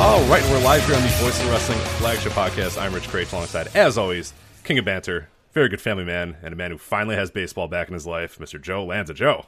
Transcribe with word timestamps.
All 0.00 0.22
right, 0.28 0.42
we're 0.44 0.62
live 0.62 0.86
here 0.86 0.94
on 0.94 1.02
the 1.02 1.08
Voice 1.08 1.40
of 1.42 1.50
Wrestling 1.50 1.78
flagship 1.98 2.32
podcast. 2.32 2.80
I'm 2.80 2.94
Rich 2.94 3.08
Kraetsch, 3.08 3.32
alongside, 3.32 3.66
as 3.74 3.98
always, 3.98 4.32
King 4.62 4.78
of 4.78 4.84
Banter, 4.84 5.28
very 5.52 5.68
good 5.68 5.80
family 5.80 6.04
man, 6.04 6.36
and 6.40 6.52
a 6.52 6.56
man 6.56 6.70
who 6.70 6.78
finally 6.78 7.16
has 7.16 7.32
baseball 7.32 7.66
back 7.66 7.88
in 7.88 7.94
his 7.94 8.06
life, 8.06 8.38
Mr. 8.38 8.60
Joe 8.62 8.84
Lanza. 8.84 9.12
Joe, 9.12 9.46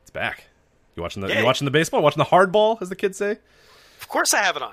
it's 0.00 0.10
back. 0.10 0.44
You 0.96 1.02
watching 1.02 1.20
the 1.20 1.28
Yay. 1.28 1.40
you 1.40 1.44
watching 1.44 1.66
the 1.66 1.70
baseball? 1.70 2.00
Watching 2.02 2.18
the 2.20 2.24
hardball, 2.30 2.80
as 2.80 2.88
the 2.88 2.96
kids 2.96 3.18
say. 3.18 3.32
Of 4.00 4.08
course 4.08 4.32
I 4.32 4.38
have 4.42 4.56
it 4.56 4.62
on. 4.62 4.72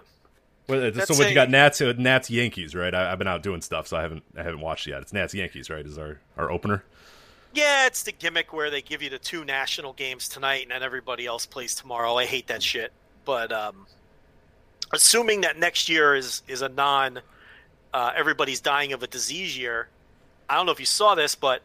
Well, 0.67 0.87
uh, 0.87 1.05
so 1.05 1.13
what 1.15 1.25
a- 1.25 1.29
you 1.29 1.35
got? 1.35 1.49
Nats, 1.49 1.81
uh, 1.81 1.93
Nats, 1.97 2.29
Yankees, 2.29 2.73
right? 2.73 2.95
I, 2.95 3.11
I've 3.11 3.17
been 3.17 3.27
out 3.27 3.43
doing 3.43 3.61
stuff, 3.61 3.87
so 3.87 3.97
I 3.97 4.01
haven't 4.03 4.23
I 4.37 4.43
haven't 4.43 4.61
watched 4.61 4.87
yet. 4.87 5.01
It's 5.01 5.11
Nats, 5.11 5.33
Yankees, 5.33 5.69
right? 5.69 5.85
Is 5.85 5.97
our 5.97 6.21
our 6.37 6.49
opener? 6.49 6.85
Yeah, 7.53 7.85
it's 7.85 8.03
the 8.03 8.13
gimmick 8.13 8.53
where 8.53 8.69
they 8.69 8.81
give 8.81 9.01
you 9.01 9.09
the 9.09 9.19
two 9.19 9.43
national 9.43 9.91
games 9.91 10.29
tonight 10.29 10.61
and 10.63 10.71
then 10.71 10.83
everybody 10.83 11.25
else 11.25 11.45
plays 11.45 11.75
tomorrow. 11.75 12.15
I 12.15 12.25
hate 12.25 12.47
that 12.47 12.63
shit. 12.63 12.93
But 13.25 13.51
um, 13.51 13.87
assuming 14.93 15.41
that 15.41 15.57
next 15.57 15.89
year 15.89 16.15
is 16.15 16.43
is 16.47 16.61
a 16.61 16.69
non 16.69 17.21
uh, 17.93 18.11
everybody's 18.15 18.61
dying 18.61 18.93
of 18.93 19.03
a 19.03 19.07
disease 19.07 19.57
year, 19.57 19.87
I 20.49 20.55
don't 20.55 20.65
know 20.65 20.71
if 20.71 20.79
you 20.79 20.85
saw 20.85 21.15
this, 21.15 21.35
but 21.35 21.61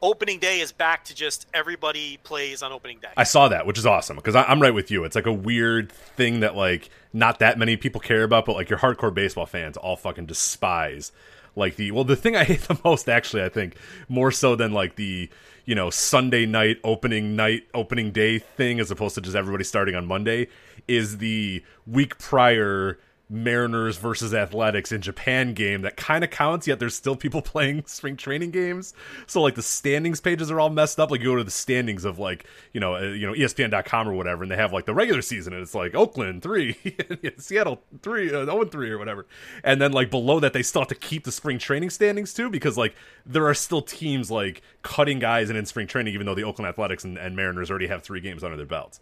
opening 0.00 0.38
day 0.38 0.60
is 0.60 0.72
back 0.72 1.04
to 1.04 1.14
just 1.14 1.46
everybody 1.54 2.18
plays 2.24 2.62
on 2.62 2.72
opening 2.72 2.98
day. 2.98 3.08
I 3.16 3.24
saw 3.24 3.48
that, 3.48 3.66
which 3.66 3.78
is 3.78 3.86
awesome 3.86 4.16
because 4.16 4.34
I'm 4.34 4.60
right 4.60 4.74
with 4.74 4.90
you. 4.90 5.04
It's 5.04 5.14
like 5.14 5.26
a 5.26 5.32
weird 5.32 5.92
thing 5.92 6.40
that 6.40 6.56
like 6.56 6.90
not 7.12 7.38
that 7.38 7.58
many 7.58 7.76
people 7.76 8.00
care 8.00 8.24
about, 8.24 8.44
but 8.44 8.56
like 8.56 8.68
your 8.68 8.80
hardcore 8.80 9.14
baseball 9.14 9.46
fans 9.46 9.76
all 9.76 9.96
fucking 9.96 10.26
despise. 10.26 11.12
Like 11.54 11.76
the 11.76 11.90
well, 11.92 12.04
the 12.04 12.16
thing 12.16 12.34
I 12.36 12.44
hate 12.44 12.62
the 12.68 12.78
most, 12.84 13.08
actually, 13.08 13.44
I 13.44 13.48
think 13.48 13.76
more 14.08 14.32
so 14.32 14.56
than 14.56 14.72
like 14.72 14.96
the 14.96 15.30
you 15.64 15.74
know 15.74 15.90
Sunday 15.90 16.46
night 16.46 16.78
opening 16.84 17.36
night 17.36 17.62
opening 17.74 18.10
day 18.12 18.38
thing, 18.38 18.80
as 18.80 18.90
opposed 18.90 19.14
to 19.16 19.20
just 19.20 19.36
everybody 19.36 19.64
starting 19.64 19.94
on 19.94 20.06
Monday, 20.06 20.48
is 20.88 21.18
the 21.18 21.62
week 21.86 22.18
prior 22.18 22.98
Mariners 23.32 23.96
versus 23.96 24.34
Athletics 24.34 24.92
in 24.92 25.00
Japan 25.00 25.54
game 25.54 25.82
that 25.82 25.96
kind 25.96 26.22
of 26.22 26.28
counts, 26.28 26.68
yet 26.68 26.78
there's 26.78 26.94
still 26.94 27.16
people 27.16 27.40
playing 27.42 27.84
spring 27.86 28.16
training 28.16 28.50
games. 28.50 28.92
So 29.26 29.40
like 29.40 29.54
the 29.54 29.62
standings 29.62 30.20
pages 30.20 30.50
are 30.50 30.60
all 30.60 30.68
messed 30.68 31.00
up. 31.00 31.10
Like 31.10 31.20
you 31.20 31.26
go 31.26 31.36
to 31.36 31.44
the 31.44 31.50
standings 31.50 32.04
of 32.04 32.18
like 32.18 32.44
you 32.72 32.80
know 32.80 32.96
uh, 32.96 33.00
you 33.00 33.26
know 33.26 33.32
ESPN.com 33.32 34.08
or 34.08 34.12
whatever, 34.12 34.42
and 34.42 34.52
they 34.52 34.56
have 34.56 34.72
like 34.72 34.84
the 34.84 34.92
regular 34.92 35.22
season, 35.22 35.54
and 35.54 35.62
it's 35.62 35.74
like 35.74 35.94
Oakland 35.94 36.42
three, 36.42 36.76
Seattle 37.38 37.82
three, 38.02 38.32
uh, 38.32 38.64
three 38.66 38.90
or 38.90 38.98
whatever. 38.98 39.26
And 39.64 39.80
then 39.80 39.92
like 39.92 40.10
below 40.10 40.38
that, 40.40 40.52
they 40.52 40.62
still 40.62 40.82
have 40.82 40.88
to 40.88 40.94
keep 40.94 41.24
the 41.24 41.32
spring 41.32 41.58
training 41.58 41.90
standings 41.90 42.34
too, 42.34 42.50
because 42.50 42.76
like 42.76 42.94
there 43.24 43.46
are 43.46 43.54
still 43.54 43.80
teams 43.80 44.30
like 44.30 44.60
cutting 44.82 45.18
guys 45.18 45.48
and 45.48 45.58
in 45.58 45.64
spring 45.64 45.86
training, 45.86 46.12
even 46.12 46.26
though 46.26 46.34
the 46.34 46.44
Oakland 46.44 46.68
Athletics 46.68 47.02
and, 47.04 47.16
and 47.16 47.34
Mariners 47.34 47.70
already 47.70 47.86
have 47.86 48.02
three 48.02 48.20
games 48.20 48.44
under 48.44 48.58
their 48.58 48.66
belts. 48.66 49.00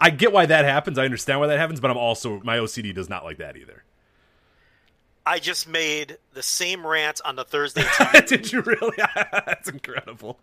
I 0.00 0.10
get 0.10 0.32
why 0.32 0.46
that 0.46 0.64
happens. 0.64 0.98
I 0.98 1.04
understand 1.04 1.40
why 1.40 1.46
that 1.46 1.58
happens, 1.58 1.80
but 1.80 1.90
I'm 1.90 1.96
also 1.96 2.40
my 2.44 2.58
OCD 2.58 2.94
does 2.94 3.08
not 3.08 3.24
like 3.24 3.38
that 3.38 3.56
either. 3.56 3.84
I 5.26 5.38
just 5.38 5.66
made 5.66 6.18
the 6.34 6.42
same 6.42 6.86
rant 6.86 7.20
on 7.24 7.36
the 7.36 7.44
Thursday 7.44 7.84
Did 8.26 8.52
you 8.52 8.60
really? 8.60 8.96
That's 9.32 9.68
incredible. 9.68 10.38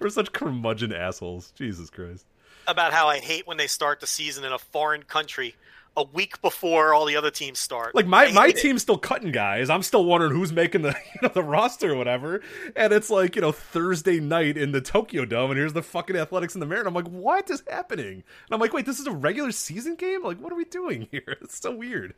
We're, 0.00 0.08
such 0.08 0.32
curmudgeon 0.32 0.92
assholes. 0.92 1.52
Jesus 1.56 1.90
Christ. 1.90 2.24
about 2.66 2.92
how 2.92 3.08
I 3.08 3.18
hate 3.18 3.46
when 3.46 3.56
they 3.56 3.66
start 3.66 4.00
the 4.00 4.06
season 4.06 4.44
in 4.44 4.52
a 4.52 4.58
foreign 4.58 5.02
country 5.02 5.56
a 5.96 6.04
week 6.04 6.40
before 6.42 6.92
all 6.92 7.04
the 7.04 7.16
other 7.16 7.30
teams 7.30 7.58
start. 7.58 7.94
Like 7.94 8.06
my 8.06 8.30
my 8.32 8.48
it. 8.48 8.56
team's 8.56 8.82
still 8.82 8.98
cutting 8.98 9.32
guys. 9.32 9.70
I'm 9.70 9.82
still 9.82 10.04
wondering 10.04 10.32
who's 10.32 10.52
making 10.52 10.82
the 10.82 10.88
you 11.14 11.20
know 11.22 11.28
the 11.28 11.42
roster 11.42 11.92
or 11.92 11.96
whatever. 11.96 12.40
And 12.74 12.92
it's 12.92 13.10
like 13.10 13.36
you 13.36 13.42
know 13.42 13.52
Thursday 13.52 14.20
night 14.20 14.56
in 14.56 14.72
the 14.72 14.80
Tokyo 14.80 15.24
Dome, 15.24 15.50
and 15.50 15.58
here's 15.58 15.72
the 15.72 15.82
fucking 15.82 16.16
Athletics 16.16 16.54
and 16.54 16.62
the 16.62 16.66
Mariners. 16.66 16.88
I'm 16.88 16.94
like, 16.94 17.08
what 17.08 17.50
is 17.50 17.62
happening? 17.68 18.12
And 18.14 18.24
I'm 18.50 18.60
like, 18.60 18.72
wait, 18.72 18.86
this 18.86 18.98
is 18.98 19.06
a 19.06 19.12
regular 19.12 19.52
season 19.52 19.94
game. 19.94 20.22
Like, 20.22 20.40
what 20.40 20.52
are 20.52 20.56
we 20.56 20.64
doing 20.64 21.08
here? 21.10 21.36
It's 21.40 21.60
so 21.60 21.74
weird. 21.74 22.14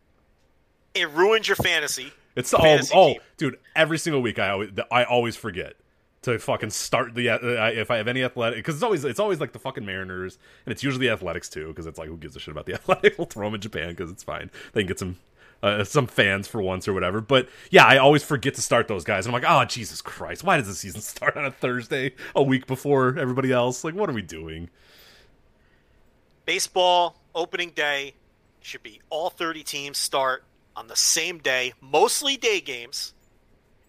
It 0.95 1.11
ruins 1.11 1.47
your 1.47 1.57
fantasy. 1.57 2.13
It's 2.35 2.53
oh, 2.55 2.59
fantasy 2.59 2.93
oh 2.95 3.13
team. 3.13 3.21
dude. 3.37 3.59
Every 3.75 3.99
single 3.99 4.23
week, 4.23 4.39
I 4.39 4.51
always 4.51 4.71
I 4.91 5.05
always 5.05 5.37
forget 5.37 5.75
to 6.33 6.39
fucking 6.39 6.71
start 6.71 7.15
the 7.15 7.31
uh, 7.31 7.39
if 7.71 7.91
I 7.91 7.97
have 7.97 8.09
any 8.09 8.23
athletic 8.23 8.59
because 8.59 8.75
it's 8.75 8.83
always 8.83 9.05
it's 9.05 9.21
always 9.21 9.41
like 9.41 9.53
the 9.53 9.59
fucking 9.59 9.85
Mariners 9.85 10.39
and 10.65 10.73
it's 10.73 10.83
usually 10.83 11.07
the 11.07 11.13
Athletics 11.13 11.49
too 11.49 11.69
because 11.69 11.87
it's 11.87 11.99
like 11.99 12.09
who 12.09 12.17
gives 12.17 12.37
a 12.37 12.41
shit 12.41 12.53
about 12.53 12.67
the 12.67 12.75
Athletics? 12.75 13.17
We'll 13.19 13.27
throw 13.27 13.47
them 13.47 13.55
in 13.55 13.61
Japan 13.61 13.91
because 13.91 14.11
it's 14.11 14.23
fine. 14.23 14.51
They 14.73 14.83
can 14.83 14.89
get 14.89 14.99
some. 14.99 15.17
Uh, 15.63 15.83
some 15.83 16.07
fans 16.07 16.47
for 16.47 16.61
once 16.61 16.87
or 16.87 16.93
whatever, 16.93 17.23
but 17.23 17.49
yeah, 17.71 17.87
I 17.87 17.97
always 17.97 18.23
forget 18.23 18.55
to 18.57 18.61
start 18.61 18.89
those 18.89 19.05
guys. 19.05 19.25
And 19.25 19.35
I'm 19.35 19.43
like, 19.43 19.51
oh 19.51 19.65
Jesus 19.65 20.03
Christ, 20.03 20.45
why 20.45 20.59
does 20.59 20.67
the 20.67 20.75
season 20.75 21.01
start 21.01 21.35
on 21.35 21.47
a 21.47 21.51
Thursday, 21.51 22.15
a 22.37 22.43
week 22.43 22.67
before 22.67 23.19
everybody 23.19 23.53
else? 23.53 23.83
Like, 23.83 23.95
what 23.95 24.11
are 24.11 24.13
we 24.13 24.21
doing? 24.21 24.69
Baseball 26.45 27.17
opening 27.35 27.71
day 27.71 28.13
should 28.61 28.83
be 28.83 29.01
all 29.09 29.31
30 29.31 29.63
teams 29.63 29.97
start 29.97 30.45
on 30.77 30.89
the 30.89 30.97
same 30.97 31.39
day, 31.39 31.73
mostly 31.81 32.37
day 32.37 32.61
games. 32.61 33.15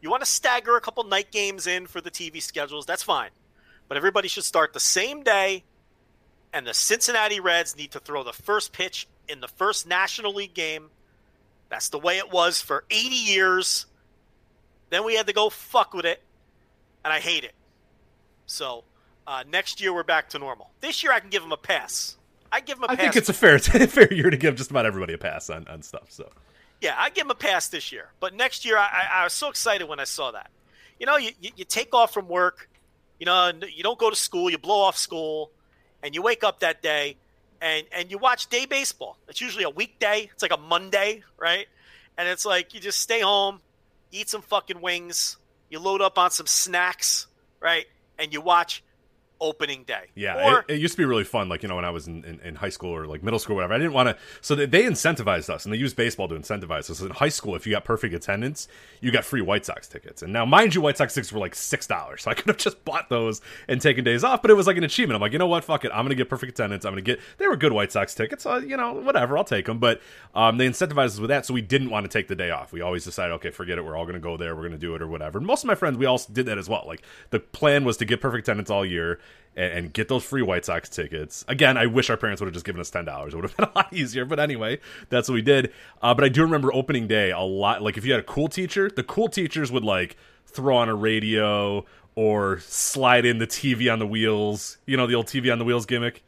You 0.02 0.10
want 0.10 0.22
to 0.22 0.30
stagger 0.30 0.76
a 0.76 0.82
couple 0.82 1.04
night 1.04 1.32
games 1.32 1.68
in 1.68 1.88
for 1.88 2.02
the 2.02 2.12
TV 2.12 2.42
schedules, 2.42 2.86
that's 2.86 3.04
fine. 3.04 3.32
But 3.88 3.98
everybody 3.98 4.28
should 4.28 4.44
start 4.44 4.74
the 4.74 4.80
same 4.80 5.24
day, 5.24 5.64
and 6.54 6.68
the 6.68 6.74
Cincinnati 6.74 7.40
Reds 7.40 7.76
need 7.76 7.92
to 7.92 8.00
throw 8.00 8.24
the 8.24 8.34
first 8.34 8.74
pitch 8.74 9.08
in 9.28 9.40
the 9.40 9.48
first 9.48 9.88
National 9.88 10.34
League 10.34 10.54
game. 10.54 10.90
That's 11.70 11.90
the 11.90 12.00
way 12.00 12.18
it 12.18 12.32
was 12.32 12.62
for 12.62 12.84
80 12.90 13.16
years. 13.16 13.86
Then 14.90 15.04
we 15.04 15.16
had 15.16 15.28
to 15.28 15.34
go 15.34 15.50
fuck 15.50 15.94
with 15.94 16.06
it, 16.06 16.22
and 17.04 17.14
I 17.14 17.20
hate 17.20 17.44
it. 17.44 17.54
So 18.46 18.84
uh, 19.26 19.44
next 19.50 19.82
year 19.82 19.94
we're 19.94 20.04
back 20.04 20.30
to 20.30 20.40
normal. 20.40 20.72
This 20.80 21.04
year 21.04 21.12
I 21.12 21.20
can 21.20 21.30
give 21.30 21.42
them 21.42 21.52
a 21.52 21.58
pass. 21.58 22.18
I 22.52 22.62
give 22.62 22.78
them 22.78 22.86
a 22.86 22.94
I 22.94 22.96
pass. 22.96 23.00
I 23.00 23.04
think 23.04 23.16
it's 23.18 23.30
a 23.30 23.34
fair 23.34 23.60
fair 23.88 24.14
year 24.14 24.30
to 24.30 24.38
give 24.38 24.56
just 24.56 24.72
about 24.72 24.86
everybody 24.86 25.14
a 25.14 25.18
pass 25.18 25.50
on, 25.50 25.68
on 25.68 25.82
stuff. 25.82 26.10
So 26.10 26.30
Yeah, 26.82 26.96
I 26.98 27.10
give 27.10 27.26
him 27.26 27.32
a 27.32 27.36
pass 27.36 27.70
this 27.70 27.92
year. 27.92 28.10
But 28.20 28.34
next 28.34 28.66
year, 28.66 28.78
I, 28.78 28.86
I, 28.86 29.22
I 29.22 29.24
was 29.24 29.34
so 29.34 29.50
excited 29.50 29.88
when 29.88 30.00
I 30.00 30.04
saw 30.04 30.32
that. 30.32 30.50
You 31.00 31.06
know, 31.06 31.18
you, 31.18 31.32
you, 31.42 31.52
you 31.56 31.66
take 31.66 31.94
off 31.94 32.14
from 32.14 32.28
work, 32.28 32.70
you 33.20 33.26
know, 33.26 33.52
you 33.76 33.84
don't 33.84 33.98
go 33.98 34.10
to 34.10 34.16
school, 34.16 34.50
you 34.50 34.58
blow 34.58 34.82
off 34.82 34.98
school, 34.98 35.52
and 36.04 36.14
you 36.14 36.22
wake 36.22 36.44
up 36.44 36.60
that 36.60 36.82
day 36.82 37.18
and, 37.62 37.86
and 37.92 38.12
you 38.12 38.18
watch 38.18 38.48
day 38.48 38.66
baseball. 38.66 39.18
It's 39.28 39.42
usually 39.42 39.64
a 39.64 39.70
weekday, 39.70 40.30
it's 40.32 40.42
like 40.42 40.54
a 40.54 40.58
Monday, 40.58 41.24
right? 41.38 41.68
And 42.18 42.28
it's 42.28 42.46
like 42.46 42.74
you 42.74 42.80
just 42.80 43.00
stay 43.00 43.22
home, 43.22 43.60
eat 44.12 44.30
some 44.30 44.42
fucking 44.42 44.82
wings, 44.82 45.38
you 45.70 45.80
load 45.80 46.02
up 46.02 46.18
on 46.18 46.32
some 46.32 46.48
snacks, 46.48 47.28
right? 47.60 47.86
And 48.20 48.34
you 48.34 48.42
watch 48.42 48.84
opening 49.40 49.84
day. 49.84 50.06
Yeah, 50.16 50.52
Or, 50.52 50.60
it, 50.60 50.76
it 50.76 50.80
used 50.80 50.94
to 50.94 50.98
be 50.98 51.06
really 51.06 51.24
fun. 51.24 51.50
Like 51.50 51.64
you 51.64 51.70
know, 51.70 51.76
when 51.76 51.86
I 51.86 51.90
was 51.90 52.08
in, 52.08 52.24
in, 52.24 52.40
in 52.42 52.56
high 52.56 52.70
school 52.70 52.90
or 52.90 53.06
like 53.06 53.24
middle 53.24 53.40
school, 53.40 53.54
or 53.54 53.58
whatever. 53.58 53.74
I 53.74 53.78
didn't 53.78 53.94
want 53.94 54.10
to. 54.10 54.18
So 54.42 54.56
they, 54.56 54.66
they 54.66 54.84
incentivized 54.84 55.50
us, 55.50 55.66
and 55.66 55.74
they 55.74 55.78
used 55.78 55.96
baseball 55.96 56.28
to 56.28 56.36
incentivize 56.36 56.90
us. 56.90 57.02
In 57.02 57.10
high 57.10 57.30
school, 57.30 57.56
if 57.56 57.66
you 57.66 57.74
got 57.74 57.86
perfect 57.86 58.14
attendance, 58.14 58.68
you 59.02 59.12
got 59.12 59.26
free 59.26 59.42
White 59.42 59.66
Sox 59.66 59.88
tickets. 59.88 60.22
And 60.22 60.34
now, 60.34 60.46
mind 60.46 60.76
you, 60.76 60.82
White 60.82 60.98
Sox 60.98 61.14
tickets 61.14 61.32
were 61.32 61.40
like 61.40 61.56
six 61.56 61.88
dollars. 61.88 62.24
So 62.24 62.32
I 62.32 62.34
could 62.36 62.48
have 62.48 62.58
just 62.58 62.84
bought 62.86 63.10
those 63.10 63.42
and 63.68 63.82
taken 63.82 64.04
days 64.04 64.24
off. 64.24 64.42
But 64.42 64.52
it 64.52 64.56
was 64.56 64.68
like 64.68 64.78
an 64.78 64.84
achievement. 64.84 65.16
I'm 65.16 65.22
like, 65.22 65.34
you 65.34 65.40
know 65.40 65.48
what? 65.48 65.64
Fuck 65.64 65.86
it. 65.86 65.92
I'm 65.94 66.06
gonna 66.06 66.16
get 66.16 66.30
perfect 66.30 66.52
attendance. 66.54 66.86
I'm 66.86 66.92
gonna 66.92 67.02
get. 67.02 67.20
They 67.38 67.48
were 67.48 67.56
good 67.56 67.74
White 67.74 67.92
Sox 67.92 68.14
tickets. 68.16 68.44
So 68.44 68.58
you 68.58 68.78
know, 68.78 68.94
whatever. 68.94 69.38
I'll 69.38 69.44
take 69.44 69.66
them. 69.66 69.80
But 69.80 70.02
um, 70.36 70.58
they 70.58 70.68
incentivized 70.68 71.06
us 71.06 71.20
with 71.20 71.30
that, 71.30 71.46
so 71.46 71.54
we 71.54 71.62
didn't 71.62 71.90
want 71.90 72.06
to 72.06 72.10
take 72.10 72.28
the 72.28 72.36
day 72.36 72.52
off. 72.52 72.72
We 72.72 72.82
always 72.82 73.04
decided, 73.04 73.34
okay, 73.36 73.52
forget 73.52 73.78
it. 73.78 73.86
We're 73.86 73.96
all 73.96 74.06
gonna 74.06 74.20
go 74.20 74.38
there. 74.38 74.56
We're 74.56 74.64
gonna 74.64 74.78
do 74.78 74.96
it 74.96 75.02
or 75.02 75.08
whatever. 75.08 75.38
And 75.38 75.48
most 75.48 75.64
of 75.64 75.68
my 75.68 75.76
friends, 75.76 75.98
we 75.98 76.06
all 76.06 76.20
did 76.32 76.46
that 76.48 76.58
as 76.58 76.70
well. 76.70 76.84
Like 76.86 77.04
the 77.30 77.40
plan 77.40 77.84
was 77.86 77.98
to 77.98 78.06
get 78.06 78.22
perfect 78.22 78.48
attendance 78.48 78.70
all 78.70 78.86
year 78.86 79.20
and, 79.56 79.74
and 79.74 79.94
get 79.94 80.08
those 80.08 80.24
free 80.24 80.42
White 80.42 80.66
Sox 80.66 80.88
tickets. 80.88 81.44
Again, 81.48 81.78
I 81.78 81.88
wish 81.88 82.10
our 82.10 82.18
parents 82.18 82.40
would 82.42 82.48
have 82.48 82.54
just 82.54 82.66
given 82.66 82.80
us 82.80 82.90
ten 82.90 83.06
dollars. 83.06 83.34
It 83.34 83.38
would 83.38 83.46
have 83.46 83.58
been 83.58 83.68
a 83.68 83.72
lot 83.76 83.94
easier. 83.94 84.24
But 84.24 84.40
anyway, 84.40 84.80
that's 85.10 85.28
what 85.28 85.36
we 85.36 85.42
did. 85.42 85.74
Uh, 86.02 86.14
but 86.14 86.24
I 86.24 86.30
do 86.30 86.44
remember 86.44 86.74
opening 86.74 87.08
day 87.08 87.32
a 87.32 87.40
lot. 87.40 87.82
Like 87.82 87.98
if 87.98 88.06
you 88.06 88.12
had 88.12 88.22
a 88.22 88.24
cool 88.24 88.48
teacher, 88.48 88.90
the 88.90 89.04
cool 89.04 89.28
teachers 89.28 89.72
would 89.72 89.84
like 89.84 90.16
throw 90.46 90.78
on 90.78 90.90
a 90.90 90.96
radio 90.96 91.86
or 92.16 92.60
slide 92.60 93.26
in 93.26 93.38
the 93.38 93.48
TV 93.48 93.92
on 93.92 94.00
the 94.00 94.08
wheels. 94.08 94.78
You 94.86 94.96
know 94.96 95.08
the 95.08 95.16
old 95.16 95.28
TV 95.28 95.52
on 95.52 95.60
the 95.60 95.66
wheels 95.66 95.86
gimmick. 95.86 96.24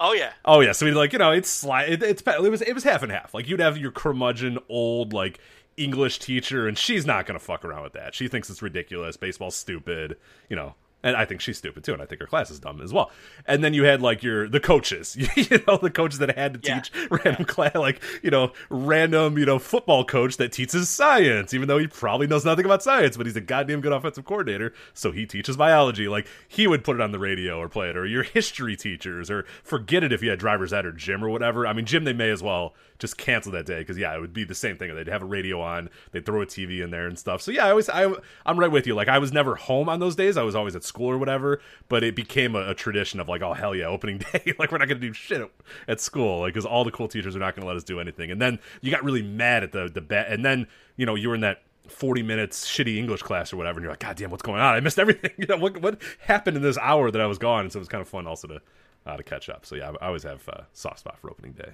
Oh 0.00 0.12
yeah. 0.12 0.32
Oh 0.44 0.60
yeah, 0.60 0.72
so 0.72 0.86
we 0.86 0.92
like 0.92 1.12
you 1.12 1.18
know 1.18 1.32
it's 1.32 1.50
slide. 1.50 1.90
It, 1.90 2.02
it's 2.02 2.22
it 2.22 2.50
was 2.50 2.62
it 2.62 2.72
was 2.72 2.84
half 2.84 3.02
and 3.02 3.10
half. 3.10 3.34
Like 3.34 3.48
you'd 3.48 3.60
have 3.60 3.76
your 3.76 3.90
curmudgeon 3.90 4.58
old 4.68 5.12
like 5.12 5.40
English 5.76 6.20
teacher, 6.20 6.68
and 6.68 6.78
she's 6.78 7.04
not 7.04 7.26
gonna 7.26 7.38
fuck 7.38 7.64
around 7.64 7.82
with 7.82 7.94
that. 7.94 8.14
She 8.14 8.28
thinks 8.28 8.48
it's 8.48 8.62
ridiculous. 8.62 9.16
Baseball's 9.16 9.56
stupid. 9.56 10.16
You 10.48 10.56
know, 10.56 10.74
and 11.02 11.16
I 11.16 11.24
think 11.24 11.40
she's 11.40 11.58
stupid 11.58 11.84
too, 11.84 11.92
and 11.92 12.02
I 12.02 12.06
think 12.06 12.20
her 12.20 12.26
class 12.26 12.50
is 12.50 12.58
dumb 12.58 12.80
as 12.80 12.92
well. 12.92 13.10
And 13.46 13.62
then 13.62 13.72
you 13.74 13.84
had 13.84 14.02
like 14.02 14.22
your 14.22 14.48
the 14.48 14.60
coaches, 14.60 15.16
you 15.36 15.62
know, 15.66 15.76
the 15.76 15.90
coaches 15.90 16.18
that 16.18 16.36
had 16.36 16.54
to 16.54 16.60
Yeah. 16.68 16.80
teach 16.80 16.92
random 17.10 17.44
class, 17.44 17.74
like 17.74 18.02
you 18.22 18.30
know, 18.30 18.52
random 18.70 19.38
you 19.38 19.46
know 19.46 19.58
football 19.58 20.04
coach 20.04 20.36
that 20.38 20.52
teaches 20.52 20.88
science, 20.88 21.54
even 21.54 21.68
though 21.68 21.78
he 21.78 21.86
probably 21.86 22.26
knows 22.26 22.44
nothing 22.44 22.64
about 22.64 22.82
science, 22.82 23.16
but 23.16 23.26
he's 23.26 23.36
a 23.36 23.40
goddamn 23.40 23.80
good 23.80 23.92
offensive 23.92 24.24
coordinator, 24.24 24.72
so 24.94 25.12
he 25.12 25.26
teaches 25.26 25.56
biology. 25.56 26.08
Like 26.08 26.26
he 26.48 26.66
would 26.66 26.84
put 26.84 26.96
it 26.96 27.02
on 27.02 27.12
the 27.12 27.18
radio 27.18 27.58
or 27.58 27.68
play 27.68 27.90
it, 27.90 27.96
or 27.96 28.06
your 28.06 28.22
history 28.22 28.76
teachers, 28.76 29.30
or 29.30 29.44
forget 29.62 30.02
it 30.02 30.12
if 30.12 30.22
you 30.22 30.30
had 30.30 30.38
driver's 30.38 30.72
ed 30.72 30.84
or 30.86 30.92
gym 30.92 31.24
or 31.24 31.28
whatever. 31.28 31.66
I 31.66 31.72
mean, 31.72 31.86
gym 31.86 32.04
they 32.04 32.12
may 32.12 32.30
as 32.30 32.42
well 32.42 32.74
just 32.98 33.16
cancel 33.16 33.52
that 33.52 33.64
day 33.66 33.78
because 33.78 33.96
yeah, 33.96 34.12
it 34.16 34.20
would 34.20 34.32
be 34.32 34.42
the 34.42 34.54
same 34.56 34.76
thing. 34.76 34.92
They'd 34.94 35.06
have 35.06 35.22
a 35.22 35.26
radio 35.26 35.60
on, 35.60 35.88
they'd 36.10 36.26
throw 36.26 36.42
a 36.42 36.46
TV 36.46 36.82
in 36.82 36.90
there 36.90 37.06
and 37.06 37.16
stuff. 37.16 37.40
So 37.42 37.52
yeah, 37.52 37.66
I 37.66 37.70
always 37.70 37.88
I 37.88 38.12
I'm 38.44 38.58
right 38.58 38.70
with 38.70 38.86
you. 38.88 38.94
Like 38.96 39.06
I 39.08 39.18
was 39.18 39.32
never 39.32 39.54
home 39.54 39.88
on 39.88 40.00
those 40.00 40.16
days. 40.16 40.36
I 40.36 40.42
was 40.42 40.56
always 40.56 40.74
at 40.74 40.82
school 40.88 41.08
or 41.08 41.18
whatever. 41.18 41.60
But 41.88 42.02
it 42.02 42.16
became 42.16 42.56
a, 42.56 42.70
a 42.70 42.74
tradition 42.74 43.20
of 43.20 43.28
like, 43.28 43.42
oh 43.42 43.52
hell 43.52 43.74
yeah, 43.74 43.86
opening 43.86 44.18
day. 44.32 44.54
like 44.58 44.72
we're 44.72 44.78
not 44.78 44.88
gonna 44.88 45.00
do 45.00 45.12
shit 45.12 45.40
at, 45.40 45.50
at 45.86 46.00
school, 46.00 46.40
like 46.40 46.54
because 46.54 46.66
all 46.66 46.84
the 46.84 46.90
cool 46.90 47.08
teachers 47.08 47.36
are 47.36 47.40
not 47.40 47.54
gonna 47.54 47.66
let 47.66 47.76
us 47.76 47.84
do 47.84 48.00
anything. 48.00 48.30
And 48.30 48.40
then 48.40 48.58
you 48.80 48.90
got 48.90 49.04
really 49.04 49.22
mad 49.22 49.62
at 49.62 49.72
the 49.72 49.88
the 49.88 50.00
bet, 50.00 50.28
and 50.30 50.44
then 50.44 50.66
you 50.96 51.06
know 51.06 51.14
you 51.14 51.28
were 51.28 51.34
in 51.34 51.42
that. 51.42 51.62
40 51.88 52.22
minutes 52.22 52.68
shitty 52.68 52.98
English 52.98 53.22
class 53.22 53.50
or 53.50 53.56
whatever, 53.56 53.78
and 53.78 53.84
you're 53.84 53.92
like, 53.92 54.00
God 54.00 54.14
damn, 54.14 54.30
what's 54.30 54.42
going 54.42 54.60
on? 54.60 54.74
I 54.74 54.80
missed 54.80 54.98
everything. 54.98 55.30
You 55.38 55.46
know, 55.46 55.56
what 55.56 55.80
what 55.80 56.02
happened 56.18 56.58
in 56.58 56.62
this 56.62 56.76
hour 56.76 57.10
that 57.10 57.18
I 57.18 57.24
was 57.24 57.38
gone? 57.38 57.60
And 57.60 57.72
so 57.72 57.78
it 57.78 57.80
was 57.80 57.88
kind 57.88 58.02
of 58.02 58.08
fun 58.08 58.26
also 58.26 58.46
to 58.46 58.60
uh, 59.06 59.16
to 59.16 59.22
catch 59.22 59.48
up. 59.48 59.64
So 59.64 59.74
yeah, 59.74 59.92
I, 59.98 60.04
I 60.04 60.06
always 60.08 60.22
have 60.24 60.46
uh, 60.48 60.64
soft 60.74 60.98
spot 60.98 61.18
for 61.18 61.30
opening 61.30 61.52
day. 61.52 61.72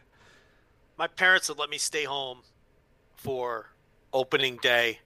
My 0.97 1.09
parents 1.09 1.49
would 1.49 1.59
let 1.59 1.69
me 1.69 1.79
stay 1.79 2.05
home 2.05 2.43
for 3.17 3.71
opening 4.13 4.59
day, 4.63 5.01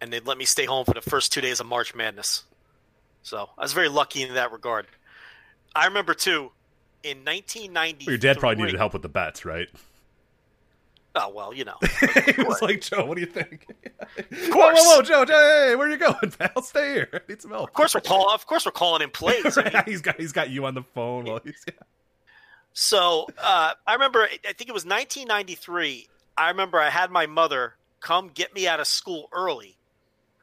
and 0.00 0.12
they'd 0.12 0.26
let 0.26 0.38
me 0.38 0.46
stay 0.46 0.64
home 0.64 0.86
for 0.86 0.94
the 0.94 1.02
first 1.02 1.32
two 1.32 1.42
days 1.42 1.60
of 1.60 1.66
March 1.66 1.94
Madness. 1.94 2.44
So 3.22 3.50
I 3.58 3.62
was 3.62 3.72
very 3.72 3.88
lucky 3.88 4.22
in 4.22 4.34
that 4.34 4.52
regard. 4.52 4.86
I 5.74 5.86
remember 5.86 6.14
too, 6.14 6.52
in 7.02 7.18
1990. 7.18 8.06
Well, 8.06 8.12
your 8.12 8.18
dad 8.18 8.38
probably 8.38 8.64
needed 8.64 8.78
help 8.78 8.92
with 8.92 9.02
the 9.02 9.08
bets, 9.08 9.44
right? 9.44 9.68
Oh 11.14 11.28
well, 11.34 11.52
you 11.52 11.64
know. 11.64 11.76
he 12.36 12.42
was 12.42 12.62
like, 12.62 12.80
Joe, 12.82 13.04
what 13.04 13.16
do 13.16 13.20
you 13.20 13.26
think? 13.26 13.66
Of 14.18 14.50
course. 14.50 14.76
Whoa, 14.76 14.82
whoa, 14.82 14.96
whoa, 14.96 15.02
Joe, 15.02 15.24
Joe, 15.24 15.34
hey, 15.34 15.76
where 15.76 15.86
are 15.86 15.90
you 15.90 15.96
going, 15.96 16.30
pal? 16.38 16.62
Stay 16.62 16.94
here. 16.94 17.08
I 17.12 17.20
need 17.28 17.40
some 17.40 17.52
help. 17.52 17.68
Of 17.68 17.74
course 17.74 17.94
we're 17.94 18.00
calling. 18.00 18.34
Of 18.34 18.44
course 18.44 18.66
we're 18.66 18.72
calling 18.72 19.02
in 19.02 19.10
plays. 19.10 19.56
I 19.56 19.62
mean, 19.62 19.82
he's 19.86 20.00
got 20.00 20.18
he's 20.18 20.32
got 20.32 20.50
you 20.50 20.66
on 20.66 20.74
the 20.74 20.82
phone 20.82 21.26
while 21.26 21.40
he's 21.44 21.62
yeah. 21.66 21.74
So 22.72 23.26
uh, 23.40 23.74
I 23.86 23.92
remember, 23.92 24.22
I 24.22 24.52
think 24.52 24.68
it 24.68 24.72
was 24.72 24.84
1993. 24.84 26.08
I 26.36 26.48
remember 26.48 26.80
I 26.80 26.90
had 26.90 27.10
my 27.10 27.26
mother 27.26 27.74
come 28.00 28.30
get 28.32 28.54
me 28.54 28.66
out 28.66 28.80
of 28.80 28.86
school 28.86 29.28
early 29.32 29.76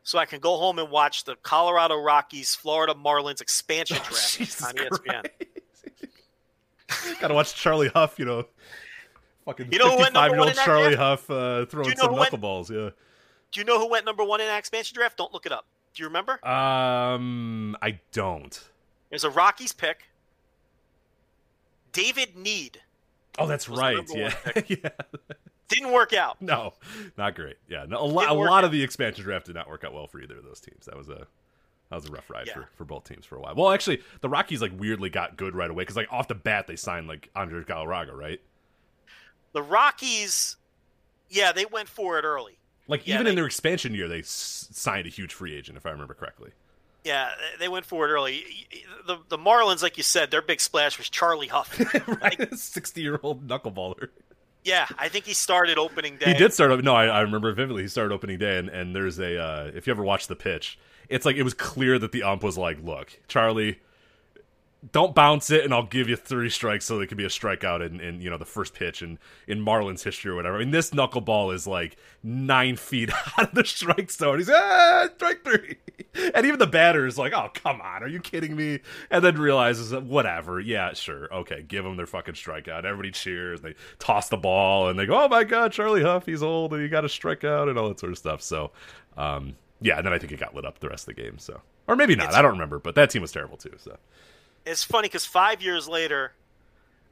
so 0.08 0.18
I 0.18 0.26
can 0.26 0.40
go 0.40 0.56
home 0.56 0.80
and 0.80 0.90
watch 0.90 1.26
the 1.26 1.36
Colorado 1.36 2.02
Rockies 2.02 2.56
Florida 2.56 2.94
Marlins 2.94 3.42
expansion 3.42 3.98
draft 3.98 4.62
Oh, 4.64 4.68
on 4.68 4.76
ESPN. 4.76 5.30
Gotta 7.20 7.34
watch 7.34 7.54
Charlie 7.54 7.90
Hough, 7.90 8.18
you 8.18 8.24
know. 8.24 8.46
Fucking 9.44 9.70
You 9.70 9.80
know 9.80 9.98
55 9.98 10.32
year 10.32 10.40
old 10.40 10.54
Charlie? 10.54 10.96
Hough 10.96 11.30
uh, 11.30 11.66
throwing 11.66 11.90
you 11.90 11.96
know 11.96 12.04
some 12.04 12.16
knuckleballs, 12.16 12.70
yeah. 12.70 12.92
Do 13.52 13.60
you 13.60 13.66
know 13.66 13.80
who 13.80 13.90
went 13.90 14.06
number 14.06 14.24
one 14.24 14.40
in 14.40 14.48
that 14.48 14.60
expansion 14.60 14.96
draft? 14.96 15.18
Don't 15.18 15.34
look 15.34 15.46
it 15.46 15.52
up. 15.52 15.66
Do 15.94 16.04
you 16.04 16.08
remember? 16.08 16.40
Um, 16.48 17.76
I 17.82 18.00
don't. 18.14 18.54
It 19.12 19.16
was 19.16 19.26
a 19.26 19.30
Rockies 19.30 19.74
pick. 19.74 20.04
David 21.92 22.36
Nied 22.38 22.78
Oh, 23.38 23.46
that's 23.46 23.68
right. 23.68 23.98
Yeah, 24.16 24.34
yeah. 24.68 24.90
Didn't 25.70 25.92
work 25.92 26.14
out. 26.14 26.42
No, 26.42 26.74
not 27.18 27.36
great. 27.36 27.58
Yeah, 27.68 27.86
no, 27.88 28.00
a, 28.00 28.06
lot. 28.06 28.30
a 28.30 28.34
lot 28.34 28.60
out. 28.60 28.64
of 28.66 28.72
the 28.72 28.82
expansion 28.84 29.24
draft 29.24 29.48
did 29.48 29.56
not 29.56 29.68
work 29.70 29.84
out 29.84 29.94
well 29.94 30.08
for 30.08 30.22
either 30.22 30.38
of 30.38 30.44
those 30.46 30.60
teams. 30.62 30.86
That 30.86 30.98
was 30.98 31.10
a 31.10 31.28
that 31.90 31.96
was 31.96 32.06
a 32.06 32.12
rough 32.12 32.30
ride 32.30 32.48
Yeah. 32.48 32.54
for, 32.54 32.70
for 32.76 32.86
both 32.86 33.04
teams 33.06 33.26
for 33.26 33.36
a 33.36 33.42
while. 33.42 33.54
Well, 33.56 33.72
actually, 33.72 34.02
the 34.22 34.30
Rockies 34.30 34.62
like 34.62 34.72
weirdly 34.78 35.10
got 35.10 35.36
good 35.38 35.56
right 35.56 35.70
away 35.70 35.82
because 35.84 35.96
like 35.98 36.12
off 36.12 36.28
the 36.28 36.36
bat 36.36 36.68
they 36.68 36.76
signed 36.78 37.08
like 37.08 37.30
Andre 37.36 37.64
Galarraga, 37.64 38.14
right? 38.14 38.40
The 39.54 39.62
Rockies, 39.64 40.56
yeah, 41.30 41.52
they 41.52 41.66
went 41.66 41.90
for 41.90 42.18
it 42.20 42.24
early. 42.26 42.58
Like 42.88 43.06
Yeah, 43.08 43.16
even 43.16 43.28
in 43.28 43.36
their 43.36 43.46
expansion 43.46 43.94
year, 43.94 44.08
they 44.08 44.20
s- 44.20 44.70
signed 44.72 45.08
a 45.08 45.10
huge 45.10 45.34
free 45.34 45.54
agent, 45.56 45.78
if 45.78 45.86
I 45.86 45.90
remember 45.92 46.14
correctly. 46.14 46.52
Yeah, 47.04 47.30
they 47.60 47.68
went 47.70 47.86
for 47.86 48.06
it 48.08 48.12
early. 48.12 48.44
The 49.06 49.18
the 49.30 49.38
Marlins, 49.38 49.82
like 49.82 49.98
you 49.98 50.04
said, 50.04 50.30
their 50.32 50.42
big 50.42 50.60
splash 50.62 50.98
was 50.98 51.10
Charlie 51.10 51.48
Hough. 51.48 51.78
right, 52.22 52.54
sixty 52.58 53.02
year 53.02 53.20
old 53.24 53.48
knuckleballer. 53.48 54.10
Yeah, 54.68 54.86
I 55.00 55.08
think 55.08 55.24
he 55.24 55.34
started 55.34 55.78
opening 55.78 56.18
day. 56.18 56.26
He 56.26 56.34
did 56.34 56.52
start. 56.52 56.84
No, 56.84 56.94
I, 56.94 57.06
I 57.06 57.22
remember 57.22 57.54
vividly. 57.54 57.84
He 57.84 57.88
started 57.88 58.14
opening 58.14 58.38
day, 58.38 58.58
and, 58.58 58.68
and 58.68 58.94
there's 58.94 59.18
a. 59.18 59.42
Uh, 59.42 59.72
if 59.74 59.88
you 59.88 59.92
ever 59.92 60.04
watch 60.04 60.28
the 60.28 60.36
pitch, 60.36 60.78
it's 61.08 61.26
like 61.26 61.38
it 61.38 61.44
was 61.44 61.54
clear 61.54 61.98
that 61.98 62.12
the 62.12 62.22
ump 62.24 62.44
was 62.44 62.58
like, 62.58 62.84
"Look, 62.84 63.18
Charlie, 63.30 63.80
don't 64.92 65.16
bounce 65.16 65.50
it, 65.50 65.64
and 65.64 65.74
I'll 65.74 65.86
give 65.86 66.08
you 66.08 66.16
three 66.16 66.50
strikes, 66.50 66.86
so 66.86 67.00
it 67.00 67.08
could 67.08 67.18
be 67.18 67.26
a 67.26 67.30
strikeout 67.30 67.86
in, 67.86 68.00
in 68.00 68.22
you 68.22 68.30
know 68.30 68.38
the 68.38 68.46
first 68.46 68.76
pitch 68.76 69.02
in 69.02 69.18
in 69.48 69.60
Marlins 69.60 70.04
history 70.04 70.32
or 70.32 70.36
whatever." 70.36 70.58
I 70.58 70.60
mean, 70.60 70.72
this 70.72 70.92
knuckleball 70.92 71.54
is 71.54 71.66
like 71.66 71.98
nine 72.22 72.76
feet 72.78 73.10
out 73.38 73.50
of 73.50 73.56
the 73.56 73.66
strike 73.66 74.12
zone. 74.12 74.38
He's 74.38 74.50
ah, 74.50 75.10
strike 75.16 75.44
three, 75.44 75.78
and 76.36 76.46
even 76.46 76.60
the 76.60 76.68
batter 76.68 77.08
is 77.08 77.18
like, 77.18 77.34
"Oh, 77.34 77.50
come 77.54 77.82
on, 77.82 78.04
are 78.04 78.08
you 78.08 78.20
kidding 78.20 78.56
me?" 78.56 78.80
And 79.10 79.24
then 79.24 79.38
realizes 79.38 79.90
that 79.90 80.04
whatever, 80.04 80.60
yeah, 80.60 80.94
sure, 80.94 81.34
okay, 81.34 81.64
give 81.64 81.84
them 81.84 81.98
their 81.98 82.06
fucking 82.06 82.36
strikeout. 82.36 82.86
Everybody 82.86 83.12
cheers. 83.12 83.62
They 83.62 83.74
toss 83.98 84.30
the 84.30 84.38
ball, 84.38 84.90
and 84.90 85.00
they 85.00 85.08
go, 85.08 85.24
"Oh 85.24 85.28
my 85.28 85.44
god, 85.44 85.72
Charlie 85.72 86.04
Hough, 86.04 86.26
he's 86.26 86.44
old, 86.44 86.74
and 86.74 86.84
he 86.84 86.88
got 86.88 87.04
a 87.04 87.10
strikeout, 87.10 87.68
and 87.68 87.80
all 87.80 87.88
that 87.88 88.00
sort 88.00 88.12
of 88.12 88.18
stuff." 88.20 88.44
So, 88.44 88.72
um, 89.18 89.56
yeah, 89.82 89.98
and 89.98 90.06
then 90.06 90.14
I 90.14 90.20
think 90.20 90.32
it 90.32 90.40
got 90.40 90.54
lit 90.54 90.66
up 90.66 90.80
the 90.80 90.90
rest 90.90 91.08
of 91.08 91.16
the 91.16 91.22
game. 91.22 91.40
So, 91.40 91.62
or 91.88 91.96
maybe 91.96 92.16
not. 92.16 92.34
I 92.34 92.44
don't 92.44 92.52
remember, 92.52 92.78
but 92.78 92.94
that 92.94 93.10
team 93.10 93.24
was 93.24 93.32
terrible 93.32 93.58
too. 93.58 93.74
So. 93.78 93.98
It's 94.68 94.84
funny 94.84 95.08
because 95.08 95.26
five 95.26 95.62
years 95.62 95.88
later, 95.88 96.34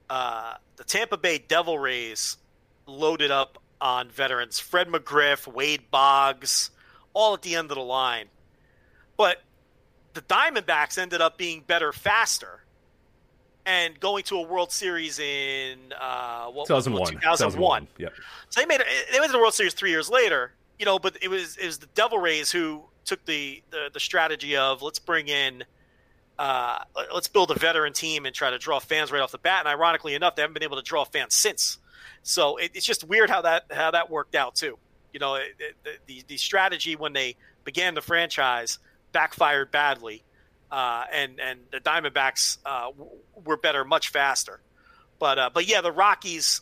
uh, 0.09 0.55
the 0.75 0.83
Tampa 0.83 1.17
Bay 1.17 1.37
Devil 1.37 1.79
Rays 1.79 2.37
loaded 2.85 3.31
up 3.31 3.57
on 3.81 4.09
veterans 4.09 4.59
Fred 4.59 4.87
McGriff, 4.87 5.51
Wade 5.51 5.89
Boggs, 5.91 6.71
all 7.13 7.33
at 7.33 7.41
the 7.41 7.55
end 7.55 7.71
of 7.71 7.75
the 7.75 7.83
line. 7.83 8.27
But 9.17 9.41
the 10.13 10.21
Diamondbacks 10.21 10.97
ended 10.97 11.21
up 11.21 11.37
being 11.37 11.63
better 11.65 11.91
faster 11.93 12.61
and 13.65 13.99
going 13.99 14.23
to 14.25 14.37
a 14.37 14.41
World 14.41 14.71
Series 14.71 15.19
in 15.19 15.77
uh, 15.99 16.47
what, 16.47 16.67
2001. 16.67 17.13
2001. 17.21 17.87
Yep. 17.97 18.13
So 18.49 18.61
they 18.61 18.65
made 18.65 18.81
it, 18.81 18.87
they 19.11 19.19
went 19.19 19.31
to 19.31 19.33
the 19.33 19.39
World 19.39 19.53
Series 19.53 19.73
three 19.73 19.89
years 19.89 20.09
later, 20.09 20.51
you 20.77 20.85
know. 20.85 20.99
But 20.99 21.17
it 21.21 21.29
was 21.29 21.57
it 21.57 21.65
was 21.65 21.79
the 21.79 21.87
Devil 21.95 22.19
Rays 22.19 22.51
who 22.51 22.83
took 23.05 23.25
the 23.25 23.63
the, 23.71 23.89
the 23.93 23.99
strategy 23.99 24.55
of 24.55 24.81
let's 24.81 24.99
bring 24.99 25.27
in, 25.27 25.63
uh, 26.37 26.79
let's 27.13 27.27
build 27.27 27.51
a 27.51 27.55
veteran 27.55 27.93
team 27.93 28.25
and 28.25 28.35
try 28.35 28.49
to 28.49 28.57
draw 28.57 28.79
fans 28.79 29.11
right 29.11 29.21
off 29.21 29.31
the 29.31 29.37
bat. 29.37 29.59
And 29.61 29.67
ironically 29.67 30.15
enough, 30.15 30.35
they 30.35 30.41
haven't 30.41 30.53
been 30.53 30.63
able 30.63 30.77
to 30.77 30.83
draw 30.83 31.05
fans 31.05 31.33
since. 31.35 31.77
So 32.23 32.57
it, 32.57 32.71
it's 32.73 32.85
just 32.85 33.03
weird 33.03 33.29
how 33.29 33.41
that 33.43 33.65
how 33.71 33.91
that 33.91 34.09
worked 34.09 34.35
out 34.35 34.55
too. 34.55 34.77
You 35.13 35.19
know, 35.19 35.35
it, 35.35 35.55
it, 35.59 35.99
the 36.07 36.23
the 36.27 36.37
strategy 36.37 36.95
when 36.95 37.13
they 37.13 37.35
began 37.63 37.93
the 37.93 38.01
franchise 38.01 38.79
backfired 39.11 39.71
badly, 39.71 40.23
uh, 40.71 41.05
and 41.11 41.39
and 41.39 41.59
the 41.71 41.79
Diamondbacks 41.79 42.57
uh, 42.65 42.91
were 43.45 43.57
better 43.57 43.85
much 43.85 44.09
faster. 44.09 44.59
But 45.19 45.39
uh, 45.39 45.49
but 45.53 45.67
yeah, 45.67 45.81
the 45.81 45.91
Rockies. 45.91 46.61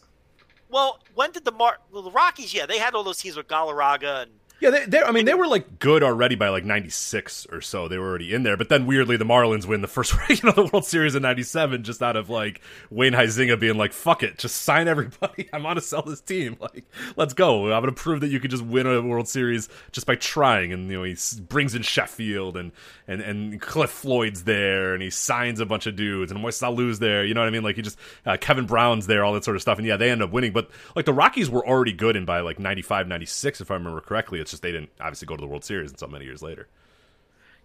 Well, 0.69 0.99
when 1.13 1.31
did 1.31 1.45
the 1.45 1.51
Mar- 1.51 1.79
well, 1.91 2.03
the 2.03 2.11
Rockies? 2.11 2.53
Yeah, 2.53 2.65
they 2.65 2.79
had 2.79 2.93
all 2.93 3.03
those 3.03 3.19
teams 3.19 3.37
with 3.37 3.47
Galarraga 3.47 4.23
and 4.23 4.31
Yeah, 4.63 4.69
they, 4.69 4.85
they, 4.85 5.01
I 5.03 5.11
mean, 5.11 5.25
they 5.25 5.33
were 5.33 5.45
like 5.45 5.77
good 5.79 6.03
already 6.03 6.35
by 6.35 6.47
like 6.47 6.63
'96 6.63 7.47
or 7.51 7.59
so. 7.59 7.89
They 7.89 7.97
were 7.97 8.07
already 8.07 8.33
in 8.33 8.43
there, 8.43 8.55
but 8.55 8.69
then 8.69 8.85
weirdly, 8.85 9.17
the 9.17 9.25
Marlins 9.25 9.65
win 9.65 9.81
the 9.81 9.89
first, 9.89 10.15
you 10.29 10.37
know, 10.41 10.53
the 10.53 10.69
World 10.71 10.85
Series 10.85 11.15
in 11.15 11.21
'97, 11.21 11.83
just 11.83 12.01
out 12.01 12.15
of 12.15 12.29
like 12.29 12.61
Wayne 12.89 13.11
Huizinga 13.11 13.59
being 13.59 13.77
like, 13.77 13.91
"Fuck 13.91 14.23
it, 14.23 14.37
just 14.37 14.61
sign 14.61 14.87
everybody. 14.87 15.49
I 15.53 15.59
want 15.59 15.79
to 15.79 15.81
sell 15.83 16.01
this 16.01 16.21
team. 16.21 16.55
Like, 16.63 16.85
let's 17.17 17.33
go. 17.33 17.73
I'm 17.73 17.83
to 17.83 17.91
prove 17.91 18.21
that 18.21 18.29
you 18.29 18.39
could 18.39 18.49
just 18.49 18.63
win 18.63 18.87
a 18.87 19.01
World 19.01 19.27
Series 19.27 19.67
just 19.91 20.07
by 20.07 20.15
trying." 20.15 20.71
And 20.71 20.89
you 20.89 20.97
know, 20.97 21.03
he 21.03 21.17
brings 21.41 21.75
in 21.75 21.81
Sheffield 21.81 22.55
and 22.55 22.71
and 23.05 23.19
and 23.19 23.59
Cliff 23.59 23.89
Floyd's 23.89 24.45
there, 24.45 24.93
and 24.93 25.03
he 25.03 25.09
signs 25.09 25.59
a 25.59 25.65
bunch 25.65 25.87
of 25.87 25.97
dudes, 25.97 26.31
and 26.31 26.41
Moises 26.41 26.63
Alou's 26.63 26.99
there. 26.99 27.25
You 27.25 27.33
know 27.33 27.41
what 27.41 27.47
I 27.47 27.51
mean? 27.51 27.63
Like, 27.63 27.75
he 27.75 27.81
just 27.81 27.97
uh, 28.25 28.37
Kevin 28.39 28.65
Brown's 28.65 29.07
there, 29.07 29.25
all 29.25 29.33
that 29.33 29.43
sort 29.43 29.57
of 29.57 29.61
stuff. 29.61 29.77
And 29.77 29.85
yeah, 29.85 29.97
they 29.97 30.09
end 30.09 30.23
up 30.23 30.31
winning, 30.31 30.53
but 30.53 30.69
like 30.95 31.03
the 31.03 31.13
Rockies 31.13 31.49
were 31.49 31.67
already 31.67 31.91
good 31.91 32.15
in 32.15 32.23
by 32.23 32.39
like 32.39 32.59
95, 32.59 33.09
96, 33.09 33.59
if 33.59 33.69
I 33.69 33.73
remember 33.73 33.99
correctly. 33.99 34.39
It's 34.39 34.52
just 34.53 34.63
they 34.63 34.71
didn't 34.71 34.91
obviously 34.99 35.25
go 35.25 35.35
to 35.35 35.41
the 35.41 35.47
World 35.47 35.63
Series 35.63 35.91
until 35.91 36.07
many 36.07 36.25
years 36.25 36.41
later. 36.41 36.67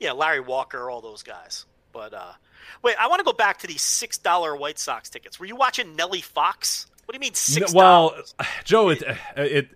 yeah, 0.00 0.12
Larry 0.12 0.40
Walker, 0.40 0.90
all 0.90 1.00
those 1.00 1.22
guys. 1.22 1.66
But 1.92 2.14
uh, 2.14 2.32
wait, 2.82 2.96
I 2.98 3.06
want 3.06 3.20
to 3.20 3.24
go 3.24 3.32
back 3.32 3.58
to 3.58 3.66
these 3.66 3.82
six 3.82 4.18
dollar 4.18 4.56
White 4.56 4.78
Sox 4.78 5.08
tickets. 5.08 5.38
Were 5.40 5.46
you 5.46 5.56
watching 5.56 5.96
Nellie 5.96 6.20
Fox? 6.20 6.86
What 7.04 7.12
do 7.12 7.16
you 7.16 7.20
mean 7.20 7.34
six 7.34 7.72
well. 7.72 8.14
Joe, 8.64 8.90
it, 8.90 9.02
it 9.36 9.68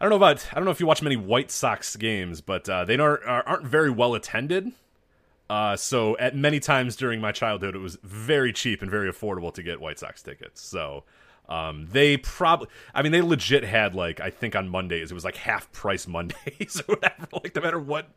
I 0.00 0.04
don't 0.04 0.10
know 0.10 0.16
about 0.16 0.46
I 0.52 0.56
don't 0.56 0.64
know 0.64 0.70
if 0.70 0.80
you 0.80 0.86
watch 0.86 1.02
many 1.02 1.16
White 1.16 1.50
Sox 1.50 1.96
games, 1.96 2.40
but 2.40 2.68
uh, 2.68 2.84
they 2.84 2.96
aren't 2.96 3.24
aren't 3.26 3.64
very 3.64 3.90
well 3.90 4.14
attended. 4.14 4.72
Uh, 5.48 5.76
so 5.76 6.16
at 6.18 6.36
many 6.36 6.60
times 6.60 6.94
during 6.94 7.20
my 7.20 7.32
childhood, 7.32 7.74
it 7.74 7.80
was 7.80 7.98
very 8.04 8.52
cheap 8.52 8.82
and 8.82 8.90
very 8.90 9.10
affordable 9.10 9.52
to 9.52 9.64
get 9.64 9.80
White 9.80 9.98
Sox 9.98 10.22
tickets. 10.22 10.60
So 10.60 11.02
um, 11.50 11.88
they 11.90 12.16
probably, 12.16 12.68
I 12.94 13.02
mean, 13.02 13.10
they 13.10 13.22
legit 13.22 13.64
had 13.64 13.94
like 13.94 14.20
I 14.20 14.30
think 14.30 14.54
on 14.54 14.68
Mondays 14.68 15.10
it 15.10 15.14
was 15.14 15.24
like 15.24 15.36
half 15.36 15.70
price 15.72 16.06
Mondays 16.06 16.80
or 16.88 16.94
whatever, 16.94 17.26
like 17.32 17.54
no 17.56 17.60
matter 17.60 17.80
what, 17.80 18.08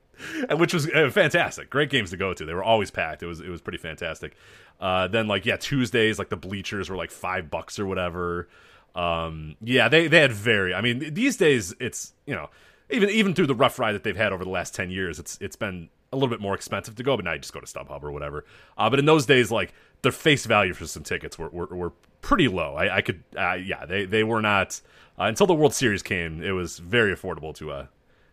which 0.51 0.71
was 0.71 0.87
uh, 0.87 1.09
fantastic. 1.09 1.71
Great 1.71 1.89
games 1.89 2.11
to 2.11 2.17
go 2.17 2.35
to. 2.35 2.45
They 2.45 2.53
were 2.53 2.63
always 2.63 2.91
packed. 2.91 3.23
It 3.23 3.25
was 3.25 3.41
it 3.41 3.49
was 3.49 3.59
pretty 3.59 3.79
fantastic. 3.79 4.35
Uh, 4.79 5.07
then 5.07 5.27
like 5.27 5.47
yeah, 5.47 5.57
Tuesdays 5.57 6.19
like 6.19 6.29
the 6.29 6.37
bleachers 6.37 6.91
were 6.91 6.95
like 6.95 7.09
five 7.09 7.49
bucks 7.49 7.79
or 7.79 7.87
whatever. 7.87 8.49
Um, 8.93 9.55
yeah, 9.61 9.89
they 9.89 10.07
they 10.07 10.19
had 10.19 10.31
very. 10.31 10.75
I 10.75 10.81
mean, 10.81 11.15
these 11.15 11.35
days 11.35 11.73
it's 11.79 12.13
you 12.27 12.35
know 12.35 12.51
even 12.91 13.09
even 13.09 13.33
through 13.33 13.47
the 13.47 13.55
rough 13.55 13.79
ride 13.79 13.93
that 13.93 14.03
they've 14.03 14.15
had 14.15 14.31
over 14.31 14.43
the 14.43 14.51
last 14.51 14.75
ten 14.75 14.91
years, 14.91 15.17
it's 15.17 15.39
it's 15.41 15.55
been 15.55 15.89
a 16.13 16.15
little 16.15 16.29
bit 16.29 16.39
more 16.39 16.55
expensive 16.55 16.95
to 16.95 17.03
go, 17.03 17.15
but 17.15 17.25
now 17.25 17.33
you 17.33 17.39
just 17.39 17.53
go 17.53 17.59
to 17.59 17.65
StubHub 17.65 18.03
or 18.03 18.11
whatever. 18.11 18.45
Uh, 18.77 18.89
but 18.89 18.99
in 18.99 19.05
those 19.05 19.25
days, 19.25 19.51
like 19.51 19.73
their 20.03 20.11
face 20.11 20.45
value 20.45 20.73
for 20.73 20.85
some 20.85 21.03
tickets 21.03 21.37
were 21.37 21.49
were, 21.49 21.65
were 21.67 21.93
pretty 22.21 22.47
low. 22.47 22.75
I, 22.75 22.97
I 22.97 23.01
could, 23.01 23.23
uh, 23.37 23.53
yeah, 23.53 23.85
they 23.85 24.05
they 24.05 24.23
were 24.23 24.41
not 24.41 24.79
uh, 25.19 25.23
until 25.25 25.47
the 25.47 25.53
World 25.53 25.73
Series 25.73 26.03
came. 26.03 26.41
It 26.41 26.51
was 26.51 26.79
very 26.79 27.15
affordable 27.15 27.53
to 27.55 27.71
uh, 27.71 27.85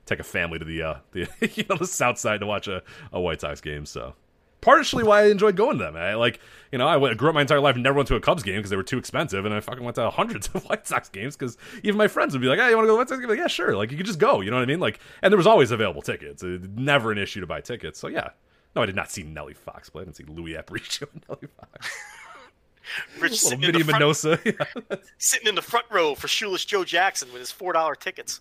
take 0.06 0.20
a 0.20 0.25
family 0.25 0.58
to 0.58 0.64
the 0.64 0.82
uh, 0.82 0.94
the 1.12 1.28
you 1.54 1.64
know 1.68 1.76
the 1.76 1.87
South 1.87 2.18
Side 2.18 2.40
to 2.40 2.46
watch 2.46 2.68
a, 2.68 2.82
a 3.12 3.20
White 3.20 3.40
Sox 3.40 3.60
game. 3.60 3.87
So 3.87 4.14
partially 4.60 5.04
why 5.04 5.22
I 5.22 5.26
enjoyed 5.26 5.56
going 5.56 5.78
to 5.78 5.84
them. 5.84 5.96
I 5.96 6.14
like, 6.14 6.40
you 6.72 6.78
know, 6.78 6.86
I 6.86 6.96
went, 6.96 7.16
grew 7.16 7.28
up 7.28 7.34
my 7.34 7.40
entire 7.40 7.60
life 7.60 7.74
and 7.74 7.82
never 7.82 7.96
went 7.96 8.08
to 8.08 8.16
a 8.16 8.20
Cubs 8.20 8.42
game 8.42 8.56
because 8.56 8.70
they 8.70 8.76
were 8.76 8.82
too 8.82 8.98
expensive, 8.98 9.44
and 9.44 9.54
I 9.54 9.60
fucking 9.60 9.84
went 9.84 9.96
to 9.96 10.10
hundreds 10.10 10.48
of 10.54 10.64
White 10.64 10.86
Sox 10.86 11.08
games 11.08 11.36
because 11.36 11.56
even 11.82 11.96
my 11.96 12.08
friends 12.08 12.32
would 12.32 12.42
be 12.42 12.48
like, 12.48 12.58
"Hey, 12.58 12.70
you 12.70 12.76
want 12.76 12.84
to 12.84 12.88
go 12.88 12.92
to 12.92 12.92
the 12.92 12.98
White 12.98 13.08
Sox 13.08 13.20
game?" 13.20 13.28
Like, 13.28 13.38
yeah, 13.38 13.46
sure. 13.46 13.76
Like, 13.76 13.90
you 13.90 13.96
could 13.96 14.06
just 14.06 14.18
go. 14.18 14.40
You 14.40 14.50
know 14.50 14.56
what 14.56 14.62
I 14.62 14.66
mean? 14.66 14.80
Like, 14.80 15.00
and 15.22 15.32
there 15.32 15.38
was 15.38 15.46
always 15.46 15.70
available 15.70 16.02
tickets. 16.02 16.42
It, 16.42 16.70
never 16.70 17.12
an 17.12 17.18
issue 17.18 17.40
to 17.40 17.46
buy 17.46 17.60
tickets. 17.60 17.98
So 17.98 18.08
yeah. 18.08 18.30
No, 18.76 18.82
I 18.82 18.86
did 18.86 18.94
not 18.94 19.10
see 19.10 19.22
Nellie 19.22 19.54
Fox 19.54 19.90
play. 19.90 20.02
I 20.02 20.04
didn't 20.04 20.16
see 20.16 20.24
Luis 20.24 20.56
Aparicio 20.56 21.12
and 21.12 21.24
Nellie 21.28 21.48
Fox. 21.58 21.90
Rich 23.20 23.44
Little 23.44 23.48
sitting 23.48 23.64
in, 23.64 23.72
the 23.72 23.84
front, 23.84 24.04
Minoso. 24.04 24.44
Yeah. 24.44 24.96
sitting 25.18 25.48
in 25.48 25.54
the 25.54 25.62
front 25.62 25.86
row 25.90 26.14
for 26.14 26.28
Shoeless 26.28 26.64
Joe 26.64 26.84
Jackson 26.84 27.28
with 27.32 27.40
his 27.40 27.50
four 27.50 27.72
dollar 27.72 27.94
tickets. 27.94 28.40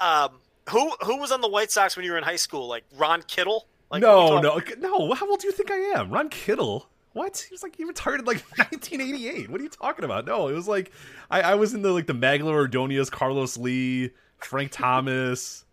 Um, 0.00 0.40
who 0.70 0.90
who 1.04 1.18
was 1.18 1.32
on 1.32 1.40
the 1.40 1.48
White 1.48 1.70
Sox 1.70 1.96
when 1.96 2.04
you 2.04 2.12
were 2.12 2.18
in 2.18 2.24
high 2.24 2.36
school? 2.36 2.68
Like 2.68 2.84
Ron 2.96 3.22
Kittle? 3.22 3.66
Like 3.92 4.00
no, 4.00 4.24
what 4.24 4.44
are 4.44 4.58
you 4.66 4.76
no, 4.76 5.06
no. 5.06 5.14
How 5.14 5.28
old 5.30 5.40
do 5.40 5.46
you 5.46 5.52
think 5.52 5.70
I 5.70 5.76
am? 5.98 6.10
Ron 6.10 6.30
Kittle. 6.30 6.88
What? 7.12 7.44
He 7.46 7.52
was 7.52 7.62
like 7.62 7.76
he 7.76 7.84
retired 7.84 8.20
in 8.20 8.24
like 8.26 8.40
1988. 8.56 9.50
What 9.50 9.60
are 9.60 9.64
you 9.64 9.68
talking 9.68 10.04
about? 10.04 10.24
No, 10.24 10.48
it 10.48 10.54
was 10.54 10.66
like 10.66 10.90
I, 11.30 11.42
I 11.42 11.54
was 11.56 11.74
in 11.74 11.82
the 11.82 11.92
like 11.92 12.06
the 12.06 12.14
Magglio 12.14 12.52
Ordonez, 12.52 13.10
Carlos 13.10 13.58
Lee, 13.58 14.10
Frank 14.38 14.72
Thomas, 14.72 15.64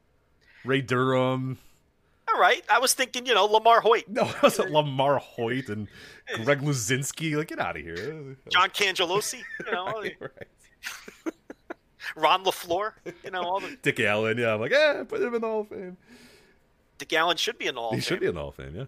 Ray 0.66 0.82
Durham. 0.82 1.58
All 2.32 2.40
right, 2.40 2.64
I 2.70 2.78
was 2.78 2.94
thinking, 2.94 3.26
you 3.26 3.34
know, 3.34 3.48
LaMarr 3.48 3.82
Hoyt, 3.82 4.08
No, 4.08 4.22
it 4.30 4.44
wasn't 4.44 4.70
LaMarr 4.70 5.20
Hoyt 5.20 5.68
and 5.70 5.88
Greg 6.44 6.60
Luzinski. 6.60 7.36
Like, 7.36 7.48
get 7.48 7.58
out 7.60 7.76
of 7.76 7.82
here. 7.82 8.38
John 8.50 8.70
Cangelosi, 8.70 9.42
you 9.66 9.72
know, 9.72 9.88
Right. 10.20 11.34
Ron 12.16 12.44
LeFlore, 12.44 12.94
you 13.24 13.32
know, 13.32 13.42
all 13.42 13.60
the 13.60 13.76
Dick 13.82 14.00
Allen. 14.00 14.38
Yeah, 14.38 14.54
I'm 14.54 14.60
like, 14.60 14.72
eh, 14.72 15.04
put 15.06 15.22
him 15.22 15.34
in 15.34 15.42
the 15.42 15.48
Hall 15.48 15.62
of 15.62 15.70
Fame. 15.70 15.98
Dick 17.00 17.12
Allen 17.13 17.38
should 17.38 17.58
be 17.58 17.65
in 17.65 17.74
the 17.74 17.82
Hall. 17.82 17.94
He 17.94 18.01
should 18.01 18.20
be 18.20 18.27
in 18.27 18.36
the 18.36 18.41
Hall 18.41 18.50
of 18.50 18.56
Fame. 18.56 18.75
Yeah. 18.75 18.84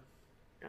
Yeah. 0.62 0.68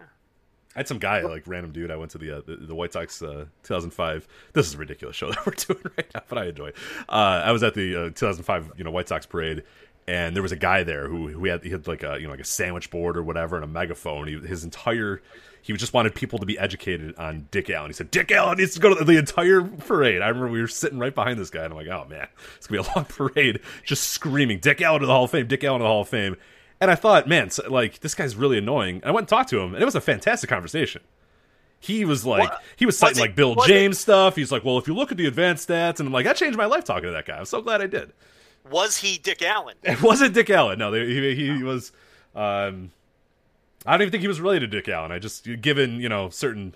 I 0.76 0.80
had 0.80 0.88
some 0.88 0.98
guy, 0.98 1.22
like 1.22 1.44
random 1.46 1.72
dude. 1.72 1.92
I 1.92 1.98
went 1.98 2.12
to 2.12 2.18
the 2.18 2.38
uh, 2.38 2.42
the, 2.46 2.56
the 2.56 2.74
White 2.74 2.94
Sox 2.94 3.22
uh, 3.22 3.46
2005. 3.64 4.28
This 4.54 4.68
is 4.68 4.74
a 4.74 4.78
ridiculous 4.78 5.16
show 5.16 5.30
that 5.32 5.46
we're 5.46 5.54
doing 5.54 5.84
right 5.96 6.08
now, 6.16 6.22
but 6.28 6.38
I 6.40 6.46
enjoy. 6.48 6.68
it. 6.68 6.76
Uh, 7.08 7.44
I 7.46 7.52
was 7.52 7.62
at 7.62 7.76
the 7.76 7.96
uh, 7.96 8.10
2005, 8.10 8.72
you 8.78 8.84
know, 8.84 8.92
White 8.92 9.10
Sox 9.10 9.26
parade, 9.28 9.64
and 10.08 10.36
there 10.36 10.42
was 10.42 10.52
a 10.52 10.58
guy 10.58 10.84
there 10.84 11.08
who 11.08 11.28
who 11.28 11.46
had 11.46 11.64
he 11.64 11.70
had 11.70 11.86
like 11.88 12.02
a 12.02 12.18
you 12.18 12.26
know 12.26 12.32
like 12.32 12.40
a 12.40 12.46
sandwich 12.46 12.90
board 12.90 13.18
or 13.18 13.24
whatever 13.24 13.56
and 13.56 13.64
a 13.64 13.68
megaphone. 13.68 14.28
He, 14.28 14.40
his 14.40 14.64
entire 14.64 15.22
he 15.64 15.72
just 15.74 15.94
wanted 15.94 16.14
people 16.14 16.40
to 16.40 16.46
be 16.46 16.60
educated 16.60 17.16
on 17.18 17.48
Dick 17.50 17.70
Allen. 17.70 17.90
He 17.90 17.94
said 17.94 18.12
Dick 18.12 18.32
Allen 18.32 18.58
needs 18.58 18.74
to 18.74 18.82
go 18.82 18.94
to 18.94 19.04
the 19.04 19.18
entire 19.18 19.62
parade. 19.62 20.22
I 20.22 20.28
remember 20.28 20.50
we 20.50 20.60
were 20.60 20.68
sitting 20.68 21.00
right 21.00 21.16
behind 21.16 21.40
this 21.40 21.50
guy, 21.50 21.64
and 21.64 21.72
I'm 21.74 21.78
like, 21.78 21.88
oh 21.88 22.06
man, 22.10 22.28
it's 22.58 22.68
gonna 22.68 22.82
be 22.84 22.90
a 22.90 22.94
long 22.96 23.06
parade, 23.10 23.62
just 23.86 24.10
screaming 24.10 24.60
Dick 24.60 24.82
Allen 24.82 25.02
to 25.02 25.08
the 25.08 25.14
Hall 25.14 25.24
of 25.26 25.32
Fame, 25.32 25.48
Dick 25.48 25.64
Allen 25.64 25.80
to 25.80 25.84
the 25.84 25.90
Hall 25.90 26.02
of 26.02 26.10
Fame. 26.10 26.36
And 26.84 26.92
I 26.92 26.96
thought, 26.96 27.28
man, 27.28 27.50
so, 27.50 27.68
like 27.70 28.00
this 28.02 28.14
guy's 28.14 28.36
really 28.36 28.58
annoying. 28.58 28.98
And 28.98 29.06
I 29.06 29.12
went 29.12 29.24
and 29.24 29.28
talked 29.30 29.50
to 29.50 29.60
him, 29.60 29.74
and 29.74 29.82
it 29.82 29.86
was 29.86 29.96
a 29.96 30.02
fantastic 30.02 30.50
conversation. 30.50 31.02
He 31.80 32.06
was 32.06 32.26
like, 32.26 32.50
What? 32.50 32.62
he 32.78 32.86
was 32.86 32.98
citing 32.98 33.12
Was 33.14 33.18
it- 33.18 33.22
like 33.22 33.36
Bill 33.36 33.56
James 33.66 34.00
stuff. 34.00 34.36
He's 34.38 34.52
like, 34.52 34.64
well, 34.64 34.78
if 34.78 34.88
you 34.88 34.94
look 34.94 35.12
at 35.12 35.18
the 35.18 35.26
advanced 35.28 35.68
stats, 35.68 36.00
and 36.00 36.08
I'm 36.08 36.14
like, 36.14 36.26
that 36.26 36.38
changed 36.38 36.58
my 36.58 36.66
life 36.66 36.86
talking 36.86 37.04
to 37.08 37.12
that 37.12 37.26
guy. 37.26 37.38
I'm 37.38 37.46
so 37.46 37.62
glad 37.62 37.82
I 37.82 37.88
did. 37.88 38.14
Was 38.72 38.98
he 38.98 39.18
Dick 39.18 39.42
Allen? 39.42 39.76
It 39.84 40.02
wasn't 40.02 40.34
Dick 40.34 40.50
Allen. 40.50 40.80
No, 40.80 40.92
they, 40.92 41.06
he, 41.06 41.36
he 41.58 41.64
was. 41.64 41.92
Um, 42.36 42.92
I 43.86 43.92
don't 43.92 44.02
even 44.04 44.12
think 44.12 44.22
he 44.22 44.30
was 44.30 44.40
related 44.40 44.72
to 44.72 44.78
Dick 44.78 44.88
Allen. 44.88 45.12
I 45.12 45.20
just 45.20 45.46
given 45.62 46.00
you 46.00 46.08
know 46.08 46.30
certain 46.30 46.74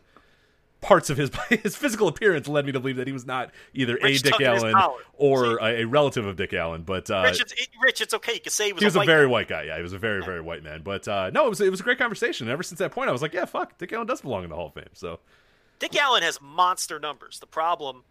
parts 0.82 1.10
of 1.10 1.18
his 1.18 1.32
his 1.64 1.76
physical 1.76 2.08
appearance 2.08 2.48
led 2.48 2.66
me 2.66 2.72
to 2.72 2.80
believe 2.80 2.98
that 2.98 3.08
he 3.08 3.14
was 3.14 3.26
not 3.26 3.52
either 3.74 3.98
Rich 4.02 4.22
a 4.22 4.24
Dick 4.24 4.42
Allen 4.42 4.76
or 5.14 5.58
a, 5.58 5.82
a 5.82 5.86
relative 5.86 6.26
of 6.26 6.36
Dick 6.36 6.54
Allen. 6.54 6.84
But 6.84 7.10
uh, 7.10 7.24
Rich, 7.26 7.42
it's, 7.42 7.54
Rich, 7.82 8.02
it's 8.02 8.14
okay. 8.14 8.34
You 8.34 8.40
can 8.40 8.52
say 8.52 8.68
he 8.68 8.74
was, 8.74 8.82
he 8.82 8.86
was 8.86 8.96
a 8.96 9.02
a, 9.02 9.06
very 9.06 9.26
guy. 9.26 9.32
white 9.32 9.48
guy. 9.48 9.64
Yeah, 9.64 9.78
he 9.78 9.84
was 9.84 9.94
a 9.94 9.98
very 9.98 10.24
very 10.24 10.42
white 10.42 10.64
man. 10.64 10.82
But 10.84 11.08
uh, 11.08 11.32
no, 11.32 11.46
it 11.46 11.50
was 11.50 11.62
it 11.62 11.72
was 11.72 11.80
a 11.80 11.84
great 11.84 11.98
conversation. 11.98 12.48
And 12.48 12.54
ever 12.54 12.64
since 12.64 12.80
that 12.80 12.92
point, 12.92 13.10
I 13.10 13.12
was 13.12 13.22
like, 13.22 13.34
yeah, 13.34 13.46
fuck, 13.46 13.78
Dick 13.78 13.92
Allen 13.94 14.08
does 14.08 14.22
belong 14.22 14.44
in 14.44 14.50
the 14.50 14.56
Hall 14.56 14.68
of 14.68 14.74
Fame. 14.74 14.86
So 14.94 15.20
Dick 15.80 15.96
Allen 15.96 16.24
has 16.24 16.42
monster 16.42 17.00
numbers. 17.00 17.40
The 17.40 17.48
problem, 17.48 18.04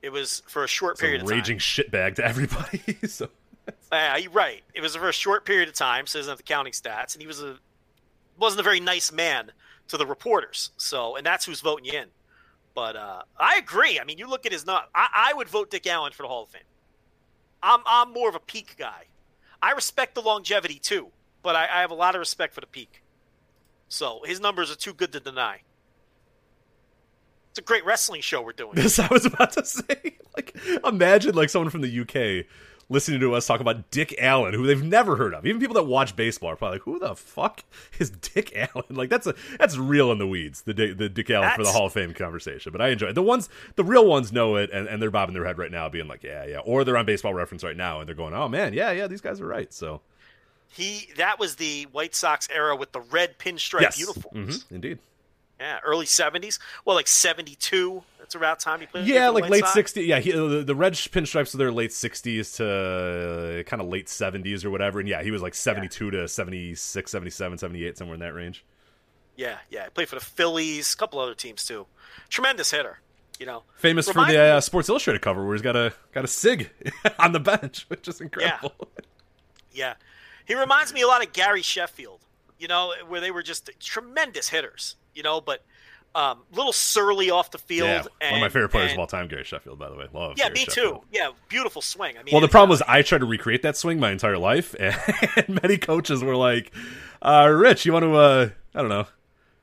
it 0.00 0.10
was 0.10 0.42
for 0.46 0.64
a 0.64 0.68
short 0.68 0.94
it's 0.94 1.00
a 1.00 1.04
period 1.04 1.22
of 1.22 1.28
time 1.28 1.38
raging 1.38 1.58
shitbag 1.58 2.16
to 2.16 2.24
everybody. 2.26 2.82
so. 3.06 3.28
Uh, 3.92 4.18
you're 4.20 4.32
right. 4.32 4.62
It 4.74 4.80
was 4.80 4.96
for 4.96 5.08
a 5.08 5.12
short 5.12 5.44
period 5.44 5.68
of 5.68 5.74
time, 5.76 6.06
so 6.06 6.18
he 6.18 6.20
doesn't 6.20 6.32
have 6.32 6.38
the 6.38 6.42
counting 6.44 6.72
stats, 6.72 7.14
and 7.14 7.20
he 7.20 7.28
was 7.28 7.40
a 7.42 7.58
wasn't 8.38 8.60
a 8.60 8.64
very 8.64 8.80
nice 8.80 9.12
man 9.12 9.52
to 9.88 9.96
the 9.96 10.06
reporters. 10.06 10.70
So, 10.76 11.16
and 11.16 11.24
that's 11.26 11.44
who's 11.44 11.60
voting 11.60 11.86
you 11.86 11.98
in. 12.00 12.08
But 12.74 12.96
uh, 12.96 13.22
I 13.38 13.56
agree. 13.56 14.00
I 14.00 14.04
mean, 14.04 14.18
you 14.18 14.26
look 14.28 14.46
at 14.46 14.52
his 14.52 14.64
not. 14.64 14.88
I, 14.94 15.30
I 15.30 15.34
would 15.34 15.48
vote 15.48 15.70
Dick 15.70 15.86
Allen 15.86 16.12
for 16.12 16.22
the 16.22 16.28
Hall 16.28 16.44
of 16.44 16.50
Fame. 16.50 16.62
I'm 17.62 17.80
I'm 17.86 18.12
more 18.12 18.28
of 18.28 18.34
a 18.34 18.40
peak 18.40 18.76
guy. 18.78 19.04
I 19.60 19.72
respect 19.72 20.14
the 20.14 20.22
longevity 20.22 20.78
too, 20.78 21.08
but 21.42 21.54
I, 21.54 21.64
I 21.64 21.80
have 21.82 21.90
a 21.90 21.94
lot 21.94 22.14
of 22.14 22.18
respect 22.18 22.54
for 22.54 22.60
the 22.60 22.66
peak. 22.66 23.02
So 23.88 24.22
his 24.24 24.40
numbers 24.40 24.72
are 24.72 24.76
too 24.76 24.94
good 24.94 25.12
to 25.12 25.20
deny. 25.20 25.60
It's 27.50 27.58
a 27.58 27.62
great 27.62 27.84
wrestling 27.84 28.22
show 28.22 28.40
we're 28.40 28.52
doing. 28.52 28.72
This 28.76 28.98
I 28.98 29.08
was 29.08 29.26
about 29.26 29.52
to 29.52 29.64
say. 29.64 30.18
Like, 30.34 30.56
imagine 30.82 31.34
like 31.34 31.50
someone 31.50 31.68
from 31.68 31.82
the 31.82 32.00
UK 32.00 32.46
listening 32.88 33.20
to 33.20 33.34
us 33.34 33.46
talk 33.46 33.60
about 33.60 33.90
Dick 33.90 34.14
Allen, 34.18 34.54
who 34.54 34.66
they've 34.66 34.82
never 34.82 35.16
heard 35.16 35.34
of. 35.34 35.46
Even 35.46 35.60
people 35.60 35.74
that 35.74 35.84
watch 35.84 36.14
baseball 36.16 36.50
are 36.50 36.56
probably 36.56 36.76
like, 36.78 36.82
"Who 36.84 36.98
the 36.98 37.14
fuck 37.14 37.64
is 37.98 38.10
Dick 38.10 38.54
Allen?" 38.74 38.84
Like, 38.90 39.08
that's 39.10 39.26
a 39.26 39.34
that's 39.58 39.76
real 39.76 40.12
in 40.12 40.18
the 40.18 40.26
weeds. 40.26 40.62
The 40.62 40.74
Dick- 40.74 40.98
the 40.98 41.08
Dick 41.08 41.30
Allen 41.30 41.50
for 41.56 41.62
the 41.64 41.70
Hall 41.72 41.86
of 41.86 41.92
Fame 41.92 42.14
conversation. 42.14 42.72
But 42.72 42.80
I 42.80 42.88
enjoy 42.88 43.08
it. 43.08 43.14
The 43.14 43.22
ones, 43.22 43.48
the 43.76 43.84
real 43.84 44.06
ones 44.06 44.32
know 44.32 44.56
it, 44.56 44.70
and, 44.72 44.86
and 44.88 45.00
they're 45.02 45.10
bobbing 45.10 45.34
their 45.34 45.44
head 45.46 45.58
right 45.58 45.70
now, 45.70 45.88
being 45.88 46.08
like, 46.08 46.22
"Yeah, 46.22 46.44
yeah," 46.44 46.58
or 46.58 46.84
they're 46.84 46.96
on 46.96 47.06
Baseball 47.06 47.34
Reference 47.34 47.64
right 47.64 47.76
now, 47.76 48.00
and 48.00 48.08
they're 48.08 48.14
going, 48.16 48.34
"Oh 48.34 48.48
man, 48.48 48.72
yeah, 48.74 48.90
yeah, 48.92 49.06
these 49.06 49.20
guys 49.20 49.40
are 49.40 49.46
right." 49.46 49.72
So 49.72 50.00
He 50.68 51.08
that 51.16 51.38
was 51.38 51.56
the 51.56 51.84
White 51.92 52.14
Sox 52.14 52.48
era 52.52 52.74
with 52.76 52.92
the 52.92 53.00
red 53.00 53.38
pinstripe 53.38 53.82
yes, 53.82 53.98
uniforms. 53.98 54.64
Mhm, 54.64 54.72
indeed. 54.72 54.98
Yeah, 55.62 55.78
early 55.84 56.06
seventies. 56.06 56.58
Well, 56.84 56.96
like 56.96 57.06
seventy 57.06 57.54
two. 57.54 58.02
That's 58.18 58.34
around 58.34 58.56
time 58.56 58.80
he 58.80 58.86
played. 58.86 59.06
Yeah, 59.06 59.28
like 59.28 59.48
late 59.48 59.64
Sox. 59.64 59.92
60s. 59.92 60.06
Yeah, 60.06 60.18
he, 60.18 60.32
the, 60.32 60.64
the 60.64 60.74
red 60.74 60.94
pinstripes 60.94 61.54
are 61.54 61.58
their 61.58 61.70
late 61.70 61.90
60s 61.90 62.56
to 62.56 63.60
uh, 63.60 63.62
kind 63.64 63.82
of 63.82 63.88
late 63.88 64.06
70s 64.06 64.64
or 64.64 64.70
whatever. 64.70 65.00
And 65.00 65.08
yeah, 65.08 65.22
he 65.22 65.30
was 65.30 65.42
like 65.42 65.54
72 65.54 66.10
to 66.12 66.28
76, 66.28 67.10
77, 67.10 67.58
78, 67.58 67.98
somewhere 67.98 68.14
in 68.14 68.20
that 68.20 68.32
range. 68.32 68.64
Yeah, 69.36 69.58
yeah. 69.70 69.84
He 69.84 69.90
played 69.90 70.08
for 70.08 70.14
the 70.14 70.24
Phillies, 70.24 70.94
a 70.94 70.96
couple 70.96 71.18
other 71.20 71.34
teams 71.34 71.64
too. 71.64 71.86
Tremendous 72.28 72.70
hitter. 72.70 72.98
You 73.38 73.46
know, 73.46 73.62
Famous 73.76 74.08
for 74.08 74.24
the 74.24 74.38
uh, 74.38 74.60
Sports 74.60 74.88
Illustrated 74.88 75.20
cover 75.22 75.44
where 75.44 75.54
he's 75.54 75.62
got 75.62 75.74
a 75.76 75.92
got 76.12 76.24
a 76.24 76.28
sig 76.28 76.70
on 77.18 77.32
the 77.32 77.40
bench, 77.40 77.86
which 77.88 78.06
is 78.08 78.20
incredible. 78.20 78.72
yeah. 79.72 79.94
He 80.44 80.54
reminds 80.54 80.92
me 80.92 81.02
a 81.02 81.06
lot 81.06 81.24
of 81.24 81.32
Gary 81.32 81.62
Sheffield. 81.62 82.20
You 82.58 82.68
know, 82.68 82.92
where 83.08 83.20
they 83.20 83.30
were 83.30 83.42
just 83.42 83.70
tremendous 83.80 84.48
hitters. 84.48 84.96
You 85.14 85.22
know, 85.22 85.40
but 85.40 85.62
um, 86.14 86.40
little 86.52 86.72
surly 86.72 87.30
off 87.30 87.50
the 87.50 87.58
field. 87.58 87.88
Yeah, 87.88 88.04
and, 88.20 88.32
one 88.32 88.34
of 88.34 88.40
my 88.40 88.48
favorite 88.48 88.68
players 88.70 88.90
and- 88.90 88.98
of 88.98 89.00
all 89.00 89.06
time, 89.06 89.28
Gary 89.28 89.44
Sheffield. 89.44 89.78
By 89.78 89.88
the 89.88 89.96
way, 89.96 90.06
love. 90.12 90.34
Yeah, 90.36 90.44
Gary 90.44 90.54
me 90.54 90.60
Sheffield. 90.64 91.02
too. 91.02 91.06
Yeah, 91.10 91.30
beautiful 91.48 91.82
swing. 91.82 92.16
I 92.18 92.22
mean, 92.22 92.32
Well, 92.32 92.40
the 92.40 92.48
problem 92.48 92.70
uh, 92.70 92.74
was 92.74 92.82
I 92.82 93.02
tried 93.02 93.18
to 93.18 93.26
recreate 93.26 93.62
that 93.62 93.76
swing 93.76 93.98
my 93.98 94.10
entire 94.10 94.38
life, 94.38 94.74
and 94.80 95.60
many 95.62 95.78
coaches 95.78 96.22
were 96.22 96.36
like, 96.36 96.72
uh, 97.22 97.48
"Rich, 97.52 97.86
you 97.86 97.92
want 97.92 98.04
to, 98.04 98.14
uh, 98.14 98.48
I 98.74 98.80
don't 98.80 98.90
know, 98.90 99.06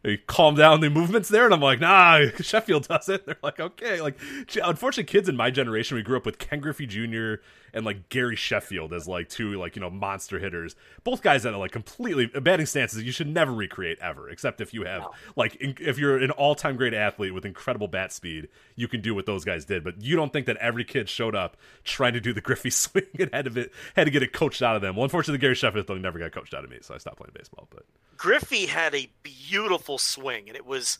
they 0.01 0.17
calm 0.17 0.55
down 0.55 0.79
the 0.79 0.89
movements 0.89 1.29
there 1.29 1.45
and 1.45 1.53
i'm 1.53 1.59
like 1.59 1.79
nah 1.79 2.19
sheffield 2.39 2.87
does 2.87 3.09
it. 3.09 3.25
They're 3.25 3.37
like 3.43 3.59
okay 3.59 4.01
like 4.01 4.17
unfortunately 4.63 5.11
kids 5.11 5.29
in 5.29 5.35
my 5.35 5.51
generation 5.51 5.95
we 5.95 6.03
grew 6.03 6.17
up 6.17 6.25
with 6.25 6.37
ken 6.37 6.59
griffey 6.59 6.85
jr 6.85 7.41
and 7.73 7.85
like 7.85 8.09
gary 8.09 8.35
sheffield 8.35 8.93
as 8.93 9.07
like 9.07 9.29
two 9.29 9.53
like 9.53 9.75
you 9.75 9.81
know 9.81 9.89
monster 9.89 10.39
hitters. 10.39 10.75
Both 11.03 11.21
guys 11.21 11.43
that 11.43 11.53
are 11.53 11.59
like 11.59 11.71
completely 11.71 12.27
batting 12.27 12.65
stances 12.65 13.03
you 13.03 13.11
should 13.11 13.27
never 13.27 13.53
recreate 13.53 13.97
ever 14.01 14.29
except 14.29 14.61
if 14.61 14.73
you 14.73 14.83
have 14.83 15.07
like 15.35 15.55
in, 15.55 15.75
if 15.79 15.97
you're 15.97 16.17
an 16.17 16.31
all-time 16.31 16.75
great 16.75 16.93
athlete 16.93 17.33
with 17.33 17.45
incredible 17.45 17.87
bat 17.87 18.11
speed 18.11 18.49
you 18.75 18.87
can 18.87 19.01
do 19.01 19.13
what 19.13 19.25
those 19.25 19.45
guys 19.45 19.65
did. 19.65 19.83
But 19.83 20.01
you 20.01 20.15
don't 20.15 20.31
think 20.31 20.45
that 20.45 20.57
every 20.57 20.83
kid 20.83 21.09
showed 21.09 21.35
up 21.35 21.57
trying 21.83 22.13
to 22.13 22.19
do 22.19 22.33
the 22.33 22.41
griffey 22.49 22.69
swing 22.69 23.05
and 23.19 23.29
had 23.33 23.45
to, 23.53 23.69
had 23.95 24.05
to 24.05 24.11
get 24.11 24.23
it 24.23 24.33
coached 24.33 24.61
out 24.61 24.75
of 24.75 24.81
them? 24.81 24.95
Well 24.95 25.03
unfortunately 25.03 25.39
gary 25.39 25.55
sheffield 25.55 25.87
thing 25.87 26.01
never 26.01 26.19
got 26.19 26.31
coached 26.31 26.53
out 26.53 26.63
of 26.63 26.69
me 26.69 26.79
so 26.81 26.95
i 26.95 26.97
stopped 26.97 27.17
playing 27.17 27.31
baseball 27.35 27.67
but 27.69 27.83
Griffey 28.19 28.65
had 28.65 28.93
a 28.93 29.09
beautiful 29.23 29.88
swing, 29.97 30.47
and 30.47 30.55
it 30.55 30.65
was 30.65 30.99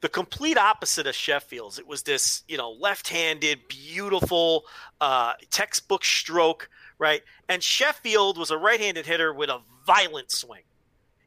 the 0.00 0.08
complete 0.08 0.56
opposite 0.56 1.06
of 1.06 1.14
Sheffield's. 1.14 1.78
It 1.78 1.86
was 1.86 2.02
this, 2.02 2.42
you 2.48 2.56
know, 2.56 2.70
left-handed, 2.70 3.68
beautiful, 3.68 4.64
uh, 5.00 5.32
textbook 5.50 6.04
stroke, 6.04 6.70
right? 6.98 7.22
And 7.48 7.62
Sheffield 7.62 8.38
was 8.38 8.50
a 8.50 8.56
right-handed 8.56 9.06
hitter 9.06 9.32
with 9.32 9.50
a 9.50 9.60
violent 9.86 10.30
swing. 10.30 10.62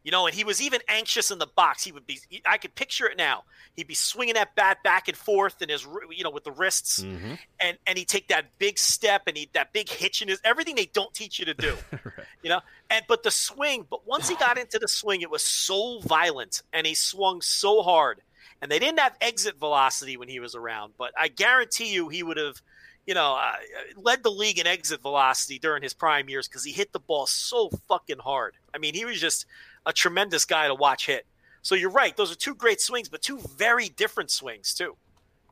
You 0.04 0.12
know, 0.12 0.26
and 0.26 0.36
he 0.36 0.44
was 0.44 0.62
even 0.62 0.82
anxious 0.88 1.30
in 1.30 1.38
the 1.38 1.48
box. 1.48 1.84
He 1.84 1.92
would 1.92 2.08
be, 2.08 2.20
I 2.46 2.58
could 2.58 2.74
picture 2.74 3.06
it 3.08 3.18
now. 3.18 3.44
He'd 3.76 3.88
be 3.88 3.94
swinging 3.94 4.34
that 4.34 4.56
bat 4.56 4.80
back 4.84 5.08
and 5.08 5.16
forth 5.16 5.62
and 5.62 5.70
his, 5.70 5.88
you 6.10 6.24
know, 6.24 6.32
with 6.32 6.44
the 6.44 6.52
wrists, 6.52 7.04
mm-hmm. 7.04 7.34
and 7.60 7.78
and 7.86 7.98
he'd 7.98 8.08
take 8.08 8.28
that 8.30 8.58
big 8.58 8.80
step 8.80 9.24
and 9.28 9.38
he 9.38 9.50
that 9.54 9.74
big 9.74 9.90
hitch 9.90 10.22
in 10.22 10.28
his 10.28 10.42
everything 10.44 10.76
they 10.76 10.88
don't 10.88 11.14
teach 11.14 11.40
you 11.40 11.46
to 11.46 11.54
do, 11.54 11.76
right. 11.92 12.28
you 12.42 12.50
know. 12.50 12.62
And 12.90 13.06
but 13.08 13.24
the 13.24 13.32
swing, 13.32 13.86
but 13.90 14.08
once 14.08 14.28
he 14.28 14.36
got 14.36 14.58
into 14.58 14.80
the 14.80 14.88
swing, 14.88 15.22
it 15.22 15.30
was 15.30 15.44
so 15.44 16.00
violent 16.02 16.64
and 16.74 16.88
he 16.88 16.96
swung 16.96 17.42
so 17.42 17.82
hard, 17.84 18.22
and 18.62 18.72
they 18.72 18.80
didn't 18.80 19.00
have 19.00 19.16
exit 19.22 19.58
velocity 19.60 20.18
when 20.18 20.28
he 20.28 20.40
was 20.40 20.56
around. 20.56 20.94
But 20.98 21.14
I 21.18 21.28
guarantee 21.28 21.94
you, 21.94 22.10
he 22.10 22.24
would 22.24 22.38
have 22.38 22.62
you 23.06 23.16
know, 23.16 23.36
uh, 23.36 23.54
led 23.98 24.24
the 24.24 24.30
league 24.30 24.60
in 24.60 24.68
exit 24.68 25.02
velocity 25.02 25.58
during 25.58 25.82
his 25.82 25.94
prime 25.94 26.30
years 26.30 26.48
because 26.48 26.64
he 26.64 26.72
hit 26.72 26.94
the 26.94 27.00
ball 27.00 27.26
so 27.26 27.70
fucking 27.88 28.20
hard. 28.20 28.54
I 28.74 28.78
mean, 28.78 28.94
he 28.94 29.06
was 29.06 29.20
just 29.20 29.46
a 29.86 29.94
tremendous 29.94 30.46
guy 30.46 30.68
to 30.68 30.76
watch 30.76 31.08
hit. 31.08 31.26
So 31.62 31.76
you're 31.76 31.92
right; 31.92 32.16
those 32.16 32.32
are 32.32 32.36
two 32.36 32.56
great 32.56 32.82
swings, 32.82 33.10
but 33.10 33.22
two 33.22 33.40
very 33.58 33.90
different 33.90 34.32
swings 34.32 34.74
too. 34.74 34.96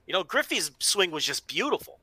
You 0.08 0.14
know, 0.14 0.24
Griffey's 0.24 0.72
swing 0.80 1.12
was 1.12 1.24
just 1.24 1.48
beautiful. 1.48 2.00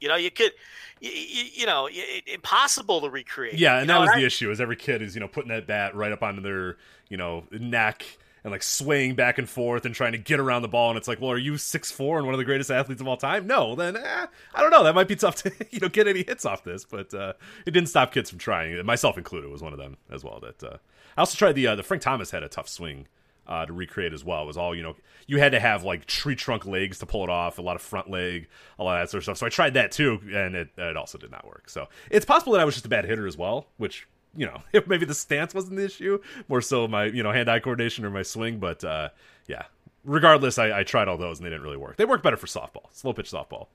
You 0.00 0.08
know, 0.08 0.16
you 0.16 0.30
could, 0.30 0.52
you, 1.00 1.10
you 1.10 1.66
know, 1.66 1.86
it, 1.90 2.24
impossible 2.26 3.02
to 3.02 3.10
recreate. 3.10 3.58
Yeah, 3.58 3.74
and 3.74 3.82
you 3.82 3.88
that 3.88 4.00
was 4.00 4.10
I, 4.10 4.20
the 4.20 4.26
issue. 4.26 4.50
Is 4.50 4.60
every 4.60 4.76
kid 4.76 5.02
is 5.02 5.14
you 5.14 5.20
know 5.20 5.28
putting 5.28 5.50
that 5.50 5.66
bat 5.66 5.94
right 5.94 6.10
up 6.10 6.22
onto 6.22 6.40
their 6.40 6.78
you 7.08 7.18
know 7.18 7.44
neck 7.50 8.06
and 8.42 8.50
like 8.50 8.62
swaying 8.62 9.14
back 9.14 9.38
and 9.38 9.48
forth 9.48 9.84
and 9.84 9.94
trying 9.94 10.12
to 10.12 10.18
get 10.18 10.40
around 10.40 10.62
the 10.62 10.68
ball. 10.68 10.90
And 10.90 10.96
it's 10.96 11.08
like, 11.08 11.20
well, 11.20 11.30
are 11.30 11.38
you 11.38 11.58
six 11.58 11.90
four 11.90 12.16
and 12.16 12.26
one 12.26 12.34
of 12.34 12.38
the 12.38 12.44
greatest 12.44 12.70
athletes 12.70 13.00
of 13.00 13.08
all 13.08 13.16
time? 13.16 13.46
No, 13.46 13.74
then 13.74 13.96
eh, 13.96 14.26
I 14.54 14.60
don't 14.60 14.70
know. 14.70 14.84
That 14.84 14.94
might 14.94 15.08
be 15.08 15.16
tough 15.16 15.36
to 15.42 15.52
you 15.70 15.80
know 15.80 15.88
get 15.88 16.08
any 16.08 16.22
hits 16.22 16.44
off 16.44 16.64
this, 16.64 16.84
but 16.84 17.12
uh, 17.12 17.34
it 17.66 17.72
didn't 17.72 17.88
stop 17.88 18.12
kids 18.12 18.30
from 18.30 18.38
trying. 18.38 18.84
Myself 18.86 19.18
included 19.18 19.50
was 19.50 19.62
one 19.62 19.72
of 19.72 19.78
them 19.78 19.96
as 20.10 20.24
well. 20.24 20.40
That 20.40 20.62
uh, 20.66 20.76
I 21.16 21.20
also 21.20 21.36
tried 21.36 21.52
the 21.52 21.66
uh, 21.66 21.76
the 21.76 21.82
Frank 21.82 22.02
Thomas 22.02 22.30
had 22.30 22.42
a 22.42 22.48
tough 22.48 22.68
swing. 22.68 23.06
Uh, 23.46 23.66
to 23.66 23.72
recreate 23.72 24.12
as 24.12 24.24
well 24.24 24.44
it 24.44 24.46
was 24.46 24.56
all 24.56 24.76
you 24.76 24.82
know 24.82 24.94
you 25.26 25.38
had 25.38 25.50
to 25.50 25.58
have 25.58 25.82
like 25.82 26.06
tree 26.06 26.36
trunk 26.36 26.66
legs 26.66 27.00
to 27.00 27.06
pull 27.06 27.24
it 27.24 27.30
off 27.30 27.58
a 27.58 27.62
lot 27.62 27.74
of 27.74 27.82
front 27.82 28.08
leg 28.08 28.46
a 28.78 28.84
lot 28.84 28.94
of 28.96 29.02
that 29.02 29.10
sort 29.10 29.18
of 29.18 29.24
stuff 29.24 29.38
so 29.38 29.46
i 29.46 29.48
tried 29.48 29.74
that 29.74 29.90
too 29.90 30.20
and 30.32 30.54
it, 30.54 30.68
it 30.76 30.96
also 30.96 31.18
did 31.18 31.32
not 31.32 31.44
work 31.44 31.68
so 31.68 31.88
it's 32.12 32.24
possible 32.24 32.52
that 32.52 32.60
i 32.60 32.64
was 32.64 32.74
just 32.74 32.86
a 32.86 32.88
bad 32.88 33.04
hitter 33.04 33.26
as 33.26 33.36
well 33.36 33.66
which 33.76 34.06
you 34.36 34.46
know, 34.46 34.62
maybe 34.86 35.04
the 35.04 35.14
stance 35.14 35.54
wasn't 35.54 35.76
the 35.76 35.84
issue, 35.84 36.20
more 36.48 36.60
so 36.60 36.86
my 36.86 37.04
you 37.04 37.22
know 37.22 37.32
hand 37.32 37.48
eye 37.48 37.60
coordination 37.60 38.04
or 38.04 38.10
my 38.10 38.22
swing. 38.22 38.58
But 38.58 38.84
uh, 38.84 39.10
yeah, 39.46 39.64
regardless, 40.04 40.58
I, 40.58 40.80
I, 40.80 40.82
tried 40.84 41.08
all 41.08 41.18
those 41.18 41.38
and 41.38 41.46
they 41.46 41.50
didn't 41.50 41.62
really 41.62 41.76
work. 41.76 41.96
They 41.96 42.04
work 42.04 42.22
better 42.22 42.36
for 42.36 42.46
softball, 42.46 42.86
slow 42.92 43.12
pitch 43.12 43.30
softball. 43.30 43.68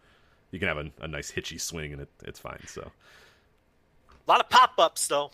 You 0.52 0.60
can 0.60 0.68
have 0.68 0.78
a, 0.78 0.92
a 1.02 1.08
nice 1.08 1.30
hitchy 1.30 1.58
swing 1.58 1.94
and 1.94 2.04
it, 2.04 2.10
it's 2.24 2.40
fine. 2.40 2.62
So 2.68 2.92
a 4.28 4.32
lot 4.32 4.40
of 4.40 4.50
pop 4.50 4.74
ups 4.78 5.08
though. 5.08 5.32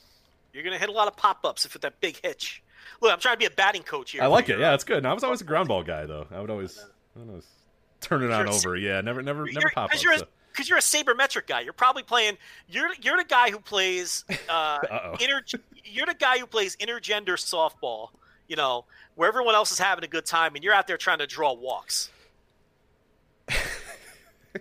You're 0.53 0.63
gonna 0.63 0.77
hit 0.77 0.89
a 0.89 0.93
lot 0.93 1.07
of 1.07 1.15
pop 1.15 1.45
ups 1.45 1.65
if 1.65 1.73
with 1.73 1.81
that 1.83 1.99
big 2.01 2.19
hitch. 2.23 2.63
Look, 3.01 3.11
I'm 3.11 3.19
trying 3.19 3.35
to 3.35 3.39
be 3.39 3.45
a 3.45 3.51
batting 3.51 3.83
coach 3.83 4.11
here. 4.11 4.21
I 4.21 4.27
like 4.27 4.49
it. 4.49 4.59
Yeah, 4.59 4.73
it's 4.73 4.83
good. 4.83 4.97
And 4.97 5.07
I 5.07 5.13
was 5.13 5.23
always 5.23 5.41
a 5.41 5.45
ground 5.45 5.67
ball 5.67 5.83
guy 5.83 6.05
though. 6.05 6.27
I 6.31 6.41
would 6.41 6.49
always, 6.49 6.83
I 7.15 7.19
would 7.19 7.29
always 7.29 7.47
turn 8.01 8.23
it 8.23 8.31
on 8.31 8.47
over. 8.47 8.75
Yeah, 8.75 9.01
never, 9.01 9.21
never, 9.21 9.45
never 9.45 9.69
pop 9.73 9.91
ups. 9.91 10.01
So 10.01 10.27
because 10.51 10.69
you're 10.69 10.77
a 10.77 10.81
sabermetric 10.81 11.47
guy. 11.47 11.61
You're 11.61 11.73
probably 11.73 12.03
playing. 12.03 12.37
You're 12.67 12.89
you're 13.01 13.17
the 13.17 13.25
guy 13.25 13.51
who 13.51 13.59
plays. 13.59 14.25
Uh, 14.49 15.15
inter, 15.21 15.41
you're 15.85 16.05
the 16.05 16.13
guy 16.13 16.37
who 16.37 16.45
plays 16.45 16.75
intergender 16.77 17.35
softball. 17.35 18.09
You 18.47 18.57
know, 18.57 18.83
where 19.15 19.29
everyone 19.29 19.55
else 19.55 19.71
is 19.71 19.79
having 19.79 20.03
a 20.03 20.07
good 20.07 20.25
time, 20.25 20.55
and 20.55 20.63
you're 20.63 20.73
out 20.73 20.87
there 20.87 20.97
trying 20.97 21.19
to 21.19 21.27
draw 21.27 21.53
walks. 21.53 22.09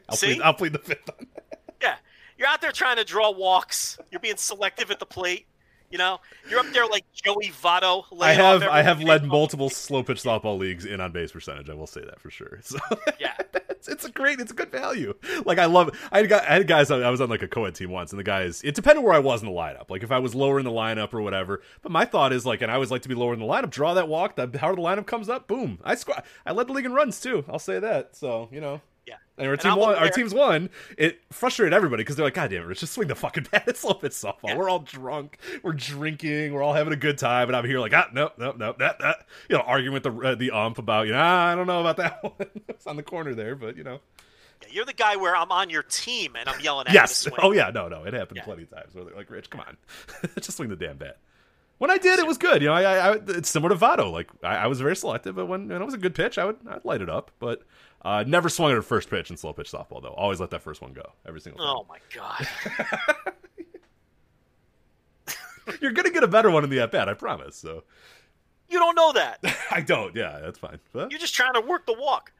I'll 0.09 0.17
See? 0.17 0.35
plead, 0.35 0.43
I'll 0.43 0.55
plead 0.55 0.73
the 0.73 0.79
fifth 0.79 1.11
on 1.11 1.27
that. 1.35 1.61
Yeah, 1.83 1.97
you're 2.39 2.47
out 2.47 2.61
there 2.61 2.71
trying 2.71 2.97
to 2.99 3.05
draw 3.05 3.33
walks. 3.33 3.99
You're 4.13 4.21
being 4.21 4.37
selective 4.37 4.93
at 4.93 5.01
the 5.01 5.07
plate. 5.07 5.47
You 5.91 5.99
know, 5.99 6.21
you're 6.49 6.61
up 6.61 6.73
there 6.73 6.87
like 6.87 7.05
Joey 7.13 7.49
Votto. 7.49 8.05
I 8.21 8.33
have 8.33 8.63
I 8.63 8.83
have 8.83 9.03
led 9.03 9.25
multiple 9.25 9.69
slow 9.69 10.05
pitch 10.05 10.23
softball 10.23 10.57
leagues 10.57 10.85
in 10.85 11.01
on 11.01 11.11
base 11.11 11.33
percentage. 11.33 11.69
I 11.69 11.75
will 11.75 11.89
say 11.89 12.03
that 12.03 12.21
for 12.21 12.31
sure. 12.31 12.61
So 12.71 12.79
yeah, 13.19 13.35
it's, 13.71 13.89
it's 13.89 14.05
a 14.05 14.11
great, 14.11 14.39
it's 14.39 14.53
a 14.53 14.55
good 14.55 14.71
value. 14.71 15.15
Like 15.45 15.59
I 15.59 15.65
love. 15.65 15.91
I 16.13 16.19
had, 16.19 16.33
I 16.33 16.53
had 16.55 16.69
guys. 16.69 16.93
I 16.93 17.11
was 17.11 17.21
on 17.21 17.29
like 17.29 17.43
a 17.43 17.49
co-ed 17.49 17.75
team 17.75 17.91
once, 17.91 18.13
and 18.13 18.21
the 18.21 18.25
guys. 18.25 18.63
It 18.63 18.77
depended 18.77 19.05
where 19.05 19.15
I 19.15 19.19
was 19.19 19.43
in 19.43 19.49
the 19.49 19.55
lineup. 19.55 19.91
Like 19.91 20.05
if 20.05 20.13
I 20.13 20.21
was 20.21 20.33
lower 20.33 20.61
in 20.61 20.65
the 20.65 20.71
lineup 20.71 21.13
or 21.13 21.23
whatever. 21.23 21.61
But 21.83 21.91
my 21.91 22.05
thought 22.05 22.33
is 22.33 22.47
like, 22.47 22.63
and 22.63 22.71
I 22.71 22.75
always 22.75 22.93
like 22.93 23.03
to 23.03 23.09
be 23.09 23.17
lower 23.17 23.35
in 23.35 23.41
the 23.41 23.47
lineup. 23.47 23.71
Draw 23.71 23.95
that 23.95 24.07
walk. 24.07 24.37
The 24.37 24.47
harder 24.59 24.77
the 24.77 24.87
lineup 24.87 25.07
comes 25.07 25.29
up, 25.29 25.49
boom. 25.49 25.81
I 25.83 25.97
squat. 25.97 26.25
I 26.47 26.53
led 26.53 26.69
the 26.69 26.73
league 26.73 26.87
in 26.87 26.93
runs 26.93 27.21
too. 27.21 27.45
I'll 27.49 27.59
say 27.59 27.81
that. 27.81 28.15
So 28.15 28.49
you 28.53 28.61
know. 28.61 28.81
And 29.41 29.49
our 29.49 29.57
team 29.57 29.77
won. 29.77 29.95
Our 29.97 30.09
team's 30.11 30.35
won. 30.35 30.71
It 30.99 31.21
frustrated 31.31 31.73
everybody 31.73 32.03
because 32.03 32.17
they're 32.17 32.27
like, 32.27 32.35
"God 32.35 32.51
damn 32.51 32.63
it, 32.63 32.67
Rich, 32.67 32.81
just 32.81 32.93
swing 32.93 33.09
the 33.09 33.15
fucking 33.15 33.47
bat. 33.51 33.65
It's 33.67 33.81
slow 33.81 33.95
pitch 33.95 34.13
softball. 34.13 34.49
Yeah. 34.49 34.57
We're 34.57 34.69
all 34.69 34.81
drunk. 34.81 35.39
We're 35.63 35.73
drinking. 35.73 36.53
We're 36.53 36.63
all 36.63 36.75
having 36.75 36.93
a 36.93 36.97
good 36.97 37.19
time." 37.19 37.49
And 37.49 37.57
I'm 37.57 37.65
here 37.65 37.81
like, 37.81 37.95
"Ah, 37.95 38.09
no, 38.13 38.31
no, 38.37 38.53
no, 38.53 38.75
that, 38.79 38.99
that." 38.99 39.27
You 39.49 39.57
know, 39.57 39.63
arguing 39.63 39.95
with 39.95 40.03
the 40.03 40.13
uh, 40.13 40.35
the 40.35 40.51
ump 40.51 40.79
about, 40.79 41.07
you 41.07 41.13
know, 41.13 41.21
ah, 41.21 41.47
I 41.47 41.55
don't 41.55 41.67
know 41.67 41.81
about 41.81 41.97
that 41.97 42.23
one. 42.23 42.51
it's 42.69 42.87
on 42.87 42.97
the 42.97 43.03
corner 43.03 43.35
there, 43.35 43.57
but 43.57 43.77
you 43.77 43.85
know. 43.85 44.01
Yeah, 44.63 44.69
you're 44.73 44.85
the 44.85 44.93
guy 44.93 45.17
where 45.17 45.35
I'm 45.35 45.51
on 45.51 45.71
your 45.71 45.83
team 45.83 46.37
and 46.37 46.47
I'm 46.47 46.61
yelling 46.61 46.87
at 46.87 46.93
yes. 46.93 47.25
you. 47.25 47.33
Yes. 47.33 47.41
Oh 47.43 47.53
yeah, 47.53 47.71
no, 47.71 47.89
no, 47.89 48.05
it 48.05 48.13
happened 48.13 48.37
yeah. 48.37 48.45
plenty 48.45 48.65
of 48.65 48.71
times. 48.71 48.95
Where 48.95 49.05
they're 49.05 49.17
like, 49.17 49.31
"Rich, 49.31 49.49
come 49.49 49.63
on, 49.63 49.77
just 50.41 50.59
swing 50.59 50.69
the 50.69 50.77
damn 50.77 50.99
bat." 50.99 51.17
When 51.81 51.91
I 51.91 51.97
did, 51.97 52.19
it 52.19 52.27
was 52.27 52.37
good. 52.37 52.61
You 52.61 52.69
know, 52.69 52.75
I, 52.75 52.83
I, 52.83 53.13
I 53.13 53.19
it's 53.29 53.49
similar 53.49 53.75
to 53.75 53.81
Votto. 53.81 54.13
Like 54.13 54.29
I, 54.43 54.57
I, 54.57 54.67
was 54.67 54.83
very 54.83 54.95
selective, 54.95 55.35
but 55.35 55.47
when, 55.47 55.67
when 55.69 55.81
it 55.81 55.85
was 55.85 55.95
a 55.95 55.99
good 55.99 56.15
pitch, 56.15 56.37
I 56.37 56.45
would 56.45 56.59
I'd 56.69 56.85
light 56.85 57.01
it 57.01 57.09
up. 57.09 57.31
But 57.39 57.63
uh, 58.03 58.25
never 58.27 58.49
swung 58.49 58.73
at 58.73 58.79
a 58.79 58.83
first 58.83 59.11
pitch 59.11 59.31
in 59.31 59.37
slow 59.37 59.53
pitch 59.53 59.71
softball, 59.71 60.03
though. 60.03 60.15
Always 60.17 60.41
let 60.41 60.51
that 60.51 60.63
first 60.63 60.81
one 60.81 60.93
go 60.93 61.13
every 61.27 61.41
single 61.41 61.65
time. 61.65 61.75
Oh 61.77 61.87
my 61.89 61.99
god! 62.15 62.47
You're 65.81 65.93
gonna 65.93 66.11
get 66.11 66.25
a 66.25 66.29
better 66.29 66.51
one 66.51 66.65
in 66.65 66.71
the 66.71 66.81
at 66.81 66.91
bat, 66.93 67.09
I 67.09 67.15
promise. 67.15 67.57
So 67.57 67.85
you 68.69 68.79
don't 68.79 68.95
know 68.95 69.13
that. 69.13 69.41
I 69.71 69.81
don't. 69.81 70.15
Yeah, 70.17 70.39
that's 70.41 70.59
fine. 70.59 70.79
But... 70.93 71.11
You're 71.11 71.21
just 71.21 71.35
trying 71.35 71.55
to 71.55 71.61
work 71.61 71.87
the 71.87 71.93
walk. 71.95 72.33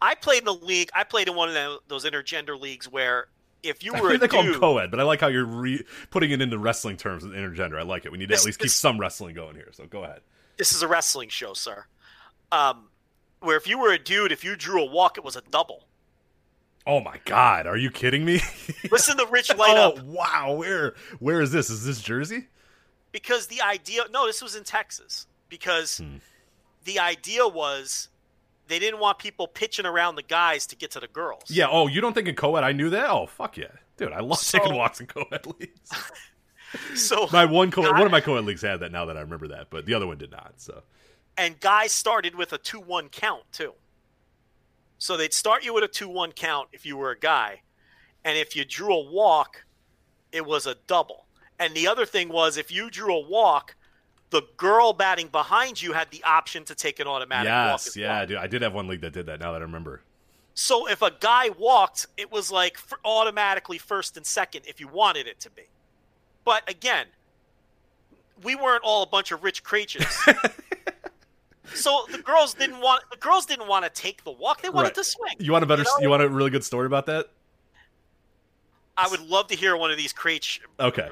I 0.00 0.14
played 0.14 0.40
in 0.40 0.44
the 0.44 0.54
league. 0.54 0.90
I 0.94 1.04
played 1.04 1.28
in 1.28 1.34
one 1.34 1.54
of 1.54 1.80
those 1.88 2.04
intergender 2.04 2.60
leagues 2.60 2.90
where 2.90 3.28
if 3.62 3.82
you 3.82 3.92
were 4.00 4.10
I 4.10 4.14
a 4.14 4.18
they 4.18 4.26
dude, 4.26 4.30
call 4.30 4.42
them 4.42 4.54
co-ed, 4.60 4.90
but 4.90 5.00
I 5.00 5.04
like 5.04 5.20
how 5.20 5.28
you're 5.28 5.46
re- 5.46 5.84
putting 6.10 6.30
it 6.30 6.40
into 6.42 6.58
wrestling 6.58 6.96
terms 6.96 7.24
with 7.24 7.32
intergender. 7.32 7.78
I 7.78 7.82
like 7.82 8.04
it. 8.04 8.12
We 8.12 8.18
need 8.18 8.28
to 8.28 8.34
This- 8.34 8.42
at 8.42 8.46
least 8.46 8.58
keep 8.58 8.70
some 8.70 8.98
wrestling 9.00 9.34
going 9.34 9.54
here. 9.56 9.70
So 9.72 9.86
go 9.86 10.04
ahead. 10.04 10.20
this 10.58 10.72
is 10.72 10.82
a 10.82 10.88
wrestling 10.88 11.28
show, 11.30 11.54
sir. 11.54 11.86
Um, 12.52 12.88
where 13.44 13.56
if 13.56 13.66
you 13.66 13.78
were 13.78 13.92
a 13.92 13.98
dude, 13.98 14.32
if 14.32 14.42
you 14.44 14.56
drew 14.56 14.82
a 14.82 14.86
walk, 14.90 15.18
it 15.18 15.24
was 15.24 15.36
a 15.36 15.42
double. 15.50 15.84
Oh 16.86 17.00
my 17.00 17.18
god, 17.24 17.66
are 17.66 17.76
you 17.76 17.90
kidding 17.90 18.24
me? 18.24 18.40
Listen 18.90 19.16
to 19.16 19.26
Rich 19.30 19.54
light 19.56 19.76
up 19.76 19.94
oh 19.98 20.02
wow, 20.04 20.52
where 20.54 20.94
where 21.18 21.40
is 21.40 21.50
this? 21.50 21.70
Is 21.70 21.84
this 21.84 22.00
Jersey? 22.02 22.48
because 23.12 23.46
the 23.46 23.62
idea. 23.62 24.02
No, 24.10 24.26
this 24.26 24.42
was 24.42 24.56
in 24.56 24.64
Texas 24.64 25.26
because 25.48 25.98
Hmm. 25.98 26.16
the 26.84 26.98
idea 26.98 27.46
was 27.46 28.08
they 28.66 28.78
didn't 28.78 28.98
want 29.00 29.18
people 29.18 29.46
pitching 29.46 29.86
around 29.86 30.16
the 30.16 30.22
guys 30.22 30.66
to 30.68 30.76
get 30.76 30.90
to 30.92 31.00
the 31.00 31.06
girls. 31.06 31.44
Yeah. 31.48 31.68
Oh, 31.70 31.86
you 31.86 32.00
don't 32.00 32.12
think 32.12 32.26
in 32.28 32.34
co-ed 32.34 32.64
I 32.64 32.72
knew 32.72 32.90
that? 32.90 33.08
Oh 33.08 33.26
fuck 33.26 33.56
yeah, 33.56 33.66
dude, 33.96 34.12
I 34.12 34.20
love 34.20 34.38
So- 34.38 34.58
taking 34.58 34.74
walks 34.74 35.00
in 35.00 35.06
co-ed 35.06 35.46
leagues. 35.58 35.90
So 36.96 37.28
my 37.32 37.44
one 37.44 37.70
co 37.70 37.82
God- 37.82 37.92
one 37.92 38.02
of 38.06 38.10
my 38.10 38.20
co-ed 38.20 38.44
leagues 38.44 38.62
had 38.62 38.80
that. 38.80 38.90
Now 38.90 39.04
that 39.06 39.16
I 39.16 39.20
remember 39.20 39.48
that, 39.48 39.68
but 39.70 39.86
the 39.86 39.94
other 39.94 40.08
one 40.08 40.18
did 40.18 40.32
not. 40.32 40.54
So 40.56 40.82
and 41.36 41.58
guys 41.60 41.92
started 41.92 42.34
with 42.34 42.52
a 42.52 42.58
2-1 42.58 43.10
count 43.10 43.42
too. 43.52 43.74
So 44.98 45.16
they'd 45.16 45.34
start 45.34 45.64
you 45.64 45.74
with 45.74 45.84
a 45.84 45.88
2-1 45.88 46.34
count 46.34 46.68
if 46.72 46.86
you 46.86 46.96
were 46.96 47.10
a 47.10 47.18
guy, 47.18 47.62
and 48.24 48.38
if 48.38 48.56
you 48.56 48.64
drew 48.64 48.94
a 48.94 49.10
walk, 49.10 49.64
it 50.32 50.46
was 50.46 50.66
a 50.66 50.76
double. 50.86 51.26
And 51.58 51.74
the 51.74 51.86
other 51.86 52.06
thing 52.06 52.28
was 52.28 52.56
if 52.56 52.72
you 52.72 52.90
drew 52.90 53.14
a 53.14 53.20
walk, 53.20 53.76
the 54.30 54.42
girl 54.56 54.92
batting 54.92 55.28
behind 55.28 55.80
you 55.80 55.92
had 55.92 56.10
the 56.10 56.22
option 56.24 56.64
to 56.64 56.74
take 56.74 56.98
an 56.98 57.06
automatic 57.06 57.48
walk. 57.50 57.80
yes, 57.84 57.96
yeah, 57.96 58.18
well. 58.18 58.26
dude, 58.26 58.36
I 58.38 58.46
did 58.46 58.62
have 58.62 58.74
one 58.74 58.88
league 58.88 59.02
that 59.02 59.12
did 59.12 59.26
that. 59.26 59.40
Now 59.40 59.52
that 59.52 59.58
I 59.58 59.64
remember. 59.64 60.02
So 60.54 60.88
if 60.88 61.02
a 61.02 61.10
guy 61.20 61.50
walked, 61.50 62.06
it 62.16 62.30
was 62.32 62.50
like 62.50 62.78
automatically 63.04 63.78
first 63.78 64.16
and 64.16 64.24
second 64.24 64.62
if 64.66 64.80
you 64.80 64.88
wanted 64.88 65.26
it 65.26 65.40
to 65.40 65.50
be. 65.50 65.64
But 66.44 66.68
again, 66.68 67.06
we 68.42 68.54
weren't 68.54 68.82
all 68.82 69.02
a 69.02 69.06
bunch 69.06 69.32
of 69.32 69.42
rich 69.42 69.62
creatures. 69.62 70.16
so 71.74 72.06
the 72.10 72.18
girls 72.18 72.54
didn't 72.54 72.80
want 72.80 73.02
the 73.10 73.16
girls 73.16 73.46
didn't 73.46 73.68
want 73.68 73.84
to 73.84 73.90
take 73.90 74.24
the 74.24 74.30
walk. 74.32 74.62
They 74.62 74.68
wanted 74.70 74.88
Right. 74.88 74.94
to 74.96 75.04
swing. 75.04 75.34
You 75.38 75.52
want 75.52 75.64
a 75.64 75.66
better? 75.66 75.82
You 75.82 75.88
know? 75.98 76.02
You 76.02 76.10
want 76.10 76.22
a 76.22 76.28
really 76.28 76.50
good 76.50 76.64
story 76.64 76.86
about 76.86 77.06
that? 77.06 77.26
I 78.96 79.08
would 79.08 79.20
love 79.28 79.48
to 79.48 79.56
hear 79.56 79.76
one 79.76 79.90
of 79.90 79.96
these 79.96 80.12
crates. 80.12 80.60
Okay. 80.78 81.08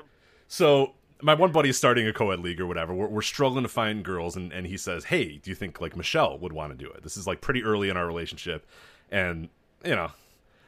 So 0.49 0.93
my 1.21 1.35
one 1.35 1.51
buddy 1.53 1.69
is 1.69 1.77
starting 1.77 2.07
a 2.07 2.13
co-ed 2.13 2.41
league 2.41 2.61
or 2.61 2.67
whatever. 2.67 2.95
We're, 2.95 3.09
we're 3.09 3.23
struggling 3.23 3.63
to 3.65 3.69
find 3.69 4.05
girls, 4.05 4.37
and, 4.37 4.53
and 4.53 4.67
he 4.67 4.77
says, 4.77 5.05
"Hey, 5.05 5.39
do 5.39 5.51
you 5.51 5.55
think 5.55 5.81
like 5.81 5.97
Michelle 5.97 6.39
would 6.39 6.53
want 6.53 6.77
to 6.77 6.85
do 6.85 6.91
it?" 6.91 7.03
This 7.03 7.17
is 7.17 7.27
like 7.27 7.41
pretty 7.41 7.63
early 7.65 7.89
in 7.89 7.97
our 7.97 8.07
relationship, 8.07 8.67
and 9.11 9.49
you 9.85 9.97
know, 9.97 10.11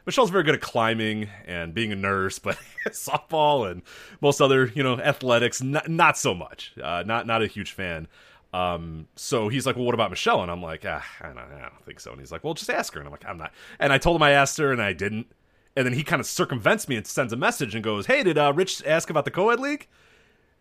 Michelle's 0.05 0.29
very 0.29 0.43
good 0.43 0.55
at 0.55 0.61
climbing 0.61 1.29
and 1.45 1.73
being 1.73 1.91
a 1.91 1.95
nurse, 1.95 2.39
but 2.39 2.57
softball 2.89 3.69
and 3.69 3.81
most 4.21 4.41
other 4.41 4.67
you 4.75 4.83
know 4.83 4.99
athletics, 4.99 5.61
not 5.61 5.87
not 5.89 6.17
so 6.17 6.33
much. 6.33 6.73
Uh, 6.81 7.03
not 7.05 7.27
not 7.27 7.41
a 7.41 7.47
huge 7.47 7.71
fan. 7.71 8.07
Um, 8.55 9.07
so 9.15 9.49
he's 9.49 9.65
like, 9.65 9.75
well, 9.75 9.85
what 9.85 9.93
about 9.95 10.09
Michelle? 10.11 10.41
And 10.41 10.49
I'm 10.49 10.61
like, 10.61 10.85
ah, 10.87 11.05
I 11.21 11.27
don't, 11.27 11.37
I 11.37 11.61
don't 11.61 11.85
think 11.85 11.99
so. 11.99 12.11
And 12.11 12.19
he's 12.21 12.31
like, 12.31 12.43
well, 12.43 12.53
just 12.53 12.69
ask 12.69 12.93
her. 12.93 12.99
And 13.01 13.07
I'm 13.07 13.11
like, 13.11 13.25
I'm 13.27 13.37
not. 13.37 13.51
And 13.79 13.91
I 13.91 13.97
told 13.97 14.15
him 14.15 14.23
I 14.23 14.31
asked 14.31 14.57
her, 14.59 14.71
and 14.71 14.81
I 14.81 14.93
didn't. 14.93 15.27
And 15.75 15.85
then 15.85 15.93
he 15.93 16.03
kind 16.03 16.21
of 16.21 16.25
circumvents 16.25 16.87
me 16.87 16.95
and 16.95 17.05
sends 17.05 17.33
a 17.33 17.35
message 17.35 17.75
and 17.75 17.83
goes, 17.83 18.05
hey, 18.05 18.23
did 18.23 18.37
uh, 18.37 18.53
Rich 18.55 18.81
ask 18.85 19.09
about 19.09 19.25
the 19.25 19.31
co-ed 19.31 19.59
league? 19.59 19.87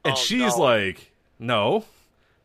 And 0.05 0.15
Oh, 0.15 0.17
she's 0.17 0.57
no. 0.57 0.63
like, 0.65 1.13
no. 1.39 1.85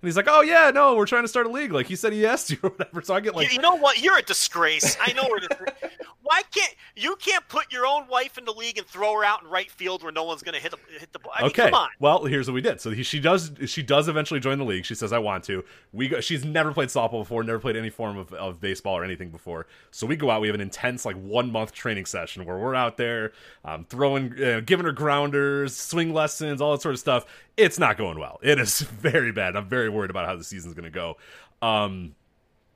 And 0.02 0.08
he's 0.08 0.16
like, 0.16 0.28
oh 0.30 0.42
yeah, 0.42 0.72
no, 0.72 0.96
we're 0.96 1.06
trying 1.06 1.24
to 1.24 1.28
start 1.28 1.46
a 1.46 1.50
league. 1.50 1.74
Like 1.74 1.88
he 1.88 1.96
said, 1.96 2.14
he 2.14 2.26
asked 2.26 2.50
you 2.52 2.58
or 2.64 2.70
whatever. 2.70 3.02
So 3.02 3.14
I 3.14 3.20
get 3.20 3.36
like, 3.36 3.52
you, 3.52 3.60
know 3.60 3.76
what? 3.76 4.02
You're 4.02 4.18
a 4.18 4.22
disgrace. 4.22 4.98
I 5.02 5.12
know 5.14 5.28
is. 5.36 5.48
Why 6.22 6.44
can't 6.54 6.76
you 6.96 7.16
can't 7.16 7.48
put 7.48 7.72
your 7.72 7.88
own 7.88 8.08
wife 8.08 8.38
in 8.38 8.46
the 8.46 8.52
league 8.54 8.78
and 8.78 8.86
throw 8.86 9.16
her 9.16 9.24
out 9.24 9.42
in 9.42 9.50
right 9.50 9.70
field 9.72 10.04
where 10.04 10.12
no 10.12 10.24
one's 10.26 10.44
going 10.44 10.54
to 10.54 10.62
hit 10.62 10.72
the 10.72 10.78
hit 11.00 11.12
the 11.12 11.18
ball? 11.18 11.34
I 11.36 11.42
mean, 11.42 11.50
okay, 11.50 11.66
come 11.66 11.74
on. 11.74 11.90
well, 12.00 12.24
here's 12.26 12.48
what 12.48 12.54
we 12.54 12.62
did. 12.62 12.80
So 12.80 12.92
he, 12.92 13.02
she 13.02 13.20
does 13.20 13.52
she 13.66 13.82
does 13.82 14.08
eventually 14.08 14.40
join 14.40 14.60
the 14.60 14.66
league. 14.66 14.86
She 14.86 14.94
says, 14.94 15.12
I 15.12 15.18
want 15.18 15.44
to. 15.46 15.66
We 15.92 16.08
go, 16.08 16.22
she's 16.22 16.46
never 16.46 16.72
played 16.72 16.90
softball 16.90 17.22
before, 17.22 17.44
never 17.44 17.58
played 17.58 17.76
any 17.76 17.90
form 17.90 18.16
of, 18.18 18.32
of 18.34 18.62
baseball 18.62 18.96
or 18.96 19.04
anything 19.04 19.32
before. 19.32 19.66
So 19.90 20.06
we 20.06 20.16
go 20.16 20.30
out. 20.30 20.40
We 20.42 20.48
have 20.48 20.56
an 20.56 20.62
intense 20.62 21.04
like 21.04 21.16
one 21.16 21.52
month 21.52 21.74
training 21.74 22.06
session 22.06 22.46
where 22.46 22.58
we're 22.58 22.76
out 22.76 22.98
there 22.98 23.32
um, 23.66 23.86
throwing, 23.86 24.42
uh, 24.44 24.62
giving 24.64 24.86
her 24.86 24.92
grounders, 24.92 25.76
swing 25.76 26.14
lessons, 26.14 26.62
all 26.62 26.74
that 26.74 26.82
sort 26.82 26.94
of 26.94 27.00
stuff. 27.00 27.26
It's 27.60 27.78
not 27.78 27.98
going 27.98 28.18
well. 28.18 28.40
It 28.42 28.60
is 28.60 28.80
very 28.82 29.32
bad. 29.32 29.56
I'm 29.56 29.68
very 29.68 29.90
worried 29.90 30.10
about 30.10 30.26
how 30.26 30.36
the 30.36 30.44
season's 30.44 30.74
going 30.74 30.86
to 30.86 30.90
go. 30.90 31.18
Um, 31.62 32.16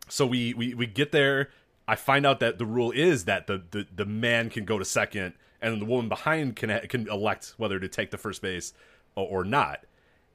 so 0.09 0.25
we, 0.27 0.53
we 0.53 0.73
we 0.73 0.85
get 0.85 1.11
there. 1.11 1.49
I 1.87 1.95
find 1.95 2.25
out 2.25 2.39
that 2.41 2.57
the 2.57 2.65
rule 2.65 2.91
is 2.91 3.25
that 3.25 3.47
the, 3.47 3.61
the, 3.71 3.85
the 3.93 4.05
man 4.05 4.49
can 4.49 4.65
go 4.65 4.77
to 4.77 4.85
second, 4.85 5.33
and 5.61 5.81
the 5.81 5.85
woman 5.85 6.09
behind 6.09 6.55
can 6.55 6.77
can 6.87 7.07
elect 7.09 7.53
whether 7.57 7.79
to 7.79 7.87
take 7.87 8.11
the 8.11 8.17
first 8.17 8.41
base 8.41 8.73
or, 9.15 9.27
or 9.27 9.43
not. 9.43 9.85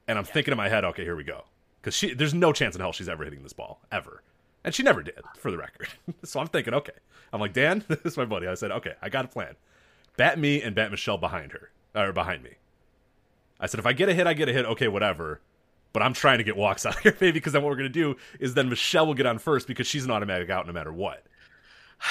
And 0.07 0.17
I'm 0.17 0.25
thinking 0.25 0.51
in 0.51 0.57
my 0.57 0.69
head, 0.69 0.83
okay, 0.83 1.03
here 1.03 1.15
we 1.15 1.23
go, 1.23 1.45
because 1.81 1.93
she 1.93 2.13
there's 2.13 2.33
no 2.33 2.51
chance 2.51 2.75
in 2.75 2.81
hell 2.81 2.91
she's 2.91 3.09
ever 3.09 3.23
hitting 3.23 3.43
this 3.43 3.53
ball 3.53 3.79
ever, 3.91 4.23
and 4.63 4.73
she 4.73 4.81
never 4.81 5.03
did, 5.03 5.21
for 5.37 5.51
the 5.51 5.57
record. 5.57 5.89
so 6.23 6.39
I'm 6.39 6.47
thinking, 6.47 6.73
okay, 6.73 6.93
I'm 7.31 7.39
like 7.39 7.53
Dan, 7.53 7.83
this 7.87 7.99
is 8.03 8.17
my 8.17 8.25
buddy. 8.25 8.47
I 8.47 8.55
said, 8.55 8.71
okay, 8.71 8.93
I 9.01 9.09
got 9.09 9.25
a 9.25 9.27
plan. 9.27 9.55
Bat 10.17 10.39
me 10.39 10.61
and 10.61 10.75
bat 10.75 10.89
Michelle 10.89 11.19
behind 11.19 11.51
her 11.51 11.69
or 11.95 12.11
behind 12.11 12.43
me. 12.43 12.55
I 13.59 13.67
said, 13.67 13.79
if 13.79 13.85
I 13.85 13.93
get 13.93 14.09
a 14.09 14.13
hit, 14.13 14.25
I 14.27 14.33
get 14.33 14.49
a 14.49 14.53
hit. 14.53 14.65
Okay, 14.65 14.87
whatever. 14.87 15.41
But 15.91 16.03
I'm 16.03 16.13
trying 16.13 16.37
to 16.37 16.43
get 16.43 16.55
walks 16.55 16.85
out 16.87 16.99
here, 16.99 17.11
baby, 17.13 17.31
because 17.33 17.53
then 17.53 17.61
what 17.63 17.69
we're 17.69 17.75
gonna 17.77 17.89
do 17.89 18.15
is 18.39 18.53
then 18.53 18.69
Michelle 18.69 19.07
will 19.07 19.15
get 19.15 19.25
on 19.25 19.39
first 19.39 19.67
because 19.67 19.87
she's 19.87 20.05
an 20.05 20.11
automatic 20.11 20.49
out 20.49 20.67
no 20.67 20.73
matter 20.73 20.93
what. 20.93 21.23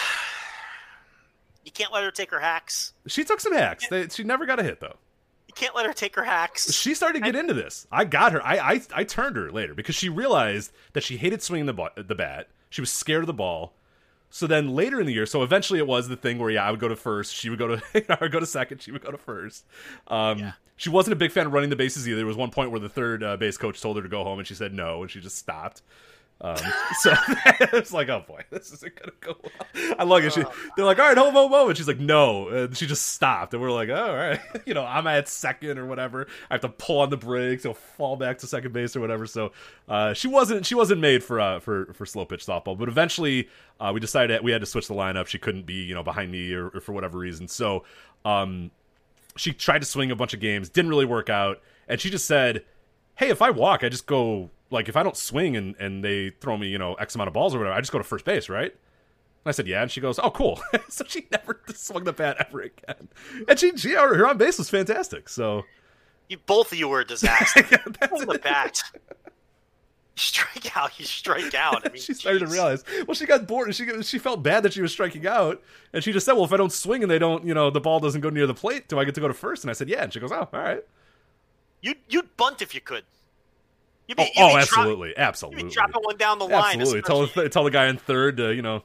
You 1.64 1.72
can't 1.72 1.92
let 1.92 2.02
her 2.02 2.10
take 2.10 2.30
her 2.30 2.40
hacks. 2.40 2.94
She 3.06 3.24
took 3.24 3.40
some 3.40 3.52
hacks. 3.52 3.86
They, 3.88 4.08
she 4.08 4.24
never 4.24 4.46
got 4.46 4.58
a 4.58 4.62
hit 4.62 4.80
though. 4.80 4.96
You 5.46 5.52
can't 5.54 5.74
let 5.76 5.84
her 5.84 5.92
take 5.92 6.16
her 6.16 6.24
hacks. 6.24 6.72
She 6.72 6.94
started 6.94 7.18
to 7.18 7.24
get 7.26 7.36
into 7.38 7.52
this. 7.52 7.86
I 7.92 8.04
got 8.06 8.32
her. 8.32 8.42
I, 8.42 8.56
I 8.56 8.80
I 8.94 9.04
turned 9.04 9.36
her 9.36 9.52
later 9.52 9.74
because 9.74 9.94
she 9.94 10.08
realized 10.08 10.72
that 10.94 11.02
she 11.02 11.18
hated 11.18 11.42
swinging 11.42 11.66
the 11.66 11.90
the 11.96 12.14
bat. 12.14 12.48
She 12.70 12.80
was 12.80 12.90
scared 12.90 13.22
of 13.22 13.26
the 13.26 13.34
ball. 13.34 13.74
So 14.30 14.46
then 14.46 14.74
later 14.74 14.98
in 14.98 15.06
the 15.06 15.12
year, 15.12 15.26
so 15.26 15.42
eventually 15.42 15.78
it 15.78 15.86
was 15.86 16.08
the 16.08 16.16
thing 16.16 16.38
where 16.38 16.50
yeah, 16.50 16.64
I 16.64 16.70
would 16.70 16.80
go 16.80 16.88
to 16.88 16.96
first, 16.96 17.34
she 17.34 17.50
would 17.50 17.58
go 17.58 17.76
to 17.76 17.82
I 18.12 18.18
would 18.18 18.32
go 18.32 18.40
to 18.40 18.46
second, 18.46 18.80
she 18.80 18.90
would 18.90 19.02
go 19.04 19.10
to 19.10 19.18
first. 19.18 19.66
Um, 20.06 20.38
Yeah. 20.38 20.52
She 20.78 20.88
wasn't 20.88 21.12
a 21.12 21.16
big 21.16 21.32
fan 21.32 21.46
of 21.46 21.52
running 21.52 21.70
the 21.70 21.76
bases 21.76 22.08
either. 22.08 22.16
There 22.16 22.26
was 22.26 22.36
one 22.36 22.50
point 22.50 22.70
where 22.70 22.80
the 22.80 22.88
third 22.88 23.22
uh, 23.22 23.36
base 23.36 23.58
coach 23.58 23.82
told 23.82 23.96
her 23.96 24.02
to 24.02 24.08
go 24.08 24.24
home, 24.24 24.38
and 24.38 24.48
she 24.48 24.54
said 24.54 24.72
no, 24.72 25.02
and 25.02 25.10
she 25.10 25.20
just 25.20 25.36
stopped. 25.36 25.82
Um, 26.40 26.56
so 27.00 27.12
it's 27.72 27.92
like, 27.92 28.08
oh 28.08 28.24
boy, 28.26 28.44
this 28.50 28.72
isn't 28.72 28.94
gonna 28.94 29.12
go 29.20 29.36
well. 29.42 29.94
I 29.98 30.04
love 30.04 30.24
it. 30.24 30.32
She, 30.32 30.42
they're 30.76 30.84
like, 30.84 30.98
all 30.98 31.08
right, 31.08 31.18
home, 31.18 31.34
home, 31.34 31.50
home, 31.50 31.68
and 31.68 31.76
she's 31.76 31.88
like, 31.88 31.98
no, 31.98 32.48
and 32.48 32.76
she 32.76 32.86
just 32.86 33.06
stopped, 33.06 33.54
and 33.54 33.62
we're 33.62 33.72
like, 33.72 33.88
oh, 33.88 33.94
all 33.94 34.16
right, 34.16 34.40
you 34.66 34.74
know, 34.74 34.84
I'm 34.84 35.06
at 35.06 35.28
second 35.28 35.78
or 35.78 35.86
whatever. 35.86 36.26
I 36.50 36.54
have 36.54 36.60
to 36.60 36.68
pull 36.68 37.00
on 37.00 37.10
the 37.10 37.16
brakes, 37.16 37.66
or 37.66 37.74
fall 37.74 38.16
back 38.16 38.38
to 38.38 38.46
second 38.46 38.72
base 38.72 38.94
or 38.94 39.00
whatever. 39.00 39.26
So 39.26 39.52
uh, 39.88 40.14
she 40.14 40.28
wasn't 40.28 40.64
she 40.64 40.74
wasn't 40.74 41.00
made 41.00 41.24
for 41.24 41.40
uh, 41.40 41.60
for 41.60 41.92
for 41.94 42.06
slow 42.06 42.24
pitch 42.24 42.46
softball. 42.46 42.78
But 42.78 42.88
eventually, 42.88 43.48
uh, 43.80 43.90
we 43.92 44.00
decided 44.00 44.42
we 44.42 44.52
had 44.52 44.60
to 44.60 44.66
switch 44.66 44.86
the 44.86 44.94
lineup. 44.94 45.26
She 45.26 45.38
couldn't 45.38 45.66
be 45.66 45.82
you 45.82 45.94
know 45.94 46.04
behind 46.04 46.30
me 46.30 46.52
or, 46.52 46.68
or 46.68 46.80
for 46.80 46.92
whatever 46.92 47.18
reason. 47.18 47.48
So 47.48 47.84
um, 48.24 48.70
she 49.38 49.52
tried 49.52 49.80
to 49.80 49.86
swing 49.86 50.10
a 50.10 50.16
bunch 50.16 50.34
of 50.34 50.40
games, 50.40 50.68
didn't 50.68 50.90
really 50.90 51.04
work 51.04 51.30
out, 51.30 51.60
and 51.88 52.00
she 52.00 52.10
just 52.10 52.26
said, 52.26 52.64
"Hey, 53.16 53.28
if 53.28 53.40
I 53.40 53.50
walk, 53.50 53.82
I 53.84 53.88
just 53.88 54.06
go 54.06 54.50
like 54.70 54.88
if 54.88 54.96
I 54.96 55.02
don't 55.02 55.16
swing 55.16 55.56
and 55.56 55.74
and 55.78 56.04
they 56.04 56.30
throw 56.40 56.56
me, 56.56 56.68
you 56.68 56.78
know, 56.78 56.94
X 56.94 57.14
amount 57.14 57.28
of 57.28 57.34
balls 57.34 57.54
or 57.54 57.58
whatever, 57.58 57.74
I 57.76 57.80
just 57.80 57.92
go 57.92 57.98
to 57.98 58.04
first 58.04 58.24
base, 58.24 58.48
right?" 58.48 58.72
And 58.72 59.46
I 59.46 59.52
said, 59.52 59.66
"Yeah," 59.66 59.82
and 59.82 59.90
she 59.90 60.00
goes, 60.00 60.18
"Oh, 60.18 60.30
cool." 60.30 60.60
so 60.88 61.04
she 61.06 61.26
never 61.30 61.60
swung 61.74 62.04
the 62.04 62.12
bat 62.12 62.36
ever 62.48 62.60
again, 62.62 63.08
and 63.48 63.58
she, 63.58 63.76
she 63.76 63.92
her 63.92 64.26
on 64.26 64.36
base 64.38 64.58
was 64.58 64.68
fantastic. 64.70 65.28
So 65.28 65.64
You 66.28 66.38
both 66.38 66.72
of 66.72 66.78
you 66.78 66.88
were 66.88 67.00
a 67.00 67.06
disaster. 67.06 67.62
that's 68.00 68.24
the 68.24 68.40
bat. 68.42 68.82
You 70.18 70.22
strike 70.22 70.76
out. 70.76 70.98
You 70.98 71.04
strike 71.04 71.54
out. 71.54 71.86
I 71.86 71.88
mean, 71.92 72.02
she 72.02 72.12
started 72.12 72.40
to 72.40 72.48
realize. 72.48 72.82
Well, 73.06 73.14
she 73.14 73.24
got 73.24 73.46
bored. 73.46 73.72
She 73.72 74.02
she 74.02 74.18
felt 74.18 74.42
bad 74.42 74.64
that 74.64 74.72
she 74.72 74.82
was 74.82 74.90
striking 74.90 75.24
out, 75.28 75.62
and 75.92 76.02
she 76.02 76.10
just 76.12 76.26
said, 76.26 76.32
"Well, 76.32 76.44
if 76.44 76.52
I 76.52 76.56
don't 76.56 76.72
swing 76.72 77.02
and 77.04 77.10
they 77.10 77.20
don't, 77.20 77.44
you 77.44 77.54
know, 77.54 77.70
the 77.70 77.80
ball 77.80 78.00
doesn't 78.00 78.20
go 78.20 78.28
near 78.28 78.46
the 78.48 78.54
plate, 78.54 78.88
do 78.88 78.98
I 78.98 79.04
get 79.04 79.14
to 79.14 79.20
go 79.20 79.28
to 79.28 79.34
first? 79.34 79.62
And 79.62 79.70
I 79.70 79.74
said, 79.74 79.88
"Yeah." 79.88 80.02
And 80.02 80.12
she 80.12 80.18
goes, 80.18 80.32
"Oh, 80.32 80.48
all 80.52 80.60
right." 80.60 80.82
You'd 81.82 81.98
you'd 82.08 82.36
bunt 82.36 82.60
if 82.62 82.74
you 82.74 82.80
could. 82.80 83.04
You'd 84.08 84.18
Oh, 84.18 84.22
you'd 84.24 84.30
oh 84.38 84.48
drop- 84.50 84.62
absolutely, 84.62 85.08
You'd 85.10 85.18
absolutely, 85.18 85.62
be 85.64 85.70
dropping 85.70 86.02
one 86.02 86.16
down 86.16 86.40
the 86.40 86.46
line. 86.48 86.80
absolutely. 86.80 87.02
Tell 87.02 87.48
tell 87.48 87.62
the 87.62 87.70
guy 87.70 87.86
in 87.86 87.96
third 87.98 88.38
to 88.38 88.52
you 88.52 88.62
know, 88.62 88.82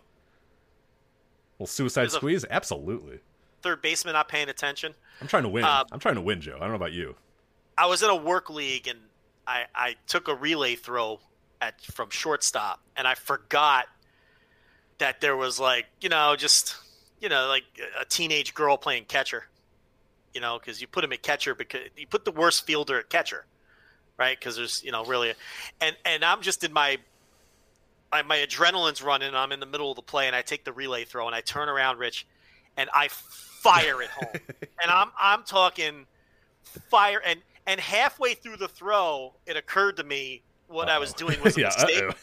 well, 1.58 1.66
suicide 1.68 2.02
There's 2.04 2.14
a- 2.14 2.18
squeeze. 2.18 2.46
Absolutely. 2.50 3.20
third 3.64 3.82
baseman 3.82 4.14
not 4.14 4.28
paying 4.28 4.50
attention. 4.50 4.94
I'm 5.22 5.28
trying 5.28 5.44
to 5.44 5.50
win. 5.50 5.64
Uh, 5.64 5.84
I'm 5.92 6.00
trying 6.00 6.16
to 6.16 6.22
win, 6.22 6.42
Joe. 6.42 6.56
I 6.58 6.60
don't 6.60 6.70
know 6.70 6.76
about 6.76 6.92
you. 6.92 7.16
I 7.78 7.86
was 7.88 8.04
in 8.04 8.10
a 8.10 8.16
work 8.16 8.50
league 8.50 8.88
and 8.88 9.00
I, 9.48 9.66
I 9.76 9.96
took 10.08 10.28
a 10.28 10.36
relay 10.36 10.76
throw 10.76 11.20
at 11.62 11.82
from 11.82 12.10
shortstop 12.10 12.82
and 12.96 13.08
I 13.08 13.16
forgot 13.16 13.86
that 15.00 15.22
there 15.22 15.36
was 15.36 15.60
like 15.60 15.86
you 16.02 16.10
know 16.10 16.36
just 16.36 16.76
you 17.20 17.30
know 17.30 17.48
like 17.48 17.64
a 18.00 18.06
teenage 18.06 18.54
girl 18.54 18.78
playing 18.78 19.06
catcher, 19.06 19.46
you 20.34 20.42
know 20.42 20.60
because 20.60 20.82
you 20.82 20.88
put 20.88 21.04
him 21.04 21.14
at 21.14 21.22
catcher 21.22 21.56
because 21.56 21.82
you 21.98 22.08
put 22.08 22.26
the 22.26 22.32
worst 22.32 22.66
fielder 22.66 23.00
at 23.00 23.10
catcher, 23.10 23.46
right? 24.18 24.38
Because 24.40 24.56
there's 24.56 24.84
you 24.84 24.92
know 24.92 25.04
really, 25.06 25.34
and 25.82 25.96
and 26.06 26.24
I'm 26.24 26.42
just 26.42 26.64
in 26.64 26.74
my 26.74 26.98
my, 28.14 28.22
my 28.22 28.38
adrenaline's 28.38 29.02
running. 29.02 29.30
And 29.30 29.38
I'm 29.38 29.52
in 29.52 29.60
the 29.60 29.66
middle 29.66 29.90
of 29.90 29.96
the 29.96 30.04
play 30.04 30.28
and 30.28 30.36
I 30.36 30.42
take 30.42 30.64
the 30.64 30.72
relay 30.72 31.04
throw 31.04 31.26
and 31.28 31.36
I 31.36 31.42
turn 31.42 31.68
around, 31.68 31.98
Rich, 31.98 32.28
and 32.78 32.90
I 32.94 33.08
fire 33.10 34.02
it 34.02 34.10
home, 34.10 34.34
and 34.62 34.92
I'm 34.92 35.10
I'm 35.20 35.44
talking 35.44 36.06
fire 36.90 37.22
and 37.26 37.40
and 37.68 37.80
halfway 37.80 38.34
through 38.34 38.58
the 38.58 38.68
throw 38.68 39.34
it 39.46 39.56
occurred 39.58 39.98
to 39.98 40.04
me 40.04 40.42
what 40.68 40.90
i 40.90 40.98
was 41.00 41.14
doing 41.14 41.42
was 41.44 41.58
a 41.58 41.62
yeah. 41.62 41.68
mistake. 41.68 42.04
Uh-oh. 42.04 42.14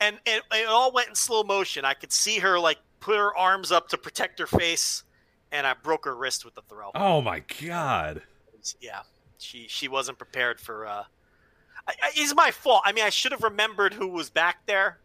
and, 0.00 0.18
and 0.26 0.42
it 0.52 0.66
all 0.68 0.92
went 0.92 1.08
in 1.08 1.14
slow 1.14 1.42
motion. 1.44 1.84
I 1.84 1.94
could 1.94 2.12
see 2.12 2.38
her 2.40 2.58
like 2.58 2.78
put 3.00 3.16
her 3.16 3.36
arms 3.36 3.70
up 3.72 3.88
to 3.90 3.98
protect 3.98 4.38
her 4.38 4.46
face 4.46 5.04
and 5.50 5.66
i 5.66 5.74
broke 5.74 6.04
her 6.04 6.14
wrist 6.14 6.44
with 6.44 6.54
the 6.54 6.62
throw. 6.68 6.90
Oh 6.94 7.20
my 7.20 7.42
god. 7.60 8.22
yeah. 8.80 9.00
She 9.38 9.66
she 9.68 9.88
wasn't 9.88 10.18
prepared 10.18 10.60
for 10.60 10.86
uh 10.86 11.04
I, 11.86 11.92
I, 12.02 12.10
it's 12.14 12.34
my 12.34 12.50
fault. 12.50 12.82
I 12.84 12.92
mean 12.92 13.04
i 13.04 13.10
should 13.10 13.32
have 13.32 13.42
remembered 13.42 13.94
who 13.94 14.08
was 14.08 14.30
back 14.30 14.66
there. 14.66 14.98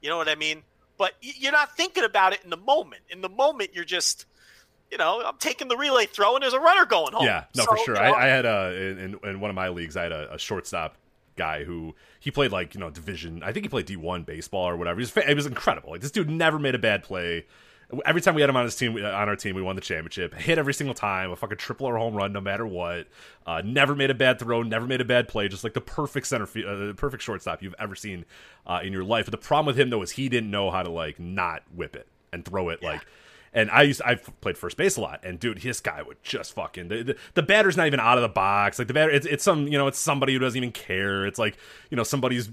You 0.00 0.08
know 0.10 0.16
what 0.16 0.28
i 0.28 0.34
mean? 0.34 0.62
But 0.98 1.12
y- 1.22 1.32
you're 1.36 1.52
not 1.52 1.76
thinking 1.76 2.04
about 2.04 2.32
it 2.32 2.40
in 2.44 2.50
the 2.50 2.56
moment. 2.56 3.02
In 3.10 3.20
the 3.20 3.28
moment 3.28 3.70
you're 3.74 3.84
just 3.84 4.26
you 4.90 4.98
know 4.98 5.22
i'm 5.24 5.36
taking 5.38 5.68
the 5.68 5.76
relay 5.76 6.06
throw 6.06 6.34
and 6.34 6.42
there's 6.42 6.52
a 6.52 6.60
runner 6.60 6.84
going 6.86 7.12
home 7.12 7.24
Yeah, 7.24 7.44
no, 7.56 7.64
So, 7.64 7.70
for 7.72 7.78
sure. 7.78 7.94
you 7.96 8.00
know, 8.02 8.06
I, 8.14 8.24
I 8.24 8.26
had 8.26 8.46
a 8.46 8.74
in, 9.00 9.18
in 9.24 9.40
one 9.40 9.50
of 9.50 9.56
my 9.56 9.68
leagues. 9.68 9.96
I 9.96 10.04
had 10.04 10.12
a, 10.12 10.34
a 10.34 10.38
shortstop 10.38 10.96
guy 11.36 11.64
who 11.64 11.94
he 12.20 12.30
played 12.30 12.50
like 12.52 12.74
you 12.74 12.80
know 12.80 12.88
division. 12.90 13.42
I 13.42 13.52
think 13.52 13.64
he 13.64 13.68
played 13.68 13.86
D 13.86 13.96
one 13.96 14.22
baseball 14.22 14.66
or 14.68 14.76
whatever. 14.76 14.98
He 15.00 15.02
was, 15.02 15.16
it 15.16 15.34
was 15.34 15.46
incredible. 15.46 15.90
Like 15.90 16.00
this 16.00 16.10
dude 16.10 16.30
never 16.30 16.58
made 16.58 16.74
a 16.74 16.78
bad 16.78 17.02
play. 17.02 17.46
Every 18.04 18.20
time 18.20 18.34
we 18.34 18.40
had 18.40 18.50
him 18.50 18.56
on 18.56 18.64
his 18.64 18.74
team, 18.74 18.96
on 18.96 19.04
our 19.04 19.36
team, 19.36 19.54
we 19.54 19.62
won 19.62 19.76
the 19.76 19.80
championship. 19.82 20.34
Hit 20.34 20.58
every 20.58 20.74
single 20.74 20.94
time, 20.94 21.30
a 21.30 21.36
fucking 21.36 21.58
triple 21.58 21.86
or 21.86 21.96
home 21.96 22.14
run, 22.14 22.32
no 22.32 22.40
matter 22.40 22.66
what. 22.66 23.06
Uh, 23.46 23.62
never 23.64 23.94
made 23.94 24.10
a 24.10 24.14
bad 24.14 24.40
throw, 24.40 24.62
never 24.64 24.86
made 24.86 25.00
a 25.00 25.04
bad 25.04 25.28
play. 25.28 25.46
Just 25.46 25.62
like 25.62 25.74
the 25.74 25.80
perfect 25.80 26.26
center, 26.26 26.46
field, 26.46 26.66
uh, 26.68 26.86
the 26.86 26.94
perfect 26.94 27.22
shortstop 27.22 27.62
you've 27.62 27.76
ever 27.78 27.94
seen 27.94 28.24
uh, 28.66 28.80
in 28.82 28.92
your 28.92 29.04
life. 29.04 29.26
But 29.26 29.30
the 29.32 29.46
problem 29.46 29.66
with 29.66 29.78
him 29.78 29.90
though 29.90 30.02
is 30.02 30.12
he 30.12 30.28
didn't 30.28 30.50
know 30.50 30.70
how 30.72 30.82
to 30.82 30.90
like 30.90 31.20
not 31.20 31.62
whip 31.74 31.94
it 31.94 32.08
and 32.32 32.44
throw 32.44 32.70
it 32.70 32.82
like 32.82 33.06
and 33.56 33.70
I 33.70 33.82
used 33.82 34.02
I've 34.02 34.30
played 34.42 34.58
first 34.58 34.76
base 34.76 34.96
a 34.98 35.00
lot, 35.00 35.24
and 35.24 35.40
dude, 35.40 35.62
this 35.62 35.80
guy 35.80 36.02
would 36.02 36.22
just 36.22 36.52
fucking 36.52 36.88
the, 36.88 37.02
the, 37.02 37.16
the 37.32 37.42
batter's 37.42 37.76
not 37.76 37.86
even 37.86 37.98
out 37.98 38.18
of 38.18 38.22
the 38.22 38.28
box. 38.28 38.78
Like 38.78 38.86
the 38.86 38.94
batter, 38.94 39.10
it's 39.10 39.26
it's 39.26 39.42
some 39.42 39.66
you 39.66 39.78
know 39.78 39.86
it's 39.86 39.98
somebody 39.98 40.34
who 40.34 40.38
doesn't 40.38 40.56
even 40.56 40.72
care. 40.72 41.26
It's 41.26 41.38
like 41.38 41.56
you 41.90 41.96
know 41.96 42.02
somebody's 42.02 42.50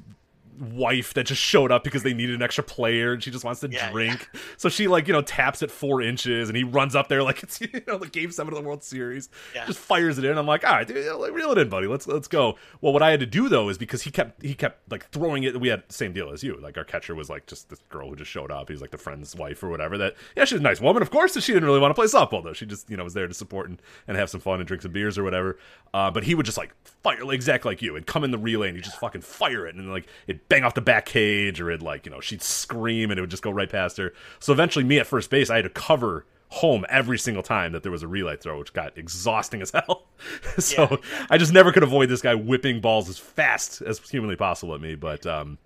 wife 0.60 1.14
that 1.14 1.26
just 1.26 1.42
showed 1.42 1.72
up 1.72 1.84
because 1.84 2.04
they 2.04 2.14
needed 2.14 2.36
an 2.36 2.42
extra 2.42 2.64
player 2.64 3.14
and 3.14 3.24
she 3.24 3.32
just 3.32 3.44
wants 3.44 3.60
to 3.62 3.70
Yeah, 3.70 3.92
drink. 3.92 4.30
So 4.58 4.70
she 4.70 4.88
like, 4.88 5.08
you 5.08 5.14
know, 5.14 5.22
taps 5.22 5.62
at 5.64 5.72
four 5.72 6.02
inches 6.02 6.50
and 6.50 6.58
he 6.58 6.64
runs 6.64 6.96
up 6.96 7.08
there 7.08 7.24
like 7.24 7.44
it's 7.44 7.60
you 7.62 7.82
know 7.88 7.98
the 7.98 8.08
game 8.08 8.32
seven 8.32 8.54
of 8.54 8.62
the 8.62 8.68
World 8.68 8.84
Series. 8.84 9.30
Yeah. 9.56 9.66
Just 9.66 9.80
fires 9.80 10.18
it 10.18 10.26
in. 10.26 10.38
I'm 10.38 10.46
like, 10.46 10.64
all 10.66 10.74
right, 10.74 10.88
dude, 10.88 11.16
like, 11.16 11.34
reel 11.34 11.52
it 11.52 11.58
in, 11.58 11.70
buddy. 11.70 11.88
Let's 11.88 12.08
let's 12.08 12.28
go. 12.28 12.58
Well, 12.82 12.94
what 12.94 13.02
I 13.02 13.12
had 13.12 13.20
to 13.20 13.26
do 13.26 13.50
though 13.50 13.70
is 13.70 13.78
because 13.78 14.02
he 14.04 14.12
kept 14.12 14.42
he 14.44 14.54
kept 14.54 14.92
like 14.92 15.10
throwing 15.10 15.44
it. 15.44 15.60
We 15.60 15.68
had 15.70 15.84
the 15.88 15.94
same 15.94 16.14
deal 16.14 16.32
as 16.32 16.44
you. 16.44 16.58
Like 16.60 16.78
our 16.78 16.84
catcher 16.84 17.16
was 17.16 17.30
like 17.30 17.46
just 17.48 17.70
this 17.70 17.80
girl 17.90 18.10
who 18.10 18.16
just 18.16 18.32
showed 18.32 18.52
up. 18.52 18.70
He's 18.70 18.82
like 18.82 18.92
the 18.92 18.98
friend's 18.98 19.36
wife 19.36 19.64
or 19.64 19.70
whatever. 19.70 19.98
That 19.98 20.16
yeah, 20.36 20.46
she's 20.46 20.60
a 20.60 20.64
nice 20.64 20.82
woman, 20.82 21.02
of 21.02 21.12
course. 21.12 21.34
She 21.40 21.54
didn't 21.54 21.66
really 21.66 21.80
want 21.80 21.92
to 21.92 22.00
play 22.00 22.08
softball 22.08 22.44
though. 22.44 22.54
She 22.54 22.66
just 22.66 22.90
you 22.90 22.98
know 22.98 23.04
was 23.04 23.14
there 23.14 23.28
to 23.28 23.34
support 23.34 23.70
and, 23.70 23.82
and 24.08 24.18
have 24.18 24.30
some 24.30 24.40
fun 24.42 24.60
and 24.60 24.68
drink 24.68 24.84
some 24.84 24.92
beers 24.92 25.18
or 25.18 25.24
whatever. 25.24 25.58
Uh, 25.94 26.12
but 26.12 26.24
he 26.24 26.36
would 26.36 26.46
just 26.46 26.58
like 26.58 26.74
fire 27.04 27.24
like, 27.24 27.36
exactly 27.36 27.72
like 27.72 27.82
you 27.82 27.96
and 27.96 28.06
come 28.06 28.24
in 28.24 28.32
the 28.32 28.38
relay 28.38 28.68
and 28.68 28.78
you 28.78 28.84
just 28.84 29.00
fucking 29.00 29.22
fire 29.22 29.66
it 29.68 29.76
and 29.76 29.92
like 29.92 30.08
it'd 30.28 30.43
bang 30.50 30.64
off 30.64 30.74
the 30.76 30.82
back 30.82 31.06
cage 31.06 31.60
or 31.62 31.70
it'd 31.70 31.82
like 31.82 32.06
you 32.06 32.12
know 32.12 32.20
she'd 32.20 32.42
scream 32.42 33.10
and 33.12 33.18
it 33.18 33.22
would 33.22 33.30
just 33.32 33.44
go 33.44 33.52
right 33.52 33.70
past 33.70 33.98
her. 33.98 34.14
So 34.40 34.54
eventually, 34.54 34.86
me 34.86 35.00
at 35.00 35.08
first 35.08 35.30
base, 35.30 35.50
I 35.50 35.58
had 35.58 35.64
to 35.64 35.70
cover 35.70 36.26
home 36.50 36.86
every 36.88 37.18
single 37.18 37.42
time 37.42 37.72
that 37.72 37.82
there 37.82 37.92
was 37.92 38.04
a 38.04 38.08
relay 38.08 38.38
throw, 38.38 38.60
which 38.60 38.74
got 38.74 38.96
exhausting 38.98 39.62
as 39.62 39.72
hell. 39.74 40.04
so 40.60 40.88
Yeah. 41.02 41.26
I 41.30 41.38
just 41.40 41.52
never 41.52 41.72
could 41.72 41.82
avoid 41.84 42.10
this 42.10 42.22
guy 42.22 42.36
whipping 42.36 42.80
balls 42.80 43.10
as 43.10 43.18
fast 43.18 43.82
as 43.82 43.98
humanly 44.00 44.36
possible 44.36 44.76
at 44.76 44.82
me. 44.82 44.94
But 44.96 45.26
um, 45.26 45.58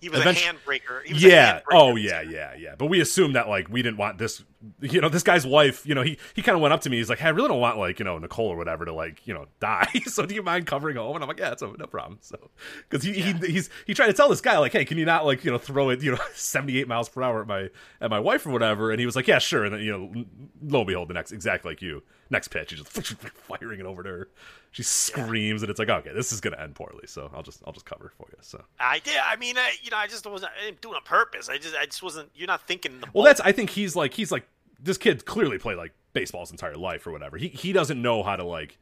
He 0.00 0.08
was 0.08 0.20
Eventu- 0.20 0.48
a 0.48 0.52
handbreaker. 0.54 1.04
He 1.04 1.14
was 1.14 1.24
a 1.24 1.28
yeah. 1.28 1.52
handbreaker. 1.60 1.62
Oh 1.72 1.94
yeah, 1.96 2.22
yeah, 2.22 2.54
yeah. 2.58 2.74
But 2.76 2.86
we 2.86 3.00
assumed 3.00 3.36
that 3.36 3.48
like 3.48 3.68
we 3.68 3.82
didn't 3.82 3.98
want 3.98 4.18
this. 4.18 4.42
You 4.80 5.00
know, 5.00 5.08
this 5.08 5.22
guy's 5.22 5.46
wife. 5.46 5.86
You 5.86 5.94
know, 5.94 6.02
he 6.02 6.18
he 6.34 6.42
kind 6.42 6.54
of 6.54 6.62
went 6.62 6.72
up 6.72 6.80
to 6.82 6.90
me. 6.90 6.98
He's 6.98 7.08
like, 7.08 7.18
"Hey, 7.18 7.26
I 7.26 7.30
really 7.30 7.48
don't 7.48 7.60
want 7.60 7.78
like 7.78 7.98
you 7.98 8.04
know 8.04 8.18
Nicole 8.18 8.48
or 8.48 8.56
whatever 8.56 8.84
to 8.84 8.92
like 8.92 9.26
you 9.26 9.34
know 9.34 9.46
die. 9.60 9.88
so 10.06 10.26
do 10.26 10.34
you 10.34 10.42
mind 10.42 10.66
covering 10.66 10.96
home?" 10.96 11.16
And 11.16 11.24
I'm 11.24 11.28
like, 11.28 11.40
"Yeah, 11.40 11.52
it's 11.52 11.62
no 11.62 11.74
no 11.78 11.86
problem." 11.86 12.18
So 12.20 12.50
because 12.88 13.04
he, 13.04 13.12
he 13.12 13.32
he's 13.32 13.70
he 13.86 13.94
tried 13.94 14.08
to 14.08 14.12
tell 14.12 14.28
this 14.28 14.40
guy 14.40 14.58
like, 14.58 14.72
"Hey, 14.72 14.84
can 14.84 14.98
you 14.98 15.04
not 15.04 15.24
like 15.24 15.44
you 15.44 15.50
know 15.50 15.58
throw 15.58 15.90
it 15.90 16.02
you 16.02 16.12
know 16.12 16.18
78 16.34 16.88
miles 16.88 17.08
per 17.08 17.22
hour 17.22 17.42
at 17.42 17.46
my 17.46 17.68
at 18.00 18.10
my 18.10 18.20
wife 18.20 18.46
or 18.46 18.50
whatever?" 18.50 18.90
And 18.90 19.00
he 19.00 19.06
was 19.06 19.16
like, 19.16 19.26
"Yeah, 19.26 19.38
sure." 19.38 19.64
And 19.64 19.74
then 19.74 19.82
you 19.82 19.92
know, 19.92 20.24
lo 20.62 20.80
and 20.80 20.86
behold, 20.86 21.08
the 21.08 21.14
next 21.14 21.32
exactly 21.32 21.70
like 21.72 21.82
you. 21.82 22.02
Next 22.30 22.48
pitch, 22.48 22.70
he's 22.70 22.80
just 22.80 23.14
firing 23.34 23.80
it 23.80 23.84
over 23.84 24.02
to 24.02 24.08
her. 24.08 24.28
She 24.70 24.82
screams, 24.82 25.62
and 25.62 25.68
it's 25.68 25.78
like, 25.78 25.90
okay, 25.90 26.12
this 26.14 26.32
is 26.32 26.40
gonna 26.40 26.56
end 26.56 26.74
poorly. 26.74 27.06
So 27.06 27.30
I'll 27.34 27.42
just 27.42 27.62
I'll 27.66 27.74
just 27.74 27.84
cover 27.84 28.10
for 28.16 28.26
you. 28.30 28.38
So 28.40 28.64
I 28.80 29.00
did. 29.00 29.16
I 29.22 29.36
mean, 29.36 29.58
I, 29.58 29.72
you 29.82 29.90
know, 29.90 29.98
I 29.98 30.06
just 30.06 30.26
wasn't 30.26 30.50
I 30.58 30.64
didn't 30.64 30.80
do 30.80 30.92
it 30.92 30.96
on 30.96 31.02
purpose. 31.02 31.50
I 31.50 31.58
just, 31.58 31.76
I 31.76 31.84
just 31.84 32.02
wasn't. 32.02 32.30
You're 32.34 32.46
not 32.46 32.66
thinking. 32.66 33.00
The 33.00 33.08
Well, 33.12 33.24
that's. 33.24 33.40
I 33.40 33.52
think 33.52 33.68
he's 33.68 33.94
like 33.94 34.14
he's 34.14 34.32
like 34.32 34.46
this 34.82 34.98
kid 34.98 35.24
clearly 35.24 35.58
played 35.58 35.76
like 35.76 35.92
baseball 36.12 36.40
his 36.42 36.50
entire 36.50 36.76
life 36.76 37.06
or 37.06 37.12
whatever. 37.12 37.36
He 37.36 37.48
he 37.48 37.72
doesn't 37.72 38.00
know 38.00 38.22
how 38.22 38.36
to 38.36 38.44
like, 38.44 38.78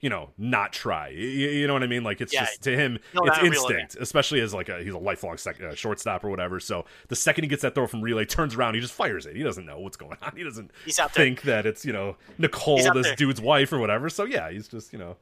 you 0.00 0.10
know, 0.10 0.30
not 0.36 0.72
try. 0.72 1.08
You, 1.08 1.26
you 1.26 1.66
know 1.66 1.72
what 1.72 1.82
I 1.82 1.86
mean? 1.86 2.04
Like 2.04 2.20
it's 2.20 2.32
Yeah. 2.32 2.44
just 2.44 2.62
to 2.64 2.76
him, 2.76 2.98
No, 3.14 3.22
it's 3.24 3.38
instinct, 3.38 3.96
especially 3.98 4.40
as 4.40 4.52
like 4.52 4.68
a 4.68 4.82
he's 4.82 4.92
a 4.94 4.98
lifelong 4.98 5.38
sec- 5.38 5.60
uh, 5.62 5.74
shortstop 5.74 6.22
or 6.24 6.28
whatever. 6.30 6.60
So 6.60 6.84
the 7.08 7.16
second 7.16 7.44
he 7.44 7.48
gets 7.48 7.62
that 7.62 7.74
throw 7.74 7.86
from 7.86 8.02
relay, 8.02 8.24
turns 8.26 8.54
around, 8.54 8.74
he 8.74 8.80
just 8.80 8.92
fires 8.94 9.26
it. 9.26 9.34
He 9.36 9.42
doesn't 9.42 9.64
know 9.64 9.80
what's 9.80 9.96
going 9.96 10.18
on. 10.22 10.32
He 10.36 10.44
doesn't 10.44 10.70
He's 10.84 10.98
out 10.98 11.12
think 11.12 11.42
that 11.42 11.64
it's 11.66 11.84
you 11.84 11.92
know 11.92 12.16
Nicole, 12.38 12.76
this 12.92 13.06
there. 13.06 13.16
dude's 13.16 13.40
wife 13.40 13.72
or 13.72 13.78
whatever. 13.78 14.08
So 14.10 14.24
yeah, 14.24 14.50
he's 14.50 14.68
just 14.68 14.92
you 14.92 14.98
know. 14.98 15.16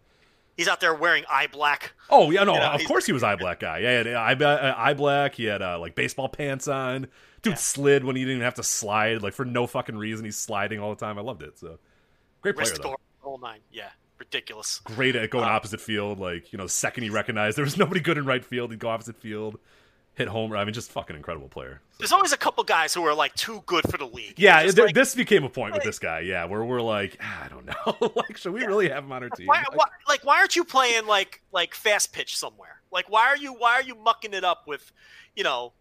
He's 0.57 0.68
out 0.68 0.78
there 0.80 0.94
wearing 0.94 1.24
eye 1.28 1.48
black. 1.48 1.94
Oh 2.11 2.30
yeah, 2.30 2.44
no, 2.44 2.54
You 2.54 2.61
know, 2.61 2.70
of 2.70 2.85
course 2.85 3.07
he 3.07 3.12
was 3.12 3.24
eye 3.24 3.35
black 3.35 3.59
guy. 3.59 3.78
Yeah, 3.78 4.02
he 4.04 4.09
had 4.11 4.42
eye, 4.42 4.44
uh, 4.44 4.74
eye 4.76 4.94
black. 4.94 5.35
He 5.35 5.46
had 5.46 5.62
uh, 5.62 5.80
like 5.80 5.96
baseball 5.96 6.28
pants 6.28 6.68
on. 6.68 7.09
Dude 7.44 7.59
slid 7.59 8.04
when 8.04 8.16
he 8.16 8.22
didn't 8.22 8.37
even 8.37 8.44
have 8.44 8.54
to 8.54 8.62
slide, 8.62 9.22
like 9.22 9.35
for 9.35 9.44
no 9.44 9.66
fucking 9.66 9.96
reason. 9.96 10.24
He's 10.24 10.37
sliding 10.37 10.80
all 10.80 10.90
the 10.90 10.96
time. 11.00 11.18
I 11.18 11.22
loved 11.22 11.42
it. 11.42 11.59
So 11.59 11.78
great 12.40 12.57
player 12.57 12.68
Wrist 12.68 12.76
though. 12.83 12.88
guard, 12.88 12.98
whole 13.20 13.38
nine. 13.38 13.61
Yeah, 13.70 13.90
ridiculous. 14.18 14.80
Great 14.85 15.14
at 15.16 15.30
going 15.30 15.44
opposite 15.44 15.80
field. 15.80 16.18
Like 16.18 16.52
you 16.52 16.57
know, 16.57 16.64
the 16.64 16.70
second 16.70 17.04
he 17.04 17.11
recognized 17.11 17.57
there 17.57 17.64
was 17.64 17.76
nobody 17.78 18.00
good 18.00 18.18
in 18.18 18.24
right 18.26 18.44
field, 18.44 18.70
he'd 18.70 18.80
go 18.80 18.88
opposite 18.88 19.16
field, 19.16 19.59
hit 20.14 20.28
homer. 20.28 20.57
I 20.57 20.64
mean, 20.64 20.74
just 20.74 20.90
fucking 20.90 21.14
incredible 21.16 21.48
player. 21.48 21.80
There's 21.98 22.12
always 22.12 22.33
a 22.33 22.37
couple 22.37 22.64
guys 22.64 22.92
who 22.94 23.04
are 23.04 23.14
like 23.14 23.35
too 23.35 23.62
good 23.66 23.85
for 23.90 23.98
the 23.98 24.07
league. 24.07 24.35
Yeah, 24.37 24.62
Just 24.64 24.76
th- 24.76 24.87
like, 24.87 24.94
this 24.94 25.14
became 25.14 25.44
a 25.44 25.48
point 25.48 25.74
with 25.74 25.85
this 25.85 25.98
guy. 25.98 26.20
Yeah, 26.20 26.44
where 26.46 26.64
we're 26.64 26.80
like, 26.80 27.18
ah, 27.22 27.44
I 27.44 27.48
don't 27.48 27.66
know, 27.66 28.12
like 28.16 28.37
should 28.37 28.52
we 28.52 28.64
really 28.64 28.88
have 28.88 29.04
him 29.04 29.12
on 29.12 29.22
our 29.22 29.30
team? 29.30 29.46
why, 29.46 29.59
Like, 29.59 29.76
why, 29.76 29.85
like 30.09 30.24
why 30.24 30.38
aren't 30.38 30.57
you 30.57 30.64
playing 30.64 31.07
like 31.07 31.42
like 31.52 31.74
fast 31.74 32.12
pitch 32.12 32.37
somewhere? 32.37 32.80
Like 32.90 33.11
why 33.11 33.26
are 33.26 33.37
you 33.37 33.52
why 33.52 33.74
are 33.74 33.83
you 33.83 33.94
mucking 33.96 34.35
it 34.35 34.44
up 34.44 34.66
with, 34.66 34.92
you 35.37 35.44
know, 35.44 35.72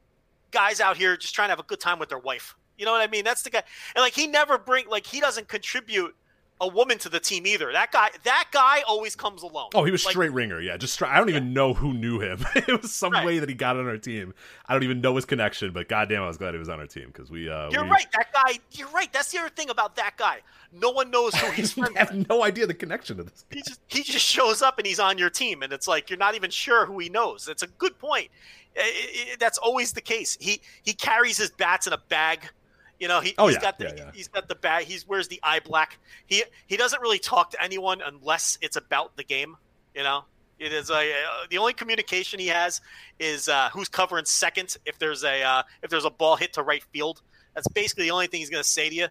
guys 0.53 0.79
out 0.79 0.95
here 0.95 1.17
just 1.17 1.35
trying 1.35 1.47
to 1.47 1.51
have 1.51 1.59
a 1.59 1.63
good 1.63 1.81
time 1.81 1.99
with 1.99 2.07
their 2.09 2.19
wife? 2.19 2.55
You 2.77 2.85
know 2.85 2.91
what 2.93 3.01
I 3.01 3.07
mean? 3.07 3.25
That's 3.25 3.41
the 3.43 3.49
guy. 3.49 3.63
And 3.95 4.01
like 4.01 4.13
he 4.13 4.27
never 4.27 4.57
bring 4.57 4.87
like 4.87 5.05
he 5.05 5.19
doesn't 5.19 5.47
contribute 5.49 6.15
a 6.61 6.67
woman 6.67 6.97
to 6.99 7.09
the 7.09 7.19
team 7.19 7.45
either. 7.45 7.71
That 7.73 7.91
guy 7.91 8.09
that 8.23 8.45
guy 8.51 8.83
always 8.87 9.15
comes 9.15 9.43
alone. 9.43 9.69
Oh, 9.75 9.83
he 9.83 9.91
was 9.91 10.05
Like, 10.05 10.13
straight 10.13 10.31
ringer. 10.31 10.61
Yeah, 10.61 10.77
just 10.77 10.93
straight. 10.93 11.11
I 11.11 11.17
don't 11.17 11.29
even 11.29 11.51
know 11.53 11.73
who 11.73 11.93
knew 11.93 12.19
him. 12.19 12.45
it 12.55 12.81
was 12.81 12.91
some 12.93 13.11
Right. 13.11 13.25
way 13.25 13.39
that 13.39 13.49
he 13.49 13.53
got 13.55 13.75
on 13.75 13.85
our 13.87 13.97
team. 13.97 14.33
I 14.67 14.73
don't 14.73 14.83
even 14.83 15.01
know 15.01 15.15
his 15.15 15.25
connection, 15.25 15.71
but 15.71 15.89
goddamn, 15.89 16.21
I 16.23 16.27
was 16.27 16.37
glad 16.37 16.53
he 16.53 16.59
was 16.59 16.69
on 16.69 16.79
our 16.79 16.87
team 16.87 17.07
because 17.07 17.29
we. 17.29 17.49
Uh, 17.49 17.69
You're 17.69 17.83
we, 17.83 17.89
right. 17.89 18.05
That 18.13 18.31
guy. 18.33 18.59
You're 18.71 18.89
right. 18.89 19.11
That's 19.11 19.31
the 19.31 19.39
other 19.39 19.49
thing 19.49 19.69
about 19.71 19.95
that 19.97 20.15
guy. 20.17 20.39
No 20.71 20.89
one 20.91 21.11
knows 21.11 21.35
who 21.35 21.51
he's 21.51 21.75
with. 21.75 21.93
have 21.95 22.27
no 22.29 22.43
idea 22.43 22.65
the 22.65 22.73
connection 22.73 23.17
to 23.17 23.23
this. 23.23 23.45
Guy. 23.49 23.57
he 23.57 23.61
just 23.67 23.79
he 23.87 24.03
just 24.03 24.25
shows 24.25 24.61
up 24.61 24.77
and 24.79 24.87
he's 24.87 24.99
on 24.99 25.17
your 25.17 25.29
team 25.29 25.61
and 25.63 25.73
it's 25.73 25.87
like 25.87 26.09
you're 26.09 26.17
not 26.19 26.33
even 26.35 26.49
sure 26.49 26.85
who 26.87 26.97
he 26.99 27.09
knows 27.09 27.47
it's 27.47 27.61
a 27.61 27.67
good 27.67 27.99
point 27.99 28.29
I- 28.77 28.81
I- 28.81 29.31
I- 29.33 29.35
that's 29.39 29.57
always 29.57 29.93
the 29.93 30.01
case 30.01 30.37
he 30.39 30.61
he 30.83 30.93
carries 30.93 31.37
his 31.37 31.51
bats 31.51 31.87
in 31.87 31.93
a 31.93 31.97
bag 31.97 32.47
you 32.99 33.07
know 33.07 33.19
he, 33.19 33.33
Oh, 33.37 33.47
he's 33.47 33.55
yeah, 33.55 33.61
got 33.61 33.77
the 33.79 33.85
yeah, 33.85 33.93
yeah. 33.97 34.11
he's 34.13 34.27
got 34.27 34.47
the 34.47 34.55
bag 34.55 34.85
he's 34.85 35.07
wears 35.07 35.27
the 35.27 35.39
eye 35.43 35.59
black 35.59 35.97
he 36.25 36.43
he 36.67 36.77
doesn't 36.77 37.01
really 37.01 37.19
talk 37.19 37.51
to 37.51 37.61
anyone 37.63 38.01
unless 38.05 38.57
it's 38.61 38.75
about 38.75 39.15
the 39.17 39.23
game 39.23 39.55
you 39.95 40.03
know 40.03 40.23
it 40.59 40.71
is 40.71 40.89
a 40.89 40.93
uh, 40.95 41.45
the 41.49 41.57
only 41.57 41.73
communication 41.73 42.39
he 42.39 42.47
has 42.47 42.79
is 43.19 43.49
uh, 43.49 43.69
who's 43.73 43.89
covering 43.89 44.25
second 44.25 44.77
if 44.85 44.97
there's 44.99 45.23
a 45.23 45.41
uh, 45.43 45.63
if 45.81 45.89
there's 45.89 46.05
a 46.05 46.09
ball 46.11 46.35
hit 46.35 46.53
to 46.53 46.63
right 46.63 46.83
field 46.93 47.21
that's 47.55 47.67
basically 47.69 48.05
the 48.05 48.11
only 48.11 48.27
thing 48.27 48.39
he's 48.39 48.49
going 48.49 48.63
to 48.63 48.69
say 48.69 48.89
to 48.89 48.95
you 48.95 49.07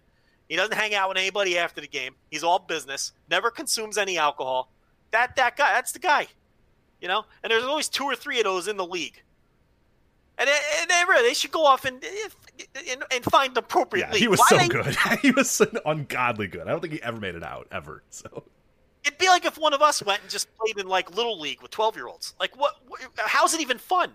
he 0.49 0.57
doesn't 0.57 0.75
hang 0.75 0.93
out 0.93 1.07
with 1.07 1.17
anybody 1.17 1.57
after 1.57 1.79
the 1.79 1.87
game. 1.87 2.15
He's 2.29 2.43
all 2.43 2.59
business. 2.59 3.13
Never 3.29 3.49
consumes 3.49 3.97
any 3.97 4.17
alcohol. 4.17 4.69
That 5.11 5.37
that 5.37 5.55
guy. 5.55 5.71
That's 5.73 5.93
the 5.93 5.99
guy. 5.99 6.27
You 6.99 7.07
know. 7.07 7.23
And 7.41 7.49
there's 7.49 7.63
always 7.63 7.87
two 7.87 8.03
or 8.03 8.13
three 8.15 8.39
of 8.39 8.43
those 8.43 8.67
in 8.67 8.75
the 8.75 8.85
league. 8.85 9.23
And, 10.37 10.49
and 10.49 10.89
they, 10.89 11.03
really- 11.07 11.27
they 11.29 11.33
should 11.33 11.51
go 11.51 11.63
off 11.65 11.85
and 11.85 12.03
and, 12.89 13.03
and 13.11 13.23
find 13.25 13.55
appropriate 13.55 14.07
Yeah, 14.11 14.17
he 14.17 14.27
was 14.27 14.39
Why 14.39 14.45
so 14.49 14.57
they- 14.57 14.67
good. 14.67 14.95
he 15.21 15.31
was 15.31 15.49
so 15.51 15.67
ungodly 15.85 16.47
good. 16.47 16.67
I 16.67 16.71
don't 16.71 16.81
think 16.81 16.93
he 16.93 17.01
ever 17.03 17.19
made 17.19 17.35
it 17.35 17.43
out 17.43 17.67
ever. 17.71 18.03
So 18.09 18.43
It'd 19.05 19.19
be 19.19 19.27
like 19.27 19.45
if 19.45 19.57
one 19.57 19.73
of 19.73 19.81
us 19.81 20.01
went 20.03 20.21
and 20.21 20.29
just 20.31 20.47
played 20.55 20.77
in 20.77 20.87
like 20.87 21.15
little 21.15 21.39
league 21.39 21.61
with 21.61 21.71
twelve 21.71 21.95
year 21.95 22.07
olds. 22.07 22.33
Like 22.39 22.57
what? 22.57 22.75
How's 23.17 23.53
it 23.53 23.61
even 23.61 23.77
fun? 23.77 24.11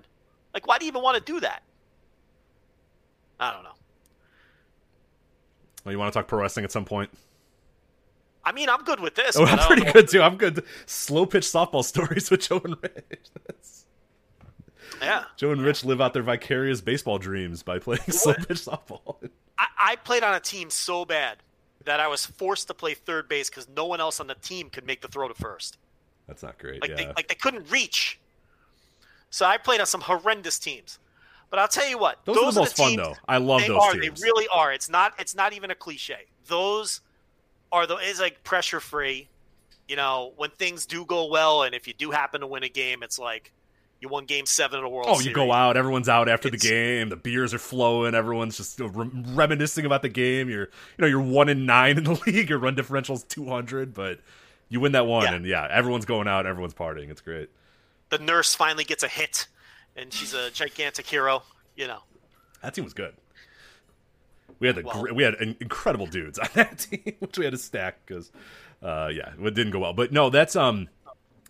Like 0.55 0.67
why 0.67 0.79
do 0.79 0.87
you 0.87 0.89
even 0.91 1.03
want 1.03 1.17
to 1.25 1.33
do 1.33 1.41
that? 1.41 1.63
I 3.39 3.53
don't 3.53 3.63
know. 3.63 3.75
well, 5.85 5.93
you 5.93 5.99
want 5.99 6.13
to 6.13 6.19
talk 6.19 6.27
pro 6.27 6.41
wrestling 6.41 6.65
at 6.65 6.73
some 6.73 6.85
point? 6.85 7.11
I 8.45 8.53
mean, 8.53 8.69
I'm 8.71 8.83
good 8.83 8.99
with 8.99 9.15
this. 9.15 9.37
Oh, 9.37 9.45
I'm 9.45 9.59
pretty 9.59 9.85
know. 9.85 9.93
good 9.93 10.09
too. 10.09 10.23
I'm 10.23 10.37
good. 10.37 10.65
Slow 10.87 11.27
pitch 11.27 11.45
softball 11.45 11.85
stories 11.85 12.31
with 12.31 12.41
Joe 12.49 12.61
and 12.65 12.77
Rich. 12.83 13.29
Yeah. 15.01 15.25
Joe 15.37 15.53
and 15.53 15.63
Rich 15.63 15.85
live 15.85 16.01
out 16.01 16.15
their 16.15 16.23
vicarious 16.23 16.81
baseball 16.81 17.19
dreams 17.19 17.63
by 17.63 17.79
playing 17.79 18.03
slow 18.11 18.35
pitch 18.35 18.59
softball. 18.59 19.17
I, 19.59 19.67
I 19.81 19.97
played 19.97 20.23
on 20.23 20.35
a 20.35 20.41
team 20.41 20.71
so 20.71 21.05
bad 21.05 21.39
that 21.85 22.01
I 22.01 22.09
was 22.09 22.27
forced 22.27 22.69
to 22.69 22.75
play 22.75 22.95
third 22.95 23.29
base 23.29 23.49
because 23.49 23.69
no 23.69 23.87
one 23.87 24.01
else 24.01 24.21
on 24.21 24.27
the 24.27 24.35
team 24.35 24.71
could 24.71 24.87
make 24.87 25.01
the 25.01 25.09
throw 25.09 25.29
to 25.29 25.35
first. 25.35 25.79
That's 26.27 26.43
not 26.43 26.59
great. 26.59 26.83
Like 26.83 26.91
yeah. 26.91 26.97
they 26.97 27.07
like 27.07 27.29
they 27.29 27.35
couldn't 27.35 27.71
reach. 27.71 28.21
So 29.31 29.47
I 29.47 29.57
played 29.57 29.81
on 29.81 29.87
some 29.87 30.03
horrendous 30.03 30.59
teams. 30.59 30.99
But 31.51 31.61
I'll 31.61 31.69
tell 31.69 31.89
you 31.89 31.97
what, 31.99 32.19
Those 32.27 32.37
are 32.37 32.41
the 32.41 32.45
those, 32.45 32.57
most 32.57 32.77
fun, 32.77 32.91
teams, 32.91 33.03
though. 33.03 33.15
I 33.27 33.39
love 33.39 33.63
they 33.63 33.69
those 33.69 33.83
are. 33.83 33.93
teams. 33.93 34.21
They 34.21 34.27
really 34.27 34.47
are. 34.53 34.73
It's 34.73 34.91
not. 34.91 35.15
It's 35.19 35.35
not 35.35 35.55
even 35.55 35.71
a 35.71 35.75
cliche. 35.75 36.27
Those 36.47 37.01
are 37.73 37.87
the. 37.87 37.97
It's 38.03 38.21
like 38.21 38.45
pressure 38.45 38.81
free. 38.81 39.29
You 39.87 39.97
know, 39.97 40.35
when 40.37 40.51
things 40.51 40.85
do 40.85 41.07
go 41.07 41.27
well, 41.27 41.63
and 41.63 41.75
if 41.75 41.89
you 41.89 41.95
do 41.95 42.11
happen 42.11 42.43
to 42.43 42.47
win 42.47 42.65
a 42.65 42.69
game, 42.69 43.03
it's 43.03 43.19
like 43.19 43.53
you 44.01 44.09
won 44.09 44.25
Game 44.27 44.47
Seven 44.47 44.79
of 44.79 44.83
the 44.85 44.89
World 44.89 45.07
Oh, 45.09 45.15
Series. 45.15 45.27
you 45.27 45.33
go 45.35 45.53
out. 45.53 45.77
Everyone's 45.77 46.09
out 46.09 46.29
after 46.29 46.49
the 46.51 46.57
game. 46.57 47.09
The 47.09 47.17
beers 47.17 47.53
are 47.53 47.59
flowing. 47.59 48.15
Everyone's 48.15 48.57
just 48.57 48.79
re- 48.81 49.11
reminiscing 49.13 49.85
about 49.85 50.03
the 50.03 50.09
game. 50.09 50.49
You're, 50.49 50.67
you 50.67 50.99
know, 50.99 51.07
you're 51.07 51.21
one 51.21 51.49
in 51.49 51.67
nine 51.67 51.99
in 51.99 52.05
the 52.05 52.13
league. 52.27 52.49
Your 52.51 52.59
run 52.59 52.75
differential's 52.75 53.25
two 53.25 53.47
hundred, 53.49 53.95
but 53.95 54.21
you 54.69 54.81
win 54.81 54.93
that 54.93 55.07
one, 55.07 55.25
Yeah. 55.25 55.35
and 55.35 55.47
yeah, 55.47 55.67
everyone's 55.71 56.05
going 56.05 56.29
out. 56.29 56.47
Everyone's 56.47 56.75
partying. 56.75 57.11
It's 57.11 57.21
great. 57.23 57.51
The 58.11 58.19
nurse 58.19 58.55
finally 58.55 58.85
gets 58.85 59.03
a 59.03 59.09
hit, 59.09 59.49
and 59.97 60.13
she's 60.13 60.33
a 60.35 60.51
gigantic 60.51 61.07
hero. 61.07 61.43
You 61.77 61.89
know. 61.89 62.01
That 62.63 62.75
team 62.75 62.85
was 62.85 62.95
good. 62.95 63.15
We 64.61 64.67
had 64.67 64.77
the 64.77 64.83
Well- 64.83 65.03
gr- 65.03 65.13
we 65.15 65.23
had 65.23 65.35
in- 65.35 65.57
incredible 65.61 66.07
dudes 66.07 66.39
on 66.39 66.49
that 66.55 66.79
team, 66.79 67.15
which 67.21 67.39
we 67.39 67.45
had 67.45 67.53
to 67.53 67.59
stack 67.59 67.99
because, 68.07 68.33
uh, 68.83 69.09
yeah, 69.13 69.31
it 69.41 69.55
didn't 69.55 69.71
go 69.73 69.79
well. 69.81 69.93
But 69.93 70.13
no, 70.13 70.31
that's 70.31 70.57
um, 70.57 70.89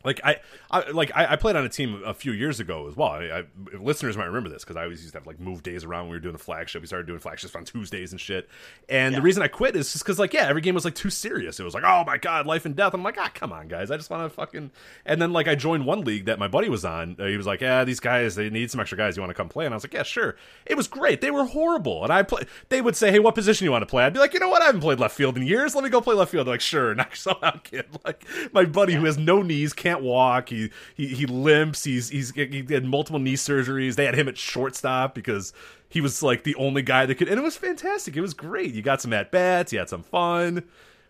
Like 0.04 0.20
I, 0.22 0.36
I 0.70 0.90
like 0.90 1.10
I, 1.16 1.32
I, 1.32 1.36
played 1.36 1.56
on 1.56 1.64
a 1.64 1.68
team 1.68 2.02
a 2.06 2.14
few 2.14 2.30
years 2.30 2.60
ago 2.60 2.86
as 2.86 2.96
well. 2.96 3.08
I, 3.08 3.24
I 3.24 3.44
listeners 3.76 4.16
might 4.16 4.26
remember 4.26 4.48
this 4.48 4.62
because 4.62 4.76
I 4.76 4.84
always 4.84 5.00
used 5.00 5.12
to 5.12 5.18
have 5.18 5.26
like 5.26 5.40
move 5.40 5.64
days 5.64 5.82
around 5.82 6.02
when 6.02 6.10
we 6.10 6.16
were 6.16 6.20
doing 6.20 6.34
the 6.34 6.42
flagship. 6.42 6.82
We 6.82 6.86
started 6.86 7.08
doing 7.08 7.18
flagships 7.18 7.56
on 7.56 7.64
Tuesdays 7.64 8.12
and 8.12 8.20
shit. 8.20 8.48
And 8.88 9.12
yeah. 9.12 9.18
the 9.18 9.22
reason 9.22 9.42
I 9.42 9.48
quit 9.48 9.74
is 9.74 9.92
just 9.92 10.04
because 10.04 10.20
like 10.20 10.32
yeah, 10.32 10.46
every 10.46 10.62
game 10.62 10.76
was 10.76 10.84
like 10.84 10.94
too 10.94 11.10
serious. 11.10 11.58
It 11.58 11.64
was 11.64 11.74
like 11.74 11.82
oh 11.84 12.04
my 12.06 12.16
god, 12.16 12.46
life 12.46 12.64
and 12.64 12.76
death. 12.76 12.94
I'm 12.94 13.02
like 13.02 13.18
ah 13.18 13.30
come 13.34 13.52
on 13.52 13.66
guys, 13.66 13.90
I 13.90 13.96
just 13.96 14.08
want 14.08 14.22
to 14.22 14.30
fucking. 14.30 14.70
And 15.04 15.20
then 15.20 15.32
like 15.32 15.48
I 15.48 15.56
joined 15.56 15.84
one 15.84 16.02
league 16.02 16.26
that 16.26 16.38
my 16.38 16.46
buddy 16.46 16.68
was 16.68 16.84
on. 16.84 17.16
He 17.18 17.36
was 17.36 17.46
like 17.46 17.60
yeah 17.60 17.82
these 17.82 18.00
guys 18.00 18.36
they 18.36 18.50
need 18.50 18.70
some 18.70 18.80
extra 18.80 18.96
guys. 18.96 19.16
You 19.16 19.22
want 19.22 19.30
to 19.30 19.34
come 19.34 19.48
play? 19.48 19.64
And 19.64 19.74
I 19.74 19.76
was 19.76 19.84
like 19.84 19.94
yeah 19.94 20.04
sure. 20.04 20.36
It 20.64 20.76
was 20.76 20.86
great. 20.86 21.20
They 21.20 21.32
were 21.32 21.44
horrible. 21.44 22.04
And 22.04 22.12
I 22.12 22.22
play. 22.22 22.44
They 22.68 22.80
would 22.80 22.94
say 22.94 23.10
hey 23.10 23.18
what 23.18 23.34
position 23.34 23.64
you 23.64 23.72
want 23.72 23.82
to 23.82 23.86
play? 23.86 24.04
I'd 24.04 24.12
be 24.12 24.20
like 24.20 24.32
you 24.32 24.38
know 24.38 24.48
what 24.48 24.62
I 24.62 24.66
haven't 24.66 24.80
played 24.82 25.00
left 25.00 25.16
field 25.16 25.36
in 25.36 25.44
years. 25.44 25.74
Let 25.74 25.82
me 25.82 25.90
go 25.90 26.00
play 26.00 26.14
left 26.14 26.30
field. 26.30 26.46
They're 26.46 26.54
like 26.54 26.60
sure. 26.60 26.94
Knock 26.98 27.10
yourself 27.10 27.42
out 27.42 27.64
kid. 27.64 27.86
Like 28.04 28.24
my 28.52 28.64
buddy 28.64 28.94
who 28.94 29.04
has 29.04 29.18
no 29.18 29.42
knees 29.42 29.72
can't 29.72 29.87
walk. 29.96 30.48
He 30.50 30.70
he 30.94 31.08
he, 31.08 31.26
limps. 31.26 31.84
He's 31.84 32.08
he's 32.08 32.32
he 32.32 32.64
had 32.68 32.84
multiple 32.84 33.18
knee 33.18 33.34
surgeries. 33.34 33.96
They 33.96 34.04
had 34.04 34.14
him 34.14 34.28
at 34.28 34.38
shortstop 34.38 35.14
because 35.14 35.52
he 35.88 36.00
was 36.00 36.22
like 36.22 36.44
the 36.44 36.54
only 36.56 36.82
guy 36.82 37.06
that 37.06 37.14
could, 37.14 37.28
and 37.28 37.38
it 37.38 37.42
was 37.42 37.56
fantastic. 37.56 38.16
It 38.16 38.20
was 38.20 38.34
great. 38.34 38.74
You 38.74 38.82
got 38.82 39.00
some 39.00 39.12
at 39.12 39.30
bats. 39.30 39.72
You 39.72 39.78
had 39.78 39.88
some 39.88 40.02
fun. 40.02 40.64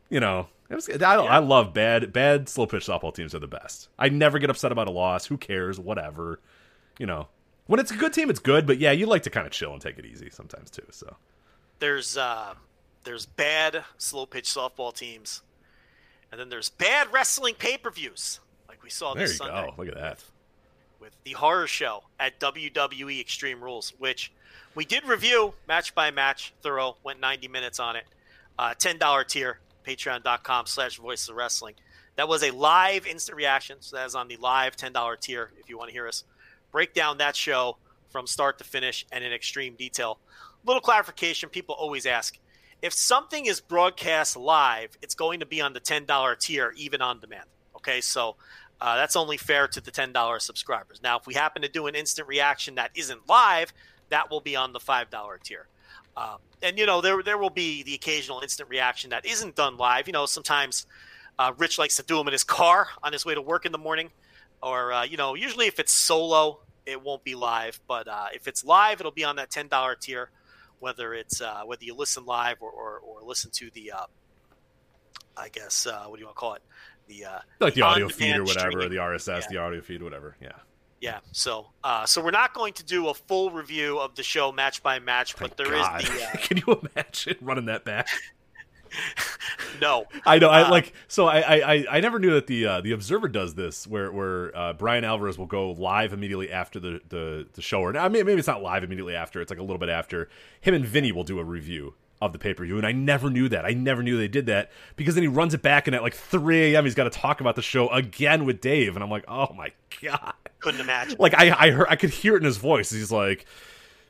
You 0.09 0.21
know, 0.21 0.49
it 0.71 0.75
was. 0.75 0.89
I, 0.89 0.95
yeah. 0.95 1.21
I 1.23 1.39
love 1.39 1.75
bad 1.75 2.13
bad 2.13 2.49
slow 2.49 2.67
pitch 2.67 2.87
softball 2.87 3.15
teams 3.15 3.35
are 3.35 3.41
the 3.41 3.47
best. 3.47 3.89
I 3.99 4.09
never 4.09 4.39
get 4.39 4.51
upset 4.51 4.73
about 4.73 4.89
a 4.89 4.93
loss. 4.93 5.27
Who 5.27 5.37
cares? 5.37 5.81
Whatever. 5.81 6.41
You 6.99 7.07
know, 7.07 7.29
when 7.67 7.81
it's 7.81 7.91
a 7.91 7.97
good 7.97 8.13
team, 8.13 8.31
it's 8.31 8.41
good. 8.41 8.67
But 8.67 8.79
yeah, 8.79 8.93
you 8.93 9.07
like 9.07 9.23
to 9.25 9.31
kind 9.31 9.47
of 9.47 9.53
chill 9.53 9.73
and 9.73 9.81
take 9.81 9.99
it 9.99 10.07
easy 10.07 10.31
sometimes 10.31 10.71
too. 10.71 10.87
So 10.91 11.17
there's 11.81 12.17
uh 12.17 12.55
there's 13.05 13.27
bad 13.27 13.85
slow 13.97 14.27
pitch 14.27 14.45
softball 14.45 14.95
teams, 14.95 15.43
and 16.31 16.41
then 16.41 16.49
there's 16.51 16.69
bad 16.69 17.13
wrestling 17.13 17.55
pay 17.55 17.77
per 17.79 17.91
views 17.91 18.41
we 18.89 18.91
saw 18.91 19.13
there 19.13 19.27
this 19.27 19.37
Sunday. 19.37 19.67
Go. 19.67 19.75
Look 19.77 19.89
at 19.89 19.95
that. 19.97 20.25
With 20.99 21.13
the 21.25 21.33
horror 21.33 21.67
show 21.67 22.05
at 22.19 22.41
WWE 22.41 23.21
Extreme 23.21 23.63
Rules, 23.63 23.93
which 23.99 24.33
we 24.75 24.87
did 24.87 25.05
review 25.05 25.53
match 25.67 25.95
by 25.95 26.11
match, 26.11 26.55
thorough, 26.63 26.97
went 27.05 27.21
90 27.21 27.49
minutes 27.49 27.79
on 27.79 27.97
it. 27.97 28.05
Uh, 28.59 28.75
$10 28.75 29.29
tier, 29.29 29.59
patreon.com 29.87 30.65
slash 30.65 30.97
voice 30.97 31.29
of 31.29 31.37
wrestling. 31.37 31.75
That 32.17 32.29
was 32.29 32.43
a 32.43 32.51
live 32.51 33.07
instant 33.07 33.37
reaction. 33.37 33.77
So 33.81 33.97
that 33.97 34.07
is 34.07 34.15
on 34.15 34.27
the 34.27 34.39
live 34.39 34.75
$10 34.75 35.21
tier 35.21 35.51
if 35.61 35.69
you 35.69 35.77
want 35.77 35.91
to 35.91 35.93
hear 35.93 36.09
us 36.09 36.25
break 36.73 36.95
down 36.95 37.19
that 37.19 37.37
show 37.37 37.77
from 38.11 38.27
start 38.27 38.57
to 38.59 38.65
finish 38.65 39.07
and 39.13 39.23
in 39.23 39.33
extreme 39.33 39.75
detail. 39.75 40.19
Little 40.65 40.81
clarification 40.81 41.51
people 41.51 41.75
always 41.75 42.07
ask 42.07 42.39
if 42.81 42.93
something 42.93 43.47
is 43.47 43.61
broadcast 43.61 44.37
live, 44.37 44.97
it's 45.03 45.15
going 45.15 45.41
to 45.41 45.47
be 45.47 45.61
on 45.61 45.73
the 45.73 45.81
$10 45.81 46.39
tier, 46.39 46.73
even 46.77 47.03
on 47.03 47.21
demand. 47.21 47.45
Okay, 47.77 48.01
so 48.01 48.37
uh, 48.81 48.97
that's 48.97 49.17
only 49.17 49.37
fair 49.37 49.67
to 49.69 49.81
the 49.81 49.91
$10 49.91 50.41
subscribers. 50.41 51.01
Now, 51.03 51.19
if 51.19 51.27
we 51.27 51.35
happen 51.35 51.63
to 51.63 51.69
do 51.69 51.87
an 51.87 51.95
instant 51.95 52.29
reaction 52.29 52.77
that 52.77 52.91
isn't 52.95 53.29
live, 53.29 53.73
that 54.11 54.31
will 54.31 54.41
be 54.41 54.55
on 54.55 54.73
the 54.73 54.79
$5 54.79 55.43
tier. 55.43 55.67
Um, 56.17 56.39
and, 56.63 56.79
you 56.79 56.87
know, 56.87 57.01
there, 57.01 57.23
there 57.23 57.39
will 57.39 57.51
be 57.51 57.83
the 57.83 57.95
occasional 57.95 58.41
instant 58.41 58.69
reaction 58.69 59.11
that 59.11 59.27
isn't 59.27 59.57
done 59.57 59.77
live. 59.77 60.07
You 60.07 60.13
know, 60.13 60.27
sometimes 60.27 60.87
uh, 61.39 61.53
Rich 61.57 61.79
likes 61.79 61.97
to 61.97 62.03
do 62.03 62.17
them 62.17 62.29
in 62.29 62.33
his 62.33 62.45
car 62.45 62.89
on 63.03 63.13
his 63.13 63.25
way 63.25 63.35
to 63.35 63.43
work 63.43 63.67
in 63.67 63.73
the 63.73 63.79
morning. 63.79 64.11
Or, 64.63 64.93
uh, 64.93 65.05
you 65.05 65.17
know, 65.17 65.35
usually 65.35 65.67
if 65.67 65.79
it's 65.79 65.93
solo, 65.93 66.61
it 66.87 67.03
won't 67.03 67.25
be 67.25 67.35
live. 67.35 67.81
But 67.87 68.09
uh, 68.09 68.27
if 68.33 68.49
it's 68.49 68.65
live, 68.65 69.01
it'll 69.01 69.13
be 69.13 69.25
on 69.25 69.37
that 69.37 69.51
$10 69.51 70.01
tier, 70.01 70.31
whether 70.81 71.15
it's 71.15 71.41
uh, 71.41 71.63
whether 71.65 71.85
you 71.85 71.95
listen 71.95 72.25
live 72.27 72.57
or, 72.61 72.71
or, 72.71 72.99
or 72.99 73.23
listen 73.23 73.51
to 73.53 73.71
the, 73.71 73.93
uh, 73.93 74.07
I 75.37 75.49
guess, 75.49 75.87
what 75.87 76.15
do 76.15 76.21
you 76.21 76.27
want 76.27 76.37
to 76.37 76.41
call 76.41 76.55
it? 76.55 76.63
The 77.09 77.25
uh, 77.25 77.39
like 77.61 77.75
the 77.75 77.83
audio 77.83 78.09
feed 78.09 78.37
or 78.37 78.45
whatever, 78.45 78.71
streaming. 78.71 78.91
the 78.91 78.97
RSS, 78.97 79.43
yeah. 79.43 79.47
the 79.51 79.57
audio 79.59 79.81
feed, 79.81 80.03
whatever. 80.03 80.37
Yeah. 80.41 80.53
Yeah. 81.01 81.19
So, 81.33 81.69
uh, 81.85 82.07
so 82.07 82.23
we're 82.23 82.31
not 82.31 82.55
going 82.55 82.73
to 82.75 82.85
do 82.85 83.09
a 83.09 83.15
full 83.15 83.51
review 83.51 83.99
of 83.99 84.15
the 84.15 84.23
show 84.23 84.53
match 84.53 84.83
by 84.83 84.99
match, 84.99 85.35
Thank 85.35 85.57
but 85.57 85.65
there 85.65 85.77
God. 85.77 86.03
is 86.03 86.09
the. 86.09 86.25
Uh... 86.25 86.31
Can 86.39 86.57
you 86.59 86.81
imagine 86.95 87.37
running 87.41 87.67
that 87.67 87.85
back? 87.85 88.09
no, 89.81 90.07
I 90.25 90.39
know. 90.39 90.49
I 90.49 90.63
uh, 90.63 90.71
like. 90.71 90.93
So 91.09 91.27
I, 91.27 91.75
I, 91.75 91.85
I 91.91 92.01
never 92.01 92.19
knew 92.19 92.33
that 92.35 92.47
the 92.47 92.67
uh, 92.67 92.81
the 92.81 92.93
Observer 92.93 93.29
does 93.29 93.55
this, 93.55 93.87
where 93.87 94.11
where 94.11 94.57
uh, 94.57 94.73
Bryan 94.73 95.05
Alvarez 95.05 95.39
will 95.39 95.47
go 95.47 95.73
live 95.73 96.13
immediately 96.13 96.51
after 96.51 96.81
the 96.81 97.01
the, 97.09 97.47
the 97.53 97.63
show, 97.63 97.81
or 97.81 97.97
I 97.97 98.09
mean, 98.09 98.25
maybe 98.25 98.39
it's 98.39 98.49
not 98.49 98.63
live 98.63 98.83
immediately 98.85 99.15
after. 99.15 99.41
It's 99.41 99.51
like 99.51 99.59
a 99.59 99.63
little 99.63 99.79
bit 99.79 99.91
after. 99.91 100.29
Him 100.61 100.75
and 100.75 100.85
Vinny 100.85 101.13
will 101.13 101.25
do 101.25 101.39
a 101.39 101.45
review 101.45 101.95
of 102.21 102.33
the 102.33 102.39
pay 102.39 102.55
per 102.55 102.65
view, 102.65 102.77
and 102.77 102.87
I 102.87 102.93
never 102.93 103.31
knew 103.31 103.49
that. 103.49 103.65
I 103.65 103.71
never 103.71 104.03
knew 104.03 104.17
they 104.17 104.29
did 104.29 104.47
that 104.47 104.71
because 104.97 105.15
then 105.15 105.23
he 105.23 105.29
runs 105.29 105.55
it 105.55 105.63
back, 105.63 105.87
and 105.87 105.95
at 105.95 106.03
like 106.03 106.15
3 106.15 106.75
a.m. 106.75 106.85
he's 106.85 106.95
got 106.95 107.05
to 107.05 107.11
talk 107.11 107.41
about 107.41 107.57
the 107.57 107.63
show 107.63 107.89
again 107.91 108.45
with 108.45 108.61
Dave, 108.61 108.97
and 108.97 109.03
I'm 109.03 109.11
like, 109.11 109.25
oh 109.29 109.53
my 109.55 109.73
god, 110.03 110.35
couldn't 110.61 110.81
imagine. 110.81 111.17
Like 111.19 111.35
I, 111.35 111.55
I 111.57 111.71
heard, 111.71 111.87
I 111.89 111.97
could 111.97 112.11
hear 112.11 112.35
it 112.35 112.39
in 112.39 112.45
his 112.45 112.57
voice. 112.57 112.91
He's 112.91 113.13
like, 113.13 113.47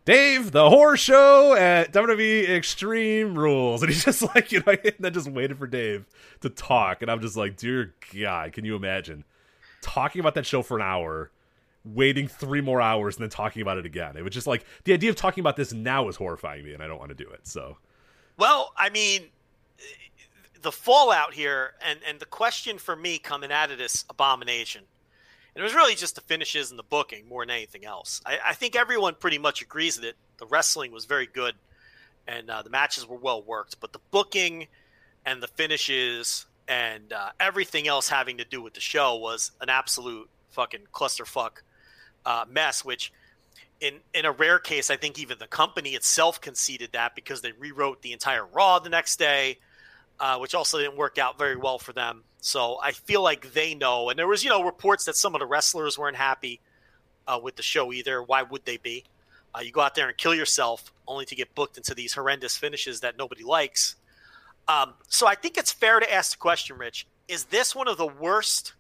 Dave, 0.05 0.53
the 0.53 0.71
horror 0.71 0.97
show 0.97 1.55
at 1.55 1.93
WWE 1.93 2.49
Extreme 2.49 3.39
Rules, 3.39 3.83
and 3.83 3.93
he's 3.93 4.05
just 4.05 4.23
like, 4.35 4.53
you 4.53 4.63
know, 4.67 4.73
and 4.73 4.95
then 4.99 5.13
just 5.13 5.29
waited 5.29 5.59
for 5.59 5.67
Dave 5.67 6.07
to 6.41 6.49
talk, 6.49 7.03
and 7.03 7.11
I'm 7.11 7.21
just 7.21 7.37
like, 7.37 7.57
dear 7.57 7.95
God, 8.15 8.53
can 8.53 8.65
you 8.65 8.75
imagine 8.75 9.25
talking 9.83 10.21
about 10.21 10.35
that 10.35 10.47
show 10.47 10.63
for 10.63 10.79
an 10.79 10.83
hour? 10.83 11.31
waiting 11.95 12.29
three 12.29 12.61
more 12.61 12.81
hours 12.81 13.17
and 13.17 13.23
then 13.23 13.31
talking 13.31 13.63
about 13.63 13.79
it 13.79 13.87
again. 13.87 14.17
It 14.17 14.23
was 14.23 14.33
just 14.33 14.47
like 14.47 14.65
the 14.85 14.93
idea 14.93 15.11
of 15.11 15.17
talking 15.17 15.41
about 15.41 15.57
this 15.57 15.73
now 15.73 16.09
is 16.09 16.17
horrifying 16.17 16.65
me, 16.65 16.75
and 16.75 16.83
I 16.83 16.87
don't 16.87 16.99
want 16.99 17.11
to 17.11 17.15
do 17.15 17.31
it. 17.31 17.47
So 17.47 17.79
well, 18.39 18.73
I 18.77 18.89
mean, 18.91 19.25
the 20.63 20.73
fallout 20.73 21.35
here, 21.35 21.75
and 21.85 21.99
and 22.07 22.19
the 22.19 22.27
question 22.27 22.79
for 22.79 22.97
me 22.97 23.19
coming 23.19 23.53
out 23.53 23.71
of 23.71 23.79
this 23.79 24.05
abomination, 24.09 24.83
and 25.55 25.61
it 25.61 25.65
was 25.65 25.75
really 25.75 25.95
just 25.95 26.15
the 26.15 26.21
finishes 26.23 26.71
and 26.71 26.79
the 26.79 26.85
booking 26.85 27.29
more 27.29 27.43
than 27.43 27.51
anything 27.51 27.85
else. 27.85 28.21
I, 28.25 28.39
I 28.47 28.55
think 28.55 28.77
everyone 28.77 29.15
pretty 29.15 29.39
much 29.39 29.61
agrees 29.61 29.97
that 29.97 30.15
the 30.39 30.47
wrestling 30.47 30.93
was 30.93 31.05
very 31.05 31.27
good, 31.27 31.55
and 32.27 32.49
uh, 32.49 32.63
the 32.63 32.71
matches 32.71 33.07
were 33.07 33.17
well 33.17 33.43
worked, 33.43 33.81
but 33.81 33.93
the 33.93 34.01
booking 34.11 34.69
and 35.27 35.43
the 35.43 35.49
finishes 35.49 36.47
and 36.69 37.13
uh, 37.13 37.31
everything 37.41 37.89
else 37.89 38.09
having 38.09 38.39
to 38.39 38.45
do 38.45 38.61
with 38.63 38.75
the 38.75 38.81
show 38.81 39.17
was 39.17 39.53
an 39.61 39.71
absolute 39.71 40.29
fucking 40.51 40.83
clusterfuck 40.93 41.63
uh, 42.27 42.45
mess, 42.49 42.85
which 42.85 43.13
in 43.81 44.01
in 44.13 44.25
a 44.25 44.33
rare 44.33 44.59
case, 44.59 44.91
I 44.91 44.97
think 44.97 45.19
even 45.19 45.39
the 45.39 45.47
company 45.47 45.91
itself 45.91 46.41
conceded 46.41 46.93
that 46.93 47.15
because 47.15 47.41
they 47.41 47.53
rewrote 47.53 48.03
the 48.03 48.13
entire 48.13 48.45
Raw 48.45 48.79
the 48.79 48.89
next 48.89 49.19
day, 49.19 49.59
uh, 50.19 50.39
which 50.39 50.55
also 50.55 50.79
didn't 50.79 50.97
work 50.97 51.19
out 51.19 51.39
very 51.39 51.57
well 51.57 51.79
for 51.79 51.93
them. 51.93 52.25
So 52.41 52.79
I 52.83 52.93
feel 52.93 53.23
like 53.23 53.53
they 53.53 53.75
know. 53.75 54.11
And 54.11 54.19
there 54.19 54.27
was, 54.27 54.45
you 54.45 54.51
know, 54.51 54.63
reports 54.63 55.05
that 55.05 55.17
some 55.17 55.35
of 55.35 55.41
the 55.41 55.47
wrestlers 55.47 55.99
weren't 55.99 56.17
happy 56.17 56.61
uh, 57.27 57.39
with 57.43 57.57
the 57.57 57.63
show 57.63 57.93
either. 57.93 58.23
Why 58.23 58.43
would 58.43 58.65
they 58.65 58.77
be? 58.77 59.05
Uh, 59.55 59.61
you 59.61 59.73
go 59.73 59.81
out 59.81 59.95
there 59.95 60.09
and 60.09 60.17
kill 60.17 60.35
yourself 60.35 60.93
only 61.07 61.25
to 61.25 61.35
get 61.35 61.55
booked 61.55 61.77
into 61.77 61.95
these 61.95 62.15
horrendous 62.15 62.57
finishes 62.57 63.01
that 63.01 63.17
nobody 63.17 63.43
likes. 63.43 63.97
Um, 64.69 64.95
so 65.09 65.27
I 65.27 65.35
think 65.35 65.57
it's 65.57 65.73
fair 65.73 65.99
to 65.99 66.13
ask 66.13 66.33
the 66.33 66.39
question, 66.39 66.77
Rich: 66.77 67.07
Is 67.27 67.45
this 67.45 67.75
one 67.75 67.89
of 67.89 67.97
the 67.97 68.07
worst 68.07 68.75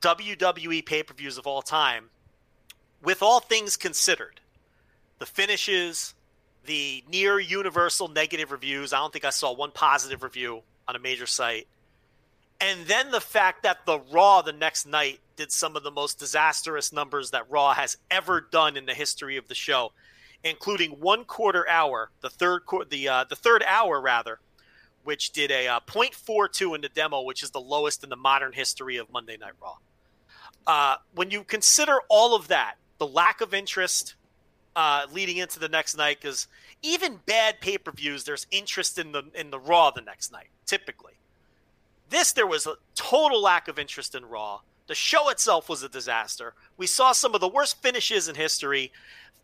WWE 0.00 0.86
pay 0.86 1.02
per 1.02 1.14
views 1.14 1.36
of 1.38 1.46
all 1.46 1.62
time? 1.62 2.10
With 3.02 3.22
all 3.22 3.40
things 3.40 3.76
considered, 3.76 4.40
the 5.18 5.26
finishes, 5.26 6.14
the 6.66 7.02
near 7.10 7.38
universal 7.38 8.08
negative 8.08 8.52
reviews, 8.52 8.92
I 8.92 8.98
don't 8.98 9.12
think 9.12 9.24
I 9.24 9.30
saw 9.30 9.52
one 9.52 9.70
positive 9.72 10.22
review 10.22 10.62
on 10.86 10.96
a 10.96 10.98
major 10.98 11.26
site. 11.26 11.66
And 12.60 12.86
then 12.86 13.10
the 13.10 13.20
fact 13.20 13.62
that 13.62 13.86
the 13.86 14.00
Raw 14.12 14.42
the 14.42 14.52
next 14.52 14.86
night 14.86 15.20
did 15.36 15.52
some 15.52 15.76
of 15.76 15.84
the 15.84 15.90
most 15.90 16.18
disastrous 16.18 16.92
numbers 16.92 17.30
that 17.30 17.48
Raw 17.48 17.72
has 17.72 17.96
ever 18.10 18.40
done 18.40 18.76
in 18.76 18.86
the 18.86 18.94
history 18.94 19.36
of 19.36 19.46
the 19.46 19.54
show, 19.54 19.92
including 20.42 20.92
one 20.92 21.24
quarter 21.24 21.68
hour, 21.68 22.10
the 22.20 22.30
third 22.30 22.62
the 22.90 23.08
uh, 23.08 23.24
the 23.24 23.36
third 23.36 23.62
hour 23.62 24.00
rather, 24.00 24.40
which 25.04 25.30
did 25.30 25.52
a 25.52 25.68
uh, 25.68 25.80
0.42 25.86 26.74
in 26.74 26.80
the 26.80 26.88
demo, 26.88 27.22
which 27.22 27.44
is 27.44 27.52
the 27.52 27.60
lowest 27.60 28.02
in 28.02 28.10
the 28.10 28.16
modern 28.16 28.52
history 28.52 28.96
of 28.96 29.10
Monday 29.12 29.36
Night 29.36 29.52
Raw. 29.62 29.76
Uh, 30.66 30.96
when 31.14 31.30
you 31.30 31.44
consider 31.44 32.00
all 32.08 32.34
of 32.34 32.48
that, 32.48 32.74
the 32.98 33.06
lack 33.06 33.40
of 33.40 33.54
interest 33.54 34.14
uh, 34.76 35.06
leading 35.12 35.38
into 35.38 35.58
the 35.58 35.68
next 35.68 35.96
night 35.96 36.18
because 36.20 36.46
even 36.82 37.20
bad 37.26 37.60
pay 37.60 37.78
per 37.78 37.90
views, 37.90 38.24
there's 38.24 38.46
interest 38.50 38.98
in 38.98 39.12
the 39.12 39.24
in 39.34 39.50
the 39.50 39.58
Raw 39.58 39.90
the 39.90 40.00
next 40.00 40.30
night. 40.30 40.48
Typically, 40.66 41.14
this 42.10 42.32
there 42.32 42.46
was 42.46 42.66
a 42.66 42.76
total 42.94 43.42
lack 43.42 43.68
of 43.68 43.78
interest 43.78 44.14
in 44.14 44.24
Raw. 44.24 44.60
The 44.86 44.94
show 44.94 45.28
itself 45.28 45.68
was 45.68 45.82
a 45.82 45.88
disaster. 45.88 46.54
We 46.76 46.86
saw 46.86 47.12
some 47.12 47.34
of 47.34 47.40
the 47.40 47.48
worst 47.48 47.82
finishes 47.82 48.28
in 48.28 48.36
history. 48.36 48.92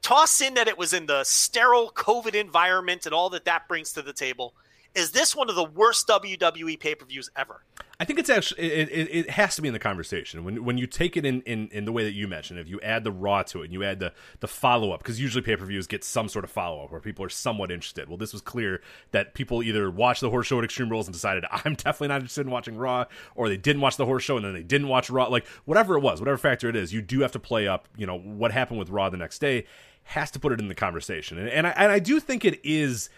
Toss 0.01 0.41
in 0.41 0.55
that 0.55 0.69
it 0.69 0.79
was 0.79 0.93
in 0.93 1.07
the 1.07 1.25
sterile 1.25 1.91
COVID 1.95 2.35
environment 2.35 3.07
and 3.07 3.15
all 3.15 3.31
that 3.31 3.47
that 3.47 3.69
brings 3.69 3.93
to 3.93 4.03
the 4.03 4.13
table. 4.13 4.55
Is 4.95 5.11
this 5.11 5.35
one 5.35 5.49
of 5.51 5.57
the 5.57 5.65
worst 5.65 6.07
WWE 6.09 6.79
pay 6.79 6.95
per 6.95 7.05
views 7.05 7.31
ever? 7.37 7.63
I 7.99 8.05
think 8.05 8.19
it's 8.19 8.31
actually 8.31 8.61
it, 8.61 8.89
it, 8.91 9.09
it, 9.11 9.31
has 9.31 9.55
to 9.55 9.63
be 9.63 9.69
in 9.69 9.75
the 9.75 9.81
conversation 9.81 10.43
when 10.43 10.65
when 10.65 10.79
you 10.79 10.87
take 10.87 11.17
it 11.17 11.25
in, 11.25 11.43
in, 11.43 11.69
in 11.69 11.85
the 11.85 11.93
way 11.93 12.05
that 12.05 12.13
you 12.13 12.27
mentioned. 12.27 12.59
If 12.59 12.69
you 12.69 12.81
add 12.81 13.05
the 13.05 13.13
raw 13.13 13.45
to 13.45 13.63
it 13.63 13.67
and 13.67 13.73
you 13.73 13.85
add 13.85 14.01
the 14.01 14.13
the 14.41 14.49
follow 14.49 14.91
up, 14.91 15.01
because 15.01 15.21
usually 15.21 15.43
pay 15.43 15.57
per 15.57 15.65
views 15.65 15.87
get 15.87 16.03
some 16.03 16.29
sort 16.29 16.45
of 16.45 16.51
follow 16.51 16.85
up 16.85 16.91
where 16.91 17.01
people 17.01 17.25
are 17.25 17.29
somewhat 17.29 17.71
interested. 17.71 18.09
Well, 18.09 18.19
this 18.19 18.33
was 18.33 18.43
clear 18.43 18.83
that 19.13 19.35
people 19.35 19.63
either 19.63 19.91
watched 19.91 20.23
the 20.23 20.31
horse 20.31 20.47
show 20.47 20.59
at 20.59 20.65
Extreme 20.65 20.91
Rules 20.91 21.07
and 21.07 21.15
decided 21.15 21.45
I'm 21.51 21.75
definitely 21.75 22.09
not 22.09 22.17
interested 22.17 22.47
in 22.47 22.51
watching 22.51 22.77
Raw, 22.77 23.05
or 23.37 23.49
they 23.49 23.57
didn't 23.57 23.81
watch 23.81 23.97
the 23.97 24.07
horse 24.07 24.25
show 24.25 24.37
and 24.37 24.45
then 24.45 24.55
they 24.55 24.63
didn't 24.63 24.89
watch 24.89 25.09
Raw. 25.09 25.29
Like 25.29 25.47
whatever 25.65 25.97
it 25.97 26.01
was, 26.01 26.21
whatever 26.21 26.39
factor 26.39 26.69
it 26.69 26.77
is, 26.77 26.93
you 26.93 27.01
do 27.01 27.21
have 27.21 27.33
to 27.33 27.41
play 27.41 27.69
up. 27.69 27.89
You 27.97 28.07
know 28.07 28.19
what 28.19 28.51
happened 28.51 28.81
with 28.81 28.91
Raw 28.91 29.09
the 29.09 29.17
next 29.17 29.39
day 29.39 29.67
has 30.09 30.31
to 30.31 30.39
put 30.39 30.53
it 30.53 30.61
in 30.61 30.69
the 30.69 30.75
conversation, 30.75 31.39
and, 31.39 31.49
and 31.49 31.67
I 31.67 31.71
and 31.71 31.93
I 31.93 31.99
do 31.99 32.21
think 32.21 32.45
it 32.45 32.61
is 32.63 33.09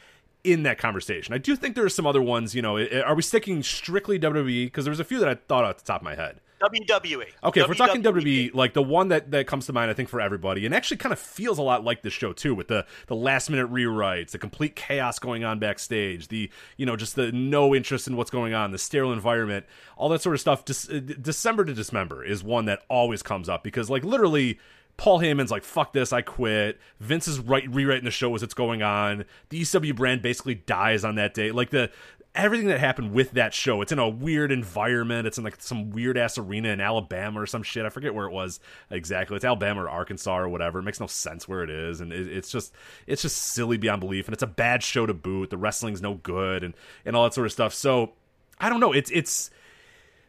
in 0.47 0.63
that 0.63 0.79
conversation. 0.79 1.35
I 1.35 1.39
do 1.39 1.57
think 1.57 1.75
there 1.75 1.85
are 1.85 1.91
some 1.91 2.07
other 2.07 2.23
ones. 2.23 2.55
You 2.55 2.63
know, 2.63 2.79
are 2.79 3.15
we 3.15 3.23
sticking 3.23 3.63
strictly 3.63 4.19
WWE? 4.19 4.67
Because 4.67 4.85
there 4.85 4.93
was 4.93 5.01
a 5.01 5.05
few 5.05 5.19
that 5.19 5.29
I 5.29 5.35
thought 5.35 5.65
off 5.65 5.79
the 5.79 5.85
top 5.85 6.01
of 6.01 6.05
my 6.05 6.15
head. 6.15 6.41
WWE. 6.63 7.25
Okay, 7.45 7.61
WWE. 7.61 7.63
if 7.63 7.69
we're 7.69 7.75
talking 7.75 8.03
WWE, 8.03 8.55
like 8.55 8.73
the 8.73 8.83
one 8.83 9.09
that, 9.09 9.31
that 9.33 9.47
comes 9.47 9.67
to 9.67 9.75
mind, 9.75 9.91
I 9.91 9.95
think 9.95 10.09
for 10.09 10.23
everybody, 10.23 10.65
and 10.65 10.75
actually 10.75 10.97
kind 10.97 11.13
of 11.13 11.19
feels 11.19 11.59
a 11.59 11.63
lot 11.63 11.85
like 11.85 12.01
this 12.01 12.15
show 12.15 12.33
too, 12.33 12.55
with 12.55 12.69
the 12.69 12.87
the 13.09 13.17
last 13.17 13.51
minute 13.51 13.71
rewrites, 13.71 14.31
the 14.31 14.39
complete 14.39 14.75
chaos 14.75 15.19
going 15.19 15.45
on 15.45 15.59
backstage, 15.59 16.29
the 16.29 16.51
you 16.79 16.87
know 16.87 16.97
just 16.97 17.15
the 17.15 17.31
no 17.33 17.75
interest 17.75 18.09
in 18.09 18.17
what's 18.17 18.31
going 18.31 18.55
on, 18.55 18.71
the 18.71 18.79
sterile 18.79 19.13
environment, 19.13 19.67
all 19.99 20.09
that 20.09 20.23
sort 20.23 20.35
of 20.35 20.41
stuff. 20.41 20.63
Uh, 20.91 21.01
December 21.01 21.65
to 21.67 21.75
Dismember 21.75 22.25
is 22.25 22.43
one 22.43 22.65
that 22.65 22.83
always 22.89 23.23
comes 23.23 23.51
up 23.51 23.63
because 23.63 23.91
like 23.91 24.03
literally 24.03 24.59
Paul 24.97 25.21
Heyman's 25.21 25.51
like, 25.51 25.63
fuck 25.63 25.93
this, 25.93 26.13
I 26.13 26.23
quit. 26.23 26.79
Vince 27.01 27.29
is 27.29 27.39
right, 27.39 27.69
rewriting 27.69 28.05
the 28.05 28.11
show 28.11 28.35
as 28.35 28.43
it's 28.43 28.55
going 28.55 28.83
on. 28.83 29.25
The 29.51 29.61
ECW 29.61 29.95
brand 29.95 30.23
basically 30.23 30.55
dies 30.55 31.05
on 31.05 31.17
that 31.17 31.35
day. 31.35 31.51
Like 31.51 31.71
the 31.71 31.91
everything 32.35 32.69
that 32.69 32.79
happened 32.79 33.13
with 33.13 33.33
that 33.33 33.55
show, 33.55 33.83
it's 33.83 33.93
in 33.93 33.99
a 33.99 34.09
weird 34.09 34.53
environment. 34.53 35.27
It's 35.27 35.39
in 35.39 35.45
like 35.45 35.61
some 35.61 35.91
weird 35.91 36.17
ass 36.17 36.39
arena 36.39 36.69
in 36.69 36.81
Alabama 36.81 37.41
or 37.41 37.47
some 37.47 37.63
shit. 37.63 37.85
I 37.85 37.89
forget 37.89 38.15
where 38.15 38.27
it 38.27 38.33
was 38.33 38.61
exactly. 38.91 39.37
It's 39.37 39.45
Alabama 39.45 39.85
or 39.85 39.91
Arkansas 39.91 40.39
or 40.39 40.49
whatever. 40.49 40.79
It 40.79 40.85
makes 40.85 41.01
no 41.01 41.07
sense 41.07 41.49
where 41.49 41.63
it 41.63 41.71
is, 41.71 42.01
and 42.01 42.13
it, 42.13 42.29
it's 42.29 42.51
just 42.51 42.73
it's 43.07 43.23
just 43.23 43.37
silly 43.37 43.77
beyond 43.77 44.01
belief. 44.01 44.27
And 44.27 44.35
it's 44.35 44.43
a 44.43 44.49
bad 44.49 44.83
show 44.83 45.07
to 45.07 45.15
boot. 45.15 45.51
The 45.51 45.59
wrestling's 45.59 46.03
no 46.03 46.15
good, 46.15 46.63
and 46.63 46.75
and 47.05 47.17
all 47.17 47.25
that 47.25 47.35
sort 47.35 47.47
of 47.47 47.53
stuff. 47.53 47.75
So 47.75 48.13
I 48.61 48.69
don't 48.69 48.81
know. 48.81 48.93
It's 48.93 49.11
it's 49.11 49.51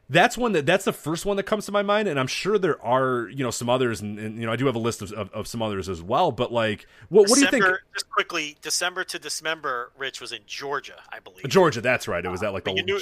that's 0.10 0.38
one 0.38 0.54
that 0.54 0.66
that's 0.66 0.86
the 0.86 0.94
first 0.94 1.26
one 1.26 1.38
that 1.38 1.44
comes 1.44 1.66
to 1.66 1.72
my 1.72 1.82
mind 1.82 2.08
and 2.08 2.20
i'm 2.20 2.28
sure 2.28 2.58
there 2.58 2.82
are 2.84 3.28
you 3.30 3.44
know 3.44 3.52
some 3.52 3.70
others 3.70 4.02
and, 4.02 4.18
and 4.20 4.40
you 4.40 4.46
know 4.46 4.52
i 4.52 4.56
do 4.56 4.66
have 4.66 4.76
a 4.76 4.80
list 4.80 5.02
of, 5.02 5.12
of, 5.14 5.30
of, 5.32 5.48
some 5.48 5.62
others 5.62 5.90
as 5.90 6.02
well 6.02 6.32
but 6.32 6.52
like 6.52 6.88
what, 7.10 7.30
what 7.30 7.36
do 7.36 7.42
you 7.42 7.52
think 7.52 7.66
just 7.94 8.10
quickly 8.10 8.56
december 8.62 9.04
to 9.04 9.20
dismember 9.20 9.92
rich 9.98 10.22
was 10.22 10.32
in 10.32 10.42
georgia 10.46 10.96
i 11.12 11.20
believe 11.20 11.48
georgia 11.48 11.82
that's 11.82 12.08
right 12.08 12.26
it 12.26 12.30
was 12.30 12.42
that 12.42 12.54
like 12.54 12.64
the 12.64 12.74
knew, 12.74 13.00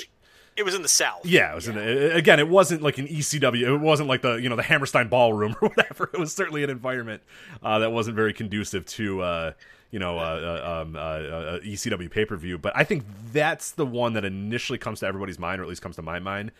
it 0.55 0.63
was 0.63 0.73
in 0.73 0.81
the 0.81 0.87
south 0.87 1.25
yeah 1.25 1.51
it 1.51 1.55
was 1.55 1.67
yeah. 1.67 1.73
in 1.73 1.77
the, 1.77 2.15
again 2.15 2.39
it 2.39 2.47
wasn't 2.47 2.81
like 2.81 2.97
an 2.97 3.07
ecw 3.07 3.61
it 3.61 3.77
wasn't 3.77 4.07
like 4.09 4.21
the 4.21 4.35
you 4.35 4.49
know 4.49 4.55
the 4.55 4.63
hammerstein 4.63 5.07
ballroom 5.07 5.55
or 5.61 5.69
whatever 5.69 6.09
it 6.11 6.19
was 6.19 6.33
certainly 6.33 6.63
an 6.63 6.69
environment 6.69 7.21
uh, 7.61 7.79
that 7.79 7.91
wasn't 7.91 8.15
very 8.15 8.33
conducive 8.33 8.85
to 8.85 9.21
uh, 9.21 9.51
you 9.91 9.99
know, 9.99 10.17
uh, 10.17 10.21
uh 10.21 10.81
um, 10.81 10.95
uh, 10.97 10.99
uh 10.99 11.59
ECW 11.59 12.11
pay 12.11 12.25
per 12.25 12.35
view. 12.35 12.57
But 12.57 12.73
I 12.75 12.83
think 12.83 13.05
that's 13.31 13.71
the 13.71 13.85
one 13.85 14.11
that 14.13 14.25
initially 14.25 14.77
comes 14.77 14.99
to 14.99 15.05
everybody's 15.05 15.39
mind, 15.39 15.61
or 15.61 15.63
at 15.63 15.69
least 15.69 15.81
comes 15.81 15.95
to 15.95 16.01
my 16.01 16.19
mind, 16.19 16.51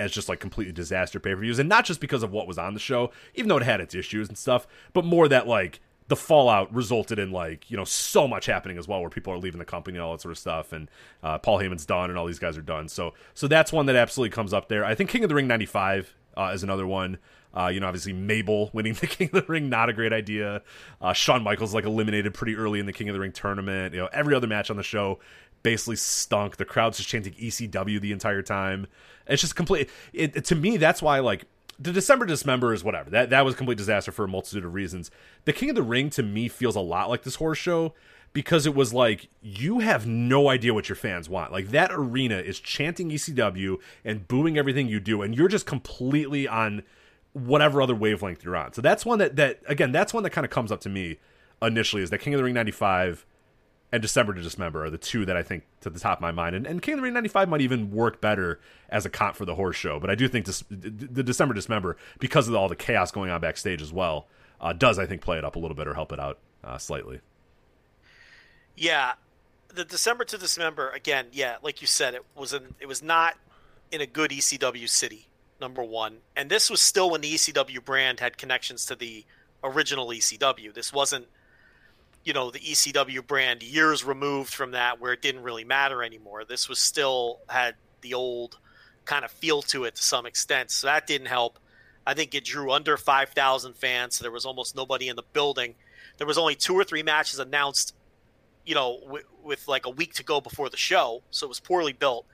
as 0.00 0.10
just 0.12 0.28
like 0.28 0.40
completely 0.40 0.72
disaster 0.72 1.20
pay 1.20 1.34
per 1.34 1.40
views, 1.40 1.58
and 1.58 1.68
not 1.68 1.84
just 1.84 2.00
because 2.00 2.22
of 2.22 2.32
what 2.32 2.46
was 2.46 2.58
on 2.58 2.74
the 2.74 2.80
show, 2.80 3.10
even 3.34 3.48
though 3.48 3.58
it 3.58 3.62
had 3.62 3.80
its 3.80 3.94
issues 3.94 4.28
and 4.28 4.36
stuff, 4.36 4.66
but 4.92 5.04
more 5.04 5.28
that 5.28 5.46
like 5.46 5.80
the 6.08 6.16
fallout 6.16 6.74
resulted 6.74 7.20
in 7.20 7.30
like 7.30 7.70
you 7.70 7.76
know 7.76 7.84
so 7.84 8.26
much 8.26 8.46
happening 8.46 8.78
as 8.78 8.88
well, 8.88 9.00
where 9.00 9.10
people 9.10 9.32
are 9.32 9.38
leaving 9.38 9.58
the 9.58 9.64
company 9.64 9.96
and 9.96 10.04
all 10.04 10.12
that 10.12 10.20
sort 10.20 10.32
of 10.32 10.38
stuff, 10.38 10.72
and 10.72 10.90
uh, 11.22 11.38
Paul 11.38 11.58
Heyman's 11.58 11.86
done 11.86 12.10
and 12.10 12.18
all 12.18 12.26
these 12.26 12.40
guys 12.40 12.56
are 12.56 12.62
done. 12.62 12.88
So 12.88 13.14
so 13.34 13.46
that's 13.46 13.72
one 13.72 13.86
that 13.86 13.96
absolutely 13.96 14.34
comes 14.34 14.52
up 14.52 14.68
there. 14.68 14.84
I 14.84 14.94
think 14.94 15.10
King 15.10 15.22
of 15.22 15.28
the 15.28 15.34
Ring 15.34 15.46
'95 15.46 16.14
uh, 16.36 16.50
is 16.54 16.62
another 16.62 16.86
one. 16.86 17.18
Uh, 17.52 17.66
you 17.66 17.80
know, 17.80 17.86
obviously 17.86 18.12
Mabel 18.12 18.70
winning 18.72 18.94
the 19.00 19.06
King 19.06 19.30
of 19.32 19.46
the 19.46 19.52
Ring, 19.52 19.68
not 19.68 19.88
a 19.88 19.92
great 19.92 20.12
idea. 20.12 20.62
Uh, 21.00 21.12
Shawn 21.12 21.42
Michaels 21.42 21.74
like 21.74 21.84
eliminated 21.84 22.34
pretty 22.34 22.56
early 22.56 22.80
in 22.80 22.86
the 22.86 22.92
King 22.92 23.08
of 23.08 23.14
the 23.14 23.20
Ring 23.20 23.32
tournament. 23.32 23.94
You 23.94 24.00
know, 24.00 24.08
every 24.12 24.34
other 24.34 24.46
match 24.46 24.70
on 24.70 24.76
the 24.76 24.82
show 24.82 25.20
basically 25.62 25.96
stunk. 25.96 26.56
The 26.56 26.64
crowd's 26.64 26.96
just 26.96 27.08
chanting 27.08 27.34
ECW 27.34 28.00
the 28.00 28.12
entire 28.12 28.42
time. 28.42 28.86
It's 29.30 29.40
just 29.40 29.56
complete. 29.56 29.88
It, 30.12 30.36
it, 30.36 30.44
to 30.46 30.54
me, 30.54 30.76
that's 30.76 31.00
why 31.00 31.20
like 31.20 31.46
the 31.78 31.92
December 31.92 32.26
Dismember 32.26 32.74
is 32.74 32.84
whatever. 32.84 33.10
That 33.10 33.30
that 33.30 33.44
was 33.44 33.54
a 33.54 33.56
complete 33.56 33.78
disaster 33.78 34.12
for 34.12 34.24
a 34.24 34.28
multitude 34.28 34.64
of 34.64 34.74
reasons. 34.74 35.10
The 35.44 35.52
King 35.52 35.70
of 35.70 35.76
the 35.76 35.82
Ring 35.82 36.10
to 36.10 36.22
me 36.22 36.48
feels 36.48 36.76
a 36.76 36.80
lot 36.80 37.08
like 37.08 37.22
this 37.22 37.36
horse 37.36 37.58
show 37.58 37.94
because 38.32 38.66
it 38.66 38.74
was 38.74 38.92
like 38.94 39.28
you 39.40 39.80
have 39.80 40.06
no 40.06 40.48
idea 40.48 40.74
what 40.74 40.88
your 40.88 40.96
fans 40.96 41.28
want. 41.28 41.52
Like 41.52 41.68
that 41.68 41.90
arena 41.92 42.36
is 42.36 42.60
chanting 42.60 43.10
ECW 43.10 43.78
and 44.04 44.28
booing 44.28 44.58
everything 44.58 44.88
you 44.88 45.00
do, 45.00 45.22
and 45.22 45.34
you're 45.34 45.48
just 45.48 45.66
completely 45.66 46.46
on 46.46 46.82
whatever 47.32 47.80
other 47.80 47.94
wavelength 47.94 48.44
you're 48.44 48.56
on. 48.56 48.72
So 48.72 48.82
that's 48.82 49.06
one 49.06 49.18
that 49.18 49.36
that 49.36 49.60
again, 49.66 49.92
that's 49.92 50.12
one 50.12 50.22
that 50.24 50.30
kind 50.30 50.44
of 50.44 50.50
comes 50.50 50.70
up 50.70 50.80
to 50.82 50.88
me 50.88 51.18
initially 51.62 52.02
is 52.02 52.10
that 52.10 52.18
King 52.18 52.34
of 52.34 52.38
the 52.38 52.44
Ring 52.44 52.54
'95 52.54 53.24
and 53.92 54.00
December 54.00 54.32
to 54.34 54.40
Dismember 54.40 54.84
are 54.84 54.90
the 54.90 54.98
two 54.98 55.26
that 55.26 55.36
I 55.36 55.42
think 55.42 55.64
to 55.80 55.90
the 55.90 55.98
top 55.98 56.18
of 56.18 56.22
my 56.22 56.30
mind. 56.30 56.54
And, 56.54 56.66
and 56.66 56.80
King 56.80 56.94
of 56.94 56.98
the 56.98 57.02
Ring 57.02 57.14
95 57.14 57.48
might 57.48 57.60
even 57.60 57.90
work 57.90 58.20
better 58.20 58.60
as 58.88 59.04
a 59.04 59.10
comp 59.10 59.36
for 59.36 59.44
the 59.44 59.56
horse 59.56 59.76
show. 59.76 59.98
But 59.98 60.10
I 60.10 60.14
do 60.14 60.28
think 60.28 60.46
this, 60.46 60.62
the 60.70 61.22
December 61.22 61.54
Dismember, 61.54 61.96
because 62.18 62.46
of 62.46 62.54
all 62.54 62.68
the 62.68 62.76
chaos 62.76 63.10
going 63.10 63.30
on 63.30 63.40
backstage 63.40 63.82
as 63.82 63.92
well, 63.92 64.28
uh, 64.60 64.72
does, 64.72 64.98
I 64.98 65.06
think, 65.06 65.22
play 65.22 65.38
it 65.38 65.44
up 65.44 65.56
a 65.56 65.58
little 65.58 65.74
bit 65.74 65.88
or 65.88 65.94
help 65.94 66.12
it 66.12 66.20
out 66.20 66.38
uh, 66.62 66.78
slightly. 66.78 67.20
Yeah. 68.76 69.12
The 69.74 69.84
December 69.84 70.24
to 70.24 70.38
Dismember, 70.38 70.90
again, 70.90 71.26
yeah, 71.32 71.56
like 71.62 71.80
you 71.80 71.86
said, 71.86 72.14
it 72.14 72.24
was 72.36 72.52
in, 72.52 72.74
it 72.80 72.86
was 72.86 73.02
not 73.02 73.36
in 73.90 74.00
a 74.00 74.06
good 74.06 74.30
ECW 74.30 74.88
city, 74.88 75.26
number 75.60 75.82
one. 75.82 76.18
And 76.36 76.48
this 76.48 76.70
was 76.70 76.80
still 76.80 77.10
when 77.10 77.22
the 77.22 77.34
ECW 77.34 77.84
brand 77.84 78.20
had 78.20 78.38
connections 78.38 78.86
to 78.86 78.94
the 78.94 79.24
original 79.64 80.08
ECW. 80.08 80.72
This 80.72 80.92
wasn't– 80.92 81.26
you 82.24 82.32
know 82.32 82.50
the 82.50 82.58
ECW 82.58 83.26
brand 83.26 83.62
years 83.62 84.04
removed 84.04 84.52
from 84.52 84.72
that 84.72 85.00
where 85.00 85.12
it 85.12 85.22
didn't 85.22 85.42
really 85.42 85.64
matter 85.64 86.02
anymore. 86.02 86.44
This 86.44 86.68
was 86.68 86.78
still 86.78 87.40
had 87.48 87.74
the 88.02 88.14
old 88.14 88.58
kind 89.04 89.24
of 89.24 89.30
feel 89.30 89.62
to 89.62 89.84
it 89.84 89.96
to 89.96 90.02
some 90.02 90.26
extent. 90.26 90.70
So 90.70 90.86
that 90.86 91.06
didn't 91.06 91.26
help. 91.28 91.58
I 92.06 92.14
think 92.14 92.34
it 92.34 92.44
drew 92.44 92.72
under 92.72 92.96
5,000 92.96 93.74
fans. 93.74 94.16
So 94.16 94.24
there 94.24 94.30
was 94.30 94.46
almost 94.46 94.74
nobody 94.76 95.08
in 95.08 95.16
the 95.16 95.22
building. 95.32 95.74
There 96.18 96.26
was 96.26 96.38
only 96.38 96.54
two 96.54 96.74
or 96.74 96.84
three 96.84 97.02
matches 97.02 97.38
announced, 97.38 97.94
you 98.64 98.74
know, 98.74 99.00
w- 99.02 99.24
with 99.42 99.68
like 99.68 99.86
a 99.86 99.90
week 99.90 100.14
to 100.14 100.24
go 100.24 100.40
before 100.40 100.68
the 100.68 100.76
show. 100.76 101.22
So 101.30 101.46
it 101.46 101.48
was 101.48 101.60
poorly 101.60 101.92
built. 101.92 102.26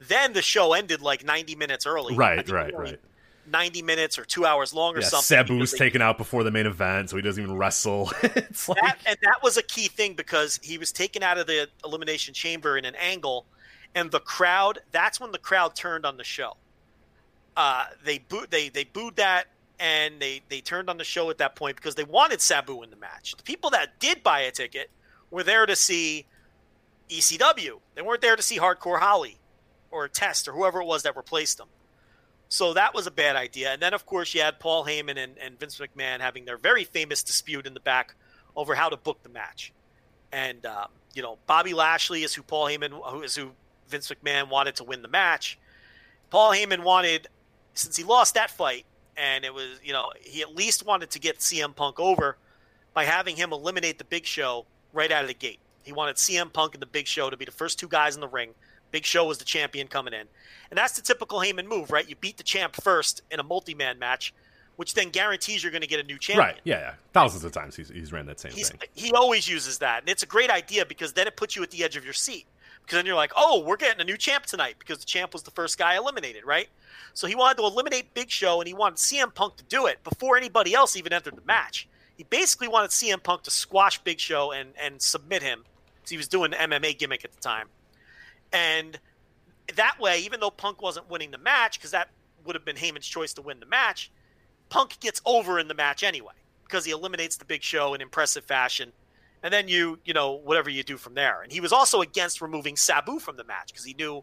Then 0.00 0.32
the 0.32 0.42
show 0.42 0.72
ended 0.74 1.00
like 1.00 1.24
90 1.24 1.54
minutes 1.54 1.86
early. 1.86 2.14
Right, 2.16 2.48
right, 2.50 2.76
right. 2.76 3.00
90 3.48 3.82
minutes 3.82 4.18
or 4.18 4.24
two 4.24 4.44
hours 4.44 4.72
long 4.72 4.96
or 4.96 5.00
yeah, 5.00 5.06
something. 5.06 5.36
Sabu's 5.36 5.72
taken 5.72 6.02
out 6.02 6.18
before 6.18 6.44
the 6.44 6.50
main 6.50 6.66
event, 6.66 7.10
so 7.10 7.16
he 7.16 7.22
doesn't 7.22 7.42
even 7.42 7.56
wrestle. 7.56 8.12
it's 8.22 8.68
like... 8.68 8.80
that, 8.80 8.98
and 9.06 9.16
that 9.22 9.42
was 9.42 9.56
a 9.56 9.62
key 9.62 9.88
thing 9.88 10.14
because 10.14 10.58
he 10.62 10.78
was 10.78 10.92
taken 10.92 11.22
out 11.22 11.38
of 11.38 11.46
the 11.46 11.68
elimination 11.84 12.34
chamber 12.34 12.76
in 12.76 12.84
an 12.84 12.94
angle, 12.96 13.46
and 13.94 14.10
the 14.10 14.20
crowd. 14.20 14.80
That's 14.92 15.20
when 15.20 15.32
the 15.32 15.38
crowd 15.38 15.74
turned 15.74 16.04
on 16.04 16.16
the 16.16 16.24
show. 16.24 16.56
Uh, 17.56 17.86
they 18.04 18.18
booed. 18.18 18.50
They 18.50 18.68
they 18.68 18.84
booed 18.84 19.16
that, 19.16 19.46
and 19.78 20.20
they 20.20 20.42
they 20.48 20.60
turned 20.60 20.90
on 20.90 20.98
the 20.98 21.04
show 21.04 21.30
at 21.30 21.38
that 21.38 21.56
point 21.56 21.76
because 21.76 21.94
they 21.94 22.04
wanted 22.04 22.40
Sabu 22.40 22.82
in 22.82 22.90
the 22.90 22.96
match. 22.96 23.34
The 23.36 23.42
people 23.42 23.70
that 23.70 23.98
did 23.98 24.22
buy 24.22 24.40
a 24.40 24.50
ticket 24.50 24.90
were 25.30 25.42
there 25.42 25.66
to 25.66 25.76
see 25.76 26.26
ECW. 27.08 27.80
They 27.94 28.02
weren't 28.02 28.20
there 28.20 28.36
to 28.36 28.42
see 28.42 28.58
Hardcore 28.58 29.00
Holly 29.00 29.38
or 29.90 30.08
Test 30.08 30.48
or 30.48 30.52
whoever 30.52 30.80
it 30.80 30.86
was 30.86 31.02
that 31.04 31.16
replaced 31.16 31.58
them. 31.58 31.68
So 32.48 32.74
that 32.74 32.94
was 32.94 33.06
a 33.06 33.10
bad 33.10 33.36
idea. 33.36 33.72
And 33.72 33.82
then, 33.82 33.92
of 33.92 34.06
course, 34.06 34.34
you 34.34 34.40
had 34.40 34.60
Paul 34.60 34.84
Heyman 34.84 35.16
and, 35.16 35.36
and 35.38 35.58
Vince 35.58 35.78
McMahon 35.78 36.20
having 36.20 36.44
their 36.44 36.58
very 36.58 36.84
famous 36.84 37.22
dispute 37.22 37.66
in 37.66 37.74
the 37.74 37.80
back 37.80 38.14
over 38.54 38.74
how 38.74 38.88
to 38.88 38.96
book 38.96 39.22
the 39.22 39.28
match. 39.28 39.72
And, 40.32 40.64
um, 40.64 40.88
you 41.14 41.22
know, 41.22 41.38
Bobby 41.46 41.74
Lashley 41.74 42.22
is 42.22 42.34
who 42.34 42.42
Paul 42.42 42.66
Heyman, 42.66 42.90
who 42.90 43.22
is 43.22 43.34
who 43.34 43.50
Vince 43.88 44.10
McMahon 44.10 44.48
wanted 44.48 44.76
to 44.76 44.84
win 44.84 45.02
the 45.02 45.08
match. 45.08 45.58
Paul 46.30 46.52
Heyman 46.52 46.84
wanted, 46.84 47.28
since 47.74 47.96
he 47.96 48.04
lost 48.04 48.34
that 48.34 48.50
fight, 48.50 48.84
and 49.16 49.44
it 49.44 49.52
was, 49.52 49.80
you 49.82 49.92
know, 49.92 50.10
he 50.20 50.42
at 50.42 50.54
least 50.54 50.84
wanted 50.84 51.10
to 51.10 51.18
get 51.18 51.38
CM 51.38 51.74
Punk 51.74 51.98
over 51.98 52.36
by 52.94 53.04
having 53.04 53.36
him 53.36 53.52
eliminate 53.52 53.98
the 53.98 54.04
Big 54.04 54.24
Show 54.24 54.66
right 54.92 55.10
out 55.10 55.22
of 55.22 55.28
the 55.28 55.34
gate. 55.34 55.58
He 55.82 55.92
wanted 55.92 56.16
CM 56.16 56.52
Punk 56.52 56.74
and 56.74 56.82
the 56.82 56.86
Big 56.86 57.06
Show 57.06 57.30
to 57.30 57.36
be 57.36 57.44
the 57.44 57.52
first 57.52 57.78
two 57.78 57.88
guys 57.88 58.14
in 58.14 58.20
the 58.20 58.28
ring 58.28 58.54
Big 58.96 59.04
Show 59.04 59.26
was 59.26 59.36
the 59.36 59.44
champion 59.44 59.88
coming 59.88 60.14
in. 60.14 60.26
And 60.70 60.78
that's 60.78 60.96
the 60.96 61.02
typical 61.02 61.40
Heyman 61.40 61.66
move, 61.66 61.90
right? 61.90 62.08
You 62.08 62.16
beat 62.16 62.38
the 62.38 62.42
champ 62.42 62.76
first 62.76 63.20
in 63.30 63.40
a 63.40 63.42
multi 63.42 63.74
man 63.74 63.98
match, 63.98 64.32
which 64.76 64.94
then 64.94 65.10
guarantees 65.10 65.62
you're 65.62 65.70
going 65.70 65.82
to 65.82 65.86
get 65.86 66.00
a 66.00 66.02
new 66.02 66.16
champion. 66.16 66.46
Right. 66.46 66.60
Yeah, 66.64 66.78
yeah. 66.78 66.94
Thousands 67.12 67.44
of 67.44 67.52
times 67.52 67.76
he's, 67.76 67.90
he's 67.90 68.10
ran 68.10 68.24
that 68.24 68.40
same 68.40 68.52
he's, 68.52 68.70
thing. 68.70 68.80
He 68.94 69.12
always 69.12 69.46
uses 69.46 69.76
that. 69.80 70.00
And 70.00 70.08
it's 70.08 70.22
a 70.22 70.26
great 70.26 70.48
idea 70.48 70.86
because 70.86 71.12
then 71.12 71.26
it 71.26 71.36
puts 71.36 71.54
you 71.54 71.62
at 71.62 71.70
the 71.72 71.84
edge 71.84 71.96
of 71.96 72.04
your 72.04 72.14
seat. 72.14 72.46
Because 72.80 72.96
then 72.96 73.04
you're 73.04 73.16
like, 73.16 73.32
oh, 73.36 73.62
we're 73.66 73.76
getting 73.76 74.00
a 74.00 74.04
new 74.04 74.16
champ 74.16 74.46
tonight 74.46 74.76
because 74.78 75.00
the 75.00 75.04
champ 75.04 75.34
was 75.34 75.42
the 75.42 75.50
first 75.50 75.76
guy 75.76 75.98
eliminated, 75.98 76.46
right? 76.46 76.68
So 77.12 77.26
he 77.26 77.34
wanted 77.34 77.58
to 77.58 77.64
eliminate 77.64 78.14
Big 78.14 78.30
Show 78.30 78.62
and 78.62 78.66
he 78.66 78.72
wanted 78.72 78.96
CM 78.96 79.34
Punk 79.34 79.56
to 79.56 79.64
do 79.64 79.84
it 79.84 80.02
before 80.04 80.38
anybody 80.38 80.72
else 80.72 80.96
even 80.96 81.12
entered 81.12 81.36
the 81.36 81.44
match. 81.44 81.86
He 82.16 82.24
basically 82.24 82.68
wanted 82.68 82.92
CM 82.92 83.22
Punk 83.22 83.42
to 83.42 83.50
squash 83.50 83.98
Big 83.98 84.20
Show 84.20 84.52
and, 84.52 84.70
and 84.82 85.02
submit 85.02 85.42
him 85.42 85.64
because 85.96 86.08
he 86.12 86.16
was 86.16 86.28
doing 86.28 86.52
the 86.52 86.56
MMA 86.56 86.96
gimmick 86.96 87.22
at 87.22 87.32
the 87.32 87.40
time 87.42 87.68
And 88.52 88.98
that 89.74 89.98
way, 90.00 90.20
even 90.20 90.40
though 90.40 90.50
Punk 90.50 90.82
wasn't 90.82 91.10
winning 91.10 91.30
the 91.30 91.38
match, 91.38 91.78
because 91.78 91.90
that 91.90 92.10
would 92.44 92.54
have 92.54 92.64
been 92.64 92.76
Heyman's 92.76 93.06
choice 93.06 93.32
to 93.34 93.42
win 93.42 93.60
the 93.60 93.66
match, 93.66 94.10
Punk 94.68 94.98
gets 95.00 95.20
over 95.24 95.58
in 95.58 95.68
the 95.68 95.74
match 95.74 96.02
anyway 96.02 96.34
because 96.64 96.84
he 96.84 96.92
eliminates 96.92 97.36
the 97.36 97.44
Big 97.44 97.62
Show 97.62 97.94
in 97.94 98.00
impressive 98.00 98.44
fashion, 98.44 98.92
and 99.42 99.52
then 99.52 99.68
you 99.68 99.98
you 100.04 100.12
know 100.12 100.32
whatever 100.32 100.70
you 100.70 100.82
do 100.82 100.96
from 100.96 101.14
there. 101.14 101.42
And 101.42 101.52
he 101.52 101.60
was 101.60 101.72
also 101.72 102.00
against 102.00 102.40
removing 102.40 102.76
Sabu 102.76 103.18
from 103.18 103.36
the 103.36 103.44
match 103.44 103.68
because 103.72 103.84
he 103.84 103.94
knew. 103.94 104.22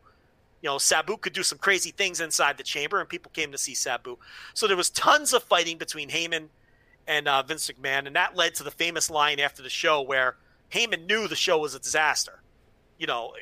You 0.61 0.69
know, 0.69 0.78
Sabu 0.78 1.17
could 1.17 1.34
do 1.34 1.43
some 1.43 1.57
crazy 1.57 1.91
things 1.91 2.21
inside 2.21 2.57
the 2.57 2.63
chamber, 2.63 3.01
and 3.01 3.09
people 3.09 3.30
came 3.34 3.51
to 3.51 3.57
see 3.57 3.76
Sabu. 3.76 4.17
So 4.53 4.65
there 4.65 4.78
was 4.78 4.89
tons 4.89 5.34
of 5.34 5.43
fighting 5.43 5.78
between 5.78 6.07
Heyman 6.07 6.47
and 7.05 7.28
uh, 7.28 7.43
Vince 7.43 7.69
McMahon, 7.69 8.07
and 8.07 8.15
that 8.15 8.38
led 8.38 8.55
to 8.55 8.63
the 8.63 8.71
famous 8.71 9.09
line 9.09 9.41
after 9.41 9.61
the 9.61 9.69
show 9.69 10.01
where 10.01 10.38
Heyman 10.71 11.05
knew 11.05 11.28
the 11.28 11.36
show 11.36 11.57
was 11.57 11.76
a 11.76 11.80
disaster. 11.80 12.43
You 12.98 13.08
know, 13.08 13.34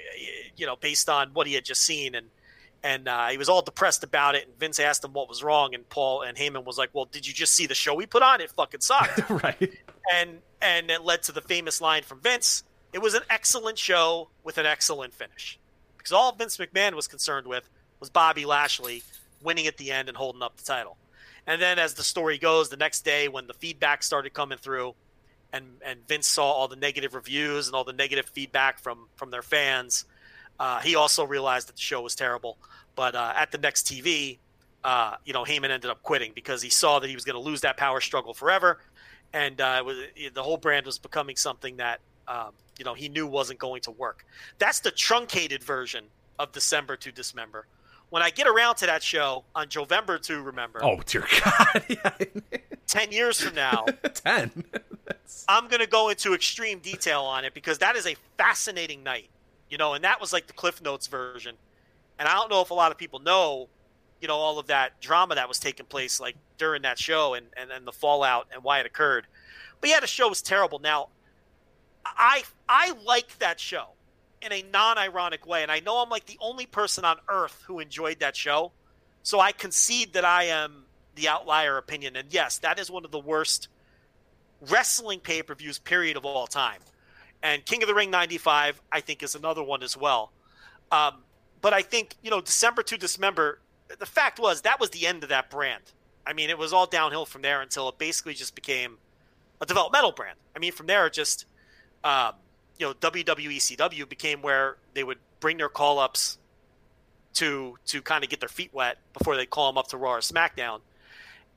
you 0.55 0.65
know, 0.65 0.75
based 0.75 1.09
on 1.09 1.31
what 1.33 1.47
he 1.47 1.53
had 1.53 1.65
just 1.65 1.83
seen, 1.83 2.15
and 2.15 2.27
and 2.83 3.07
uh, 3.07 3.27
he 3.27 3.37
was 3.37 3.49
all 3.49 3.61
depressed 3.61 4.03
about 4.03 4.35
it. 4.35 4.47
And 4.47 4.59
Vince 4.59 4.79
asked 4.79 5.03
him 5.03 5.13
what 5.13 5.29
was 5.29 5.43
wrong, 5.43 5.73
and 5.73 5.87
Paul 5.89 6.21
and 6.21 6.37
Heyman 6.37 6.63
was 6.63 6.77
like, 6.77 6.89
"Well, 6.93 7.05
did 7.05 7.27
you 7.27 7.33
just 7.33 7.53
see 7.53 7.67
the 7.67 7.75
show 7.75 7.93
we 7.93 8.05
put 8.05 8.23
on? 8.23 8.41
It 8.41 8.51
fucking 8.51 8.81
sucked." 8.81 9.29
right. 9.29 9.71
And 10.13 10.39
and 10.61 10.89
it 10.89 11.01
led 11.01 11.23
to 11.23 11.31
the 11.31 11.41
famous 11.41 11.81
line 11.81 12.03
from 12.03 12.19
Vince: 12.21 12.63
"It 12.93 13.01
was 13.01 13.13
an 13.13 13.23
excellent 13.29 13.77
show 13.77 14.29
with 14.43 14.57
an 14.57 14.65
excellent 14.65 15.13
finish." 15.13 15.59
Because 15.97 16.13
all 16.13 16.31
Vince 16.31 16.57
McMahon 16.57 16.95
was 16.95 17.07
concerned 17.07 17.45
with 17.45 17.69
was 17.99 18.09
Bobby 18.09 18.45
Lashley 18.45 19.03
winning 19.41 19.67
at 19.67 19.77
the 19.77 19.91
end 19.91 20.07
and 20.07 20.17
holding 20.17 20.41
up 20.41 20.57
the 20.57 20.63
title. 20.63 20.97
And 21.47 21.61
then, 21.61 21.79
as 21.79 21.95
the 21.95 22.03
story 22.03 22.37
goes, 22.37 22.69
the 22.69 22.77
next 22.77 23.01
day 23.01 23.27
when 23.27 23.47
the 23.47 23.53
feedback 23.53 24.03
started 24.03 24.33
coming 24.33 24.57
through, 24.57 24.95
and 25.53 25.65
and 25.85 26.07
Vince 26.07 26.27
saw 26.27 26.51
all 26.51 26.67
the 26.67 26.75
negative 26.75 27.13
reviews 27.13 27.67
and 27.67 27.75
all 27.75 27.83
the 27.83 27.93
negative 27.93 28.25
feedback 28.27 28.79
from 28.79 29.07
from 29.15 29.31
their 29.31 29.41
fans, 29.41 30.05
uh, 30.59 30.79
he 30.79 30.95
also 30.95 31.25
realized 31.25 31.67
that 31.67 31.75
the 31.75 31.81
show 31.81 32.01
was 32.01 32.15
terrible. 32.15 32.57
But 32.95 33.15
uh, 33.15 33.33
at 33.35 33.51
the 33.51 33.57
next 33.57 33.87
TV, 33.87 34.37
uh, 34.83 35.15
you 35.25 35.33
know, 35.33 35.43
Heyman 35.43 35.69
ended 35.69 35.89
up 35.89 36.03
quitting 36.03 36.31
because 36.33 36.61
he 36.61 36.69
saw 36.69 36.99
that 36.99 37.07
he 37.07 37.15
was 37.15 37.25
going 37.25 37.35
to 37.35 37.41
lose 37.41 37.61
that 37.61 37.77
power 37.77 38.01
struggle 38.01 38.33
forever, 38.33 38.79
and 39.33 39.59
uh, 39.59 39.83
was, 39.85 39.97
the 40.33 40.43
whole 40.43 40.57
brand 40.57 40.85
was 40.85 40.97
becoming 40.99 41.35
something 41.35 41.77
that 41.77 41.99
um, 42.27 42.51
you 42.77 42.85
know 42.85 42.93
he 42.93 43.09
knew 43.09 43.27
wasn't 43.27 43.59
going 43.59 43.81
to 43.81 43.91
work. 43.91 44.25
That's 44.57 44.79
the 44.79 44.91
truncated 44.91 45.63
version 45.63 46.05
of 46.39 46.51
December 46.51 46.95
to 46.97 47.11
Dismember. 47.11 47.67
When 48.09 48.21
I 48.21 48.29
get 48.29 48.45
around 48.45 48.75
to 48.75 48.87
that 48.87 49.03
show 49.03 49.45
on 49.55 49.67
November 49.73 50.17
to 50.19 50.41
Remember, 50.41 50.83
Oh 50.83 50.99
dear 51.05 51.25
God. 51.43 51.85
Ten 52.87 53.11
years 53.11 53.39
from 53.39 53.55
now, 53.55 53.85
Ten. 54.13 54.65
I'm 55.47 55.67
to 55.69 55.87
go 55.87 56.09
into 56.09 56.33
extreme 56.33 56.79
detail 56.79 57.21
on 57.21 57.45
it 57.45 57.53
because 57.53 57.79
that 57.79 57.95
is 57.95 58.05
a 58.05 58.15
fascinating 58.37 59.03
night, 59.03 59.29
you 59.69 59.77
know, 59.77 59.93
and 59.93 60.03
that 60.03 60.21
was 60.21 60.33
like 60.33 60.47
the 60.47 60.53
Cliff 60.53 60.81
Notes 60.81 61.07
version. 61.07 61.55
And 62.19 62.27
I 62.27 62.35
don't 62.35 62.49
know 62.49 62.61
if 62.61 62.69
a 62.69 62.73
lot 62.73 62.91
of 62.91 62.97
people 62.97 63.19
know, 63.19 63.67
you 64.21 64.27
know, 64.27 64.35
all 64.35 64.59
of 64.59 64.67
that 64.67 64.99
drama 65.01 65.35
that 65.35 65.47
was 65.47 65.59
taking 65.59 65.85
place 65.85 66.19
like 66.19 66.35
during 66.57 66.83
that 66.83 66.99
show 66.99 67.33
and 67.33 67.47
and, 67.57 67.71
and 67.71 67.87
the 67.87 67.91
fallout 67.91 68.47
and 68.53 68.63
why 68.63 68.79
it 68.79 68.85
occurred. 68.85 69.27
But 69.79 69.89
yeah, 69.89 69.99
the 69.99 70.07
show 70.07 70.29
was 70.29 70.41
terrible. 70.41 70.79
Now, 70.79 71.09
I 72.05 72.43
I 72.69 72.93
like 73.05 73.39
that 73.39 73.59
show 73.59 73.87
in 74.41 74.51
a 74.51 74.63
non-ironic 74.71 75.45
way, 75.45 75.63
and 75.63 75.71
I 75.71 75.79
know 75.79 75.97
I'm 75.97 76.09
like 76.09 76.25
the 76.25 76.37
only 76.41 76.65
person 76.65 77.05
on 77.05 77.17
earth 77.27 77.63
who 77.67 77.79
enjoyed 77.79 78.19
that 78.19 78.35
show. 78.35 78.71
So 79.23 79.39
I 79.39 79.51
concede 79.51 80.13
that 80.13 80.25
I 80.25 80.45
am 80.45 80.85
the 81.15 81.27
outlier 81.27 81.77
opinion, 81.77 82.15
and 82.15 82.33
yes, 82.33 82.59
that 82.59 82.79
is 82.79 82.89
one 82.89 83.05
of 83.05 83.11
the 83.11 83.19
worst 83.19 83.67
wrestling 84.69 85.19
pay-per-views 85.19 85.79
period 85.79 86.17
of 86.17 86.25
all 86.25 86.47
time. 86.47 86.79
And 87.43 87.65
King 87.65 87.81
of 87.81 87.87
the 87.87 87.95
Ring 87.95 88.11
'95, 88.11 88.81
I 88.91 89.01
think, 89.01 89.23
is 89.23 89.35
another 89.35 89.63
one 89.63 89.81
as 89.81 89.97
well. 89.97 90.31
Um, 90.91 91.23
but 91.61 91.73
I 91.73 91.81
think 91.81 92.15
you 92.21 92.29
know 92.29 92.41
December 92.41 92.83
to 92.83 92.97
Dismember. 92.97 93.59
The 93.99 94.05
fact 94.05 94.39
was 94.39 94.61
that 94.61 94.79
was 94.79 94.91
the 94.91 95.07
end 95.07 95.23
of 95.23 95.29
that 95.29 95.49
brand. 95.49 95.83
I 96.25 96.33
mean, 96.33 96.49
it 96.49 96.57
was 96.57 96.71
all 96.71 96.85
downhill 96.85 97.25
from 97.25 97.41
there 97.41 97.61
until 97.61 97.89
it 97.89 97.97
basically 97.97 98.33
just 98.33 98.53
became 98.55 98.97
a 99.59 99.65
developmental 99.65 100.11
brand. 100.11 100.37
I 100.55 100.59
mean, 100.59 100.71
from 100.71 100.87
there, 100.87 101.07
it 101.07 101.13
just 101.13 101.45
um, 102.03 102.33
you 102.77 102.87
know 102.87 102.93
WWE 102.93 103.57
CW 103.57 104.07
became 104.07 104.41
where 104.41 104.77
they 104.93 105.03
would 105.03 105.19
bring 105.39 105.57
their 105.57 105.69
call 105.69 105.99
ups 105.99 106.37
to 107.33 107.77
to 107.85 108.01
kind 108.01 108.23
of 108.23 108.29
get 108.29 108.39
their 108.39 108.49
feet 108.49 108.73
wet 108.73 108.97
before 109.17 109.35
they 109.35 109.45
call 109.45 109.71
them 109.71 109.77
up 109.77 109.87
to 109.87 109.97
Raw 109.97 110.15
or 110.15 110.19
SmackDown, 110.19 110.81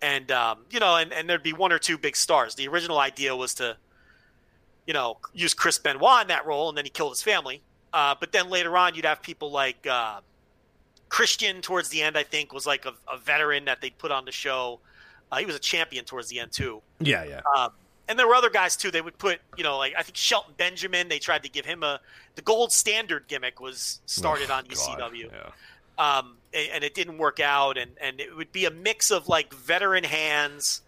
and 0.05 0.31
um, 0.31 0.59
you 0.71 0.81
know, 0.81 0.97
and, 0.97 1.13
and 1.13 1.29
there'd 1.29 1.43
be 1.43 1.55
one 1.55 1.73
or 1.73 1.79
two 1.79 1.97
big 1.97 2.15
stars. 2.15 2.55
The 2.55 2.69
original 2.69 2.99
idea 2.99 3.35
was 3.35 3.55
to 3.55 3.77
you 4.87 4.93
know 4.93 5.17
use 5.33 5.55
Chris 5.55 5.79
Benoit 5.79 6.23
in 6.23 6.29
that 6.29 6.45
role, 6.47 6.69
and 6.69 6.77
then 6.77 6.85
he 6.85 6.91
killed 6.91 7.13
his 7.13 7.23
family. 7.23 7.63
Uh, 7.93 8.15
but 8.19 8.33
then 8.33 8.51
later 8.51 8.77
on, 8.77 8.95
you'd 8.95 9.05
have 9.07 9.23
people 9.23 9.51
like 9.51 9.87
uh, 9.87 10.21
Christian 11.09 11.63
towards 11.63 11.89
the 11.89 12.03
end. 12.03 12.19
I 12.19 12.23
think 12.23 12.53
was 12.53 12.67
like 12.67 12.85
a, 12.85 12.93
a 13.11 13.17
veteran 13.17 13.65
that 13.65 13.81
they'd 13.81 13.97
put 13.97 14.11
on 14.11 14.25
the 14.27 14.33
show. 14.33 14.81
Uh, 15.33 15.37
he 15.39 15.47
was 15.47 15.57
a 15.57 15.61
champion 15.61 16.05
towards 16.05 16.29
the 16.29 16.39
end 16.41 16.53
too. 16.53 16.83
Yeah, 17.01 17.25
yeah. 17.25 17.41
Um, 17.57 17.71
and 18.07 18.19
there 18.19 18.29
were 18.29 18.35
other 18.35 18.51
guys 18.51 18.77
too. 18.77 18.91
They 18.91 19.01
would 19.01 19.17
put, 19.17 19.41
you 19.57 19.65
know, 19.65 19.79
like 19.79 19.95
I 19.97 20.03
think 20.03 20.17
Shelton 20.17 20.53
Benjamin. 20.59 21.09
They 21.09 21.19
tried 21.19 21.43
to 21.45 21.49
give 21.49 21.65
him 21.65 21.83
a 21.83 22.01
the 22.35 22.43
gold 22.43 22.73
standard 22.73 23.27
gimmick 23.27 23.61
was 23.61 24.01
started 24.07 24.51
Oh, 24.51 24.55
on 24.57 24.65
God, 24.65 24.77
ECW, 25.13 25.31
Yeah. 25.33 25.51
Um, 25.99 26.37
and, 26.53 26.85
it 26.85 26.95
didn't 26.95 27.19
work 27.19 27.41
out. 27.41 27.79
And 27.79 27.93
and 28.01 28.21
it 28.21 28.37
would 28.37 28.53
be 28.53 28.65
a 28.65 28.71
mix 28.71 29.11
of 29.11 29.29
like 29.29 29.53
veteran 29.53 30.05
hands, 30.05 30.83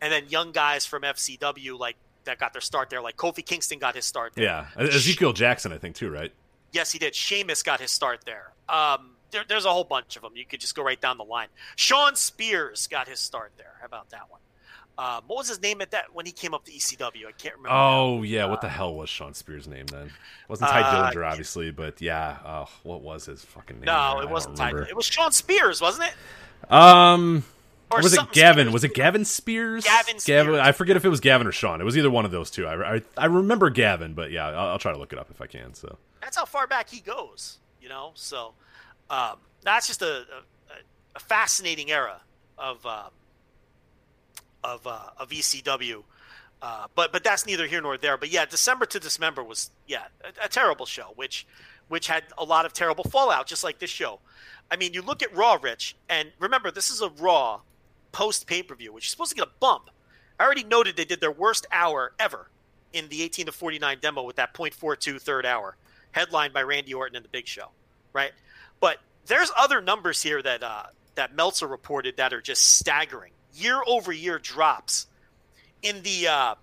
and 0.00 0.12
then 0.12 0.28
young 0.28 0.52
guys 0.52 0.84
from 0.86 1.02
FCW 1.02 1.78
like 1.78 1.96
that 2.24 2.38
got 2.38 2.52
their 2.52 2.60
start 2.60 2.90
there. 2.90 3.00
Like 3.00 3.16
Kofi 3.16 3.44
Kingston 3.44 3.78
got 3.78 3.94
his 3.94 4.04
start 4.04 4.34
there. 4.34 4.44
Yeah. 4.44 4.66
Ezekiel 4.76 5.32
Jackson, 5.32 5.72
I 5.72 5.78
think 5.78 5.96
too, 5.96 6.10
right? 6.10 6.32
Yes, 6.72 6.92
he 6.92 6.98
did. 6.98 7.14
Sheamus 7.14 7.62
got 7.62 7.80
his 7.80 7.90
start 7.90 8.24
there. 8.24 8.52
Um, 8.68 9.10
there. 9.30 9.44
There's 9.46 9.64
a 9.64 9.72
whole 9.72 9.84
bunch 9.84 10.16
of 10.16 10.22
them. 10.22 10.32
You 10.36 10.46
could 10.46 10.60
just 10.60 10.74
go 10.74 10.82
right 10.82 11.00
down 11.00 11.18
the 11.18 11.24
line. 11.24 11.48
Shawn 11.76 12.16
Spears 12.16 12.86
got 12.86 13.08
his 13.08 13.20
start 13.20 13.52
there. 13.58 13.74
How 13.80 13.86
about 13.86 14.10
that 14.10 14.30
one? 14.30 14.40
Um, 14.98 15.22
what 15.26 15.38
was 15.38 15.48
his 15.48 15.60
name 15.62 15.80
at 15.80 15.90
that 15.92 16.14
when 16.14 16.26
he 16.26 16.32
came 16.32 16.52
up 16.54 16.64
to 16.66 16.70
ECW? 16.72 17.26
I 17.26 17.32
can't 17.32 17.54
remember. 17.56 17.70
now. 17.70 17.92
Oh 17.94 18.22
yeah, 18.22 18.44
what 18.44 18.60
the 18.60 18.68
hell 18.68 18.94
was 18.94 19.08
Shawn 19.08 19.32
Spears' 19.34 19.66
name 19.66 19.86
then? 19.86 20.06
It 20.06 20.12
Wasn't 20.48 20.68
Tye 20.70 20.82
Uh, 20.82 21.10
Dillinger, 21.10 21.26
obviously, 21.30 21.70
but 21.70 22.00
yeah. 22.02 22.36
Oh, 22.44 22.68
what 22.82 23.00
was 23.02 23.24
his 23.26 23.42
fucking 23.44 23.76
name? 23.76 23.86
No, 23.86 24.20
it 24.20 24.28
wasn't 24.28 24.56
Tye. 24.56 24.70
It 24.88 24.94
was 24.94 25.06
Shawn 25.06 25.32
Spears, 25.32 25.80
wasn't 25.80 26.08
it? 26.08 26.70
Um, 26.72 27.44
Or 27.90 28.02
was 28.02 28.12
it 28.14 28.20
Gavin? 28.32 28.66
Spears. 28.66 28.72
Was 28.72 28.84
it 28.84 28.94
Gavin 28.94 29.24
Spears? 29.24 29.84
Gavin 29.84 30.18
Spears. 30.18 30.58
I 30.58 30.72
forget 30.72 30.96
if 30.96 31.04
it 31.04 31.08
was 31.08 31.20
Gavin 31.20 31.46
or 31.46 31.52
Shawn. 31.52 31.80
It 31.80 31.84
was 31.84 31.96
either 31.96 32.10
one 32.10 32.24
of 32.24 32.30
those 32.30 32.50
two. 32.50 32.66
I, 32.66 32.96
I, 32.96 33.02
I 33.16 33.26
remember 33.26 33.70
Gavin, 33.70 34.14
but 34.14 34.30
yeah, 34.30 34.46
I'll, 34.48 34.68
I'll 34.72 34.78
try 34.78 34.92
to 34.92 34.98
look 34.98 35.12
it 35.12 35.18
up 35.18 35.30
if 35.30 35.40
I 35.40 35.46
can. 35.46 35.74
So 35.74 35.96
That's 36.20 36.36
how 36.36 36.44
far 36.44 36.66
back 36.66 36.88
he 36.90 37.00
goes. 37.00 37.58
You 37.80 37.88
know, 37.88 38.12
so 38.14 38.52
um, 39.10 39.38
that's 39.62 39.86
just 39.88 40.02
a, 40.02 40.18
a, 40.20 40.76
a 41.16 41.18
fascinating 41.20 41.90
era 41.90 42.20
of 42.56 42.84
um, 42.86 43.10
of 44.64 44.86
uh, 44.86 45.10
of 45.16 45.30
ECW. 45.30 46.02
Uh, 46.60 46.86
but 46.94 47.12
but 47.12 47.24
that's 47.24 47.46
neither 47.46 47.66
here 47.66 47.80
nor 47.80 47.98
there. 47.98 48.16
But 48.16 48.30
yeah, 48.30 48.44
December 48.44 48.86
to 48.86 49.00
Dismember 49.00 49.42
was 49.42 49.70
yeah 49.86 50.04
a, 50.24 50.46
a 50.46 50.48
terrible 50.48 50.86
show, 50.86 51.12
which 51.16 51.46
which 51.88 52.06
had 52.06 52.24
a 52.38 52.44
lot 52.44 52.64
of 52.64 52.72
terrible 52.72 53.04
fallout, 53.04 53.46
just 53.46 53.64
like 53.64 53.78
this 53.78 53.90
show. 53.90 54.20
I 54.70 54.76
mean, 54.76 54.94
you 54.94 55.02
look 55.02 55.22
at 55.22 55.34
Raw, 55.36 55.58
Rich, 55.60 55.96
and 56.08 56.30
remember 56.38 56.70
this 56.70 56.88
is 56.88 57.02
a 57.02 57.10
Raw 57.10 57.60
post 58.12 58.46
pay 58.46 58.62
per 58.62 58.74
view, 58.74 58.92
which 58.92 59.06
is 59.06 59.10
supposed 59.10 59.30
to 59.30 59.36
get 59.36 59.46
a 59.46 59.50
bump. 59.60 59.90
I 60.38 60.44
already 60.44 60.64
noted 60.64 60.96
they 60.96 61.04
did 61.04 61.20
their 61.20 61.32
worst 61.32 61.66
hour 61.70 62.12
ever 62.18 62.48
in 62.92 63.08
the 63.08 63.22
18 63.22 63.46
to 63.46 63.52
49 63.52 63.98
demo 64.00 64.22
with 64.22 64.36
that 64.36 64.54
.42 64.54 65.20
third 65.20 65.46
hour, 65.46 65.76
headlined 66.12 66.52
by 66.52 66.62
Randy 66.62 66.94
Orton 66.94 67.16
and 67.16 67.24
the 67.24 67.28
Big 67.28 67.46
Show, 67.46 67.68
right? 68.12 68.32
But 68.80 68.98
there's 69.26 69.50
other 69.58 69.80
numbers 69.80 70.22
here 70.22 70.42
that 70.42 70.62
uh, 70.62 70.84
that 71.14 71.34
Meltzer 71.34 71.66
reported 71.66 72.16
that 72.16 72.32
are 72.32 72.40
just 72.40 72.78
staggering. 72.78 73.32
Year 73.54 73.80
over 73.86 74.12
year 74.12 74.38
drops 74.38 75.06
in 75.82 76.02
the 76.02 76.28
uh, 76.28 76.54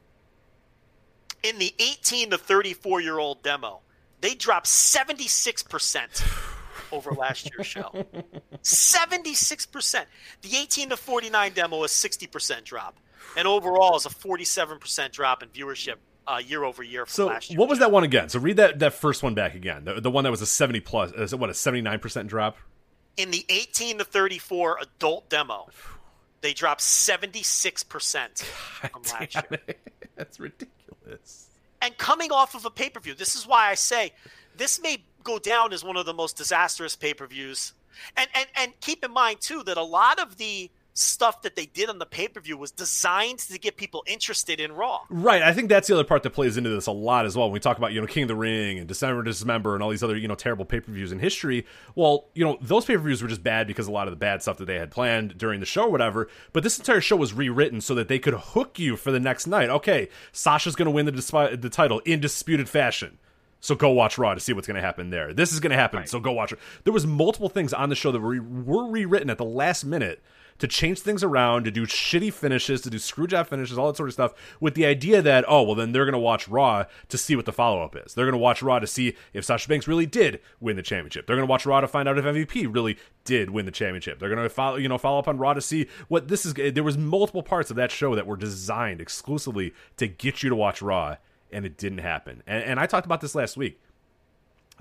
in 1.44 1.58
the 1.60 1.74
18 1.80 2.32
to 2.32 2.38
34 2.38 3.02
year 3.02 3.20
old 3.20 3.44
demo. 3.44 3.82
They 4.22 4.36
dropped 4.36 4.68
76 4.68 5.64
percent 5.64 6.24
over 6.92 7.12
last 7.12 7.50
year's 7.52 7.68
show. 7.68 8.06
76 8.62 9.66
percent. 9.68 10.08
The 10.42 10.56
18 10.58 10.90
to 10.90 10.98
49 10.98 11.54
demo 11.54 11.84
is 11.84 11.92
60 11.92 12.28
percent 12.28 12.66
drop, 12.66 12.98
and 13.38 13.48
overall 13.48 13.96
is 13.96 14.06
a 14.06 14.10
47 14.10 14.80
percent 14.80 15.14
drop 15.14 15.44
in 15.44 15.50
viewership 15.50 15.96
uh, 16.28 16.38
year 16.46 16.64
over 16.64 16.84
year 16.84 17.06
from 17.06 17.12
So 17.12 17.26
last 17.28 17.50
year. 17.50 17.60
what 17.60 17.70
was 17.70 17.80
that 17.80 17.92
one 17.92 18.04
again? 18.04 18.30
So 18.30 18.40
read 18.40 18.58
that 18.58 18.80
that 18.80 18.94
first 18.94 19.24
one 19.24 19.34
back 19.36 19.56
again. 19.56 19.86
The, 19.86 20.02
the 20.02 20.12
one 20.12 20.24
that 20.24 20.32
was 20.32 20.42
a 20.42 20.46
seventy 20.48 20.80
plus. 20.80 21.12
Is 21.12 21.34
it 21.34 21.40
what 21.40 21.50
a 21.50 21.54
seventy 21.54 21.82
nine 21.82 22.00
percent 22.00 22.28
drop? 22.30 22.58
in 23.18 23.32
the 23.32 23.46
18 23.50 23.98
to 23.98 24.06
34 24.06 24.78
adult 24.82 25.30
demo? 25.30 25.68
They 26.42 26.54
dropped 26.54 26.82
76 26.82 27.84
percent 27.84 28.40
from 28.40 29.02
last 29.12 29.36
year. 29.36 29.60
That's 30.16 30.40
ridiculous. 30.40 31.50
and 31.82 31.98
coming 31.98 32.32
off 32.32 32.56
of 32.56 32.66
a 32.66 32.70
pay 32.70 32.90
per 32.90 33.00
view. 33.00 33.14
This 33.14 33.36
is 33.36 33.46
why 33.48 33.70
I 33.70 33.76
say 33.76 34.14
this 34.58 34.82
may 34.82 35.04
go 35.24 35.40
down 35.40 35.74
as 35.74 35.84
one 35.84 35.98
of 35.98 36.06
the 36.06 36.14
most 36.14 36.38
disastrous 36.38 36.96
pay 36.96 37.14
per 37.14 37.28
views. 37.28 37.74
And, 38.16 38.30
and 38.34 38.48
and 38.56 38.80
keep 38.80 39.04
in 39.04 39.12
mind 39.12 39.42
too 39.42 39.64
that 39.64 39.78
a 39.78 39.84
lot 39.84 40.20
of 40.20 40.38
the 40.38 40.70
stuff 41.00 41.42
that 41.44 41.56
they 41.56 41.66
did 41.66 41.90
on 41.90 42.00
the 42.00 42.06
pay 42.06 42.28
per 42.28 42.40
view 42.40 42.58
was 42.58 42.72
designed 42.72 43.40
to 43.40 43.58
get 43.58 43.78
people 43.78 44.04
interested 44.06 44.60
in 44.60 44.74
Raw. 44.74 45.02
Right. 45.10 45.42
I 45.42 45.54
think 45.54 45.70
that's 45.70 45.88
the 45.88 45.94
other 45.94 46.04
part 46.04 46.24
that 46.24 46.32
plays 46.32 46.58
into 46.58 46.70
this 46.70 46.88
a 46.88 46.92
lot 46.92 47.26
as 47.26 47.36
well. 47.36 47.48
When 47.48 47.54
we 47.54 47.60
talk 47.60 47.78
about, 47.78 47.94
you 47.94 48.02
know, 48.02 48.08
King 48.08 48.24
of 48.24 48.28
the 48.30 48.36
Ring 48.36 48.80
and 48.80 48.88
December 48.88 49.24
Dismember 49.24 49.74
and 49.74 49.84
all 49.84 49.90
these 49.90 50.04
other, 50.04 50.18
you 50.18 50.28
know, 50.28 50.36
terrible 50.36 50.66
pay 50.66 50.80
per 50.80 50.92
views 50.92 51.12
in 51.12 51.20
history. 51.20 51.66
Well, 51.96 52.26
you 52.36 52.44
know, 52.44 52.58
those 52.62 52.86
pay 52.86 52.96
per 52.96 53.04
views 53.04 53.22
were 53.22 53.30
just 53.30 53.44
bad 53.44 53.68
because 53.68 53.88
a 53.88 53.92
lot 53.92 54.08
of 54.08 54.12
the 54.12 54.18
bad 54.18 54.42
stuff 54.42 54.58
that 54.58 54.66
they 54.66 54.76
had 54.76 54.92
planned 54.92 55.38
during 55.38 55.60
the 55.60 55.66
show 55.66 55.84
or 55.84 55.90
whatever. 55.90 56.28
But 56.54 56.64
this 56.64 56.78
entire 56.78 57.02
show 57.02 57.16
was 57.16 57.34
rewritten 57.34 57.82
so 57.82 57.96
that 57.96 58.08
they 58.08 58.20
could 58.20 58.34
hook 58.34 58.78
you 58.80 58.96
for 58.96 59.12
the 59.12 59.20
next 59.20 59.48
night. 59.48 59.70
Okay, 59.70 60.10
Sasha's 60.32 60.76
going 60.76 60.88
to 60.88 60.92
win 60.92 61.06
the, 61.06 61.12
disp- 61.12 61.62
the 61.62 61.70
title 61.70 62.00
in 62.00 62.20
disputed 62.20 62.68
fashion. 62.68 63.18
So 63.62 63.76
go 63.76 63.90
watch 63.90 64.18
Raw 64.18 64.34
to 64.34 64.40
see 64.40 64.54
what's 64.54 64.68
going 64.68 64.76
to 64.76 64.82
happen 64.82 65.10
there. 65.10 65.34
This 65.34 65.52
is 65.52 65.60
going 65.60 65.72
to 65.72 65.78
happen. 65.78 66.00
Right. 66.00 66.10
So 66.10 66.20
go 66.20 66.32
watch 66.32 66.54
it. 66.54 66.60
There 66.86 66.94
was 66.94 67.06
multiple 67.06 67.50
things 67.50 67.74
on 67.74 67.90
the 67.90 67.96
show 67.96 68.12
that 68.12 68.20
were, 68.20 68.42
were 68.42 68.90
rewritten 68.90 69.30
at 69.30 69.38
the 69.38 69.46
last 69.46 69.84
minute 69.84 70.22
to 70.60 70.68
change 70.68 71.00
things 71.00 71.24
around, 71.24 71.64
to 71.64 71.72
do 71.72 71.86
shitty 71.86 72.32
finishes, 72.32 72.82
to 72.82 72.90
do 72.90 72.98
screwjob 72.98 73.48
finishes, 73.48 73.78
all 73.78 73.88
that 73.88 73.98
sort 73.98 74.10
of 74.10 74.14
stuff, 74.14 74.34
with 74.60 74.76
the 74.76 74.86
idea 74.86 75.22
that, 75.22 75.46
oh, 75.48 75.64
well, 75.64 75.76
then 75.76 75.92
they're 75.92 76.06
going 76.06 76.14
to 76.14 76.20
watch 76.20 76.48
Raw 76.48 76.86
to 77.08 77.18
see 77.18 77.36
what 77.36 77.46
the 77.46 77.52
follow 77.52 77.82
up 77.82 77.96
is. 77.96 78.14
They're 78.14 78.26
going 78.26 78.34
to 78.34 78.38
watch 78.38 78.62
Raw 78.62 78.80
to 78.80 78.88
see 78.88 79.16
if 79.34 79.46
Sasha 79.46 79.68
Banks 79.68 79.88
really 79.88 80.06
did 80.06 80.42
win 80.60 80.76
the 80.76 80.82
championship. 80.82 81.26
They're 81.26 81.36
going 81.36 81.48
to 81.48 81.50
watch 81.50 81.66
Raw 81.66 81.82
to 81.82 81.88
find 81.88 82.08
out 82.08 82.18
if 82.18 82.26
MVP 82.26 82.74
really 82.74 82.98
did 83.24 83.50
win 83.50 83.66
the 83.66 83.72
championship. 83.72 84.20
They're 84.20 84.30
going 84.30 84.44
to 84.44 84.50
follow, 84.50 84.76
you 84.76 84.90
know, 84.90 84.98
follow 84.98 85.20
up 85.20 85.28
on 85.28 85.38
Raw 85.38 85.54
to 85.54 85.62
see 85.62 85.88
what 86.08 86.28
this 86.28 86.46
is. 86.46 86.54
There 86.54 86.84
was 86.84 86.98
multiple 86.98 87.44
parts 87.44 87.70
of 87.70 87.76
that 87.78 87.92
show 87.92 88.16
that 88.16 88.28
were 88.28 88.38
designed 88.38 89.02
exclusively 89.02 89.74
to 89.98 90.08
get 90.08 90.44
you 90.44 90.50
to 90.50 90.56
watch 90.56 90.82
Raw, 90.82 91.16
and 91.52 91.66
it 91.66 91.78
didn't 91.78 92.00
happen. 92.00 92.44
And, 92.46 92.64
and 92.64 92.80
I 92.80 92.86
talked 92.86 93.06
about 93.06 93.22
this 93.22 93.36
last 93.36 93.58
week. 93.58 93.80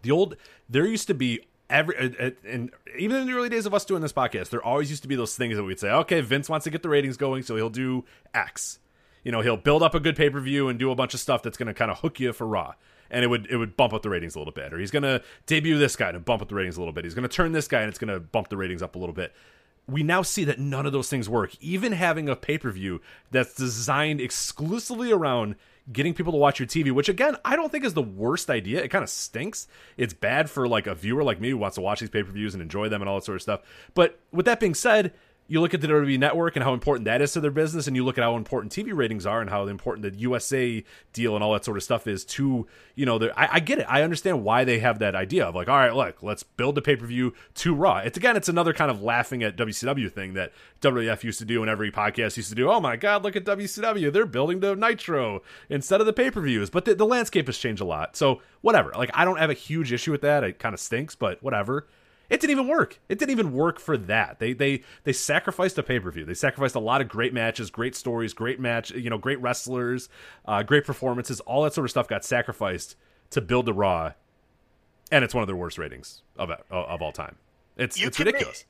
The 0.02 0.10
old, 0.10 0.36
there 0.68 0.86
used 0.86 1.08
to 1.08 1.14
be 1.14 1.40
every 1.70 1.96
uh, 1.96 2.26
uh, 2.26 2.30
and 2.46 2.70
even 2.98 3.16
in 3.18 3.26
the 3.26 3.32
early 3.32 3.48
days 3.48 3.66
of 3.66 3.74
us 3.74 3.84
doing 3.84 4.02
this 4.02 4.12
podcast, 4.12 4.50
there 4.50 4.62
always 4.62 4.90
used 4.90 5.02
to 5.02 5.08
be 5.08 5.16
those 5.16 5.36
things 5.36 5.56
that 5.56 5.64
we'd 5.64 5.80
say, 5.80 5.90
okay, 5.90 6.20
Vince 6.20 6.48
wants 6.48 6.64
to 6.64 6.70
get 6.70 6.82
the 6.82 6.88
ratings 6.88 7.16
going, 7.16 7.42
so 7.42 7.56
he'll 7.56 7.70
do 7.70 8.04
X. 8.34 8.78
You 9.24 9.32
know, 9.32 9.40
he'll 9.40 9.56
build 9.56 9.82
up 9.82 9.94
a 9.94 10.00
good 10.00 10.16
pay 10.16 10.30
per 10.30 10.40
view 10.40 10.68
and 10.68 10.78
do 10.78 10.90
a 10.90 10.94
bunch 10.94 11.14
of 11.14 11.20
stuff 11.20 11.42
that's 11.42 11.56
going 11.56 11.66
to 11.66 11.74
kind 11.74 11.90
of 11.90 11.98
hook 11.98 12.20
you 12.20 12.32
for 12.32 12.46
Raw, 12.46 12.74
and 13.10 13.24
it 13.24 13.28
would 13.28 13.46
it 13.50 13.56
would 13.56 13.76
bump 13.76 13.92
up 13.92 14.02
the 14.02 14.10
ratings 14.10 14.34
a 14.34 14.38
little 14.38 14.52
bit. 14.52 14.72
Or 14.72 14.78
he's 14.78 14.90
going 14.90 15.02
to 15.02 15.22
debut 15.46 15.78
this 15.78 15.96
guy 15.96 16.10
and 16.10 16.24
bump 16.24 16.42
up 16.42 16.48
the 16.48 16.54
ratings 16.54 16.76
a 16.76 16.80
little 16.80 16.94
bit. 16.94 17.04
He's 17.04 17.14
going 17.14 17.28
to 17.28 17.34
turn 17.34 17.52
this 17.52 17.68
guy 17.68 17.80
and 17.80 17.88
it's 17.88 17.98
going 17.98 18.12
to 18.12 18.20
bump 18.20 18.48
the 18.48 18.56
ratings 18.56 18.82
up 18.82 18.94
a 18.94 18.98
little 18.98 19.14
bit. 19.14 19.34
We 19.86 20.02
now 20.02 20.20
see 20.20 20.44
that 20.44 20.58
none 20.58 20.84
of 20.84 20.92
those 20.92 21.08
things 21.08 21.30
work. 21.30 21.56
Even 21.62 21.92
having 21.92 22.28
a 22.28 22.36
pay 22.36 22.58
per 22.58 22.70
view 22.70 23.00
that's 23.30 23.54
designed 23.54 24.20
exclusively 24.20 25.10
around 25.10 25.56
getting 25.92 26.14
people 26.14 26.32
to 26.32 26.38
watch 26.38 26.58
your 26.58 26.66
TV, 26.66 26.92
which 26.92 27.08
again, 27.08 27.36
I 27.44 27.56
don't 27.56 27.70
think 27.70 27.84
is 27.84 27.94
the 27.94 28.02
worst 28.02 28.50
idea. 28.50 28.82
It 28.82 28.88
kind 28.88 29.02
of 29.02 29.10
stinks. 29.10 29.66
It's 29.96 30.14
bad 30.14 30.50
for 30.50 30.68
like 30.68 30.86
a 30.86 30.94
viewer 30.94 31.22
like 31.22 31.40
me 31.40 31.50
who 31.50 31.56
wants 31.56 31.76
to 31.76 31.80
watch 31.80 32.00
these 32.00 32.10
pay 32.10 32.22
per 32.22 32.30
views 32.32 32.54
and 32.54 32.62
enjoy 32.62 32.88
them 32.88 33.02
and 33.02 33.08
all 33.08 33.16
that 33.16 33.24
sort 33.24 33.36
of 33.36 33.42
stuff. 33.42 33.60
But 33.94 34.18
with 34.32 34.46
that 34.46 34.60
being 34.60 34.74
said, 34.74 35.12
you 35.48 35.62
look 35.62 35.72
at 35.72 35.80
the 35.80 35.88
WWE 35.88 36.18
Network 36.18 36.56
and 36.56 36.62
how 36.62 36.74
important 36.74 37.06
that 37.06 37.22
is 37.22 37.32
to 37.32 37.40
their 37.40 37.50
business, 37.50 37.86
and 37.86 37.96
you 37.96 38.04
look 38.04 38.18
at 38.18 38.22
how 38.22 38.36
important 38.36 38.70
TV 38.70 38.94
ratings 38.94 39.24
are 39.24 39.40
and 39.40 39.48
how 39.48 39.66
important 39.66 40.02
the 40.02 40.18
USA 40.20 40.84
deal 41.14 41.34
and 41.34 41.42
all 41.42 41.54
that 41.54 41.64
sort 41.64 41.78
of 41.78 41.82
stuff 41.82 42.06
is 42.06 42.24
to 42.26 42.66
you 42.94 43.06
know. 43.06 43.18
I, 43.34 43.48
I 43.52 43.60
get 43.60 43.78
it. 43.78 43.86
I 43.88 44.02
understand 44.02 44.44
why 44.44 44.64
they 44.64 44.78
have 44.80 44.98
that 44.98 45.14
idea 45.14 45.46
of 45.46 45.54
like, 45.54 45.68
all 45.68 45.76
right, 45.76 45.94
look, 45.94 46.22
let's 46.22 46.42
build 46.42 46.76
a 46.76 46.82
pay 46.82 46.96
per 46.96 47.06
view 47.06 47.32
to 47.56 47.74
Raw. 47.74 47.98
It's 47.98 48.18
again, 48.18 48.36
it's 48.36 48.48
another 48.48 48.74
kind 48.74 48.90
of 48.90 49.02
laughing 49.02 49.42
at 49.42 49.56
WCW 49.56 50.12
thing 50.12 50.34
that 50.34 50.52
WWF 50.82 51.24
used 51.24 51.38
to 51.38 51.46
do 51.46 51.62
and 51.62 51.70
every 51.70 51.90
podcast 51.90 52.36
used 52.36 52.50
to 52.50 52.54
do. 52.54 52.70
Oh 52.70 52.80
my 52.80 52.96
God, 52.96 53.22
look 53.24 53.34
at 53.34 53.44
WCW. 53.44 54.12
They're 54.12 54.26
building 54.26 54.60
the 54.60 54.76
Nitro 54.76 55.42
instead 55.70 56.00
of 56.00 56.06
the 56.06 56.12
pay 56.12 56.30
per 56.30 56.42
views. 56.42 56.68
But 56.68 56.84
the, 56.84 56.94
the 56.94 57.06
landscape 57.06 57.46
has 57.46 57.56
changed 57.56 57.80
a 57.80 57.86
lot. 57.86 58.16
So 58.16 58.42
whatever. 58.60 58.92
Like 58.94 59.10
I 59.14 59.24
don't 59.24 59.38
have 59.38 59.50
a 59.50 59.54
huge 59.54 59.92
issue 59.92 60.12
with 60.12 60.20
that. 60.20 60.44
It 60.44 60.58
kind 60.58 60.74
of 60.74 60.80
stinks, 60.80 61.14
but 61.14 61.42
whatever. 61.42 61.86
It 62.30 62.40
didn't 62.40 62.50
even 62.50 62.68
work. 62.68 63.00
It 63.08 63.18
didn't 63.18 63.30
even 63.30 63.52
work 63.52 63.80
for 63.80 63.96
that. 63.96 64.38
They 64.38 64.52
they 64.52 64.82
they 65.04 65.12
sacrificed 65.12 65.78
a 65.78 65.82
pay 65.82 65.98
per 65.98 66.10
view. 66.10 66.24
They 66.24 66.34
sacrificed 66.34 66.74
a 66.74 66.80
lot 66.80 67.00
of 67.00 67.08
great 67.08 67.32
matches, 67.32 67.70
great 67.70 67.94
stories, 67.94 68.34
great 68.34 68.60
match. 68.60 68.90
You 68.90 69.08
know, 69.08 69.18
great 69.18 69.40
wrestlers, 69.40 70.08
uh, 70.44 70.62
great 70.62 70.84
performances. 70.84 71.40
All 71.40 71.62
that 71.62 71.72
sort 71.72 71.86
of 71.86 71.90
stuff 71.90 72.06
got 72.06 72.24
sacrificed 72.24 72.96
to 73.30 73.40
build 73.40 73.66
the 73.66 73.72
Raw, 73.72 74.12
and 75.10 75.24
it's 75.24 75.34
one 75.34 75.42
of 75.42 75.46
their 75.46 75.56
worst 75.56 75.78
ratings 75.78 76.22
of 76.36 76.50
of 76.70 77.00
all 77.00 77.12
time. 77.12 77.36
It's 77.78 77.98
you 77.98 78.08
it's 78.08 78.18
ridiculous. 78.18 78.64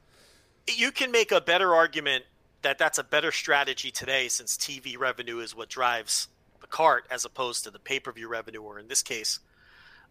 Make, 0.68 0.78
you 0.78 0.92
can 0.92 1.10
make 1.10 1.32
a 1.32 1.40
better 1.40 1.74
argument 1.74 2.24
that 2.62 2.78
that's 2.78 2.98
a 2.98 3.04
better 3.04 3.32
strategy 3.32 3.90
today 3.90 4.28
since 4.28 4.56
TV 4.56 4.98
revenue 4.98 5.40
is 5.40 5.54
what 5.54 5.68
drives 5.68 6.28
the 6.60 6.66
cart 6.66 7.06
as 7.10 7.24
opposed 7.24 7.64
to 7.64 7.70
the 7.70 7.78
pay 7.78 7.98
per 7.98 8.12
view 8.12 8.28
revenue, 8.28 8.62
or 8.62 8.78
in 8.78 8.86
this 8.86 9.02
case, 9.02 9.40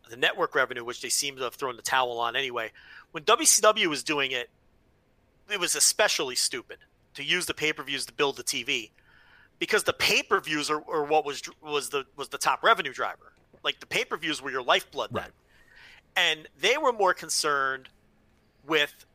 the 0.10 0.18
network 0.18 0.56
revenue, 0.56 0.84
which 0.84 1.02
they 1.02 1.10
seem 1.10 1.36
to 1.38 1.44
have 1.44 1.56
thrown 1.56 1.76
the 1.76 1.82
towel 1.82 2.20
on 2.20 2.36
anyway 2.36 2.72
when 3.12 3.24
WCW 3.24 3.88
was 3.88 4.04
doing 4.04 4.32
it, 4.32 4.50
it 5.52 5.60
was 5.60 5.76
especially 5.76 6.36
stupid 6.36 6.78
to 7.14 7.24
use 7.24 7.46
the 7.46 7.54
pay 7.54 7.74
per 7.74 7.84
views 7.84 8.06
to 8.06 8.14
build 8.14 8.38
the 8.38 8.44
TV 8.44 8.92
because 9.60 9.84
the 9.84 9.94
pay 9.94 10.22
per 10.22 10.40
views 10.40 10.70
are, 10.70 10.84
are, 10.90 11.04
what 11.04 11.26
was 11.26 11.42
was 11.62 11.90
the 11.90 12.06
was 12.16 12.30
the 12.30 12.38
top 12.38 12.64
revenue 12.64 12.94
driver. 12.94 13.34
Like 13.64 13.80
the 13.80 13.86
pay 13.86 14.06
per 14.06 14.18
views 14.18 14.42
were 14.42 14.52
your 14.52 14.62
lifeblood 14.62 15.10
then, 15.12 15.24
right. 15.24 15.32
and 16.16 16.48
they 16.60 16.78
were 16.78 16.94
more 16.94 17.14
concerned 17.14 17.90
with 18.68 19.06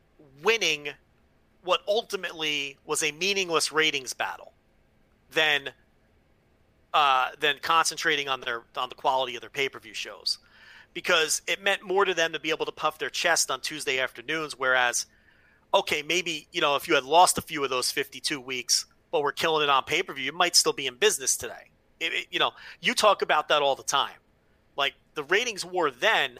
winning 0.43 0.89
what 1.63 1.81
ultimately 1.87 2.77
was 2.85 3.03
a 3.03 3.11
meaningless 3.11 3.71
ratings 3.71 4.13
battle 4.13 4.51
than 5.31 5.69
uh, 6.93 7.29
than 7.39 7.57
concentrating 7.61 8.27
on 8.27 8.41
their 8.41 8.63
on 8.75 8.89
the 8.89 8.95
quality 8.95 9.35
of 9.35 9.41
their 9.41 9.49
pay 9.49 9.69
per 9.69 9.79
view 9.79 9.93
shows 9.93 10.39
because 10.93 11.41
it 11.47 11.61
meant 11.61 11.83
more 11.83 12.05
to 12.05 12.13
them 12.13 12.33
to 12.33 12.39
be 12.39 12.49
able 12.49 12.65
to 12.65 12.71
puff 12.71 12.99
their 12.99 13.09
chest 13.09 13.49
on 13.49 13.61
Tuesday 13.61 13.99
afternoons. 13.99 14.57
Whereas, 14.57 15.05
okay, 15.73 16.01
maybe 16.01 16.47
you 16.51 16.61
know 16.61 16.75
if 16.75 16.87
you 16.87 16.95
had 16.95 17.03
lost 17.03 17.37
a 17.37 17.41
few 17.41 17.63
of 17.63 17.69
those 17.69 17.91
52 17.91 18.39
weeks, 18.39 18.85
but 19.11 19.23
we're 19.23 19.31
killing 19.31 19.63
it 19.63 19.69
on 19.69 19.83
pay 19.83 20.03
per 20.03 20.13
view, 20.13 20.25
you 20.25 20.31
might 20.31 20.55
still 20.55 20.73
be 20.73 20.87
in 20.87 20.95
business 20.95 21.35
today. 21.35 21.69
It, 21.99 22.13
it, 22.13 22.27
you 22.31 22.39
know, 22.39 22.51
you 22.81 22.93
talk 22.93 23.21
about 23.21 23.47
that 23.49 23.61
all 23.61 23.75
the 23.75 23.83
time. 23.83 24.17
Like 24.75 24.93
the 25.13 25.23
ratings 25.23 25.63
war 25.65 25.91
then 25.91 26.39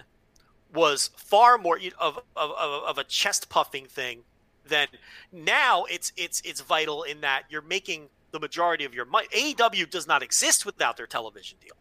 was 0.74 1.12
far 1.16 1.58
more 1.58 1.80
of, 2.00 2.20
of, 2.36 2.52
of 2.52 2.98
a 2.98 3.04
chest 3.04 3.50
puffing 3.50 3.86
thing 3.86 4.24
than 4.68 4.88
now. 5.32 5.86
It's 5.86 6.12
it's 6.18 6.42
it's 6.44 6.62
vital 6.62 7.04
in 7.04 7.22
that 7.22 7.44
you're 7.50 7.62
making 7.62 8.10
the 8.32 8.40
majority 8.40 8.86
of 8.86 8.94
your 8.94 9.06
money. 9.06 9.28
AEW 9.36 9.90
does 9.90 10.08
not 10.08 10.24
exist 10.24 10.66
without 10.66 10.98
their 10.98 11.06
television 11.06 11.58
deal, 11.62 11.76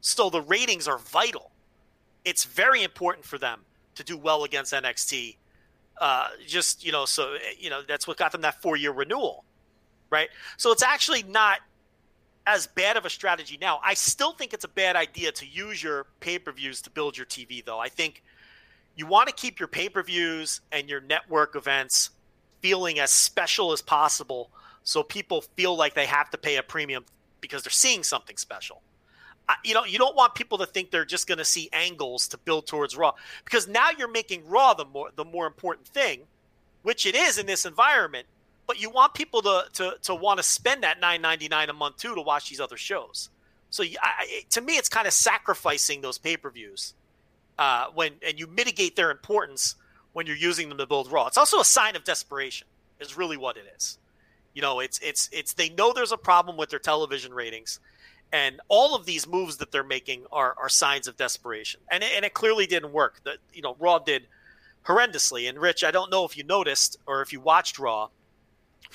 so 0.00 0.30
the 0.30 0.40
ratings 0.40 0.88
are 0.88 0.98
vital 0.98 1.52
it's 2.24 2.44
very 2.44 2.82
important 2.82 3.24
for 3.24 3.38
them 3.38 3.60
to 3.94 4.04
do 4.04 4.16
well 4.16 4.44
against 4.44 4.72
NXT. 4.72 5.36
Uh, 6.00 6.28
just 6.46 6.84
you 6.84 6.92
know, 6.92 7.04
so 7.04 7.36
you 7.58 7.70
know 7.70 7.82
that's 7.86 8.06
what 8.06 8.16
got 8.16 8.32
them 8.32 8.40
that 8.42 8.60
four 8.62 8.76
year 8.76 8.92
renewal, 8.92 9.44
right? 10.10 10.28
So 10.56 10.72
it's 10.72 10.82
actually 10.82 11.22
not 11.22 11.58
as 12.46 12.66
bad 12.66 12.96
of 12.96 13.04
a 13.04 13.10
strategy 13.10 13.58
now. 13.60 13.80
I 13.84 13.94
still 13.94 14.32
think 14.32 14.52
it's 14.52 14.64
a 14.64 14.68
bad 14.68 14.96
idea 14.96 15.30
to 15.32 15.46
use 15.46 15.82
your 15.82 16.06
pay 16.20 16.38
per 16.38 16.52
views 16.52 16.82
to 16.82 16.90
build 16.90 17.16
your 17.16 17.26
TV, 17.26 17.64
though. 17.64 17.78
I 17.78 17.88
think 17.88 18.22
you 18.96 19.06
want 19.06 19.28
to 19.28 19.34
keep 19.34 19.60
your 19.60 19.68
pay 19.68 19.88
per 19.88 20.02
views 20.02 20.60
and 20.70 20.88
your 20.88 21.00
network 21.00 21.56
events 21.56 22.10
feeling 22.60 22.98
as 22.98 23.10
special 23.10 23.72
as 23.72 23.82
possible 23.82 24.50
so 24.84 25.02
people 25.02 25.42
feel 25.56 25.76
like 25.76 25.94
they 25.94 26.06
have 26.06 26.30
to 26.30 26.38
pay 26.38 26.56
a 26.56 26.62
premium 26.62 27.04
because 27.40 27.62
they're 27.62 27.70
seeing 27.70 28.02
something 28.02 28.36
special 28.36 28.82
you 29.64 29.74
know, 29.74 29.84
you 29.84 29.98
don't 29.98 30.16
want 30.16 30.34
people 30.34 30.58
to 30.58 30.66
think 30.66 30.90
they're 30.90 31.04
just 31.04 31.26
going 31.26 31.38
to 31.38 31.44
see 31.44 31.68
angles 31.72 32.28
to 32.28 32.38
build 32.38 32.66
towards 32.66 32.96
Raw 32.96 33.12
because 33.44 33.68
now 33.68 33.88
you're 33.96 34.10
making 34.10 34.46
Raw 34.46 34.74
the 34.74 34.84
more 34.84 35.10
the 35.14 35.24
more 35.24 35.46
important 35.46 35.88
thing, 35.88 36.22
which 36.82 37.06
it 37.06 37.14
is 37.14 37.38
in 37.38 37.46
this 37.46 37.66
environment. 37.66 38.26
But 38.66 38.80
you 38.80 38.90
want 38.90 39.14
people 39.14 39.42
to 39.42 39.64
to 39.74 39.96
to 40.02 40.14
want 40.14 40.38
to 40.38 40.42
spend 40.42 40.82
that 40.84 41.00
nine 41.00 41.20
ninety 41.22 41.48
nine 41.48 41.70
a 41.70 41.72
month 41.72 41.98
too 41.98 42.14
to 42.14 42.22
watch 42.22 42.48
these 42.48 42.60
other 42.60 42.76
shows. 42.76 43.30
So 43.70 43.82
I, 43.82 44.42
to 44.50 44.60
me, 44.60 44.74
it's 44.76 44.88
kind 44.88 45.06
of 45.06 45.12
sacrificing 45.12 46.00
those 46.02 46.18
pay 46.18 46.36
per 46.36 46.50
views 46.50 46.94
uh, 47.58 47.86
when 47.94 48.12
and 48.26 48.38
you 48.38 48.46
mitigate 48.46 48.96
their 48.96 49.10
importance 49.10 49.76
when 50.12 50.26
you're 50.26 50.36
using 50.36 50.68
them 50.68 50.78
to 50.78 50.86
build 50.86 51.10
Raw. 51.10 51.26
It's 51.26 51.38
also 51.38 51.60
a 51.60 51.64
sign 51.64 51.96
of 51.96 52.04
desperation. 52.04 52.68
Is 53.00 53.16
really 53.16 53.36
what 53.36 53.56
it 53.56 53.64
is. 53.76 53.98
You 54.54 54.62
know, 54.62 54.78
it's 54.78 54.98
it's 55.00 55.28
it's 55.32 55.54
they 55.54 55.70
know 55.70 55.92
there's 55.92 56.12
a 56.12 56.16
problem 56.16 56.56
with 56.56 56.70
their 56.70 56.78
television 56.78 57.34
ratings 57.34 57.80
and 58.32 58.60
all 58.68 58.94
of 58.94 59.04
these 59.04 59.26
moves 59.26 59.58
that 59.58 59.70
they're 59.70 59.84
making 59.84 60.24
are, 60.32 60.54
are 60.58 60.68
signs 60.68 61.06
of 61.06 61.16
desperation. 61.16 61.80
And 61.90 62.02
it, 62.02 62.10
and 62.16 62.24
it 62.24 62.32
clearly 62.34 62.66
didn't 62.66 62.92
work. 62.92 63.20
That 63.24 63.38
you 63.52 63.62
know 63.62 63.76
raw 63.78 63.98
did 63.98 64.26
horrendously. 64.84 65.48
And 65.48 65.58
rich 65.58 65.84
i 65.84 65.90
don't 65.90 66.10
know 66.10 66.24
if 66.24 66.36
you 66.36 66.44
noticed 66.44 66.98
or 67.06 67.22
if 67.22 67.32
you 67.32 67.40
watched 67.40 67.78
raw 67.78 68.08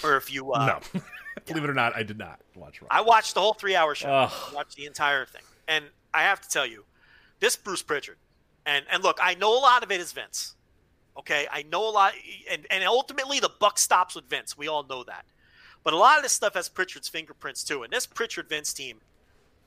or 0.03 0.17
if 0.17 0.31
you 0.31 0.51
uh, 0.51 0.79
no. 0.93 1.01
Believe 1.45 1.63
it 1.63 1.69
or 1.69 1.73
not 1.73 1.95
i 1.95 2.03
did 2.03 2.17
not 2.17 2.39
watch 2.55 2.81
raw. 2.81 2.87
I 2.91 3.01
watched 3.01 3.35
the 3.35 3.41
whole 3.41 3.53
three 3.53 3.75
hour 3.75 3.95
show. 3.95 4.09
Ugh. 4.09 4.53
watched 4.53 4.75
the 4.75 4.85
entire 4.85 5.25
thing. 5.25 5.43
And 5.67 5.85
i 6.13 6.23
have 6.23 6.41
to 6.41 6.49
tell 6.49 6.65
you 6.65 6.83
this 7.39 7.55
bruce 7.55 7.83
pritchard 7.83 8.17
and 8.65 8.85
and 8.91 9.03
look 9.03 9.19
i 9.21 9.35
know 9.35 9.57
a 9.57 9.61
lot 9.61 9.83
of 9.83 9.91
it 9.91 10.01
is 10.01 10.11
vince 10.11 10.55
okay? 11.17 11.47
I 11.51 11.63
know 11.63 11.87
a 11.87 11.91
lot 11.91 12.13
and, 12.49 12.65
and 12.69 12.83
ultimately 12.83 13.39
the 13.39 13.49
buck 13.59 13.79
stops 13.79 14.15
with 14.15 14.29
vince. 14.29 14.57
We 14.57 14.67
all 14.67 14.83
know 14.83 15.03
that. 15.05 15.25
But 15.83 15.93
a 15.93 15.97
lot 15.97 16.17
of 16.17 16.23
this 16.23 16.33
stuff 16.33 16.53
has 16.53 16.69
pritchard's 16.69 17.07
fingerprints 17.07 17.63
too. 17.63 17.83
And 17.83 17.91
this 17.91 18.05
pritchard 18.05 18.49
vince 18.49 18.73
team 18.73 18.99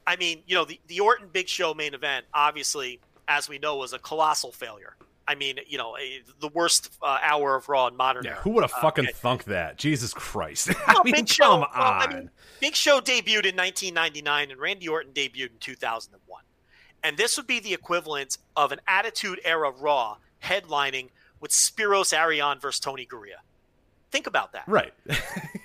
I 0.07 0.16
mean, 0.16 0.42
you 0.46 0.55
know, 0.57 0.64
the, 0.64 0.80
the 0.88 1.01
Orton 1.01 1.28
Big 1.32 1.48
Show 1.48 1.74
main 1.74 1.94
event, 1.94 2.26
obviously, 2.34 3.01
as 3.28 3.48
we 3.48 3.59
know, 3.59 3.76
was 3.76 3.92
a 3.92 3.98
colossal 3.98 4.53
failure. 4.53 4.96
I 5.28 5.36
mean, 5.36 5.61
you 5.68 5.78
know, 5.78 5.96
a, 5.96 6.22
the 6.40 6.48
worst 6.48 6.90
uh, 7.03 7.18
hour 7.22 7.55
of 7.55 7.68
Raw 7.68 7.86
in 7.86 7.96
modern 7.96 8.24
Yeah, 8.24 8.32
era. 8.32 8.40
who 8.40 8.51
would 8.51 8.64
have 8.64 8.72
Uh, 8.72 8.80
fucking 8.80 9.05
okay. 9.05 9.12
thunk 9.12 9.44
that? 9.44 9.76
Jesus 9.76 10.12
Christ! 10.12 10.70
I 10.86 10.94
Well, 10.94 11.05
mean, 11.05 11.14
Big 11.14 11.28
Show, 11.28 11.44
come 11.44 11.61
well, 11.61 11.70
on. 11.92 12.03
I 12.03 12.14
mean, 12.14 12.30
Big 12.61 12.74
Show 12.74 13.01
debuted 13.01 13.46
in 13.46 13.55
1999, 13.57 14.51
and 14.51 14.61
Randy 14.61 14.88
Orton 14.88 15.12
debuted 15.12 15.51
in 15.53 15.59
2001. 15.61 16.42
And 17.05 17.16
this 17.16 17.36
would 17.36 17.46
be 17.46 17.61
the 17.61 17.72
equivalent 17.72 18.38
of 18.57 18.72
an 18.72 18.80
Attitude 18.88 19.40
Era 19.44 19.70
Raw 19.70 20.16
headlining 20.42 21.11
with 21.38 21.53
Spiros 21.53 22.12
Arion 22.12 22.59
versus 22.59 22.80
Tony 22.80 23.07
Garea. 23.07 23.38
Think 24.11 24.26
about 24.26 24.52
that. 24.52 24.64
Right. 24.66 24.92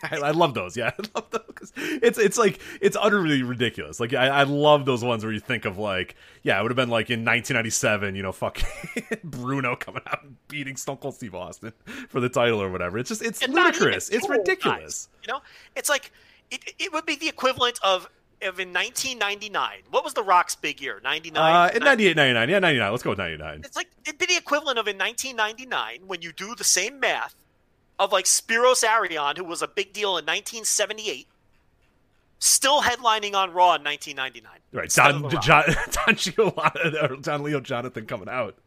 I, 0.03 0.17
I 0.17 0.31
love 0.31 0.53
those. 0.53 0.77
Yeah, 0.77 0.91
I 0.99 1.03
love 1.15 1.31
those. 1.31 1.73
It's 1.75 2.19
it's 2.19 2.37
like 2.37 2.59
it's 2.79 2.95
utterly 2.99 3.41
ridiculous. 3.41 3.99
Like 3.99 4.13
I, 4.13 4.27
I 4.27 4.43
love 4.43 4.85
those 4.85 5.03
ones 5.03 5.23
where 5.23 5.33
you 5.33 5.39
think 5.39 5.65
of 5.65 5.77
like, 5.79 6.15
yeah, 6.43 6.59
it 6.59 6.61
would 6.61 6.71
have 6.71 6.75
been 6.75 6.89
like 6.89 7.09
in 7.09 7.21
1997. 7.21 8.15
You 8.15 8.21
know, 8.23 8.31
fucking 8.31 8.67
Bruno 9.23 9.75
coming 9.75 10.03
out 10.07 10.23
and 10.23 10.35
beating 10.47 10.75
Stone 10.75 10.97
Cold 10.97 11.15
Steve 11.15 11.33
Austin 11.33 11.73
for 12.07 12.19
the 12.19 12.29
title 12.29 12.61
or 12.61 12.69
whatever. 12.69 12.99
It's 12.99 13.09
just 13.09 13.23
it's 13.23 13.41
And 13.41 13.53
ludicrous. 13.53 14.09
It's 14.09 14.29
ridiculous. 14.29 15.07
guys, 15.07 15.09
you 15.23 15.33
know, 15.33 15.41
it's 15.75 15.89
like 15.89 16.11
it, 16.51 16.73
it 16.77 16.93
would 16.93 17.05
be 17.05 17.15
the 17.15 17.27
equivalent 17.27 17.79
of 17.83 18.07
of 18.43 18.59
in 18.59 18.71
1999. 18.73 19.79
What 19.89 20.03
was 20.03 20.13
The 20.13 20.21
Rock's 20.21 20.55
big 20.55 20.81
year? 20.81 21.01
99. 21.03 21.41
Uh, 21.41 21.71
in 21.73 21.83
98, 21.83 22.15
99. 22.15 22.49
Yeah, 22.49 22.59
99. 22.59 22.91
Let's 22.91 23.01
go 23.03 23.09
with 23.11 23.19
99. 23.19 23.61
It's 23.63 23.75
like 23.75 23.89
it'd 24.05 24.19
be 24.19 24.27
the 24.27 24.37
equivalent 24.37 24.77
of 24.77 24.87
in 24.87 24.97
1999 24.97 26.07
when 26.07 26.21
you 26.21 26.31
do 26.31 26.53
the 26.53 26.63
same 26.63 26.99
math 26.99 27.33
of 27.99 28.11
like 28.11 28.25
Spiros 28.25 28.83
Arion, 28.83 29.35
who 29.37 29.43
was 29.43 29.61
a 29.61 29.67
big 29.67 29.93
deal 29.93 30.11
in 30.11 30.25
1978, 30.25 31.27
still 32.39 32.81
headlining 32.81 33.33
on 33.33 33.51
Raw 33.51 33.75
in 33.75 33.83
1999. 33.83 34.51
Right. 34.71 34.89
Don, 34.89 35.25
of 35.25 35.31
The 35.31 35.37
Rock. 35.37 35.45
John, 35.45 36.95
Don, 37.09 37.21
John 37.21 37.43
Leo 37.43 37.59
Jonathan 37.59 38.05
coming 38.05 38.29
out 38.29 38.57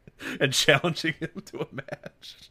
and 0.40 0.52
challenging 0.52 1.14
him 1.20 1.30
to 1.46 1.60
a 1.60 1.66
match. 1.72 2.50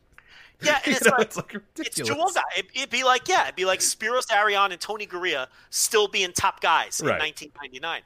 Yeah, 0.62 0.80
and 0.86 0.96
it's 0.96 1.06
know, 1.06 1.12
like 1.12 1.22
it's 1.22 1.38
like 1.38 1.54
ridiculous. 1.54 2.10
two 2.10 2.20
old 2.20 2.34
guys. 2.34 2.44
It, 2.58 2.66
it'd 2.74 2.90
be 2.90 3.04
like 3.04 3.28
yeah, 3.28 3.44
it'd 3.44 3.56
be 3.56 3.66
like 3.66 3.80
Spiros 3.80 4.32
Arion 4.32 4.72
and 4.72 4.82
Tony 4.82 5.06
Garea 5.06 5.48
still 5.70 6.08
being 6.08 6.32
top 6.32 6.62
guys 6.62 7.00
in 7.00 7.08
1999. 7.08 8.02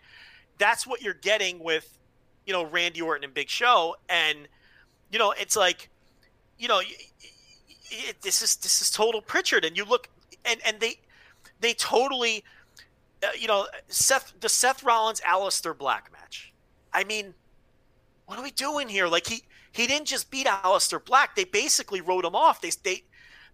That's 0.58 0.86
what 0.86 1.02
you're 1.02 1.14
getting 1.14 1.60
with 1.60 1.98
you 2.46 2.54
know 2.54 2.64
Randy 2.64 3.02
Orton 3.02 3.24
and 3.24 3.34
Big 3.34 3.50
Show, 3.50 3.96
and 4.10 4.48
you 5.12 5.20
know 5.20 5.32
it's 5.32 5.56
like 5.56 5.90
you 6.58 6.68
know 6.68 6.82
it, 7.92 8.22
this 8.22 8.42
is 8.42 8.56
this 8.58 8.82
is 8.82 8.90
total 8.90 9.22
Pritchard, 9.22 9.66
and 9.66 9.76
you 9.76 9.86
look 9.86 10.10
and 10.46 10.60
and 10.66 10.80
they 10.80 11.00
they 11.60 11.74
totally 11.74 12.44
uh, 13.24 13.28
you 13.38 13.48
know 13.48 13.68
Seth 13.88 14.34
the 14.40 14.50
Seth 14.50 14.84
Rollins 14.84 15.22
Aleister 15.22 15.78
Black 15.78 16.12
match. 16.12 16.54
I 16.94 17.04
mean, 17.04 17.34
what 18.26 18.40
are 18.40 18.44
we 18.44 18.52
doing 18.52 18.88
here? 18.88 19.08
Like 19.08 19.28
he 19.28 19.44
he 19.72 19.88
didn't 19.88 20.08
just 20.08 20.32
beat 20.32 20.48
Aleister 20.48 21.04
Black; 21.04 21.36
they 21.36 21.44
basically 21.44 22.02
wrote 22.02 22.26
him 22.26 22.36
off. 22.36 22.62
They 22.62 22.72
they 22.84 23.04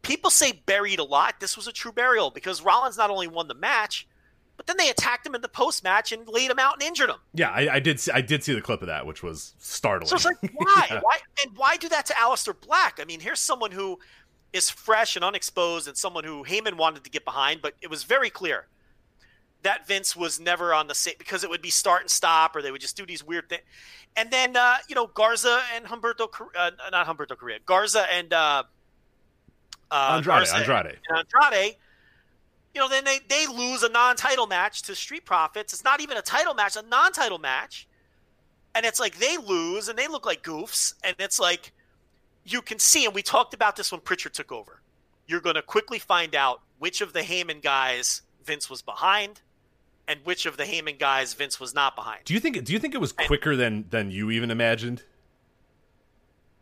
people 0.01 0.29
say 0.29 0.61
buried 0.65 0.99
a 0.99 1.03
lot. 1.03 1.39
This 1.39 1.57
was 1.57 1.67
a 1.67 1.71
true 1.71 1.91
burial 1.91 2.29
because 2.31 2.61
Rollins 2.61 2.97
not 2.97 3.09
only 3.09 3.27
won 3.27 3.47
the 3.47 3.55
match, 3.55 4.07
but 4.57 4.65
then 4.65 4.77
they 4.77 4.89
attacked 4.89 5.25
him 5.25 5.35
in 5.35 5.41
the 5.41 5.49
post 5.49 5.83
match 5.83 6.11
and 6.11 6.27
laid 6.27 6.49
him 6.49 6.59
out 6.59 6.73
and 6.73 6.83
injured 6.83 7.09
him. 7.09 7.17
Yeah, 7.33 7.51
I, 7.51 7.75
I 7.75 7.79
did. 7.79 7.99
See, 7.99 8.11
I 8.11 8.21
did 8.21 8.43
see 8.43 8.53
the 8.53 8.61
clip 8.61 8.81
of 8.81 8.87
that, 8.87 9.05
which 9.05 9.21
was 9.21 9.53
startling. 9.59 10.07
So 10.07 10.15
it's 10.15 10.25
like, 10.25 10.37
why? 10.55 10.87
Yeah. 10.89 10.99
Why? 11.01 11.19
And 11.43 11.55
why 11.55 11.77
do 11.77 11.87
that 11.89 12.07
to 12.07 12.13
Aleister 12.13 12.59
Black? 12.59 12.99
I 12.99 13.05
mean, 13.05 13.19
here's 13.19 13.39
someone 13.39 13.71
who 13.71 13.99
is 14.53 14.69
fresh 14.69 15.15
and 15.15 15.23
unexposed 15.25 15.87
and 15.87 15.97
someone 15.97 16.23
who 16.23 16.43
Heyman 16.43 16.75
wanted 16.75 17.03
to 17.03 17.09
get 17.09 17.25
behind, 17.25 17.61
but 17.61 17.73
it 17.81 17.89
was 17.89 18.03
very 18.03 18.29
clear 18.29 18.67
that 19.63 19.87
Vince 19.87 20.15
was 20.15 20.39
never 20.39 20.73
on 20.73 20.87
the 20.87 20.95
same 20.95 21.15
because 21.17 21.43
it 21.43 21.49
would 21.49 21.61
be 21.61 21.69
start 21.69 22.01
and 22.01 22.09
stop 22.09 22.55
or 22.55 22.61
they 22.61 22.71
would 22.71 22.81
just 22.81 22.95
do 22.95 23.05
these 23.05 23.23
weird 23.23 23.49
things. 23.49 23.63
And 24.15 24.31
then, 24.31 24.55
uh, 24.55 24.77
you 24.87 24.95
know, 24.95 25.07
Garza 25.07 25.61
and 25.75 25.85
Humberto, 25.85 26.29
uh, 26.57 26.71
not 26.91 27.07
Humberto 27.07 27.37
Carrillo, 27.37 27.59
Garza 27.65 28.05
and 28.11 28.31
uh, 28.33 28.63
uh, 29.91 30.13
Andrade, 30.15 30.25
Garza 30.25 30.55
Andrade. 30.55 30.99
and 31.09 31.25
Andrade, 31.33 31.75
you 32.73 32.81
know, 32.81 32.89
then 32.89 33.03
they, 33.03 33.19
they 33.27 33.47
lose 33.47 33.83
a 33.83 33.89
non 33.89 34.15
title 34.15 34.47
match 34.47 34.83
to 34.83 34.95
Street 34.95 35.25
Profits. 35.25 35.73
It's 35.73 35.83
not 35.83 35.99
even 36.01 36.17
a 36.17 36.21
title 36.21 36.53
match, 36.53 36.75
a 36.75 36.83
non 36.83 37.11
title 37.11 37.39
match. 37.39 37.87
And 38.75 38.85
it's 38.85 38.99
like 38.99 39.17
they 39.17 39.37
lose 39.37 39.89
and 39.89 39.97
they 39.97 40.07
look 40.07 40.25
like 40.25 40.43
goofs. 40.43 40.93
And 41.03 41.15
it's 41.17 41.39
like 41.39 41.73
you 42.47 42.61
can 42.61 42.79
see, 42.79 43.05
and 43.05 43.13
we 43.13 43.21
talked 43.21 43.53
about 43.53 43.75
this 43.75 43.91
when 43.91 44.01
Pritchard 44.01 44.33
took 44.33 44.51
over. 44.51 44.81
You're 45.27 45.41
going 45.41 45.55
to 45.55 45.61
quickly 45.61 45.99
find 45.99 46.33
out 46.35 46.61
which 46.79 47.01
of 47.01 47.13
the 47.13 47.19
Heyman 47.21 47.61
guys 47.61 48.21
Vince 48.45 48.69
was 48.69 48.81
behind 48.81 49.41
and 50.07 50.19
which 50.23 50.45
of 50.45 50.55
the 50.55 50.63
Heyman 50.63 50.97
guys 50.97 51.33
Vince 51.33 51.59
was 51.59 51.73
not 51.75 51.95
behind. 51.95 52.21
Do 52.25 52.33
you 52.33 52.39
think? 52.39 52.63
Do 52.63 52.71
you 52.73 52.79
think 52.79 52.95
it 52.95 53.01
was 53.01 53.11
quicker 53.11 53.55
than 53.55 53.85
than 53.89 54.09
you 54.11 54.31
even 54.31 54.49
imagined? 54.51 55.03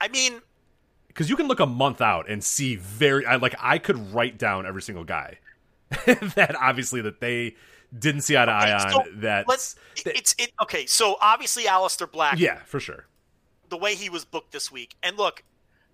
I 0.02 0.08
mean, 0.08 0.42
Because 1.08 1.30
you 1.30 1.36
can 1.36 1.48
look 1.48 1.60
a 1.60 1.66
month 1.66 2.02
out 2.02 2.30
and 2.30 2.44
see 2.44 2.76
very. 2.76 3.26
I 3.26 3.36
like. 3.36 3.56
I 3.60 3.78
could 3.78 4.14
write 4.14 4.38
down 4.38 4.66
every 4.66 4.82
single 4.82 5.04
guy 5.04 5.38
that 6.06 6.56
obviously 6.60 7.02
that 7.02 7.20
they 7.22 7.56
didn't 7.98 8.22
see 8.22 8.36
eye 8.36 8.46
to 8.46 8.52
eye 8.52 8.86
Okay, 8.88 8.94
on. 9.12 9.20
that 9.22 9.48
let's. 9.48 9.76
It's 10.06 10.36
it. 10.40 10.52
Okay, 10.62 10.86
so 10.88 11.16
obviously 11.22 11.64
Aleister 11.66 12.12
Black. 12.12 12.40
yeah, 12.40 12.60
for 12.66 12.80
sure. 12.80 13.06
the 13.70 13.78
way 13.78 13.96
he 13.96 14.10
was 14.10 14.26
booked 14.26 14.52
this 14.52 14.72
week. 14.72 14.96
And 15.04 15.18
look, 15.18 15.44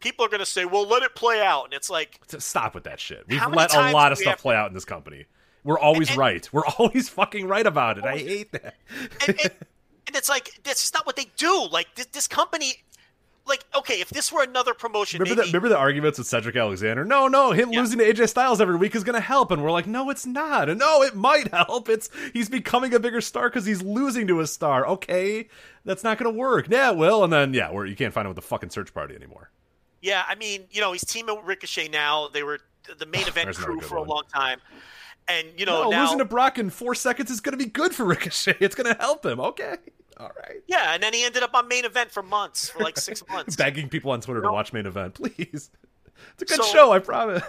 people 0.01 0.25
are 0.25 0.29
going 0.29 0.39
to 0.39 0.45
say, 0.45 0.65
"Well, 0.65 0.87
let 0.87 1.03
it 1.03 1.15
play 1.15 1.41
out." 1.41 1.65
And 1.65 1.73
it's 1.73 1.89
like, 1.89 2.19
Stop 2.39 2.75
with 2.75 2.83
that 2.85 2.99
shit. 2.99 3.25
We've 3.27 3.39
let 3.47 3.73
a 3.73 3.91
lot 3.91 4.11
of 4.11 4.17
stuff 4.17 4.41
play 4.41 4.55
out 4.55 4.67
in 4.67 4.73
this 4.73 4.85
company. 4.85 5.25
We're 5.63 5.79
always 5.79 6.09
And- 6.09 6.17
right. 6.17 6.49
We're 6.51 6.65
always 6.77 7.07
fucking 7.09 7.47
right 7.47 7.65
about 7.67 7.97
it. 7.97 8.03
I 8.05 8.17
hate 8.17 8.51
that. 8.53 8.75
and, 9.27 9.39
and, 9.41 9.51
and 10.07 10.15
it's 10.15 10.27
like 10.29 10.59
that's 10.63 10.81
just 10.81 10.93
not 10.93 11.05
what 11.05 11.15
they 11.15 11.27
do. 11.37 11.67
Like 11.71 11.93
this, 11.95 12.07
this 12.07 12.27
company, 12.27 12.81
like 13.45 13.63
okay, 13.75 14.01
if 14.01 14.09
this 14.09 14.31
were 14.31 14.41
another 14.43 14.73
promotion, 14.73 15.19
Remember 15.19 15.41
maybe 15.41 15.51
the 15.51 15.51
remember 15.57 15.69
the 15.69 15.77
arguments 15.77 16.17
with 16.17 16.25
Cedric 16.27 16.55
Alexander? 16.55 17.05
No, 17.05 17.27
no, 17.27 17.51
him 17.51 17.71
Yeah. 17.71 17.79
losing 17.81 17.99
to 17.99 18.05
AJ 18.11 18.29
Styles 18.29 18.59
every 18.59 18.75
week 18.75 18.95
is 18.95 19.03
going 19.03 19.13
to 19.13 19.19
help, 19.21 19.51
and 19.51 19.63
we're 19.63 19.71
like, 19.71 19.85
no, 19.87 20.09
it's 20.09 20.25
not. 20.25 20.67
And 20.67 20.79
no, 20.79 21.03
it 21.03 21.15
might 21.15 21.49
help. 21.53 21.89
It's 21.89 22.09
he's 22.33 22.49
becoming 22.49 22.93
a 22.95 22.99
bigger 22.99 23.21
star 23.21 23.49
because 23.49 23.65
he's 23.65 23.83
losing 23.83 24.25
to 24.27 24.39
a 24.39 24.47
star. 24.47 24.87
Okay, 24.87 25.47
that's 25.85 26.03
not 26.03 26.17
going 26.17 26.31
to 26.33 26.37
work. 26.37 26.67
Yeah, 26.71 26.89
it 26.91 26.97
will. 26.97 27.23
And 27.23 27.31
then 27.31 27.53
yeah, 27.53 27.69
where 27.71 27.85
you 27.85 27.95
can't 27.95 28.13
find 28.13 28.25
him 28.25 28.29
with 28.29 28.35
the 28.37 28.41
fucking 28.47 28.71
search 28.71 28.93
party 28.95 29.15
anymore. 29.15 29.51
Yeah, 30.01 30.23
I 30.27 30.35
mean, 30.35 30.65
you 30.71 30.81
know, 30.81 30.91
he's 30.91 31.05
teaming 31.05 31.35
with 31.35 31.45
Ricochet 31.45 31.87
now. 31.89 32.27
They 32.27 32.43
were 32.43 32.59
the 32.97 33.05
main 33.05 33.21
event 33.27 33.45
There's 33.45 33.57
crew 33.57 33.75
good 33.79 33.85
for 33.85 33.95
a 33.97 34.03
long 34.03 34.23
time, 34.33 34.59
and 35.27 35.47
you 35.57 35.65
know 35.65 35.83
No, 35.83 35.89
now. 35.89 36.01
losing 36.03 36.17
to 36.19 36.25
Brock 36.25 36.57
in 36.57 36.69
four 36.69 36.95
seconds 36.95 37.29
is 37.31 37.39
going 37.41 37.57
to 37.57 37.63
be 37.63 37.69
good 37.69 37.93
for 37.93 38.05
Ricochet. 38.15 38.57
It's 38.59 38.75
going 38.75 38.93
to 38.93 38.99
help 38.99 39.25
him. 39.25 39.39
Okay, 39.39 39.75
all 40.17 40.31
right. 40.37 40.61
yeah, 40.67 40.93
and 40.93 41.01
then 41.03 41.13
he 41.13 41.23
ended 41.23 41.43
up 41.43 41.53
on 41.53 41.67
main 41.67 41.85
event 41.85 42.11
for 42.11 42.23
months, 42.23 42.69
for 42.69 42.79
like 42.83 42.97
six 42.97 43.23
months. 43.29 43.55
Begging 43.55 43.89
people 43.89 44.11
on 44.11 44.21
Twitter 44.21 44.41
to 44.41 44.51
watch 44.51 44.73
main 44.73 44.85
event, 44.85 45.13
please. 45.15 45.69
It's 46.33 46.41
a 46.41 46.45
good 46.45 46.63
So- 46.63 46.71
show, 46.71 46.91
I 46.91 46.99
promise. 46.99 47.43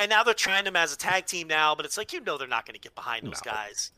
And 0.00 0.08
now 0.10 0.22
they're 0.22 0.34
trying 0.34 0.64
them 0.64 0.76
as 0.76 0.92
a 0.92 0.96
tag 0.96 1.26
team 1.26 1.48
now, 1.48 1.74
but 1.74 1.84
it's 1.84 1.96
like 1.98 2.12
you 2.12 2.20
know 2.20 2.38
they're 2.38 2.46
not 2.48 2.66
going 2.66 2.74
to 2.74 2.80
get 2.80 2.94
behind 2.94 3.26
those 3.26 3.40
No. 3.44 3.52
guys, 3.52 3.92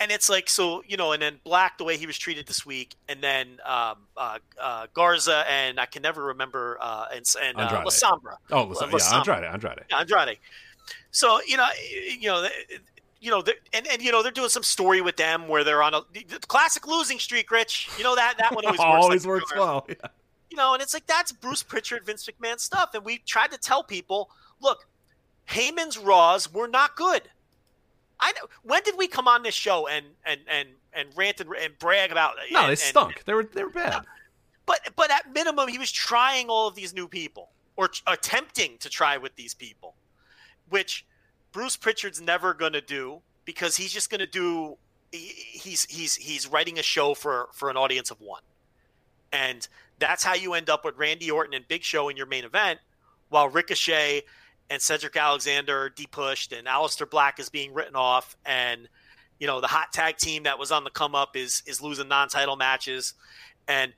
and 0.00 0.10
it's 0.10 0.28
like 0.28 0.48
so 0.48 0.82
you 0.86 0.96
know, 0.96 1.12
and 1.12 1.22
then 1.22 1.38
Black 1.44 1.78
the 1.78 1.84
way 1.84 1.96
he 1.96 2.06
was 2.06 2.18
treated 2.18 2.46
this 2.46 2.64
week, 2.66 2.96
and 3.08 3.22
then 3.22 3.58
um, 3.64 3.98
uh, 4.16 4.38
uh, 4.60 4.86
Garza 4.94 5.44
and 5.48 5.78
I 5.78 5.86
can 5.86 6.02
never 6.02 6.24
remember 6.24 6.78
uh, 6.80 7.06
and 7.14 7.24
and 7.42 7.56
uh, 7.56 7.60
Andrade. 7.62 7.84
La 7.84 7.90
Sombra, 7.90 8.36
Oh, 8.50 8.64
listen, 8.64 8.90
La 8.90 8.98
yeah. 8.98 9.18
Andrade, 9.18 9.44
Andrade. 9.44 9.84
Andrade. 9.92 10.38
So 11.10 11.40
you 11.46 11.56
know, 11.56 11.66
you 12.18 12.28
know, 12.28 12.46
you 13.20 13.30
know, 13.30 13.42
and 13.72 13.86
and 13.86 14.02
you 14.02 14.12
know 14.12 14.22
they're 14.22 14.32
doing 14.32 14.48
some 14.48 14.62
story 14.64 15.00
with 15.00 15.16
them 15.16 15.48
where 15.48 15.64
they're 15.64 15.82
on 15.82 15.94
a 15.94 16.00
the 16.12 16.38
classic 16.46 16.86
losing 16.86 17.18
streak. 17.18 17.50
Rich, 17.50 17.88
you 17.96 18.04
know 18.04 18.14
that 18.16 18.34
that 18.38 18.54
one 18.54 18.64
always 18.66 18.78
works. 18.80 19.04
Always 19.04 19.24
like 19.24 19.28
works 19.28 19.52
well. 19.54 19.86
Yeah. 19.88 19.94
You 20.50 20.56
know, 20.58 20.74
and 20.74 20.82
it's 20.82 20.94
like 20.94 21.06
that's 21.06 21.32
Bruce 21.32 21.62
Pritchard, 21.64 22.04
Vince 22.06 22.28
McMahon 22.28 22.60
stuff, 22.60 22.90
and 22.94 23.04
we 23.04 23.18
tried 23.18 23.50
to 23.50 23.58
tell 23.58 23.82
people, 23.82 24.30
look, 24.60 24.86
Heyman's 25.50 25.98
Raws 25.98 26.52
were 26.52 26.68
not 26.68 26.96
good. 26.96 27.22
I 28.20 28.32
know. 28.32 28.46
When 28.62 28.82
did 28.84 28.96
we 28.96 29.08
come 29.08 29.28
on 29.28 29.42
this 29.42 29.54
show 29.54 29.86
and 29.86 30.06
and 30.24 30.40
and 30.48 30.68
and 30.92 31.08
rant 31.16 31.40
and, 31.40 31.50
and 31.60 31.78
brag 31.78 32.10
about? 32.12 32.36
No, 32.50 32.60
and- 32.60 32.66
they 32.68 32.72
and- 32.72 32.78
stunk. 32.78 33.24
They 33.24 33.34
were 33.34 33.44
they 33.44 33.64
were 33.64 33.70
bad. 33.70 34.04
but 34.66 34.80
but 34.96 35.10
at 35.10 35.32
minimum, 35.32 35.68
he 35.68 35.78
was 35.78 35.90
trying 35.92 36.48
all 36.48 36.68
of 36.68 36.74
these 36.74 36.94
new 36.94 37.08
people 37.08 37.50
or 37.76 37.88
t- 37.88 38.02
attempting 38.06 38.78
to 38.78 38.88
try 38.88 39.16
with 39.16 39.34
these 39.36 39.52
people, 39.52 39.94
which 40.68 41.04
Bruce 41.52 41.76
Pritchard's 41.76 42.20
never 42.20 42.54
going 42.54 42.72
to 42.72 42.80
do 42.80 43.20
because 43.44 43.76
he's 43.76 43.92
just 43.92 44.10
going 44.10 44.20
to 44.20 44.26
do. 44.26 44.76
he- 45.12 45.18
He's 45.18 45.84
he's 45.86 46.16
he's 46.16 46.46
writing 46.46 46.78
a 46.78 46.82
show 46.82 47.14
for 47.14 47.48
for 47.52 47.68
an 47.68 47.76
audience 47.76 48.10
of 48.10 48.20
one, 48.20 48.42
and 49.32 49.66
that's 49.98 50.22
how 50.24 50.34
you 50.34 50.54
end 50.54 50.70
up 50.70 50.84
with 50.84 50.96
Randy 50.96 51.30
Orton 51.30 51.54
and 51.54 51.66
Big 51.68 51.82
Show 51.82 52.08
in 52.08 52.16
your 52.16 52.26
main 52.26 52.44
event, 52.44 52.80
while 53.28 53.48
Ricochet 53.48 54.22
and 54.70 54.80
Cedric 54.80 55.16
Alexander 55.16 55.92
depushed 55.94 56.56
and 56.56 56.66
Aleister 56.66 57.08
Black 57.08 57.38
is 57.38 57.48
being 57.48 57.72
written 57.74 57.96
off 57.96 58.36
and 58.44 58.88
you 59.38 59.46
know 59.46 59.60
the 59.60 59.66
hot 59.66 59.92
tag 59.92 60.16
team 60.16 60.44
that 60.44 60.58
was 60.58 60.72
on 60.72 60.84
the 60.84 60.90
come 60.90 61.14
up 61.14 61.36
is 61.36 61.62
is 61.66 61.82
losing 61.82 62.08
non-title 62.08 62.56
matches 62.56 63.14
and 63.68 63.92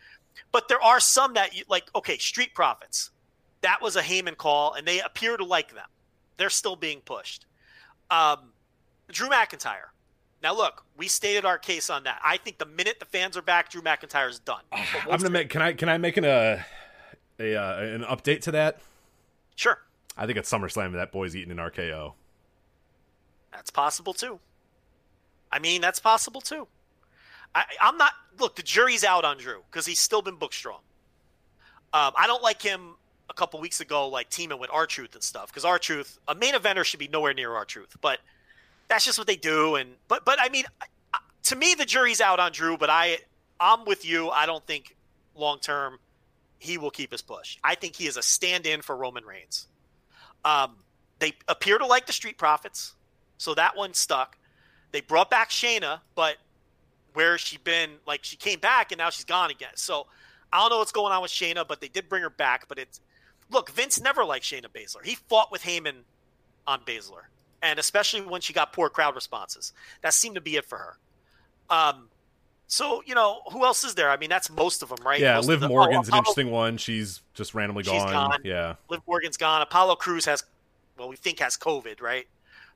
but 0.52 0.68
there 0.68 0.82
are 0.82 1.00
some 1.00 1.34
that 1.34 1.56
you 1.56 1.64
like 1.68 1.84
okay 1.94 2.18
street 2.18 2.54
profits 2.54 3.10
that 3.60 3.80
was 3.80 3.96
a 3.96 4.02
Heyman 4.02 4.36
call 4.36 4.74
and 4.74 4.86
they 4.86 5.00
appear 5.00 5.36
to 5.36 5.44
like 5.44 5.74
them 5.74 5.86
they're 6.36 6.50
still 6.50 6.76
being 6.76 7.00
pushed 7.00 7.46
um, 8.10 8.52
Drew 9.08 9.28
McIntyre 9.28 9.90
now 10.42 10.54
look 10.54 10.84
we 10.96 11.08
stated 11.08 11.44
our 11.44 11.58
case 11.58 11.90
on 11.90 12.04
that 12.04 12.20
I 12.24 12.36
think 12.38 12.58
the 12.58 12.66
minute 12.66 12.98
the 12.98 13.06
fans 13.06 13.36
are 13.36 13.42
back 13.42 13.70
Drew 13.70 13.82
McIntyre 13.82 14.28
is 14.28 14.38
done 14.38 14.62
I'm 15.10 15.18
gonna 15.18 15.30
make. 15.30 15.50
Can 15.50 15.62
I? 15.62 15.72
Can 15.72 15.88
I 15.88 15.98
make 15.98 16.16
an 16.16 16.24
uh, 16.24 16.62
a 17.38 17.54
uh, 17.56 17.78
an 17.80 18.02
update 18.02 18.40
to 18.42 18.50
that? 18.52 18.80
Sure, 19.54 19.78
I 20.16 20.26
think 20.26 20.38
at 20.38 20.44
SummerSlam 20.44 20.92
that 20.92 21.12
boy's 21.12 21.36
eating 21.36 21.50
an 21.50 21.58
RKO. 21.58 22.14
that's 23.52 23.70
possible 23.70 24.14
too. 24.14 24.38
I 25.52 25.58
mean, 25.58 25.80
that's 25.80 25.98
possible 26.00 26.40
too. 26.40 26.66
I, 27.54 27.64
I'm 27.80 27.96
not. 27.96 28.12
Look, 28.38 28.56
the 28.56 28.62
jury's 28.62 29.04
out 29.04 29.24
on 29.24 29.38
Drew 29.38 29.62
because 29.70 29.86
he's 29.86 30.00
still 30.00 30.22
been 30.22 30.36
booked 30.36 30.54
strong. 30.54 30.80
Um, 31.92 32.12
I 32.16 32.26
don't 32.26 32.42
like 32.42 32.60
him 32.60 32.96
a 33.30 33.34
couple 33.34 33.60
weeks 33.60 33.80
ago, 33.80 34.08
like 34.08 34.28
teaming 34.28 34.58
with 34.58 34.70
R 34.72 34.86
Truth 34.86 35.14
and 35.14 35.22
stuff, 35.22 35.48
because 35.48 35.64
R 35.64 35.78
Truth, 35.78 36.18
a 36.28 36.34
main 36.34 36.54
eventer 36.54 36.84
should 36.84 37.00
be 37.00 37.08
nowhere 37.08 37.32
near 37.32 37.52
R 37.54 37.64
Truth, 37.64 37.96
but 38.00 38.18
that's 38.88 39.04
just 39.04 39.18
what 39.18 39.26
they 39.26 39.36
do. 39.36 39.76
And 39.76 39.90
but 40.08 40.24
but 40.24 40.38
I 40.40 40.48
mean, 40.48 40.64
to 41.44 41.56
me, 41.56 41.74
the 41.74 41.86
jury's 41.86 42.20
out 42.20 42.40
on 42.40 42.52
Drew, 42.52 42.76
but 42.76 42.90
I 42.90 43.18
I'm 43.58 43.84
with 43.84 44.04
you. 44.04 44.28
I 44.30 44.46
don't 44.46 44.66
think 44.66 44.96
long 45.34 45.58
term 45.60 45.98
he 46.58 46.78
will 46.78 46.90
keep 46.90 47.12
his 47.12 47.22
push. 47.22 47.58
I 47.62 47.74
think 47.74 47.96
he 47.96 48.06
is 48.06 48.16
a 48.16 48.22
stand-in 48.22 48.82
for 48.82 48.96
Roman 48.96 49.24
Reigns. 49.24 49.66
Um, 50.46 50.76
they 51.18 51.32
appear 51.48 51.76
to 51.76 51.86
like 51.86 52.06
the 52.06 52.12
Street 52.12 52.38
Profits, 52.38 52.94
so 53.36 53.52
that 53.54 53.76
one 53.76 53.92
stuck. 53.92 54.38
They 54.92 55.00
brought 55.00 55.28
back 55.28 55.50
Shayna, 55.50 56.00
but 56.14 56.36
where 57.14 57.32
has 57.32 57.40
she 57.40 57.58
been? 57.58 57.90
Like 58.06 58.22
she 58.22 58.36
came 58.36 58.60
back 58.60 58.92
and 58.92 58.98
now 58.98 59.10
she's 59.10 59.24
gone 59.24 59.50
again. 59.50 59.72
So 59.74 60.06
I 60.52 60.60
don't 60.60 60.70
know 60.70 60.78
what's 60.78 60.92
going 60.92 61.12
on 61.12 61.20
with 61.20 61.32
Shayna, 61.32 61.66
but 61.66 61.80
they 61.80 61.88
did 61.88 62.08
bring 62.08 62.22
her 62.22 62.30
back. 62.30 62.68
But 62.68 62.78
it's 62.78 63.00
look, 63.50 63.70
Vince 63.70 64.00
never 64.00 64.24
liked 64.24 64.44
Shayna 64.44 64.66
Baszler. 64.66 65.04
He 65.04 65.16
fought 65.16 65.50
with 65.50 65.62
Heyman 65.62 65.96
on 66.66 66.80
Baszler, 66.82 67.24
and 67.60 67.80
especially 67.80 68.20
when 68.20 68.40
she 68.40 68.52
got 68.52 68.72
poor 68.72 68.88
crowd 68.88 69.16
responses. 69.16 69.72
That 70.02 70.14
seemed 70.14 70.36
to 70.36 70.40
be 70.40 70.56
it 70.56 70.64
for 70.64 70.78
her. 70.78 70.98
Um, 71.68 72.08
so 72.68 73.02
you 73.06 73.14
know 73.14 73.42
who 73.52 73.64
else 73.64 73.84
is 73.84 73.94
there? 73.94 74.10
I 74.10 74.16
mean, 74.16 74.30
that's 74.30 74.50
most 74.50 74.82
of 74.82 74.88
them, 74.88 74.98
right? 75.04 75.20
Yeah, 75.20 75.36
Most 75.36 75.46
Liv 75.46 75.60
them- 75.60 75.70
Morgan's 75.70 76.08
oh, 76.10 76.12
an 76.12 76.18
interesting 76.18 76.50
one. 76.50 76.76
She's 76.76 77.22
just 77.34 77.54
randomly 77.54 77.84
She's 77.84 77.92
gone. 77.92 78.12
gone. 78.12 78.40
Yeah. 78.44 78.74
Liv 78.88 79.00
Morgan's 79.06 79.36
gone. 79.36 79.62
Apollo 79.62 79.96
Crews 79.96 80.24
has, 80.24 80.44
well, 80.98 81.08
we 81.08 81.16
think 81.16 81.38
has 81.38 81.56
COVID, 81.56 82.00
right? 82.00 82.26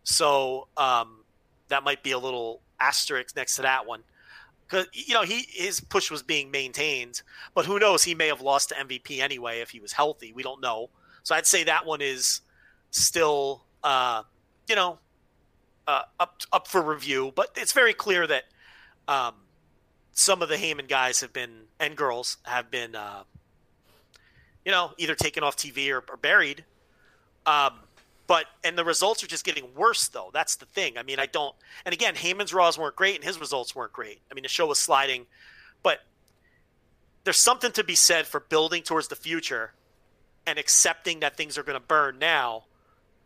So 0.04 0.68
um, 0.76 1.24
that 1.68 1.82
might 1.82 2.02
be 2.02 2.12
a 2.12 2.18
little 2.18 2.60
asterisk 2.78 3.34
next 3.36 3.56
to 3.56 3.62
that 3.62 3.86
one. 3.86 4.02
Because 4.68 4.86
you 4.92 5.14
know 5.14 5.22
he 5.22 5.46
his 5.48 5.80
push 5.80 6.12
was 6.12 6.22
being 6.22 6.52
maintained, 6.52 7.22
but 7.54 7.66
who 7.66 7.80
knows? 7.80 8.04
He 8.04 8.14
may 8.14 8.28
have 8.28 8.40
lost 8.40 8.68
to 8.68 8.76
MVP 8.76 9.18
anyway 9.20 9.60
if 9.60 9.70
he 9.70 9.80
was 9.80 9.92
healthy. 9.92 10.32
We 10.32 10.44
don't 10.44 10.60
know. 10.60 10.90
So 11.24 11.34
I'd 11.34 11.46
say 11.46 11.64
that 11.64 11.84
one 11.84 12.00
is 12.00 12.42
still, 12.92 13.64
uh, 13.82 14.22
you 14.68 14.76
know, 14.76 15.00
uh, 15.88 16.02
up 16.20 16.42
up 16.52 16.68
for 16.68 16.80
review. 16.80 17.32
But 17.34 17.50
it's 17.56 17.72
very 17.72 17.92
clear 17.92 18.28
that 18.28 18.44
um, 19.08 19.34
some 20.20 20.42
of 20.42 20.48
the 20.48 20.56
Heyman 20.56 20.86
guys 20.86 21.20
have 21.22 21.32
been 21.32 21.50
and 21.78 21.96
girls 21.96 22.36
have 22.42 22.70
been, 22.70 22.94
uh, 22.94 23.22
you 24.64 24.70
know, 24.70 24.92
either 24.98 25.14
taken 25.14 25.42
off 25.42 25.56
TV 25.56 25.90
or, 25.90 26.04
or 26.10 26.16
buried. 26.18 26.64
Um, 27.46 27.72
but 28.26 28.44
and 28.62 28.76
the 28.76 28.84
results 28.84 29.24
are 29.24 29.26
just 29.26 29.44
getting 29.44 29.74
worse 29.74 30.08
though. 30.08 30.30
That's 30.32 30.56
the 30.56 30.66
thing. 30.66 30.98
I 30.98 31.02
mean, 31.02 31.18
I 31.18 31.26
don't. 31.26 31.54
And 31.86 31.94
again, 31.94 32.14
Heyman's 32.14 32.52
Raws 32.52 32.78
weren't 32.78 32.96
great, 32.96 33.16
and 33.16 33.24
his 33.24 33.40
results 33.40 33.74
weren't 33.74 33.92
great. 33.92 34.20
I 34.30 34.34
mean, 34.34 34.42
the 34.42 34.48
show 34.48 34.66
was 34.66 34.78
sliding, 34.78 35.26
but 35.82 36.00
there's 37.24 37.38
something 37.38 37.72
to 37.72 37.82
be 37.82 37.94
said 37.94 38.26
for 38.26 38.40
building 38.40 38.82
towards 38.82 39.08
the 39.08 39.16
future 39.16 39.72
and 40.46 40.58
accepting 40.58 41.20
that 41.20 41.36
things 41.36 41.56
are 41.56 41.62
going 41.62 41.80
to 41.80 41.84
burn 41.84 42.18
now. 42.18 42.64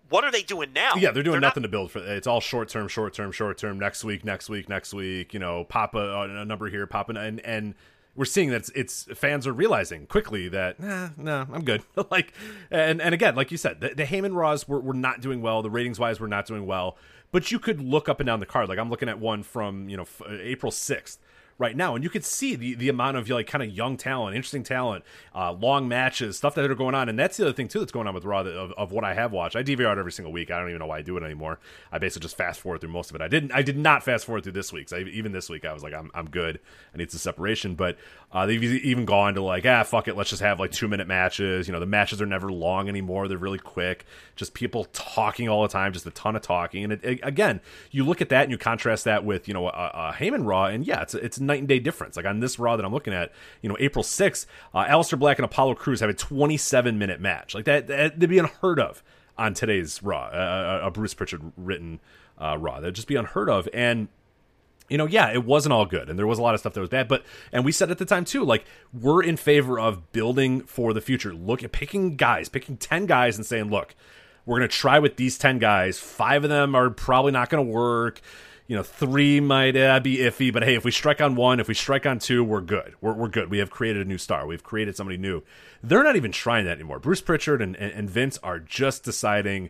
What 0.08 0.24
are 0.24 0.30
they 0.30 0.42
doing 0.42 0.72
now? 0.72 0.94
Yeah, 0.96 1.10
they're 1.10 1.22
doing 1.22 1.40
not- 1.40 1.48
nothing 1.48 1.62
to 1.62 1.68
build 1.68 1.90
for. 1.90 1.98
It's 2.00 2.26
all 2.26 2.40
short 2.40 2.68
term, 2.68 2.88
short 2.88 3.14
term, 3.14 3.32
short 3.32 3.58
term. 3.58 3.78
Next 3.78 4.04
week, 4.04 4.24
next 4.24 4.48
week, 4.48 4.68
next 4.68 4.92
week. 4.94 5.32
You 5.32 5.40
know, 5.40 5.64
pop 5.64 5.94
a, 5.94 6.22
a 6.22 6.44
number 6.44 6.68
here, 6.68 6.86
pop 6.86 7.08
an, 7.08 7.16
and 7.16 7.40
and 7.40 7.74
we're 8.16 8.24
seeing 8.26 8.50
that 8.50 8.56
it's, 8.56 8.70
it's 8.70 9.04
fans 9.18 9.46
are 9.46 9.52
realizing 9.52 10.06
quickly 10.06 10.48
that 10.48 10.78
nah, 10.78 11.08
no, 11.16 11.46
I'm 11.52 11.64
good. 11.64 11.82
like, 12.10 12.32
and 12.70 13.00
and 13.02 13.14
again, 13.14 13.34
like 13.34 13.50
you 13.50 13.56
said, 13.56 13.80
the, 13.80 13.88
the 13.94 14.04
Heyman 14.04 14.34
Raws 14.36 14.68
were, 14.68 14.78
were 14.80 14.94
not 14.94 15.20
doing 15.20 15.40
well. 15.42 15.62
The 15.62 15.70
ratings 15.70 15.98
wise, 15.98 16.20
were 16.20 16.28
not 16.28 16.46
doing 16.46 16.66
well. 16.66 16.96
But 17.32 17.50
you 17.50 17.58
could 17.58 17.80
look 17.80 18.08
up 18.08 18.20
and 18.20 18.26
down 18.28 18.38
the 18.38 18.46
card. 18.46 18.68
Like 18.68 18.78
I'm 18.78 18.90
looking 18.90 19.08
at 19.08 19.18
one 19.18 19.42
from 19.42 19.88
you 19.88 19.96
know 19.96 20.04
f- 20.04 20.22
uh, 20.24 20.32
April 20.40 20.70
sixth 20.70 21.18
right 21.58 21.76
now, 21.76 21.94
and 21.94 22.02
you 22.02 22.10
could 22.10 22.24
see 22.24 22.56
the 22.56 22.74
the 22.74 22.88
amount 22.88 23.16
of 23.16 23.28
like 23.30 23.46
kind 23.46 23.62
of 23.62 23.70
young 23.70 23.96
talent, 23.96 24.34
interesting 24.36 24.62
talent, 24.62 25.04
uh, 25.34 25.52
long 25.52 25.86
matches, 25.88 26.36
stuff 26.36 26.54
that 26.56 26.70
are 26.70 26.74
going 26.74 26.94
on, 26.94 27.08
and 27.08 27.18
that's 27.18 27.36
the 27.36 27.44
other 27.44 27.52
thing 27.52 27.68
too 27.68 27.78
that's 27.78 27.92
going 27.92 28.06
on 28.06 28.14
with 28.14 28.24
Raw 28.24 28.42
that, 28.42 28.54
of, 28.56 28.72
of 28.72 28.92
what 28.92 29.04
I 29.04 29.14
have 29.14 29.32
watched. 29.32 29.56
I 29.56 29.62
DVR 29.62 29.92
it 29.92 29.98
every 29.98 30.12
single 30.12 30.32
week. 30.32 30.50
I 30.50 30.58
don't 30.58 30.68
even 30.68 30.80
know 30.80 30.86
why 30.86 30.98
I 30.98 31.02
do 31.02 31.16
it 31.16 31.22
anymore. 31.22 31.58
I 31.92 31.98
basically 31.98 32.22
just 32.24 32.36
fast 32.36 32.60
forward 32.60 32.80
through 32.80 32.90
most 32.90 33.10
of 33.10 33.16
it. 33.16 33.22
I 33.22 33.28
didn't. 33.28 33.52
I 33.52 33.62
did 33.62 33.76
not 33.78 34.02
fast 34.02 34.24
forward 34.26 34.42
through 34.42 34.52
this 34.52 34.72
week's. 34.72 34.92
I, 34.92 35.00
even 35.00 35.32
this 35.32 35.48
week, 35.48 35.64
I 35.64 35.72
was 35.72 35.82
like, 35.82 35.94
I'm 35.94 36.10
I'm 36.14 36.28
good. 36.28 36.60
I 36.94 36.98
need 36.98 37.10
some 37.10 37.18
separation, 37.18 37.74
but 37.74 37.96
uh, 38.32 38.46
they've 38.46 38.62
even 38.62 39.04
gone 39.04 39.34
to 39.34 39.42
like, 39.42 39.64
ah, 39.64 39.82
fuck 39.84 40.08
it, 40.08 40.16
let's 40.16 40.30
just 40.30 40.42
have 40.42 40.58
like 40.58 40.72
two 40.72 40.88
minute 40.88 41.06
matches. 41.06 41.68
You 41.68 41.72
know, 41.72 41.80
the 41.80 41.86
matches 41.86 42.20
are 42.20 42.26
never 42.26 42.50
long 42.50 42.88
anymore. 42.88 43.28
They're 43.28 43.38
really 43.38 43.58
quick. 43.58 44.06
Just 44.34 44.54
people 44.54 44.86
talking 44.92 45.48
all 45.48 45.62
the 45.62 45.68
time, 45.68 45.92
just 45.92 46.04
a 46.06 46.10
ton 46.10 46.34
of 46.34 46.42
talking. 46.42 46.82
And 46.84 46.92
it, 46.94 47.04
it- 47.04 47.20
again, 47.22 47.60
you 47.92 48.04
look 48.04 48.20
at 48.20 48.28
that 48.30 48.42
and 48.42 48.50
you 48.50 48.58
contrast 48.58 49.04
that 49.04 49.24
with 49.24 49.46
you 49.46 49.54
know 49.54 49.68
a, 49.68 49.70
a 49.70 50.14
Heyman 50.18 50.44
Raw, 50.46 50.64
and 50.66 50.84
yeah, 50.86 51.02
it's 51.02 51.14
it's 51.14 51.38
night 51.46 51.60
and 51.60 51.68
day 51.68 51.78
difference. 51.78 52.16
Like 52.16 52.26
on 52.26 52.40
this 52.40 52.58
Raw 52.58 52.76
that 52.76 52.84
I'm 52.84 52.92
looking 52.92 53.14
at, 53.14 53.32
you 53.62 53.68
know, 53.68 53.76
April 53.80 54.02
6th, 54.02 54.46
uh, 54.74 54.84
Aleister 54.84 55.18
Black 55.18 55.38
and 55.38 55.44
Apollo 55.44 55.74
Crews 55.76 56.00
have 56.00 56.10
a 56.10 56.14
27 56.14 56.98
minute 56.98 57.20
match. 57.20 57.54
Like 57.54 57.64
that, 57.64 57.86
that 57.88 58.18
would 58.18 58.30
be 58.30 58.38
unheard 58.38 58.80
of 58.80 59.02
on 59.36 59.54
today's 59.54 60.02
Raw, 60.02 60.26
uh, 60.26 60.80
a, 60.82 60.86
a 60.86 60.90
Bruce 60.90 61.14
Pritchard 61.14 61.52
written 61.56 62.00
uh, 62.38 62.56
Raw. 62.58 62.80
That'd 62.80 62.94
just 62.94 63.08
be 63.08 63.16
unheard 63.16 63.48
of. 63.48 63.68
And 63.72 64.08
you 64.88 64.98
know, 64.98 65.06
yeah, 65.06 65.32
it 65.32 65.44
wasn't 65.44 65.72
all 65.72 65.86
good, 65.86 66.10
and 66.10 66.18
there 66.18 66.26
was 66.26 66.38
a 66.38 66.42
lot 66.42 66.54
of 66.54 66.60
stuff 66.60 66.74
that 66.74 66.80
was 66.80 66.90
bad. 66.90 67.08
But 67.08 67.24
and 67.52 67.64
we 67.64 67.72
said 67.72 67.90
at 67.90 67.98
the 67.98 68.04
time 68.04 68.24
too, 68.24 68.44
like 68.44 68.64
we're 68.92 69.22
in 69.22 69.36
favor 69.36 69.78
of 69.78 70.12
building 70.12 70.60
for 70.62 70.92
the 70.92 71.00
future. 71.00 71.34
Look 71.34 71.62
at 71.62 71.72
picking 71.72 72.16
guys, 72.16 72.48
picking 72.48 72.76
ten 72.76 73.06
guys, 73.06 73.36
and 73.36 73.46
saying, 73.46 73.70
look, 73.70 73.94
we're 74.44 74.58
gonna 74.58 74.68
try 74.68 74.98
with 74.98 75.16
these 75.16 75.38
ten 75.38 75.58
guys. 75.58 75.98
Five 75.98 76.44
of 76.44 76.50
them 76.50 76.74
are 76.74 76.90
probably 76.90 77.32
not 77.32 77.48
gonna 77.48 77.62
work. 77.62 78.20
You 78.66 78.76
know, 78.76 78.82
three 78.82 79.40
might 79.40 79.76
uh, 79.76 80.00
be 80.00 80.16
iffy, 80.18 80.50
but 80.52 80.62
hey, 80.62 80.74
if 80.74 80.84
we 80.84 80.90
strike 80.90 81.20
on 81.20 81.34
one, 81.34 81.60
if 81.60 81.68
we 81.68 81.74
strike 81.74 82.06
on 82.06 82.18
two, 82.18 82.42
we're 82.42 82.62
good. 82.62 82.94
We're, 83.02 83.12
we're 83.12 83.28
good. 83.28 83.50
We 83.50 83.58
have 83.58 83.70
created 83.70 84.06
a 84.06 84.08
new 84.08 84.16
star. 84.16 84.46
We've 84.46 84.62
created 84.62 84.96
somebody 84.96 85.18
new. 85.18 85.42
They're 85.82 86.02
not 86.02 86.16
even 86.16 86.32
trying 86.32 86.64
that 86.64 86.72
anymore. 86.78 86.98
Bruce 86.98 87.20
Pritchard 87.20 87.60
and, 87.60 87.76
and, 87.76 87.92
and 87.92 88.08
Vince 88.08 88.38
are 88.42 88.58
just 88.58 89.04
deciding 89.04 89.68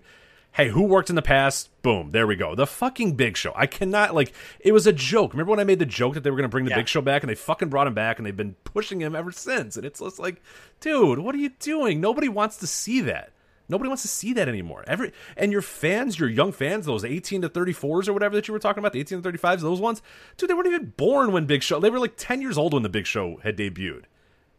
hey, 0.54 0.68
who 0.68 0.82
worked 0.82 1.10
in 1.10 1.16
the 1.16 1.22
past? 1.22 1.68
Boom, 1.82 2.12
there 2.12 2.28
we 2.28 2.36
go. 2.36 2.54
The 2.54 2.66
fucking 2.66 3.16
Big 3.16 3.36
Show. 3.36 3.52
I 3.56 3.66
cannot 3.66 4.14
like. 4.14 4.32
It 4.60 4.72
was 4.72 4.86
a 4.86 4.92
joke. 4.92 5.32
Remember 5.32 5.50
when 5.50 5.60
I 5.60 5.64
made 5.64 5.80
the 5.80 5.86
joke 5.86 6.14
that 6.14 6.20
they 6.22 6.30
were 6.30 6.36
going 6.36 6.48
to 6.48 6.52
bring 6.52 6.64
the 6.64 6.70
Yeah. 6.70 6.76
Big 6.78 6.88
Show 6.88 7.02
back, 7.02 7.22
and 7.22 7.30
they 7.30 7.34
fucking 7.34 7.68
brought 7.68 7.86
him 7.86 7.94
back, 7.94 8.18
and 8.18 8.24
they've 8.26 8.36
been 8.36 8.54
pushing 8.64 9.00
him 9.00 9.14
ever 9.14 9.32
since. 9.32 9.76
And 9.76 9.84
it's 9.84 10.00
just 10.00 10.18
like, 10.18 10.40
dude, 10.80 11.18
what 11.18 11.34
are 11.34 11.38
you 11.38 11.50
doing? 11.58 12.00
Nobody 12.00 12.28
wants 12.28 12.56
to 12.58 12.66
see 12.66 13.00
that. 13.02 13.32
Nobody 13.68 13.88
wants 13.88 14.02
to 14.02 14.08
see 14.08 14.34
that 14.34 14.48
anymore. 14.48 14.84
Every 14.86 15.12
and 15.36 15.50
your 15.50 15.62
fans, 15.62 16.18
your 16.18 16.28
young 16.28 16.52
fans, 16.52 16.86
those 16.86 17.04
eighteen 17.04 17.40
to 17.42 17.48
thirty 17.48 17.72
fours 17.72 18.08
or 18.08 18.12
whatever 18.12 18.34
that 18.36 18.46
you 18.46 18.52
were 18.52 18.60
talking 18.60 18.80
about, 18.80 18.92
the 18.92 19.00
eighteen 19.00 19.18
to 19.18 19.22
thirty 19.22 19.38
fives, 19.38 19.62
those 19.62 19.80
ones, 19.80 20.02
dude, 20.36 20.50
they 20.50 20.54
weren't 20.54 20.66
even 20.66 20.92
born 20.96 21.32
when 21.32 21.46
Big 21.46 21.62
Show. 21.62 21.80
They 21.80 21.90
were 21.90 21.98
like 21.98 22.14
ten 22.16 22.42
years 22.42 22.58
old 22.58 22.74
when 22.74 22.82
the 22.82 22.88
Big 22.88 23.06
Show 23.06 23.38
had 23.42 23.56
debuted. 23.56 24.02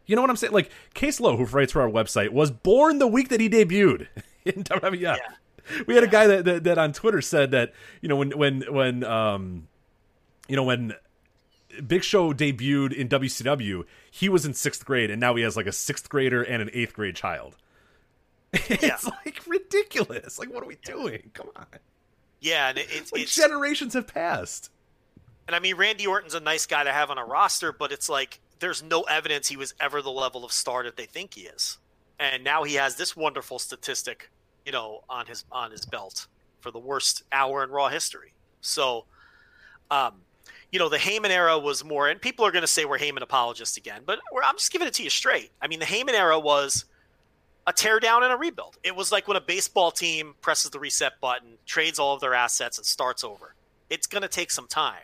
You 0.06 0.16
know 0.16 0.22
what 0.22 0.30
I'm 0.30 0.36
saying? 0.36 0.52
Like 0.52 0.70
Case 0.94 1.20
Lowe, 1.20 1.36
who 1.36 1.44
writes 1.44 1.72
for 1.72 1.82
our 1.82 1.90
website, 1.90 2.30
was 2.30 2.50
born 2.50 2.98
the 2.98 3.06
week 3.06 3.28
that 3.28 3.40
he 3.40 3.48
debuted 3.48 4.08
in 4.44 4.64
WWF. 4.64 5.18
We 5.86 5.94
had 5.94 6.04
a 6.04 6.08
guy 6.08 6.26
that, 6.28 6.44
that 6.44 6.64
that 6.64 6.78
on 6.78 6.92
Twitter 6.92 7.20
said 7.20 7.52
that 7.52 7.72
you 8.00 8.08
know 8.08 8.16
when 8.16 8.32
when 8.32 8.62
when 8.68 9.04
um 9.04 9.68
you 10.48 10.56
know 10.56 10.64
when 10.64 10.94
Big 11.86 12.02
Show 12.02 12.32
debuted 12.32 12.92
in 12.92 13.08
WCW, 13.08 13.84
he 14.10 14.28
was 14.28 14.46
in 14.46 14.54
sixth 14.54 14.84
grade, 14.84 15.10
and 15.10 15.20
now 15.20 15.34
he 15.34 15.42
has 15.42 15.56
like 15.56 15.66
a 15.66 15.72
sixth 15.72 16.08
grader 16.08 16.42
and 16.42 16.62
an 16.62 16.70
eighth 16.72 16.94
grade 16.94 17.16
child. 17.16 17.56
it's 18.68 19.04
like 19.04 19.40
ridiculous. 19.46 20.38
Like, 20.38 20.52
what 20.52 20.62
are 20.62 20.66
we 20.66 20.76
doing? 20.84 21.30
Come 21.34 21.48
on. 21.56 21.66
Yeah, 22.40 22.68
and 22.70 22.78
it, 22.78 22.86
it's, 22.90 23.12
Like 23.12 23.22
it's 23.22 23.34
generations 23.34 23.94
have 23.94 24.06
passed. 24.06 24.70
and 25.46 25.56
I 25.56 25.58
mean 25.60 25.76
Randy 25.76 26.06
Orton's 26.06 26.34
a 26.34 26.40
nice 26.40 26.66
guy 26.66 26.84
to 26.84 26.92
have 26.92 27.10
on 27.10 27.18
a 27.18 27.24
roster, 27.24 27.72
but 27.72 27.92
it's 27.92 28.08
like 28.08 28.40
there's 28.58 28.82
no 28.82 29.02
evidence 29.02 29.48
he 29.48 29.56
was 29.56 29.74
ever 29.80 30.02
the 30.02 30.10
level 30.10 30.44
of 30.44 30.52
star 30.52 30.84
that 30.84 30.96
they 30.96 31.06
think 31.06 31.34
he 31.34 31.42
is. 31.42 31.78
And 32.18 32.44
now 32.44 32.62
he 32.64 32.74
has 32.74 32.96
this 32.96 33.14
wonderful 33.16 33.58
statistic, 33.58 34.30
you 34.64 34.72
know, 34.72 35.02
on 35.08 35.26
his 35.26 35.44
on 35.50 35.70
his 35.70 35.84
belt 35.84 36.26
for 36.60 36.70
the 36.70 36.78
worst 36.78 37.22
hour 37.32 37.62
in 37.62 37.70
Raw 37.70 37.88
history. 37.88 38.32
So, 38.60 39.04
um, 39.90 40.14
you 40.72 40.78
know, 40.78 40.88
the 40.88 40.96
Heyman 40.96 41.30
era 41.30 41.58
was 41.58 41.84
more, 41.84 42.08
and 42.08 42.20
people 42.20 42.44
are 42.44 42.50
going 42.50 42.62
to 42.62 42.66
say 42.68 42.84
we're 42.84 42.98
Heyman 42.98 43.22
apologists 43.22 43.76
again, 43.76 44.02
but 44.04 44.18
we're, 44.32 44.42
I'm 44.42 44.56
just 44.56 44.72
giving 44.72 44.88
it 44.88 44.94
to 44.94 45.02
you 45.04 45.10
straight. 45.10 45.52
I 45.62 45.68
mean, 45.68 45.78
the 45.78 45.86
Heyman 45.86 46.14
era 46.14 46.38
was 46.40 46.86
a 47.66 47.72
teardown 47.72 48.22
and 48.22 48.32
a 48.32 48.36
rebuild. 48.36 48.76
It 48.84 48.94
was 48.94 49.10
like 49.10 49.26
when 49.26 49.36
a 49.36 49.40
baseball 49.40 49.90
team 49.90 50.34
presses 50.40 50.70
the 50.70 50.78
reset 50.78 51.20
button, 51.20 51.58
trades 51.66 51.98
all 51.98 52.14
of 52.14 52.20
their 52.20 52.34
assets, 52.34 52.78
and 52.78 52.86
starts 52.86 53.24
over. 53.24 53.54
It's 53.90 54.06
going 54.06 54.22
to 54.22 54.28
take 54.28 54.50
some 54.50 54.68
time. 54.68 55.02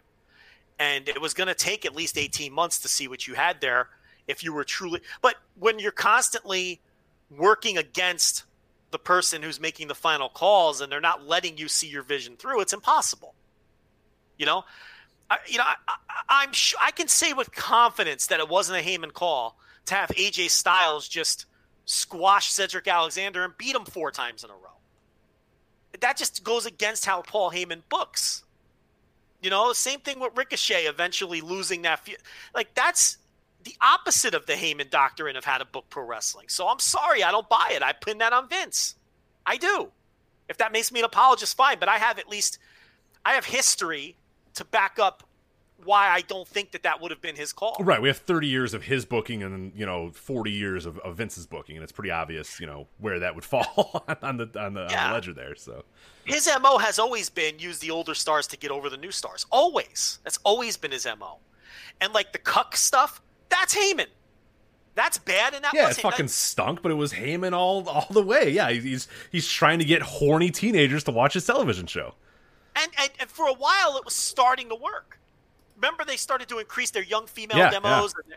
And 0.79 1.09
it 1.09 1.21
was 1.21 1.35
going 1.35 1.49
to 1.49 1.55
take 1.55 1.85
at 1.85 1.95
least 1.95 2.17
18 2.17 2.53
months 2.53 2.79
to 2.81 2.89
see 2.89 3.09
what 3.09 3.27
you 3.27 3.35
had 3.35 3.61
there 3.61 3.89
if 4.29 4.45
you 4.45 4.53
were 4.53 4.65
truly. 4.65 5.01
But 5.21 5.37
when 5.59 5.79
you're 5.79 5.93
constantly 5.93 6.81
working 7.31 7.79
against 7.79 8.45
the 8.91 8.99
person 8.99 9.43
who's 9.43 9.59
making 9.59 9.89
the 9.89 9.95
final 9.95 10.29
calls 10.29 10.81
and 10.81 10.91
they're 10.93 11.01
not 11.01 11.27
letting 11.27 11.59
you 11.59 11.69
see 11.69 11.89
your 11.89 12.03
vision 12.03 12.37
through, 12.37 12.61
it's 12.61 12.73
impossible. 12.73 13.35
You 14.39 14.47
know, 14.47 14.65
I, 15.31 15.39
you 15.47 15.59
know, 15.59 15.65
I, 16.29 16.47
sure 16.53 16.79
I 16.83 16.91
can 16.91 17.09
say 17.09 17.33
with 17.33 17.53
confidence 17.53 18.27
that 18.27 18.41
it 18.41 18.49
wasn't 18.49 18.81
a 18.81 18.83
Heyman 18.89 19.13
call 19.13 19.57
to 19.87 19.95
have 19.95 20.11
AJ 20.11 20.51
Styles 20.51 21.09
just 21.09 21.47
squash 21.85 22.51
Cedric 22.51 22.87
Alexander 22.89 23.45
and 23.45 23.57
beat 23.57 23.75
him 23.75 23.85
four 23.85 24.11
times 24.11 24.45
in 24.45 24.51
a 24.51 24.55
row. 24.55 24.59
That 26.01 26.17
just 26.17 26.43
goes 26.43 26.67
against 26.67 27.05
how 27.05 27.23
Paul 27.23 27.51
Heyman 27.51 27.83
books. 27.89 28.45
You 29.43 29.51
know, 29.51 29.73
same 29.73 30.01
thing 30.01 30.21
with 30.21 30.37
Ricochet 30.37 30.85
eventually 30.85 31.41
losing 31.41 31.83
that. 31.83 32.05
Fe- 32.05 32.17
like 32.55 32.75
that's 32.75 33.19
the 33.65 33.77
opposite 33.81 34.35
of 34.35 34.47
the 34.47 34.55
Heyman 34.55 34.91
doctrine 34.91 35.37
of 35.37 35.45
how 35.45 35.59
to 35.59 35.65
book 35.65 35.87
pro 35.91 36.05
wrestling. 36.05 36.47
So 36.49 36.69
I'm 36.69 36.79
sorry, 36.79 37.23
I 37.23 37.31
don't 37.31 37.49
buy 37.49 37.73
it. 37.73 37.83
I 37.83 37.93
pin 37.93 38.19
that 38.19 38.33
on 38.33 38.49
Vince. 38.49 38.95
I 39.45 39.57
do. 39.57 39.91
If 40.49 40.59
that 40.59 40.73
makes 40.73 40.93
me 40.93 41.01
an 41.01 41.07
apologist, 41.07 41.57
fine. 41.57 41.79
But 41.79 41.89
I 41.89 41.99
have 41.99 42.19
at 42.19 42.29
least 42.29 42.59
I 43.25 43.33
have 43.35 43.45
history 43.45 44.17
to 44.55 44.65
back 44.65 44.99
up 44.99 45.23
why 45.85 46.09
I 46.09 46.21
don't 46.23 46.47
think 46.49 46.73
that 46.73 46.83
that 46.85 47.01
would 47.01 47.11
have 47.11 47.21
been 47.21 47.37
his 47.37 47.53
call. 47.53 47.77
Right. 47.81 48.01
We 48.01 48.09
have 48.09 48.19
30 48.19 48.47
years 48.47 48.75
of 48.75 48.85
his 48.85 49.05
booking 49.05 49.43
and 49.43 49.73
you 49.77 49.87
know 49.87 50.11
40 50.11 50.51
years 50.51 50.87
of, 50.87 50.99
of 50.99 51.17
Vince's 51.17 51.47
booking, 51.47 51.77
and 51.77 51.83
it's 51.83 51.93
pretty 51.93 52.11
obvious 52.11 52.59
you 52.61 52.67
know 52.67 52.87
where 52.99 53.19
that 53.21 53.35
would 53.35 53.45
fall 53.53 54.05
on 54.23 54.37
the 54.37 54.49
on 54.61 54.75
the, 54.75 54.87
Yeah. 54.91 55.05
on 55.05 55.09
the 55.11 55.15
ledger 55.15 55.33
there. 55.33 55.55
So 55.57 55.85
His 56.25 56.49
MO 56.61 56.79
has 56.79 56.99
always 56.99 57.31
been 57.31 57.59
use 57.59 57.79
the 57.79 57.91
older 57.91 58.15
stars 58.15 58.47
to 58.49 58.57
get 58.57 58.71
over 58.71 58.89
the 58.91 58.97
new 58.97 59.11
stars. 59.11 59.47
Always. 59.51 60.19
That's 60.25 60.39
always 60.45 60.77
been 60.77 60.91
his 60.93 61.07
MO. 61.19 61.39
And 62.01 62.13
like 62.13 62.33
the 62.33 62.39
cuck 62.39 62.77
stuff, 62.77 63.21
that's 63.49 63.75
Heyman. 63.75 64.07
That's 64.95 65.17
bad 65.17 65.55
and 65.55 65.65
that 65.65 65.73
yeah, 65.73 65.89
it 65.89 65.97
fucking 65.97 66.29
stunk, 66.29 66.83
but 66.83 66.93
it 66.93 66.97
was 66.97 67.15
Heyman 67.15 67.53
all 67.55 67.89
all 67.89 68.07
the 68.11 68.23
way. 68.23 68.51
Yeah, 68.51 68.71
he's 68.71 69.09
he's 69.31 69.49
trying 69.49 69.79
to 69.79 69.85
get 69.87 70.03
horny 70.03 70.51
teenagers 70.51 71.05
to 71.05 71.11
watch 71.13 71.33
his 71.35 71.47
television 71.47 71.87
show. 71.87 72.15
and, 72.77 72.91
and 72.99 73.11
and 73.19 73.31
for 73.31 73.47
a 73.49 73.55
while 73.55 73.97
it 73.97 74.05
was 74.05 74.15
starting 74.15 74.69
to 74.69 74.75
work. 74.75 75.19
Remember 75.83 76.05
they 76.05 76.17
started 76.17 76.49
to 76.49 76.59
increase 76.61 76.91
their 76.93 77.03
young 77.03 77.27
female 77.27 77.59
Yeah, 77.59 77.71
demos, 77.71 78.15
and, 78.15 78.35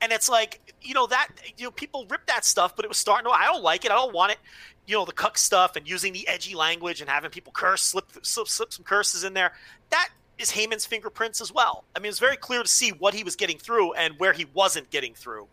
and 0.00 0.10
it's 0.10 0.28
like 0.28 0.74
you 0.80 0.94
know 0.94 1.06
that 1.06 1.28
you 1.58 1.64
know 1.64 1.70
people 1.70 2.06
rip 2.08 2.26
that 2.26 2.46
stuff, 2.46 2.74
but 2.74 2.84
it 2.84 2.88
was 2.88 2.96
starting 2.96 3.26
to. 3.26 3.30
I 3.30 3.44
don't 3.44 3.62
like 3.62 3.84
it. 3.84 3.90
I 3.90 3.94
don't 3.94 4.14
want 4.14 4.32
it. 4.32 4.38
You 4.86 4.96
know 4.96 5.04
the 5.04 5.12
cuck 5.12 5.36
stuff 5.36 5.76
and 5.76 5.86
using 5.86 6.14
the 6.14 6.26
edgy 6.26 6.54
language 6.54 7.02
and 7.02 7.10
having 7.10 7.30
people 7.30 7.52
curse, 7.52 7.82
slip 7.82 8.06
slip, 8.22 8.48
slip 8.48 8.72
some 8.72 8.84
curses 8.84 9.22
in 9.22 9.34
there. 9.34 9.52
That 9.90 10.08
is 10.38 10.50
Heyman's 10.50 10.86
fingerprints 10.86 11.42
as 11.42 11.52
well. 11.52 11.84
I 11.94 11.98
mean, 11.98 12.08
it's 12.08 12.20
very 12.20 12.36
clear 12.36 12.62
to 12.62 12.68
see 12.68 12.90
what 12.90 13.12
he 13.12 13.22
was 13.22 13.36
getting 13.36 13.58
through 13.58 13.92
and 13.92 14.14
where 14.18 14.32
he 14.32 14.46
wasn't 14.54 14.88
getting 14.88 15.12
through 15.12 15.46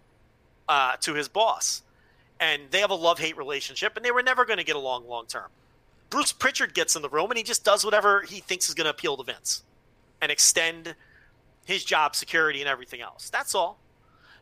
uh, 0.69 0.95
to 1.01 1.13
his 1.15 1.27
boss. 1.27 1.81
And 2.39 2.63
they 2.71 2.79
have 2.79 2.91
a 2.91 2.95
love 2.95 3.19
hate 3.19 3.35
relationship, 3.37 3.97
and 3.97 4.05
they 4.05 4.11
were 4.11 4.23
never 4.23 4.45
going 4.45 4.57
to 4.57 4.63
get 4.63 4.75
along 4.75 5.07
long 5.07 5.25
term. 5.25 5.49
Bruce 6.09 6.31
Pritchard 6.31 6.73
gets 6.73 6.95
in 6.95 7.01
the 7.01 7.09
room 7.09 7.29
and 7.31 7.37
he 7.37 7.43
just 7.43 7.65
does 7.65 7.83
whatever 7.83 8.21
he 8.21 8.39
thinks 8.39 8.69
is 8.69 8.75
going 8.75 8.85
to 8.85 8.91
appeal 8.91 9.17
to 9.17 9.23
Vince 9.23 9.63
and 10.21 10.31
extend 10.31 10.95
his 11.65 11.83
job 11.83 12.15
security 12.15 12.61
and 12.61 12.69
everything 12.69 13.01
else. 13.01 13.29
That's 13.29 13.53
all. 13.53 13.79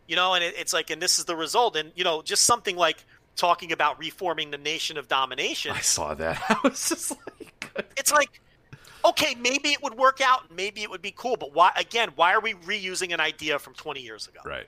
You 0.08 0.16
know, 0.16 0.34
and 0.34 0.44
it, 0.44 0.54
it's 0.58 0.74
like, 0.74 0.90
and 0.90 1.02
this 1.02 1.18
is 1.18 1.26
the 1.26 1.36
result. 1.36 1.76
And, 1.76 1.92
you 1.96 2.04
know, 2.04 2.22
just 2.22 2.44
something 2.44 2.76
like 2.76 3.04
talking 3.36 3.72
about 3.72 3.98
reforming 3.98 4.52
the 4.52 4.58
nation 4.58 4.98
of 4.98 5.08
domination. 5.08 5.72
I 5.72 5.80
saw 5.80 6.14
that. 6.14 6.42
I 6.50 6.58
was 6.64 6.90
just 6.90 7.12
like, 7.12 7.86
It's 7.98 8.12
like, 8.12 8.42
okay, 9.06 9.36
maybe 9.36 9.70
it 9.70 9.82
would 9.82 9.96
work 9.96 10.20
out. 10.22 10.52
Maybe 10.54 10.84
it 10.84 10.90
would 10.90 11.02
be 11.02 11.14
cool. 11.16 11.38
But 11.38 11.54
why, 11.54 11.72
again, 11.78 12.10
why 12.16 12.34
are 12.34 12.42
we 12.42 12.54
reusing 12.54 13.14
an 13.14 13.20
idea 13.20 13.58
from 13.60 13.74
20 13.74 14.02
years 14.02 14.28
ago? 14.28 14.42
right. 14.46 14.68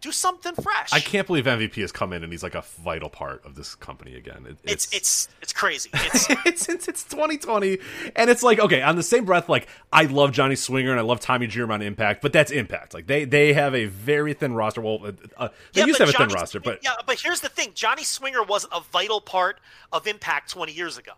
Do 0.00 0.12
something 0.12 0.54
fresh. 0.54 0.92
I 0.92 1.00
can't 1.00 1.26
believe 1.26 1.44
MVP 1.46 1.74
has 1.80 1.90
come 1.90 2.12
in 2.12 2.22
and 2.22 2.32
he's 2.32 2.42
like 2.44 2.54
a 2.54 2.62
vital 2.84 3.08
part 3.08 3.44
of 3.44 3.56
this 3.56 3.74
company 3.74 4.14
again. 4.14 4.46
It, 4.48 4.56
It's, 4.64 4.94
it's, 4.94 5.28
it's 5.42 5.52
crazy. 5.52 5.90
It's, 6.04 6.28
it's, 6.46 6.68
it's 6.68 6.88
it's 6.88 7.04
2020 7.04 7.78
and 8.16 8.30
it's 8.30 8.42
like 8.42 8.58
okay 8.60 8.80
on 8.82 8.96
the 8.96 9.02
same 9.02 9.24
breath 9.24 9.48
like 9.48 9.68
i 9.92 10.04
love 10.04 10.32
johnny 10.32 10.54
swinger 10.56 10.90
and 10.90 10.98
i 10.98 11.02
love 11.02 11.20
tommy 11.20 11.46
Jerome 11.46 11.70
on 11.70 11.82
impact 11.82 12.22
but 12.22 12.32
that's 12.32 12.50
impact 12.50 12.94
like 12.94 13.06
they 13.06 13.24
they 13.24 13.52
have 13.52 13.74
a 13.74 13.86
very 13.86 14.32
thin 14.34 14.54
roster 14.54 14.80
well 14.80 15.00
uh, 15.04 15.12
uh, 15.36 15.48
they 15.74 15.80
Yeah, 15.80 15.86
used 15.86 15.98
to 15.98 16.04
have 16.04 16.08
a 16.10 16.12
thin 16.16 16.28
Johnny- 16.28 16.34
roster 16.40 16.60
but 16.60 16.80
yeah, 16.82 16.92
but 17.06 17.20
here's 17.20 17.40
the 17.40 17.48
thing: 17.48 17.72
Johnny 17.74 18.04
Swinger 18.04 18.42
wasn't 18.42 18.72
a 18.74 18.80
vital 18.80 19.20
part 19.20 19.60
of 19.92 20.06
Impact 20.06 20.50
20 20.50 20.72
years 20.72 20.96
ago. 20.98 21.12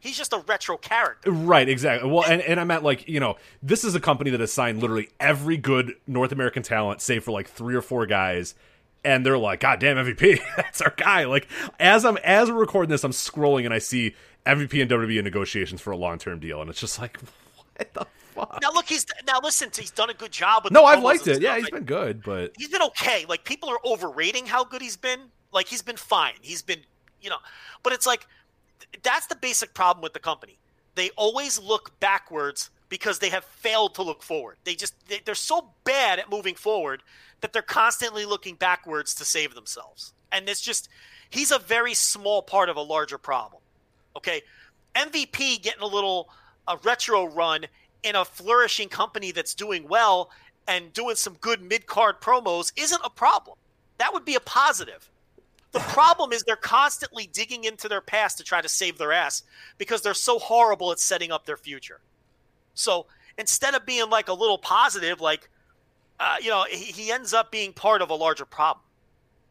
He's 0.00 0.16
just 0.16 0.32
a 0.32 0.38
retro 0.46 0.76
character. 0.76 1.30
right 1.30 1.68
exactly 1.68 2.10
well 2.10 2.24
and, 2.24 2.40
and 2.42 2.58
i 2.58 2.64
meant 2.64 2.82
like 2.82 3.06
you 3.08 3.20
know 3.20 3.36
this 3.62 3.84
is 3.84 3.94
a 3.94 4.00
company 4.00 4.30
that 4.30 4.40
has 4.40 4.52
signed 4.52 4.80
literally 4.80 5.10
every 5.20 5.56
good 5.56 5.94
north 6.06 6.32
american 6.32 6.62
talent 6.62 7.00
save 7.02 7.22
for 7.24 7.30
like 7.32 7.48
three 7.48 7.74
or 7.74 7.82
four 7.82 8.06
guys 8.06 8.54
and 9.04 9.24
they're 9.26 9.38
like 9.38 9.60
god 9.60 9.78
damn 9.78 9.96
mvp 9.98 10.40
that's 10.56 10.80
our 10.80 10.94
guy 10.96 11.24
like 11.24 11.46
as 11.78 12.04
i'm 12.04 12.16
as 12.18 12.50
we're 12.50 12.58
recording 12.58 12.88
this 12.90 13.04
i'm 13.04 13.12
scrolling 13.12 13.64
and 13.64 13.74
i 13.74 13.78
see 13.78 14.14
mvp 14.46 14.80
and 14.82 14.90
wwe 14.90 15.18
in 15.18 15.24
negotiations 15.24 15.80
for 15.80 15.90
a 15.90 15.96
long-term 15.96 16.40
deal 16.40 16.60
and 16.60 16.70
it's 16.70 16.80
just 16.80 16.98
like 16.98 17.18
what 17.76 17.92
the 17.94 18.06
fuck 18.34 18.58
Now 18.62 18.70
look, 18.72 18.86
he's 18.88 19.04
now 19.26 19.40
listen. 19.42 19.70
He's 19.76 19.90
done 19.90 20.08
a 20.08 20.14
good 20.14 20.32
job 20.32 20.64
with. 20.64 20.72
no 20.72 20.84
i've 20.84 21.02
liked 21.02 21.26
it 21.26 21.42
yeah 21.42 21.50
stuff. 21.50 21.56
he's 21.56 21.64
Like, 21.64 21.72
been 21.74 21.84
good 21.84 22.22
but 22.22 22.52
he's 22.56 22.68
been 22.68 22.82
okay. 22.82 23.26
Like 23.28 23.44
people 23.44 23.68
are 23.68 23.78
overrating 23.84 24.46
how 24.46 24.64
good 24.64 24.80
he's 24.80 24.96
been. 24.96 25.20
Like 25.52 25.66
he's 25.66 25.82
been 25.82 25.96
fine. 25.96 26.34
He's 26.40 26.62
been, 26.62 26.78
you 27.20 27.28
know, 27.28 27.38
but 27.82 27.92
it's 27.92 28.06
like 28.06 28.26
that's 29.02 29.26
the 29.26 29.36
basic 29.36 29.74
problem 29.74 30.02
with 30.02 30.12
the 30.12 30.18
company. 30.18 30.58
They 30.94 31.10
always 31.10 31.58
look 31.58 31.98
backwards 32.00 32.70
because 32.88 33.18
they 33.18 33.30
have 33.30 33.44
failed 33.44 33.94
to 33.94 34.02
look 34.02 34.22
forward. 34.22 34.56
They 34.64 34.74
just 34.74 34.94
they, 35.08 35.20
they're 35.24 35.34
so 35.34 35.70
bad 35.84 36.18
at 36.18 36.30
moving 36.30 36.54
forward 36.54 37.02
that 37.40 37.52
they're 37.52 37.62
constantly 37.62 38.26
looking 38.26 38.56
backwards 38.56 39.14
to 39.14 39.24
save 39.24 39.54
themselves. 39.54 40.12
And 40.32 40.48
it's 40.48 40.60
just 40.60 40.88
he's 41.30 41.50
a 41.50 41.58
very 41.58 41.94
small 41.94 42.42
part 42.42 42.68
of 42.68 42.76
a 42.76 42.82
larger 42.82 43.18
problem. 43.18 43.62
Okay, 44.16 44.42
MVP 44.94 45.62
getting 45.62 45.82
a 45.82 45.86
little 45.86 46.28
a 46.68 46.76
retro 46.78 47.26
run 47.26 47.66
in 48.02 48.16
a 48.16 48.24
flourishing 48.24 48.88
company 48.88 49.32
that's 49.32 49.54
doing 49.54 49.88
well 49.88 50.30
and 50.66 50.92
doing 50.92 51.16
some 51.16 51.34
good 51.34 51.62
mid 51.62 51.86
card 51.86 52.20
promos 52.20 52.72
isn't 52.76 53.00
a 53.04 53.10
problem. 53.10 53.56
That 53.98 54.12
would 54.12 54.24
be 54.24 54.34
a 54.34 54.40
positive. 54.40 55.10
The 55.72 55.80
problem 55.80 56.32
is 56.32 56.42
they're 56.42 56.56
constantly 56.56 57.28
digging 57.32 57.64
into 57.64 57.88
their 57.88 58.00
past 58.00 58.38
to 58.38 58.44
try 58.44 58.60
to 58.60 58.68
save 58.68 58.98
their 58.98 59.12
ass 59.12 59.44
because 59.78 60.02
they're 60.02 60.14
so 60.14 60.38
horrible 60.38 60.90
at 60.90 60.98
setting 60.98 61.30
up 61.30 61.46
their 61.46 61.56
future. 61.56 62.00
So 62.74 63.06
instead 63.38 63.74
of 63.74 63.86
being 63.86 64.10
like 64.10 64.28
a 64.28 64.32
little 64.32 64.58
positive, 64.58 65.20
like, 65.20 65.48
uh, 66.18 66.36
you 66.40 66.50
know, 66.50 66.64
he, 66.68 66.92
he 66.92 67.12
ends 67.12 67.32
up 67.32 67.52
being 67.52 67.72
part 67.72 68.02
of 68.02 68.10
a 68.10 68.14
larger 68.14 68.44
problem. 68.44 68.84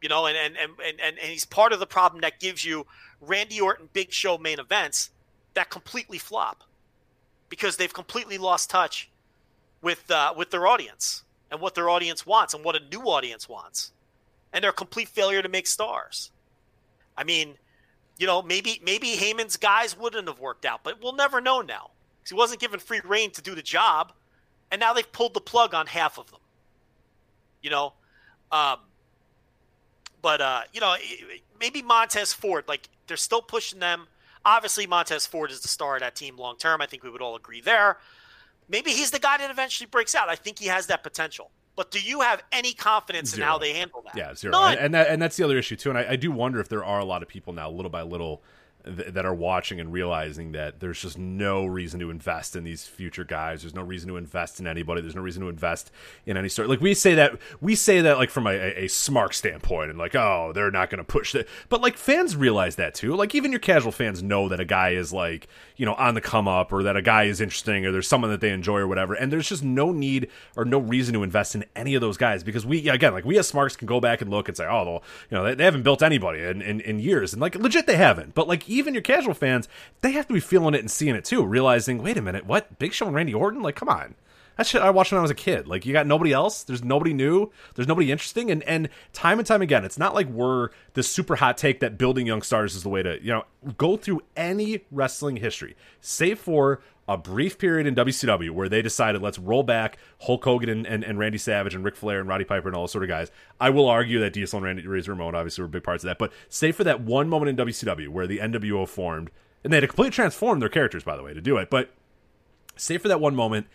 You 0.02 0.08
know, 0.08 0.26
and, 0.26 0.36
and, 0.36 0.56
and, 0.56 0.72
and, 0.82 1.18
and 1.18 1.18
he's 1.18 1.44
part 1.44 1.72
of 1.72 1.80
the 1.80 1.86
problem 1.86 2.22
that 2.22 2.40
gives 2.40 2.64
you 2.64 2.86
Randy 3.20 3.60
Orton 3.60 3.88
Big 3.92 4.12
Show 4.12 4.38
main 4.38 4.58
events 4.58 5.10
that 5.54 5.68
completely 5.68 6.18
flop 6.18 6.64
because 7.48 7.76
they've 7.76 7.92
completely 7.92 8.38
lost 8.38 8.70
touch 8.70 9.10
with 9.82 10.10
uh, 10.10 10.32
with 10.36 10.50
their 10.50 10.66
audience 10.66 11.24
and 11.50 11.60
what 11.60 11.74
their 11.74 11.90
audience 11.90 12.24
wants 12.24 12.54
and 12.54 12.64
what 12.64 12.76
a 12.76 12.80
new 12.90 13.02
audience 13.02 13.48
wants, 13.48 13.92
and 14.52 14.62
they're 14.62 14.70
a 14.70 14.74
complete 14.74 15.08
failure 15.08 15.42
to 15.42 15.48
make 15.48 15.66
stars. 15.66 16.30
I 17.16 17.24
mean, 17.24 17.54
you 18.18 18.26
know, 18.26 18.42
maybe 18.42 18.80
maybe 18.84 19.16
Heyman's 19.16 19.56
guys 19.56 19.96
wouldn't 19.98 20.28
have 20.28 20.40
worked 20.40 20.64
out, 20.64 20.80
but 20.84 21.02
we'll 21.02 21.14
never 21.14 21.40
know 21.40 21.60
now 21.60 21.90
because 22.18 22.30
he 22.30 22.34
wasn't 22.34 22.60
given 22.60 22.78
free 22.80 23.00
reign 23.04 23.30
to 23.32 23.42
do 23.42 23.54
the 23.54 23.62
job, 23.62 24.12
and 24.70 24.80
now 24.80 24.92
they've 24.92 25.10
pulled 25.10 25.34
the 25.34 25.40
plug 25.40 25.74
on 25.74 25.86
half 25.86 26.18
of 26.18 26.30
them. 26.30 26.40
You 27.62 27.70
know, 27.70 27.92
um, 28.52 28.78
but 30.22 30.40
uh, 30.40 30.62
you 30.72 30.80
know, 30.80 30.96
maybe 31.58 31.82
Montez 31.82 32.32
Ford, 32.32 32.64
like 32.68 32.88
they're 33.06 33.16
still 33.16 33.42
pushing 33.42 33.78
them. 33.80 34.06
Obviously, 34.44 34.86
Montez 34.86 35.26
Ford 35.26 35.50
is 35.50 35.60
the 35.60 35.68
star 35.68 35.96
of 35.96 36.00
that 36.00 36.16
team 36.16 36.36
long 36.36 36.56
term. 36.56 36.80
I 36.80 36.86
think 36.86 37.02
we 37.02 37.10
would 37.10 37.22
all 37.22 37.36
agree 37.36 37.60
there. 37.60 37.98
Maybe 38.68 38.92
he's 38.92 39.10
the 39.10 39.18
guy 39.18 39.38
that 39.38 39.50
eventually 39.50 39.86
breaks 39.86 40.14
out. 40.14 40.28
I 40.28 40.36
think 40.36 40.58
he 40.58 40.66
has 40.66 40.86
that 40.86 41.02
potential. 41.02 41.50
But 41.76 41.90
do 41.90 42.00
you 42.00 42.20
have 42.20 42.42
any 42.52 42.72
confidence 42.72 43.34
in 43.34 43.42
how 43.42 43.58
they 43.58 43.72
handle 43.72 44.02
that? 44.04 44.16
Yeah, 44.16 44.34
zero. 44.34 44.52
None. 44.52 44.72
And, 44.72 44.80
and 44.80 44.94
that 44.94 45.08
and 45.08 45.22
that's 45.22 45.36
the 45.36 45.44
other 45.44 45.58
issue 45.58 45.76
too. 45.76 45.90
And 45.90 45.98
I, 45.98 46.10
I 46.10 46.16
do 46.16 46.30
wonder 46.30 46.60
if 46.60 46.68
there 46.68 46.84
are 46.84 46.98
a 46.98 47.04
lot 47.04 47.22
of 47.22 47.28
people 47.28 47.52
now, 47.52 47.70
little 47.70 47.90
by 47.90 48.02
little, 48.02 48.42
th- 48.84 49.12
that 49.14 49.24
are 49.24 49.34
watching 49.34 49.80
and 49.80 49.92
realizing 49.92 50.52
that 50.52 50.80
there's 50.80 51.00
just 51.00 51.18
no 51.18 51.66
reason 51.66 52.00
to 52.00 52.10
invest 52.10 52.56
in 52.56 52.64
these 52.64 52.86
future 52.86 53.24
guys. 53.24 53.62
There's 53.62 53.74
no 53.74 53.82
reason 53.82 54.08
to 54.08 54.16
invest 54.16 54.60
in 54.60 54.66
anybody. 54.66 55.00
There's 55.00 55.14
no 55.14 55.22
reason 55.22 55.42
to 55.42 55.48
invest 55.48 55.90
in 56.26 56.36
any 56.36 56.48
sort. 56.48 56.68
Like 56.68 56.80
we 56.80 56.94
say 56.94 57.14
that 57.14 57.38
we 57.60 57.74
say 57.74 58.00
that 58.00 58.18
like 58.18 58.30
from 58.30 58.46
a, 58.46 58.50
a, 58.50 58.84
a 58.84 58.88
smart 58.88 59.34
standpoint, 59.34 59.90
and 59.90 59.98
like 59.98 60.14
oh 60.14 60.52
they're 60.54 60.70
not 60.70 60.90
going 60.90 60.98
to 60.98 61.04
push 61.04 61.32
that. 61.32 61.48
But 61.68 61.80
like 61.80 61.96
fans 61.96 62.36
realize 62.36 62.76
that 62.76 62.94
too. 62.94 63.14
Like 63.14 63.34
even 63.34 63.50
your 63.50 63.60
casual 63.60 63.92
fans 63.92 64.22
know 64.22 64.48
that 64.48 64.60
a 64.60 64.64
guy 64.64 64.90
is 64.90 65.12
like 65.12 65.48
you 65.76 65.86
know 65.86 65.94
on 65.94 66.14
the 66.14 66.20
come 66.20 66.48
up, 66.48 66.72
or 66.72 66.82
that 66.82 66.96
a 66.96 67.02
guy 67.02 67.24
is 67.24 67.40
interesting, 67.40 67.84
or 67.86 67.92
there's 67.92 68.08
someone 68.08 68.30
that 68.30 68.40
they 68.40 68.50
enjoy 68.50 68.78
or 68.78 68.88
whatever. 68.88 69.14
And 69.14 69.32
there's 69.32 69.48
just 69.48 69.64
no 69.64 69.92
need 69.92 70.28
or 70.56 70.64
no 70.64 70.78
reason 70.78 71.14
to 71.14 71.22
invest 71.22 71.54
in 71.54 71.64
any 71.76 71.94
of 71.94 72.00
those 72.00 72.16
guys 72.16 72.42
because 72.42 72.64
we 72.64 72.88
again 72.88 73.12
like 73.12 73.24
we 73.24 73.38
as 73.38 73.48
smarks 73.48 73.76
can 73.76 73.86
go 73.86 74.00
back 74.00 74.20
and 74.20 74.30
look 74.30 74.48
and 74.48 74.56
say 74.56 74.66
oh 74.66 75.02
you 75.30 75.36
know 75.36 75.44
they, 75.44 75.54
they 75.54 75.64
haven't 75.64 75.82
built 75.82 76.02
anybody 76.02 76.40
in, 76.40 76.62
in 76.62 76.80
in 76.80 76.98
years 76.98 77.32
and 77.32 77.40
like 77.40 77.54
legit 77.54 77.86
they 77.86 77.96
haven't. 77.96 78.34
But 78.34 78.48
like 78.48 78.68
even 78.70 78.94
your 78.94 79.02
casual 79.02 79.34
fans, 79.34 79.68
they 80.00 80.12
have 80.12 80.26
to 80.28 80.34
be 80.34 80.40
feeling 80.40 80.74
it 80.74 80.80
and 80.80 80.90
seeing 80.90 81.14
it 81.14 81.24
too, 81.24 81.44
realizing 81.44 82.02
wait 82.02 82.16
a 82.16 82.22
minute 82.22 82.46
what 82.46 82.78
Big 82.78 82.92
Show 82.92 83.06
and 83.06 83.14
Randy 83.14 83.34
Orton 83.34 83.62
like 83.62 83.76
come 83.76 83.88
on. 83.88 84.14
That 84.56 84.66
shit 84.66 84.82
I 84.82 84.90
watched 84.90 85.10
when 85.10 85.18
I 85.18 85.22
was 85.22 85.30
a 85.30 85.34
kid. 85.34 85.66
Like 85.66 85.86
you 85.86 85.92
got 85.92 86.06
nobody 86.06 86.32
else. 86.32 86.64
There's 86.64 86.84
nobody 86.84 87.14
new. 87.14 87.50
There's 87.74 87.88
nobody 87.88 88.12
interesting. 88.12 88.50
And 88.50 88.62
and 88.64 88.88
time 89.12 89.38
and 89.38 89.46
time 89.46 89.62
again, 89.62 89.84
it's 89.84 89.98
not 89.98 90.14
like 90.14 90.26
we're 90.28 90.68
this 90.92 91.08
super 91.08 91.36
hot 91.36 91.56
take 91.56 91.80
that 91.80 91.96
building 91.96 92.26
young 92.26 92.42
stars 92.42 92.74
is 92.74 92.82
the 92.82 92.88
way 92.88 93.02
to 93.02 93.22
you 93.22 93.30
know 93.30 93.44
go 93.78 93.96
through 93.96 94.22
any 94.36 94.82
wrestling 94.90 95.36
history, 95.36 95.76
save 96.00 96.38
for 96.38 96.80
a 97.10 97.16
brief 97.16 97.58
period 97.58 97.88
in 97.88 97.96
WCW 97.96 98.50
where 98.50 98.68
they 98.68 98.82
decided 98.82 99.20
let's 99.20 99.36
roll 99.36 99.64
back 99.64 99.98
Hulk 100.20 100.44
Hogan 100.44 100.68
and, 100.68 100.86
and, 100.86 101.02
and 101.02 101.18
Randy 101.18 101.38
Savage 101.38 101.74
and 101.74 101.84
Ric 101.84 101.96
Flair 101.96 102.20
and 102.20 102.28
Roddy 102.28 102.44
Piper 102.44 102.68
and 102.68 102.76
all 102.76 102.84
those 102.84 102.92
sort 102.92 103.02
of 103.02 103.08
guys. 103.08 103.32
I 103.60 103.68
will 103.70 103.88
argue 103.88 104.20
that 104.20 104.32
Diesel 104.32 104.58
and 104.58 104.64
Randy 104.64 104.86
Razor 104.86 105.10
Ramon 105.10 105.34
obviously 105.34 105.62
were 105.62 105.68
big 105.68 105.82
parts 105.82 106.04
of 106.04 106.08
that, 106.08 106.18
but 106.20 106.32
say 106.48 106.70
for 106.70 106.84
that 106.84 107.00
one 107.00 107.28
moment 107.28 107.48
in 107.48 107.66
WCW 107.66 108.10
where 108.10 108.28
the 108.28 108.38
NWO 108.38 108.86
formed, 108.86 109.32
and 109.64 109.72
they 109.72 109.78
had 109.78 109.80
to 109.80 109.88
completely 109.88 110.12
transform 110.12 110.60
their 110.60 110.68
characters 110.68 111.02
by 111.02 111.16
the 111.16 111.24
way 111.24 111.34
to 111.34 111.40
do 111.40 111.56
it, 111.56 111.68
but 111.68 111.90
say 112.76 112.96
for 112.96 113.08
that 113.08 113.20
one 113.20 113.34
moment, 113.34 113.66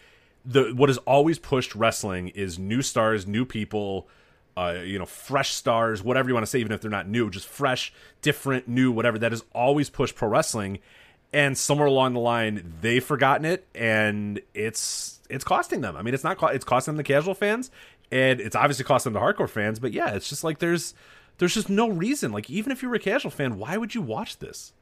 the 0.45 0.71
what 0.73 0.88
has 0.88 0.97
always 0.99 1.38
pushed 1.38 1.75
wrestling 1.75 2.29
is 2.29 2.57
new 2.57 2.81
stars, 2.81 3.27
new 3.27 3.43
people. 3.43 4.07
Uh, 4.57 4.79
you 4.86 4.97
know, 4.97 5.05
fresh 5.05 5.49
stars, 5.49 6.01
whatever 6.01 6.29
you 6.29 6.33
want 6.33 6.45
to 6.45 6.49
say, 6.49 6.59
even 6.59 6.71
if 6.71 6.79
they're 6.79 6.89
not 6.89 7.09
new, 7.09 7.29
just 7.29 7.45
fresh, 7.45 7.91
different, 8.21 8.69
new, 8.69 8.89
whatever. 8.89 9.19
That 9.19 9.33
has 9.33 9.43
always 9.51 9.89
pushed 9.89 10.15
pro 10.15 10.29
wrestling 10.29 10.79
and 11.34 11.57
somewhere 11.57 11.88
along 11.88 12.13
the 12.13 12.19
line 12.19 12.73
they've 12.82 13.03
forgotten 13.03 13.45
it 13.45 13.67
and 13.76 14.41
it's 14.53 15.19
it's 15.30 15.43
costing 15.43 15.82
them. 15.82 15.95
I 15.95 16.01
mean 16.01 16.13
it's 16.13 16.23
not 16.23 16.38
co- 16.38 16.47
it's 16.47 16.65
costing 16.65 16.93
them 16.93 16.97
the 16.97 17.03
casual 17.03 17.34
fans 17.34 17.71
and 18.11 18.39
it's 18.39 18.55
obviously 18.55 18.86
costing 18.86 19.13
them 19.13 19.21
the 19.21 19.26
hardcore 19.26 19.49
fans 19.49 19.80
but 19.80 19.91
yeah 19.91 20.13
it's 20.13 20.30
just 20.30 20.43
like 20.43 20.59
there's 20.59 20.93
there's 21.38 21.53
just 21.53 21.69
no 21.69 21.89
reason. 21.89 22.32
Like 22.32 22.49
even 22.49 22.71
if 22.71 22.82
you're 22.82 22.95
a 22.95 22.99
casual 22.99 23.32
fan 23.32 23.57
why 23.57 23.78
would 23.78 23.93
you 23.95 24.01
watch 24.01 24.39
this? 24.39 24.73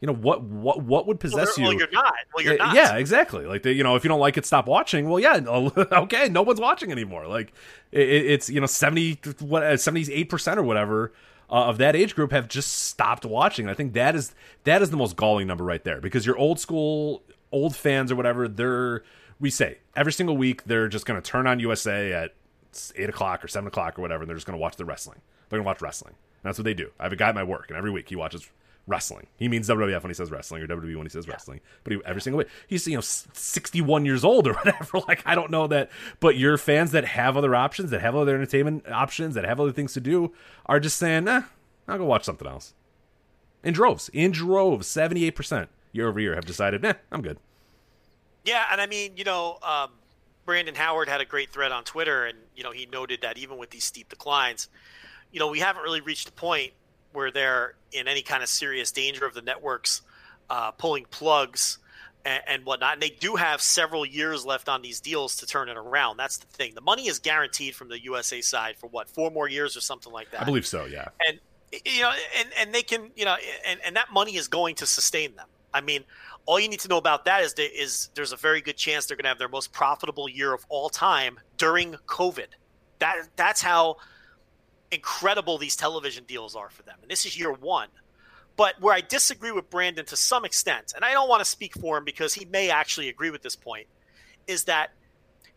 You 0.00 0.06
know 0.08 0.14
what 0.14 0.42
what 0.42 0.82
what 0.82 1.06
would 1.06 1.20
possess 1.20 1.56
well, 1.56 1.58
you? 1.58 1.64
well 1.64 1.72
you're 1.74 1.90
not. 1.90 2.14
Well 2.34 2.44
you're 2.44 2.54
eh, 2.54 2.56
not. 2.56 2.74
yeah 2.74 2.96
exactly. 2.96 3.46
Like 3.46 3.62
the, 3.62 3.72
you 3.72 3.82
know 3.82 3.96
if 3.96 4.04
you 4.04 4.08
don't 4.08 4.20
like 4.20 4.36
it 4.36 4.44
stop 4.44 4.66
watching. 4.66 5.08
Well 5.08 5.20
yeah 5.20 5.36
okay 5.92 6.28
no 6.28 6.42
one's 6.42 6.60
watching 6.60 6.92
anymore. 6.92 7.26
Like 7.26 7.52
it, 7.92 8.08
it's 8.08 8.50
you 8.50 8.60
know 8.60 8.66
70 8.66 9.20
what 9.40 9.62
78% 9.62 10.56
or 10.56 10.62
whatever 10.62 11.12
uh, 11.54 11.66
of 11.66 11.78
that 11.78 11.94
age 11.94 12.16
group 12.16 12.32
have 12.32 12.48
just 12.48 12.72
stopped 12.72 13.24
watching. 13.24 13.68
I 13.68 13.74
think 13.74 13.92
that 13.92 14.16
is 14.16 14.34
that 14.64 14.82
is 14.82 14.90
the 14.90 14.96
most 14.96 15.14
galling 15.14 15.46
number 15.46 15.62
right 15.62 15.84
there 15.84 16.00
because 16.00 16.26
your 16.26 16.36
old 16.36 16.58
school 16.58 17.22
old 17.52 17.76
fans 17.76 18.10
or 18.10 18.16
whatever 18.16 18.48
they're 18.48 19.04
we 19.38 19.50
say 19.50 19.78
every 19.94 20.12
single 20.12 20.36
week 20.36 20.64
they're 20.64 20.88
just 20.88 21.06
going 21.06 21.20
to 21.20 21.30
turn 21.30 21.46
on 21.46 21.60
USA 21.60 22.12
at 22.12 22.34
eight 22.96 23.08
o'clock 23.08 23.44
or 23.44 23.48
seven 23.48 23.68
o'clock 23.68 23.96
or 23.98 24.02
whatever, 24.02 24.24
and 24.24 24.28
they're 24.28 24.36
just 24.36 24.48
going 24.48 24.58
to 24.58 24.60
watch 24.60 24.74
the 24.74 24.84
wrestling. 24.84 25.20
They're 25.48 25.58
going 25.58 25.64
to 25.64 25.68
watch 25.68 25.80
wrestling. 25.80 26.14
And 26.14 26.50
that's 26.50 26.58
what 26.58 26.64
they 26.64 26.74
do. 26.74 26.90
I 26.98 27.04
have 27.04 27.12
a 27.12 27.16
guy 27.16 27.28
at 27.28 27.36
my 27.36 27.44
work, 27.44 27.66
and 27.68 27.76
every 27.76 27.92
week 27.92 28.08
he 28.08 28.16
watches 28.16 28.50
wrestling. 28.86 29.26
He 29.36 29.48
means 29.48 29.68
WWF 29.68 30.02
when 30.02 30.10
he 30.10 30.14
says 30.14 30.30
wrestling, 30.30 30.62
or 30.62 30.66
WWE 30.66 30.96
when 30.96 31.06
he 31.06 31.10
says 31.10 31.26
wrestling. 31.26 31.60
But 31.82 31.92
he, 31.92 32.00
every 32.04 32.20
single 32.20 32.38
week, 32.38 32.48
he's 32.66 32.86
you 32.86 32.96
know 32.96 33.00
sixty 33.00 33.80
one 33.80 34.04
years 34.04 34.24
old 34.24 34.46
or 34.46 34.54
whatever. 34.64 35.00
Like 35.08 35.22
I 35.26 35.34
don't 35.34 35.50
know 35.50 35.66
that, 35.68 35.90
but 36.20 36.36
your 36.36 36.56
fans 36.58 36.90
that 36.92 37.04
have 37.04 37.36
other 37.36 37.54
options, 37.54 37.90
that 37.90 38.00
have 38.00 38.14
other 38.14 38.34
entertainment 38.34 38.90
options, 38.90 39.34
that 39.34 39.44
have 39.44 39.60
other 39.60 39.72
things 39.72 39.92
to 39.94 40.00
do, 40.00 40.32
are 40.66 40.80
just 40.80 40.96
saying, 40.96 41.24
"Nah, 41.24 41.42
I'll 41.88 41.98
go 41.98 42.04
watch 42.04 42.24
something 42.24 42.46
else." 42.48 42.74
In 43.62 43.72
droves, 43.72 44.10
in 44.12 44.30
droves, 44.30 44.86
seventy 44.86 45.24
eight 45.24 45.36
percent 45.36 45.70
year 45.92 46.08
over 46.08 46.20
year 46.20 46.34
have 46.34 46.44
decided, 46.44 46.82
"Nah, 46.82 46.94
I'm 47.10 47.22
good." 47.22 47.38
Yeah, 48.44 48.64
and 48.70 48.80
I 48.80 48.86
mean, 48.86 49.16
you 49.16 49.24
know, 49.24 49.58
um, 49.62 49.90
Brandon 50.44 50.74
Howard 50.74 51.08
had 51.08 51.22
a 51.22 51.24
great 51.24 51.50
thread 51.50 51.72
on 51.72 51.84
Twitter, 51.84 52.26
and 52.26 52.38
you 52.54 52.62
know, 52.62 52.72
he 52.72 52.86
noted 52.86 53.22
that 53.22 53.38
even 53.38 53.56
with 53.56 53.70
these 53.70 53.84
steep 53.84 54.10
declines, 54.10 54.68
you 55.32 55.40
know, 55.40 55.48
we 55.48 55.60
haven't 55.60 55.82
really 55.82 56.02
reached 56.02 56.28
a 56.28 56.32
point 56.32 56.72
where 57.14 57.30
they're 57.30 57.74
in 57.92 58.06
any 58.06 58.22
kind 58.22 58.42
of 58.42 58.48
serious 58.48 58.92
danger 58.92 59.24
of 59.24 59.32
the 59.32 59.42
networks 59.42 60.02
uh, 60.50 60.72
pulling 60.72 61.06
plugs 61.10 61.78
and, 62.24 62.42
and, 62.46 62.64
whatnot. 62.66 62.94
And 62.94 63.02
they 63.02 63.10
do 63.10 63.36
have 63.36 63.62
several 63.62 64.04
years 64.04 64.44
left 64.44 64.68
on 64.68 64.82
these 64.82 65.00
deals 65.00 65.36
to 65.36 65.46
turn 65.46 65.68
it 65.68 65.76
around. 65.76 66.16
That's 66.16 66.38
the 66.38 66.46
thing. 66.46 66.74
The 66.74 66.80
money 66.80 67.08
is 67.08 67.18
guaranteed 67.18 67.74
from 67.74 67.88
the 67.88 68.02
USA 68.04 68.40
side 68.40 68.76
for 68.76 68.88
what 68.88 69.08
four 69.08 69.30
more 69.30 69.48
years 69.48 69.76
or 69.76 69.80
something 69.80 70.12
like 70.12 70.30
that. 70.32 70.42
I 70.42 70.44
believe 70.44 70.66
so. 70.66 70.84
Yeah. 70.84 71.08
And 71.26 71.40
you 71.84 72.02
know, 72.02 72.12
and 72.38 72.48
and 72.58 72.74
they 72.74 72.82
can, 72.82 73.10
you 73.16 73.24
know, 73.24 73.36
and 73.66 73.80
and 73.84 73.96
that 73.96 74.12
money 74.12 74.36
is 74.36 74.48
going 74.48 74.76
to 74.76 74.86
sustain 74.86 75.34
them. 75.34 75.48
I 75.72 75.80
mean, 75.80 76.04
all 76.46 76.60
you 76.60 76.68
need 76.68 76.80
to 76.80 76.88
know 76.88 76.98
about 76.98 77.24
that 77.24 77.42
is, 77.42 77.54
they, 77.54 77.64
is 77.64 78.10
there's 78.14 78.32
a 78.32 78.36
very 78.36 78.60
good 78.60 78.76
chance 78.76 79.06
they're 79.06 79.16
going 79.16 79.24
to 79.24 79.30
have 79.30 79.38
their 79.38 79.48
most 79.48 79.72
profitable 79.72 80.28
year 80.28 80.52
of 80.52 80.64
all 80.68 80.88
time 80.88 81.40
during 81.56 81.94
COVID. 82.06 82.46
That 83.00 83.28
that's 83.36 83.60
how 83.60 83.96
incredible 84.94 85.58
these 85.58 85.76
television 85.76 86.24
deals 86.24 86.56
are 86.56 86.70
for 86.70 86.82
them. 86.82 86.96
And 87.02 87.10
this 87.10 87.26
is 87.26 87.38
year 87.38 87.52
one. 87.52 87.88
But 88.56 88.80
where 88.80 88.94
I 88.94 89.00
disagree 89.00 89.50
with 89.50 89.68
Brandon 89.68 90.04
to 90.06 90.16
some 90.16 90.44
extent, 90.44 90.92
and 90.94 91.04
I 91.04 91.12
don't 91.12 91.28
want 91.28 91.40
to 91.40 91.44
speak 91.44 91.74
for 91.74 91.98
him 91.98 92.04
because 92.04 92.34
he 92.34 92.44
may 92.44 92.70
actually 92.70 93.08
agree 93.08 93.30
with 93.30 93.42
this 93.42 93.56
point, 93.56 93.88
is 94.46 94.64
that 94.64 94.90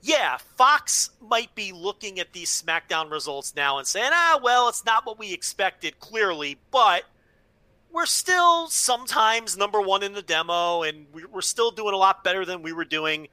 yeah, 0.02 0.38
Fox 0.38 1.10
might 1.22 1.54
be 1.56 1.72
looking 1.72 2.20
at 2.20 2.32
these 2.34 2.50
SmackDown 2.50 3.12
results 3.12 3.56
now 3.56 3.78
and 3.78 3.88
saying, 3.88 4.12
ah, 4.14 4.40
well, 4.44 4.70
it's 4.70 4.86
not 4.86 5.06
what 5.06 5.18
we 5.18 5.34
expected, 5.34 6.00
clearly, 6.00 6.58
but 6.72 7.04
we're 7.92 8.06
still 8.06 8.68
sometimes 8.68 9.58
number 9.58 9.82
one 9.82 10.04
in 10.04 10.14
the 10.14 10.22
demo, 10.22 10.84
and 10.84 11.08
we're 11.32 11.42
still 11.42 11.72
doing 11.72 11.94
a 11.94 11.98
lot 11.98 12.24
better 12.24 12.46
than 12.46 12.62
we 12.62 12.74
were 12.74 12.86
doing 12.86 13.28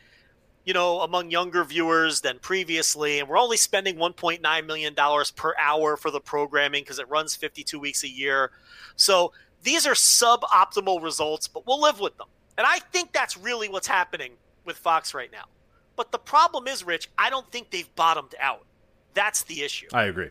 you 0.65 0.73
know, 0.73 1.01
among 1.01 1.31
younger 1.31 1.65
viewers 1.65 2.21
than 2.21 2.39
previously. 2.39 3.21
And 3.21 3.29
we're 3.29 3.39
only 3.39 3.57
spending 3.57 3.97
$1.9 3.97 4.67
million 4.67 4.95
per 5.37 5.55
hour 5.61 5.97
for 5.97 6.11
the 6.11 6.21
programming 6.21 6.83
because 6.83 6.99
it 6.99 7.09
runs 7.09 7.35
52 7.35 7.79
weeks 7.79 8.03
a 8.03 8.09
year. 8.09 8.51
So 8.97 9.33
these 9.63 9.87
are 9.87 9.95
suboptimal 9.95 11.03
results, 11.03 11.49
but 11.49 11.67
we'll 11.67 11.81
live 11.81 12.01
with 12.01 12.17
them. 12.17 12.29
And 12.57 12.67
I 12.67 12.79
think 12.79 13.13
that's 13.13 13.37
really 13.37 13.69
what's 13.69 13.89
happening 13.89 14.33
with 14.65 14.77
Fox 14.77 15.13
right 15.13 15.31
now. 15.31 15.45
But 15.97 16.13
the 16.13 16.19
problem 16.19 16.67
is, 16.67 16.85
Rich, 16.85 17.11
I 17.19 17.31
don't 17.31 17.51
think 17.53 17.71
they've 17.71 17.95
bottomed 17.95 18.35
out. 18.41 18.65
That's 19.13 19.43
the 19.45 19.63
issue. 19.63 19.87
I 19.93 20.05
agree 20.05 20.31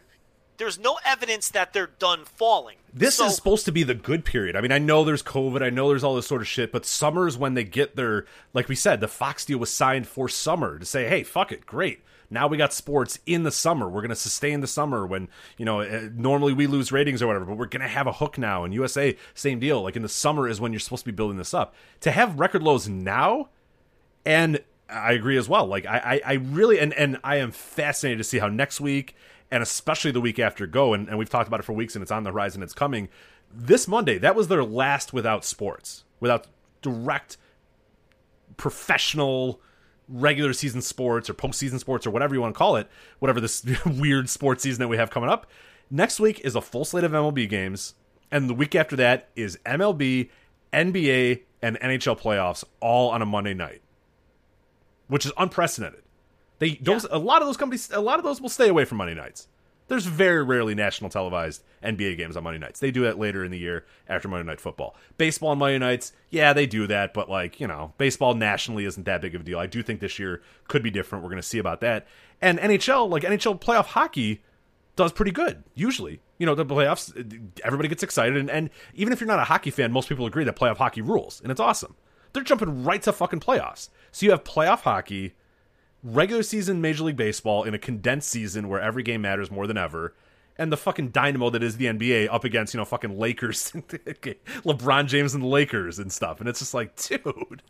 there's 0.63 0.79
no 0.79 0.97
evidence 1.05 1.49
that 1.49 1.73
they're 1.73 1.89
done 1.99 2.23
falling. 2.23 2.77
This 2.93 3.15
so, 3.15 3.25
is 3.25 3.35
supposed 3.35 3.65
to 3.65 3.71
be 3.73 3.83
the 3.83 3.93
good 3.93 4.23
period. 4.23 4.55
I 4.55 4.61
mean, 4.61 4.71
I 4.71 4.79
know 4.79 5.03
there's 5.03 5.21
COVID, 5.21 5.61
I 5.61 5.69
know 5.69 5.89
there's 5.89 6.05
all 6.05 6.15
this 6.15 6.25
sort 6.25 6.41
of 6.41 6.47
shit, 6.47 6.71
but 6.71 6.85
summer's 6.85 7.37
when 7.37 7.53
they 7.53 7.65
get 7.65 7.97
their, 7.97 8.25
like 8.53 8.69
we 8.69 8.75
said, 8.75 9.01
the 9.01 9.09
Fox 9.09 9.43
deal 9.43 9.57
was 9.57 9.69
signed 9.69 10.07
for 10.07 10.29
summer 10.29 10.79
to 10.79 10.85
say, 10.85 11.09
hey, 11.09 11.23
fuck 11.23 11.51
it, 11.51 11.65
great. 11.65 12.01
Now 12.29 12.47
we 12.47 12.55
got 12.55 12.71
sports 12.71 13.19
in 13.25 13.43
the 13.43 13.51
summer. 13.51 13.89
We're 13.89 13.99
going 13.99 14.09
to 14.09 14.15
sustain 14.15 14.61
the 14.61 14.67
summer 14.67 15.05
when, 15.05 15.27
you 15.57 15.65
know, 15.65 15.81
eh, 15.81 16.07
normally 16.15 16.53
we 16.53 16.65
lose 16.65 16.93
ratings 16.93 17.21
or 17.21 17.27
whatever, 17.27 17.43
but 17.43 17.57
we're 17.57 17.65
going 17.65 17.81
to 17.81 17.87
have 17.89 18.07
a 18.07 18.13
hook 18.13 18.37
now. 18.37 18.63
And 18.63 18.73
USA, 18.73 19.17
same 19.33 19.59
deal. 19.59 19.83
Like 19.83 19.97
in 19.97 20.01
the 20.01 20.09
summer 20.09 20.47
is 20.47 20.61
when 20.61 20.71
you're 20.71 20.79
supposed 20.79 21.03
to 21.03 21.11
be 21.11 21.15
building 21.15 21.37
this 21.37 21.53
up. 21.53 21.75
To 21.99 22.11
have 22.11 22.39
record 22.39 22.63
lows 22.63 22.87
now, 22.87 23.49
and 24.25 24.63
I 24.89 25.11
agree 25.11 25.37
as 25.37 25.49
well. 25.49 25.67
Like 25.67 25.85
I, 25.85 26.21
I, 26.25 26.31
I 26.31 26.33
really, 26.35 26.79
and, 26.79 26.93
and 26.93 27.19
I 27.21 27.35
am 27.35 27.51
fascinated 27.51 28.19
to 28.19 28.23
see 28.23 28.39
how 28.39 28.47
next 28.47 28.79
week 28.79 29.13
and 29.51 29.63
especially 29.63 30.11
the 30.11 30.21
week 30.21 30.39
after 30.39 30.65
Go, 30.67 30.93
and, 30.93 31.07
and 31.07 31.17
we've 31.17 31.29
talked 31.29 31.47
about 31.47 31.59
it 31.59 31.63
for 31.63 31.73
weeks, 31.73 31.95
and 31.95 32.01
it's 32.01 32.11
on 32.11 32.23
the 32.23 32.31
horizon, 32.31 32.63
it's 32.63 32.73
coming. 32.73 33.09
This 33.53 33.87
Monday, 33.87 34.17
that 34.17 34.35
was 34.35 34.47
their 34.47 34.63
last 34.63 35.13
without 35.13 35.45
sports, 35.45 36.03
without 36.19 36.47
direct 36.81 37.37
professional 38.57 39.61
regular 40.07 40.53
season 40.53 40.81
sports 40.81 41.29
or 41.29 41.33
postseason 41.33 41.79
sports 41.79 42.05
or 42.05 42.11
whatever 42.11 42.35
you 42.35 42.41
want 42.41 42.53
to 42.53 42.57
call 42.57 42.75
it, 42.75 42.87
whatever 43.19 43.39
this 43.39 43.65
weird 43.85 44.29
sports 44.29 44.63
season 44.63 44.81
that 44.81 44.87
we 44.87 44.97
have 44.97 45.09
coming 45.09 45.29
up. 45.29 45.47
Next 45.89 46.19
week 46.19 46.39
is 46.41 46.55
a 46.55 46.61
full 46.61 46.85
slate 46.85 47.03
of 47.03 47.11
MLB 47.11 47.47
games, 47.47 47.93
and 48.31 48.49
the 48.49 48.53
week 48.53 48.75
after 48.75 48.95
that 48.95 49.29
is 49.35 49.57
MLB, 49.65 50.29
NBA, 50.71 51.41
and 51.61 51.79
NHL 51.79 52.19
playoffs 52.19 52.63
all 52.79 53.09
on 53.09 53.21
a 53.21 53.25
Monday 53.25 53.53
night, 53.53 53.81
which 55.07 55.25
is 55.25 55.31
unprecedented. 55.37 56.03
They 56.63 56.75
those 56.75 57.03
yeah. 57.03 57.17
a 57.17 57.19
lot 57.19 57.41
of 57.41 57.47
those 57.49 57.57
companies 57.57 57.91
a 57.91 57.99
lot 57.99 58.19
of 58.19 58.23
those 58.23 58.39
will 58.39 58.47
stay 58.47 58.69
away 58.69 58.85
from 58.85 58.99
Monday 58.99 59.15
nights. 59.15 59.49
There's 59.89 60.05
very 60.05 60.41
rarely 60.41 60.73
national 60.73 61.09
televised 61.09 61.61
NBA 61.83 62.15
games 62.15 62.37
on 62.37 62.45
Monday 62.45 62.57
nights. 62.57 62.79
They 62.79 62.89
do 62.89 63.03
that 63.03 63.19
later 63.19 63.43
in 63.43 63.51
the 63.51 63.57
year 63.57 63.85
after 64.07 64.29
Monday 64.29 64.49
Night 64.49 64.61
Football. 64.61 64.95
Baseball 65.17 65.49
on 65.49 65.57
Monday 65.57 65.77
nights, 65.77 66.13
yeah, 66.29 66.53
they 66.53 66.65
do 66.65 66.87
that, 66.87 67.13
but 67.13 67.29
like, 67.29 67.59
you 67.59 67.67
know, 67.67 67.91
baseball 67.97 68.33
nationally 68.33 68.85
isn't 68.85 69.03
that 69.03 69.19
big 69.19 69.35
of 69.35 69.41
a 69.41 69.43
deal. 69.43 69.59
I 69.59 69.67
do 69.67 69.83
think 69.83 69.99
this 69.99 70.17
year 70.19 70.41
could 70.69 70.83
be 70.83 70.89
different. 70.89 71.21
We're 71.21 71.31
going 71.31 71.41
to 71.41 71.47
see 71.47 71.59
about 71.59 71.81
that. 71.81 72.07
And 72.41 72.59
NHL, 72.59 73.09
like 73.09 73.23
NHL 73.23 73.59
playoff 73.59 73.87
hockey, 73.87 74.41
does 74.95 75.11
pretty 75.11 75.31
good, 75.31 75.65
usually. 75.75 76.21
You 76.37 76.45
know, 76.45 76.55
the 76.55 76.65
playoffs, 76.65 77.13
everybody 77.65 77.89
gets 77.89 78.03
excited. 78.03 78.37
And, 78.37 78.49
and 78.49 78.69
even 78.93 79.11
if 79.11 79.19
you're 79.19 79.27
not 79.27 79.39
a 79.39 79.43
hockey 79.43 79.69
fan, 79.69 79.91
most 79.91 80.07
people 80.07 80.25
agree 80.25 80.45
that 80.45 80.55
playoff 80.55 80.77
hockey 80.77 81.01
rules, 81.01 81.41
and 81.41 81.51
it's 81.51 81.59
awesome. 81.59 81.97
They're 82.31 82.43
jumping 82.43 82.85
right 82.85 83.01
to 83.01 83.11
fucking 83.11 83.41
playoffs. 83.41 83.89
So 84.13 84.25
you 84.25 84.31
have 84.31 84.45
playoff 84.45 84.81
hockey 84.81 85.33
regular 86.03 86.43
season 86.43 86.81
Major 86.81 87.03
League 87.03 87.15
Baseball 87.15 87.63
in 87.63 87.73
a 87.73 87.79
condensed 87.79 88.29
season 88.29 88.67
where 88.67 88.81
every 88.81 89.03
game 89.03 89.21
matters 89.21 89.49
more 89.49 89.67
than 89.67 89.77
ever, 89.77 90.13
and 90.57 90.71
the 90.71 90.77
fucking 90.77 91.09
dynamo 91.09 91.49
that 91.49 91.63
is 91.63 91.77
the 91.77 91.85
NBA 91.85 92.29
up 92.31 92.43
against, 92.43 92.73
you 92.73 92.77
know, 92.77 92.85
fucking 92.85 93.17
Lakers, 93.17 93.71
LeBron 93.71 95.07
James 95.07 95.33
and 95.33 95.43
the 95.43 95.47
Lakers 95.47 95.97
and 95.99 96.11
stuff. 96.11 96.39
And 96.39 96.47
it's 96.47 96.59
just 96.59 96.73
like, 96.73 96.95
dude, 96.95 97.63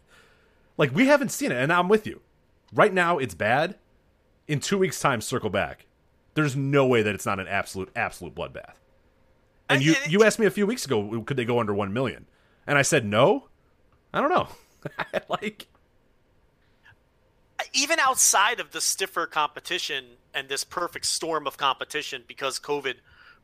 like 0.78 0.94
we 0.94 1.08
haven't 1.08 1.30
seen 1.30 1.52
it. 1.52 1.58
And 1.58 1.72
I'm 1.72 1.88
with 1.88 2.06
you. 2.06 2.22
Right 2.74 2.94
now, 2.94 3.20
it's 3.20 3.36
bad. 3.36 3.78
In 4.48 4.60
two 4.60 4.78
weeks' 4.78 5.00
time, 5.00 5.22
circle 5.22 5.50
back. 5.50 5.86
There's 6.34 6.56
no 6.56 6.86
way 6.86 7.04
that 7.04 7.16
it's 7.16 7.26
not 7.26 7.40
an 7.40 7.48
absolute, 7.48 7.90
absolute 7.96 8.36
bloodbath. 8.36 8.76
And 9.70 9.82
you, 9.82 9.96
you 10.10 10.24
asked 10.24 10.40
me 10.40 10.46
a 10.46 10.52
few 10.52 10.68
weeks 10.68 10.86
ago, 10.86 11.22
could 11.22 11.38
they 11.38 11.46
go 11.46 11.60
under 11.60 11.74
one 11.74 11.94
million? 11.94 12.28
And 12.68 12.78
I 12.78 12.82
said 12.82 13.06
no. 13.06 13.48
I 14.14 14.20
don't 14.20 14.30
know. 14.30 14.48
like 15.30 15.68
even 17.74 18.00
outside 18.00 18.60
of 18.60 18.72
the 18.72 18.82
stiffer 18.82 19.26
competition 19.26 20.06
and 20.34 20.50
this 20.50 20.64
perfect 20.64 21.06
storm 21.06 21.48
of 21.48 21.58
competition 21.58 22.24
because 22.28 22.60
COVID 22.60 22.96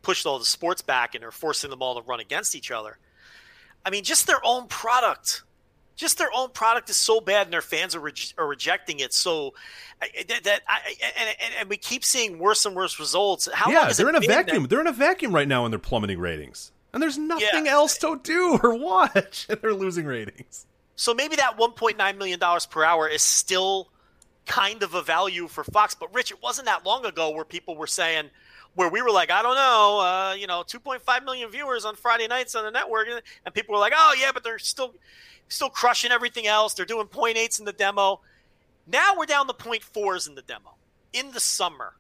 pushed 0.02 0.26
all 0.26 0.40
the 0.40 0.46
sports 0.46 0.82
back 0.82 1.16
and 1.16 1.24
are 1.24 1.32
forcing 1.32 1.70
them 1.70 1.82
all 1.82 1.96
to 1.96 2.08
run 2.08 2.20
against 2.20 2.56
each 2.56 2.72
other. 2.72 2.98
I 3.86 3.90
mean, 3.90 4.04
just 4.04 4.28
their 4.28 4.42
own 4.44 4.68
product 4.68 5.44
just 6.00 6.18
their 6.18 6.30
own 6.34 6.50
product 6.52 6.90
is 6.90 6.96
so 6.96 7.20
bad 7.20 7.48
and 7.48 7.54
their 7.54 7.62
fans 7.62 7.94
are, 7.94 8.00
re- 8.00 8.14
are 8.38 8.48
rejecting 8.48 9.02
it. 9.02 9.14
So 9.14 9.54
that, 10.00 10.46
that 10.46 10.62
I, 10.66 10.96
and, 11.20 11.36
and, 11.42 11.54
and, 11.60 11.70
we 11.70 11.76
keep 11.76 12.06
seeing 12.06 12.40
worse 12.40 12.66
and 12.66 12.74
worse 12.74 13.02
results. 13.02 13.50
How 13.54 13.70
yeah 13.70 13.92
they're 13.92 14.08
in 14.08 14.16
a 14.16 14.22
vacuum. 14.22 14.64
that- 14.64 14.70
they're 14.70 14.80
in 14.80 14.88
a 14.88 14.94
vacuum 14.94 15.36
right 15.36 15.48
now 15.48 15.66
and 15.66 15.74
they're 15.74 15.80
plummeting 15.80 16.18
ratings. 16.18 16.72
And 16.94 17.04
there's 17.04 17.18
nothing 17.18 17.66
yeah. 17.66 17.74
else 17.74 17.98
to 18.00 18.20
do 18.24 18.60
or 18.64 18.76
watch. 18.76 19.46
And 19.50 19.60
they're 19.62 19.74
losing 19.74 20.06
ratings. 20.06 20.66
So 20.96 21.14
maybe 21.14 21.36
that 21.36 21.58
1.9 21.58 22.18
million 22.18 22.40
dollars 22.40 22.66
per 22.66 22.84
hour 22.84 23.08
is 23.08 23.22
still 23.22 23.90
kind 24.50 24.84
of 24.84 24.96
a 24.96 25.02
value 25.02 25.48
for 25.48 25.64
fox 25.64 25.96
but 25.96 26.14
rich 26.14 26.32
it 26.32 26.42
wasn't 26.42 26.66
that 26.66 26.84
long 26.84 27.06
ago 27.06 27.30
where 27.30 27.46
people 27.46 27.78
were 27.78 27.88
saying 27.88 28.30
where 28.76 28.90
we 28.90 29.02
were 29.02 29.12
like, 29.12 29.32
I 29.32 29.42
don't 29.42 29.56
know, 29.56 30.00
uh, 30.00 30.34
you 30.36 30.48
know, 30.48 30.64
2.5 30.66 31.26
million 31.26 31.50
viewers 31.50 31.86
on 31.86 31.96
Friday 31.96 32.28
nights 32.28 32.56
on 32.56 32.64
the 32.64 32.72
network, 32.72 33.08
and 33.46 33.54
people 33.54 33.74
were 33.74 33.80
like, 33.80 33.94
oh 33.96 34.16
yeah, 34.20 34.32
but 34.34 34.44
they're 34.44 34.60
still 34.60 34.96
still 35.48 35.70
crushing 35.70 36.12
everything 36.12 36.48
else. 36.48 36.74
They're 36.74 36.86
doing 36.86 37.08
point 37.08 37.38
eights 37.38 37.60
in 37.60 37.66
the 37.66 37.74
demo. 37.74 38.22
Now 38.88 39.16
we're 39.18 39.26
down 39.26 39.48
to 39.48 39.54
point 39.54 39.84
fours 39.84 40.28
in 40.28 40.36
the 40.36 40.42
demo 40.42 40.76
in 41.12 41.32
the 41.32 41.40
summer 41.40 41.94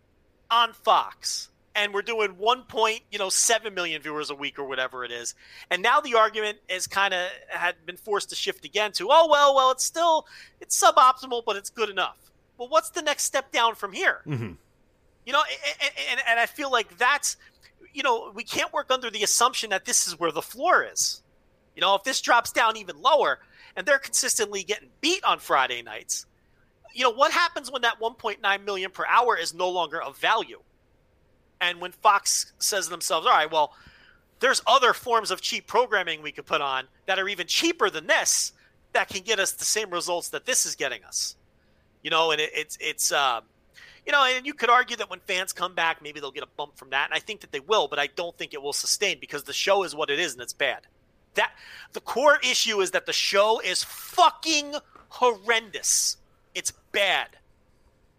on 0.51 0.73
Fox, 0.73 1.49
and 1.75 1.93
we're 1.93 2.01
doing 2.01 2.31
one 2.37 2.63
point, 2.63 3.01
you 3.11 3.19
know, 3.19 3.29
seven 3.29 3.73
million 3.73 4.01
viewers 4.01 4.29
a 4.29 4.35
week 4.35 4.59
or 4.59 4.65
whatever 4.65 5.03
it 5.03 5.11
is. 5.11 5.35
And 5.69 5.81
now 5.81 5.99
the 5.99 6.15
argument 6.15 6.59
is 6.69 6.87
kind 6.87 7.13
of 7.13 7.27
had 7.49 7.75
been 7.85 7.97
forced 7.97 8.29
to 8.29 8.35
shift 8.35 8.65
again 8.65 8.91
to, 8.93 9.07
oh 9.09 9.27
well, 9.29 9.55
well, 9.55 9.71
it's 9.71 9.83
still 9.83 10.27
it's 10.61 10.81
suboptimal, 10.81 11.43
but 11.45 11.55
it's 11.55 11.69
good 11.69 11.89
enough. 11.89 12.28
Well, 12.59 12.67
what's 12.67 12.89
the 12.89 13.01
next 13.01 13.23
step 13.23 13.53
down 13.53 13.75
from 13.75 13.93
here? 13.93 14.19
Mm-hmm. 14.27 14.51
You 15.25 15.33
know, 15.33 15.41
and, 15.81 15.91
and, 16.11 16.21
and 16.27 16.39
I 16.39 16.45
feel 16.45 16.69
like 16.69 16.97
that's, 16.97 17.37
you 17.93 18.03
know, 18.03 18.31
we 18.35 18.43
can't 18.43 18.71
work 18.73 18.91
under 18.91 19.09
the 19.09 19.23
assumption 19.23 19.69
that 19.69 19.85
this 19.85 20.07
is 20.07 20.19
where 20.19 20.31
the 20.31 20.41
floor 20.41 20.85
is. 20.91 21.23
You 21.75 21.81
know, 21.81 21.95
if 21.95 22.03
this 22.03 22.19
drops 22.19 22.51
down 22.51 22.75
even 22.75 23.01
lower 23.01 23.39
and 23.77 23.85
they're 23.85 23.97
consistently 23.97 24.63
getting 24.63 24.89
beat 24.99 25.23
on 25.23 25.39
Friday 25.39 25.81
nights, 25.81 26.25
you 26.93 27.03
know, 27.03 27.11
what 27.11 27.31
happens 27.31 27.71
when 27.71 27.83
that 27.83 28.01
1.9 28.01 28.65
million 28.65 28.91
per 28.91 29.05
hour 29.07 29.37
is 29.37 29.53
no 29.53 29.69
longer 29.69 30.01
of 30.01 30.17
value? 30.17 30.59
And 31.61 31.79
when 31.79 31.93
Fox 31.93 32.51
says 32.59 32.85
to 32.85 32.91
themselves, 32.91 33.25
all 33.25 33.33
right, 33.33 33.49
well, 33.49 33.73
there's 34.41 34.61
other 34.67 34.93
forms 34.93 35.31
of 35.31 35.39
cheap 35.39 35.65
programming 35.65 36.21
we 36.21 36.33
could 36.33 36.45
put 36.45 36.59
on 36.59 36.87
that 37.05 37.19
are 37.19 37.29
even 37.29 37.47
cheaper 37.47 37.89
than 37.89 38.07
this 38.07 38.51
that 38.91 39.07
can 39.07 39.21
get 39.21 39.39
us 39.39 39.53
the 39.53 39.65
same 39.65 39.91
results 39.91 40.29
that 40.29 40.45
this 40.45 40.65
is 40.65 40.75
getting 40.75 41.03
us. 41.05 41.35
You 42.03 42.09
know, 42.09 42.31
and 42.31 42.39
it, 42.39 42.51
it's 42.53 42.77
it's 42.79 43.11
uh, 43.11 43.41
you 44.05 44.11
know, 44.11 44.25
and 44.25 44.45
you 44.45 44.53
could 44.53 44.69
argue 44.69 44.95
that 44.97 45.09
when 45.09 45.19
fans 45.19 45.53
come 45.53 45.75
back, 45.75 46.01
maybe 46.01 46.19
they'll 46.19 46.31
get 46.31 46.43
a 46.43 46.49
bump 46.57 46.77
from 46.77 46.91
that, 46.91 47.05
and 47.05 47.13
I 47.13 47.19
think 47.19 47.41
that 47.41 47.51
they 47.51 47.59
will, 47.59 47.87
but 47.87 47.99
I 47.99 48.07
don't 48.07 48.37
think 48.37 48.53
it 48.53 48.61
will 48.61 48.73
sustain 48.73 49.17
because 49.19 49.43
the 49.43 49.53
show 49.53 49.83
is 49.83 49.95
what 49.95 50.09
it 50.09 50.19
is 50.19 50.33
and 50.33 50.41
it's 50.41 50.53
bad. 50.53 50.87
That 51.35 51.51
the 51.93 52.01
core 52.01 52.39
issue 52.41 52.81
is 52.81 52.91
that 52.91 53.05
the 53.05 53.13
show 53.13 53.59
is 53.59 53.83
fucking 53.83 54.75
horrendous. 55.09 56.17
It's 56.55 56.71
bad. 56.91 57.37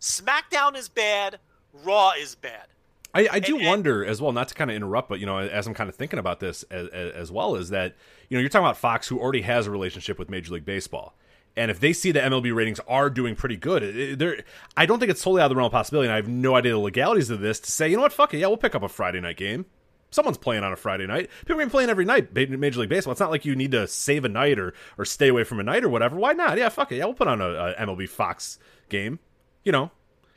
SmackDown 0.01 0.77
is 0.77 0.89
bad. 0.89 1.39
Raw 1.73 2.12
is 2.19 2.35
bad. 2.35 2.66
I, 3.12 3.28
I 3.32 3.40
do 3.40 3.57
and, 3.57 3.66
wonder 3.66 4.05
as 4.05 4.23
well, 4.23 4.32
not 4.32 4.48
to 4.48 4.55
kind 4.55 4.70
of 4.70 4.77
interrupt, 4.77 5.09
but 5.09 5.19
you 5.19 5.27
know, 5.27 5.39
as 5.39 5.66
I'm 5.66 5.74
kind 5.74 5.90
of 5.90 5.97
thinking 5.97 6.19
about 6.19 6.39
this 6.39 6.62
as, 6.70 6.89
as 6.89 7.32
well, 7.32 7.57
is 7.57 7.70
that 7.70 7.97
you 8.28 8.36
know 8.36 8.40
you're 8.40 8.48
talking 8.48 8.65
about 8.65 8.77
Fox, 8.77 9.09
who 9.09 9.19
already 9.19 9.43
has 9.43 9.66
a 9.66 9.70
relationship 9.70 10.19
with 10.19 10.31
Major 10.31 10.55
League 10.55 10.65
Baseball, 10.65 11.15
and 11.57 11.71
if 11.71 11.81
they 11.81 11.93
see 11.93 12.13
the 12.13 12.21
MLB 12.21 12.55
ratings 12.55 12.81
are 12.87 13.11
doing 13.11 13.35
pretty 13.35 13.57
good, 13.57 14.19
there, 14.19 14.45
I 14.77 14.87
don't 14.87 14.99
think 14.99 15.11
it's 15.11 15.23
totally 15.23 15.43
out 15.43 15.47
of 15.47 15.51
the 15.51 15.57
realm 15.57 15.67
of 15.67 15.73
possibility. 15.73 16.07
And 16.07 16.13
I 16.13 16.17
have 16.17 16.29
no 16.29 16.55
idea 16.55 16.73
the 16.73 16.79
legalities 16.79 17.31
of 17.31 17.41
this 17.41 17.61
to 17.61 17.71
say, 17.71 17.89
you 17.89 17.97
know 17.97 18.03
what, 18.03 18.13
fuck 18.13 18.33
it, 18.35 18.39
yeah, 18.39 18.47
we'll 18.47 18.57
pick 18.57 18.75
up 18.75 18.83
a 18.83 18.89
Friday 18.89 19.21
night 19.21 19.37
game 19.37 19.67
someone's 20.11 20.39
playing 20.39 20.65
on 20.65 20.73
a 20.73 20.77
Friday 20.77 21.07
night. 21.07 21.31
People 21.47 21.61
are 21.61 21.69
playing 21.69 21.91
every 21.91 22.05
night, 22.05 22.35
Major 22.35 22.81
League 22.81 22.89
Baseball. 22.89 23.13
It's 23.13 23.21
not 23.21 23.31
like 23.31 23.45
you 23.45 23.57
need 23.57 23.73
to 23.73 23.87
save 23.87 24.25
a 24.25 24.29
night 24.29 24.59
or 24.59 24.75
or 24.99 25.05
stay 25.05 25.29
away 25.29 25.45
from 25.45 25.61
a 25.61 25.63
night 25.63 25.85
or 25.85 25.89
whatever. 25.89 26.17
Why 26.17 26.33
not? 26.33 26.59
Yeah, 26.59 26.69
fuck 26.69 26.93
it. 26.93 26.97
Yeah, 26.97 27.07
we'll 27.07 27.15
put 27.15 27.29
on 27.29 27.41
a, 27.41 27.49
a 27.49 27.75
MLB 27.75 28.09
Fox 28.09 28.59
game. 28.89 29.19
You 29.65 29.73
know, 29.73 29.91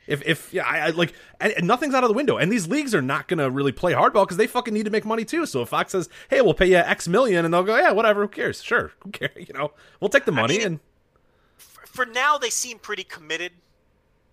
if 0.06 0.22
if 0.26 0.52
yeah, 0.52 0.64
I, 0.66 0.86
I 0.86 0.90
like 0.90 1.14
and 1.40 1.66
nothing's 1.66 1.94
out 1.94 2.04
of 2.04 2.08
the 2.08 2.14
window, 2.14 2.36
and 2.36 2.50
these 2.50 2.68
leagues 2.68 2.94
are 2.94 3.02
not 3.02 3.28
going 3.28 3.38
to 3.38 3.50
really 3.50 3.72
play 3.72 3.92
hardball 3.92 4.24
because 4.24 4.36
they 4.36 4.46
fucking 4.46 4.74
need 4.74 4.84
to 4.84 4.90
make 4.90 5.04
money 5.04 5.24
too. 5.24 5.46
So 5.46 5.62
if 5.62 5.68
Fox 5.70 5.92
says, 5.92 6.08
"Hey, 6.28 6.40
we'll 6.40 6.54
pay 6.54 6.66
you 6.66 6.76
X 6.76 7.08
million, 7.08 7.44
and 7.44 7.52
they'll 7.52 7.64
go, 7.64 7.76
"Yeah, 7.76 7.92
whatever. 7.92 8.22
Who 8.22 8.28
cares? 8.28 8.62
Sure, 8.62 8.92
who 9.00 9.10
cares? 9.10 9.32
You 9.48 9.54
know, 9.54 9.72
we'll 10.00 10.10
take 10.10 10.24
the 10.24 10.32
money." 10.32 10.56
I 10.56 10.58
mean, 10.58 10.66
and 10.66 10.80
for 11.94 12.06
now, 12.06 12.38
they 12.38 12.50
seem 12.50 12.78
pretty 12.78 13.04
committed 13.04 13.52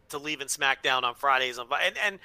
to 0.10 0.18
leaving 0.18 0.48
SmackDown 0.48 1.04
on 1.04 1.16
Fridays, 1.16 1.58
and 1.58 1.98
and 2.04 2.20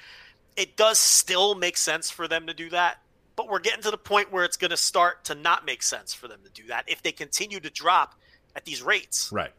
it 0.55 0.75
does 0.75 0.99
still 0.99 1.55
make 1.55 1.77
sense 1.77 2.09
for 2.09 2.27
them 2.27 2.47
to 2.47 2.53
do 2.53 2.69
that 2.71 2.99
but 3.37 3.47
we're 3.47 3.59
getting 3.59 3.83
to 3.83 3.91
the 3.91 3.97
point 3.97 4.33
where 4.33 4.43
it's 4.43 4.57
going 4.57 4.71
to 4.71 4.77
start 4.77 5.23
to 5.25 5.35
not 5.35 5.63
make 5.63 5.83
sense 5.83 6.13
for 6.13 6.27
them 6.27 6.39
to 6.43 6.49
do 6.49 6.67
that 6.67 6.83
if 6.87 7.03
they 7.03 7.11
continue 7.13 7.59
to 7.61 7.69
drop 7.69 8.15
at 8.55 8.65
these 8.65 8.81
rates. 8.81 9.31
Right. 9.31 9.51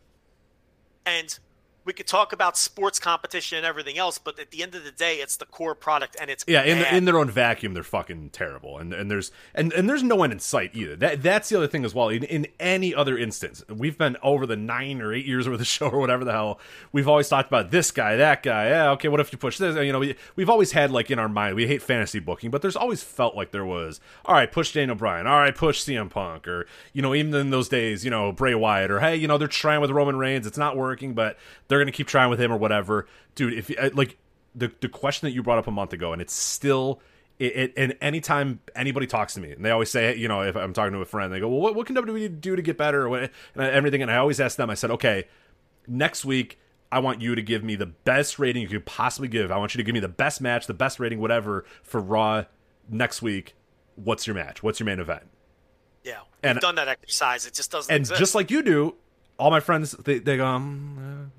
And 1.06 1.38
we 1.88 1.94
could 1.94 2.06
talk 2.06 2.34
about 2.34 2.58
sports 2.58 2.98
competition 2.98 3.56
and 3.56 3.66
everything 3.66 3.96
else, 3.96 4.18
but 4.18 4.38
at 4.38 4.50
the 4.50 4.62
end 4.62 4.74
of 4.74 4.84
the 4.84 4.90
day, 4.90 5.16
it's 5.16 5.38
the 5.38 5.46
core 5.46 5.74
product, 5.74 6.18
and 6.20 6.30
it's 6.30 6.44
yeah. 6.46 6.62
In, 6.62 6.78
the, 6.80 6.94
in 6.94 7.04
their 7.06 7.18
own 7.18 7.30
vacuum, 7.30 7.72
they're 7.72 7.82
fucking 7.82 8.28
terrible, 8.28 8.76
and 8.76 8.92
and 8.92 9.10
there's 9.10 9.32
and, 9.54 9.72
and 9.72 9.88
there's 9.88 10.02
no 10.02 10.22
end 10.22 10.34
in 10.34 10.38
sight 10.38 10.72
either. 10.74 10.96
That 10.96 11.22
that's 11.22 11.48
the 11.48 11.56
other 11.56 11.66
thing 11.66 11.86
as 11.86 11.94
well. 11.94 12.10
In, 12.10 12.24
in 12.24 12.46
any 12.60 12.94
other 12.94 13.16
instance, 13.16 13.64
we've 13.70 13.96
been 13.96 14.18
over 14.22 14.44
the 14.46 14.54
nine 14.54 15.00
or 15.00 15.14
eight 15.14 15.24
years 15.24 15.48
worth 15.48 15.58
the 15.58 15.64
show 15.64 15.88
or 15.88 15.98
whatever 15.98 16.26
the 16.26 16.32
hell. 16.32 16.60
We've 16.92 17.08
always 17.08 17.26
talked 17.30 17.48
about 17.48 17.70
this 17.70 17.90
guy, 17.90 18.16
that 18.16 18.42
guy. 18.42 18.68
Yeah, 18.68 18.90
okay. 18.90 19.08
What 19.08 19.20
if 19.20 19.32
you 19.32 19.38
push 19.38 19.56
this? 19.56 19.74
You 19.74 19.90
know, 19.90 20.00
we, 20.00 20.14
we've 20.36 20.50
always 20.50 20.72
had 20.72 20.90
like 20.90 21.10
in 21.10 21.18
our 21.18 21.28
mind, 21.28 21.56
we 21.56 21.66
hate 21.66 21.80
fantasy 21.80 22.18
booking, 22.18 22.50
but 22.50 22.60
there's 22.60 22.76
always 22.76 23.02
felt 23.02 23.34
like 23.34 23.50
there 23.50 23.64
was. 23.64 23.98
All 24.26 24.34
right, 24.34 24.52
push 24.52 24.74
Daniel 24.74 24.94
Bryan. 24.94 25.26
All 25.26 25.40
right, 25.40 25.56
push 25.56 25.82
CM 25.82 26.10
Punk, 26.10 26.46
or 26.46 26.66
you 26.92 27.00
know, 27.00 27.14
even 27.14 27.34
in 27.34 27.48
those 27.48 27.70
days, 27.70 28.04
you 28.04 28.10
know, 28.10 28.30
Bray 28.30 28.54
Wyatt, 28.54 28.90
or 28.90 29.00
hey, 29.00 29.16
you 29.16 29.26
know, 29.26 29.38
they're 29.38 29.48
trying 29.48 29.80
with 29.80 29.90
Roman 29.90 30.18
Reigns. 30.18 30.46
It's 30.46 30.58
not 30.58 30.76
working, 30.76 31.14
but 31.14 31.38
they're 31.68 31.77
gonna 31.80 31.92
keep 31.92 32.06
trying 32.06 32.30
with 32.30 32.40
him 32.40 32.52
or 32.52 32.56
whatever, 32.56 33.06
dude. 33.34 33.54
If 33.54 33.70
uh, 33.78 33.90
like 33.94 34.18
the 34.54 34.72
the 34.80 34.88
question 34.88 35.26
that 35.26 35.32
you 35.32 35.42
brought 35.42 35.58
up 35.58 35.66
a 35.66 35.72
month 35.72 35.92
ago, 35.92 36.12
and 36.12 36.20
it's 36.22 36.34
still 36.34 37.00
it, 37.38 37.56
it, 37.56 37.74
and 37.76 37.96
anytime 38.00 38.60
anybody 38.74 39.06
talks 39.06 39.34
to 39.34 39.40
me, 39.40 39.52
and 39.52 39.64
they 39.64 39.70
always 39.70 39.90
say, 39.90 40.16
you 40.16 40.26
know, 40.26 40.42
if 40.42 40.56
I'm 40.56 40.72
talking 40.72 40.92
to 40.92 41.00
a 41.00 41.04
friend, 41.04 41.32
they 41.32 41.38
go, 41.38 41.48
"Well, 41.48 41.60
what, 41.60 41.74
what 41.76 41.86
can 41.86 41.94
WWE 41.94 42.40
do 42.40 42.56
to 42.56 42.62
get 42.62 42.76
better?" 42.76 43.02
Or 43.02 43.08
what, 43.08 43.22
and 43.54 43.62
everything, 43.62 44.02
and 44.02 44.10
I 44.10 44.16
always 44.16 44.40
ask 44.40 44.56
them. 44.56 44.70
I 44.70 44.74
said, 44.74 44.90
"Okay, 44.90 45.26
next 45.86 46.24
week, 46.24 46.58
I 46.90 46.98
want 46.98 47.22
you 47.22 47.34
to 47.34 47.42
give 47.42 47.62
me 47.62 47.76
the 47.76 47.86
best 47.86 48.38
rating 48.38 48.62
you 48.62 48.68
could 48.68 48.86
possibly 48.86 49.28
give. 49.28 49.52
I 49.52 49.56
want 49.56 49.74
you 49.74 49.78
to 49.78 49.84
give 49.84 49.94
me 49.94 50.00
the 50.00 50.08
best 50.08 50.40
match, 50.40 50.66
the 50.66 50.74
best 50.74 50.98
rating, 50.98 51.20
whatever 51.20 51.64
for 51.84 52.00
Raw 52.00 52.44
next 52.88 53.22
week. 53.22 53.54
What's 53.94 54.26
your 54.26 54.34
match? 54.34 54.62
What's 54.62 54.80
your 54.80 54.86
main 54.86 54.98
event?" 54.98 55.22
Yeah, 56.02 56.20
and 56.42 56.58
done 56.58 56.74
that 56.74 56.88
exercise. 56.88 57.46
It 57.46 57.54
just 57.54 57.70
doesn't. 57.70 57.94
And 57.94 58.00
exist. 58.00 58.18
just 58.18 58.34
like 58.34 58.50
you 58.50 58.62
do, 58.62 58.96
all 59.38 59.52
my 59.52 59.60
friends 59.60 59.92
they 59.92 60.18
they 60.18 60.38
go, 60.38 60.44
um, 60.44 61.30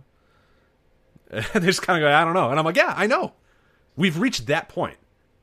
they 1.54 1.60
just 1.60 1.82
kind 1.82 2.02
of 2.02 2.08
go, 2.08 2.14
I 2.14 2.24
don't 2.24 2.34
know. 2.34 2.50
And 2.50 2.60
I'm 2.60 2.66
like, 2.66 2.76
yeah, 2.76 2.94
I 2.96 3.08
know. 3.08 3.34
We've 3.96 4.18
reached 4.18 4.48
that 4.48 4.70
point 4.70 4.98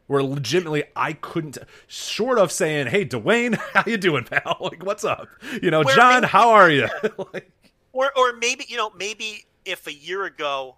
where 0.07 0.23
legitimately 0.23 0.85
I 0.95 1.13
couldn't, 1.13 1.59
short 1.87 2.39
of 2.39 2.53
saying, 2.53 2.89
hey, 2.89 3.05
Dwayne, 3.05 3.57
how 3.75 3.85
you 3.87 3.97
doing, 3.97 4.25
pal? 4.25 4.57
Like, 4.61 4.85
what's 4.85 5.05
up? 5.05 5.29
You 5.63 5.71
know, 5.71 5.83
where 5.83 5.95
John, 5.95 6.23
maybe, 6.23 6.31
how 6.31 6.51
are 6.51 6.71
you? 6.71 6.89
like, 7.33 7.51
or, 7.93 8.11
or 8.17 8.35
maybe, 8.37 8.65
you 8.69 8.77
know, 8.77 8.91
maybe 8.91 9.47
if 9.65 9.87
a 9.87 9.93
year 9.93 10.25
ago 10.25 10.77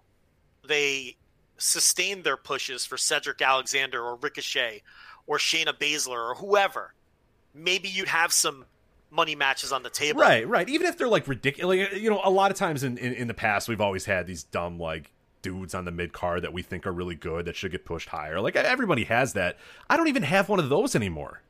they 0.67 1.15
sustained 1.57 2.23
their 2.23 2.37
pushes 2.37 2.85
for 2.85 2.97
Cedric 2.97 3.41
Alexander 3.41 4.01
or 4.01 4.15
Ricochet 4.15 4.83
or 5.27 5.37
Shayna 5.37 5.73
Baszler 5.73 6.31
or 6.31 6.35
whoever, 6.35 6.93
maybe 7.53 7.89
you'd 7.89 8.07
have 8.07 8.31
some– 8.31 8.65
money 9.11 9.35
matches 9.35 9.71
on 9.71 9.83
the 9.83 9.89
table. 9.89 10.21
Right, 10.21 10.47
right. 10.47 10.67
Even 10.69 10.87
if 10.87 10.97
they're 10.97 11.07
like 11.07 11.27
ridiculous, 11.27 11.79
like, 11.79 11.93
uh, 11.93 11.95
you 11.95 12.09
know, 12.09 12.21
a 12.23 12.29
lot 12.29 12.51
of 12.51 12.57
times 12.57 12.83
in, 12.83 12.97
in, 12.97 13.13
in 13.13 13.27
the 13.27 13.33
past 13.33 13.67
we've 13.67 13.81
always 13.81 14.05
had 14.05 14.27
these 14.27 14.43
dumb 14.43 14.79
like 14.79 15.11
dudes 15.41 15.73
on 15.73 15.85
the 15.85 15.91
mid 15.91 16.13
card 16.13 16.43
that 16.43 16.53
we 16.53 16.61
think 16.61 16.85
are 16.85 16.91
really 16.91 17.15
good 17.15 17.45
that 17.45 17.55
should 17.55 17.71
get 17.71 17.85
pushed 17.85 18.09
higher. 18.09 18.39
Like 18.39 18.55
everybody 18.55 19.05
has 19.05 19.33
that. 19.33 19.57
I 19.89 19.97
don't 19.97 20.07
even 20.07 20.23
have 20.23 20.49
one 20.49 20.59
of 20.59 20.69
those 20.69 20.95
anymore. 20.95 21.41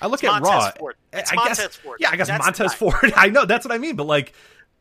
I 0.00 0.06
look 0.06 0.22
it's 0.22 0.32
at 0.32 0.42
Montez 0.42 0.50
Raw. 0.50 0.70
Ford. 0.78 0.96
Eh, 1.12 1.18
it's 1.18 1.32
I 1.32 1.34
Montez 1.36 1.58
guess, 1.58 1.76
Ford. 1.76 1.98
Yeah, 2.00 2.10
I 2.10 2.16
guess 2.16 2.28
that's 2.28 2.44
Montez 2.44 2.74
Ford. 2.74 3.12
I 3.16 3.28
know 3.28 3.44
that's 3.44 3.64
what 3.64 3.72
I 3.72 3.78
mean, 3.78 3.96
but 3.96 4.06
like 4.06 4.32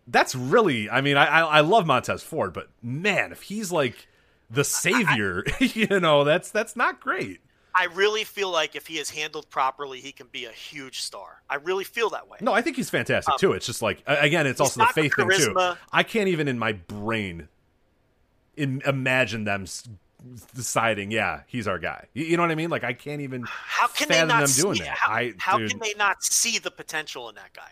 that's 0.08 0.36
really. 0.36 0.90
I 0.90 1.02
mean, 1.02 1.18
I 1.18 1.26
I, 1.26 1.42
I 1.42 1.60
love 1.62 1.86
Montez 1.86 2.24
Ford, 2.24 2.54
but 2.54 2.70
man, 2.82 3.32
if 3.32 3.44
he's 3.44 3.72
like 3.72 4.08
the 4.50 4.64
savior, 4.64 5.44
I, 5.60 5.64
you 5.74 6.00
know, 6.00 6.24
that's 6.24 6.52
that's 6.52 6.76
not 6.76 7.00
great. 7.00 7.40
I 7.80 7.86
really 7.94 8.24
feel 8.24 8.50
like 8.50 8.76
if 8.76 8.88
he 8.88 8.98
is 8.98 9.10
handled 9.10 9.48
properly, 9.52 10.02
he 10.02 10.12
can 10.12 10.26
be 10.32 10.46
a 10.46 10.52
huge 10.52 11.02
star. 11.02 11.44
I 11.48 11.56
really 11.56 11.84
feel 11.84 12.10
that 12.10 12.28
way. 12.28 12.40
No, 12.42 12.52
I 12.52 12.62
think 12.62 12.76
he's 12.76 12.90
fantastic 12.90 13.34
um, 13.34 13.40
too. 13.40 13.54
It's 13.54 13.68
just 13.68 13.84
like 13.84 14.02
again, 14.08 14.48
it's 14.48 14.60
also 14.60 14.80
the 14.80 14.88
faith 14.88 15.14
thing 15.14 15.30
too. 15.30 15.56
I 15.94 16.02
can't 16.02 16.28
even 16.28 16.48
in 16.48 16.58
my 16.58 16.74
brain 16.74 17.48
in, 18.56 18.82
imagine 18.86 19.44
them 19.44 19.66
deciding, 20.56 21.12
yeah, 21.12 21.42
he's 21.46 21.68
our 21.68 21.78
guy. 21.78 22.08
You, 22.14 22.36
know 22.36 22.44
what 22.44 22.52
I 22.52 22.56
mean? 22.56 22.72
Like 22.72 22.84
I 22.84 22.94
can't 22.94 23.22
even 23.22 23.44
how 23.48 23.88
can 23.88 24.10
they 24.10 24.26
not 24.26 24.40
them 24.40 24.48
see, 24.48 24.62
doing 24.64 24.80
that. 24.80 24.88
How, 24.88 25.14
I, 25.14 25.34
how 25.38 25.58
can 25.58 25.78
they 25.80 25.94
not 25.98 26.24
see 26.24 26.58
the 26.58 26.72
potential 26.72 27.30
in 27.30 27.36
that 27.36 27.54
guy? 27.54 27.72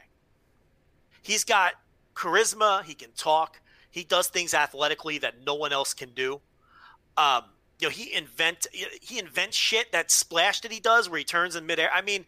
He's 1.24 1.44
got 1.44 1.74
charisma. 2.14 2.84
He 2.84 2.94
can 2.94 3.10
talk. 3.18 3.60
He 3.90 4.04
does 4.04 4.28
things 4.28 4.54
athletically 4.54 5.18
that 5.20 5.44
no 5.46 5.56
one 5.56 5.74
else 5.74 5.94
can 5.94 6.10
do. 6.10 6.42
Um, 7.18 7.46
you 7.80 7.88
know 7.88 7.92
he 7.92 8.14
invent 8.14 8.68
he 8.72 9.20
invents 9.20 9.58
shit 9.58 9.92
that 9.92 10.12
splash 10.12 10.62
that 10.62 10.72
he 10.72 10.80
does 10.80 11.10
where 11.10 11.20
he 11.20 11.26
turns 11.26 11.56
in 11.56 11.66
midair. 11.66 11.90
I 11.94 12.02
mean, 12.02 12.26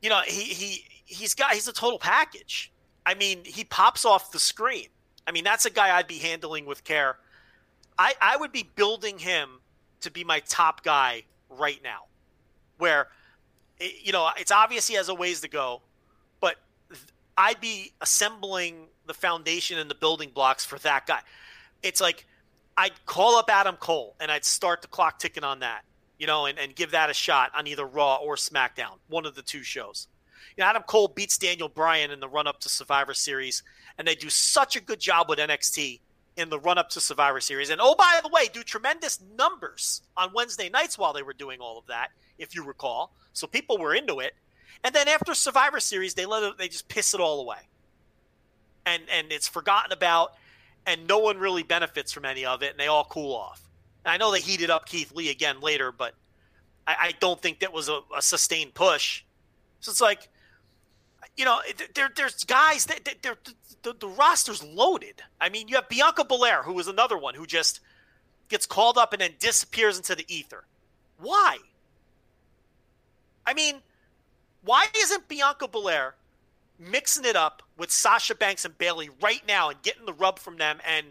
you 0.00 0.10
know 0.10 0.20
he 0.26 0.42
he 0.42 0.84
he's 1.04 1.34
got 1.34 1.52
he's 1.52 1.68
a 1.68 1.72
total 1.72 1.98
package. 1.98 2.72
I 3.04 3.14
mean, 3.14 3.44
he 3.44 3.64
pops 3.64 4.04
off 4.04 4.32
the 4.32 4.38
screen. 4.38 4.88
I 5.26 5.32
mean, 5.32 5.44
that's 5.44 5.66
a 5.66 5.70
guy 5.70 5.96
I'd 5.96 6.06
be 6.06 6.18
handling 6.18 6.66
with 6.66 6.84
care. 6.84 7.16
I, 7.98 8.14
I 8.20 8.36
would 8.36 8.52
be 8.52 8.68
building 8.74 9.18
him 9.18 9.60
to 10.00 10.10
be 10.10 10.24
my 10.24 10.40
top 10.40 10.82
guy 10.82 11.24
right 11.50 11.80
now. 11.82 12.02
Where, 12.78 13.08
you 13.80 14.12
know, 14.12 14.30
it's 14.36 14.50
obvious 14.50 14.88
he 14.88 14.94
has 14.94 15.08
a 15.08 15.14
ways 15.14 15.40
to 15.42 15.48
go, 15.48 15.82
but 16.40 16.56
I'd 17.36 17.60
be 17.60 17.92
assembling 18.00 18.86
the 19.06 19.14
foundation 19.14 19.78
and 19.78 19.90
the 19.90 19.94
building 19.94 20.30
blocks 20.32 20.64
for 20.64 20.78
that 20.80 21.06
guy. 21.06 21.20
It's 21.82 22.00
like 22.00 22.26
I'd 22.82 23.06
call 23.06 23.36
up 23.36 23.48
Adam 23.48 23.76
Cole 23.76 24.16
and 24.18 24.28
I'd 24.28 24.44
start 24.44 24.82
the 24.82 24.88
clock 24.88 25.20
ticking 25.20 25.44
on 25.44 25.60
that, 25.60 25.84
you 26.18 26.26
know, 26.26 26.46
and, 26.46 26.58
and 26.58 26.74
give 26.74 26.90
that 26.90 27.10
a 27.10 27.14
shot 27.14 27.52
on 27.56 27.68
either 27.68 27.86
Raw 27.86 28.16
or 28.16 28.34
SmackDown, 28.34 28.98
one 29.08 29.24
of 29.24 29.36
the 29.36 29.42
two 29.42 29.62
shows. 29.62 30.08
You 30.56 30.62
know, 30.64 30.68
Adam 30.68 30.82
Cole 30.82 31.06
beats 31.06 31.38
Daniel 31.38 31.68
Bryan 31.68 32.10
in 32.10 32.18
the 32.18 32.28
run 32.28 32.48
up 32.48 32.58
to 32.58 32.68
Survivor 32.68 33.14
Series, 33.14 33.62
and 33.96 34.08
they 34.08 34.16
do 34.16 34.28
such 34.28 34.74
a 34.74 34.80
good 34.80 34.98
job 34.98 35.28
with 35.28 35.38
NXT 35.38 36.00
in 36.36 36.50
the 36.50 36.58
run 36.58 36.76
up 36.76 36.90
to 36.90 37.00
Survivor 37.00 37.40
Series. 37.40 37.70
And 37.70 37.80
oh, 37.80 37.94
by 37.94 38.18
the 38.20 38.30
way, 38.30 38.48
do 38.52 38.64
tremendous 38.64 39.20
numbers 39.38 40.02
on 40.16 40.32
Wednesday 40.34 40.68
nights 40.68 40.98
while 40.98 41.12
they 41.12 41.22
were 41.22 41.34
doing 41.34 41.60
all 41.60 41.78
of 41.78 41.86
that, 41.86 42.08
if 42.36 42.52
you 42.52 42.64
recall. 42.64 43.12
So 43.32 43.46
people 43.46 43.78
were 43.78 43.94
into 43.94 44.18
it. 44.18 44.34
And 44.82 44.92
then 44.92 45.06
after 45.06 45.34
Survivor 45.34 45.78
Series, 45.78 46.14
they 46.14 46.26
let 46.26 46.42
it, 46.42 46.58
they 46.58 46.66
just 46.66 46.88
piss 46.88 47.14
it 47.14 47.20
all 47.20 47.42
away, 47.42 47.68
and 48.84 49.04
and 49.08 49.30
it's 49.30 49.46
forgotten 49.46 49.92
about, 49.92 50.32
and 50.86 51.06
no 51.06 51.18
one 51.18 51.38
really 51.38 51.62
benefits 51.62 52.12
from 52.12 52.24
any 52.24 52.44
of 52.44 52.62
it, 52.62 52.72
and 52.72 52.80
they 52.80 52.86
all 52.86 53.04
cool 53.04 53.34
off. 53.34 53.68
And 54.04 54.12
I 54.12 54.16
know 54.16 54.32
they 54.32 54.40
heated 54.40 54.70
up 54.70 54.86
Keith 54.86 55.12
Lee 55.12 55.30
again 55.30 55.60
later, 55.60 55.92
but 55.92 56.14
I, 56.86 56.96
I 57.00 57.12
don't 57.20 57.40
think 57.40 57.60
that 57.60 57.72
was 57.72 57.88
a, 57.88 58.00
a 58.16 58.22
sustained 58.22 58.74
push. 58.74 59.24
So 59.80 59.90
it's 59.90 60.00
like 60.00 60.28
you 61.36 61.44
know, 61.44 61.60
there, 61.94 62.10
there's 62.14 62.44
guys 62.44 62.86
that 62.86 63.08
they're, 63.22 63.38
the, 63.82 63.94
the 63.94 64.08
roster's 64.08 64.62
loaded. 64.62 65.22
I 65.40 65.48
mean, 65.48 65.68
you 65.68 65.76
have 65.76 65.88
Bianca 65.88 66.24
Belair, 66.24 66.62
who 66.62 66.78
is 66.78 66.88
another 66.88 67.16
one 67.16 67.34
who 67.34 67.46
just 67.46 67.80
gets 68.48 68.66
called 68.66 68.98
up 68.98 69.12
and 69.12 69.22
then 69.22 69.32
disappears 69.38 69.96
into 69.96 70.14
the 70.14 70.24
ether. 70.28 70.64
Why? 71.18 71.58
I 73.46 73.54
mean, 73.54 73.76
why 74.62 74.86
isn't 74.96 75.26
Bianca 75.28 75.68
Belair 75.68 76.14
mixing 76.90 77.24
it 77.24 77.36
up 77.36 77.62
with 77.78 77.90
Sasha 77.90 78.34
Banks 78.34 78.64
and 78.64 78.76
Bayley 78.78 79.10
right 79.22 79.42
now 79.46 79.70
and 79.70 79.80
getting 79.82 80.06
the 80.06 80.12
rub 80.12 80.38
from 80.38 80.56
them 80.56 80.78
and 80.86 81.06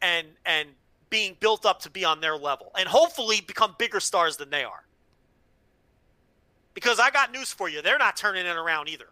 and 0.00 0.28
and 0.46 0.68
being 1.10 1.36
built 1.40 1.66
up 1.66 1.80
to 1.80 1.90
be 1.90 2.04
on 2.04 2.20
their 2.20 2.36
level 2.36 2.70
and 2.78 2.88
hopefully 2.88 3.40
become 3.40 3.74
bigger 3.78 4.00
stars 4.00 4.36
than 4.36 4.50
they 4.50 4.64
are? 4.64 4.84
Because 6.74 7.00
I 7.00 7.10
got 7.10 7.32
news 7.32 7.52
for 7.52 7.68
you, 7.68 7.82
they're 7.82 7.98
not 7.98 8.16
turning 8.16 8.46
it 8.46 8.56
around 8.56 8.88
either 8.88 9.08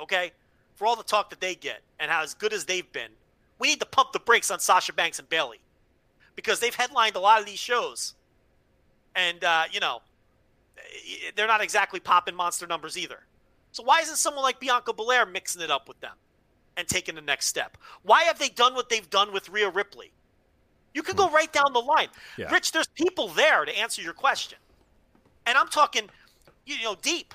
okay? 0.00 0.32
For 0.74 0.86
all 0.86 0.96
the 0.96 1.04
talk 1.04 1.30
that 1.30 1.40
they 1.40 1.54
get 1.54 1.82
and 1.98 2.10
how 2.10 2.22
as 2.22 2.34
good 2.34 2.52
as 2.52 2.64
they've 2.64 2.90
been, 2.92 3.10
we 3.58 3.68
need 3.68 3.80
to 3.80 3.86
pump 3.86 4.12
the 4.12 4.18
brakes 4.18 4.50
on 4.50 4.58
Sasha 4.58 4.92
Banks 4.92 5.18
and 5.18 5.28
Bayley. 5.28 5.60
because 6.36 6.60
they've 6.60 6.74
headlined 6.74 7.16
a 7.16 7.20
lot 7.20 7.40
of 7.40 7.46
these 7.46 7.58
shows, 7.58 8.14
and 9.14 9.42
uh, 9.44 9.64
you 9.70 9.80
know 9.80 10.00
they're 11.36 11.46
not 11.46 11.60
exactly 11.60 12.00
popping 12.00 12.34
monster 12.34 12.66
numbers 12.66 12.96
either. 12.96 13.20
So 13.72 13.82
why 13.82 14.00
isn't 14.00 14.16
someone 14.16 14.42
like 14.42 14.60
Bianca 14.60 14.92
Belair 14.92 15.26
mixing 15.26 15.62
it 15.62 15.70
up 15.70 15.88
with 15.88 16.00
them 16.00 16.14
and 16.76 16.88
taking 16.88 17.14
the 17.14 17.20
next 17.20 17.46
step? 17.46 17.76
Why 18.02 18.24
have 18.24 18.38
they 18.38 18.48
done 18.48 18.74
what 18.74 18.88
they've 18.88 19.08
done 19.10 19.32
with 19.32 19.48
Rhea 19.48 19.70
Ripley? 19.70 20.12
You 20.94 21.02
can 21.02 21.16
go 21.16 21.28
hmm. 21.28 21.34
right 21.34 21.52
down 21.52 21.72
the 21.72 21.80
line. 21.80 22.08
Yeah. 22.36 22.52
Rich, 22.52 22.72
there's 22.72 22.88
people 22.88 23.28
there 23.28 23.64
to 23.64 23.78
answer 23.78 24.02
your 24.02 24.12
question. 24.12 24.58
And 25.46 25.56
I'm 25.56 25.68
talking, 25.68 26.08
you 26.66 26.82
know, 26.82 26.96
deep. 27.00 27.34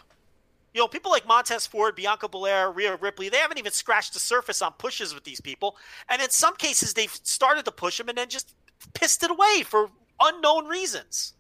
You 0.74 0.82
know, 0.82 0.90
people 0.90 1.10
like 1.10 1.26
Montez 1.26 1.66
Ford, 1.66 1.96
Bianca 1.96 2.28
Belair, 2.28 2.70
Rhea 2.70 2.98
Ripley, 2.98 3.30
they 3.30 3.38
haven't 3.38 3.58
even 3.58 3.72
scratched 3.72 4.14
the 4.14 4.20
surface 4.20 4.62
on 4.62 4.74
pushes 4.74 5.14
with 5.14 5.24
these 5.24 5.40
people. 5.40 5.78
And 6.10 6.22
in 6.22 6.30
some 6.30 6.56
cases, 6.58 6.94
they've 6.94 7.14
started 7.24 7.64
to 7.64 7.72
push 7.72 7.98
them 7.98 8.10
and 8.10 8.18
then 8.18 8.28
just 8.28 8.54
pissed 8.94 9.24
it 9.24 9.32
away 9.32 9.64
for 9.66 9.90
unknown 10.20 10.68
reasons. 10.68 11.34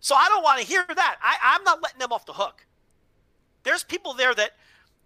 So 0.00 0.14
I 0.14 0.28
don't 0.28 0.42
want 0.42 0.60
to 0.60 0.66
hear 0.66 0.84
that. 0.86 1.16
I, 1.22 1.36
I'm 1.42 1.64
not 1.64 1.82
letting 1.82 1.98
them 1.98 2.12
off 2.12 2.26
the 2.26 2.34
hook. 2.34 2.66
There's 3.62 3.84
people 3.84 4.14
there 4.14 4.34
that 4.34 4.52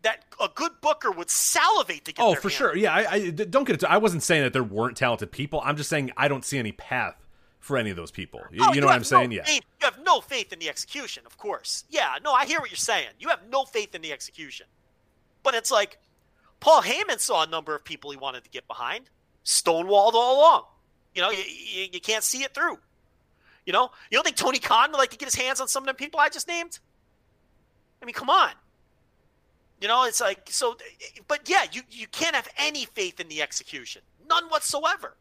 that 0.03 0.25
a 0.41 0.49
good 0.55 0.73
booker 0.81 1.11
would 1.11 1.31
salivate 1.31 2.05
to 2.05 2.13
get. 2.13 2.23
Oh, 2.23 2.35
for 2.35 2.51
sure. 2.51 2.77
Yeah, 2.77 2.95
I, 2.95 3.13
I 3.13 3.31
don't 3.31 3.65
get 3.65 3.83
it. 3.83 3.85
I 3.85 3.99
wasn't 3.99 4.23
saying 4.23 4.43
that 4.43 4.53
there 4.53 4.63
weren't 4.63 4.97
talented 4.97 5.33
people. 5.33 5.63
I'm 5.65 5.77
just 5.77 5.89
saying 5.91 6.13
I 6.17 6.29
don't 6.29 6.45
see 6.45 6.59
any 6.59 6.73
path 6.73 7.17
for 7.59 7.79
any 7.79 7.91
of 7.91 7.97
those 7.97 8.11
people. 8.11 8.43
You, 8.53 8.61
oh, 8.63 8.75
you 8.75 8.81
know 8.81 8.87
what 8.87 8.95
I'm 8.95 9.01
no 9.01 9.05
saying? 9.05 9.31
Faith, 9.31 9.43
yeah. 9.49 9.55
You 9.55 9.61
have 9.81 9.99
no 10.05 10.21
faith 10.21 10.53
in 10.53 10.59
the 10.59 10.69
execution, 10.69 11.25
of 11.25 11.39
course. 11.39 11.85
Yeah, 11.89 12.17
no, 12.23 12.33
I 12.33 12.45
hear 12.45 12.61
what 12.61 12.71
you're 12.71 12.77
saying. 12.77 13.09
You 13.19 13.29
have 13.29 13.41
no 13.51 13.65
faith 13.65 13.95
in 13.95 14.03
the 14.03 14.13
execution. 14.13 14.67
But 15.43 15.55
it's 15.55 15.71
like 15.71 15.99
Paul 16.61 16.83
Heyman 16.83 17.19
saw 17.19 17.43
a 17.43 17.47
number 17.47 17.75
of 17.75 17.83
people 17.83 18.11
he 18.11 18.19
wanted 18.19 18.45
to 18.45 18.51
get 18.51 18.69
behind, 18.69 19.09
stonewalled 19.45 20.13
all 20.13 20.39
along. 20.39 20.65
You 21.15 21.23
know, 21.23 21.31
you, 21.31 21.43
you, 21.47 21.87
you 21.93 22.01
can't 22.01 22.23
see 22.23 22.43
it 22.43 22.53
through. 22.53 22.79
You 23.65 23.73
know, 23.73 23.91
you 24.11 24.17
don't 24.17 24.25
think 24.25 24.37
Tony 24.37 24.59
Khan 24.59 24.91
would 24.91 24.99
like 24.99 25.11
to 25.11 25.17
get 25.17 25.27
his 25.27 25.35
hands 25.35 25.59
on 25.59 25.69
some 25.69 25.85
of 25.85 25.87
them 25.87 25.97
people 25.97 26.21
I 26.21 26.29
just 26.29 26.47
named? 26.47 26.81
I 28.05 28.07
mean, 28.07 28.13
come 28.13 28.29
on. 28.29 28.51
You 29.81 29.89
know, 29.89 30.05
it's 30.05 30.21
like 30.21 30.43
so. 30.51 30.77
But 31.27 31.49
yeah, 31.49 31.65
you 31.73 31.81
you 31.91 32.07
can't 32.07 32.35
have 32.35 32.49
any 32.59 32.85
faith 32.85 33.19
in 33.19 33.29
the 33.29 33.41
execution, 33.41 34.03
none 34.29 34.45
whatsoever. 34.49 35.17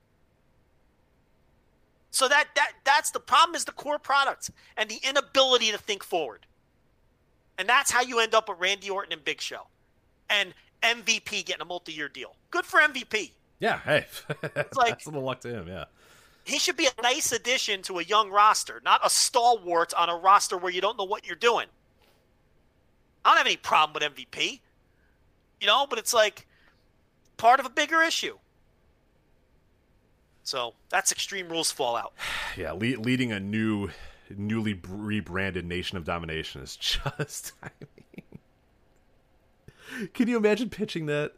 So 2.11 2.27
that 2.27 2.49
that 2.55 2.73
that's 2.84 3.11
the 3.11 3.22
problem 3.22 3.55
is 3.55 3.64
the 3.64 3.72
core 3.72 3.99
product 3.99 4.51
and 4.76 4.89
the 4.89 4.99
inability 5.07 5.72
to 5.72 5.77
think 5.77 6.03
forward. 6.03 6.45
And 7.57 7.69
that's 7.69 7.89
how 7.89 8.01
you 8.01 8.19
end 8.19 8.35
up 8.35 8.49
with 8.49 8.60
Randy 8.60 8.89
Orton 8.89 9.14
and 9.14 9.23
Big 9.23 9.39
Show. 9.39 9.68
And 10.30 10.53
MVP 10.81 11.45
getting 11.45 11.61
a 11.61 11.65
multi-year 11.65 12.10
deal. 12.10 12.35
Good 12.51 12.65
for 12.65 12.81
MVP. 12.81 13.31
Yeah, 13.60 13.80
hey. 13.85 14.05
it's 14.43 14.76
like 14.76 14.89
that's 14.89 15.05
a 15.05 15.10
little 15.10 15.23
luck 15.23 15.39
to 15.41 15.49
him, 15.49 15.69
yeah. 15.69 15.85
He 16.43 16.60
should 16.60 16.76
be 16.76 16.88
a 16.88 17.01
nice 17.01 17.31
addition 17.31 17.81
to 17.84 17.99
a 17.99 18.03
young 18.03 18.30
roster, 18.30 18.81
not 18.84 18.99
a 19.05 19.10
stalwart 19.10 19.93
on 19.93 20.10
a 20.10 20.15
roster 20.18 20.57
where 20.57 20.73
you 20.73 20.81
don't 20.81 20.97
know 20.97 21.05
what 21.05 21.26
you're 21.26 21.38
doing. 21.38 21.68
I 23.25 23.29
don't 23.29 23.37
have 23.37 23.47
any 23.47 23.57
problem 23.57 23.93
with 23.93 24.03
MVP. 24.15 24.59
You 25.61 25.67
know, 25.67 25.87
but 25.89 25.99
it's 25.99 26.13
like 26.13 26.45
part 27.37 27.59
of 27.59 27.65
a 27.65 27.69
bigger 27.69 28.01
issue. 28.01 28.37
So 30.43 30.73
that's 30.89 31.11
Extreme 31.11 31.49
Rules 31.49 31.71
Fallout. 31.71 32.13
Yeah, 32.55 32.73
le- 32.73 32.99
leading 33.01 33.31
a 33.31 33.39
new, 33.39 33.89
newly 34.29 34.79
rebranded 34.87 35.65
Nation 35.65 35.97
of 35.97 36.05
Domination 36.05 36.61
is 36.61 36.75
just. 36.77 37.53
I 37.63 37.69
mean, 39.97 40.09
can 40.13 40.27
you 40.27 40.37
imagine 40.37 40.69
pitching 40.69 41.07
that? 41.07 41.31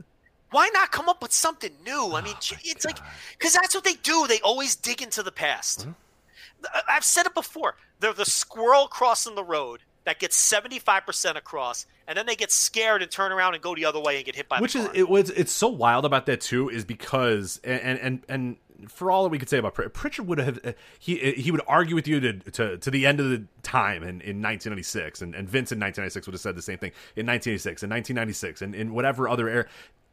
Why 0.52 0.70
not 0.74 0.92
come 0.92 1.08
up 1.08 1.22
with 1.22 1.32
something 1.32 1.72
new? 1.86 2.12
I 2.14 2.22
mean, 2.22 2.34
oh 2.36 2.58
it's 2.64 2.86
God. 2.86 2.94
like 3.00 3.00
because 3.38 3.54
that's 3.54 3.74
what 3.74 3.86
they 3.86 3.94
do. 3.94 4.26
They 4.28 4.42
always 4.42 4.76
dig 4.76 5.02
into 5.02 5.24
the 5.24 5.32
past. 5.32 5.84
Huh? 5.84 6.82
I've 6.90 7.06
said 7.06 7.26
it 7.26 7.34
before. 7.34 7.76
They're 8.02 8.14
the 8.14 8.26
squirrel 8.26 8.88
crossing 8.88 9.36
the 9.36 9.44
road 9.44 9.82
that 10.06 10.20
gets 10.20 10.38
75% 10.52 11.36
across 11.36 11.86
and 12.08 12.18
then 12.18 12.26
they 12.26 12.36
get 12.36 12.52
scared 12.52 13.02
and 13.02 13.12
turn 13.12 13.32
around 13.32 13.54
and 13.56 13.62
go 13.62 13.76
the 13.76 13.86
other 13.86 14.00
way 14.00 14.18
and 14.18 14.26
get 14.26 14.36
hit 14.36 14.48
by 14.48 14.60
which 14.60 14.76
is 14.76 14.88
it 14.94 15.10
was 15.10 15.30
it's 15.32 15.52
so 15.52 15.68
wild 15.68 16.06
about 16.06 16.26
that 16.28 16.42
too 16.42 16.70
is 16.70 16.86
because 16.86 17.60
and 17.64 18.00
and 18.00 18.24
and 18.30 18.58
for 18.88 19.10
all 19.12 19.24
that 19.24 19.30
we 19.30 19.40
could 19.40 19.50
say 19.50 19.58
about 19.58 19.74
Prichard, 19.74 19.94
Prichard 19.94 20.28
would 20.28 20.38
have 20.38 20.76
he 21.00 21.32
he 21.34 21.52
would 21.52 21.62
argue 21.68 21.96
with 21.96 22.08
you 22.08 22.20
to 22.20 22.34
to, 22.52 22.78
to 22.78 22.92
the 22.92 23.06
end 23.06 23.20
of 23.20 23.30
the 23.30 23.46
time 23.64 24.04
in, 24.04 24.22
in 24.22 24.42
1996, 24.42 25.22
and, 25.22 25.36
and 25.36 25.50
Vince 25.50 25.72
in 25.72 25.80
1996 25.80 26.28
would 26.28 26.34
have 26.34 26.42
said 26.42 26.56
the 26.56 26.62
same 26.62 26.78
thing 26.78 26.92
in 27.16 27.26
1986 27.26 27.84
and 27.84 27.92
1996 27.92 28.62
and 28.62 28.76
in 28.76 28.94
whatever 28.94 29.28
other 29.30 29.50
era. 29.50 29.66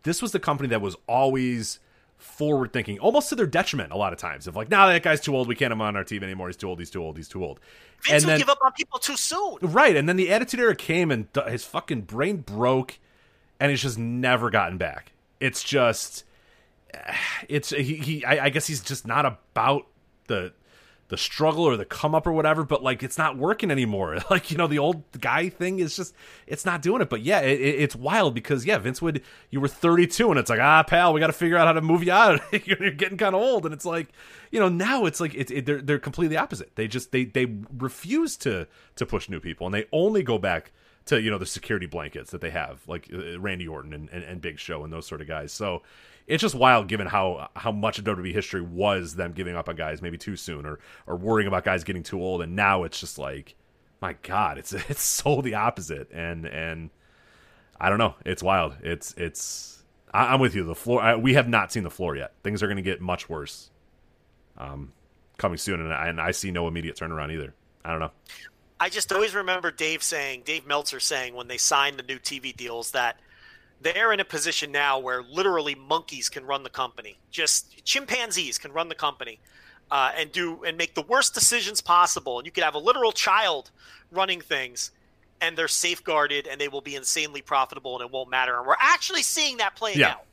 This 0.04 0.20
was 0.20 0.32
the 0.32 0.40
company 0.40 0.68
that 0.70 0.80
was 0.80 0.96
always 1.06 1.78
forward 2.22 2.72
thinking, 2.72 2.98
almost 2.98 3.28
to 3.28 3.34
their 3.34 3.46
detriment 3.46 3.92
a 3.92 3.96
lot 3.96 4.12
of 4.12 4.18
times. 4.18 4.46
Of 4.46 4.56
like, 4.56 4.70
now 4.70 4.86
nah, 4.86 4.92
that 4.92 5.02
guy's 5.02 5.20
too 5.20 5.36
old, 5.36 5.48
we 5.48 5.54
can't 5.54 5.70
have 5.70 5.76
him 5.76 5.82
on 5.82 5.96
our 5.96 6.04
team 6.04 6.22
anymore. 6.22 6.48
He's 6.48 6.56
too 6.56 6.68
old. 6.68 6.78
He's 6.78 6.90
too 6.90 7.02
old. 7.02 7.16
He's 7.16 7.28
too 7.28 7.44
old. 7.44 7.60
Vince 8.04 8.22
and 8.22 8.30
then, 8.30 8.38
give 8.38 8.48
up 8.48 8.58
on 8.62 8.72
people 8.72 8.98
too 8.98 9.16
soon. 9.16 9.58
Right, 9.60 9.96
and 9.96 10.08
then 10.08 10.16
the 10.16 10.30
Attitude 10.30 10.60
Era 10.60 10.74
came, 10.74 11.10
and 11.10 11.28
his 11.48 11.64
fucking 11.64 12.02
brain 12.02 12.38
broke, 12.38 12.98
and 13.60 13.70
he's 13.70 13.82
just 13.82 13.98
never 13.98 14.50
gotten 14.50 14.78
back. 14.78 15.12
It's 15.40 15.62
just 15.62 16.24
it's 17.48 17.70
he, 17.70 17.96
he 17.96 18.24
I, 18.24 18.46
I, 18.46 18.50
guess 18.50 18.66
he's 18.66 18.80
just 18.80 19.06
not 19.06 19.26
about 19.26 19.86
the 20.26 20.52
the 21.12 21.18
struggle 21.18 21.64
or 21.64 21.76
the 21.76 21.84
come 21.84 22.14
up 22.14 22.26
or 22.26 22.32
whatever 22.32 22.64
but 22.64 22.82
like 22.82 23.02
it's 23.02 23.18
not 23.18 23.36
working 23.36 23.70
anymore. 23.70 24.18
Like 24.30 24.50
you 24.50 24.56
know 24.56 24.66
the 24.66 24.78
old 24.78 25.04
guy 25.20 25.50
thing 25.50 25.78
is 25.78 25.94
just 25.94 26.14
it's 26.46 26.64
not 26.64 26.80
doing 26.80 27.02
it. 27.02 27.10
But 27.10 27.20
yeah 27.20 27.40
it, 27.40 27.60
it's 27.60 27.94
wild 27.94 28.34
because 28.34 28.64
yeah 28.64 28.78
vince 28.78 29.02
would 29.02 29.22
you 29.50 29.60
were 29.60 29.68
32 29.68 30.30
and 30.30 30.38
it's 30.38 30.48
like 30.48 30.58
ah 30.58 30.82
pal 30.84 31.12
we 31.12 31.20
got 31.20 31.26
to 31.26 31.34
figure 31.34 31.58
out 31.58 31.66
how 31.66 31.74
to 31.74 31.82
move 31.82 32.02
you 32.02 32.12
out. 32.12 32.40
You're 32.66 32.92
getting 32.92 33.18
kind 33.18 33.34
of 33.34 33.42
old 33.42 33.66
and 33.66 33.74
it's 33.74 33.84
like 33.84 34.08
you 34.50 34.58
know 34.58 34.70
now 34.70 35.04
it's 35.04 35.20
like 35.20 35.34
it's 35.34 35.52
it, 35.52 35.66
they're, 35.66 35.82
they're 35.82 35.98
completely 35.98 36.38
opposite. 36.38 36.74
They 36.76 36.88
just 36.88 37.12
they 37.12 37.26
they 37.26 37.46
refuse 37.76 38.38
to 38.38 38.66
to 38.96 39.04
push 39.04 39.28
new 39.28 39.38
people 39.38 39.66
and 39.66 39.74
they 39.74 39.84
only 39.92 40.22
go 40.22 40.38
back 40.38 40.72
to 41.04 41.20
you 41.20 41.30
know 41.30 41.38
the 41.38 41.44
security 41.46 41.86
blankets 41.86 42.30
that 42.30 42.40
they 42.40 42.50
have 42.50 42.80
like 42.86 43.10
uh, 43.12 43.38
randy 43.38 43.68
orton 43.68 43.92
and, 43.92 44.08
and, 44.10 44.24
and 44.24 44.40
big 44.40 44.58
show 44.58 44.82
and 44.82 44.90
those 44.90 45.06
sort 45.06 45.20
of 45.20 45.26
guys. 45.26 45.52
So 45.52 45.82
it's 46.26 46.40
just 46.40 46.54
wild 46.54 46.88
given 46.88 47.06
how 47.06 47.48
how 47.56 47.72
much 47.72 47.98
of 47.98 48.04
WWE 48.04 48.32
history 48.32 48.60
was 48.60 49.16
them 49.16 49.32
giving 49.32 49.56
up 49.56 49.68
on 49.68 49.76
guys 49.76 50.02
maybe 50.02 50.18
too 50.18 50.36
soon 50.36 50.66
or 50.66 50.78
or 51.06 51.16
worrying 51.16 51.48
about 51.48 51.64
guys 51.64 51.84
getting 51.84 52.02
too 52.02 52.20
old, 52.22 52.42
and 52.42 52.54
now 52.56 52.84
it's 52.84 53.00
just 53.00 53.18
like, 53.18 53.54
my 54.00 54.14
God, 54.22 54.58
it's 54.58 54.72
it's 54.88 55.02
so 55.02 55.40
the 55.40 55.54
opposite, 55.54 56.10
and 56.12 56.46
and 56.46 56.90
I 57.80 57.88
don't 57.88 57.98
know. 57.98 58.14
It's 58.24 58.42
wild. 58.42 58.76
It's 58.82 59.14
it's. 59.16 59.82
I, 60.14 60.34
am 60.34 60.40
with 60.40 60.54
you. 60.54 60.64
The 60.64 60.74
floor. 60.74 61.02
I, 61.02 61.16
we 61.16 61.34
have 61.34 61.48
not 61.48 61.72
seen 61.72 61.84
the 61.84 61.90
floor 61.90 62.14
yet. 62.14 62.34
Things 62.44 62.62
are 62.62 62.66
going 62.66 62.76
to 62.76 62.82
get 62.82 63.00
much 63.00 63.28
worse. 63.28 63.70
Um, 64.58 64.92
coming 65.38 65.56
soon, 65.58 65.80
and 65.80 65.92
I, 65.92 66.08
and 66.08 66.20
I 66.20 66.30
see 66.30 66.50
no 66.50 66.68
immediate 66.68 66.96
turnaround 66.96 67.32
either. 67.32 67.54
I 67.84 67.90
don't 67.90 68.00
know. 68.00 68.10
I 68.78 68.88
just 68.88 69.12
always 69.12 69.34
remember 69.34 69.70
Dave 69.70 70.02
saying, 70.02 70.42
Dave 70.44 70.66
Meltzer 70.66 71.00
saying 71.00 71.34
when 71.34 71.48
they 71.48 71.56
signed 71.56 71.98
the 71.98 72.02
new 72.02 72.18
TV 72.18 72.54
deals 72.54 72.90
that 72.92 73.18
they're 73.82 74.12
in 74.12 74.20
a 74.20 74.24
position 74.24 74.72
now 74.72 74.98
where 74.98 75.22
literally 75.22 75.74
monkeys 75.74 76.28
can 76.28 76.44
run 76.44 76.62
the 76.62 76.70
company, 76.70 77.18
just 77.30 77.84
chimpanzees 77.84 78.58
can 78.58 78.72
run 78.72 78.88
the 78.88 78.94
company, 78.94 79.38
uh, 79.90 80.12
and 80.16 80.32
do 80.32 80.64
and 80.64 80.76
make 80.76 80.94
the 80.94 81.02
worst 81.02 81.34
decisions 81.34 81.80
possible. 81.80 82.38
And 82.38 82.46
you 82.46 82.52
could 82.52 82.64
have 82.64 82.74
a 82.74 82.78
literal 82.78 83.12
child 83.12 83.70
running 84.10 84.40
things, 84.40 84.90
and 85.40 85.56
they're 85.56 85.68
safeguarded, 85.68 86.46
and 86.46 86.60
they 86.60 86.68
will 86.68 86.80
be 86.80 86.96
insanely 86.96 87.42
profitable, 87.42 87.96
and 87.98 88.06
it 88.06 88.12
won't 88.12 88.30
matter. 88.30 88.56
And 88.56 88.66
we're 88.66 88.76
actually 88.78 89.22
seeing 89.22 89.58
that 89.58 89.76
play 89.76 89.94
yeah. 89.94 90.12
out. 90.12 90.24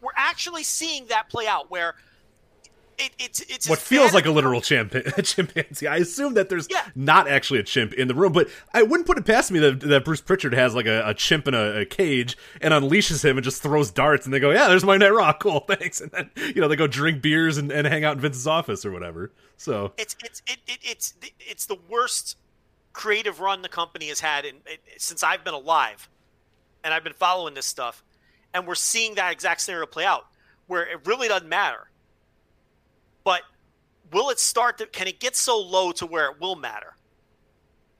We're 0.00 0.10
actually 0.16 0.64
seeing 0.64 1.06
that 1.06 1.28
play 1.28 1.46
out 1.46 1.70
where 1.70 1.94
it, 2.98 3.10
it's 3.18 3.40
it's 3.40 3.68
what 3.68 3.78
feels 3.78 4.12
like 4.12 4.26
a 4.26 4.30
literal 4.30 4.60
chimp- 4.62 4.92
chimpanzee. 5.22 5.86
I 5.86 5.96
assume 5.96 6.34
that 6.34 6.48
there's 6.48 6.68
yeah. 6.70 6.84
not 6.94 7.28
actually 7.28 7.60
a 7.60 7.62
chimp 7.62 7.92
in 7.94 8.08
the 8.08 8.14
room, 8.14 8.32
but 8.32 8.48
I 8.72 8.82
wouldn't 8.82 9.06
put 9.06 9.18
it 9.18 9.24
past 9.24 9.50
me 9.50 9.58
that, 9.60 9.80
that 9.80 10.04
Bruce 10.04 10.20
Prichard 10.20 10.54
has 10.54 10.74
like 10.74 10.86
a, 10.86 11.08
a 11.08 11.14
chimp 11.14 11.48
in 11.48 11.54
a, 11.54 11.80
a, 11.80 11.84
cage 11.84 12.36
and 12.60 12.72
unleashes 12.72 13.24
him 13.24 13.36
and 13.36 13.44
just 13.44 13.62
throws 13.62 13.90
darts, 13.90 14.24
and 14.24 14.34
they 14.34 14.40
go, 14.40 14.50
"Yeah, 14.50 14.68
there's 14.68 14.84
my 14.84 14.96
night 14.96 15.12
rock, 15.12 15.40
cool, 15.42 15.60
thanks." 15.60 16.00
And 16.00 16.10
then 16.10 16.30
you 16.36 16.60
know 16.60 16.68
they 16.68 16.76
go 16.76 16.86
drink 16.86 17.22
beers 17.22 17.58
and, 17.58 17.70
and 17.70 17.86
hang 17.86 18.04
out 18.04 18.14
in 18.14 18.20
Vince's 18.20 18.46
office 18.46 18.84
or 18.84 18.92
whatever. 18.92 19.32
So 19.56 19.92
it's 19.98 20.16
it's 20.24 20.42
it, 20.46 20.58
it, 20.66 20.78
it's 20.82 21.14
it's 21.40 21.66
the 21.66 21.78
worst 21.88 22.36
creative 22.92 23.40
run 23.40 23.62
the 23.62 23.68
company 23.68 24.08
has 24.08 24.20
had 24.20 24.44
in, 24.44 24.56
since 24.98 25.22
I've 25.22 25.44
been 25.44 25.54
alive, 25.54 26.08
and 26.84 26.92
I've 26.92 27.04
been 27.04 27.14
following 27.14 27.54
this 27.54 27.66
stuff, 27.66 28.04
and 28.52 28.66
we're 28.66 28.74
seeing 28.74 29.14
that 29.14 29.32
exact 29.32 29.62
scenario 29.62 29.86
play 29.86 30.04
out 30.04 30.26
where 30.66 30.86
it 30.86 31.06
really 31.06 31.28
doesn't 31.28 31.48
matter 31.48 31.88
but 33.24 33.42
will 34.12 34.30
it 34.30 34.38
start 34.38 34.78
to 34.78 34.86
can 34.86 35.06
it 35.06 35.20
get 35.20 35.36
so 35.36 35.60
low 35.60 35.92
to 35.92 36.06
where 36.06 36.30
it 36.30 36.40
will 36.40 36.56
matter? 36.56 36.94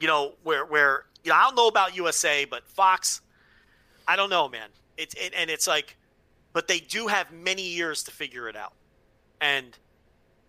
You 0.01 0.09
know, 0.09 0.35
where 0.43 0.65
where 0.65 1.05
you 1.25 1.31
know, 1.31 1.37
I 1.37 1.43
don't 1.45 1.57
know 1.57 1.69
about 1.69 1.97
USA, 1.97 2.45
but 2.45 2.67
Fox, 2.69 3.21
I 4.07 4.17
don't 4.17 4.31
know, 4.31 4.49
man. 4.49 4.69
It's 4.97 5.15
it, 5.15 5.33
and 5.37 5.51
it's 5.51 5.67
like, 5.67 5.97
but 6.53 6.69
they 6.69 6.81
do 6.81 7.07
have 7.07 7.33
many 7.33 7.63
years 7.63 8.03
to 8.05 8.11
figure 8.11 8.49
it 8.49 8.57
out, 8.57 8.73
and 9.41 9.79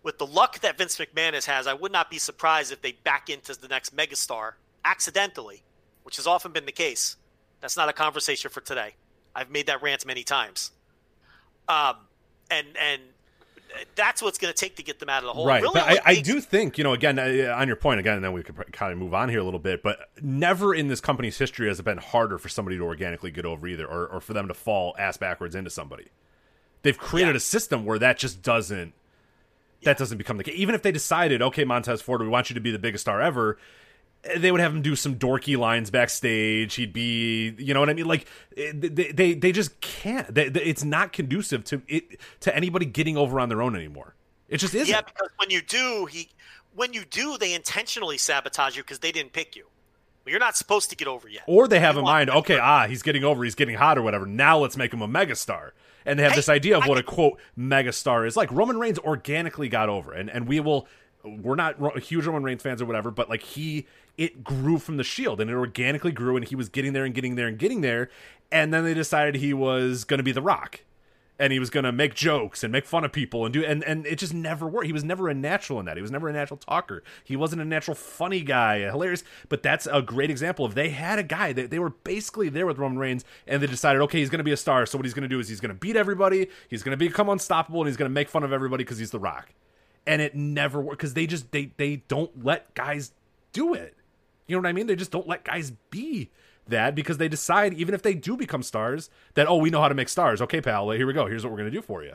with 0.04 0.18
the 0.18 0.26
luck 0.26 0.60
that 0.60 0.76
Vince 0.76 0.98
McMahon 0.98 1.44
has, 1.46 1.66
I 1.66 1.72
would 1.72 1.90
not 1.90 2.10
be 2.10 2.18
surprised 2.18 2.70
if 2.70 2.82
they 2.82 2.92
back 2.92 3.30
into 3.30 3.58
the 3.58 3.68
next 3.68 3.96
megastar 3.96 4.52
accidentally, 4.84 5.62
which 6.02 6.16
has 6.16 6.26
often 6.26 6.52
been 6.52 6.66
the 6.66 6.72
case. 6.72 7.16
That's 7.60 7.76
not 7.76 7.88
a 7.88 7.92
conversation 7.92 8.50
for 8.50 8.60
today. 8.60 8.94
I've 9.34 9.50
made 9.50 9.66
that 9.66 9.82
rant 9.82 10.04
many 10.06 10.22
times. 10.22 10.70
Um, 11.68 11.96
and 12.50 12.66
and 12.78 13.00
that's 13.94 14.22
what's 14.22 14.38
going 14.38 14.52
to 14.52 14.58
take 14.58 14.76
to 14.76 14.82
get 14.82 14.98
them 14.98 15.08
out 15.08 15.22
of 15.22 15.26
the 15.26 15.32
hole. 15.32 15.46
Right. 15.46 15.62
Really 15.62 15.74
but 15.74 15.88
I, 15.88 16.00
I, 16.04 16.20
do 16.20 16.40
think, 16.40 16.78
you 16.78 16.84
know, 16.84 16.92
again, 16.92 17.18
uh, 17.18 17.54
on 17.56 17.66
your 17.66 17.76
point, 17.76 18.00
again, 18.00 18.14
and 18.14 18.24
then 18.24 18.32
we 18.32 18.42
could 18.42 18.56
kind 18.72 18.92
of 18.92 18.98
move 18.98 19.14
on 19.14 19.28
here 19.28 19.40
a 19.40 19.44
little 19.44 19.60
bit, 19.60 19.82
but 19.82 19.98
never 20.22 20.74
in 20.74 20.88
this 20.88 21.00
company's 21.00 21.38
history 21.38 21.68
has 21.68 21.80
it 21.80 21.84
been 21.84 21.98
harder 21.98 22.38
for 22.38 22.48
somebody 22.48 22.76
to 22.76 22.84
organically 22.84 23.30
get 23.30 23.44
over 23.44 23.66
either 23.66 23.86
or, 23.86 24.06
or 24.06 24.20
for 24.20 24.32
them 24.32 24.48
to 24.48 24.54
fall 24.54 24.94
ass 24.98 25.16
backwards 25.16 25.54
into 25.54 25.70
somebody. 25.70 26.08
They've 26.82 26.98
created 26.98 27.32
yeah. 27.32 27.38
a 27.38 27.40
system 27.40 27.84
where 27.84 27.98
that 27.98 28.18
just 28.18 28.42
doesn't. 28.42 28.92
Yeah. 29.80 29.90
That 29.90 29.98
doesn't 29.98 30.18
become 30.18 30.36
the 30.36 30.44
case. 30.44 30.54
Even 30.56 30.74
if 30.74 30.82
they 30.82 30.92
decided, 30.92 31.42
okay, 31.42 31.64
Montez 31.64 32.00
Ford, 32.00 32.22
we 32.22 32.28
want 32.28 32.50
you 32.50 32.54
to 32.54 32.60
be 32.60 32.70
the 32.70 32.78
biggest 32.78 33.02
star 33.02 33.20
ever, 33.20 33.58
they 34.36 34.50
would 34.50 34.60
have 34.60 34.74
him 34.74 34.82
do 34.82 34.96
some 34.96 35.16
dorky 35.16 35.56
lines 35.56 35.90
backstage. 35.90 36.74
He'd 36.74 36.92
be, 36.92 37.54
you 37.58 37.74
know 37.74 37.80
what 37.80 37.90
I 37.90 37.94
mean? 37.94 38.06
Like 38.06 38.26
they 38.56 38.72
they, 38.72 39.34
they 39.34 39.52
just 39.52 39.80
can't. 39.80 40.32
They, 40.34 40.48
they, 40.48 40.62
it's 40.62 40.84
not 40.84 41.12
conducive 41.12 41.64
to 41.64 41.82
it 41.88 42.20
to 42.40 42.54
anybody 42.54 42.86
getting 42.86 43.16
over 43.16 43.40
on 43.40 43.48
their 43.48 43.62
own 43.62 43.76
anymore. 43.76 44.14
It 44.48 44.58
just 44.58 44.74
isn't. 44.74 44.88
Yeah, 44.88 45.02
because 45.02 45.28
when 45.36 45.50
you 45.50 45.62
do, 45.62 46.06
he 46.06 46.30
when 46.74 46.92
you 46.92 47.04
do, 47.04 47.36
they 47.38 47.54
intentionally 47.54 48.18
sabotage 48.18 48.76
you 48.76 48.82
because 48.82 49.00
they 49.00 49.12
didn't 49.12 49.32
pick 49.32 49.56
you. 49.56 49.66
Well, 50.24 50.30
you're 50.30 50.40
not 50.40 50.56
supposed 50.56 50.90
to 50.90 50.96
get 50.96 51.06
over 51.06 51.28
yet. 51.28 51.42
Or 51.46 51.68
they 51.68 51.80
have 51.80 51.98
in 51.98 52.04
mind, 52.04 52.30
okay, 52.30 52.58
ah, 52.58 52.86
he's 52.86 53.02
getting 53.02 53.24
over, 53.24 53.44
he's 53.44 53.54
getting 53.54 53.76
hot 53.76 53.98
or 53.98 54.02
whatever. 54.02 54.24
Now 54.24 54.58
let's 54.58 54.76
make 54.76 54.92
him 54.92 55.02
a 55.02 55.08
megastar. 55.08 55.72
And 56.06 56.18
they 56.18 56.22
have 56.22 56.32
hey, 56.32 56.36
this 56.36 56.48
idea 56.48 56.78
of 56.78 56.86
what 56.86 56.98
a 56.98 57.02
quote 57.02 57.38
megastar 57.58 58.26
is 58.26 58.36
like. 58.36 58.50
Roman 58.52 58.78
Reigns 58.78 58.98
organically 58.98 59.68
got 59.68 59.88
over, 59.88 60.12
and 60.12 60.30
and 60.30 60.46
we 60.46 60.60
will 60.60 60.86
we're 61.24 61.54
not 61.54 61.98
huge 61.98 62.26
Roman 62.26 62.42
Reigns 62.42 62.62
fans 62.62 62.82
or 62.82 62.86
whatever, 62.86 63.10
but 63.10 63.28
like 63.28 63.42
he, 63.42 63.86
it 64.16 64.44
grew 64.44 64.78
from 64.78 64.96
the 64.96 65.04
Shield 65.04 65.40
and 65.40 65.50
it 65.50 65.54
organically 65.54 66.12
grew, 66.12 66.36
and 66.36 66.46
he 66.46 66.56
was 66.56 66.68
getting 66.68 66.92
there 66.92 67.04
and 67.04 67.14
getting 67.14 67.34
there 67.34 67.48
and 67.48 67.58
getting 67.58 67.80
there, 67.80 68.10
and 68.52 68.72
then 68.72 68.84
they 68.84 68.94
decided 68.94 69.36
he 69.36 69.54
was 69.54 70.04
going 70.04 70.18
to 70.18 70.24
be 70.24 70.32
The 70.32 70.42
Rock, 70.42 70.80
and 71.38 71.52
he 71.52 71.58
was 71.58 71.70
going 71.70 71.84
to 71.84 71.92
make 71.92 72.14
jokes 72.14 72.62
and 72.62 72.70
make 72.70 72.86
fun 72.86 73.04
of 73.04 73.12
people 73.12 73.44
and 73.44 73.52
do, 73.52 73.64
and 73.64 73.82
and 73.84 74.06
it 74.06 74.16
just 74.16 74.32
never 74.32 74.68
worked. 74.68 74.86
He 74.86 74.92
was 74.92 75.04
never 75.04 75.28
a 75.28 75.34
natural 75.34 75.80
in 75.80 75.86
that. 75.86 75.96
He 75.96 76.02
was 76.02 76.10
never 76.10 76.28
a 76.28 76.32
natural 76.32 76.58
talker. 76.58 77.02
He 77.24 77.34
wasn't 77.34 77.62
a 77.62 77.64
natural 77.64 77.94
funny 77.94 78.42
guy, 78.42 78.78
hilarious. 78.78 79.24
But 79.48 79.62
that's 79.62 79.88
a 79.90 80.00
great 80.00 80.30
example 80.30 80.64
of 80.64 80.74
they 80.74 80.90
had 80.90 81.18
a 81.18 81.24
guy 81.24 81.52
that 81.52 81.70
they 81.70 81.78
were 81.78 81.90
basically 81.90 82.48
there 82.48 82.66
with 82.66 82.78
Roman 82.78 82.98
Reigns, 82.98 83.24
and 83.46 83.62
they 83.62 83.66
decided, 83.66 84.00
okay, 84.02 84.20
he's 84.20 84.30
going 84.30 84.38
to 84.38 84.44
be 84.44 84.52
a 84.52 84.56
star. 84.56 84.86
So 84.86 84.96
what 84.98 85.04
he's 85.04 85.14
going 85.14 85.22
to 85.22 85.28
do 85.28 85.40
is 85.40 85.48
he's 85.48 85.60
going 85.60 85.74
to 85.74 85.78
beat 85.78 85.96
everybody. 85.96 86.48
He's 86.68 86.82
going 86.82 86.96
to 86.96 87.04
become 87.04 87.28
unstoppable, 87.28 87.80
and 87.80 87.88
he's 87.88 87.96
going 87.96 88.10
to 88.10 88.14
make 88.14 88.28
fun 88.28 88.44
of 88.44 88.52
everybody 88.52 88.84
because 88.84 88.98
he's 88.98 89.10
The 89.10 89.18
Rock 89.18 89.50
and 90.06 90.20
it 90.20 90.34
never 90.34 90.80
worked 90.80 90.98
because 90.98 91.14
they 91.14 91.26
just 91.26 91.50
they 91.52 91.72
they 91.76 91.96
don't 92.08 92.44
let 92.44 92.74
guys 92.74 93.12
do 93.52 93.74
it. 93.74 93.94
You 94.46 94.56
know 94.56 94.62
what 94.62 94.68
I 94.68 94.72
mean? 94.72 94.86
They 94.86 94.96
just 94.96 95.10
don't 95.10 95.26
let 95.26 95.44
guys 95.44 95.72
be 95.90 96.30
that 96.66 96.94
because 96.94 97.18
they 97.18 97.28
decide 97.28 97.74
even 97.74 97.94
if 97.94 98.02
they 98.02 98.14
do 98.14 98.36
become 98.36 98.62
stars 98.62 99.10
that 99.34 99.46
oh 99.46 99.56
we 99.56 99.70
know 99.70 99.80
how 99.80 99.88
to 99.88 99.94
make 99.94 100.08
stars. 100.08 100.40
Okay, 100.42 100.60
pal, 100.60 100.90
here 100.90 101.06
we 101.06 101.12
go. 101.12 101.26
Here's 101.26 101.44
what 101.44 101.52
we're 101.52 101.58
gonna 101.58 101.70
do 101.70 101.82
for 101.82 102.02
you, 102.02 102.14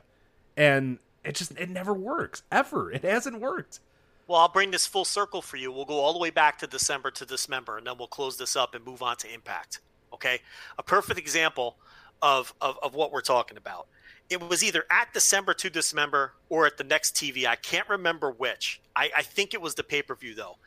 and 0.58 1.00
it 1.24 1.36
just 1.36 1.52
it 1.58 1.70
never 1.70 1.94
works 1.94 2.44
ever. 2.52 2.92
It 2.92 3.04
hasn't 3.04 3.40
worked. 3.40 3.80
Well, 4.28 4.40
I'll 4.40 4.48
bring 4.48 4.70
this 4.70 4.86
full 4.86 5.06
circle 5.06 5.42
for 5.42 5.58
you. 5.58 5.72
We'll 5.72 5.86
go 5.86 6.00
all 6.00 6.14
the 6.14 6.20
way 6.20 6.30
back 6.30 6.60
to 6.60 6.68
December 6.68 7.10
to 7.12 7.26
Dismember, 7.26 7.80
and 7.80 7.88
then 7.88 7.98
we'll 7.98 8.08
close 8.08 8.38
this 8.38 8.56
up 8.56 8.76
and 8.76 8.86
move 8.86 9.02
on 9.02 9.18
to 9.18 9.34
Impact. 9.34 9.80
Okay, 10.14 10.40
a 10.78 10.84
perfect 10.84 11.20
example 11.20 11.78
of, 12.22 12.54
of, 12.62 12.78
of 12.84 12.94
what 12.94 13.12
we're 13.12 13.22
talking 13.22 13.58
about 13.58 13.88
it 14.30 14.40
was 14.48 14.64
either 14.64 14.86
at 14.92 15.12
December 15.14 15.54
to 15.56 15.70
Dismember 15.70 16.34
or 16.50 16.66
at 16.66 16.78
the 16.78 16.84
next 16.84 17.16
TV. 17.16 17.46
I 17.46 17.56
can't 17.56 17.90
remember 17.90 18.32
which. 18.32 18.80
I, 18.96 19.10
I 19.18 19.22
think 19.24 19.54
it 19.54 19.62
was 19.62 19.76
the 19.76 19.84
pay 19.84 20.02
per 20.02 20.16
view 20.16 20.36
though. 20.36 20.58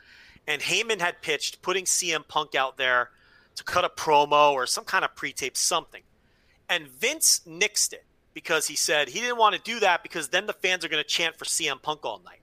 And 0.47 0.61
Heyman 0.61 0.99
had 0.99 1.21
pitched 1.21 1.61
putting 1.61 1.85
CM 1.85 2.27
Punk 2.27 2.55
out 2.55 2.77
there 2.77 3.11
to 3.55 3.63
cut 3.63 3.85
a 3.85 3.89
promo 3.89 4.51
or 4.51 4.65
some 4.65 4.83
kind 4.83 5.05
of 5.05 5.15
pre 5.15 5.31
tape, 5.31 5.55
something. 5.55 6.03
And 6.69 6.87
Vince 6.87 7.41
nixed 7.47 7.93
it 7.93 8.05
because 8.33 8.67
he 8.67 8.75
said 8.75 9.09
he 9.09 9.19
didn't 9.19 9.37
want 9.37 9.55
to 9.55 9.61
do 9.61 9.79
that 9.79 10.03
because 10.03 10.29
then 10.29 10.45
the 10.45 10.53
fans 10.53 10.83
are 10.83 10.89
going 10.89 11.03
to 11.03 11.07
chant 11.07 11.37
for 11.37 11.45
CM 11.45 11.81
Punk 11.81 12.05
all 12.05 12.21
night. 12.25 12.41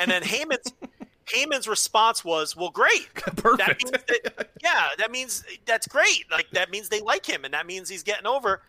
And 0.00 0.10
then 0.10 0.22
Heyman's 0.22 0.72
Heyman's 1.26 1.68
response 1.68 2.24
was, 2.24 2.56
"Well, 2.56 2.70
great, 2.70 3.12
perfect. 3.14 3.92
That 3.92 4.06
that, 4.06 4.50
yeah, 4.62 4.88
that 4.98 5.10
means 5.10 5.44
that's 5.66 5.86
great. 5.86 6.24
Like 6.30 6.50
that 6.52 6.70
means 6.70 6.88
they 6.88 7.00
like 7.00 7.26
him, 7.26 7.44
and 7.44 7.52
that 7.52 7.66
means 7.66 7.88
he's 7.88 8.02
getting 8.02 8.26
over." 8.26 8.62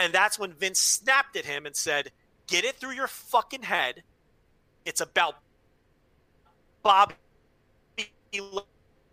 And 0.00 0.14
that's 0.14 0.38
when 0.38 0.54
Vince 0.54 0.78
snapped 0.80 1.36
at 1.36 1.44
him 1.44 1.66
and 1.66 1.76
said, 1.76 2.10
Get 2.46 2.64
it 2.64 2.76
through 2.76 2.92
your 2.92 3.06
fucking 3.06 3.62
head. 3.62 4.02
It's 4.86 5.02
about 5.02 5.34
Bobby 6.82 7.14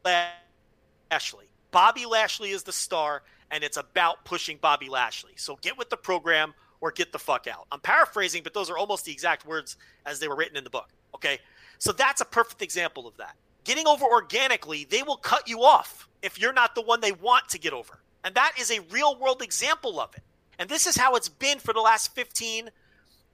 Lashley. 0.03 1.45
Bobby 1.72 2.06
Lashley 2.06 2.52
is 2.52 2.64
the 2.64 2.72
star, 2.72 3.23
and 3.52 3.64
it's 3.64 3.77
about 3.77 4.23
pushing 4.26 4.57
Bobby 4.57 4.89
Lashley. 4.89 5.34
So 5.35 5.57
get 5.61 5.77
with 5.77 5.89
the 5.89 5.98
program 5.98 6.53
or 6.81 6.91
get 6.91 7.11
the 7.11 7.19
fuck 7.19 7.48
out. 7.48 7.68
I'm 7.72 7.80
paraphrasing, 7.80 8.44
but 8.44 8.53
those 8.53 8.69
are 8.69 8.77
almost 8.77 9.06
the 9.06 9.11
exact 9.11 9.45
words 9.45 9.77
as 10.06 10.19
they 10.19 10.27
were 10.27 10.35
written 10.35 10.57
in 10.57 10.64
the 10.64 10.69
book. 10.69 10.89
Okay. 11.15 11.39
So 11.80 11.91
that's 11.91 12.22
a 12.22 12.26
perfect 12.26 12.61
example 12.61 13.07
of 13.07 13.18
that. 13.18 13.35
Getting 13.64 13.88
over 13.88 14.06
organically, 14.06 14.88
they 14.89 15.03
will 15.03 15.18
cut 15.18 15.48
you 15.48 15.64
off 15.64 16.07
if 16.22 16.39
you're 16.39 16.53
not 16.53 16.76
the 16.76 16.81
one 16.81 17.02
they 17.02 17.11
want 17.11 17.49
to 17.49 17.60
get 17.60 17.73
over. 17.73 17.99
And 18.23 18.34
that 18.35 18.53
is 18.60 18.72
a 18.72 18.80
real 18.91 19.18
world 19.19 19.41
example 19.41 19.99
of 19.99 20.14
it. 20.15 20.23
And 20.60 20.69
this 20.69 20.88
is 20.88 20.95
how 20.98 21.15
it's 21.15 21.30
been 21.30 21.60
for 21.60 21.73
the 21.73 21.81
last 21.81 22.15
15, 22.15 22.69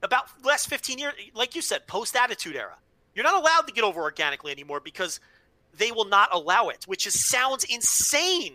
about 0.02 0.24
last 0.44 0.68
15 0.68 0.98
years. 0.98 1.14
Like 1.34 1.54
you 1.54 1.62
said, 1.62 1.86
post 1.86 2.16
attitude 2.16 2.56
era. 2.56 2.76
You're 3.14 3.24
not 3.24 3.40
allowed 3.40 3.62
to 3.62 3.72
get 3.72 3.84
over 3.84 4.02
organically 4.02 4.52
anymore 4.52 4.80
because 4.80 5.20
they 5.76 5.92
will 5.92 6.06
not 6.06 6.28
allow 6.32 6.68
it, 6.68 6.84
which 6.86 7.06
is 7.06 7.24
sounds 7.28 7.64
insane. 7.64 8.54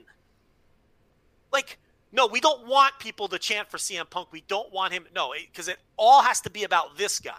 Like, 1.52 1.78
no, 2.12 2.28
we 2.28 2.40
don't 2.40 2.68
want 2.68 3.00
people 3.00 3.28
to 3.28 3.40
chant 3.40 3.70
for 3.70 3.78
CM 3.78 4.10
Punk. 4.10 4.30
We 4.32 4.44
don't 4.48 4.72
want 4.72 4.94
him. 4.94 5.06
No, 5.14 5.34
because 5.34 5.68
it, 5.68 5.74
it 5.74 5.80
all 5.98 6.22
has 6.22 6.42
to 6.42 6.50
be 6.50 6.64
about 6.64 6.98
this 6.98 7.20
guy. 7.20 7.34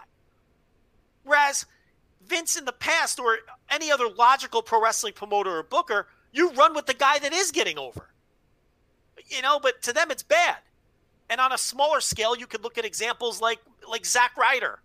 Whereas 1.23 1.65
Vince 2.25 2.57
in 2.57 2.65
the 2.65 2.71
past 2.71 3.19
or 3.19 3.39
any 3.69 3.91
other 3.91 4.07
logical 4.07 4.61
pro 4.61 4.81
wrestling 4.81 5.13
promoter 5.13 5.57
or 5.57 5.63
booker, 5.63 6.07
you 6.31 6.51
run 6.51 6.73
with 6.73 6.85
the 6.85 6.93
guy 6.93 7.19
that 7.19 7.33
is 7.33 7.51
getting 7.51 7.77
over. 7.77 8.09
You 9.27 9.41
know, 9.41 9.59
but 9.59 9.81
to 9.83 9.93
them 9.93 10.11
it's 10.11 10.23
bad. 10.23 10.57
And 11.29 11.39
on 11.39 11.51
a 11.53 11.57
smaller 11.57 12.01
scale, 12.01 12.35
you 12.35 12.47
could 12.47 12.63
look 12.63 12.77
at 12.77 12.85
examples 12.85 13.41
like 13.41 13.59
like 13.87 14.05
Zack 14.05 14.35
Ryder, 14.37 14.79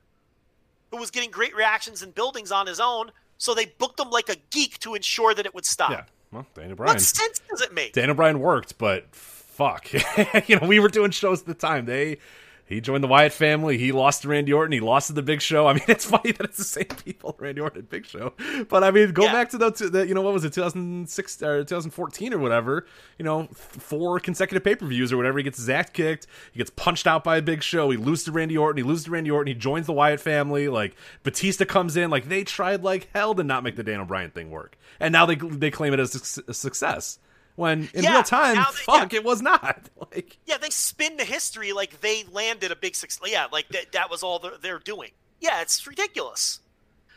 who 0.90 0.97
was 0.97 1.10
getting 1.10 1.31
great 1.31 1.55
reactions 1.55 2.02
in 2.02 2.10
buildings 2.10 2.52
on 2.52 2.66
his 2.66 2.81
own, 2.81 3.10
so 3.39 3.55
they 3.55 3.67
booked 3.67 4.01
him 4.01 4.11
like 4.11 4.29
a 4.29 4.37
geek 4.51 4.79
to 4.81 4.95
ensure 4.95 5.35
that 5.35 5.47
it 5.47 5.55
would 5.55 5.67
stop. 5.67 5.91
Yeah. 5.91 6.05
Well, 6.33 6.47
Daniel 6.55 6.77
Bryan. 6.77 6.95
What 6.95 7.01
sense 7.01 7.41
does 7.49 7.61
it 7.61 7.73
make? 7.73 7.93
Daniel 7.93 8.15
Bryan 8.15 8.41
worked, 8.41 8.79
but 8.79 9.07
fuck. 9.15 9.93
you 10.49 10.59
know, 10.59 10.67
we 10.67 10.79
were 10.81 10.89
doing 10.89 11.11
shows 11.11 11.41
at 11.41 11.47
the 11.47 11.55
time. 11.55 11.87
They 11.87 12.19
he 12.67 12.81
joined 12.81 13.05
the 13.05 13.09
Wyatt 13.09 13.33
family. 13.33 13.79
He 13.79 13.93
lost 13.93 14.23
to 14.23 14.29
Randy 14.29 14.53
Orton. 14.53 14.73
He 14.73 14.81
lost 14.81 15.07
to 15.07 15.13
the 15.13 15.23
Big 15.23 15.41
Show. 15.41 15.67
I 15.69 15.75
mean, 15.75 15.85
it's 15.89 16.05
funny 16.05 16.33
that 16.33 16.45
it's 16.47 16.59
the 16.59 16.65
same 16.65 16.85
people, 16.87 17.37
Randy 17.41 17.61
Orton 17.61 17.81
and 17.81 17.89
Big 17.89 18.07
Show. 18.07 18.33
But 18.69 18.83
I 18.83 18.91
mean, 18.91 19.13
go 19.13 19.25
Yeah. 19.25 19.33
back 19.33 19.51
to 19.51 19.59
the, 19.59 19.71
to 19.71 19.89
the 19.89 20.07
you 20.07 20.15
know 20.15 20.23
what 20.23 20.33
was 20.35 20.45
it, 20.45 20.53
2006 20.53 21.43
or 21.43 21.59
2014 21.65 22.35
or 22.35 22.39
whatever. 22.39 22.87
You 23.19 23.25
know, 23.25 23.47
four 23.53 24.19
consecutive 24.21 24.65
pay 24.65 24.75
per 24.75 24.87
views 24.87 25.13
or 25.13 25.17
whatever. 25.17 25.39
He 25.39 25.45
gets 25.45 25.59
his 25.59 25.71
ass 25.71 25.91
kicked. 25.91 26.27
He 26.53 26.59
gets 26.59 26.71
punched 26.71 27.07
out 27.07 27.23
by 27.25 27.37
a 27.39 27.43
Big 27.43 27.63
Show. 27.63 27.91
He 27.91 27.97
loses 27.97 28.25
to 28.27 28.33
Randy 28.33 28.59
Orton. 28.59 28.79
He 28.79 28.89
loses 28.89 29.05
to 29.05 29.11
Randy 29.13 29.31
Orton. 29.31 29.49
He 29.49 29.55
joins 29.59 29.87
the 29.87 29.93
Wyatt 29.93 30.21
family. 30.21 30.69
Like 30.69 30.97
Batista 31.23 31.65
comes 31.65 31.97
in. 31.97 32.11
Like 32.11 32.29
they 32.29 32.43
tried 32.45 32.83
like 32.83 33.09
hell 33.15 33.35
to 33.37 33.45
not 33.45 33.63
make 33.63 33.77
the 33.77 33.85
Daniel 33.85 34.05
Bryan 34.07 34.31
thing 34.33 34.51
work, 34.51 34.77
and 34.99 35.13
now 35.13 35.25
they 35.25 35.37
they 35.37 35.71
claim 35.71 35.93
it 35.93 36.01
as 36.01 36.43
a 36.49 36.53
success. 36.55 37.19
When 37.57 37.89
in 37.95 38.05
Yeah, 38.05 38.12
real 38.12 38.23
time, 38.23 38.57
they- 38.57 38.62
fuck, 38.62 39.12
it 39.12 39.24
was 39.24 39.43
not. 39.43 39.89
Like 40.15 40.39
Yeah, 40.47 40.57
they 40.59 40.70
spin 40.70 41.16
the 41.16 41.24
history 41.24 41.73
like 41.73 42.01
they 42.01 42.24
landed 42.31 42.70
a 42.70 42.77
big 42.77 42.95
success. 42.95 43.28
Yeah, 43.31 43.47
like 43.51 43.69
that, 43.70 43.93
that 43.93 44.11
was 44.11 44.23
all 44.23 44.39
they're, 44.39 44.57
they're 44.61 44.78
doing. 44.78 45.11
Yeah, 45.41 45.61
it's 45.62 45.87
ridiculous. 45.87 46.61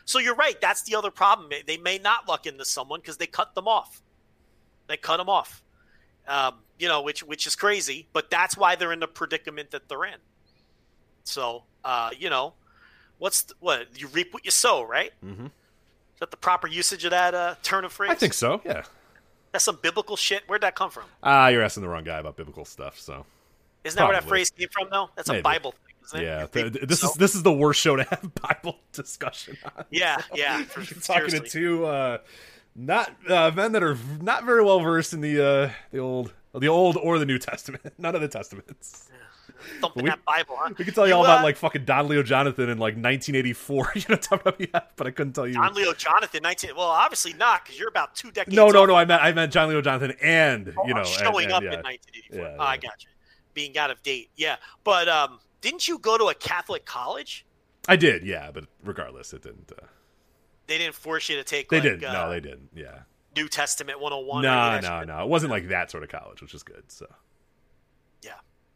So 0.04 0.18
you're 0.18 0.34
right. 0.34 0.60
That's 0.60 0.82
the 0.82 0.96
other 0.96 1.10
problem. 1.10 1.50
They 1.66 1.76
may 1.76 1.98
not 1.98 2.26
luck 2.28 2.46
into 2.46 2.64
someone 2.64 3.00
because 3.00 3.16
they 3.18 3.26
cut 3.26 3.54
them 3.54 3.68
off. 3.68 4.02
They 4.88 4.96
cut 4.96 5.18
them 5.18 5.28
off. 5.28 5.62
Um, 6.26 6.56
you 6.78 6.88
know, 6.88 7.02
which 7.02 7.22
which 7.22 7.46
is 7.46 7.54
crazy, 7.54 8.08
but 8.12 8.30
that's 8.30 8.56
why 8.56 8.74
they're 8.76 8.92
in 8.92 9.00
the 9.00 9.06
predicament 9.08 9.70
that 9.70 9.88
they're 9.88 10.04
in. 10.04 10.16
So, 11.24 11.64
uh, 11.84 12.10
you 12.18 12.28
know, 12.30 12.54
what's 13.18 13.42
the, 13.42 13.54
what 13.60 14.00
you 14.00 14.08
reap 14.08 14.32
what 14.34 14.44
you 14.44 14.50
sow, 14.50 14.82
right? 14.82 15.12
Mm-hmm. 15.24 15.46
Is 15.46 15.50
that 16.20 16.30
the 16.30 16.36
proper 16.36 16.66
usage 16.66 17.04
of 17.04 17.12
that 17.12 17.34
uh, 17.34 17.54
turn 17.62 17.84
of 17.84 17.92
phrase? 17.92 18.10
I 18.10 18.14
think 18.14 18.32
so. 18.34 18.60
Yeah. 18.64 18.82
That's 19.52 19.64
some 19.64 19.78
biblical 19.82 20.16
shit. 20.16 20.42
Where'd 20.46 20.62
that 20.62 20.74
come 20.74 20.90
from? 20.90 21.04
Ah, 21.22 21.48
you're 21.48 21.62
asking 21.62 21.82
the 21.82 21.88
wrong 21.88 22.04
guy 22.04 22.18
about 22.18 22.36
biblical 22.36 22.64
stuff. 22.64 22.98
So 22.98 23.24
Isn't 23.84 23.98
that 23.98 24.04
where 24.04 24.14
that 24.14 24.24
phrase 24.24 24.50
came 24.50 24.68
from, 24.70 24.88
though? 24.90 25.10
That's 25.16 25.28
a 25.28 25.40
Bible 25.40 25.72
thing, 25.72 25.94
isn't 26.06 26.20
yeah, 26.22 26.42
You 26.42 26.46
th- 26.48 26.64
reap 26.64 26.72
th- 26.74 26.82
what 26.82 26.88
this 26.88 27.02
you 27.02 27.08
is 27.08 27.14
this 27.16 27.34
is 27.34 27.42
the 27.42 27.52
worst 27.52 27.80
show 27.80 27.96
to 27.96 28.04
have 28.04 28.30
Bible 28.42 28.78
discussion 28.92 29.56
on. 29.76 29.84
Yeah, 29.90 30.18
yeah. 30.34 30.62
For, 30.64 30.80
You're 30.80 31.00
talking 31.00 31.30
to 31.30 31.40
two 31.40 31.86
uh, 31.86 32.18
not 32.76 33.12
uh, 33.28 33.50
men 33.54 33.72
that 33.72 33.82
are 33.82 33.98
not 34.20 34.44
very 34.44 34.62
well 34.64 34.80
versed 34.80 35.12
in 35.12 35.20
the 35.20 35.44
uh, 35.44 35.70
the 35.90 35.98
old 35.98 36.32
the 36.54 36.68
old 36.68 36.96
or 36.96 37.18
the 37.18 37.26
New 37.26 37.38
Testament. 37.38 37.92
None 37.98 38.14
of 38.14 38.20
the 38.20 38.28
testaments. 38.28 39.08
thumping 39.80 40.04
we- 40.04 40.10
that 40.10 40.24
Bible, 40.24 40.56
huh? 40.58 40.72
We 40.78 40.84
could 40.84 40.94
tell 40.94 41.06
you, 41.06 41.14
all 41.14 41.24
about 41.24 41.40
uh, 41.40 41.44
like 41.44 41.56
fucking 41.56 41.84
Don 41.84 42.08
Leo 42.08 42.22
Jonathan 42.22 42.68
in 42.68 42.78
like 42.78 42.94
1984, 42.94 43.92
you 43.94 44.02
know, 44.08 44.16
WWF, 44.16 44.82
but 44.96 45.06
I 45.06 45.10
couldn't 45.10 45.32
tell 45.34 45.46
you. 45.46 45.54
Don 45.54 45.74
Leo 45.74 45.92
Jonathan, 45.94 46.42
nineteen. 46.42 46.70
Well, 46.76 46.86
obviously 46.86 47.32
not, 47.34 47.64
because 47.64 47.78
you're 47.78 47.88
about 47.88 48.14
two 48.14 48.30
decades. 48.30 48.56
no, 48.56 48.68
no, 48.70 48.82
off 48.82 48.88
no. 48.88 48.94
I 48.94 49.04
meant 49.04 49.22
I 49.22 49.32
meant 49.32 49.52
Don 49.52 49.68
Leo 49.68 49.80
Jonathan 49.82 50.14
and 50.22 50.74
Oh, 50.78 50.86
you 50.86 50.94
know 50.94 51.04
showing 51.04 51.46
and, 51.46 51.52
up 51.54 51.62
yeah. 51.62 51.74
in 51.74 51.80
1984. 51.82 52.38
Yeah, 52.40 52.56
Oh, 52.58 52.62
I 52.62 52.76
got 52.76 53.02
you. 53.04 53.10
Being 53.54 53.76
out 53.78 53.90
of 53.90 54.02
date, 54.02 54.30
yeah. 54.36 54.56
But 54.84 55.08
um, 55.08 55.40
didn't 55.60 55.88
you 55.88 55.98
go 55.98 56.16
to 56.16 56.26
a 56.26 56.34
Catholic 56.34 56.84
college? 56.84 57.44
I 57.88 57.96
did, 57.96 58.24
yeah, 58.24 58.50
but 58.52 58.66
regardless, 58.84 59.32
it 59.32 59.42
didn't. 59.42 59.72
Uh, 59.72 59.86
They 60.66 60.78
didn't 60.78 60.94
force 60.94 61.28
you 61.28 61.36
to 61.36 61.42
take. 61.44 61.68
they 61.68 61.78
like, 61.78 61.82
didn't. 61.82 62.04
Uh, 62.04 62.12
no, 62.12 62.30
they 62.30 62.40
didn't. 62.40 62.68
Yeah. 62.74 63.00
New 63.36 63.48
Testament 63.48 64.00
101. 64.00 64.44
or 64.44 64.48
No, 64.48 64.60
any 64.68 64.76
of 64.76 64.82
that 64.82 65.06
no, 65.06 65.16
no. 65.16 65.24
It 65.24 65.28
wasn't 65.28 65.50
like 65.50 65.68
that 65.68 65.90
sort 65.90 66.02
of 66.04 66.08
college, 66.10 66.42
which 66.42 66.54
is 66.54 66.62
good. 66.62 66.84
So 66.88 67.06
Yeah. 67.08 67.16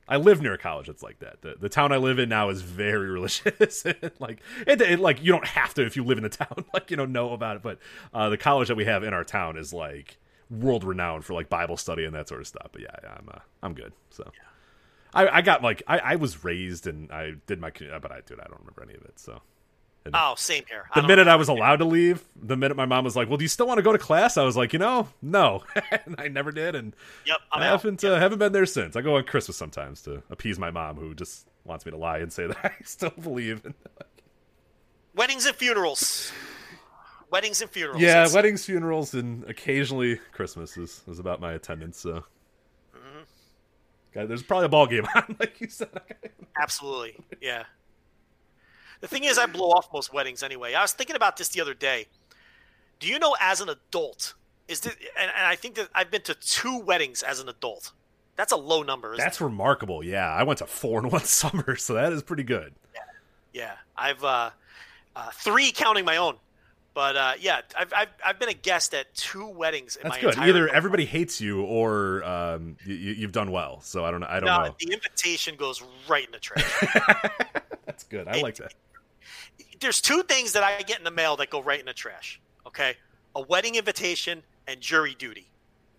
I 0.07 0.17
live 0.17 0.43
near 0.43 0.55
a 0.55 0.59
college 0.59 0.87
that's 0.87 1.03
like 1.03 1.21
that. 1.21 1.41
The, 1.43 1.57
the 1.59 1.69
town 1.69 1.93
I 1.93 1.97
live 1.97 2.19
in 2.19 2.29
now 2.29 2.51
is 2.51 2.63
very 2.63 3.11
religious. 3.11 3.85
like 4.19 4.41
it, 4.67 4.81
it, 4.81 5.01
like 5.01 5.23
you 5.23 5.33
don't 5.33 5.47
have 5.47 5.75
to 5.75 5.85
if 5.85 5.97
you 5.97 6.05
live 6.05 6.19
in 6.19 6.25
the 6.25 6.29
town, 6.45 6.65
like 6.73 6.91
you 6.91 6.97
know 6.97 7.07
know 7.07 7.33
about 7.33 7.57
it. 7.57 7.63
But 7.63 7.79
uh, 8.13 8.29
the 8.29 8.37
college 8.39 8.69
that 8.69 8.77
we 8.77 8.85
have 8.85 9.03
in 9.03 9.15
our 9.15 9.25
town 9.25 9.57
is 9.57 9.73
like 9.73 10.19
world 10.51 10.85
renowned 10.85 11.25
for 11.25 11.35
like 11.35 11.49
Bible 11.49 11.77
study 11.77 12.05
and 12.05 12.15
that 12.15 12.29
sort 12.29 12.41
of 12.41 12.47
stuff. 12.47 12.69
But 12.73 12.83
yeah, 12.83 12.97
I'm 13.17 13.29
uh, 13.33 13.39
I'm 13.63 13.75
good. 13.75 13.93
So 14.11 14.31
I, 15.13 15.39
I 15.39 15.43
got 15.43 15.63
like 15.63 15.83
I, 15.87 15.99
I 15.99 16.17
was 16.17 16.45
raised 16.45 16.87
and 16.87 17.11
I 17.11 17.35
did 17.47 17.61
my 17.61 17.71
but 17.71 18.13
I 18.13 18.21
dude 18.27 18.41
I 18.41 18.45
don't 18.45 18.61
remember 18.61 18.83
any 18.83 18.95
of 18.95 19.03
it. 19.05 19.19
So 19.19 19.41
Oh, 20.13 20.35
same 20.37 20.65
here. 20.69 20.85
I 20.93 21.01
the 21.01 21.07
minute. 21.09 21.29
I 21.29 21.37
was 21.37 21.49
allowed 21.49 21.77
to 21.77 21.85
leave, 21.87 22.23
the 22.37 22.57
minute 22.57 22.77
my 22.77 22.85
mom 22.85 23.05
was 23.05 23.17
like, 23.17 23.29
"Well, 23.29 23.39
do 23.39 23.45
you 23.45 23.49
still 23.49 23.67
want 23.67 23.79
to 23.79 23.83
go 23.83 23.93
to 23.93 23.99
class?" 23.99 24.37
I 24.37 24.43
was 24.43 24.55
like, 24.57 24.73
"You 24.75 24.79
know, 24.79 25.09
no," 25.23 25.63
and 26.07 26.17
I 26.19 26.29
never 26.29 26.53
did. 26.53 26.75
And 26.75 26.95
Yep, 27.27 27.39
I'm 27.53 27.63
I 27.63 27.67
haven't 27.67 28.05
uh, 28.05 28.19
haven't 28.19 28.39
been 28.39 28.53
there 28.53 28.67
since. 28.67 28.97
I 28.97 29.01
go 29.01 29.17
on 29.17 29.25
Christmas 29.25 29.57
sometimes 29.57 30.03
to 30.03 30.23
appease 30.29 30.59
my 30.59 30.71
mom, 30.71 30.97
who 30.97 31.15
just 31.15 31.47
wants 31.65 31.87
me 31.87 31.93
to 31.93 31.97
lie 31.97 32.19
and 32.19 32.31
say 32.31 32.47
that 32.49 32.59
I 32.63 32.73
still 32.85 33.13
believe. 33.19 33.63
In, 33.65 33.75
Weddings 35.15 35.47
and 35.47 35.57
funerals. 35.57 36.33
Weddings 37.31 37.61
and 37.63 37.71
funerals. 37.71 38.03
yeah, 38.03 38.09
That's- 38.15 38.35
weddings, 38.35 38.65
funerals, 38.65 39.15
and 39.15 39.45
occasionally 39.49 40.21
Christmas 40.33 40.77
is, 40.77 41.03
is 41.09 41.19
about 41.19 41.41
my 41.41 41.53
attendance. 41.55 41.99
So, 42.01 42.25
Mm-hmm. 42.95 44.29
There's 44.29 44.43
probably 44.43 44.67
a 44.67 44.69
ball 44.69 44.87
game 44.87 45.07
on, 45.15 45.37
like 45.41 45.61
you 45.61 45.69
said. 45.69 45.89
Absolutely. 46.61 47.17
Yeah. 47.41 47.65
The 49.05 49.09
thing 49.09 49.25
is, 49.25 49.37
I 49.37 49.45
blow 49.45 49.69
off 49.69 49.89
most 49.93 50.15
weddings 50.15 50.43
anyway. 50.43 50.73
I 50.73 50.81
was 50.81 50.95
thinking 50.95 51.15
about 51.15 51.37
this 51.37 51.51
the 51.51 51.61
other 51.61 51.75
day. 51.75 52.07
Do 53.01 53.07
you 53.07 53.19
know, 53.19 53.37
as 53.39 53.61
an 53.61 53.69
adult, 53.69 54.33
is 54.67 54.81
this, 54.81 54.97
and, 55.21 55.31
and 55.37 55.47
I 55.47 55.57
think 55.57 55.75
that 55.75 55.91
I've 55.95 56.11
been 56.11 56.23
to 56.23 56.33
two 56.33 56.79
weddings 56.79 57.23
as 57.23 57.39
an 57.39 57.51
adult. 57.51 57.93
That's 58.37 58.53
a 58.53 58.57
low 58.57 58.83
number. 58.83 59.13
Isn't 59.13 59.23
That's 59.23 59.43
remarkable. 59.43 60.03
Yeah, 60.03 60.27
I 60.27 60.45
went 60.45 60.61
to 60.61 60.67
four 60.67 61.01
in 61.01 61.11
one 61.11 61.25
summer, 61.25 61.77
so 61.77 61.93
that 61.93 62.15
is 62.15 62.23
pretty 62.23 62.45
good. 62.45 62.73
it? 62.95 63.03
Yeah. 63.53 63.73
I've 63.95 64.25
uh, 64.25 64.53
uh, 65.15 65.31
three 65.35 65.71
counting 65.71 66.07
my 66.07 66.17
own. 66.17 66.37
But 66.95 67.17
uh, 67.17 67.33
yeah, 67.39 67.61
I've, 67.77 67.93
I've 67.93 68.09
I've 68.25 68.39
been 68.39 68.49
a 68.49 68.55
guest 68.55 68.95
at 68.95 69.15
two 69.15 69.49
weddings. 69.49 69.97
In 69.97 70.09
That's 70.09 70.23
my 70.23 70.31
good. 70.31 70.39
Either 70.39 70.63
life. 70.63 70.75
everybody 70.75 71.05
hates 71.05 71.43
you 71.43 71.63
or 71.63 72.25
um, 72.25 72.79
you, 72.87 72.95
you've 72.95 73.33
done 73.33 73.51
well. 73.51 73.83
So 73.83 74.03
I 74.07 74.11
don't 74.11 74.21
know. 74.21 74.29
I 74.31 74.41
don't 74.41 74.47
no, 74.47 74.69
know. 74.69 74.75
the 74.79 74.95
invitation 74.95 75.57
goes 75.57 75.83
right 76.09 76.25
in 76.25 76.33
the 76.33 76.39
trash. 76.39 76.73
That's 77.85 78.05
good. 78.05 78.29
I 78.29 78.41
like 78.41 78.57
that. 78.57 78.73
There's 79.81 80.01
two 80.01 80.23
things 80.23 80.53
that 80.53 80.63
I 80.63 80.83
get 80.83 80.99
in 80.99 81.05
the 81.05 81.11
mail 81.11 81.37
that 81.37 81.51
go 81.51 81.63
right 81.63 81.81
in 81.81 81.87
the 81.87 81.93
trash. 81.93 82.41
Okay, 82.67 82.95
a 83.35 83.43
wedding 83.43 83.75
invitation 83.75 84.43
and 84.67 84.81
jury 84.81 85.15
duty. 85.19 85.51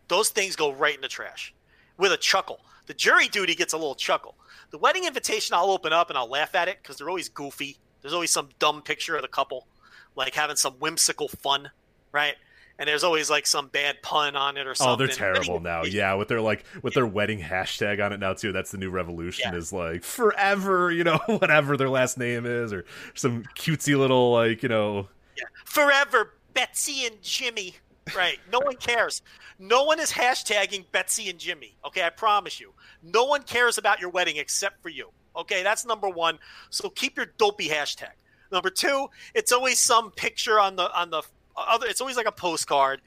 Those 0.08 0.30
things 0.30 0.56
go 0.56 0.72
right 0.72 0.96
in 0.96 1.02
the 1.02 1.08
trash 1.08 1.54
with 1.98 2.12
a 2.12 2.18
chuckle. 2.18 2.60
The 2.88 2.94
jury 2.94 3.28
duty 3.28 3.56
gets 3.56 3.74
a 3.74 3.78
little 3.78 3.96
chuckle. 3.96 4.36
The 4.72 4.78
wedding 4.78 5.06
invitation, 5.06 5.56
I'll 5.56 5.72
open 5.72 5.94
up 5.94 6.10
and 6.10 6.18
I'll 6.18 6.30
laugh 6.30 6.56
at 6.56 6.68
it 6.68 6.78
because 6.82 6.98
they're 6.98 7.10
always 7.10 7.30
goofy. 7.30 7.78
There's 8.02 8.14
always 8.14 8.32
some 8.32 8.50
dumb 8.60 8.82
picture 8.82 9.16
of 9.16 9.22
the 9.22 9.28
couple, 9.28 9.68
like 10.16 10.36
having 10.36 10.56
some 10.56 10.74
whimsical 10.74 11.28
fun, 11.28 11.72
right? 12.12 12.36
And 12.78 12.90
there's 12.90 13.04
always 13.04 13.30
like 13.30 13.48
some 13.48 13.68
bad 13.68 14.02
pun 14.02 14.36
on 14.36 14.58
it 14.58 14.68
or 14.68 14.76
something. 14.76 14.94
Oh, 14.94 14.96
they're 14.98 15.08
terrible 15.34 15.60
now. 15.60 15.84
Yeah, 15.84 16.14
with 16.16 16.28
their 16.28 16.42
like 16.42 16.66
with 16.82 16.94
their 16.94 17.08
wedding 17.08 17.40
hashtag 17.40 18.04
on 18.04 18.12
it 18.12 18.20
now 18.20 18.34
too. 18.34 18.52
That's 18.52 18.72
the 18.72 18.78
new 18.78 18.90
revolution. 18.90 19.54
Yeah. 19.54 19.58
Is 19.58 19.72
like 19.72 20.04
forever, 20.04 20.92
you 20.92 21.04
know, 21.04 21.20
whatever 21.28 21.78
their 21.78 21.90
last 21.90 22.18
name 22.18 22.46
is, 22.46 22.74
or 22.74 22.86
some 23.14 23.44
cutesy 23.58 23.98
little 23.98 24.34
like 24.34 24.62
you 24.64 24.70
know. 24.70 25.08
yeah. 25.38 25.46
forever 25.64 26.34
Betsy 26.54 27.06
and 27.06 27.22
Jimmy. 27.22 27.76
Right. 28.16 28.40
No 28.52 28.60
one 28.60 28.76
cares. 28.76 29.22
No 29.58 29.84
one 29.84 30.00
is 30.00 30.12
hashtagging 30.12 30.86
Betsy 30.92 31.30
and 31.30 31.40
Jimmy. 31.40 31.76
Okay, 31.86 32.04
I 32.04 32.10
promise 32.10 32.60
you. 32.60 32.74
No 33.02 33.26
one 33.26 33.44
cares 33.44 33.78
about 33.78 34.00
your 34.00 34.10
wedding 34.10 34.38
except 34.38 34.82
for 34.82 34.90
you. 34.90 35.10
Okay, 35.36 35.64
that's 35.64 35.86
number 35.86 36.10
one. 36.10 36.40
So 36.70 36.90
keep 36.90 37.18
your 37.18 37.28
dopey 37.38 37.70
hashtag. 37.70 38.12
Number 38.52 38.70
two, 38.70 39.08
it's 39.34 39.52
always 39.52 39.80
some 39.80 40.12
picture 40.12 40.60
on 40.60 40.76
the 40.76 40.94
on 40.98 41.10
the 41.10 41.24
other. 41.58 41.88
It's 41.88 42.02
always 42.02 42.18
like 42.18 42.28
a 42.28 42.32
postcard, 42.32 43.02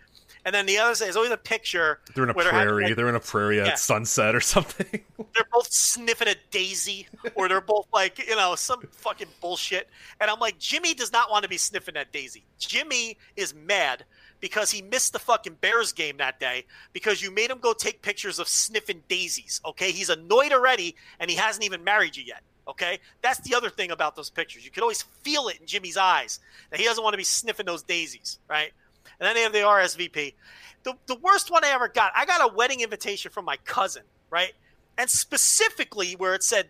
and 0.45 0.55
then 0.55 0.67
the 0.67 0.79
other 0.79 0.95
side 0.95 1.09
is 1.09 1.17
always 1.17 1.31
a 1.33 1.37
picture. 1.37 2.01
They're 2.15 2.25
in 2.25 2.31
a 2.31 2.35
prairie. 2.35 2.85
like, 2.85 2.97
they're 2.97 3.09
in 3.09 3.15
a 3.15 3.21
prairie 3.21 3.59
Yeah. 3.59 3.69
at 3.69 3.79
sunset 3.79 4.35
or 4.35 4.41
something. 4.41 4.87
they're 5.35 5.49
both 5.53 5.71
sniffing 5.73 6.29
a 6.29 6.35
daisy 6.51 7.07
or 7.35 7.49
they're 7.49 7.61
both 7.61 7.87
like 7.93 8.19
you 8.27 8.35
know 8.37 8.55
some 8.55 8.81
fucking 8.93 9.27
bullshit 9.41 9.89
and 10.21 10.31
i'm 10.31 10.39
like 10.41 10.59
jimmy 10.59 10.95
does 10.95 11.13
not 11.13 11.31
want 11.31 11.43
to 11.43 11.49
be 11.49 11.57
sniffing 11.57 11.95
that 11.95 12.11
daisy 12.13 12.45
jimmy 12.59 13.17
is 13.37 13.55
mad 13.55 14.05
because 14.41 14.71
he 14.71 14.81
missed 14.81 15.13
the 15.13 15.19
fucking 15.19 15.55
bears 15.61 15.93
game 15.93 16.17
that 16.17 16.41
day 16.41 16.65
because 16.93 17.21
you 17.23 17.31
made 17.31 17.51
him 17.51 17.59
go 17.59 17.73
take 17.73 18.01
pictures 18.01 18.39
of 18.39 18.49
sniffing 18.49 19.03
daisies 19.09 19.61
okay 19.67 19.91
he's 19.93 20.09
annoyed 20.09 20.53
already 20.53 20.95
and 21.21 21.31
he 21.31 21.37
hasn't 21.37 21.65
even 21.65 21.85
married 21.85 22.17
you 22.17 22.25
yet 22.25 22.43
okay 22.69 22.99
that's 23.23 23.41
the 23.41 23.55
other 23.55 23.71
thing 23.71 23.91
about 23.91 24.15
those 24.15 24.31
pictures 24.31 24.65
you 24.65 24.71
can 24.71 24.83
always 24.83 25.03
feel 25.23 25.49
it 25.49 25.61
in 25.61 25.67
jimmy's 25.67 25.97
eyes 25.97 26.41
that 26.71 26.79
he 26.79 26.87
doesn't 26.87 27.03
want 27.03 27.13
to 27.15 27.19
be 27.19 27.25
sniffing 27.25 27.67
those 27.67 27.83
daisies 27.83 28.39
right 28.49 28.73
and 29.19 29.27
then 29.27 29.35
they 29.35 29.43
have 29.43 29.53
the 29.53 29.59
rsvp 29.59 30.35
the, 30.85 30.95
the 31.07 31.17
worst 31.17 31.51
one 31.51 31.65
i 31.65 31.69
ever 31.69 31.89
got 31.89 32.13
i 32.15 32.25
got 32.25 32.51
a 32.51 32.55
wedding 32.55 32.81
invitation 32.81 33.31
from 33.31 33.45
my 33.45 33.57
cousin 33.65 34.03
right 34.31 34.53
and 34.97 35.09
specifically 35.09 36.15
where 36.15 36.35
it 36.35 36.43
said 36.43 36.69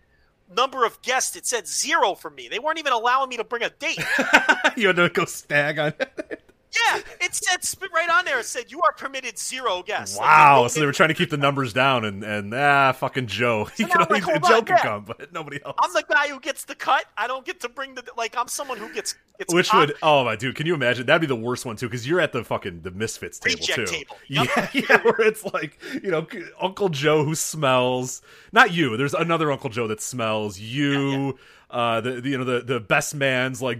number 0.55 0.85
of 0.85 1.01
guests, 1.01 1.35
it 1.35 1.45
said 1.45 1.67
zero 1.67 2.15
for 2.15 2.29
me. 2.29 2.47
They 2.47 2.59
weren't 2.59 2.79
even 2.79 2.93
allowing 2.93 3.29
me 3.29 3.37
to 3.37 3.43
bring 3.43 3.63
a 3.63 3.69
date. 3.69 3.99
you 4.77 4.87
had 4.87 4.95
to 4.95 5.09
go 5.09 5.25
stag 5.25 5.79
on 5.79 5.93
it. 5.99 6.41
Yeah, 6.75 7.01
it 7.21 7.33
said 7.33 7.63
spit 7.63 7.89
right 7.93 8.09
on 8.09 8.25
there. 8.25 8.39
It 8.39 8.45
said 8.45 8.71
you 8.71 8.81
are 8.81 8.93
permitted 8.93 9.39
zero 9.39 9.81
guests. 9.81 10.17
Wow. 10.17 10.63
they- 10.63 10.67
So 10.69 10.79
they 10.79 10.85
were 10.85 10.91
trying 10.91 11.09
to 11.09 11.15
keep 11.15 11.29
the 11.31 11.37
numbers 11.37 11.73
down, 11.73 12.05
and 12.05 12.23
and 12.23 12.53
ah, 12.53 12.91
fucking 12.91 13.25
Joe. 13.27 13.65
He 13.75 13.85
can 13.85 14.01
only, 14.01 14.21
like, 14.21 14.43
Joe 14.43 14.57
on, 14.57 14.65
can 14.65 14.75
yeah. 14.77 14.83
come, 14.83 15.03
but 15.05 15.33
nobody 15.33 15.59
else. 15.65 15.75
I'm 15.81 15.91
the 15.93 16.03
guy 16.07 16.27
who 16.27 16.39
gets 16.39 16.65
the 16.65 16.75
cut. 16.75 17.05
I 17.17 17.25
don't 17.27 17.43
get 17.45 17.59
to 17.61 17.69
bring 17.69 17.95
the 17.95 18.03
like. 18.17 18.35
I'm 18.37 18.47
someone 18.47 18.77
who 18.77 18.91
gets. 18.93 19.15
gets 19.39 19.51
Which 19.53 19.69
caught. 19.69 19.87
would 19.87 19.95
oh 20.03 20.23
my 20.23 20.35
dude, 20.35 20.55
can 20.55 20.67
you 20.67 20.75
imagine? 20.75 21.05
That'd 21.07 21.21
be 21.21 21.27
the 21.27 21.35
worst 21.35 21.65
one 21.65 21.75
too, 21.75 21.87
because 21.87 22.07
you're 22.07 22.19
at 22.21 22.33
the 22.33 22.43
fucking 22.43 22.81
the 22.81 22.91
misfits 22.91 23.39
table 23.39 23.57
Reject 23.59 23.75
too. 23.79 23.85
table. 23.85 24.17
Yeah, 24.27 24.69
yeah, 24.73 24.97
where 25.03 25.21
it's 25.21 25.43
like 25.45 25.79
you 26.03 26.11
know 26.11 26.27
Uncle 26.61 26.89
Joe 26.89 27.23
who 27.23 27.33
smells. 27.35 28.21
Not 28.51 28.71
you. 28.73 28.95
There's 28.95 29.13
another 29.15 29.51
Uncle 29.51 29.69
Joe 29.71 29.87
that 29.87 30.01
smells. 30.01 30.59
You, 30.59 31.37
uh, 31.71 32.01
the, 32.01 32.21
the 32.21 32.29
you 32.29 32.37
know 32.37 32.43
the 32.43 32.61
the 32.61 32.79
best 32.79 33.15
man's 33.15 33.61
like 33.61 33.79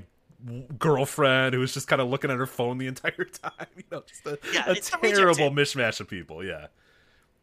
girlfriend 0.78 1.53
who 1.53 1.60
was 1.60 1.74
just 1.74 1.88
kind 1.88 2.02
of 2.02 2.10
looking 2.10 2.32
at 2.32 2.38
her 2.38 2.45
phone 2.48 2.78
the 2.78 2.88
entire 2.88 3.11
time. 3.26 3.68
You 3.76 3.84
know, 3.91 4.03
just 4.07 4.26
a, 4.26 4.38
Yeah, 4.53 4.70
a 4.72 4.76
terrible 4.76 5.52
mishmash 5.52 5.99
of 5.99 6.07
people. 6.07 6.44
Yeah. 6.44 6.68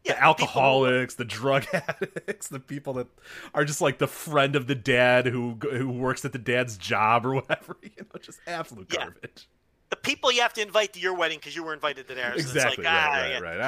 Yeah, 0.03 0.13
the 0.13 0.15
people 0.15 0.27
alcoholics, 0.29 1.15
the 1.15 1.25
drug 1.25 1.65
addicts, 1.73 2.47
the 2.47 2.59
people 2.61 2.93
that 2.93 3.07
are 3.53 3.65
just 3.65 3.81
like 3.81 3.97
the 3.97 4.07
friend 4.07 4.55
of 4.55 4.67
the 4.67 4.75
dad 4.75 5.25
who 5.25 5.57
who 5.61 5.89
works 5.89 6.23
at 6.23 6.31
the 6.31 6.37
dad's 6.39 6.77
job 6.77 7.25
or 7.25 7.35
whatever. 7.35 7.75
You 7.83 7.89
know, 8.13 8.19
just 8.21 8.39
absolute 8.47 8.87
Yeah. 8.93 8.99
garbage. 9.05 9.49
the 9.89 9.95
people 9.97 10.31
you 10.31 10.41
have 10.41 10.53
to 10.53 10.61
invite 10.61 10.93
to 10.93 10.99
your 10.99 11.13
wedding 11.15 11.39
because 11.39 11.55
you 11.55 11.63
were 11.63 11.73
invited 11.73 12.07
to 12.07 12.15
theirs. 12.15 12.39
Exactly. 12.39 12.69
It's 12.69 12.77
like, 12.77 12.85
right, 12.85 13.07
ah, 13.09 13.21
right, 13.21 13.29
yeah. 13.31 13.39
right. 13.39 13.59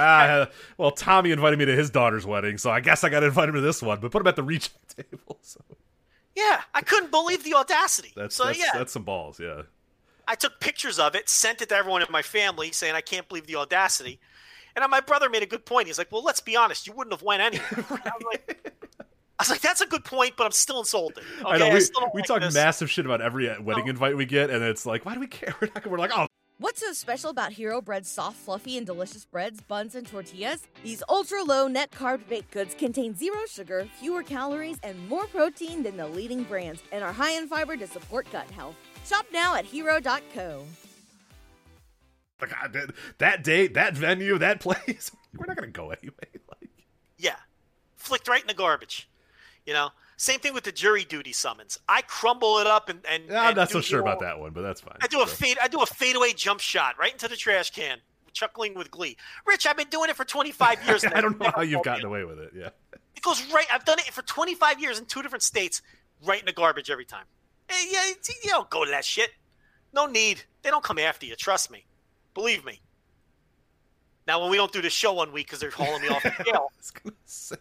Ah, 0.47 0.51
well, 0.77 0.91
Tommy 0.91 1.31
invited 1.31 1.57
me 1.59 1.65
to 1.65 1.75
his 1.75 1.89
daughter's 1.89 2.25
wedding, 2.25 2.57
so 2.57 2.69
I 2.71 2.79
guess 2.79 3.03
I 3.03 3.09
got 3.09 3.21
to 3.21 3.25
invite 3.27 3.49
him 3.49 3.55
to 3.55 3.61
this 3.61 3.81
one. 3.81 3.99
But 3.99 4.11
put 4.11 4.21
him 4.21 4.27
at 4.27 4.35
the 4.37 4.43
reject 4.43 4.95
table. 4.95 5.39
So 5.41 5.59
Yeah, 6.35 6.61
I 6.73 6.81
couldn't 6.81 7.11
believe 7.11 7.43
the 7.43 7.55
audacity. 7.55 8.13
that's 8.15 8.35
so 8.35 8.45
that's, 8.45 8.59
yeah, 8.59 8.71
that's 8.73 8.93
some 8.93 9.03
balls. 9.03 9.39
Yeah. 9.39 9.63
I 10.27 10.35
took 10.35 10.59
pictures 10.59 10.99
of 10.99 11.15
it, 11.15 11.27
sent 11.27 11.61
it 11.61 11.69
to 11.69 11.75
everyone 11.75 12.01
in 12.01 12.07
my 12.11 12.21
family, 12.21 12.71
saying 12.71 12.93
I 12.95 13.01
can't 13.01 13.27
believe 13.27 13.47
the 13.47 13.55
audacity. 13.55 14.19
And 14.75 14.89
my 14.91 15.01
brother 15.01 15.29
made 15.29 15.43
a 15.43 15.47
good 15.47 15.65
point. 15.65 15.87
He's 15.87 15.97
like, 15.97 16.11
"Well, 16.11 16.23
let's 16.23 16.39
be 16.39 16.55
honest, 16.55 16.87
you 16.87 16.93
wouldn't 16.93 17.13
have 17.13 17.23
went 17.23 17.41
anyway." 17.41 17.65
I, 17.71 17.81
was 17.81 18.23
like, 18.31 18.73
I 19.39 19.41
was 19.41 19.49
like, 19.49 19.61
"That's 19.61 19.81
a 19.81 19.87
good 19.87 20.05
point, 20.05 20.35
but 20.37 20.45
I'm 20.45 20.51
still 20.51 20.79
insulted." 20.79 21.23
Okay, 21.41 21.49
I 21.49 21.57
know 21.57 21.73
we, 21.73 21.79
don't 21.79 22.13
we 22.13 22.21
like 22.21 22.27
talk 22.27 22.41
this. 22.41 22.53
massive 22.53 22.89
shit 22.89 23.05
about 23.05 23.21
every 23.21 23.47
wedding 23.59 23.85
No. 23.85 23.89
invite 23.89 24.15
we 24.15 24.25
get, 24.25 24.49
and 24.49 24.63
it's 24.63 24.85
like, 24.85 25.05
why 25.05 25.15
do 25.15 25.19
we 25.19 25.27
care? 25.27 25.53
We're, 25.61 25.69
not, 25.73 25.87
we're 25.87 25.97
like, 25.97 26.11
oh, 26.15 26.27
What's 26.61 26.81
so 26.81 26.91
special 26.91 27.29
about 27.29 27.53
Hero 27.53 27.81
Bread's 27.81 28.09
soft, 28.09 28.35
fluffy, 28.35 28.75
and 28.77 28.85
delicious 28.85 29.23
breads, 29.23 29.61
buns, 29.61 29.95
and 29.95 30.05
tortillas? 30.05 30.67
These 30.83 31.01
ultra 31.07 31.41
low 31.41 31.69
net 31.69 31.89
carb 31.89 32.27
baked 32.27 32.51
goods 32.51 32.75
contain 32.75 33.15
zero 33.15 33.45
sugar, 33.49 33.87
fewer 33.97 34.23
calories, 34.23 34.77
and 34.83 35.07
more 35.07 35.25
protein 35.27 35.83
than 35.83 35.95
the 35.95 36.05
leading 36.05 36.43
brands, 36.43 36.81
and 36.91 37.01
are 37.01 37.13
high 37.13 37.31
in 37.31 37.47
fiber 37.47 37.77
to 37.77 37.87
support 37.87 38.29
gut 38.29 38.51
health. 38.51 38.75
Shop 39.05 39.25
now 39.31 39.55
at 39.55 39.63
hero.co. 39.63 40.65
like, 42.41 42.51
ah, 42.53 42.67
that, 42.73 42.91
that 43.19 43.41
date, 43.41 43.73
that 43.75 43.95
venue, 43.95 44.37
that 44.37 44.59
place. 44.59 45.11
We're 45.37 45.45
not 45.45 45.55
gonna 45.55 45.67
go 45.67 45.91
anyway. 45.91 46.13
Like, 46.49 46.69
Yeah, 47.17 47.37
flicked 47.95 48.27
right 48.27 48.41
in 48.41 48.47
the 48.47 48.53
garbage. 48.53 49.07
You 49.65 49.71
know, 49.71 49.91
same 50.21 50.41
thing 50.41 50.53
with 50.53 50.65
the 50.65 50.71
jury 50.73 51.05
duty 51.05 51.31
summons. 51.31 51.79
I 51.87 52.01
crumble 52.01 52.57
it 52.59 52.67
up 52.67 52.89
and 52.89 52.99
and 53.09 53.31
I'm 53.31 53.47
and 53.47 53.55
not 53.55 53.69
so 53.71 53.79
sure 53.79 54.01
about 54.01 54.19
that 54.19 54.37
one, 54.37 54.51
but 54.51 54.61
that's 54.63 54.81
fine. 54.81 54.97
I 55.01 55.07
do 55.07 55.21
a 55.23 55.27
So- 55.27 55.33
fade. 55.35 55.57
I 55.61 55.69
do 55.69 55.79
a 55.81 55.85
fadeaway 55.85 56.33
jump 56.33 56.59
shot 56.59 56.97
right 56.99 57.13
into 57.13 57.29
the 57.29 57.37
trash 57.37 57.71
can, 57.71 57.99
chuckling 58.33 58.73
with 58.73 58.91
glee. 58.91 59.15
Rich, 59.45 59.65
I've 59.65 59.77
been 59.77 59.87
doing 59.87 60.09
it 60.09 60.17
for 60.17 60.25
25 60.25 60.85
years. 60.85 61.05
I 61.15 61.21
don't 61.21 61.39
know 61.39 61.51
how 61.55 61.61
you've 61.61 61.83
gotten 61.83 62.05
away 62.05 62.25
with 62.25 62.37
it. 62.39 62.51
Yeah. 62.53 62.69
It 63.15 63.21
goes 63.23 63.41
right. 63.53 63.65
I've 63.71 63.85
done 63.85 63.99
it 63.99 64.05
for 64.13 64.21
25 64.21 64.81
years 64.81 64.99
in 64.99 65.05
two 65.05 65.21
different 65.21 65.43
states, 65.43 65.81
right 66.25 66.39
in 66.41 66.45
the 66.45 66.51
garbage 66.53 66.89
every 66.91 67.05
time. 67.05 67.25
Hey, 67.69 67.87
yeah, 67.89 68.05
you 68.43 68.49
don't 68.49 68.69
go 68.69 68.83
to 68.83 68.91
that 68.91 69.05
shit. 69.05 69.29
No 69.93 70.05
need. 70.05 70.43
They 70.63 70.69
don't 70.69 70.83
come 70.83 70.99
after 70.99 71.25
you. 71.25 71.35
Trust 71.37 71.71
me. 71.71 71.85
Believe 72.33 72.65
me. 72.65 72.81
Now, 74.27 74.41
when 74.41 74.51
we 74.51 74.57
don't 74.57 74.71
do 74.71 74.81
the 74.81 74.89
show 74.89 75.13
one 75.13 75.31
week 75.31 75.47
because 75.47 75.59
they're 75.59 75.71
hauling 75.71 76.01
me 76.01 76.09
off 76.09 76.21
the 76.23 76.31
scale, 76.41 76.69
I 76.71 76.77
was 76.77 76.91
gonna 76.91 77.15
say. 77.25 77.55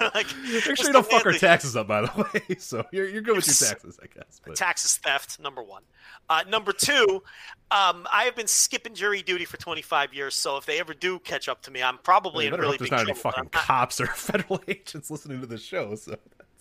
like, 0.14 0.26
Make 0.42 0.76
sure 0.76 0.86
you 0.86 0.92
don't 0.92 1.06
fuck 1.06 1.26
our 1.26 1.32
taxes 1.32 1.76
up, 1.76 1.88
by 1.88 2.02
the 2.02 2.28
way. 2.32 2.56
So 2.58 2.84
you're 2.92 3.08
you're 3.08 3.22
good 3.22 3.36
with 3.36 3.46
your 3.46 3.68
taxes, 3.68 3.98
I 4.02 4.06
guess. 4.06 4.40
But 4.44 4.56
taxes 4.56 4.96
theft 4.96 5.40
number 5.40 5.62
one 5.62 5.82
uh, 6.28 6.44
number 6.48 6.72
two 6.72 7.22
um, 7.70 8.06
i 8.12 8.24
have 8.24 8.34
been 8.36 8.46
skipping 8.46 8.94
jury 8.94 9.22
duty 9.22 9.44
for 9.44 9.56
25 9.56 10.14
years 10.14 10.34
so 10.34 10.56
if 10.56 10.66
they 10.66 10.78
ever 10.78 10.94
do 10.94 11.18
catch 11.20 11.48
up 11.48 11.62
to 11.62 11.70
me 11.70 11.82
i'm 11.82 11.98
probably 11.98 12.46
in 12.46 12.52
really 12.54 12.66
hope 12.66 12.78
there's 12.78 12.90
big 12.90 12.92
not 12.92 13.00
any 13.00 13.12
trouble, 13.12 13.30
fucking 13.30 13.50
cops 13.50 14.00
or 14.00 14.06
federal 14.14 14.60
agents 14.68 15.10
listening 15.10 15.40
to 15.40 15.46
the 15.46 15.58
show. 15.58 15.94
So 15.94 16.16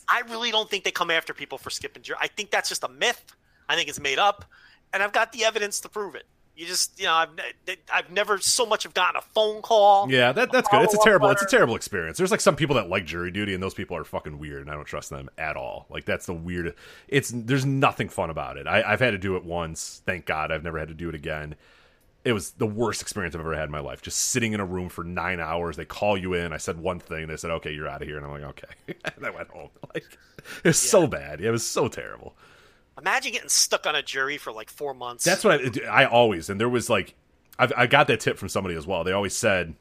i 0.10 0.22
really 0.30 0.52
don't 0.52 0.70
think 0.70 0.84
they 0.84 0.92
come 0.92 1.12
after 1.12 1.34
people 1.34 1.58
for 1.58 1.70
skipping 1.70 2.04
jury 2.04 2.18
i 2.22 2.28
think 2.28 2.52
that's 2.52 2.70
just 2.70 2.84
a 2.84 2.90
myth 2.90 3.36
i 3.70 3.76
think 3.76 3.90
it's 3.90 4.00
made 4.00 4.20
up 4.20 4.46
and 4.94 5.04
i've 5.04 5.14
got 5.14 5.32
the 5.32 5.44
evidence 5.44 5.80
to 5.82 5.90
prove 5.90 6.16
it 6.16 6.26
you 6.58 6.66
just 6.66 7.00
you 7.00 7.06
know 7.06 7.14
i've, 7.14 7.30
I've 7.94 8.12
never 8.12 8.40
so 8.40 8.66
much 8.66 8.84
have 8.84 8.94
gotten 8.94 9.16
a 9.16 9.22
phone 9.22 9.62
call 9.62 10.08
yeah, 10.10 10.32
that 10.32 10.52
that's 10.52 10.68
good. 10.70 10.84
It's 10.84 10.94
a 10.94 11.00
terrible 11.04 11.30
it's 11.30 11.42
a 11.42 11.48
terrible 11.48 11.76
experience. 11.76 12.18
There's 12.18 12.32
like 12.32 12.42
some 12.42 12.56
people 12.56 12.76
that 12.76 12.90
like 12.90 13.06
jury 13.06 13.32
duty, 13.32 13.54
and 13.54 13.62
those 13.62 13.74
people 13.74 13.98
are 13.98 14.04
fucking 14.04 14.40
weird, 14.40 14.62
and 14.62 14.72
I 14.72 14.74
don't 14.74 14.86
trust 14.86 15.10
them 15.10 15.30
at 15.38 15.56
all. 15.56 15.86
Like 15.90 16.06
that's 16.06 16.26
the 16.26 16.34
weird. 16.34 16.76
It's 17.08 17.32
there's 17.34 17.66
nothing 17.66 18.10
fun 18.10 18.30
about 18.30 18.58
it. 18.58 18.68
I, 18.68 18.84
I've 18.84 19.00
had 19.00 19.12
to 19.12 19.18
do 19.18 19.36
it 19.36 19.46
once. 19.46 20.02
Thank 20.06 20.26
God, 20.26 20.52
I've 20.52 20.64
never 20.64 20.80
had 20.80 20.88
to 20.88 20.94
do 20.94 21.10
it 21.10 21.16
again. 21.16 21.56
It 22.24 22.34
was 22.34 22.52
the 22.52 22.68
worst 22.68 23.02
experience 23.02 23.36
I've 23.36 23.42
ever 23.42 23.56
had 23.56 23.66
in 23.66 23.72
my 23.72 23.80
life. 23.80 24.02
Just 24.02 24.18
sitting 24.20 24.54
in 24.54 24.60
a 24.60 24.66
room 24.66 24.90
for 24.90 25.04
nine 25.04 25.40
hours. 25.40 25.78
They 25.78 25.86
call 25.86 26.18
you 26.18 26.34
in. 26.34 26.52
I 26.52 26.58
said 26.58 26.78
one 26.78 27.00
thing. 27.00 27.28
They 27.28 27.38
said, 27.38 27.52
"Okay, 27.52 27.74
you're 27.74 27.88
out 27.88 28.02
of 28.02 28.08
here," 28.08 28.18
and 28.18 28.26
I'm 28.26 28.32
like, 28.32 28.44
"Okay." 28.44 28.96
and 29.16 29.26
I 29.26 29.30
went 29.30 29.50
home. 29.50 29.70
Like 29.94 30.18
it 30.64 30.70
was 30.70 30.80
so 30.80 31.08
bad. 31.08 31.42
It 31.42 31.52
was 31.52 31.66
so 31.66 31.88
terrible. 31.88 32.36
Imagine 32.98 33.32
getting 33.32 33.50
stuck 33.50 33.86
on 33.86 33.96
a 33.96 34.02
jury 34.02 34.38
for 34.38 34.52
like 34.52 34.70
four 34.70 34.94
months 34.94 35.24
That's 35.24 35.44
what 35.44 35.84
I, 35.86 36.04
I 36.04 36.06
always 36.06 36.50
and 36.50 36.60
there 36.60 36.70
was 36.70 36.90
like 36.90 37.16
I've, 37.60 37.74
I 37.76 37.88
got 37.88 38.08
that 38.08 38.20
tip 38.20 38.38
from 38.38 38.50
somebody 38.50 38.76
as 38.76 38.86
well. 38.86 39.04
They 39.04 39.12
always 39.12 39.36
said 39.36 39.76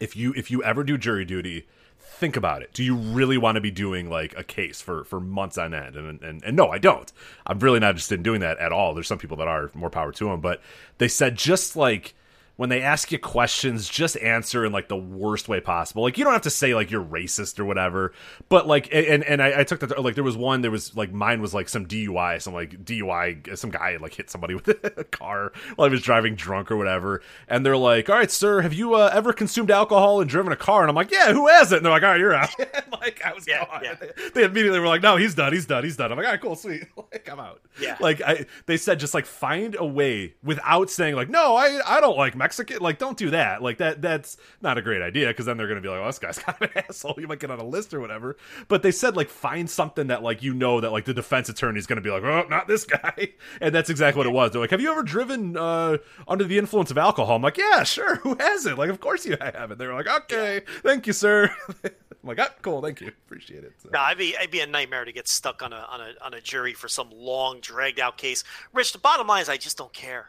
if 0.00 0.16
you 0.16 0.32
if 0.36 0.50
you 0.50 0.62
ever 0.62 0.84
do 0.84 0.98
jury 0.98 1.24
duty, 1.24 1.66
think 1.98 2.36
about 2.36 2.62
it. 2.62 2.72
Do 2.72 2.82
you 2.82 2.94
really 2.94 3.38
want 3.38 3.56
to 3.56 3.60
be 3.60 3.70
doing 3.70 4.10
like 4.10 4.34
a 4.36 4.44
case 4.44 4.80
for 4.80 5.04
for 5.04 5.20
months 5.20 5.58
on 5.58 5.74
end? 5.74 5.96
And 5.96 6.22
and, 6.22 6.42
and 6.44 6.56
no, 6.56 6.68
I 6.70 6.78
don't. 6.78 7.10
I'm 7.46 7.58
really 7.58 7.80
not 7.80 7.90
interested 7.90 8.16
in 8.16 8.22
doing 8.22 8.40
that 8.40 8.58
at 8.58 8.72
all. 8.72 8.94
There's 8.94 9.06
some 9.06 9.18
people 9.18 9.36
that 9.38 9.48
are 9.48 9.70
more 9.74 9.90
power 9.90 10.12
to 10.12 10.24
them, 10.26 10.40
but 10.40 10.60
they 10.98 11.08
said 11.08 11.36
just 11.36 11.76
like 11.76 12.14
when 12.56 12.68
they 12.68 12.82
ask 12.82 13.10
you 13.10 13.18
questions, 13.18 13.88
just 13.88 14.16
answer 14.18 14.64
in 14.64 14.72
like 14.72 14.88
the 14.88 14.96
worst 14.96 15.48
way 15.48 15.60
possible. 15.60 16.02
Like 16.02 16.18
you 16.18 16.24
don't 16.24 16.32
have 16.34 16.42
to 16.42 16.50
say 16.50 16.74
like 16.74 16.90
you're 16.90 17.02
racist 17.02 17.58
or 17.58 17.64
whatever, 17.64 18.12
but 18.48 18.66
like 18.66 18.88
and 18.92 19.24
and 19.24 19.42
I, 19.42 19.60
I 19.60 19.64
took 19.64 19.80
that 19.80 20.02
like 20.02 20.14
there 20.14 20.22
was 20.24 20.36
one 20.36 20.60
there 20.60 20.70
was 20.70 20.94
like 20.96 21.12
mine 21.12 21.40
was 21.40 21.54
like 21.54 21.68
some 21.68 21.86
DUI, 21.86 22.40
some 22.42 22.52
like 22.54 22.84
DUI, 22.84 23.56
some 23.56 23.70
guy 23.70 23.96
like 24.00 24.14
hit 24.14 24.30
somebody 24.30 24.54
with 24.56 24.68
a 24.68 25.04
car 25.04 25.52
while 25.76 25.88
he 25.88 25.92
was 25.92 26.02
driving 26.02 26.34
drunk 26.34 26.70
or 26.70 26.76
whatever, 26.76 27.22
and 27.48 27.64
they're 27.64 27.76
like, 27.76 28.10
"All 28.10 28.16
right, 28.16 28.30
sir, 28.30 28.60
have 28.60 28.74
you 28.74 28.94
uh, 28.94 29.10
ever 29.12 29.32
consumed 29.32 29.70
alcohol 29.70 30.20
and 30.20 30.28
driven 30.28 30.52
a 30.52 30.56
car?" 30.56 30.82
And 30.82 30.90
I'm 30.90 30.96
like, 30.96 31.10
"Yeah, 31.10 31.32
who 31.32 31.48
hasn't?" 31.48 31.78
And 31.78 31.86
they're 31.86 31.92
like, 31.92 32.02
"All 32.02 32.10
right, 32.10 32.20
you're 32.20 32.34
out." 32.34 32.50
Like 33.02 33.20
I 33.24 33.32
was 33.32 33.48
Yeah, 33.48 33.64
gone. 33.66 33.80
yeah. 33.82 33.94
They, 33.94 34.10
they 34.34 34.44
immediately 34.44 34.78
were 34.78 34.86
like, 34.86 35.02
"No, 35.02 35.16
he's 35.16 35.34
done. 35.34 35.52
He's 35.52 35.66
done. 35.66 35.82
He's 35.82 35.96
done." 35.96 36.12
I'm 36.12 36.16
like, 36.18 36.26
"All 36.26 36.32
right, 36.32 36.40
cool, 36.40 36.54
sweet." 36.54 36.84
like 37.12 37.28
I'm 37.28 37.40
out. 37.40 37.60
Yeah. 37.80 37.96
Like 37.98 38.20
I, 38.22 38.46
they 38.66 38.76
said, 38.76 39.00
just 39.00 39.12
like 39.14 39.26
find 39.26 39.74
a 39.76 39.84
way 39.84 40.34
without 40.44 40.88
saying 40.88 41.16
like, 41.16 41.28
"No, 41.28 41.56
I, 41.56 41.80
I 41.84 42.00
don't 42.00 42.16
like 42.16 42.36
Mexican." 42.42 42.78
Like, 42.80 42.98
don't 42.98 43.16
do 43.16 43.30
that. 43.30 43.62
Like 43.62 43.78
that, 43.78 44.02
that's 44.02 44.36
not 44.60 44.78
a 44.78 44.82
great 44.82 45.00
idea 45.02 45.28
because 45.28 45.46
then 45.46 45.56
they're 45.56 45.68
gonna 45.68 45.80
be 45.80 45.88
like, 45.88 46.00
oh, 46.00 46.06
this 46.06 46.18
guy's 46.18 46.38
kind 46.44 46.56
of 46.60 46.70
an 46.74 46.84
asshole." 46.88 47.14
You 47.18 47.28
might 47.28 47.38
get 47.40 47.50
on 47.50 47.58
a 47.60 47.64
list 47.64 47.94
or 47.94 48.00
whatever. 48.00 48.36
But 48.68 48.82
they 48.82 48.90
said 48.92 49.16
like 49.16 49.28
find 49.28 49.68
something 49.70 50.08
that 50.08 50.22
like 50.22 50.42
you 50.42 50.54
know 50.54 50.80
that 50.80 50.90
like 50.92 51.04
the 51.04 51.14
defense 51.14 51.48
attorney's 51.48 51.86
gonna 51.86 52.00
be 52.00 52.10
like, 52.10 52.22
"Oh, 52.24 52.44
not 52.48 52.66
this 52.68 52.84
guy," 52.98 53.30
and 53.60 53.74
that's 53.74 53.90
exactly 53.90 54.18
what 54.18 54.26
it 54.26 54.32
was. 54.32 54.52
They're 54.52 54.60
like, 54.60 54.70
"Have 54.70 54.80
you 54.80 54.90
ever 54.90 55.02
driven 55.02 55.56
uh, 55.56 55.98
under 56.28 56.44
the 56.44 56.58
influence 56.58 56.90
of 56.90 56.98
alcohol?" 56.98 57.36
I'm 57.36 57.42
like, 57.42 57.56
"Yeah, 57.58 57.82
sure. 57.84 58.16
Who 58.22 58.36
hasn't?" 58.38 58.78
Like, 58.78 58.90
of 58.90 59.00
course 59.00 59.24
you 59.26 59.36
haven't. 59.40 59.78
They're 59.78 59.94
like, 59.94 60.08
"Okay, 60.08 60.62
thank 60.82 61.06
you, 61.06 61.12
sir." 61.12 61.54
I'm 61.84 62.28
like, 62.28 62.38
ah, 62.40 62.50
"Cool, 62.62 62.80
thank 62.82 63.00
you, 63.00 63.08
appreciate 63.08 63.64
it." 63.64 63.72
So- 63.82 63.88
No, 63.92 64.04
it'd 64.06 64.18
be 64.18 64.34
it'd 64.34 64.50
be 64.50 64.60
a 64.60 64.66
nightmare 64.66 65.04
to 65.04 65.12
get 65.12 65.26
stuck 65.28 65.62
on 65.62 65.72
a 65.72 65.86
on 65.90 66.00
a 66.00 66.12
on 66.24 66.34
a 66.34 66.40
jury 66.40 66.72
for 66.72 66.86
some 66.88 67.10
long 67.12 67.58
dragged 67.60 67.98
out 68.00 68.16
case. 68.16 68.44
Rich, 68.72 68.92
the 68.92 68.98
bottom 68.98 69.26
line 69.26 69.42
is 69.42 69.48
I 69.48 69.56
just 69.56 69.76
don't 69.76 69.92
care. 69.92 70.28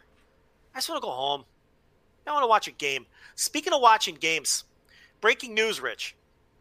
I 0.73 0.77
just 0.79 0.89
want 0.89 1.01
to 1.03 1.05
go 1.07 1.11
home. 1.11 1.45
I 2.27 2.31
want 2.31 2.43
to 2.43 2.47
watch 2.47 2.67
a 2.67 2.71
game. 2.71 3.05
Speaking 3.35 3.73
of 3.73 3.81
watching 3.81 4.15
games, 4.15 4.63
breaking 5.21 5.53
news, 5.53 5.81
Rich. 5.81 6.15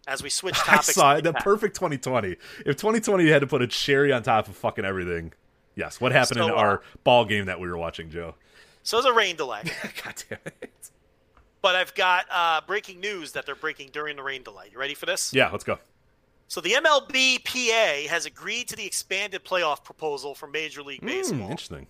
As 0.08 0.22
we 0.22 0.30
switch 0.30 0.54
topics, 0.58 0.88
I 0.90 0.92
saw 0.92 1.14
it. 1.16 1.22
The 1.22 1.32
perfect 1.32 1.76
2020. 1.76 2.30
If 2.66 2.76
2020 2.76 3.28
had 3.28 3.40
to 3.42 3.46
put 3.46 3.62
a 3.62 3.66
cherry 3.68 4.12
on 4.12 4.22
top 4.24 4.48
of 4.48 4.56
fucking 4.56 4.84
everything, 4.84 5.32
yes. 5.76 6.00
What 6.00 6.10
happened 6.12 6.40
in 6.40 6.46
So, 6.48 6.54
uh, 6.56 6.58
our 6.58 6.82
ball 7.04 7.24
game 7.24 7.46
that 7.46 7.60
we 7.60 7.68
were 7.68 7.76
watching, 7.78 8.10
Joe? 8.10 8.34
so 8.82 8.96
there's 9.00 9.06
a 9.12 9.16
rain 9.16 9.36
delay. 9.36 9.62
God 10.04 10.14
damn 10.28 10.38
it. 10.60 10.90
but 11.60 11.76
I've 11.76 11.94
got 11.94 12.24
uh, 12.32 12.60
breaking 12.66 12.98
news 12.98 13.30
that 13.32 13.46
they're 13.46 13.54
breaking 13.54 13.90
during 13.92 14.16
the 14.16 14.24
rain 14.24 14.42
delay. 14.42 14.70
You 14.72 14.78
ready 14.80 14.94
for 14.94 15.06
this? 15.06 15.32
Yeah, 15.32 15.50
let's 15.50 15.62
go. 15.62 15.78
So 16.48 16.60
the 16.60 16.72
MLBPA 16.72 18.06
has 18.08 18.26
agreed 18.26 18.66
to 18.68 18.76
the 18.76 18.84
expanded 18.84 19.44
playoff 19.44 19.84
proposal 19.84 20.34
for 20.34 20.48
Major 20.48 20.82
League 20.82 21.00
Hmm, 21.00 21.06
Baseball. 21.06 21.40
interesting. 21.50 21.86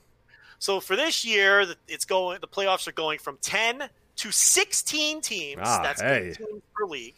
So 0.62 0.78
for 0.78 0.94
this 0.94 1.24
year, 1.24 1.66
the- 1.66 1.76
it's 1.88 2.04
going. 2.04 2.40
The 2.40 2.46
playoffs 2.46 2.86
are 2.86 2.92
going 2.92 3.18
from 3.18 3.36
ten 3.38 3.90
to 4.14 4.30
sixteen 4.30 5.20
teams. 5.20 5.60
Ah, 5.64 5.80
That's 5.82 6.00
hey. 6.00 6.34
teams 6.38 6.62
per 6.72 6.86
league. 6.86 7.16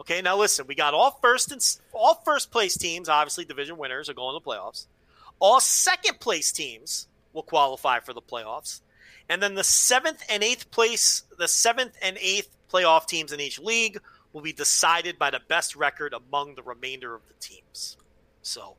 Okay, 0.00 0.20
now 0.22 0.36
listen. 0.36 0.66
We 0.66 0.74
got 0.74 0.92
all 0.92 1.12
first 1.22 1.52
and 1.52 1.64
all 1.92 2.20
first 2.24 2.50
place 2.50 2.76
teams. 2.76 3.08
Obviously, 3.08 3.44
division 3.44 3.78
winners 3.78 4.08
are 4.08 4.14
going 4.14 4.34
to 4.36 4.44
the 4.44 4.50
playoffs. 4.50 4.86
All 5.38 5.60
second 5.60 6.18
place 6.18 6.50
teams 6.50 7.06
will 7.32 7.44
qualify 7.44 8.00
for 8.00 8.12
the 8.12 8.20
playoffs. 8.20 8.80
And 9.28 9.40
then 9.40 9.54
the 9.54 9.62
seventh 9.62 10.24
and 10.28 10.42
eighth 10.42 10.72
place, 10.72 11.22
the 11.38 11.46
seventh 11.46 11.96
and 12.02 12.18
eighth 12.20 12.48
playoff 12.72 13.06
teams 13.06 13.30
in 13.30 13.38
each 13.38 13.60
league 13.60 14.00
will 14.32 14.42
be 14.42 14.52
decided 14.52 15.16
by 15.16 15.30
the 15.30 15.40
best 15.46 15.76
record 15.76 16.12
among 16.12 16.56
the 16.56 16.64
remainder 16.64 17.14
of 17.14 17.20
the 17.28 17.34
teams. 17.34 17.96
So 18.42 18.74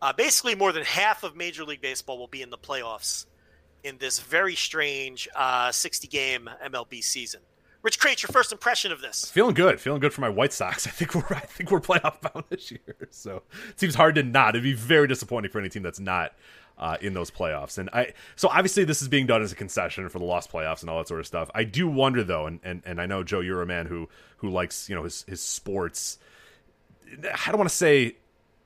uh, 0.00 0.14
basically, 0.14 0.54
more 0.54 0.72
than 0.72 0.84
half 0.84 1.22
of 1.22 1.36
Major 1.36 1.66
League 1.66 1.82
Baseball 1.82 2.16
will 2.16 2.28
be 2.28 2.40
in 2.40 2.48
the 2.48 2.56
playoffs 2.56 3.26
in 3.84 3.98
this 3.98 4.20
very 4.20 4.54
strange 4.54 5.28
uh, 5.34 5.72
60 5.72 6.08
game 6.08 6.48
MLB 6.64 7.02
season. 7.02 7.40
Rich 7.82 7.98
Kraetsch, 7.98 8.22
your 8.22 8.28
first 8.28 8.52
impression 8.52 8.92
of 8.92 9.00
this? 9.00 9.28
Feeling 9.32 9.54
good, 9.54 9.80
feeling 9.80 10.00
good 10.00 10.12
for 10.12 10.20
my 10.20 10.28
White 10.28 10.52
Sox. 10.52 10.86
I 10.86 10.90
think 10.90 11.14
we're 11.14 11.36
I 11.36 11.40
think 11.40 11.70
we're 11.70 11.80
playoff 11.80 12.20
bound 12.20 12.44
this 12.48 12.70
year. 12.70 13.08
So 13.10 13.42
it 13.68 13.80
seems 13.80 13.94
hard 13.94 14.14
to 14.14 14.22
not. 14.22 14.50
It'd 14.50 14.62
be 14.62 14.72
very 14.72 15.08
disappointing 15.08 15.50
for 15.50 15.58
any 15.58 15.68
team 15.68 15.82
that's 15.82 16.00
not 16.00 16.32
uh, 16.78 16.96
in 17.00 17.14
those 17.14 17.30
playoffs. 17.30 17.78
And 17.78 17.90
I 17.92 18.12
so 18.36 18.48
obviously 18.48 18.84
this 18.84 19.02
is 19.02 19.08
being 19.08 19.26
done 19.26 19.42
as 19.42 19.52
a 19.52 19.56
concession 19.56 20.08
for 20.08 20.18
the 20.18 20.24
lost 20.24 20.50
playoffs 20.50 20.82
and 20.82 20.90
all 20.90 20.98
that 20.98 21.08
sort 21.08 21.20
of 21.20 21.26
stuff. 21.26 21.50
I 21.54 21.64
do 21.64 21.88
wonder 21.88 22.22
though, 22.22 22.46
and 22.46 22.60
and, 22.62 22.82
and 22.84 23.00
I 23.00 23.06
know 23.06 23.22
Joe, 23.22 23.40
you're 23.40 23.62
a 23.62 23.66
man 23.66 23.86
who 23.86 24.08
who 24.38 24.50
likes 24.50 24.88
you 24.88 24.94
know 24.94 25.04
his 25.04 25.24
his 25.28 25.42
sports. 25.42 26.18
I 27.12 27.50
don't 27.50 27.58
want 27.58 27.70
to 27.70 27.76
say 27.76 28.16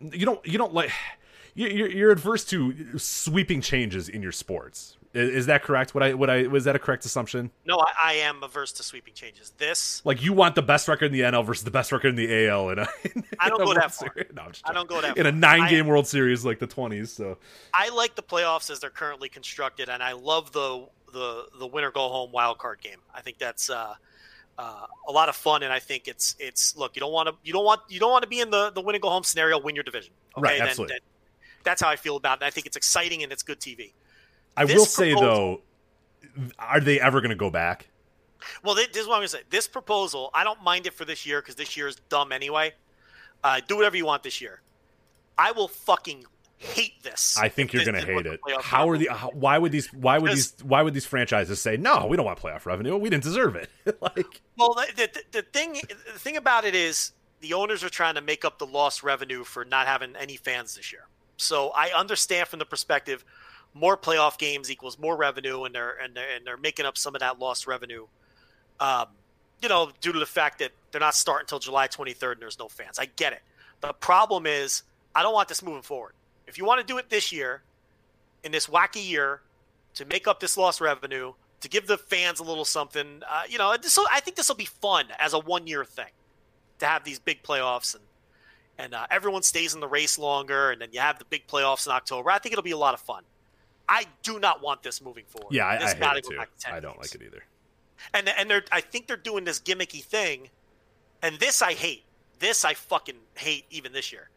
you 0.00 0.26
don't 0.26 0.44
you 0.46 0.58
don't 0.58 0.74
like 0.74 0.90
you're, 1.54 1.88
you're 1.88 2.10
adverse 2.10 2.44
to 2.46 2.98
sweeping 2.98 3.60
changes 3.60 4.08
in 4.08 4.22
your 4.22 4.32
sports, 4.32 4.95
is 5.16 5.46
that 5.46 5.62
correct? 5.62 5.94
What 5.94 6.02
I 6.02 6.14
what 6.14 6.30
I 6.30 6.46
was 6.46 6.64
that 6.64 6.76
a 6.76 6.78
correct 6.78 7.04
assumption? 7.04 7.50
No, 7.64 7.78
I, 7.78 7.92
I, 8.02 8.12
am 8.14 8.42
averse 8.42 8.72
to 8.72 8.82
sweeping 8.82 9.14
changes. 9.14 9.52
This 9.58 10.02
like 10.04 10.22
you 10.22 10.32
want 10.32 10.54
the 10.54 10.62
best 10.62 10.88
record 10.88 11.06
in 11.06 11.12
the 11.12 11.20
NL 11.20 11.44
versus 11.44 11.64
the 11.64 11.70
best 11.70 11.92
record 11.92 12.08
in 12.08 12.16
the 12.16 12.48
AL 12.48 12.70
in 12.70 12.78
a. 12.80 12.88
In 13.14 13.24
I 13.38 13.48
don't 13.48 13.64
go 13.64 13.74
that 13.74 13.92
far. 13.92 14.14
No, 14.34 14.48
I 14.64 14.72
don't 14.72 14.88
go 14.88 15.00
that 15.00 15.16
in 15.16 15.26
a 15.26 15.32
nine 15.32 15.68
game 15.70 15.86
World 15.86 16.06
Series 16.06 16.44
like 16.44 16.58
the 16.58 16.66
twenties. 16.66 17.12
So 17.12 17.38
I 17.72 17.88
like 17.90 18.14
the 18.14 18.22
playoffs 18.22 18.70
as 18.70 18.80
they're 18.80 18.90
currently 18.90 19.28
constructed, 19.28 19.88
and 19.88 20.02
I 20.02 20.12
love 20.12 20.52
the 20.52 20.86
the 21.12 21.46
the 21.58 21.66
winner 21.66 21.90
go 21.90 22.08
home 22.08 22.32
wild 22.32 22.58
card 22.58 22.80
game. 22.80 22.98
I 23.14 23.22
think 23.22 23.38
that's. 23.38 23.70
Uh, 23.70 23.94
uh, 24.58 24.86
a 25.06 25.12
lot 25.12 25.28
of 25.28 25.36
fun, 25.36 25.62
and 25.62 25.70
I 25.70 25.80
think 25.80 26.08
it's 26.08 26.34
it's 26.38 26.74
look. 26.78 26.96
You 26.96 27.00
don't 27.00 27.12
want 27.12 27.28
to 27.28 27.34
you 27.44 27.52
don't 27.52 27.64
want 27.64 27.82
you 27.88 28.00
don't 28.00 28.10
want 28.10 28.22
to 28.22 28.28
be 28.28 28.40
in 28.40 28.48
the 28.50 28.70
the 28.70 28.80
win 28.80 28.94
and 28.94 29.02
go 29.02 29.10
home 29.10 29.22
scenario. 29.22 29.58
Win 29.58 29.74
your 29.74 29.84
division, 29.84 30.14
okay? 30.34 30.42
Right, 30.42 30.60
absolutely. 30.62 30.94
Then, 30.94 31.00
then 31.02 31.16
that's 31.62 31.82
how 31.82 31.90
I 31.90 31.96
feel 31.96 32.16
about 32.16 32.38
it. 32.38 32.42
And 32.42 32.46
I 32.46 32.50
think 32.50 32.66
it's 32.66 32.76
exciting 32.76 33.22
and 33.22 33.30
it's 33.30 33.42
good 33.42 33.60
TV. 33.60 33.92
I 34.56 34.64
this 34.64 34.76
will 34.76 34.86
say 34.86 35.12
proposal, 35.12 35.62
though, 36.36 36.50
are 36.58 36.80
they 36.80 37.00
ever 37.00 37.20
going 37.20 37.30
to 37.30 37.36
go 37.36 37.50
back? 37.50 37.88
Well, 38.62 38.74
this 38.74 38.88
is 38.88 39.06
what 39.06 39.14
I'm 39.14 39.20
going 39.20 39.28
to 39.28 39.28
say. 39.28 39.42
This 39.50 39.66
proposal, 39.66 40.30
I 40.34 40.44
don't 40.44 40.62
mind 40.62 40.86
it 40.86 40.94
for 40.94 41.04
this 41.04 41.26
year 41.26 41.40
because 41.40 41.56
this 41.56 41.76
year 41.76 41.88
is 41.88 41.96
dumb 42.08 42.32
anyway. 42.32 42.74
Uh, 43.42 43.60
do 43.66 43.76
whatever 43.76 43.96
you 43.96 44.06
want 44.06 44.22
this 44.22 44.40
year. 44.40 44.60
I 45.38 45.52
will 45.52 45.68
fucking 45.68 46.24
hate 46.58 47.02
this. 47.02 47.36
I 47.38 47.48
think 47.48 47.72
you're 47.72 47.84
going 47.84 47.94
to 47.94 48.00
hate 48.00 48.26
it. 48.26 48.40
How 48.60 48.88
are 48.88 48.96
the? 48.96 49.08
How, 49.12 49.30
why 49.30 49.58
would 49.58 49.72
these? 49.72 49.92
Why 49.92 50.18
would 50.18 50.32
these? 50.32 50.54
Why 50.62 50.82
would 50.82 50.94
these 50.94 51.06
franchises 51.06 51.60
say 51.60 51.76
no? 51.76 52.06
We 52.06 52.16
don't 52.16 52.26
want 52.26 52.38
playoff 52.38 52.64
revenue. 52.66 52.96
We 52.96 53.10
didn't 53.10 53.24
deserve 53.24 53.56
it. 53.56 53.68
like, 54.00 54.40
well, 54.56 54.74
the, 54.74 55.08
the, 55.12 55.22
the 55.32 55.42
thing 55.42 55.74
the 56.12 56.18
thing 56.18 56.36
about 56.36 56.64
it 56.64 56.74
is 56.74 57.12
the 57.40 57.52
owners 57.52 57.84
are 57.84 57.90
trying 57.90 58.14
to 58.14 58.22
make 58.22 58.44
up 58.44 58.58
the 58.58 58.66
lost 58.66 59.02
revenue 59.02 59.44
for 59.44 59.64
not 59.64 59.86
having 59.86 60.16
any 60.16 60.36
fans 60.36 60.74
this 60.74 60.92
year. 60.92 61.06
So 61.36 61.70
I 61.74 61.90
understand 61.90 62.48
from 62.48 62.58
the 62.58 62.64
perspective, 62.64 63.24
more 63.76 63.96
playoff 63.96 64.38
games 64.38 64.70
equals 64.70 64.98
more 64.98 65.16
revenue, 65.16 65.64
and 65.64 65.74
they're 65.74 65.96
and 66.02 66.16
they're, 66.16 66.36
and 66.36 66.46
they're 66.46 66.56
making 66.56 66.86
up 66.86 66.96
some 66.96 67.14
of 67.14 67.20
that 67.20 67.38
lost 67.38 67.66
revenue. 67.66 68.06
Um, 68.80 69.06
you 69.62 69.68
know, 69.68 69.90
due 70.00 70.12
to 70.12 70.18
the 70.18 70.26
fact 70.26 70.58
that 70.58 70.72
they're 70.90 71.00
not 71.00 71.14
starting 71.14 71.44
until 71.44 71.58
July 71.58 71.88
23rd 71.88 72.32
and 72.32 72.42
there's 72.42 72.58
no 72.58 72.68
fans. 72.68 72.98
I 72.98 73.06
get 73.06 73.32
it. 73.32 73.42
The 73.80 73.92
problem 73.94 74.46
is, 74.46 74.82
I 75.14 75.22
don't 75.22 75.32
want 75.32 75.48
this 75.48 75.62
moving 75.62 75.82
forward. 75.82 76.12
If 76.46 76.58
you 76.58 76.64
want 76.64 76.80
to 76.80 76.86
do 76.86 76.98
it 76.98 77.08
this 77.08 77.32
year, 77.32 77.62
in 78.44 78.52
this 78.52 78.66
wacky 78.66 79.06
year, 79.06 79.40
to 79.94 80.04
make 80.04 80.28
up 80.28 80.40
this 80.40 80.56
lost 80.58 80.80
revenue, 80.80 81.32
to 81.62 81.68
give 81.68 81.86
the 81.86 81.96
fans 81.96 82.38
a 82.38 82.44
little 82.44 82.66
something, 82.66 83.22
uh, 83.28 83.42
you 83.48 83.56
know, 83.56 83.74
this 83.76 83.98
I 84.10 84.20
think 84.20 84.36
this 84.36 84.48
will 84.48 84.56
be 84.56 84.66
fun 84.66 85.06
as 85.18 85.32
a 85.32 85.38
one 85.38 85.66
year 85.66 85.84
thing 85.84 86.10
to 86.78 86.86
have 86.86 87.04
these 87.04 87.18
big 87.18 87.42
playoffs 87.42 87.94
and 87.94 88.04
and 88.78 88.94
uh, 88.94 89.06
everyone 89.10 89.42
stays 89.42 89.74
in 89.74 89.80
the 89.80 89.88
race 89.88 90.18
longer, 90.18 90.70
and 90.70 90.80
then 90.80 90.90
you 90.92 91.00
have 91.00 91.18
the 91.18 91.24
big 91.24 91.46
playoffs 91.46 91.86
in 91.86 91.92
October. 91.92 92.30
I 92.30 92.38
think 92.38 92.52
it'll 92.52 92.62
be 92.62 92.72
a 92.72 92.76
lot 92.76 92.92
of 92.92 93.00
fun. 93.00 93.22
I 93.88 94.06
do 94.22 94.38
not 94.38 94.62
want 94.62 94.82
this 94.82 95.00
moving 95.00 95.24
forward. 95.26 95.52
Yeah, 95.52 95.66
I, 95.66 95.78
this 95.78 95.94
I 95.94 96.20
too. 96.20 96.38
I 96.66 96.80
don't 96.80 96.94
games. 96.94 96.96
like 96.98 97.14
it 97.14 97.22
either. 97.24 97.44
And 98.12 98.28
and 98.28 98.50
they're 98.50 98.64
I 98.72 98.80
think 98.80 99.06
they're 99.06 99.16
doing 99.16 99.44
this 99.44 99.60
gimmicky 99.60 100.02
thing, 100.02 100.50
and 101.22 101.38
this 101.38 101.62
I 101.62 101.72
hate. 101.72 102.04
This 102.38 102.64
I 102.64 102.74
fucking 102.74 103.16
hate 103.36 103.64
even 103.70 103.92
this 103.92 104.12
year. 104.12 104.30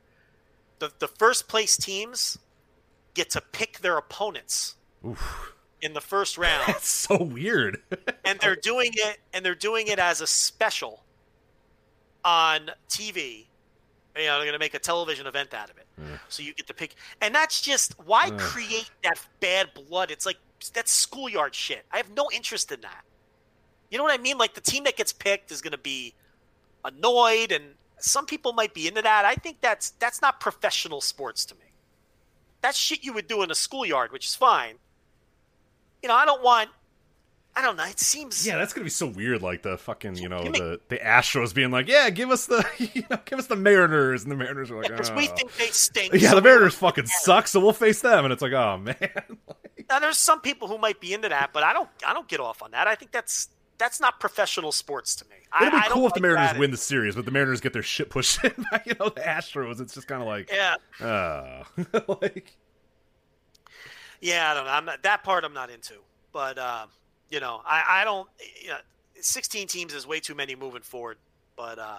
The 0.79 0.91
the 0.99 1.07
first 1.07 1.47
place 1.47 1.75
teams 1.75 2.37
get 3.13 3.29
to 3.31 3.41
pick 3.41 3.79
their 3.79 3.97
opponents 3.97 4.75
Oof. 5.05 5.53
in 5.81 5.93
the 5.93 6.01
first 6.01 6.37
round. 6.37 6.63
That's 6.67 6.87
so 6.87 7.21
weird. 7.21 7.81
and 8.25 8.39
they're 8.39 8.55
doing 8.55 8.91
it 8.93 9.19
and 9.33 9.43
they're 9.43 9.55
doing 9.55 9.87
it 9.87 9.99
as 9.99 10.21
a 10.21 10.27
special 10.27 11.03
on 12.23 12.71
TV 12.89 13.48
you 14.15 14.25
know, 14.25 14.35
they're 14.35 14.45
going 14.45 14.53
to 14.53 14.59
make 14.59 14.73
a 14.73 14.79
television 14.79 15.27
event 15.27 15.53
out 15.53 15.69
of 15.69 15.77
it. 15.77 15.85
Yeah. 15.97 16.17
So 16.27 16.43
you 16.43 16.53
get 16.53 16.67
to 16.67 16.73
pick. 16.73 16.95
And 17.21 17.33
that's 17.33 17.61
just 17.61 17.93
why 18.05 18.25
yeah. 18.27 18.37
create 18.37 18.89
that 19.03 19.19
bad 19.39 19.69
blood? 19.73 20.11
It's 20.11 20.25
like 20.25 20.37
that's 20.73 20.91
schoolyard 20.91 21.55
shit. 21.55 21.85
I 21.91 21.97
have 21.97 22.09
no 22.15 22.27
interest 22.33 22.71
in 22.71 22.81
that. 22.81 23.03
You 23.89 23.97
know 23.97 24.03
what 24.03 24.17
I 24.17 24.21
mean? 24.21 24.37
Like 24.37 24.53
the 24.53 24.61
team 24.61 24.83
that 24.83 24.97
gets 24.97 25.13
picked 25.13 25.51
is 25.51 25.61
going 25.61 25.71
to 25.71 25.77
be 25.77 26.13
annoyed 26.83 27.51
and 27.51 27.63
some 27.97 28.25
people 28.25 28.53
might 28.53 28.73
be 28.73 28.87
into 28.87 29.01
that. 29.01 29.25
I 29.25 29.35
think 29.35 29.61
that's 29.61 29.91
that's 29.91 30.21
not 30.21 30.39
professional 30.39 31.01
sports 31.01 31.45
to 31.45 31.55
me. 31.55 31.61
That's 32.61 32.77
shit 32.77 33.03
you 33.03 33.13
would 33.13 33.27
do 33.27 33.41
in 33.43 33.51
a 33.51 33.55
schoolyard, 33.55 34.11
which 34.11 34.25
is 34.25 34.35
fine. 34.35 34.75
You 36.01 36.09
know, 36.09 36.15
I 36.15 36.25
don't 36.25 36.43
want 36.43 36.69
I 37.55 37.61
don't 37.61 37.75
know. 37.75 37.83
It 37.83 37.99
seems 37.99 38.47
yeah, 38.47 38.57
that's 38.57 38.71
gonna 38.73 38.85
be 38.85 38.89
so 38.89 39.07
weird. 39.07 39.41
Like 39.41 39.63
the 39.63 39.77
fucking 39.77 40.15
you 40.15 40.29
know 40.29 40.43
the 40.43 40.79
the 40.87 40.97
Astros 40.97 41.53
being 41.53 41.71
like, 41.71 41.87
yeah, 41.87 42.09
give 42.09 42.31
us 42.31 42.45
the 42.45 42.65
you 42.93 43.03
know, 43.09 43.19
give 43.25 43.37
us 43.37 43.47
the 43.47 43.55
Mariners, 43.55 44.23
and 44.23 44.31
the 44.31 44.35
Mariners 44.35 44.71
are 44.71 44.77
like, 44.77 44.89
because 44.89 45.09
oh. 45.09 45.15
we 45.15 45.27
think 45.27 45.53
they 45.57 45.67
stink. 45.67 46.13
Yeah, 46.13 46.35
the 46.35 46.41
Mariners 46.41 46.75
fucking 46.75 47.07
suck, 47.07 47.47
so 47.47 47.59
we'll 47.59 47.73
face 47.73 48.01
them, 48.01 48.23
and 48.23 48.31
it's 48.31 48.41
like, 48.41 48.53
oh 48.53 48.77
man. 48.83 48.95
like, 48.99 49.85
now 49.89 49.99
there's 49.99 50.17
some 50.17 50.39
people 50.41 50.67
who 50.67 50.77
might 50.77 51.01
be 51.01 51.13
into 51.13 51.27
that, 51.29 51.51
but 51.51 51.63
I 51.63 51.73
don't. 51.73 51.89
I 52.05 52.13
don't 52.13 52.27
get 52.27 52.39
off 52.39 52.61
on 52.61 52.71
that. 52.71 52.87
I 52.87 52.95
think 52.95 53.11
that's 53.11 53.49
that's 53.77 53.99
not 53.99 54.19
professional 54.19 54.71
sports 54.71 55.15
to 55.15 55.25
me. 55.25 55.35
It'd 55.61 55.73
I, 55.73 55.87
be 55.87 55.89
cool 55.89 56.05
if 56.05 56.11
like 56.11 56.13
the 56.13 56.21
Mariners 56.21 56.57
win 56.57 56.71
the 56.71 56.77
series, 56.77 57.15
but 57.15 57.25
the 57.25 57.31
Mariners 57.31 57.59
get 57.59 57.73
their 57.73 57.83
shit 57.83 58.09
pushed 58.09 58.41
in 58.43 58.53
by 58.71 58.81
you 58.85 58.93
know 58.99 59.09
the 59.09 59.21
Astros. 59.21 59.81
It's 59.81 59.95
just 59.95 60.07
kind 60.07 60.21
of 60.21 60.27
like 60.27 60.49
yeah, 60.49 60.75
uh, 61.05 61.63
like 62.21 62.55
yeah. 64.21 64.51
I 64.51 64.53
don't 64.53 64.65
know. 64.65 64.71
I'm 64.71 64.85
not, 64.85 65.03
that 65.03 65.25
part 65.25 65.43
I'm 65.43 65.53
not 65.53 65.69
into, 65.69 65.95
but. 66.31 66.57
Uh, 66.57 66.85
you 67.29 67.39
know, 67.39 67.61
I, 67.65 68.01
I 68.01 68.03
don't. 68.03 68.27
You 68.61 68.69
know, 68.69 68.77
16 69.21 69.67
teams 69.67 69.93
is 69.93 70.07
way 70.07 70.19
too 70.19 70.35
many 70.35 70.55
moving 70.55 70.81
forward. 70.81 71.17
But 71.55 71.77
uh, 71.77 71.97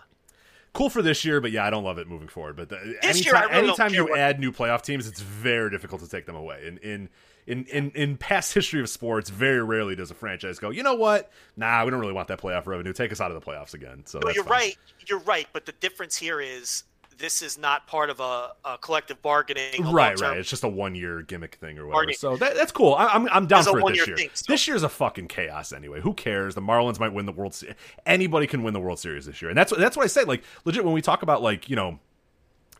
cool 0.72 0.90
for 0.90 1.02
this 1.02 1.24
year, 1.24 1.40
but 1.40 1.52
yeah, 1.52 1.64
I 1.64 1.70
don't 1.70 1.84
love 1.84 1.98
it 1.98 2.08
moving 2.08 2.28
forward. 2.28 2.56
But 2.56 2.70
the, 2.70 2.76
this 3.02 3.16
anytime, 3.16 3.24
year, 3.24 3.36
I 3.36 3.44
really 3.56 3.68
anytime 3.68 3.94
you 3.94 4.14
add 4.14 4.40
new 4.40 4.52
playoff 4.52 4.82
teams, 4.82 5.06
it's 5.06 5.20
very 5.20 5.70
difficult 5.70 6.00
to 6.02 6.08
take 6.08 6.26
them 6.26 6.36
away. 6.36 6.66
In 6.66 6.78
in 6.78 7.08
in, 7.46 7.64
in 7.66 7.90
in 7.90 8.16
past 8.16 8.54
history 8.54 8.80
of 8.80 8.88
sports, 8.88 9.30
very 9.30 9.62
rarely 9.62 9.96
does 9.96 10.10
a 10.10 10.14
franchise 10.14 10.58
go, 10.58 10.70
you 10.70 10.82
know 10.82 10.94
what? 10.94 11.30
Nah, 11.56 11.84
we 11.84 11.90
don't 11.90 12.00
really 12.00 12.12
want 12.12 12.28
that 12.28 12.40
playoff 12.40 12.66
revenue. 12.66 12.92
Take 12.92 13.12
us 13.12 13.20
out 13.20 13.30
of 13.30 13.42
the 13.42 13.50
playoffs 13.50 13.74
again. 13.74 14.02
So 14.06 14.18
no, 14.20 14.30
you're 14.30 14.44
fine. 14.44 14.52
right. 14.52 14.78
You're 15.06 15.20
right. 15.20 15.46
But 15.52 15.66
the 15.66 15.72
difference 15.72 16.16
here 16.16 16.40
is 16.40 16.84
this 17.20 17.42
is 17.42 17.58
not 17.58 17.86
part 17.86 18.10
of 18.10 18.18
a, 18.18 18.52
a 18.64 18.78
collective 18.78 19.20
bargaining. 19.22 19.84
A 19.84 19.92
right, 19.92 20.18
right. 20.20 20.38
It's 20.38 20.48
just 20.48 20.64
a 20.64 20.68
one 20.68 20.94
year 20.94 21.22
gimmick 21.22 21.56
thing 21.56 21.78
or 21.78 21.86
whatever. 21.86 21.92
Bargaining. 21.92 22.16
So 22.16 22.36
that, 22.36 22.54
that's 22.56 22.72
cool. 22.72 22.94
I, 22.94 23.14
am 23.14 23.26
I'm, 23.26 23.28
I'm 23.32 23.46
down 23.46 23.64
for 23.64 23.78
it 23.78 23.86
this 23.94 24.06
year. 24.06 24.16
Thing, 24.16 24.30
so. 24.32 24.44
This 24.48 24.66
year's 24.66 24.82
a 24.82 24.88
fucking 24.88 25.28
chaos 25.28 25.72
anyway. 25.72 26.00
Who 26.00 26.14
cares? 26.14 26.54
The 26.54 26.62
Marlins 26.62 26.98
might 26.98 27.12
win 27.12 27.26
the 27.26 27.32
World 27.32 27.54
Series. 27.54 27.76
Anybody 28.06 28.46
can 28.46 28.62
win 28.62 28.74
the 28.74 28.80
World 28.80 28.98
Series 28.98 29.26
this 29.26 29.40
year, 29.40 29.50
and 29.50 29.58
that's 29.58 29.72
that's 29.76 29.96
what 29.96 30.04
I 30.04 30.08
say. 30.08 30.24
Like 30.24 30.42
legit, 30.64 30.84
when 30.84 30.94
we 30.94 31.02
talk 31.02 31.22
about 31.22 31.42
like 31.42 31.68
you 31.68 31.76
know 31.76 31.98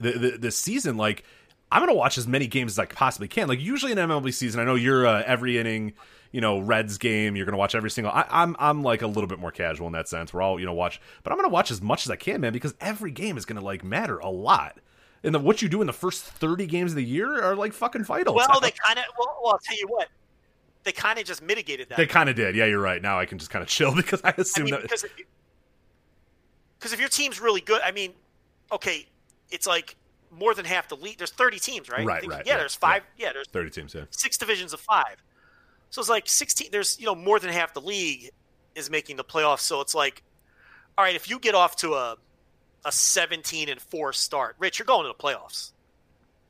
the 0.01 0.13
the, 0.13 0.31
the 0.39 0.51
season, 0.51 0.97
like. 0.97 1.25
I'm 1.73 1.81
gonna 1.83 1.95
watch 1.95 2.19
as 2.19 2.27
many 2.27 2.49
games 2.49 2.73
as 2.73 2.81
I 2.81 2.87
possibly 2.87 3.29
can. 3.29 3.47
Like 3.47 3.61
usually 3.61 3.93
in 3.93 3.99
MLB 3.99 4.35
season, 4.35 4.61
I 4.61 4.65
know 4.65 4.75
you're 4.75 5.07
uh, 5.07 5.23
every 5.25 5.57
inning 5.57 5.93
you 6.33 6.41
know 6.41 6.59
Reds 6.59 6.99
game. 6.99 7.37
You're 7.37 7.47
gonna 7.47 7.59
watch 7.59 7.75
every 7.75 7.91
single. 7.91 8.13
I, 8.13 8.23
am 8.23 8.27
I'm, 8.31 8.57
I'm 8.59 8.83
like 8.83 9.03
a 9.03 9.07
little 9.07 9.27
bit 9.27 9.39
more 9.39 9.51
casual 9.51 9.87
in 9.87 9.93
that 9.95 10.09
sense. 10.09 10.33
We're 10.33 10.43
all 10.43 10.59
you 10.59 10.67
know 10.67 10.73
watch, 10.73 11.01
but 11.23 11.33
I'm 11.33 11.39
gonna 11.39 11.49
watch 11.49 11.71
as 11.71 11.81
much 11.81 12.07
as 12.07 12.11
I 12.11 12.17
can, 12.17 12.41
man, 12.41 12.53
because 12.53 12.75
every 12.81 13.11
game 13.11 13.37
is 13.37 13.45
gonna 13.45 13.61
like 13.61 13.85
matter 13.85 14.19
a 14.19 14.31
lot. 14.31 14.79
And 15.23 15.35
the, 15.35 15.39
what 15.39 15.61
you 15.61 15.69
do 15.69 15.83
in 15.83 15.87
the 15.87 15.93
first 15.93 16.23
30 16.23 16.65
games 16.67 16.93
of 16.93 16.97
the 16.97 17.05
year 17.05 17.43
are 17.43 17.55
like 17.55 17.75
fucking 17.75 18.05
vital. 18.05 18.35
Well, 18.35 18.61
they 18.61 18.71
kind 18.71 18.99
of. 18.99 19.05
Well, 19.19 19.39
well, 19.43 19.53
I'll 19.53 19.59
tell 19.59 19.77
you 19.77 19.87
what. 19.87 20.09
They 20.83 20.93
kind 20.93 21.19
of 21.19 21.27
just 21.27 21.43
mitigated 21.43 21.91
that. 21.91 21.99
They 21.99 22.07
kind 22.07 22.31
of 22.31 22.37
did. 22.37 22.57
Yeah, 22.57 22.65
you're 22.65 22.81
right. 22.81 23.03
Now 23.03 23.19
I 23.19 23.27
can 23.27 23.37
just 23.37 23.51
kind 23.51 23.63
of 23.63 23.69
chill 23.69 23.95
because 23.95 24.23
I 24.25 24.33
assume 24.39 24.63
I 24.63 24.65
mean, 24.65 24.75
that 24.75 24.83
because 24.83 25.05
if, 25.05 25.13
because 26.79 26.93
if 26.95 27.01
your 27.01 27.11
team's 27.11 27.39
really 27.39 27.61
good, 27.61 27.83
I 27.85 27.93
mean, 27.93 28.15
okay, 28.73 29.07
it's 29.51 29.67
like 29.67 29.97
more 30.31 30.55
than 30.55 30.65
half 30.65 30.89
the 30.89 30.97
league. 30.97 31.19
There's 31.19 31.33
30 31.33 31.59
teams, 31.59 31.89
right? 31.91 32.07
Right, 32.07 32.27
right. 32.27 32.47
Yeah, 32.47 32.57
there's 32.57 32.75
five. 32.75 33.03
Yeah. 33.19 33.27
yeah, 33.27 33.33
there's 33.35 33.49
30 33.49 33.71
teams. 33.71 33.95
Yeah, 33.95 34.05
six 34.11 34.39
divisions 34.39 34.73
of 34.73 34.81
five. 34.81 35.23
So 35.91 36.01
it's 36.01 36.09
like 36.09 36.29
16. 36.29 36.69
There's 36.73 36.99
you 36.99 37.07
know 37.07 37.15
more 37.15 37.39
than 37.39 37.51
half 37.51 37.75
the 37.75 37.81
league 37.81 38.31
is 38.75 38.91
making 38.91 39.17
the 39.17 39.25
playoffs. 39.25 39.61
So 39.61 39.81
it's 39.81 39.95
like, 39.95 40.23
all 40.97 41.05
right, 41.05 41.17
if 41.17 41.29
you 41.29 41.39
get 41.39 41.55
off 41.55 41.77
to 41.77 41.95
a 41.95 42.17
a 42.85 42.93
17 42.93 43.69
and 43.69 43.81
four 43.81 44.13
start, 44.13 44.57
Rich, 44.59 44.79
you're 44.79 44.87
going 44.87 45.03
to 45.03 45.09
the 45.09 45.23
playoffs. 45.23 45.73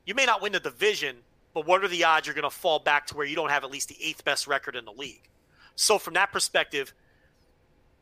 You 0.05 0.15
may 0.15 0.25
not 0.25 0.41
win 0.41 0.53
the 0.53 0.59
division, 0.59 1.17
but 1.53 1.67
what 1.67 1.83
are 1.83 1.87
the 1.87 2.05
odds 2.05 2.25
you're 2.25 2.33
going 2.33 2.43
to 2.43 2.49
fall 2.49 2.79
back 2.79 3.05
to 3.07 3.17
where 3.17 3.25
you 3.25 3.35
don't 3.35 3.49
have 3.49 3.63
at 3.63 3.71
least 3.71 3.89
the 3.89 3.97
eighth 4.01 4.23
best 4.23 4.47
record 4.47 4.75
in 4.75 4.85
the 4.85 4.93
league? 4.93 5.29
So 5.75 5.97
from 5.97 6.13
that 6.13 6.31
perspective, 6.31 6.93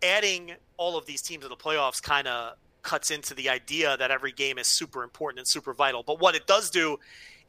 adding 0.03 0.53
all 0.77 0.97
of 0.97 1.05
these 1.05 1.21
teams 1.21 1.43
to 1.43 1.49
the 1.49 1.55
playoffs 1.55 2.01
kind 2.01 2.27
of 2.27 2.55
cuts 2.83 3.11
into 3.11 3.33
the 3.33 3.49
idea 3.49 3.97
that 3.97 4.11
every 4.11 4.31
game 4.31 4.57
is 4.57 4.67
super 4.67 5.03
important 5.03 5.39
and 5.39 5.47
super 5.47 5.73
vital. 5.73 6.03
But 6.03 6.19
what 6.19 6.35
it 6.35 6.47
does 6.47 6.69
do 6.69 6.99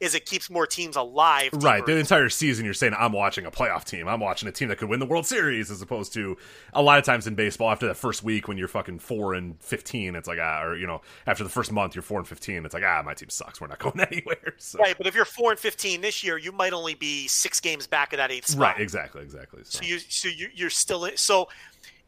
is 0.01 0.15
it 0.15 0.25
keeps 0.25 0.49
more 0.49 0.65
teams 0.65 0.95
alive. 0.95 1.51
Right. 1.53 1.85
The 1.85 1.95
entire 1.95 2.27
season, 2.27 2.65
you're 2.65 2.73
saying, 2.73 2.93
I'm 2.97 3.13
watching 3.13 3.45
a 3.45 3.51
playoff 3.51 3.85
team. 3.85 4.07
I'm 4.07 4.19
watching 4.19 4.49
a 4.49 4.51
team 4.51 4.67
that 4.69 4.79
could 4.79 4.89
win 4.89 4.99
the 4.99 5.05
World 5.05 5.27
Series, 5.27 5.71
as 5.71 5.81
opposed 5.81 6.11
to 6.13 6.35
a 6.73 6.81
lot 6.81 6.97
of 6.97 7.05
times 7.05 7.27
in 7.27 7.35
baseball, 7.35 7.69
after 7.71 7.87
that 7.87 7.95
first 7.95 8.23
week 8.23 8.47
when 8.47 8.57
you're 8.57 8.67
fucking 8.67 8.99
4 8.99 9.35
and 9.35 9.61
15, 9.61 10.15
it's 10.15 10.27
like, 10.27 10.39
ah, 10.41 10.63
or, 10.63 10.75
you 10.75 10.87
know, 10.87 11.01
after 11.27 11.43
the 11.43 11.49
first 11.49 11.71
month, 11.71 11.95
you're 11.95 12.01
4 12.01 12.19
and 12.19 12.27
15, 12.27 12.65
it's 12.65 12.73
like, 12.73 12.83
ah, 12.83 13.01
my 13.05 13.13
team 13.13 13.29
sucks. 13.29 13.61
We're 13.61 13.67
not 13.67 13.79
going 13.79 13.99
anywhere. 13.99 14.55
So. 14.57 14.79
Right, 14.79 14.97
but 14.97 15.05
if 15.05 15.15
you're 15.15 15.25
four 15.25 15.51
and 15.51 15.59
fifteen 15.59 16.01
this 16.01 16.23
year, 16.23 16.37
you 16.37 16.51
might 16.51 16.73
only 16.73 16.95
be 16.95 17.27
six 17.27 17.59
games 17.59 17.87
back 17.87 18.13
of 18.13 18.17
that 18.17 18.31
eighth 18.31 18.47
spot. 18.47 18.73
Right, 18.73 18.81
exactly, 18.81 19.21
exactly. 19.21 19.63
So, 19.63 19.79
So 19.79 19.85
you, 19.85 19.99
so 19.99 20.27
you, 20.27 20.49
you're 20.53 20.69
still 20.69 21.05
in. 21.05 21.17
So 21.17 21.47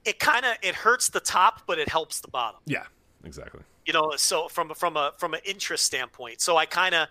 it 0.06 0.20
kind 0.20 0.46
of 0.46 0.56
it 0.62 0.76
hurts 0.76 1.10
the 1.10 1.20
top, 1.20 1.62
but 1.68 1.80
it 1.80 1.88
helps 1.88 2.22
the 2.22 2.28
bottom. 2.28 2.60
yeah, 2.66 2.86
exactly. 3.24 3.62
You 3.86 3.94
know, 3.94 4.14
so 4.16 4.48
from 4.48 4.74
from 4.74 4.98
a 4.98 5.14
from 5.18 5.34
an 5.34 5.42
interest 5.46 5.84
standpoint. 5.86 6.42
So 6.42 6.58
I 6.58 6.66
kind 6.66 6.96
of 6.96 7.08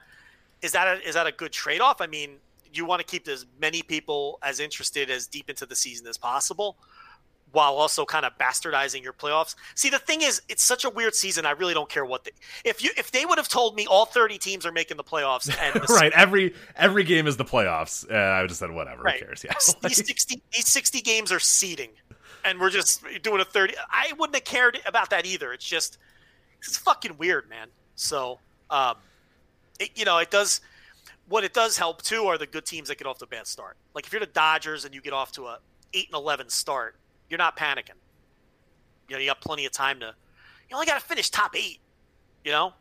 is 0.62 0.72
that 0.72 0.86
a, 0.86 1.08
is 1.08 1.14
that 1.14 1.26
a 1.26 1.32
good 1.32 1.52
trade 1.52 1.80
off? 1.80 2.00
I 2.00 2.06
mean, 2.06 2.36
you 2.72 2.84
want 2.84 3.00
to 3.00 3.06
keep 3.06 3.28
as 3.28 3.44
many 3.60 3.82
people 3.82 4.38
as 4.42 4.60
interested 4.60 5.10
as 5.10 5.26
deep 5.26 5.50
into 5.50 5.66
the 5.66 5.76
season 5.76 6.06
as 6.06 6.16
possible. 6.16 6.76
While 7.50 7.74
also 7.74 8.06
kind 8.06 8.24
of 8.24 8.32
bastardizing 8.38 9.02
your 9.02 9.12
playoffs. 9.12 9.56
See, 9.74 9.90
the 9.90 9.98
thing 9.98 10.22
is, 10.22 10.40
it's 10.48 10.64
such 10.64 10.86
a 10.86 10.88
weird 10.88 11.14
season. 11.14 11.44
I 11.44 11.50
really 11.50 11.74
don't 11.74 11.90
care 11.90 12.02
what 12.02 12.24
they, 12.24 12.30
if 12.64 12.82
you 12.82 12.88
if 12.96 13.10
they 13.10 13.26
would 13.26 13.36
have 13.36 13.48
told 13.50 13.76
me 13.76 13.86
all 13.86 14.06
thirty 14.06 14.38
teams 14.38 14.64
are 14.64 14.72
making 14.72 14.96
the 14.96 15.04
playoffs 15.04 15.54
and 15.60 15.74
the 15.74 15.80
right, 15.92 16.10
every 16.14 16.54
every 16.76 17.04
game 17.04 17.26
is 17.26 17.36
the 17.36 17.44
playoffs. 17.44 18.10
Uh, 18.10 18.14
I 18.14 18.40
would 18.40 18.48
have 18.48 18.56
said, 18.56 18.70
whatever, 18.70 19.02
Right. 19.02 19.20
who 19.20 19.26
cares? 19.26 19.44
Yeah. 19.44 19.52
these 19.86 19.98
sixty 20.06 20.40
these 20.54 20.66
sixty 20.66 21.02
games 21.02 21.30
are 21.30 21.38
seeding, 21.40 21.90
and 22.42 22.58
we're 22.58 22.70
just 22.70 23.04
doing 23.22 23.42
a 23.42 23.44
thirty. 23.44 23.74
I 23.90 24.14
wouldn't 24.18 24.34
have 24.34 24.44
cared 24.44 24.78
about 24.86 25.10
that 25.10 25.26
either. 25.26 25.52
It's 25.52 25.66
just 25.68 25.98
it's 26.62 26.78
fucking 26.78 27.18
weird, 27.18 27.50
man. 27.50 27.68
So, 27.96 28.38
um, 28.70 28.94
it, 29.82 29.90
you 29.94 30.04
know, 30.04 30.18
it 30.18 30.30
does. 30.30 30.60
What 31.28 31.44
it 31.44 31.54
does 31.54 31.78
help 31.78 32.02
too 32.02 32.24
are 32.24 32.36
the 32.36 32.46
good 32.46 32.66
teams 32.66 32.88
that 32.88 32.98
get 32.98 33.06
off 33.06 33.22
a 33.22 33.26
bad 33.26 33.46
start. 33.46 33.76
Like 33.94 34.06
if 34.06 34.12
you're 34.12 34.20
the 34.20 34.26
Dodgers 34.26 34.84
and 34.84 34.94
you 34.94 35.00
get 35.00 35.12
off 35.12 35.32
to 35.32 35.46
a 35.46 35.58
eight 35.94 36.08
and 36.08 36.14
eleven 36.14 36.48
start, 36.48 36.96
you're 37.28 37.38
not 37.38 37.56
panicking. 37.56 37.98
You 39.08 39.16
know, 39.16 39.20
you 39.20 39.28
got 39.28 39.40
plenty 39.40 39.66
of 39.66 39.72
time 39.72 40.00
to. 40.00 40.14
You 40.68 40.76
only 40.76 40.86
got 40.86 41.00
to 41.00 41.06
finish 41.06 41.30
top 41.30 41.54
eight. 41.56 41.80
You 42.44 42.52
know, 42.52 42.72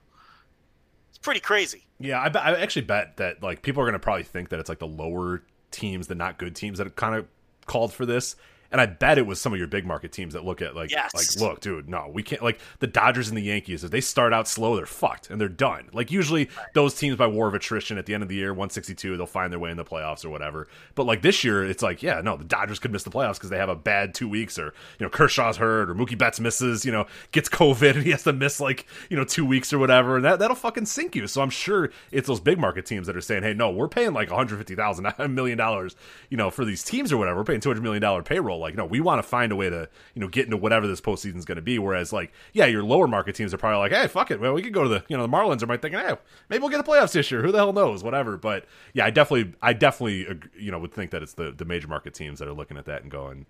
it's 1.10 1.18
pretty 1.18 1.40
crazy. 1.40 1.86
Yeah, 2.00 2.20
I, 2.20 2.28
I 2.38 2.60
actually 2.60 2.84
bet 2.84 3.18
that 3.18 3.44
like 3.44 3.62
people 3.62 3.82
are 3.82 3.86
going 3.86 3.94
to 3.94 4.00
probably 4.00 4.24
think 4.24 4.50
that 4.50 4.60
it's 4.60 4.70
like 4.70 4.80
the 4.80 4.88
lower 4.88 5.44
teams, 5.70 6.08
the 6.08 6.16
not 6.16 6.38
good 6.38 6.56
teams 6.56 6.78
that 6.80 6.96
kind 6.96 7.16
of 7.16 7.28
called 7.66 7.94
for 7.94 8.06
this. 8.06 8.36
And 8.72 8.80
I 8.80 8.86
bet 8.86 9.18
it 9.18 9.26
was 9.26 9.40
some 9.42 9.52
of 9.54 9.60
your 9.60 9.68
big 9.68 9.86
market 9.86 10.12
teams 10.12 10.34
that 10.34 10.46
look 10.46 10.62
at 10.62 10.76
like 10.76 10.92
Yes. 10.92 11.14
like 11.14 11.42
look, 11.42 11.60
dude, 11.60 11.90
no, 11.90 12.10
we 12.12 12.24
can't 12.24 12.42
like 12.42 12.60
the 12.80 12.88
Dodgers 12.88 13.28
and 13.30 13.38
the 13.38 13.42
Yankees. 13.42 13.84
If 13.84 13.92
they 13.92 14.02
start 14.02 14.34
out 14.34 14.48
slow, 14.48 14.76
they're 14.76 14.86
fucked 14.86 15.30
and 15.30 15.40
they're 15.42 15.50
done. 15.50 15.90
Like 15.94 16.12
usually 16.12 16.50
those 16.74 16.94
teams 16.96 17.18
by 17.18 17.28
war 17.28 17.48
of 17.48 17.54
attrition 17.54 17.98
at 17.98 18.06
the 18.06 18.14
end 18.14 18.24
of 18.24 18.30
the 18.30 18.36
year, 18.36 18.54
162, 18.54 19.18
they'll 19.18 19.26
find 19.26 19.52
their 19.52 19.60
way 19.60 19.72
in 19.72 19.78
the 19.78 19.84
playoffs 19.86 20.24
or 20.24 20.30
whatever. 20.30 20.68
But 20.96 21.06
like 21.06 21.22
this 21.22 21.44
year, 21.44 21.66
it's 21.66 21.84
like 21.84 22.02
yeah, 22.02 22.22
no, 22.22 22.38
the 22.38 22.44
Dodgers 22.46 22.80
could 22.80 22.92
miss 22.92 23.04
the 23.04 23.10
playoffs 23.12 23.34
because 23.36 23.50
they 23.50 23.58
have 23.58 23.70
a 23.70 23.76
bad 23.76 24.14
two 24.14 24.30
weeks 24.30 24.58
or 24.58 24.74
you 25.00 25.06
know 25.06 25.10
Kershaw's 25.10 25.58
hurt 25.58 25.90
or 25.90 25.96
Mookie 25.96 26.18
Betts 26.18 26.40
misses, 26.40 26.86
you 26.86 26.92
know, 26.92 27.08
gets 27.32 27.50
COVID 27.50 27.92
and 27.96 28.04
he 28.04 28.12
has 28.12 28.24
to 28.24 28.34
miss 28.34 28.60
like 28.60 28.86
you 29.10 29.18
know 29.18 29.24
two 29.26 29.46
weeks 29.46 29.74
or 29.74 29.80
whatever, 29.80 30.16
and 30.16 30.26
that 30.26 30.40
that'll 30.40 30.56
fucking 30.56 30.86
sink 30.86 31.16
you. 31.16 31.28
So 31.28 31.42
I'm 31.42 31.50
sure 31.50 31.92
it's 32.12 32.28
those 32.28 32.40
big 32.40 32.58
market 32.58 32.86
teams 32.86 33.08
that 33.08 33.18
are 33.18 33.22
saying, 33.22 33.44
hey, 33.44 33.54
no, 33.54 33.70
we're 33.70 33.90
paying 33.90 34.14
like 34.14 34.30
150 34.30 34.76
thousand, 34.76 35.08
a 35.18 35.28
million 35.28 35.58
dollars, 35.58 35.96
you 36.30 36.38
know, 36.38 36.50
for 36.50 36.64
these 36.64 36.84
teams 36.84 37.12
or 37.12 37.18
whatever. 37.18 37.40
We're 37.40 37.44
paying 37.46 37.60
200 37.60 37.82
million 37.82 38.02
dollar 38.02 38.24
payroll. 38.24 38.61
Like, 38.62 38.76
no, 38.76 38.86
we 38.86 39.00
want 39.02 39.20
to 39.20 39.28
find 39.28 39.52
a 39.52 39.56
way 39.56 39.70
to 39.70 39.90
you 40.16 40.22
know 40.22 40.28
get 40.28 40.46
into 40.46 40.58
whatever 40.58 40.88
this 40.88 41.02
postseason 41.02 41.38
is 41.38 41.46
going 41.46 41.58
to 41.58 41.62
be. 41.62 41.80
Whereas 41.80 42.14
like, 42.14 42.32
yeah, 42.54 42.66
your 42.66 42.84
lower 42.84 43.08
market 43.08 43.36
teams 43.36 43.54
are 43.54 43.58
probably 43.58 43.80
like, 43.80 43.92
hey, 43.92 44.08
fuck 44.08 44.32
it, 44.32 44.40
well, 44.40 44.54
we 44.54 44.62
could 44.62 44.74
go 44.74 44.84
to 44.84 44.90
the 44.90 45.04
you 45.08 45.18
know 45.18 45.24
the 45.24 45.30
Marlins 45.30 45.62
are 45.62 45.68
might 45.68 45.82
thinking, 45.82 46.00
hey, 46.00 46.16
maybe 46.50 46.62
we'll 46.62 46.70
get 46.70 46.80
a 46.80 46.84
playoffs 46.84 47.14
this 47.14 47.30
year. 47.32 47.42
Who 47.42 47.52
the 47.52 47.58
hell 47.58 47.74
knows? 47.74 48.04
Whatever. 48.04 48.38
But 48.38 48.66
yeah, 48.94 49.06
I 49.06 49.10
definitely, 49.10 49.54
I 49.62 49.74
definitely, 49.74 50.28
you 50.58 50.72
know, 50.72 50.80
would 50.80 50.94
think 50.94 51.12
that 51.12 51.24
it's 51.24 51.34
the 51.34 51.52
the 51.52 51.66
major 51.66 51.88
market 51.88 52.14
teams 52.14 52.40
that 52.40 52.48
are 52.48 52.54
looking 52.54 52.78
at 52.78 52.86
that 52.86 53.02
and 53.02 53.12
going. 53.12 53.46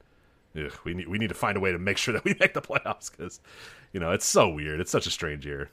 Ugh, 0.53 0.73
we 0.83 0.93
need 0.93 1.07
we 1.07 1.17
need 1.17 1.29
to 1.29 1.35
find 1.35 1.55
a 1.55 1.61
way 1.61 1.71
to 1.71 1.79
make 1.79 1.97
sure 1.97 2.13
that 2.13 2.25
we 2.25 2.35
make 2.39 2.53
the 2.53 2.61
playoffs 2.61 3.09
because, 3.09 3.39
you 3.93 3.99
know, 3.99 4.11
it's 4.11 4.25
so 4.25 4.49
weird. 4.49 4.81
It's 4.81 4.91
such 4.91 5.07
a 5.07 5.11
strange 5.11 5.45
year. 5.45 5.69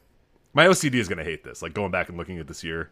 My 0.52 0.66
OCD 0.66 0.94
is 0.94 1.09
going 1.09 1.19
to 1.19 1.24
hate 1.24 1.44
this. 1.44 1.62
Like 1.62 1.74
going 1.74 1.90
back 1.90 2.09
and 2.09 2.16
looking 2.16 2.39
at 2.39 2.47
this 2.47 2.62
year. 2.62 2.90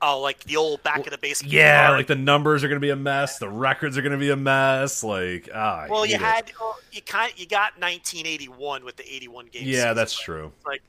Oh, 0.00 0.20
like 0.20 0.38
the 0.44 0.56
old 0.56 0.82
back 0.84 0.98
of 1.06 1.10
the 1.10 1.18
baseball. 1.18 1.50
Yeah, 1.50 1.86
card. 1.88 1.98
like 1.98 2.06
the 2.06 2.14
numbers 2.14 2.62
are 2.62 2.68
going 2.68 2.76
to 2.76 2.84
be 2.84 2.90
a 2.90 2.96
mess. 2.96 3.38
The 3.38 3.48
records 3.48 3.98
are 3.98 4.02
going 4.02 4.12
to 4.12 4.18
be 4.18 4.30
a 4.30 4.36
mess. 4.36 5.02
Like, 5.02 5.48
ah, 5.52 5.80
I 5.80 5.88
Well, 5.88 6.06
you 6.06 6.14
it. 6.14 6.20
had 6.20 6.52
you 6.92 7.02
kind 7.02 7.32
you 7.36 7.46
got 7.46 7.72
1981 7.80 8.84
with 8.84 8.96
the 8.96 9.02
81 9.12 9.46
game. 9.46 9.62
Yeah, 9.66 9.76
season. 9.82 9.96
that's 9.96 10.18
true. 10.18 10.52
like 10.64 10.82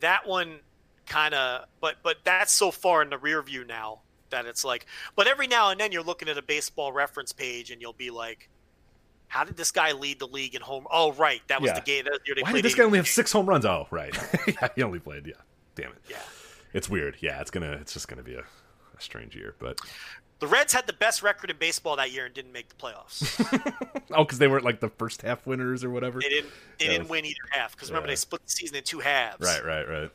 that 0.00 0.26
one 0.26 0.60
kind 1.06 1.34
of 1.34 1.66
but 1.80 1.96
but 2.02 2.16
that's 2.24 2.52
so 2.52 2.70
far 2.70 3.00
in 3.02 3.10
the 3.10 3.18
rear 3.18 3.40
view 3.42 3.64
now 3.64 4.00
that 4.30 4.44
it's 4.44 4.64
like 4.64 4.86
but 5.14 5.28
every 5.28 5.46
now 5.46 5.70
and 5.70 5.78
then 5.78 5.92
you're 5.92 6.02
looking 6.02 6.28
at 6.28 6.36
a 6.36 6.42
baseball 6.42 6.92
reference 6.92 7.32
page 7.32 7.70
and 7.70 7.80
you'll 7.80 7.92
be 7.92 8.10
like 8.10 8.48
how 9.28 9.44
did 9.44 9.56
this 9.56 9.70
guy 9.70 9.92
lead 9.92 10.18
the 10.18 10.26
league 10.26 10.54
in 10.56 10.60
home 10.62 10.84
oh 10.90 11.12
right 11.12 11.42
that 11.46 11.60
was 11.62 11.68
Yeah. 11.68 11.74
the 11.78 11.80
game 11.84 12.04
that 12.06 12.18
year 12.26 12.34
they 12.34 12.42
Why 12.42 12.52
did 12.52 12.64
this 12.64 12.74
guy 12.74 12.82
81 12.82 12.86
only 12.86 12.98
have 12.98 13.06
six 13.06 13.30
home 13.30 13.46
runs? 13.46 13.64
Oh, 13.64 13.86
right. 13.92 14.16
yeah, 14.48 14.68
he 14.74 14.82
only 14.82 14.98
played. 14.98 15.26
Yeah, 15.28 15.34
damn 15.76 15.92
it. 15.92 15.98
yeah 16.10 16.16
It's 16.72 16.88
weird. 16.88 17.16
Yeah, 17.20 17.40
it's 17.40 17.50
gonna. 17.50 17.72
It's 17.80 17.92
just 17.92 18.08
gonna 18.08 18.22
be 18.22 18.34
a, 18.34 18.40
a 18.40 19.00
strange 19.00 19.34
year. 19.36 19.54
But 19.58 19.80
the 20.40 20.46
reds 20.46 20.72
had 20.72 20.86
the 20.86 20.92
best 20.92 21.22
record 21.22 21.50
in 21.50 21.56
baseball 21.56 21.96
that 21.96 22.10
year 22.12 22.26
and 22.26 22.34
didn't 22.34 22.52
make 22.52 22.68
the 22.68 22.74
playoffs 22.74 24.02
oh, 24.10 24.24
because 24.24 24.38
they 24.38 24.48
weren't 24.48 24.64
like 24.64 24.80
the 24.80 24.90
first 24.90 25.22
half 25.22 25.46
winners 25.46 25.82
or 25.82 25.88
whatever. 25.90 26.20
they 26.20 26.28
didn't 26.28 26.50
they 26.78 26.88
didn't 26.88 27.08
win 27.08 27.24
either 27.24 27.36
half 27.50 27.74
because 27.74 27.88
remember 27.90 28.08
Yeah. 28.08 28.12
they 28.12 28.16
split 28.16 28.44
the 28.44 28.50
season 28.50 28.76
in 28.76 28.82
two 28.84 29.00
halves 29.00 29.40
Right, 29.40 29.64
right, 29.64 29.88
right. 29.88 30.10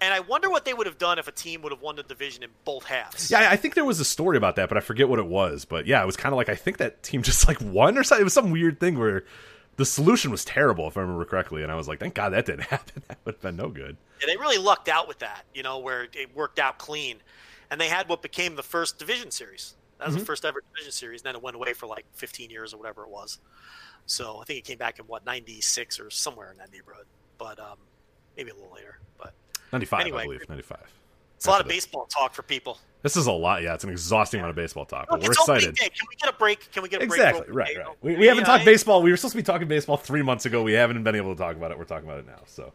and 0.00 0.14
i 0.14 0.20
wonder 0.20 0.48
what 0.50 0.64
they 0.64 0.72
would 0.72 0.86
have 0.86 0.98
done 0.98 1.18
if 1.18 1.26
a 1.26 1.32
team 1.32 1.62
would 1.62 1.72
have 1.72 1.80
won 1.82 1.96
the 1.96 2.04
division 2.04 2.44
in 2.44 2.50
both 2.64 2.84
halves 2.84 3.28
Yeah, 3.28 3.40
I- 3.40 3.52
I 3.52 3.56
think 3.56 3.74
there 3.74 3.84
was 3.84 3.98
a 3.98 4.04
story 4.04 4.36
about 4.36 4.54
that, 4.54 4.68
but 4.68 4.78
I 4.78 4.80
forget 4.80 5.08
what 5.08 5.18
it 5.18 5.26
was. 5.26 5.64
But 5.64 5.88
yeah, 5.88 6.00
it 6.00 6.06
was 6.06 6.16
kind 6.16 6.32
of 6.32 6.36
like 6.36 6.48
I 6.48 6.54
think 6.54 6.76
that 6.76 7.02
team 7.02 7.22
just 7.24 7.48
like 7.48 7.60
won 7.60 7.98
or 7.98 8.04
something. 8.04 8.20
It 8.20 8.24
was 8.24 8.34
some 8.34 8.52
weird 8.52 8.78
thing 8.78 8.96
where 8.96 9.24
the 9.76 9.84
solution 9.84 10.30
was 10.30 10.44
terrible, 10.44 10.86
if 10.88 10.96
I 10.96 11.00
remember 11.00 11.24
correctly. 11.24 11.62
And 11.62 11.70
I 11.70 11.74
was 11.74 11.88
like, 11.88 12.00
thank 12.00 12.14
God 12.14 12.30
that 12.30 12.46
didn't 12.46 12.62
happen. 12.70 13.02
That 13.08 13.18
would 13.24 13.34
have 13.34 13.42
been 13.42 13.56
no 13.56 13.68
good. 13.68 13.96
Yeah, 14.20 14.26
they 14.26 14.36
really 14.36 14.58
lucked 14.58 14.88
out 14.88 15.08
with 15.08 15.18
that, 15.20 15.44
you 15.54 15.62
know, 15.62 15.78
where 15.78 16.04
it 16.12 16.34
worked 16.34 16.58
out 16.58 16.78
clean. 16.78 17.18
And 17.70 17.80
they 17.80 17.88
had 17.88 18.08
what 18.08 18.22
became 18.22 18.56
the 18.56 18.62
first 18.62 18.98
division 18.98 19.30
series. 19.30 19.74
That 19.98 20.08
was 20.08 20.16
the 20.16 20.24
first 20.24 20.44
ever 20.44 20.62
division 20.72 20.92
series. 20.92 21.22
And 21.22 21.26
then 21.26 21.36
it 21.36 21.42
went 21.42 21.56
away 21.56 21.72
for 21.72 21.86
like 21.86 22.04
15 22.14 22.50
years 22.50 22.74
or 22.74 22.76
whatever 22.76 23.02
it 23.02 23.08
was. 23.08 23.38
So 24.06 24.38
I 24.40 24.44
think 24.44 24.58
it 24.58 24.64
came 24.64 24.78
back 24.78 24.98
in 24.98 25.06
what, 25.06 25.24
96 25.24 25.98
or 25.98 26.10
somewhere 26.10 26.50
in 26.50 26.58
that 26.58 26.70
neighborhood. 26.72 27.06
But 27.38 27.58
um, 27.58 27.78
maybe 28.36 28.50
a 28.50 28.54
little 28.54 28.72
later. 28.74 28.98
But 29.18 29.32
Ninety 29.72 29.86
five, 29.86 30.02
Anyway. 30.02 30.20
I 30.20 30.24
believe. 30.24 30.48
Ninety 30.48 30.62
five. 30.62 30.92
It's 31.44 31.48
a 31.48 31.50
lot 31.50 31.60
of 31.60 31.68
baseball 31.68 32.06
talk 32.06 32.32
for 32.32 32.42
people. 32.42 32.78
This 33.02 33.18
is 33.18 33.26
a 33.26 33.32
lot. 33.32 33.62
Yeah, 33.62 33.74
it's 33.74 33.84
an 33.84 33.90
exhausting 33.90 34.40
amount 34.40 34.50
of 34.50 34.56
baseball 34.56 34.86
talk. 34.86 35.10
Look, 35.12 35.20
we're 35.20 35.32
excited. 35.32 35.76
Can 35.76 35.90
we 36.08 36.16
get 36.16 36.30
a 36.30 36.38
break? 36.38 36.72
Can 36.72 36.82
we 36.82 36.88
get 36.88 37.02
a 37.02 37.06
break? 37.06 37.20
Exactly. 37.20 37.52
Right. 37.52 37.76
Right. 37.76 37.86
We, 38.00 38.16
we 38.16 38.26
haven't 38.26 38.44
talked 38.44 38.64
baseball. 38.64 39.02
We 39.02 39.10
were 39.10 39.18
supposed 39.18 39.32
to 39.32 39.36
be 39.36 39.42
talking 39.42 39.68
baseball 39.68 39.98
three 39.98 40.22
months 40.22 40.46
ago. 40.46 40.62
We 40.62 40.72
haven't 40.72 41.02
been 41.02 41.14
able 41.14 41.34
to 41.34 41.38
talk 41.38 41.54
about 41.54 41.70
it. 41.70 41.78
We're 41.78 41.84
talking 41.84 42.08
about 42.08 42.20
it 42.20 42.26
now. 42.26 42.40
So 42.46 42.72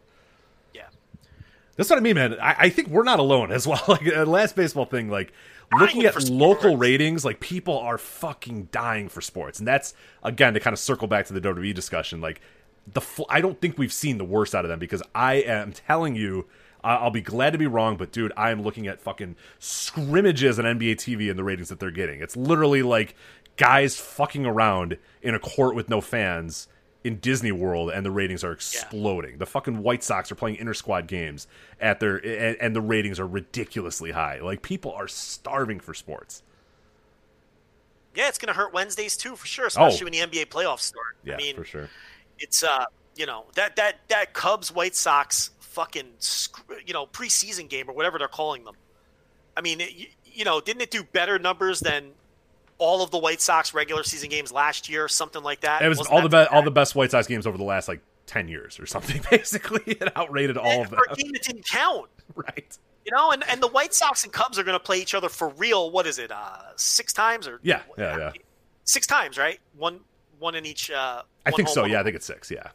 Yeah. 0.72 0.82
that's 1.74 1.90
what 1.90 1.98
I 1.98 2.00
mean, 2.00 2.14
man. 2.14 2.34
I, 2.40 2.54
I 2.58 2.68
think 2.68 2.88
we're 2.90 3.02
not 3.02 3.18
alone 3.18 3.50
as 3.50 3.66
well. 3.66 3.82
Like 3.88 4.04
the 4.04 4.24
last 4.24 4.54
baseball 4.54 4.84
thing, 4.84 5.10
like 5.10 5.32
looking 5.76 6.04
at 6.04 6.30
local 6.30 6.76
ratings, 6.76 7.24
like 7.24 7.40
people 7.40 7.76
are 7.80 7.98
fucking 7.98 8.68
dying 8.70 9.08
for 9.08 9.20
sports, 9.20 9.58
and 9.58 9.66
that's 9.66 9.94
again 10.22 10.54
to 10.54 10.60
kind 10.60 10.74
of 10.74 10.78
circle 10.78 11.08
back 11.08 11.26
to 11.26 11.32
the 11.32 11.40
WWE 11.40 11.74
discussion. 11.74 12.20
Like 12.20 12.40
the, 12.92 13.00
fl- 13.00 13.24
I 13.28 13.40
don't 13.40 13.60
think 13.60 13.78
we've 13.78 13.92
seen 13.92 14.18
the 14.18 14.24
worst 14.24 14.54
out 14.54 14.64
of 14.64 14.68
them 14.68 14.78
because 14.78 15.02
I 15.12 15.34
am 15.34 15.72
telling 15.72 16.14
you. 16.14 16.46
I- 16.82 16.96
I'll 16.96 17.10
be 17.10 17.20
glad 17.20 17.50
to 17.52 17.58
be 17.58 17.66
wrong, 17.66 17.96
but 17.96 18.12
dude, 18.12 18.32
I 18.36 18.50
am 18.50 18.62
looking 18.62 18.86
at 18.86 19.00
fucking 19.00 19.36
scrimmages 19.58 20.58
on 20.58 20.64
NBA 20.64 20.96
TV 20.96 21.28
and 21.30 21.38
the 21.38 21.44
ratings 21.44 21.68
that 21.68 21.78
they're 21.80 21.90
getting. 21.90 22.20
It's 22.20 22.36
literally 22.36 22.82
like 22.82 23.14
guys 23.56 23.96
fucking 23.98 24.46
around 24.46 24.96
in 25.22 25.34
a 25.34 25.38
court 25.38 25.74
with 25.74 25.88
no 25.88 26.00
fans 26.00 26.68
in 27.02 27.16
Disney 27.16 27.50
World, 27.52 27.90
and 27.90 28.04
the 28.04 28.10
ratings 28.10 28.44
are 28.44 28.52
exploding. 28.52 29.38
The 29.38 29.46
fucking 29.46 29.82
White 29.82 30.02
Sox 30.04 30.30
are 30.30 30.34
playing 30.34 30.56
inter 30.56 30.74
squad 30.74 31.06
games 31.06 31.46
at 31.80 31.98
their, 31.98 32.16
and, 32.16 32.56
and 32.60 32.76
the 32.76 32.80
ratings 32.82 33.18
are 33.18 33.26
ridiculously 33.26 34.10
high. 34.10 34.40
Like 34.40 34.60
people 34.62 34.92
are 34.92 35.08
starving 35.08 35.80
for 35.80 35.94
sports. 35.94 36.42
Yeah, 38.14 38.28
it's 38.28 38.38
going 38.38 38.48
to 38.52 38.58
hurt 38.58 38.72
Wednesdays 38.74 39.16
too, 39.16 39.36
for 39.36 39.46
sure, 39.46 39.66
especially 39.66 40.04
when 40.04 40.12
the 40.12 40.18
NBA 40.18 40.46
playoffs 40.48 40.80
start. 40.80 41.16
Oh. 41.16 41.20
Yeah, 41.24 41.34
I 41.34 41.36
mean, 41.38 41.56
for 41.56 41.64
sure. 41.64 41.88
it's 42.38 42.62
uh 42.62 42.84
you 43.16 43.24
know 43.26 43.44
that 43.54 43.76
that 43.76 44.00
that 44.08 44.32
Cubs 44.34 44.72
White 44.72 44.94
Sox 44.94 45.50
fucking 45.70 46.06
you 46.86 46.92
know 46.92 47.06
preseason 47.06 47.68
game 47.68 47.88
or 47.88 47.94
whatever 47.94 48.18
they're 48.18 48.28
calling 48.28 48.64
them. 48.64 48.74
I 49.56 49.62
mean, 49.62 49.80
it, 49.80 49.92
you, 50.24 50.44
know, 50.44 50.60
didn't 50.60 50.82
it 50.82 50.90
do 50.90 51.02
better 51.02 51.38
numbers 51.38 51.80
than 51.80 52.12
all 52.78 53.02
of 53.02 53.10
the 53.10 53.18
White 53.18 53.40
Sox 53.40 53.74
regular 53.74 54.02
season 54.04 54.30
games 54.30 54.52
last 54.52 54.88
year, 54.88 55.08
something 55.08 55.42
like 55.42 55.60
that? 55.60 55.82
It 55.82 55.88
was 55.88 55.98
Wasn't 55.98 56.14
all 56.14 56.22
the 56.22 56.28
best, 56.28 56.50
all 56.52 56.62
the 56.62 56.70
best 56.70 56.94
White 56.94 57.10
Sox 57.10 57.26
games 57.26 57.46
over 57.46 57.58
the 57.58 57.64
last 57.64 57.88
like 57.88 58.00
ten 58.26 58.48
years 58.48 58.78
or 58.78 58.86
something. 58.86 59.20
Basically, 59.30 59.82
it 59.86 60.16
outrated 60.16 60.56
all 60.56 60.82
of 60.82 60.88
for 60.88 61.04
a 61.04 61.08
them. 61.08 61.16
game 61.18 61.32
that 61.32 61.42
didn't 61.42 61.66
count. 61.66 62.08
Right. 62.36 62.78
You 63.04 63.10
know, 63.16 63.32
and, 63.32 63.42
and 63.48 63.60
the 63.60 63.66
White 63.66 63.92
Sox 63.92 64.22
and 64.22 64.32
Cubs 64.32 64.56
are 64.56 64.62
going 64.62 64.78
to 64.78 64.82
play 64.84 65.00
each 65.00 65.14
other 65.14 65.28
for 65.28 65.48
real. 65.48 65.90
What 65.90 66.06
is 66.06 66.20
it? 66.20 66.30
Uh, 66.30 66.58
six 66.76 67.12
times 67.12 67.48
or 67.48 67.58
Yeah, 67.64 67.82
yeah, 67.98 68.16
yeah. 68.18 68.32
six 68.84 69.04
times, 69.04 69.36
right? 69.36 69.58
One 69.76 69.98
one 70.38 70.54
in 70.54 70.64
each. 70.64 70.92
Uh, 70.92 71.22
I 71.44 71.50
think 71.50 71.68
home, 71.68 71.74
so. 71.74 71.80
one 71.82 71.90
Yeah, 71.90 72.00
I 72.00 72.04
think 72.04 72.14
it's 72.14 72.24
six. 72.26 72.52
Yeah, 72.52 72.68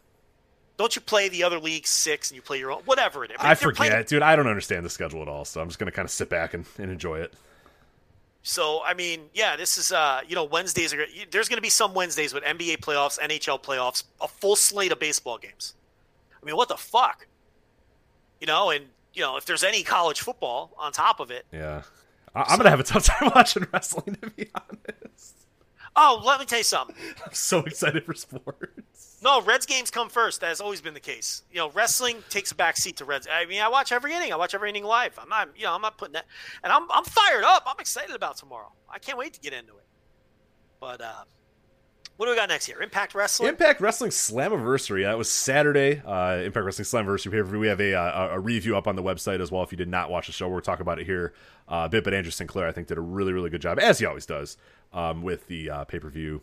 Don't 0.77 0.95
you 0.95 1.01
play 1.01 1.29
the 1.29 1.43
other 1.43 1.59
league 1.59 1.87
six 1.87 2.29
and 2.31 2.35
you 2.35 2.41
play 2.41 2.59
your 2.59 2.71
own? 2.71 2.81
Whatever 2.85 3.23
it 3.23 3.31
is. 3.31 3.37
I 3.39 3.53
They're 3.53 3.71
playing- 3.71 3.91
forget, 3.93 4.07
dude. 4.07 4.21
I 4.21 4.35
don't 4.35 4.47
understand 4.47 4.85
the 4.85 4.89
schedule 4.89 5.21
at 5.21 5.27
all, 5.27 5.45
so 5.45 5.61
I'm 5.61 5.67
just 5.67 5.79
gonna 5.79 5.91
kind 5.91 6.05
of 6.05 6.11
sit 6.11 6.29
back 6.29 6.53
and, 6.53 6.65
and 6.77 6.91
enjoy 6.91 7.19
it. 7.19 7.33
So 8.43 8.83
I 8.83 8.93
mean, 8.93 9.21
yeah, 9.33 9.55
this 9.55 9.77
is 9.77 9.91
uh, 9.91 10.21
you 10.27 10.35
know, 10.35 10.43
Wednesdays 10.43 10.93
are 10.93 11.03
there's 11.31 11.49
going 11.49 11.57
to 11.57 11.61
be 11.63 11.69
some 11.69 11.95
Wednesdays 11.95 12.31
with 12.31 12.43
NBA 12.43 12.77
playoffs, 12.77 13.17
NHL 13.19 13.63
playoffs, 13.63 14.03
a 14.21 14.27
full 14.27 14.55
slate 14.55 14.91
of 14.91 14.99
baseball 14.99 15.39
games. 15.39 15.73
I 16.39 16.45
mean, 16.45 16.55
what 16.55 16.67
the 16.67 16.77
fuck? 16.77 17.25
You 18.39 18.45
know, 18.45 18.69
and 18.69 18.85
you 19.15 19.21
know, 19.23 19.37
if 19.37 19.45
there's 19.45 19.63
any 19.63 19.81
college 19.81 20.21
football 20.21 20.75
on 20.77 20.91
top 20.91 21.19
of 21.19 21.31
it. 21.31 21.45
Yeah, 21.51 21.81
I, 22.35 22.41
I'm 22.43 22.57
gonna 22.57 22.69
have 22.69 22.79
a 22.79 22.83
tough 22.83 23.05
time 23.05 23.31
watching 23.33 23.65
wrestling. 23.73 24.15
To 24.21 24.29
be 24.29 24.47
honest, 24.53 25.35
Oh, 25.95 26.21
let 26.23 26.39
me 26.39 26.45
tell 26.45 26.59
you 26.59 26.63
something. 26.63 26.95
I'm 27.25 27.33
so 27.33 27.59
excited 27.61 28.03
for 28.05 28.13
sports. 28.13 28.67
No, 29.21 29.41
Reds 29.41 29.65
games 29.65 29.89
come 29.89 30.09
first. 30.09 30.41
That 30.41 30.47
has 30.47 30.61
always 30.61 30.81
been 30.81 30.93
the 30.93 30.99
case. 30.99 31.43
You 31.51 31.57
know, 31.57 31.71
wrestling 31.71 32.23
takes 32.29 32.51
a 32.51 32.55
back 32.55 32.77
seat 32.77 32.97
to 32.97 33.05
Reds. 33.05 33.27
I 33.31 33.45
mean, 33.45 33.61
I 33.61 33.69
watch 33.69 33.91
every 33.91 34.13
inning. 34.13 34.31
I 34.31 34.35
watch 34.35 34.53
every 34.53 34.69
inning 34.69 34.83
live. 34.83 35.17
I'm 35.17 35.29
not, 35.29 35.49
you 35.55 35.63
know, 35.63 35.73
I'm 35.73 35.81
not 35.81 35.97
putting 35.97 36.13
that, 36.13 36.25
and 36.63 36.71
I'm 36.71 36.89
I'm 36.91 37.05
fired 37.05 37.43
up. 37.43 37.63
I'm 37.65 37.79
excited 37.79 38.15
about 38.15 38.37
tomorrow. 38.37 38.71
I 38.89 38.99
can't 38.99 39.17
wait 39.17 39.33
to 39.33 39.39
get 39.39 39.53
into 39.53 39.73
it. 39.77 39.85
But 40.79 41.01
uh, 41.01 41.23
what 42.17 42.27
do 42.27 42.31
we 42.31 42.37
got 42.37 42.47
next 42.49 42.65
here? 42.65 42.81
Impact 42.81 43.13
Wrestling. 43.13 43.49
Impact 43.49 43.81
Wrestling 43.81 44.11
Slammiversary. 44.11 45.03
That 45.03 45.17
was 45.17 45.29
Saturday. 45.29 46.01
Uh, 46.05 46.43
Impact 46.43 46.65
Wrestling 46.65 46.85
Slammiversary 46.85 47.31
pay 47.31 47.37
per 47.39 47.43
view. 47.43 47.59
We 47.59 47.67
have 47.67 47.81
a, 47.81 47.93
uh, 47.93 48.29
a 48.35 48.39
review 48.39 48.77
up 48.77 48.87
on 48.87 48.95
the 48.95 49.03
website 49.03 49.41
as 49.41 49.51
well. 49.51 49.63
If 49.63 49.71
you 49.71 49.77
did 49.77 49.89
not 49.89 50.09
watch 50.09 50.27
the 50.27 50.33
show, 50.33 50.47
we'll 50.47 50.61
talk 50.61 50.79
about 50.79 50.99
it 50.99 51.05
here 51.05 51.33
uh, 51.67 51.83
a 51.85 51.89
bit. 51.89 52.03
But 52.03 52.13
Andrew 52.13 52.31
Sinclair, 52.31 52.67
I 52.67 52.71
think, 52.71 52.87
did 52.87 52.97
a 52.97 53.01
really, 53.01 53.33
really 53.33 53.49
good 53.49 53.61
job, 53.61 53.79
as 53.79 53.99
he 53.99 54.05
always 54.05 54.25
does, 54.25 54.57
um, 54.93 55.23
with 55.23 55.47
the 55.47 55.69
uh, 55.69 55.83
pay 55.85 55.99
per 55.99 56.09
view 56.09 56.41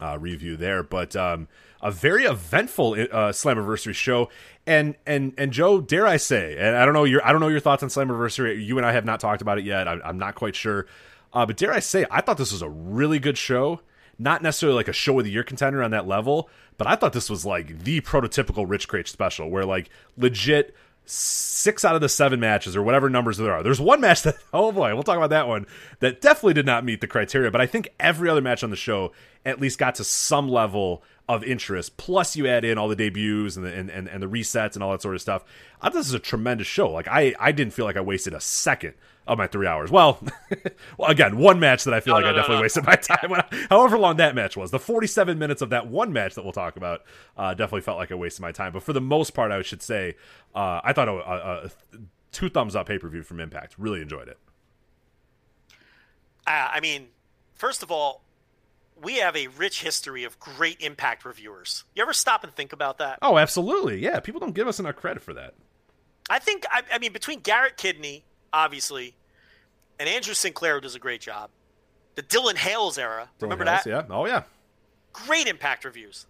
uh, 0.00 0.18
review 0.18 0.56
there. 0.56 0.82
But 0.82 1.14
um, 1.16 1.48
a 1.80 1.90
very 1.90 2.24
eventful 2.24 2.92
uh, 2.94 3.30
Slammiversary 3.30 3.94
show. 3.94 4.30
And 4.66 4.96
and 5.06 5.34
and 5.36 5.52
Joe, 5.52 5.80
dare 5.80 6.06
I 6.06 6.16
say, 6.16 6.56
and 6.58 6.76
I 6.76 6.84
don't 6.84 6.94
know 6.94 7.04
your 7.04 7.24
I 7.24 7.32
don't 7.32 7.40
know 7.40 7.48
your 7.48 7.60
thoughts 7.60 7.82
on 7.82 7.90
Slammiversary. 7.90 8.64
You 8.64 8.78
and 8.78 8.86
I 8.86 8.92
have 8.92 9.04
not 9.04 9.20
talked 9.20 9.42
about 9.42 9.58
it 9.58 9.64
yet. 9.64 9.86
I'm, 9.86 10.00
I'm 10.04 10.18
not 10.18 10.34
quite 10.34 10.56
sure. 10.56 10.86
Uh, 11.32 11.44
but 11.44 11.56
dare 11.56 11.72
I 11.72 11.80
say, 11.80 12.06
I 12.10 12.20
thought 12.20 12.38
this 12.38 12.52
was 12.52 12.62
a 12.62 12.68
really 12.68 13.18
good 13.18 13.36
show. 13.36 13.80
Not 14.18 14.42
necessarily 14.42 14.76
like 14.76 14.88
a 14.88 14.92
show 14.92 15.18
of 15.18 15.24
the 15.24 15.32
year 15.32 15.42
contender 15.42 15.82
on 15.82 15.90
that 15.90 16.06
level, 16.06 16.48
but 16.78 16.86
I 16.86 16.94
thought 16.94 17.12
this 17.12 17.28
was 17.28 17.44
like 17.44 17.80
the 17.80 18.00
prototypical 18.00 18.64
Rich 18.68 18.88
Kraetsch 18.88 19.08
special, 19.08 19.50
where 19.50 19.64
like 19.64 19.90
legit 20.16 20.74
six 21.06 21.84
out 21.84 21.94
of 21.94 22.00
the 22.00 22.08
seven 22.08 22.40
matches 22.40 22.76
or 22.76 22.82
whatever 22.82 23.10
numbers 23.10 23.36
there 23.36 23.52
are. 23.52 23.62
There's 23.62 23.80
one 23.80 24.00
match 24.00 24.22
that 24.22 24.36
oh 24.52 24.72
boy, 24.72 24.94
we'll 24.94 25.02
talk 25.02 25.16
about 25.16 25.30
that 25.30 25.48
one 25.48 25.66
that 26.00 26.20
definitely 26.20 26.54
did 26.54 26.66
not 26.66 26.84
meet 26.84 27.00
the 27.00 27.06
criteria, 27.06 27.50
but 27.50 27.60
I 27.60 27.66
think 27.66 27.88
every 28.00 28.28
other 28.28 28.40
match 28.40 28.64
on 28.64 28.70
the 28.70 28.76
show 28.76 29.12
at 29.44 29.60
least 29.60 29.78
got 29.78 29.94
to 29.96 30.04
some 30.04 30.48
level 30.48 31.02
of 31.28 31.42
interest. 31.44 31.96
Plus, 31.96 32.36
you 32.36 32.46
add 32.46 32.64
in 32.64 32.78
all 32.78 32.88
the 32.88 32.96
debuts 32.96 33.56
and 33.56 33.64
the 33.64 33.72
and, 33.72 33.90
and, 33.90 34.08
and 34.08 34.22
the 34.22 34.28
resets 34.28 34.74
and 34.74 34.82
all 34.82 34.92
that 34.92 35.02
sort 35.02 35.14
of 35.14 35.20
stuff. 35.20 35.44
I 35.80 35.88
this 35.90 36.06
is 36.06 36.14
a 36.14 36.18
tremendous 36.18 36.66
show. 36.66 36.90
Like 36.90 37.08
I 37.08 37.34
I 37.38 37.52
didn't 37.52 37.72
feel 37.72 37.84
like 37.84 37.96
I 37.96 38.02
wasted 38.02 38.34
a 38.34 38.40
second 38.40 38.94
of 39.26 39.38
my 39.38 39.46
three 39.46 39.66
hours. 39.66 39.90
Well, 39.90 40.20
well 40.98 41.10
again, 41.10 41.38
one 41.38 41.58
match 41.60 41.84
that 41.84 41.94
I 41.94 42.00
feel 42.00 42.14
No, 42.14 42.16
like 42.18 42.24
no, 42.24 42.28
I 42.28 42.32
no, 42.32 42.36
definitely 42.38 42.62
wasted 42.62 42.84
my 42.84 42.94
time. 42.96 43.32
I, 43.32 43.66
however 43.70 43.98
long 43.98 44.16
that 44.18 44.34
match 44.34 44.56
was, 44.56 44.70
the 44.70 44.78
47 44.78 45.38
minutes 45.38 45.62
of 45.62 45.70
that 45.70 45.86
one 45.86 46.12
match 46.12 46.34
that 46.34 46.42
we'll 46.42 46.52
talk 46.52 46.76
about, 46.76 47.02
uh, 47.36 47.54
definitely 47.54 47.80
felt 47.82 47.98
like 47.98 48.12
I 48.12 48.14
wasted 48.14 48.42
my 48.42 48.52
time. 48.52 48.72
But 48.72 48.82
for 48.82 48.92
the 48.92 49.00
most 49.00 49.30
part, 49.30 49.50
I 49.52 49.62
should 49.62 49.82
say, 49.82 50.16
uh, 50.54 50.80
I 50.84 50.92
thought 50.92 51.08
a, 51.08 51.12
a, 51.12 51.64
a 51.66 51.70
two 52.32 52.48
thumbs 52.48 52.76
up 52.76 52.86
pay 52.86 52.98
per 52.98 53.08
view 53.08 53.22
from 53.22 53.40
Impact. 53.40 53.74
Really 53.78 54.02
enjoyed 54.02 54.28
it. 54.28 54.38
Uh, 56.46 56.68
I 56.72 56.80
mean, 56.80 57.08
first 57.54 57.82
of 57.82 57.90
all, 57.90 58.22
we 59.00 59.16
have 59.16 59.34
a 59.36 59.48
rich 59.48 59.82
history 59.82 60.24
of 60.24 60.38
great 60.38 60.80
Impact 60.80 61.24
reviewers. 61.24 61.84
You 61.94 62.02
ever 62.02 62.12
stop 62.12 62.44
and 62.44 62.54
think 62.54 62.72
about 62.72 62.98
that? 62.98 63.18
Oh, 63.22 63.38
absolutely. 63.38 63.98
Yeah, 63.98 64.20
people 64.20 64.40
don't 64.40 64.54
give 64.54 64.68
us 64.68 64.78
enough 64.78 64.96
credit 64.96 65.22
for 65.22 65.34
that. 65.34 65.54
I 66.30 66.38
think, 66.38 66.64
I, 66.70 66.82
I 66.92 66.98
mean, 66.98 67.12
between 67.12 67.40
Garrett 67.40 67.76
Kidney, 67.76 68.24
obviously, 68.54 69.14
and 69.98 70.08
Andrew 70.08 70.34
Sinclair, 70.34 70.80
does 70.80 70.94
a 70.94 70.98
great 70.98 71.20
job, 71.20 71.50
the 72.14 72.22
Dylan 72.22 72.54
Hales 72.56 72.96
era, 72.96 73.28
remember 73.40 73.64
Hales, 73.64 73.84
that? 73.84 74.08
Yeah. 74.08 74.14
Oh, 74.16 74.26
yeah. 74.26 74.44
Great 75.12 75.46
Impact 75.46 75.84
reviews. 75.84 76.26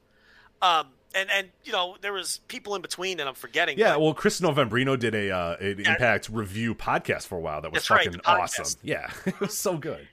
Um, 0.62 0.88
and, 1.14 1.30
and, 1.30 1.48
you 1.64 1.72
know, 1.72 1.96
there 2.00 2.12
was 2.12 2.40
people 2.48 2.74
in 2.74 2.82
between 2.82 3.18
that 3.18 3.28
I'm 3.28 3.34
forgetting. 3.34 3.78
Yeah, 3.78 3.92
but- 3.92 4.00
well, 4.00 4.14
Chris 4.14 4.40
Novembrino 4.40 4.98
did 4.98 5.14
a 5.14 5.30
uh, 5.30 5.56
an 5.60 5.80
Impact 5.80 6.28
review 6.30 6.74
podcast 6.74 7.26
for 7.26 7.36
a 7.36 7.40
while 7.40 7.60
that 7.60 7.70
was 7.70 7.86
That's 7.86 8.04
fucking 8.04 8.20
podcast. 8.20 8.60
awesome. 8.60 8.80
Yeah, 8.82 9.10
it 9.26 9.38
was 9.38 9.56
so 9.56 9.76
good. 9.76 10.08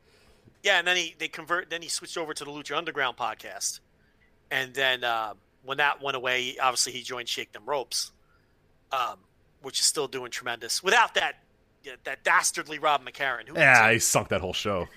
Yeah, 0.63 0.77
and 0.77 0.87
then 0.87 0.97
he 0.97 1.15
they 1.17 1.27
convert. 1.27 1.69
Then 1.71 1.81
he 1.81 1.87
switched 1.89 2.17
over 2.17 2.33
to 2.35 2.43
the 2.45 2.51
Lucha 2.51 2.77
Underground 2.77 3.17
podcast, 3.17 3.79
and 4.51 4.73
then 4.75 5.03
uh, 5.03 5.33
when 5.63 5.77
that 5.77 6.03
went 6.03 6.15
away, 6.17 6.55
obviously 6.61 6.91
he 6.91 7.01
joined 7.01 7.27
Shake 7.27 7.51
Them 7.51 7.63
Ropes, 7.65 8.11
um, 8.91 9.17
which 9.63 9.79
is 9.79 9.87
still 9.87 10.07
doing 10.07 10.29
tremendous. 10.29 10.83
Without 10.83 11.15
that, 11.15 11.33
yeah, 11.33 11.50
that 12.03 12.23
dastardly 12.23 12.79
Rob 12.79 13.03
McCarran, 13.05 13.47
who 13.47 13.55
Yeah, 13.55 13.91
he 13.91 13.99
sunk 13.99 14.29
that 14.29 14.41
whole 14.41 14.53
show. 14.53 14.87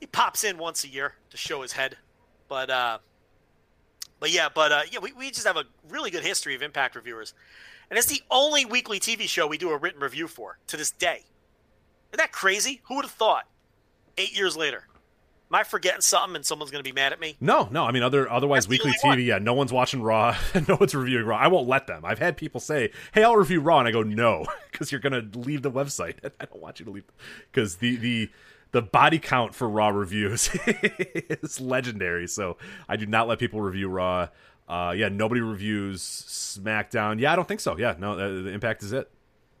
he 0.00 0.06
pops 0.06 0.44
in 0.44 0.58
once 0.58 0.84
a 0.84 0.88
year 0.88 1.14
to 1.30 1.36
show 1.36 1.62
his 1.62 1.72
head, 1.72 1.96
but 2.48 2.70
uh, 2.70 2.98
but 4.18 4.30
yeah, 4.30 4.48
but 4.54 4.72
uh, 4.72 4.82
yeah, 4.90 4.98
we 5.00 5.12
we 5.12 5.30
just 5.30 5.46
have 5.46 5.56
a 5.56 5.64
really 5.88 6.10
good 6.10 6.22
history 6.24 6.54
of 6.54 6.62
Impact 6.62 6.94
reviewers, 6.94 7.34
and 7.90 7.98
it's 7.98 8.06
the 8.08 8.22
only 8.30 8.64
weekly 8.64 9.00
TV 9.00 9.22
show 9.28 9.46
we 9.46 9.58
do 9.58 9.70
a 9.70 9.76
written 9.76 10.00
review 10.00 10.28
for 10.28 10.58
to 10.66 10.76
this 10.76 10.90
day. 10.90 11.24
Isn't 12.12 12.18
that 12.18 12.32
crazy? 12.32 12.80
Who 12.84 12.96
would 12.96 13.04
have 13.04 13.12
thought? 13.12 13.46
Eight 14.18 14.36
years 14.36 14.56
later. 14.56 14.86
Am 15.52 15.56
I 15.58 15.64
forgetting 15.64 16.00
something 16.00 16.36
and 16.36 16.46
someone's 16.46 16.70
going 16.70 16.84
to 16.84 16.88
be 16.88 16.94
mad 16.94 17.12
at 17.12 17.18
me? 17.18 17.36
No, 17.40 17.68
no. 17.72 17.84
I 17.84 17.90
mean, 17.90 18.04
other 18.04 18.30
otherwise 18.30 18.66
That's 18.66 18.70
weekly 18.70 18.92
TV. 18.92 19.04
one. 19.08 19.20
Yeah, 19.20 19.38
no 19.38 19.52
one's 19.52 19.72
watching 19.72 20.00
Raw. 20.00 20.36
no 20.68 20.76
one's 20.78 20.94
reviewing 20.94 21.26
Raw. 21.26 21.36
I 21.36 21.48
won't 21.48 21.66
let 21.66 21.88
them. 21.88 22.04
I've 22.04 22.20
had 22.20 22.36
people 22.36 22.60
say, 22.60 22.92
"Hey, 23.12 23.24
I'll 23.24 23.36
review 23.36 23.60
Raw," 23.60 23.80
and 23.80 23.88
I 23.88 23.90
go, 23.90 24.02
"No," 24.04 24.46
because 24.70 24.92
you're 24.92 25.00
gonna 25.00 25.24
leave 25.34 25.62
the 25.62 25.70
website. 25.70 26.16
I 26.40 26.44
don't 26.44 26.62
want 26.62 26.78
you 26.78 26.84
to 26.84 26.92
leave 26.92 27.04
because 27.50 27.76
the 27.76 27.96
the 27.96 28.30
the 28.70 28.80
body 28.80 29.18
count 29.18 29.52
for 29.56 29.68
Raw 29.68 29.88
reviews 29.88 30.50
is 30.64 31.60
legendary. 31.60 32.28
So 32.28 32.56
I 32.88 32.94
do 32.94 33.06
not 33.06 33.26
let 33.26 33.40
people 33.40 33.60
review 33.60 33.88
Raw. 33.88 34.28
Uh, 34.68 34.92
yeah, 34.96 35.08
nobody 35.08 35.40
reviews 35.40 36.00
SmackDown. 36.00 37.18
Yeah, 37.18 37.32
I 37.32 37.36
don't 37.36 37.48
think 37.48 37.58
so. 37.58 37.76
Yeah, 37.76 37.96
no, 37.98 38.14
the, 38.14 38.42
the 38.42 38.50
Impact 38.50 38.84
is 38.84 38.92
it. 38.92 39.10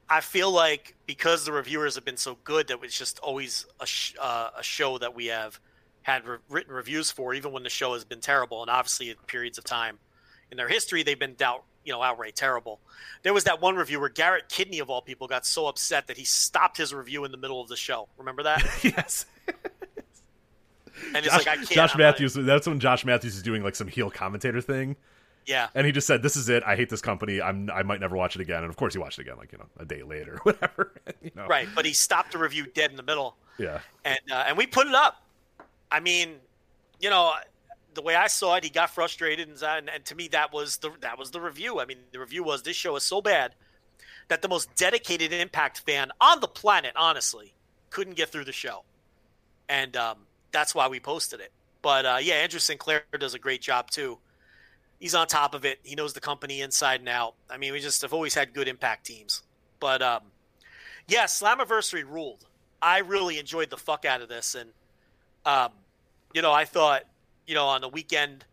I 0.08 0.20
feel 0.20 0.52
like 0.52 0.94
because 1.06 1.44
the 1.44 1.52
reviewers 1.52 1.96
have 1.96 2.04
been 2.04 2.16
so 2.16 2.38
good 2.44 2.68
that 2.68 2.78
it's 2.84 2.96
just 2.96 3.18
always 3.18 3.66
a, 3.80 3.86
sh- 3.86 4.14
uh, 4.20 4.50
a 4.56 4.62
show 4.62 4.98
that 4.98 5.14
we 5.14 5.26
have 5.26 5.58
had 6.02 6.24
re- 6.26 6.38
written 6.48 6.72
reviews 6.72 7.10
for, 7.10 7.34
even 7.34 7.52
when 7.52 7.62
the 7.62 7.68
show 7.70 7.94
has 7.94 8.04
been 8.04 8.20
terrible. 8.20 8.62
And 8.62 8.70
obviously, 8.70 9.10
at 9.10 9.26
periods 9.26 9.58
of 9.58 9.64
time 9.64 9.98
in 10.50 10.56
their 10.56 10.68
history, 10.68 11.02
they've 11.02 11.18
been 11.18 11.34
doubt, 11.34 11.64
you 11.84 11.92
know, 11.92 12.02
outright 12.02 12.36
terrible. 12.36 12.80
There 13.22 13.32
was 13.34 13.44
that 13.44 13.60
one 13.60 13.76
review 13.76 14.00
where 14.00 14.08
Garrett 14.08 14.48
Kidney 14.48 14.78
of 14.78 14.88
all 14.90 15.02
people, 15.02 15.26
got 15.28 15.44
so 15.46 15.66
upset 15.66 16.06
that 16.06 16.16
he 16.16 16.24
stopped 16.24 16.76
his 16.78 16.92
review 16.94 17.24
in 17.24 17.30
the 17.32 17.36
middle 17.36 17.60
of 17.60 17.68
the 17.68 17.76
show. 17.76 18.08
Remember 18.18 18.42
that? 18.44 18.64
yes. 18.82 19.26
And 21.14 21.24
it's 21.24 21.28
Josh, 21.28 21.38
like 21.38 21.48
I 21.48 21.56
can't. 21.56 21.68
Josh 21.70 21.94
I'm 21.94 22.00
not- 22.00 22.06
Matthews. 22.06 22.34
That's 22.34 22.66
when 22.66 22.78
Josh 22.80 23.04
Matthews 23.04 23.36
is 23.36 23.42
doing 23.42 23.62
like 23.62 23.74
some 23.74 23.88
heel 23.88 24.10
commentator 24.10 24.60
thing. 24.60 24.96
yeah. 25.46 25.68
And 25.74 25.86
he 25.86 25.92
just 25.92 26.06
said, 26.06 26.22
"This 26.22 26.36
is 26.36 26.48
it. 26.50 26.62
I 26.66 26.76
hate 26.76 26.90
this 26.90 27.00
company. 27.00 27.40
I'm. 27.40 27.70
I 27.70 27.82
might 27.82 28.00
never 28.00 28.16
watch 28.16 28.36
it 28.36 28.42
again." 28.42 28.58
And 28.62 28.68
of 28.70 28.76
course, 28.76 28.92
he 28.92 28.98
watched 28.98 29.18
it 29.18 29.22
again, 29.22 29.36
like 29.38 29.50
you 29.52 29.58
know, 29.58 29.66
a 29.78 29.84
day 29.86 30.02
later, 30.02 30.34
or 30.34 30.38
whatever. 30.52 30.92
you 31.22 31.30
know, 31.34 31.46
Right, 31.46 31.68
but 31.74 31.86
he 31.86 31.94
stopped 31.94 32.32
the 32.32 32.38
review 32.38 32.66
dead 32.66 32.90
in 32.90 32.96
the 32.96 33.02
middle. 33.02 33.36
Yeah, 33.58 33.80
and 34.04 34.18
uh, 34.30 34.44
and 34.46 34.58
we 34.58 34.66
put 34.66 34.86
it 34.88 34.94
up. 34.94 35.22
I 35.90 36.00
mean, 36.00 36.36
you 37.00 37.10
know, 37.10 37.32
the 37.94 38.02
way 38.02 38.14
I 38.14 38.28
saw 38.28 38.54
it, 38.56 38.64
he 38.64 38.70
got 38.70 38.90
frustrated, 38.90 39.48
and, 39.48 39.62
and, 39.62 39.90
and 39.90 40.04
to 40.06 40.14
me, 40.14 40.28
that 40.28 40.52
was 40.52 40.78
the 40.78 40.90
that 41.00 41.18
was 41.18 41.30
the 41.30 41.40
review. 41.40 41.80
I 41.80 41.86
mean, 41.86 41.98
the 42.12 42.20
review 42.20 42.42
was 42.44 42.62
this 42.62 42.76
show 42.76 42.96
is 42.96 43.02
so 43.02 43.20
bad 43.20 43.54
that 44.28 44.42
the 44.42 44.48
most 44.48 44.74
dedicated 44.76 45.32
Impact 45.32 45.80
fan 45.80 46.10
on 46.20 46.40
the 46.40 46.48
planet, 46.48 46.92
honestly, 46.96 47.52
couldn't 47.90 48.16
get 48.16 48.30
through 48.30 48.44
the 48.44 48.52
show, 48.52 48.84
and 49.68 49.96
um, 49.96 50.18
that's 50.52 50.74
why 50.74 50.88
we 50.88 51.00
posted 51.00 51.40
it. 51.40 51.52
But 51.82 52.06
uh, 52.06 52.18
yeah, 52.20 52.34
Andrew 52.34 52.60
Sinclair 52.60 53.02
does 53.18 53.34
a 53.34 53.38
great 53.38 53.60
job 53.62 53.90
too. 53.90 54.18
He's 54.98 55.14
on 55.14 55.26
top 55.26 55.54
of 55.54 55.64
it. 55.64 55.80
He 55.82 55.94
knows 55.94 56.12
the 56.12 56.20
company 56.20 56.60
inside 56.60 57.00
and 57.00 57.08
out. 57.08 57.34
I 57.48 57.56
mean, 57.56 57.72
we 57.72 57.80
just 57.80 58.02
have 58.02 58.12
always 58.12 58.34
had 58.34 58.52
good 58.52 58.68
Impact 58.68 59.06
teams. 59.06 59.42
But 59.80 60.02
um, 60.02 60.22
yeah, 61.08 61.24
Slammiversary 61.24 62.04
ruled. 62.04 62.44
I 62.82 62.98
really 62.98 63.38
enjoyed 63.38 63.70
the 63.70 63.76
fuck 63.76 64.04
out 64.04 64.22
of 64.22 64.28
this, 64.28 64.54
and 64.54 64.70
um, 65.44 65.72
you 66.32 66.42
know, 66.42 66.52
I 66.52 66.64
thought, 66.64 67.02
you 67.46 67.54
know, 67.54 67.66
on 67.66 67.80
the 67.80 67.88
weekend, 67.88 68.44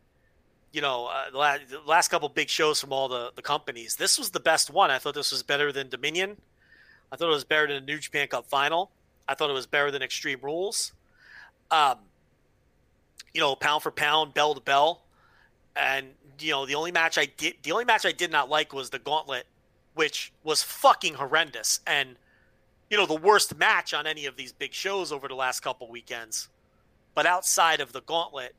you 0.72 0.82
know, 0.82 1.08
uh, 1.08 1.30
the, 1.32 1.38
last, 1.38 1.62
last 1.86 2.08
couple 2.10 2.30
big 2.30 2.50
shows 2.50 2.80
from 2.80 2.92
all 2.92 3.08
the 3.08 3.32
the 3.36 3.42
companies, 3.42 3.96
this 3.96 4.18
was 4.18 4.32
the 4.32 4.40
best 4.40 4.70
one. 4.70 4.92
I 4.92 4.98
thought 4.98 5.16
this 5.16 5.32
was 5.32 5.44
better 5.44 5.72
than 5.72 5.90
Dominion. 5.90 6.38
I 7.12 7.16
thought 7.16 7.28
it 7.28 7.34
was 7.34 7.46
better 7.46 7.68
than 7.68 7.86
the 7.86 7.92
New 7.94 8.00
Japan 8.00 8.28
Cup 8.28 8.48
final. 8.48 8.92
I 9.28 9.36
thought 9.36 9.50
it 9.50 9.54
was 9.54 9.68
better 9.68 9.92
than 9.92 10.02
Extreme 10.02 10.40
Rules. 10.42 10.94
Um, 11.72 11.98
you 13.34 13.42
know, 13.42 13.56
pound 13.56 13.84
for 13.84 13.92
pound, 13.92 14.34
bell 14.34 14.54
to 14.54 14.62
bell, 14.62 15.04
and 15.76 16.08
you 16.40 16.52
know, 16.52 16.66
the 16.66 16.76
only 16.76 16.92
match 16.92 17.18
I 17.18 17.26
did, 17.26 17.56
the 17.64 17.72
only 17.72 17.86
match 17.86 18.06
I 18.06 18.12
did 18.12 18.32
not 18.32 18.50
like 18.50 18.74
was 18.74 18.90
the 18.90 19.00
Gauntlet, 19.00 19.46
which 19.96 20.32
was 20.44 20.64
fucking 20.64 21.16
horrendous 21.16 21.80
and 21.88 22.16
you 22.90 22.98
know, 22.98 23.06
the 23.06 23.16
worst 23.16 23.58
match 23.58 23.94
on 23.94 24.08
any 24.08 24.26
of 24.26 24.38
these 24.38 24.54
big 24.54 24.74
shows 24.74 25.12
over 25.12 25.28
the 25.28 25.36
last 25.36 25.60
couple 25.60 25.90
weekends. 25.90 26.50
But 27.18 27.26
outside 27.26 27.82
of 27.82 27.94
the 27.94 28.02
gauntlet, 28.02 28.54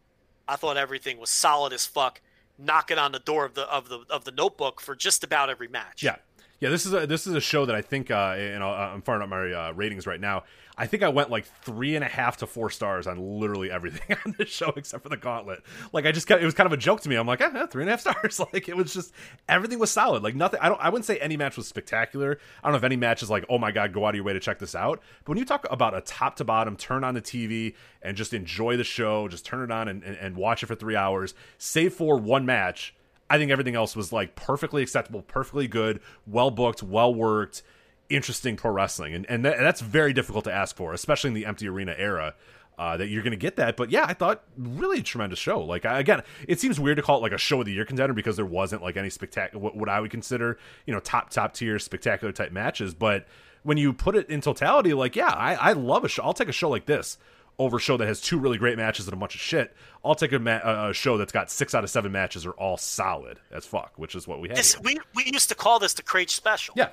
I 0.48 0.56
thought 0.56 0.76
everything 0.76 1.20
was 1.20 1.30
solid 1.30 1.72
as 1.72 1.86
fuck, 1.86 2.20
knocking 2.58 2.98
on 2.98 3.12
the 3.12 3.20
door 3.20 3.44
of 3.44 3.54
the 3.54 3.62
of 3.70 3.88
the 3.88 4.00
of 4.10 4.24
the 4.24 4.32
notebook 4.32 4.80
for 4.80 4.96
just 4.96 5.22
about 5.22 5.48
every 5.48 5.68
match. 5.68 6.02
Yeah, 6.02 6.16
yeah. 6.58 6.68
This 6.68 6.84
is 6.84 6.92
a 6.92 7.06
this 7.06 7.28
is 7.28 7.34
a 7.34 7.40
show 7.40 7.66
that 7.66 7.76
I 7.76 7.82
think, 7.82 8.10
uh, 8.10 8.34
and 8.36 8.64
i 8.64 8.92
I'm 8.92 9.02
firing 9.02 9.22
up 9.22 9.28
my 9.28 9.52
uh, 9.52 9.72
ratings 9.74 10.08
right 10.08 10.20
now. 10.20 10.42
I 10.78 10.86
think 10.86 11.02
I 11.02 11.08
went 11.08 11.28
like 11.28 11.44
three 11.44 11.96
and 11.96 12.04
a 12.04 12.08
half 12.08 12.36
to 12.38 12.46
four 12.46 12.70
stars 12.70 13.08
on 13.08 13.18
literally 13.18 13.68
everything 13.68 14.16
on 14.26 14.36
this 14.38 14.48
show 14.48 14.72
except 14.76 15.02
for 15.02 15.08
the 15.08 15.16
gauntlet. 15.16 15.64
Like 15.92 16.06
I 16.06 16.12
just, 16.12 16.30
it 16.30 16.44
was 16.44 16.54
kind 16.54 16.68
of 16.68 16.72
a 16.72 16.76
joke 16.76 17.00
to 17.00 17.08
me. 17.08 17.16
I'm 17.16 17.26
like, 17.26 17.40
eh, 17.40 17.66
three 17.66 17.82
and 17.82 17.90
a 17.90 17.92
half 17.92 18.00
stars. 18.00 18.40
Like 18.52 18.68
it 18.68 18.76
was 18.76 18.94
just 18.94 19.12
everything 19.48 19.80
was 19.80 19.90
solid. 19.90 20.22
Like 20.22 20.36
nothing. 20.36 20.60
I 20.60 20.68
don't. 20.68 20.80
I 20.80 20.88
wouldn't 20.88 21.04
say 21.04 21.18
any 21.18 21.36
match 21.36 21.56
was 21.56 21.66
spectacular. 21.66 22.38
I 22.62 22.68
don't 22.68 22.72
know 22.72 22.78
if 22.78 22.84
any 22.84 22.96
match 22.96 23.22
is 23.22 23.28
like, 23.28 23.44
oh 23.50 23.58
my 23.58 23.72
god, 23.72 23.92
go 23.92 24.06
out 24.06 24.10
of 24.10 24.14
your 24.14 24.24
way 24.24 24.32
to 24.32 24.40
check 24.40 24.60
this 24.60 24.76
out. 24.76 25.02
But 25.24 25.30
when 25.30 25.38
you 25.38 25.44
talk 25.44 25.66
about 25.68 25.96
a 25.96 26.00
top 26.00 26.36
to 26.36 26.44
bottom, 26.44 26.76
turn 26.76 27.02
on 27.02 27.14
the 27.14 27.22
TV 27.22 27.74
and 28.00 28.16
just 28.16 28.32
enjoy 28.32 28.76
the 28.76 28.84
show, 28.84 29.26
just 29.26 29.44
turn 29.44 29.62
it 29.62 29.72
on 29.72 29.88
and, 29.88 30.04
and, 30.04 30.16
and 30.16 30.36
watch 30.36 30.62
it 30.62 30.66
for 30.66 30.76
three 30.76 30.96
hours, 30.96 31.34
save 31.58 31.92
for 31.92 32.16
one 32.16 32.46
match. 32.46 32.94
I 33.28 33.36
think 33.36 33.50
everything 33.50 33.74
else 33.74 33.94
was 33.96 34.12
like 34.12 34.36
perfectly 34.36 34.82
acceptable, 34.82 35.22
perfectly 35.22 35.66
good, 35.66 36.00
well 36.26 36.50
booked, 36.50 36.82
well 36.82 37.12
worked 37.12 37.62
interesting 38.10 38.56
pro 38.56 38.70
wrestling, 38.70 39.14
and 39.14 39.26
and 39.26 39.44
that's 39.44 39.80
very 39.80 40.12
difficult 40.12 40.44
to 40.44 40.52
ask 40.52 40.76
for, 40.76 40.92
especially 40.92 41.28
in 41.28 41.34
the 41.34 41.46
empty 41.46 41.68
arena 41.68 41.94
era. 41.96 42.34
Uh, 42.78 42.96
that 42.96 43.08
you're 43.08 43.24
going 43.24 43.32
to 43.32 43.36
get 43.36 43.56
that, 43.56 43.76
but 43.76 43.90
yeah, 43.90 44.04
I 44.06 44.14
thought 44.14 44.44
really 44.56 45.02
tremendous 45.02 45.40
show. 45.40 45.60
Like 45.64 45.84
I, 45.84 45.98
again, 45.98 46.22
it 46.46 46.60
seems 46.60 46.78
weird 46.78 46.98
to 46.98 47.02
call 47.02 47.18
it 47.18 47.22
like 47.22 47.32
a 47.32 47.38
show 47.38 47.58
of 47.58 47.66
the 47.66 47.72
year 47.72 47.84
contender 47.84 48.14
because 48.14 48.36
there 48.36 48.46
wasn't 48.46 48.82
like 48.82 48.96
any 48.96 49.10
spectacular 49.10 49.60
what, 49.60 49.74
what 49.74 49.88
I 49.88 50.00
would 50.00 50.12
consider 50.12 50.58
you 50.86 50.94
know 50.94 51.00
top 51.00 51.30
top 51.30 51.54
tier 51.54 51.80
spectacular 51.80 52.30
type 52.30 52.52
matches. 52.52 52.94
But 52.94 53.26
when 53.64 53.78
you 53.78 53.92
put 53.92 54.14
it 54.14 54.30
in 54.30 54.40
totality, 54.40 54.94
like 54.94 55.16
yeah, 55.16 55.26
I, 55.26 55.54
I 55.54 55.72
love 55.72 56.04
a 56.04 56.08
show. 56.08 56.22
I'll 56.22 56.34
take 56.34 56.48
a 56.48 56.52
show 56.52 56.68
like 56.68 56.86
this 56.86 57.18
over 57.58 57.78
a 57.78 57.80
show 57.80 57.96
that 57.96 58.06
has 58.06 58.20
two 58.20 58.38
really 58.38 58.58
great 58.58 58.76
matches 58.76 59.06
and 59.06 59.14
a 59.14 59.16
bunch 59.16 59.34
of 59.34 59.40
shit. 59.40 59.74
I'll 60.04 60.14
take 60.14 60.32
a, 60.32 60.38
ma- 60.38 60.88
a 60.88 60.94
show 60.94 61.18
that's 61.18 61.32
got 61.32 61.50
six 61.50 61.74
out 61.74 61.82
of 61.82 61.90
seven 61.90 62.12
matches 62.12 62.46
are 62.46 62.52
all 62.52 62.76
solid 62.76 63.40
as 63.50 63.66
fuck, 63.66 63.92
which 63.96 64.14
is 64.14 64.28
what 64.28 64.40
we 64.40 64.48
had. 64.48 64.56
This, 64.56 64.80
we 64.80 64.96
we 65.14 65.24
used 65.26 65.48
to 65.48 65.54
call 65.54 65.78
this 65.78 65.94
the 65.94 66.02
Kraetsch 66.02 66.30
special. 66.30 66.74
Yeah, 66.76 66.90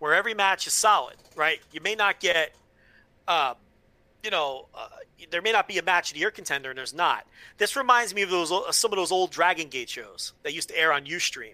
where 0.00 0.14
every 0.14 0.34
match 0.34 0.66
is 0.66 0.72
solid, 0.72 1.14
right? 1.36 1.60
You 1.70 1.80
may 1.80 1.94
not 1.94 2.18
get, 2.18 2.52
uh, 3.28 3.54
you 4.24 4.30
know, 4.30 4.66
uh, 4.74 4.88
there 5.30 5.42
may 5.42 5.52
not 5.52 5.68
be 5.68 5.78
a 5.78 5.82
match 5.82 6.10
of 6.10 6.14
the 6.14 6.20
year 6.20 6.30
contender, 6.30 6.70
and 6.70 6.78
there's 6.78 6.94
not. 6.94 7.26
This 7.58 7.76
reminds 7.76 8.12
me 8.14 8.22
of 8.22 8.30
those 8.30 8.50
uh, 8.50 8.72
some 8.72 8.90
of 8.92 8.96
those 8.96 9.12
old 9.12 9.30
Dragon 9.30 9.68
Gate 9.68 9.90
shows 9.90 10.32
that 10.42 10.52
used 10.54 10.70
to 10.70 10.78
air 10.78 10.92
on 10.92 11.04
UStream, 11.04 11.52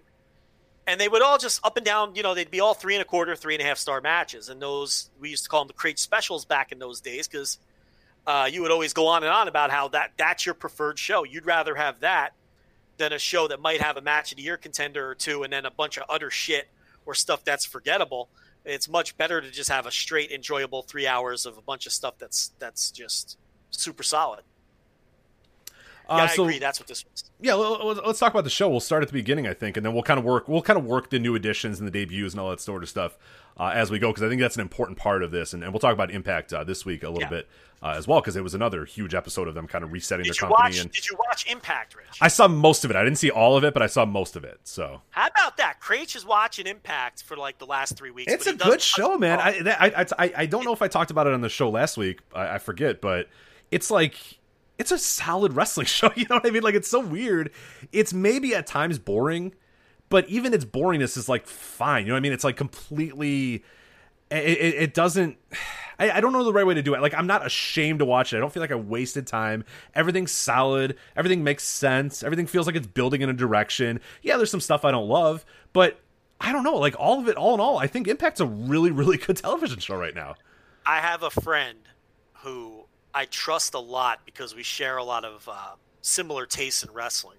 and 0.86 1.01
they 1.01 1.09
would 1.09 1.20
all 1.20 1.36
just 1.36 1.64
up 1.66 1.77
and 1.77 1.85
down. 1.85 2.14
You 2.14 2.23
know, 2.23 2.35
they'd 2.35 2.51
be 2.51 2.60
all 2.60 2.73
three 2.73 2.94
and 2.94 3.02
a 3.02 3.05
quarter, 3.05 3.35
three 3.36 3.55
and 3.55 3.62
a 3.62 3.66
half 3.66 3.78
star 3.78 4.01
matches, 4.01 4.48
and 4.48 4.62
those 4.62 5.10
we 5.20 5.28
used 5.28 5.43
to 5.43 5.51
call 5.51 5.64
them 5.64 5.68
the 5.68 5.74
Kraetsch 5.74 5.98
specials 5.98 6.44
back 6.44 6.70
in 6.70 6.78
those 6.78 7.01
days 7.01 7.27
because 7.27 7.59
uh, 8.27 8.48
you 8.51 8.62
would 8.62 8.70
always 8.70 8.93
go 8.93 9.09
on 9.09 9.24
and 9.24 9.32
on 9.32 9.48
about 9.48 9.70
how 9.70 9.89
that 9.89 10.12
that's 10.16 10.47
your 10.47 10.55
preferred 10.55 10.98
show. 10.98 11.24
You'd 11.24 11.47
rather 11.47 11.74
have 11.74 12.01
that 12.01 12.32
than 12.98 13.12
a 13.12 13.18
show 13.18 13.48
that 13.48 13.60
might 13.60 13.82
have 13.82 13.97
a 13.97 14.01
match 14.01 14.31
of 14.31 14.36
the 14.36 14.44
year 14.44 14.56
contender 14.56 15.10
or 15.10 15.16
two, 15.16 15.43
and 15.43 15.52
then 15.52 15.66
a 15.66 15.70
bunch 15.73 15.97
of 15.98 16.05
utter 16.09 16.31
shit 16.31 16.68
or 17.06 17.14
stuff 17.14 17.44
that's 17.44 17.64
forgettable. 17.64 18.28
It's 18.64 18.88
much 18.88 19.16
better 19.16 19.40
to 19.40 19.50
just 19.50 19.70
have 19.70 19.86
a 19.86 19.92
straight, 19.92 20.32
enjoyable 20.32 20.82
three 20.82 21.06
hours 21.06 21.46
of 21.46 21.56
a 21.56 21.62
bunch 21.62 21.86
of 21.86 21.92
stuff 21.92 22.18
that's 22.18 22.50
that's 22.58 22.90
just 22.90 23.38
super 23.70 24.02
solid. 24.02 24.42
Uh, 26.08 26.16
yeah, 26.18 26.26
so, 26.28 26.44
I 26.44 26.46
agree. 26.46 26.58
That's 26.58 26.78
what 26.78 26.86
this 26.86 27.04
was. 27.04 27.24
Yeah, 27.40 27.54
let's 27.54 28.18
talk 28.18 28.32
about 28.32 28.44
the 28.44 28.50
show. 28.50 28.68
We'll 28.68 28.80
start 28.80 29.02
at 29.02 29.08
the 29.08 29.12
beginning, 29.12 29.46
I 29.46 29.54
think, 29.54 29.76
and 29.76 29.84
then 29.84 29.92
we'll 29.92 30.02
kind 30.02 30.18
of 30.18 30.24
work. 30.24 30.48
We'll 30.48 30.62
kind 30.62 30.78
of 30.78 30.84
work 30.84 31.10
the 31.10 31.18
new 31.18 31.34
additions 31.34 31.80
and 31.80 31.86
the 31.86 31.90
debuts 31.90 32.32
and 32.32 32.40
all 32.40 32.50
that 32.50 32.60
sort 32.60 32.82
of 32.82 32.88
stuff 32.88 33.18
uh, 33.58 33.72
as 33.74 33.90
we 33.90 33.98
go, 33.98 34.10
because 34.10 34.22
I 34.22 34.28
think 34.28 34.40
that's 34.40 34.54
an 34.56 34.62
important 34.62 34.98
part 34.98 35.22
of 35.22 35.30
this. 35.30 35.52
And, 35.52 35.62
and 35.62 35.72
we'll 35.72 35.80
talk 35.80 35.92
about 35.92 36.10
Impact 36.10 36.52
uh, 36.52 36.64
this 36.64 36.84
week 36.84 37.02
a 37.02 37.08
little 37.08 37.22
yeah. 37.22 37.28
bit 37.28 37.48
uh, 37.82 37.94
as 37.96 38.06
well, 38.06 38.20
because 38.20 38.36
it 38.36 38.42
was 38.42 38.54
another 38.54 38.84
huge 38.84 39.14
episode 39.14 39.48
of 39.48 39.54
them 39.54 39.66
kind 39.66 39.84
of 39.84 39.92
resetting 39.92 40.24
did 40.24 40.34
their 40.34 40.48
company. 40.48 40.62
Watch, 40.62 40.78
and 40.78 40.92
did 40.92 41.08
you 41.08 41.16
watch 41.28 41.46
Impact, 41.50 41.94
Rich? 41.94 42.18
I 42.20 42.28
saw 42.28 42.48
most 42.48 42.84
of 42.84 42.90
it. 42.90 42.96
I 42.96 43.02
didn't 43.04 43.18
see 43.18 43.30
all 43.30 43.56
of 43.56 43.64
it, 43.64 43.74
but 43.74 43.82
I 43.82 43.86
saw 43.86 44.06
most 44.06 44.36
of 44.36 44.44
it. 44.44 44.60
So 44.64 45.02
how 45.10 45.26
about 45.26 45.56
that? 45.58 45.80
Kraetsch 45.82 46.16
is 46.16 46.24
watching 46.24 46.66
Impact 46.66 47.22
for 47.24 47.36
like 47.36 47.58
the 47.58 47.66
last 47.66 47.96
three 47.96 48.10
weeks. 48.10 48.32
It's 48.32 48.46
a 48.46 48.54
good 48.54 48.80
show, 48.80 49.18
man. 49.18 49.40
I, 49.40 49.60
I, 49.68 50.06
I 50.18 50.32
I 50.36 50.46
don't 50.46 50.64
know 50.64 50.72
if 50.72 50.82
I 50.82 50.88
talked 50.88 51.10
about 51.10 51.26
it 51.26 51.34
on 51.34 51.40
the 51.40 51.48
show 51.48 51.68
last 51.68 51.98
week. 51.98 52.20
I, 52.34 52.54
I 52.54 52.58
forget, 52.58 53.00
but 53.00 53.28
it's 53.70 53.90
like 53.90 54.16
it's 54.78 54.90
a 54.90 54.98
solid 54.98 55.54
wrestling 55.54 55.86
show. 55.86 56.10
You 56.14 56.26
know 56.28 56.36
what 56.36 56.46
I 56.46 56.50
mean? 56.50 56.62
Like 56.62 56.74
it's 56.74 56.88
so 56.88 57.00
weird. 57.00 57.50
It's 57.92 58.12
maybe 58.12 58.54
at 58.54 58.66
times 58.66 58.98
boring, 58.98 59.54
but 60.08 60.28
even 60.28 60.54
its 60.54 60.64
boringness 60.64 61.16
is 61.16 61.28
like 61.28 61.46
fine. 61.46 62.04
You 62.04 62.08
know 62.08 62.14
what 62.14 62.18
I 62.18 62.22
mean? 62.22 62.32
It's 62.32 62.44
like 62.44 62.56
completely. 62.56 63.64
It, 64.30 64.44
it, 64.44 64.74
it 64.74 64.94
doesn't. 64.94 65.38
I, 65.98 66.10
I, 66.10 66.20
don't 66.20 66.34
know 66.34 66.44
the 66.44 66.52
right 66.52 66.66
way 66.66 66.74
to 66.74 66.82
do 66.82 66.94
it. 66.94 67.00
Like 67.00 67.14
I'm 67.14 67.26
not 67.26 67.46
ashamed 67.46 68.00
to 68.00 68.04
watch 68.04 68.34
it. 68.34 68.36
I 68.36 68.40
don't 68.40 68.52
feel 68.52 68.60
like 68.60 68.70
I 68.70 68.74
wasted 68.74 69.26
time. 69.26 69.64
Everything's 69.94 70.30
solid. 70.30 70.98
Everything 71.16 71.42
makes 71.42 71.64
sense. 71.64 72.22
Everything 72.22 72.46
feels 72.46 72.66
like 72.66 72.76
it's 72.76 72.86
building 72.86 73.22
in 73.22 73.30
a 73.30 73.32
direction. 73.32 74.00
Yeah, 74.20 74.36
there's 74.36 74.50
some 74.50 74.60
stuff 74.60 74.84
I 74.84 74.90
don't 74.90 75.08
love, 75.08 75.46
but 75.72 76.00
I 76.38 76.52
don't 76.52 76.64
know. 76.64 76.74
Like 76.74 76.96
all 76.98 77.18
of 77.18 77.28
it, 77.28 77.36
all 77.36 77.54
in 77.54 77.60
all, 77.60 77.78
I 77.78 77.86
think 77.86 78.08
Impact's 78.08 78.40
a 78.40 78.46
really, 78.46 78.90
really 78.92 79.16
good 79.16 79.38
television 79.38 79.78
show 79.78 79.96
right 79.96 80.14
now. 80.14 80.34
I 80.84 81.00
have 81.00 81.22
a 81.22 81.30
friend 81.30 81.78
who 82.42 82.75
I 83.16 83.24
trust 83.24 83.72
a 83.72 83.78
lot 83.78 84.20
because 84.26 84.55
we 84.55 84.62
share 84.62 84.98
a 84.98 85.02
lot 85.02 85.24
of 85.24 85.48
uh, 85.51 85.76
similar 86.02 86.44
tastes 86.44 86.82
in 86.82 86.93
wrestling. 86.93 87.38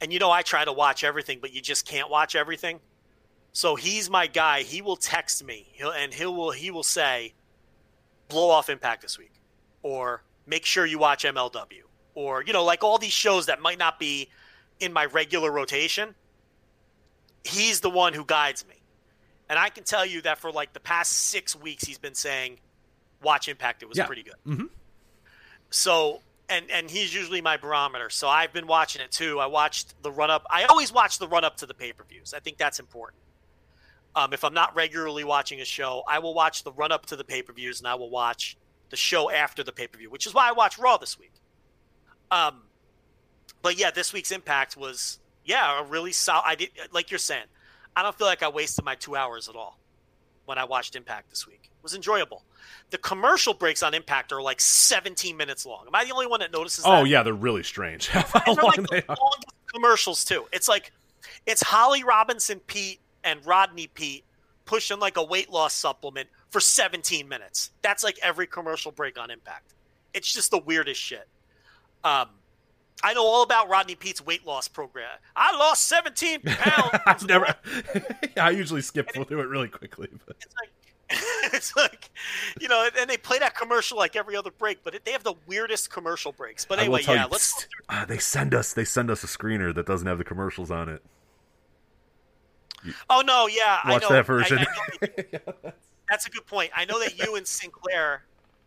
And 0.00 0.14
you 0.14 0.18
know, 0.18 0.30
I 0.30 0.40
try 0.40 0.64
to 0.64 0.72
watch 0.72 1.04
everything, 1.04 1.40
but 1.42 1.52
you 1.52 1.60
just 1.60 1.86
can't 1.86 2.08
watch 2.08 2.34
everything. 2.34 2.80
So 3.52 3.76
he's 3.76 4.08
my 4.08 4.26
guy. 4.26 4.62
He 4.62 4.80
will 4.80 4.96
text 4.96 5.44
me, 5.44 5.66
he'll, 5.72 5.90
and 5.90 6.14
he 6.14 6.24
will 6.24 6.52
he 6.52 6.70
will 6.70 6.82
say, 6.82 7.34
"Blow 8.28 8.48
off 8.48 8.70
Impact 8.70 9.02
this 9.02 9.18
week," 9.18 9.32
or 9.82 10.22
"Make 10.46 10.64
sure 10.64 10.86
you 10.86 10.98
watch 10.98 11.22
MLW," 11.22 11.82
or 12.14 12.42
you 12.42 12.54
know, 12.54 12.64
like 12.64 12.82
all 12.82 12.96
these 12.96 13.12
shows 13.12 13.44
that 13.46 13.60
might 13.60 13.78
not 13.78 13.98
be 13.98 14.30
in 14.80 14.94
my 14.94 15.04
regular 15.04 15.52
rotation. 15.52 16.14
He's 17.44 17.80
the 17.80 17.90
one 17.90 18.14
who 18.14 18.24
guides 18.24 18.66
me, 18.66 18.76
and 19.50 19.58
I 19.58 19.68
can 19.68 19.84
tell 19.84 20.06
you 20.06 20.22
that 20.22 20.38
for 20.38 20.50
like 20.50 20.72
the 20.72 20.80
past 20.80 21.12
six 21.12 21.54
weeks, 21.54 21.84
he's 21.84 21.98
been 21.98 22.14
saying, 22.14 22.58
"Watch 23.22 23.48
Impact. 23.48 23.82
It 23.82 23.88
was 23.88 23.98
yeah. 23.98 24.06
pretty 24.06 24.22
good." 24.22 24.36
Mm-hmm. 24.46 24.66
So 25.70 26.20
and 26.48 26.70
and 26.70 26.90
he's 26.90 27.14
usually 27.14 27.40
my 27.40 27.56
barometer. 27.56 28.10
So 28.10 28.28
I've 28.28 28.52
been 28.52 28.66
watching 28.66 29.02
it 29.02 29.10
too. 29.10 29.38
I 29.38 29.46
watched 29.46 30.02
the 30.02 30.10
run 30.10 30.30
up. 30.30 30.46
I 30.50 30.64
always 30.64 30.92
watch 30.92 31.18
the 31.18 31.28
run 31.28 31.44
up 31.44 31.56
to 31.58 31.66
the 31.66 31.74
pay 31.74 31.92
per 31.92 32.04
views. 32.04 32.34
I 32.34 32.40
think 32.40 32.58
that's 32.58 32.78
important. 32.80 33.22
Um, 34.16 34.32
if 34.32 34.42
I'm 34.44 34.54
not 34.54 34.74
regularly 34.74 35.24
watching 35.24 35.60
a 35.60 35.64
show, 35.64 36.02
I 36.08 36.18
will 36.18 36.34
watch 36.34 36.64
the 36.64 36.72
run 36.72 36.90
up 36.90 37.06
to 37.06 37.16
the 37.16 37.24
pay 37.24 37.42
per 37.42 37.52
views, 37.52 37.80
and 37.80 37.86
I 37.86 37.94
will 37.94 38.10
watch 38.10 38.56
the 38.90 38.96
show 38.96 39.30
after 39.30 39.62
the 39.62 39.72
pay 39.72 39.86
per 39.86 39.98
view, 39.98 40.10
which 40.10 40.26
is 40.26 40.34
why 40.34 40.48
I 40.48 40.52
watched 40.52 40.78
Raw 40.78 40.96
this 40.96 41.18
week. 41.18 41.32
Um, 42.30 42.62
but 43.62 43.78
yeah, 43.78 43.90
this 43.90 44.12
week's 44.12 44.32
Impact 44.32 44.76
was 44.76 45.18
yeah 45.44 45.80
a 45.80 45.84
really 45.84 46.12
solid. 46.12 46.44
I 46.46 46.54
did 46.54 46.70
like 46.92 47.10
you're 47.10 47.18
saying. 47.18 47.44
I 47.94 48.02
don't 48.02 48.16
feel 48.16 48.28
like 48.28 48.42
I 48.44 48.48
wasted 48.48 48.84
my 48.84 48.94
two 48.94 49.16
hours 49.16 49.48
at 49.48 49.56
all 49.56 49.78
when 50.44 50.56
I 50.56 50.64
watched 50.64 50.94
Impact 50.94 51.30
this 51.30 51.46
week. 51.46 51.70
Was 51.88 51.94
enjoyable. 51.94 52.42
The 52.90 52.98
commercial 52.98 53.54
breaks 53.54 53.82
on 53.82 53.94
Impact 53.94 54.30
are 54.30 54.42
like 54.42 54.60
17 54.60 55.38
minutes 55.38 55.64
long. 55.64 55.86
Am 55.86 55.94
I 55.94 56.04
the 56.04 56.12
only 56.12 56.26
one 56.26 56.40
that 56.40 56.52
notices 56.52 56.84
oh, 56.86 57.02
that? 57.02 57.08
yeah, 57.08 57.22
they're 57.22 57.32
really 57.32 57.62
strange. 57.62 58.08
How 58.08 58.44
long 58.46 58.56
like 58.56 58.90
they 58.90 59.02
are. 59.08 59.16
commercials 59.72 60.22
too. 60.22 60.44
It's 60.52 60.68
like 60.68 60.92
it's 61.46 61.62
Holly 61.62 62.04
Robinson 62.04 62.60
Peete 62.60 63.00
and 63.24 63.40
Rodney 63.46 63.86
Peete 63.86 64.24
pushing 64.66 64.98
like 64.98 65.16
a 65.16 65.24
weight 65.24 65.48
loss 65.48 65.72
supplement 65.72 66.28
for 66.50 66.60
17 66.60 67.26
minutes. 67.26 67.70
That's 67.80 68.04
like 68.04 68.18
every 68.22 68.46
commercial 68.46 68.92
break 68.92 69.18
on 69.18 69.30
Impact. 69.30 69.72
It's 70.12 70.30
just 70.30 70.50
the 70.50 70.58
weirdest 70.58 71.00
shit. 71.00 71.26
Um, 72.04 72.28
I 73.02 73.14
know 73.14 73.24
all 73.24 73.42
about 73.42 73.70
Rodney 73.70 73.94
Peete's 73.94 74.24
weight 74.24 74.46
loss 74.46 74.68
program. 74.68 75.08
I 75.34 75.56
lost 75.56 75.88
17 75.88 76.42
pounds. 76.42 76.98
I've 77.06 77.26
never. 77.26 77.54
I 78.36 78.50
usually 78.50 78.82
skip 78.82 79.10
through 79.10 79.40
it 79.40 79.48
really 79.48 79.68
quickly. 79.68 80.08
But. 80.26 80.36
It's 80.42 80.54
like 80.60 80.70
it's 81.52 81.76
like, 81.76 82.10
you 82.60 82.68
know, 82.68 82.88
and 82.98 83.08
they 83.08 83.16
play 83.16 83.38
that 83.38 83.54
commercial 83.54 83.96
like 83.98 84.16
every 84.16 84.36
other 84.36 84.50
break, 84.50 84.82
but 84.82 84.94
it, 84.94 85.04
they 85.04 85.12
have 85.12 85.24
the 85.24 85.34
weirdest 85.46 85.90
commercial 85.90 86.32
breaks. 86.32 86.64
But 86.64 86.78
anyway, 86.78 87.02
yeah, 87.06 87.24
you, 87.24 87.30
let's. 87.30 87.66
Uh, 87.88 88.04
they 88.04 88.18
send 88.18 88.54
us 88.54 88.72
they 88.72 88.84
send 88.84 89.10
us 89.10 89.24
a 89.24 89.26
screener 89.26 89.74
that 89.74 89.86
doesn't 89.86 90.06
have 90.06 90.18
the 90.18 90.24
commercials 90.24 90.70
on 90.70 90.88
it. 90.88 91.02
oh 93.10 93.22
no, 93.26 93.46
yeah, 93.46 93.80
watch 93.86 94.04
I 94.04 94.08
know. 94.08 94.14
that 94.14 94.26
version. 94.26 94.58
I, 94.58 95.08
I 95.66 95.72
that's 96.08 96.26
a 96.26 96.30
good 96.30 96.46
point. 96.46 96.70
I 96.74 96.84
know 96.84 96.98
that 97.00 97.18
you 97.18 97.36
and 97.36 97.46
Sinclair, 97.46 98.24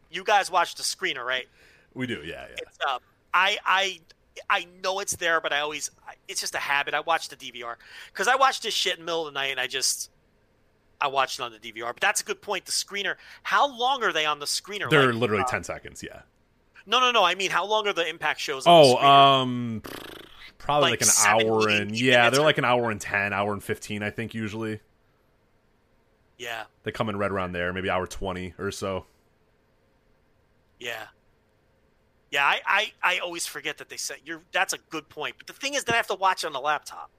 you 0.10 0.24
guys 0.24 0.52
watch 0.52 0.76
the 0.76 0.84
screener, 0.84 1.26
right? 1.26 1.48
We 1.94 2.08
do, 2.08 2.22
yeah, 2.24 2.48
yeah. 2.50 2.94
Um, 2.94 3.00
I 3.34 3.58
I 3.66 4.00
I 4.50 4.68
know 4.84 5.00
it's 5.00 5.16
there, 5.16 5.42
but 5.42 5.52
I 5.52 5.60
always 5.60 5.92
it's 6.28 6.42
just 6.42 6.56
a 6.56 6.60
habit. 6.60 6.94
I 6.94 7.00
watch 7.02 7.30
the 7.30 7.36
DVR 7.36 7.76
because 8.14 8.28
I 8.28 8.36
watch 8.36 8.62
this 8.62 8.74
shit 8.74 8.94
in 8.94 9.00
the 9.00 9.06
middle 9.06 9.28
of 9.28 9.34
the 9.34 9.40
night, 9.40 9.52
and 9.52 9.60
I 9.60 9.68
just 9.68 10.11
I 11.02 11.08
watched 11.08 11.40
it 11.40 11.44
on 11.44 11.52
the 11.52 11.58
DVR. 11.58 11.88
But 11.88 12.00
that's 12.02 12.22
a 12.22 12.24
good 12.24 12.42
point. 12.42 12.66
The 12.66 12.72
screener. 12.72 13.16
How 13.44 13.68
long 13.68 14.04
are 14.04 14.14
they 14.14 14.26
on 14.26 14.40
the 14.40 14.46
screener? 14.46 14.90
They're 14.90 15.12
like, 15.12 15.20
literally 15.20 15.44
uh, 15.44 15.48
ten 15.48 15.64
seconds. 15.64 16.04
Yeah. 16.04 16.22
No, 16.86 17.00
no, 17.00 17.12
no. 17.12 17.24
I 17.24 17.36
mean, 17.36 17.52
how 17.52 17.66
long 17.66 17.88
are 17.88 17.94
the 17.94 18.08
Impact 18.08 18.40
shows? 18.40 18.64
oh, 18.66 18.98
um, 18.98 19.82
probably 20.58 20.92
like, 20.92 21.02
like 21.02 21.10
an 21.10 21.48
hour 21.48 21.70
and 21.70 22.00
yeah, 22.00 22.30
they're 22.30 22.42
like 22.42 22.58
an 22.58 22.66
hour 22.66 22.92
and 22.92 23.02
ten, 23.02 23.34
hour 23.34 23.52
and 23.54 23.64
fifteen. 23.64 24.04
I 24.04 24.10
think 24.10 24.34
usually. 24.34 24.80
Yeah, 26.38 26.64
They 26.84 26.92
come 26.92 27.08
in 27.08 27.18
right 27.18 27.30
around 27.30 27.52
there, 27.52 27.72
maybe 27.72 27.88
hour 27.90 28.08
twenty 28.08 28.56
or 28.58 28.72
so. 28.72 29.06
yeah, 30.80 31.04
yeah. 32.32 32.44
I, 32.44 32.62
I, 32.66 32.94
I 33.04 33.20
always 33.20 33.46
forget 33.46 33.78
that 33.78 33.90
they 33.90 33.98
said 33.98 34.18
you're. 34.26 34.42
That's 34.52 34.74
a 34.74 34.80
good 34.90 35.08
point. 35.08 35.36
But 35.38 35.46
the 35.46 35.54
thing 35.54 35.76
is 35.76 35.84
that 35.84 35.94
I 35.94 35.98
have 35.98 36.08
to 36.08 36.16
watch 36.16 36.44
it 36.44 36.48
on 36.48 36.54
the 36.54 36.60
laptop. 36.60 37.12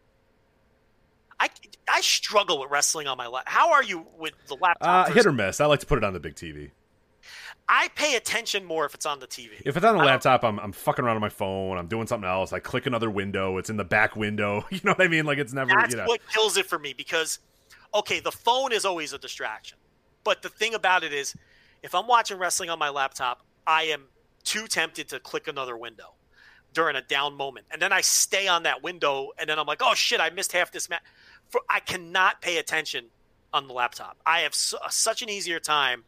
I, 1.43 1.49
I 1.89 2.01
struggle 2.03 2.61
with 2.61 2.71
wrestling 2.71 3.09
on 3.09 3.17
my 3.19 3.27
lap. 3.27 3.45
How 3.47 3.73
are 3.73 3.83
you 3.83 4.07
with 4.17 4.33
the 4.47 4.55
laptop? 4.55 5.09
Uh, 5.09 5.13
hit 5.13 5.27
or 5.27 5.33
miss. 5.33 5.61
I 5.61 5.67
like 5.67 5.81
to 5.81 5.87
put 5.87 5.99
it 5.99 6.05
on 6.05 6.13
the 6.13 6.21
big 6.21 6.37
TV. 6.37 6.71
I 7.69 7.89
pay 7.97 8.15
attention 8.15 8.65
more 8.65 8.87
if 8.87 8.95
it's 8.95 9.07
on 9.07 9.19
the 9.19 9.27
TV. 9.27 9.51
If 9.65 9.77
it's 9.77 9.85
on 9.85 9.97
the 9.97 10.05
laptop, 10.05 10.45
I'm, 10.45 10.61
I'm 10.61 10.71
fucking 10.71 11.05
around 11.05 11.17
on 11.17 11.21
my 11.21 11.29
phone. 11.29 11.79
I'm 11.79 11.89
doing 11.89 12.07
something 12.07 12.29
else. 12.29 12.53
I 12.53 12.61
click 12.61 12.87
another 12.87 13.11
window. 13.11 13.59
It's 13.59 13.71
in 13.71 13.77
the 13.77 13.85
back 13.85 14.15
window. 14.15 14.65
You 14.71 14.81
know 14.85 14.93
what 14.93 15.03
I 15.03 15.09
mean? 15.09 15.27
Like 15.27 15.39
it's 15.39 15.53
never. 15.53 15.71
That's 15.71 15.95
you 15.95 16.01
know. 16.01 16.07
what 16.07 16.21
kills 16.33 16.57
it 16.57 16.67
for 16.67 16.79
me 16.79 16.93
because, 16.93 17.41
okay, 17.93 18.21
the 18.21 18.33
phone 18.33 18.73
is 18.73 18.85
always 18.85 19.13
a 19.13 19.19
distraction. 19.19 19.79
But 20.23 20.43
the 20.43 20.49
thing 20.49 20.75
about 20.75 21.03
it 21.03 21.13
is, 21.13 21.35
if 21.83 21.93
I'm 21.93 22.07
watching 22.07 22.39
wrestling 22.39 22.71
on 22.71 22.79
my 22.79 22.91
laptop, 22.91 23.43
I 23.67 23.85
am 23.85 24.05
too 24.45 24.69
tempted 24.69 25.09
to 25.09 25.19
click 25.19 25.49
another 25.49 25.77
window 25.77 26.15
during 26.73 26.97
a 26.97 27.03
down 27.03 27.37
moment. 27.37 27.67
And 27.71 27.83
then 27.83 27.93
I 27.93 28.01
stay 28.01 28.49
on 28.49 28.63
that 28.63 28.83
window, 28.83 29.31
and 29.39 29.49
then 29.49 29.59
I'm 29.59 29.67
like, 29.67 29.83
oh 29.83 29.95
shit, 29.95 30.21
I 30.21 30.31
missed 30.31 30.53
half 30.53 30.71
this 30.71 30.89
match. 30.89 31.03
For 31.53 31.61
I 31.71 31.79
cannot 31.81 32.41
pay 32.43 32.57
attention 32.57 33.07
on 33.53 33.69
the 33.69 33.75
laptop. 33.75 34.17
I 34.27 34.41
have 34.41 34.55
su- 34.55 34.79
such 34.91 35.23
an 35.23 35.29
easier 35.29 35.61
time. 35.61 36.03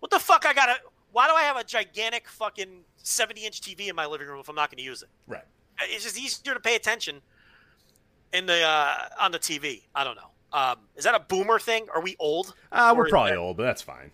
What 0.00 0.10
the 0.10 0.18
fuck? 0.20 0.46
I 0.46 0.54
gotta. 0.54 0.76
Why 1.12 1.26
do 1.28 1.34
I 1.34 1.42
have 1.42 1.56
a 1.56 1.64
gigantic 1.64 2.28
fucking 2.28 2.84
70 2.96 3.44
inch 3.44 3.60
TV 3.60 3.88
in 3.88 3.96
my 3.96 4.06
living 4.06 4.28
room 4.28 4.38
if 4.40 4.48
I'm 4.48 4.54
not 4.54 4.70
going 4.70 4.78
to 4.78 4.84
use 4.84 5.02
it? 5.02 5.08
Right. 5.26 5.42
it's 5.82 6.04
just 6.04 6.18
easier 6.18 6.54
to 6.54 6.60
pay 6.60 6.76
attention 6.76 7.20
in 8.32 8.46
the 8.46 8.62
uh, 8.62 8.94
on 9.20 9.32
the 9.32 9.38
TV. 9.38 9.82
I 9.94 10.04
don't 10.04 10.16
know. 10.16 10.30
Um, 10.52 10.76
is 10.94 11.04
that 11.04 11.14
a 11.16 11.20
boomer 11.20 11.58
thing? 11.58 11.86
Are 11.92 12.00
we 12.00 12.14
old? 12.20 12.54
Uh, 12.70 12.94
we're 12.96 13.08
probably 13.08 13.32
that- 13.32 13.38
old, 13.38 13.56
but 13.56 13.64
that's 13.64 13.82
fine. 13.82 14.12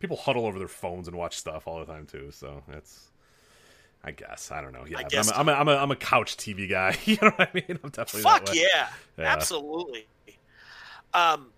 People 0.00 0.16
huddle 0.16 0.44
over 0.46 0.58
their 0.58 0.68
phones 0.68 1.08
and 1.08 1.16
watch 1.16 1.36
stuff 1.38 1.66
all 1.68 1.78
the 1.78 1.86
time 1.86 2.06
too, 2.06 2.30
so 2.32 2.62
that's. 2.68 3.10
I 4.04 4.10
guess 4.10 4.50
I 4.52 4.60
don't 4.60 4.72
know. 4.72 4.84
Yeah, 4.86 4.98
I 4.98 5.04
guess 5.04 5.32
I'm, 5.32 5.48
a, 5.48 5.52
I'm, 5.52 5.68
a, 5.68 5.72
I'm 5.72 5.78
a 5.78 5.82
I'm 5.84 5.90
a 5.90 5.96
couch 5.96 6.36
TV 6.36 6.68
guy. 6.68 6.96
You 7.06 7.16
know 7.22 7.30
what 7.30 7.48
I 7.48 7.50
mean? 7.54 7.78
I'm 7.82 7.90
definitely 7.90 8.22
Fuck 8.22 8.54
yeah, 8.54 8.88
Yeah. 9.16 9.24
absolutely. 9.32 10.06
Um, 11.12 11.50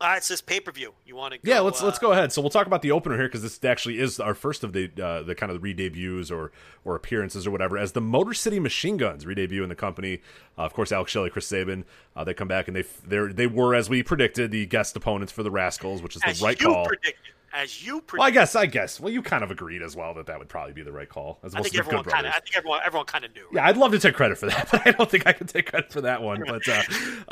all 0.00 0.08
right, 0.08 0.22
so 0.22 0.32
this 0.34 0.40
pay 0.40 0.60
per 0.60 0.70
view. 0.70 0.92
You 1.04 1.16
want 1.16 1.34
to? 1.34 1.40
Yeah, 1.42 1.58
let's 1.58 1.82
uh, 1.82 1.86
let's 1.86 1.98
go 1.98 2.12
ahead. 2.12 2.32
So 2.32 2.40
we'll 2.40 2.50
talk 2.50 2.68
about 2.68 2.82
the 2.82 2.92
opener 2.92 3.16
here 3.16 3.26
because 3.26 3.42
this 3.42 3.64
actually 3.64 3.98
is 3.98 4.20
our 4.20 4.34
first 4.34 4.62
of 4.62 4.72
the 4.72 4.88
uh, 5.02 5.22
the 5.24 5.34
kind 5.34 5.50
of 5.50 5.60
re-debuts 5.60 6.30
or 6.30 6.52
or 6.84 6.94
appearances 6.94 7.48
or 7.48 7.50
whatever 7.50 7.76
as 7.76 7.92
the 7.92 8.00
Motor 8.00 8.32
City 8.34 8.60
Machine 8.60 8.96
Guns 8.96 9.26
re-debut 9.26 9.64
in 9.64 9.68
the 9.68 9.74
company. 9.74 10.20
Uh, 10.56 10.62
of 10.62 10.72
course, 10.72 10.92
Alex 10.92 11.10
Shelley, 11.10 11.30
Chris 11.30 11.48
Sabin, 11.48 11.84
uh, 12.14 12.22
they 12.22 12.32
come 12.34 12.46
back 12.46 12.68
and 12.68 12.76
they 12.76 12.84
they 13.04 13.32
they 13.32 13.46
were 13.48 13.74
as 13.74 13.90
we 13.90 14.04
predicted 14.04 14.52
the 14.52 14.66
guest 14.66 14.94
opponents 14.94 15.32
for 15.32 15.42
the 15.42 15.50
Rascals, 15.50 16.00
which 16.00 16.14
is 16.14 16.22
As 16.24 16.38
the 16.38 16.44
right 16.46 16.60
you 16.60 16.66
call. 16.68 16.86
predicted. 16.86 17.34
As 17.52 17.84
you 17.84 18.00
predicted. 18.00 18.18
Well, 18.18 18.28
I 18.28 18.30
guess 18.30 18.54
I 18.54 18.66
guess. 18.66 19.00
Well, 19.00 19.12
you 19.12 19.22
kind 19.22 19.42
of 19.42 19.50
agreed 19.50 19.82
as 19.82 19.96
well 19.96 20.14
that 20.14 20.26
that 20.26 20.38
would 20.38 20.48
probably 20.48 20.74
be 20.74 20.82
the 20.82 20.92
right 20.92 21.08
call 21.08 21.38
as 21.42 21.54
I 21.54 21.62
think 21.62 21.78
everyone 21.78 22.04
Good 22.04 22.12
kind 22.12 22.26
of. 22.26 22.32
I 22.32 22.40
think 22.40 22.56
everyone 22.56 22.80
everyone 22.84 23.06
kind 23.06 23.24
of 23.24 23.34
knew. 23.34 23.46
Yeah, 23.52 23.66
I'd 23.66 23.76
love 23.76 23.92
to 23.92 23.98
take 23.98 24.14
credit 24.14 24.38
for 24.38 24.46
that, 24.46 24.68
but 24.72 24.86
I 24.86 24.90
don't 24.92 25.10
think 25.10 25.26
I 25.26 25.32
can 25.32 25.46
take 25.46 25.70
credit 25.70 25.92
for 25.92 26.02
that 26.02 26.22
one. 26.22 26.44
But 26.46 26.68
uh, 26.68 26.82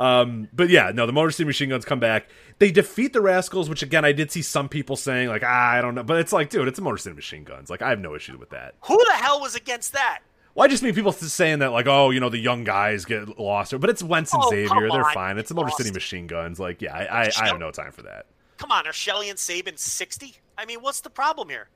um, 0.02 0.48
but 0.52 0.70
yeah, 0.70 0.90
no, 0.94 1.06
the 1.06 1.12
Motor 1.12 1.30
City 1.30 1.46
Machine 1.46 1.68
Guns 1.68 1.84
come 1.84 2.00
back. 2.00 2.28
They 2.58 2.70
defeat 2.70 3.12
the 3.12 3.20
Rascals, 3.20 3.68
which 3.68 3.82
again 3.82 4.04
I 4.04 4.12
did 4.12 4.30
see 4.30 4.42
some 4.42 4.68
people 4.68 4.96
saying 4.96 5.28
like 5.28 5.42
ah, 5.44 5.70
I 5.72 5.80
don't 5.82 5.94
know, 5.94 6.02
but 6.02 6.18
it's 6.18 6.32
like, 6.32 6.50
dude, 6.50 6.68
it's 6.68 6.78
a 6.78 6.82
Motor 6.82 6.98
City 6.98 7.14
Machine 7.14 7.44
Guns. 7.44 7.68
Like 7.68 7.82
I 7.82 7.90
have 7.90 8.00
no 8.00 8.14
issue 8.14 8.38
with 8.38 8.50
that. 8.50 8.74
Who 8.86 8.96
the 8.96 9.12
hell 9.12 9.40
was 9.40 9.54
against 9.54 9.92
that? 9.92 10.20
Well, 10.56 10.64
I 10.64 10.68
just 10.68 10.82
mean 10.82 10.94
people 10.94 11.12
saying 11.12 11.58
that 11.58 11.72
like, 11.72 11.86
oh, 11.86 12.08
you 12.08 12.18
know, 12.18 12.30
the 12.30 12.38
young 12.38 12.64
guys 12.64 13.04
get 13.04 13.38
lost, 13.38 13.78
but 13.78 13.90
it's 13.90 14.02
Wentz 14.02 14.32
and 14.32 14.42
Oh, 14.42 14.48
Xavier, 14.48 14.88
they're 14.90 15.04
fine. 15.12 15.36
It's 15.36 15.50
the 15.50 15.54
Motor. 15.54 15.70
City 15.76 15.90
Machine 15.92 16.26
Guns. 16.26 16.58
Like, 16.58 16.80
yeah, 16.80 16.96
I, 16.96 17.24
I, 17.24 17.30
I 17.42 17.48
have 17.48 17.58
no 17.58 17.70
time 17.70 17.92
for 17.92 18.00
that. 18.02 18.24
Come 18.56 18.72
on, 18.72 18.86
are 18.86 18.92
Shelley 18.92 19.28
and 19.30 19.38
Sabin 19.38 19.76
sixty? 19.76 20.36
I 20.58 20.64
mean, 20.64 20.80
what's 20.80 21.00
the 21.00 21.10
problem 21.10 21.48
here? 21.48 21.68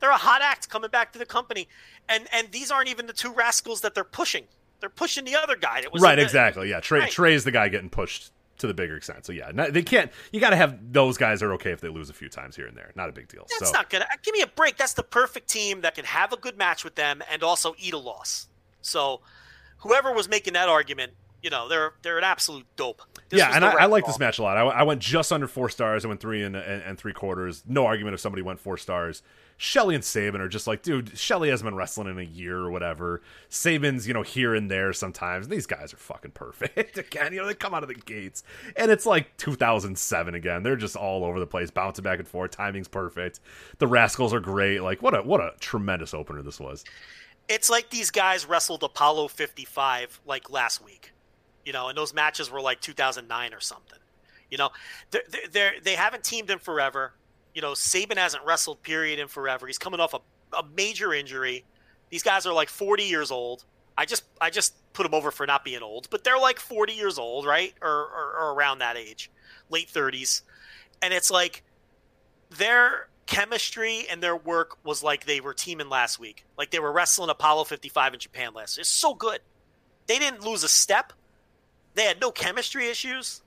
They're 0.00 0.10
a 0.10 0.16
hot 0.16 0.42
act 0.42 0.68
coming 0.68 0.90
back 0.90 1.12
to 1.12 1.18
the 1.18 1.26
company, 1.26 1.68
and 2.08 2.26
and 2.32 2.50
these 2.52 2.70
aren't 2.70 2.88
even 2.88 3.06
the 3.06 3.12
two 3.12 3.32
rascals 3.32 3.80
that 3.80 3.94
they're 3.94 4.04
pushing. 4.04 4.44
They're 4.80 4.88
pushing 4.88 5.24
the 5.24 5.34
other 5.36 5.56
guy. 5.56 5.80
That 5.80 5.92
was 5.92 6.02
Right, 6.02 6.18
exactly. 6.18 6.70
Yeah, 6.70 6.80
Trey 6.80 7.00
Right. 7.00 7.10
Trey's 7.10 7.44
the 7.44 7.50
guy 7.50 7.68
getting 7.68 7.90
pushed 7.90 8.30
to 8.58 8.66
the 8.66 8.74
bigger 8.74 8.96
extent. 8.96 9.24
So 9.24 9.32
yeah, 9.32 9.50
they 9.52 9.82
can't. 9.82 10.10
You 10.32 10.40
got 10.40 10.50
to 10.50 10.56
have 10.56 10.92
those 10.92 11.16
guys 11.16 11.42
are 11.42 11.52
okay 11.54 11.70
if 11.70 11.80
they 11.80 11.88
lose 11.88 12.10
a 12.10 12.14
few 12.14 12.28
times 12.28 12.56
here 12.56 12.66
and 12.66 12.76
there. 12.76 12.92
Not 12.94 13.08
a 13.08 13.12
big 13.12 13.28
deal. 13.28 13.46
That's 13.58 13.70
so 13.70 13.76
not 13.76 13.90
gonna 13.90 14.04
uh, 14.04 14.16
give 14.22 14.34
me 14.34 14.42
a 14.42 14.46
break. 14.46 14.76
That's 14.76 14.94
the 14.94 15.02
perfect 15.02 15.48
team 15.48 15.80
that 15.80 15.94
can 15.94 16.04
have 16.04 16.32
a 16.32 16.36
good 16.36 16.56
match 16.58 16.84
with 16.84 16.94
them 16.94 17.22
and 17.30 17.42
also 17.42 17.74
eat 17.78 17.94
a 17.94 17.98
loss. 17.98 18.48
So, 18.80 19.20
whoever 19.78 20.12
was 20.12 20.28
making 20.28 20.52
that 20.54 20.68
argument, 20.68 21.12
you 21.42 21.50
know, 21.50 21.68
they're 21.68 21.92
they're 22.02 22.18
an 22.18 22.24
absolute 22.24 22.66
dope. 22.76 23.02
This 23.28 23.38
yeah, 23.38 23.54
and 23.54 23.64
I, 23.64 23.82
I 23.82 23.86
like 23.86 24.06
this 24.06 24.18
match 24.18 24.38
a 24.38 24.42
lot. 24.42 24.56
I, 24.56 24.62
I 24.62 24.82
went 24.82 25.00
just 25.00 25.32
under 25.32 25.46
four 25.46 25.68
stars. 25.68 26.04
I 26.04 26.08
went 26.08 26.20
three 26.20 26.42
and, 26.42 26.56
and, 26.56 26.82
and 26.82 26.98
three 26.98 27.12
quarters. 27.12 27.62
No 27.66 27.86
argument 27.86 28.14
if 28.14 28.20
somebody 28.20 28.42
went 28.42 28.60
four 28.60 28.76
stars. 28.76 29.22
Shelley 29.60 29.96
and 29.96 30.04
Sabin 30.04 30.40
are 30.40 30.48
just 30.48 30.68
like, 30.68 30.82
dude, 30.82 31.18
Shelley 31.18 31.50
hasn't 31.50 31.66
been 31.66 31.74
wrestling 31.74 32.06
in 32.06 32.18
a 32.18 32.22
year 32.22 32.58
or 32.58 32.70
whatever. 32.70 33.22
Sabin's, 33.48 34.06
you 34.06 34.14
know, 34.14 34.22
here 34.22 34.54
and 34.54 34.70
there 34.70 34.92
sometimes. 34.92 35.48
These 35.48 35.66
guys 35.66 35.92
are 35.92 35.96
fucking 35.96 36.30
perfect. 36.30 36.96
again, 36.98 37.32
you 37.32 37.40
know, 37.40 37.46
they 37.46 37.54
come 37.54 37.74
out 37.74 37.82
of 37.82 37.88
the 37.88 37.96
gates. 37.96 38.44
And 38.76 38.88
it's 38.92 39.04
like 39.04 39.36
2007 39.36 40.34
again. 40.36 40.62
They're 40.62 40.76
just 40.76 40.94
all 40.94 41.24
over 41.24 41.40
the 41.40 41.46
place, 41.46 41.72
bouncing 41.72 42.04
back 42.04 42.20
and 42.20 42.28
forth. 42.28 42.52
Timing's 42.52 42.86
perfect. 42.86 43.40
The 43.78 43.88
Rascals 43.88 44.32
are 44.32 44.40
great. 44.40 44.80
Like, 44.80 45.02
what 45.02 45.14
a 45.14 45.22
what 45.22 45.40
a 45.40 45.52
tremendous 45.58 46.14
opener 46.14 46.42
this 46.42 46.60
was. 46.60 46.84
It's 47.48 47.68
like 47.68 47.90
these 47.90 48.12
guys 48.12 48.46
wrestled 48.46 48.84
Apollo 48.84 49.28
55 49.28 50.20
like 50.24 50.50
last 50.50 50.84
week, 50.84 51.12
you 51.64 51.72
know, 51.72 51.88
and 51.88 51.96
those 51.96 52.14
matches 52.14 52.50
were 52.50 52.60
like 52.60 52.80
2009 52.80 53.54
or 53.54 53.60
something. 53.60 53.98
You 54.50 54.58
know, 54.58 54.70
they're, 55.10 55.74
they're, 55.82 55.96
haven't 55.96 56.24
teamed 56.24 56.50
in 56.50 56.58
forever. 56.58 57.12
You 57.54 57.60
know, 57.62 57.74
Sabin 57.74 58.16
hasn't 58.16 58.44
wrestled 58.44 58.82
period 58.82 59.18
in 59.18 59.28
forever. 59.28 59.66
He's 59.66 59.78
coming 59.78 60.00
off 60.00 60.14
a, 60.14 60.20
a 60.56 60.64
major 60.76 61.12
injury. 61.12 61.64
These 62.10 62.22
guys 62.22 62.46
are 62.46 62.52
like 62.52 62.68
40 62.68 63.04
years 63.04 63.30
old. 63.30 63.64
I 63.96 64.04
just 64.04 64.24
I 64.40 64.50
just 64.50 64.74
put 64.92 65.02
them 65.02 65.12
over 65.12 65.30
for 65.30 65.44
not 65.44 65.64
being 65.64 65.82
old, 65.82 66.08
but 66.08 66.22
they're 66.22 66.38
like 66.38 66.60
40 66.60 66.92
years 66.92 67.18
old, 67.18 67.44
right, 67.44 67.74
or, 67.82 67.88
or, 67.90 68.36
or 68.40 68.54
around 68.54 68.78
that 68.78 68.96
age, 68.96 69.30
late 69.70 69.88
30s, 69.88 70.42
and 71.02 71.12
it's 71.12 71.30
like 71.32 71.64
their 72.56 73.08
chemistry 73.26 74.06
and 74.08 74.22
their 74.22 74.36
work 74.36 74.78
was 74.84 75.02
like 75.02 75.26
they 75.26 75.40
were 75.40 75.52
teaming 75.52 75.88
last 75.88 76.18
week. 76.18 76.46
Like 76.56 76.70
they 76.70 76.78
were 76.78 76.90
wrestling 76.92 77.28
Apollo 77.28 77.64
55 77.64 78.14
in 78.14 78.20
Japan 78.20 78.54
last. 78.54 78.78
It's 78.78 78.88
so 78.88 79.14
good. 79.14 79.40
They 80.06 80.18
didn't 80.18 80.42
lose 80.42 80.64
a 80.64 80.68
step. 80.68 81.12
They 81.98 82.04
had 82.04 82.20
no 82.20 82.30
chemistry 82.30 82.86
issues. 82.86 83.42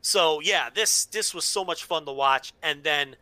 So 0.00 0.40
yeah, 0.40 0.70
this 0.74 1.04
this 1.04 1.32
was 1.32 1.44
so 1.44 1.64
much 1.64 1.84
fun 1.84 2.04
to 2.04 2.12
watch. 2.12 2.52
And 2.64 2.82
then 2.82 3.14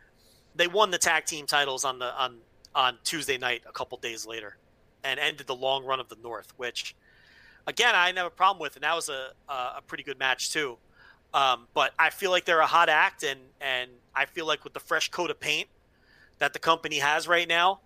they 0.55 0.65
won 0.65 0.89
the 0.89 0.97
tag 0.97 1.25
team 1.25 1.45
titles 1.45 1.85
on 1.85 1.99
the 1.99 2.19
on 2.19 2.37
on 2.73 2.97
Tuesday 3.03 3.37
night 3.37 3.61
a 3.69 3.71
couple 3.71 3.99
days 3.99 4.25
later, 4.25 4.57
and 5.03 5.19
ended 5.19 5.45
the 5.45 5.55
long 5.55 5.85
run 5.85 5.99
of 5.99 6.09
the 6.09 6.17
North, 6.23 6.51
which 6.57 6.95
again 7.67 7.93
I 7.93 8.07
didn't 8.07 8.17
have 8.17 8.25
a 8.25 8.31
problem 8.31 8.59
with, 8.59 8.75
and 8.75 8.81
that 8.81 8.95
was 8.95 9.07
a 9.07 9.33
a, 9.47 9.83
pretty 9.85 10.03
good 10.03 10.17
match 10.17 10.51
too. 10.51 10.79
Um, 11.31 11.67
but 11.75 11.93
I 11.99 12.09
feel 12.09 12.31
like 12.31 12.45
they're 12.45 12.59
a 12.59 12.65
hot 12.65 12.89
act, 12.89 13.21
and 13.21 13.39
and 13.61 13.91
I 14.15 14.25
feel 14.25 14.47
like 14.47 14.63
with 14.63 14.73
the 14.73 14.79
fresh 14.79 15.09
coat 15.09 15.29
of 15.29 15.39
paint 15.39 15.67
that 16.39 16.53
the 16.53 16.59
company 16.59 16.97
has 16.97 17.27
right 17.27 17.47
now, 17.47 17.81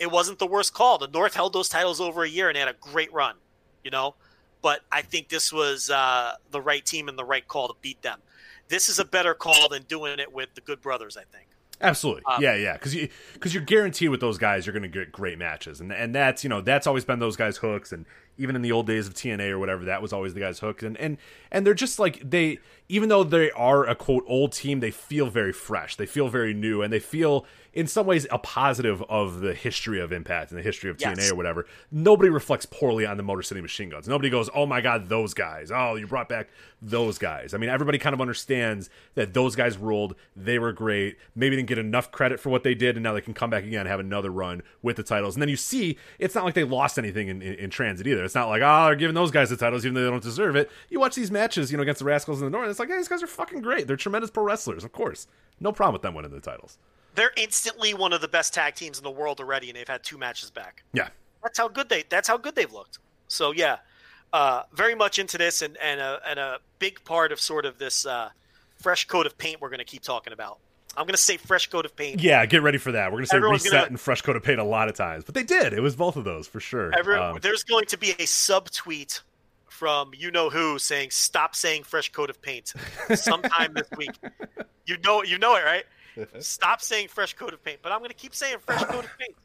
it 0.00 0.10
wasn't 0.10 0.40
the 0.40 0.46
worst 0.48 0.74
call. 0.74 0.98
The 0.98 1.06
North 1.06 1.34
held 1.34 1.52
those 1.52 1.68
titles 1.68 2.00
over 2.00 2.24
a 2.24 2.28
year 2.28 2.48
and 2.48 2.58
had 2.58 2.66
a 2.66 2.74
great 2.80 3.12
run, 3.12 3.36
you 3.84 3.92
know. 3.92 4.16
But 4.62 4.80
I 4.92 5.02
think 5.02 5.28
this 5.28 5.52
was 5.52 5.90
uh, 5.90 6.34
the 6.50 6.60
right 6.60 6.84
team 6.84 7.08
and 7.08 7.18
the 7.18 7.24
right 7.24 7.46
call 7.46 7.68
to 7.68 7.74
beat 7.80 8.02
them. 8.02 8.20
This 8.68 8.88
is 8.88 8.98
a 8.98 9.04
better 9.04 9.34
call 9.34 9.68
than 9.68 9.82
doing 9.84 10.18
it 10.18 10.32
with 10.32 10.54
the 10.54 10.60
Good 10.60 10.80
Brothers. 10.80 11.16
I 11.16 11.24
think. 11.24 11.48
Absolutely, 11.82 12.22
Um, 12.26 12.42
yeah, 12.42 12.54
yeah, 12.56 12.74
because 12.74 12.94
you 12.94 13.08
because 13.32 13.54
you're 13.54 13.62
guaranteed 13.62 14.10
with 14.10 14.20
those 14.20 14.36
guys 14.36 14.66
you're 14.66 14.74
going 14.74 14.82
to 14.82 14.88
get 14.88 15.10
great 15.10 15.38
matches, 15.38 15.80
and 15.80 15.90
and 15.92 16.14
that's 16.14 16.44
you 16.44 16.50
know 16.50 16.60
that's 16.60 16.86
always 16.86 17.06
been 17.06 17.20
those 17.20 17.36
guys' 17.36 17.56
hooks, 17.56 17.90
and 17.90 18.04
even 18.36 18.54
in 18.54 18.60
the 18.60 18.70
old 18.70 18.86
days 18.86 19.06
of 19.06 19.14
TNA 19.14 19.48
or 19.48 19.58
whatever, 19.58 19.86
that 19.86 20.02
was 20.02 20.12
always 20.12 20.34
the 20.34 20.40
guys' 20.40 20.58
hooks, 20.58 20.82
and 20.82 20.98
and 20.98 21.16
and 21.50 21.66
they're 21.66 21.72
just 21.72 21.98
like 21.98 22.28
they 22.28 22.58
even 22.90 23.08
though 23.08 23.24
they 23.24 23.50
are 23.52 23.86
a 23.88 23.94
quote 23.94 24.24
old 24.26 24.52
team, 24.52 24.80
they 24.80 24.90
feel 24.90 25.30
very 25.30 25.54
fresh, 25.54 25.96
they 25.96 26.04
feel 26.04 26.28
very 26.28 26.52
new, 26.52 26.82
and 26.82 26.92
they 26.92 27.00
feel 27.00 27.46
in 27.72 27.86
some 27.86 28.06
ways 28.06 28.26
a 28.30 28.38
positive 28.38 29.02
of 29.08 29.40
the 29.40 29.54
history 29.54 30.00
of 30.00 30.12
Impact 30.12 30.50
and 30.50 30.58
the 30.58 30.62
history 30.62 30.90
of 30.90 30.96
TNA 30.96 31.16
Yes. 31.18 31.30
or 31.32 31.36
whatever. 31.36 31.66
Nobody 31.92 32.28
reflects 32.30 32.66
poorly 32.66 33.06
on 33.06 33.16
the 33.16 33.22
Motor 33.22 33.42
City 33.42 33.60
Machine 33.60 33.88
Guns. 33.90 34.08
Nobody 34.08 34.28
goes, 34.30 34.50
"Oh 34.54 34.66
my 34.66 34.80
God, 34.80 35.08
those 35.08 35.34
guys! 35.34 35.70
Oh, 35.72 35.94
you 35.94 36.06
brought 36.06 36.28
back 36.28 36.48
those 36.82 37.18
guys." 37.18 37.54
I 37.54 37.58
mean, 37.58 37.70
everybody 37.70 37.98
kind 37.98 38.14
of 38.14 38.20
understands 38.20 38.90
that 39.14 39.34
those 39.34 39.54
guys 39.56 39.76
ruled. 39.78 40.14
They 40.34 40.58
were 40.58 40.72
great. 40.72 41.16
Maybe 41.34 41.56
didn't 41.56 41.68
get 41.68 41.78
enough 41.78 42.10
credit 42.10 42.40
for 42.40 42.50
what 42.50 42.64
they 42.64 42.74
did, 42.74 42.96
and 42.96 43.02
now 43.04 43.12
they 43.12 43.20
can 43.20 43.34
come 43.34 43.50
back 43.50 43.64
again 43.64 43.80
and 43.80 43.88
have 43.88 44.00
another 44.00 44.30
run 44.30 44.62
with 44.82 44.96
the 44.96 45.02
titles. 45.02 45.34
And 45.36 45.42
then 45.42 45.48
you 45.48 45.56
see, 45.56 45.96
it's 46.18 46.34
not 46.34 46.44
like 46.44 46.54
they 46.54 46.64
lost 46.64 46.98
anything 46.98 47.28
in, 47.28 47.40
in, 47.42 47.54
in 47.54 47.70
transit 47.70 48.06
either. 48.06 48.24
It's 48.24 48.34
not 48.34 48.48
like, 48.48 48.62
oh, 48.64 48.86
they're 48.86 48.96
giving 48.96 49.14
those 49.14 49.30
guys 49.30 49.50
the 49.50 49.56
titles 49.56 49.84
even 49.84 49.94
though 49.94 50.04
they 50.04 50.10
don't 50.10 50.22
deserve 50.22 50.56
it. 50.56 50.70
You 50.88 50.98
watch 51.00 51.14
these 51.14 51.30
matches, 51.30 51.70
you 51.70 51.76
know, 51.76 51.82
against 51.82 52.00
the 52.00 52.04
Rascals 52.04 52.40
in 52.40 52.46
the 52.46 52.50
North. 52.50 52.68
It's 52.68 52.78
like, 52.78 52.88
hey, 52.88 52.96
these 52.96 53.08
guys 53.08 53.22
are 53.22 53.26
fucking 53.28 53.60
great. 53.60 53.86
They're 53.86 53.96
tremendous 53.96 54.30
pro 54.30 54.42
wrestlers, 54.42 54.82
of 54.84 54.92
course. 54.92 55.26
No 55.60 55.72
problem 55.72 55.92
with 55.92 56.02
them 56.02 56.14
winning 56.14 56.30
the 56.32 56.40
titles. 56.40 56.78
They're 57.14 57.32
instantly 57.36 57.94
one 57.94 58.12
of 58.12 58.20
the 58.20 58.28
best 58.28 58.54
tag 58.54 58.74
teams 58.74 58.98
in 58.98 59.04
the 59.04 59.10
world 59.10 59.40
already, 59.40 59.68
and 59.68 59.76
they've 59.76 59.88
had 59.88 60.02
two 60.02 60.18
matches 60.18 60.50
back. 60.50 60.82
Yeah, 60.92 61.08
That's 61.42 61.58
how 61.58 61.68
good 61.68 61.88
they. 61.88 62.04
That's 62.08 62.28
how 62.28 62.36
good 62.38 62.54
they've 62.54 62.72
looked. 62.72 62.98
So 63.28 63.52
yeah, 63.52 63.78
uh, 64.32 64.62
very 64.72 64.94
much 64.94 65.18
into 65.18 65.38
this, 65.38 65.62
and 65.62 65.76
and 65.78 66.00
a 66.00 66.20
and 66.26 66.38
a 66.38 66.58
big 66.78 67.02
part 67.04 67.32
of 67.32 67.40
sort 67.40 67.64
of 67.66 67.78
this 67.78 68.06
uh, 68.06 68.30
fresh 68.78 69.06
coat 69.06 69.26
of 69.26 69.36
paint 69.38 69.60
we're 69.60 69.68
going 69.70 69.78
to 69.78 69.84
keep 69.84 70.02
talking 70.02 70.32
about. 70.32 70.58
I'm 70.96 71.04
going 71.04 71.14
to 71.14 71.18
say 71.18 71.36
fresh 71.36 71.68
coat 71.68 71.84
of 71.84 71.94
paint. 71.94 72.20
Yeah, 72.20 72.44
get 72.46 72.62
ready 72.62 72.78
for 72.78 72.92
that. 72.92 73.12
We're 73.12 73.18
gonna 73.18 73.26
say 73.26 73.36
Everyone's 73.36 73.62
reset 73.64 73.72
gonna- 73.78 73.86
and 73.90 74.00
fresh 74.00 74.22
coat 74.22 74.34
of 74.36 74.42
paint 74.42 74.58
a 74.58 74.64
lot 74.64 74.88
of 74.88 74.96
times, 74.96 75.24
but 75.24 75.34
they 75.36 75.44
did. 75.44 75.72
It 75.72 75.80
was 75.80 75.94
both 75.94 76.16
of 76.16 76.24
those 76.24 76.48
for 76.48 76.58
sure. 76.58 76.92
Um, 77.16 77.38
there's 77.40 77.62
going 77.62 77.86
to 77.86 77.98
be 77.98 78.10
a 78.10 78.26
subtweet 78.26 79.20
from 79.68 80.10
you 80.14 80.30
know 80.30 80.50
who 80.50 80.78
saying 80.78 81.10
stop 81.10 81.54
saying 81.54 81.84
fresh 81.84 82.10
coat 82.10 82.28
of 82.28 82.42
paint 82.42 82.74
sometime 83.14 83.72
this 83.72 83.88
week. 83.96 84.10
You 84.84 84.98
know 85.04 85.22
you 85.22 85.38
know 85.38 85.54
it, 85.56 85.64
right? 85.64 85.84
Stop 86.40 86.80
saying 86.80 87.08
fresh 87.08 87.34
coat 87.34 87.52
of 87.52 87.64
paint, 87.64 87.80
but 87.82 87.92
I'm 87.92 87.98
going 87.98 88.10
to 88.10 88.16
keep 88.16 88.34
saying 88.34 88.58
fresh 88.64 88.82
coat 88.84 89.04
of 89.04 89.18
paint. 89.18 89.34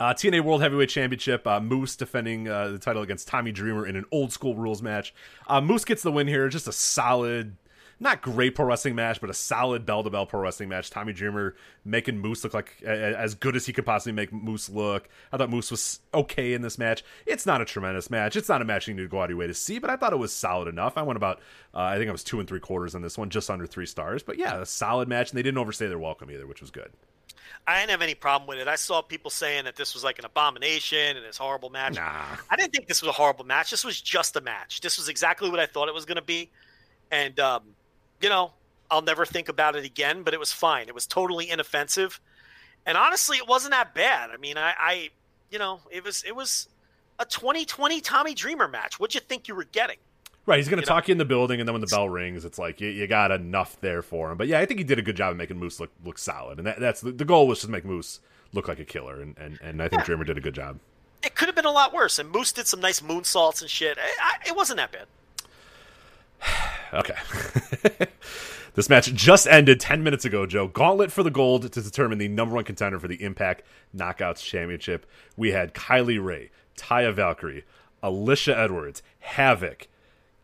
Uh, 0.00 0.14
TNA 0.14 0.42
World 0.42 0.62
Heavyweight 0.62 0.88
Championship. 0.88 1.44
Uh, 1.44 1.58
Moose 1.58 1.96
defending 1.96 2.48
uh, 2.48 2.68
the 2.68 2.78
title 2.78 3.02
against 3.02 3.26
Tommy 3.26 3.50
Dreamer 3.50 3.84
in 3.84 3.96
an 3.96 4.04
old 4.12 4.32
school 4.32 4.54
rules 4.54 4.80
match. 4.80 5.12
Uh, 5.48 5.60
Moose 5.60 5.84
gets 5.84 6.04
the 6.04 6.12
win 6.12 6.28
here. 6.28 6.48
Just 6.48 6.68
a 6.68 6.72
solid, 6.72 7.56
not 8.00 8.22
great 8.22 8.54
pro 8.54 8.64
wrestling 8.64 8.94
match, 8.94 9.20
but 9.20 9.28
a 9.30 9.34
solid 9.34 9.84
bell 9.84 10.02
to 10.04 10.10
bell 10.10 10.26
pro 10.26 10.40
wrestling 10.40 10.68
match. 10.68 10.90
Tommy 10.90 11.12
Dreamer 11.12 11.56
making 11.84 12.18
Moose 12.18 12.44
look 12.44 12.54
like 12.54 12.80
as 12.82 13.34
good 13.34 13.56
as 13.56 13.66
he 13.66 13.72
could 13.72 13.84
possibly 13.84 14.12
make 14.12 14.32
Moose 14.32 14.68
look. 14.68 15.08
I 15.32 15.36
thought 15.36 15.50
Moose 15.50 15.70
was 15.70 16.00
okay 16.14 16.52
in 16.52 16.62
this 16.62 16.78
match. 16.78 17.02
It's 17.26 17.46
not 17.46 17.60
a 17.60 17.64
tremendous 17.64 18.10
match. 18.10 18.36
It's 18.36 18.48
not 18.48 18.62
a 18.62 18.64
match 18.64 18.86
you 18.86 18.94
need 18.94 19.02
to 19.02 19.08
go 19.08 19.20
out 19.20 19.24
of 19.24 19.30
your 19.30 19.38
way 19.38 19.46
to 19.46 19.54
see, 19.54 19.78
but 19.78 19.90
I 19.90 19.96
thought 19.96 20.12
it 20.12 20.18
was 20.18 20.32
solid 20.32 20.68
enough. 20.68 20.96
I 20.96 21.02
went 21.02 21.16
about, 21.16 21.38
uh, 21.74 21.80
I 21.80 21.96
think 21.96 22.08
I 22.08 22.12
was 22.12 22.24
two 22.24 22.38
and 22.38 22.48
three 22.48 22.60
quarters 22.60 22.94
on 22.94 23.02
this 23.02 23.18
one, 23.18 23.30
just 23.30 23.50
under 23.50 23.66
three 23.66 23.86
stars. 23.86 24.22
But 24.22 24.38
yeah, 24.38 24.60
a 24.60 24.66
solid 24.66 25.08
match, 25.08 25.30
and 25.30 25.38
they 25.38 25.42
didn't 25.42 25.58
overstay 25.58 25.88
their 25.88 25.98
welcome 25.98 26.30
either, 26.30 26.46
which 26.46 26.60
was 26.60 26.70
good. 26.70 26.92
I 27.66 27.80
didn't 27.80 27.90
have 27.90 28.02
any 28.02 28.14
problem 28.14 28.48
with 28.48 28.58
it. 28.58 28.68
I 28.68 28.76
saw 28.76 29.02
people 29.02 29.30
saying 29.30 29.64
that 29.64 29.76
this 29.76 29.92
was 29.92 30.02
like 30.02 30.18
an 30.18 30.24
abomination 30.24 31.16
and 31.16 31.26
this 31.26 31.36
horrible 31.36 31.68
match. 31.68 31.96
Nah. 31.96 32.36
I 32.48 32.56
didn't 32.56 32.72
think 32.72 32.86
this 32.86 33.02
was 33.02 33.08
a 33.10 33.12
horrible 33.12 33.44
match. 33.44 33.70
This 33.70 33.84
was 33.84 34.00
just 34.00 34.36
a 34.36 34.40
match. 34.40 34.80
This 34.80 34.96
was 34.96 35.08
exactly 35.08 35.50
what 35.50 35.60
I 35.60 35.66
thought 35.66 35.88
it 35.88 35.94
was 35.94 36.06
going 36.06 36.16
to 36.16 36.22
be. 36.22 36.50
And, 37.10 37.38
um, 37.40 37.62
you 38.20 38.28
know, 38.28 38.52
I'll 38.90 39.02
never 39.02 39.26
think 39.26 39.48
about 39.48 39.76
it 39.76 39.84
again, 39.84 40.22
but 40.22 40.34
it 40.34 40.40
was 40.40 40.52
fine. 40.52 40.88
It 40.88 40.94
was 40.94 41.06
totally 41.06 41.50
inoffensive. 41.50 42.20
And 42.86 42.96
honestly, 42.96 43.36
it 43.36 43.46
wasn't 43.46 43.72
that 43.72 43.94
bad. 43.94 44.30
I 44.30 44.36
mean, 44.38 44.56
I, 44.56 44.72
I 44.78 45.10
you 45.50 45.58
know, 45.58 45.80
it 45.90 46.04
was, 46.04 46.24
it 46.26 46.34
was 46.34 46.68
a 47.18 47.24
2020 47.24 48.00
Tommy 48.00 48.34
Dreamer 48.34 48.68
match. 48.68 48.98
What'd 48.98 49.14
you 49.14 49.20
think 49.20 49.48
you 49.48 49.54
were 49.54 49.64
getting? 49.64 49.98
Right, 50.46 50.56
he's 50.56 50.68
going 50.68 50.80
to 50.80 50.86
You 50.86 50.90
know? 50.90 50.94
talk 50.94 51.08
you 51.08 51.12
in 51.12 51.18
the 51.18 51.26
building, 51.26 51.60
and 51.60 51.68
then 51.68 51.74
when 51.74 51.82
the 51.82 51.88
bell 51.88 52.08
rings, 52.08 52.46
it's 52.46 52.58
like 52.58 52.80
you, 52.80 52.88
you 52.88 53.06
got 53.06 53.30
enough 53.30 53.78
there 53.82 54.00
for 54.00 54.30
him. 54.30 54.38
But 54.38 54.46
yeah, 54.46 54.60
I 54.60 54.64
think 54.64 54.80
he 54.80 54.84
did 54.84 54.98
a 54.98 55.02
good 55.02 55.16
job 55.16 55.32
of 55.32 55.36
making 55.36 55.58
Moose 55.58 55.78
look 55.78 55.90
look 56.02 56.16
solid, 56.16 56.56
and 56.56 56.66
that, 56.66 56.80
that's 56.80 57.02
the, 57.02 57.12
the 57.12 57.26
goal 57.26 57.46
was 57.46 57.60
to 57.60 57.68
make 57.68 57.84
Moose 57.84 58.20
look 58.54 58.66
like 58.66 58.78
a 58.78 58.84
killer, 58.84 59.20
and 59.20 59.36
and, 59.36 59.58
and 59.62 59.82
I 59.82 59.88
think 59.88 60.04
Dreamer 60.04 60.24
did 60.24 60.38
a 60.38 60.40
good 60.40 60.54
job. 60.54 60.78
It 61.22 61.34
could 61.34 61.48
have 61.48 61.54
been 61.54 61.66
a 61.66 61.70
lot 61.70 61.92
worse. 61.92 62.18
And 62.18 62.30
Moose 62.30 62.52
did 62.52 62.66
some 62.66 62.80
nice 62.80 63.00
moonsaults 63.00 63.60
and 63.60 63.68
shit. 63.68 63.98
I, 63.98 64.08
I, 64.22 64.48
it 64.48 64.56
wasn't 64.56 64.78
that 64.78 64.92
bad. 64.92 65.06
Okay. 66.94 67.16
this 68.74 68.88
match 68.88 69.12
just 69.12 69.46
ended 69.46 69.78
10 69.78 70.02
minutes 70.02 70.24
ago, 70.24 70.46
Joe. 70.46 70.68
Gauntlet 70.68 71.12
for 71.12 71.22
the 71.22 71.30
gold 71.30 71.70
to 71.70 71.82
determine 71.82 72.16
the 72.16 72.28
number 72.28 72.54
one 72.54 72.64
contender 72.64 72.98
for 72.98 73.08
the 73.08 73.22
Impact 73.22 73.62
Knockouts 73.94 74.42
Championship. 74.42 75.04
We 75.36 75.50
had 75.50 75.74
Kylie 75.74 76.24
Rae, 76.24 76.50
Taya 76.78 77.12
Valkyrie, 77.12 77.64
Alisha 78.02 78.56
Edwards, 78.56 79.02
Havok, 79.34 79.86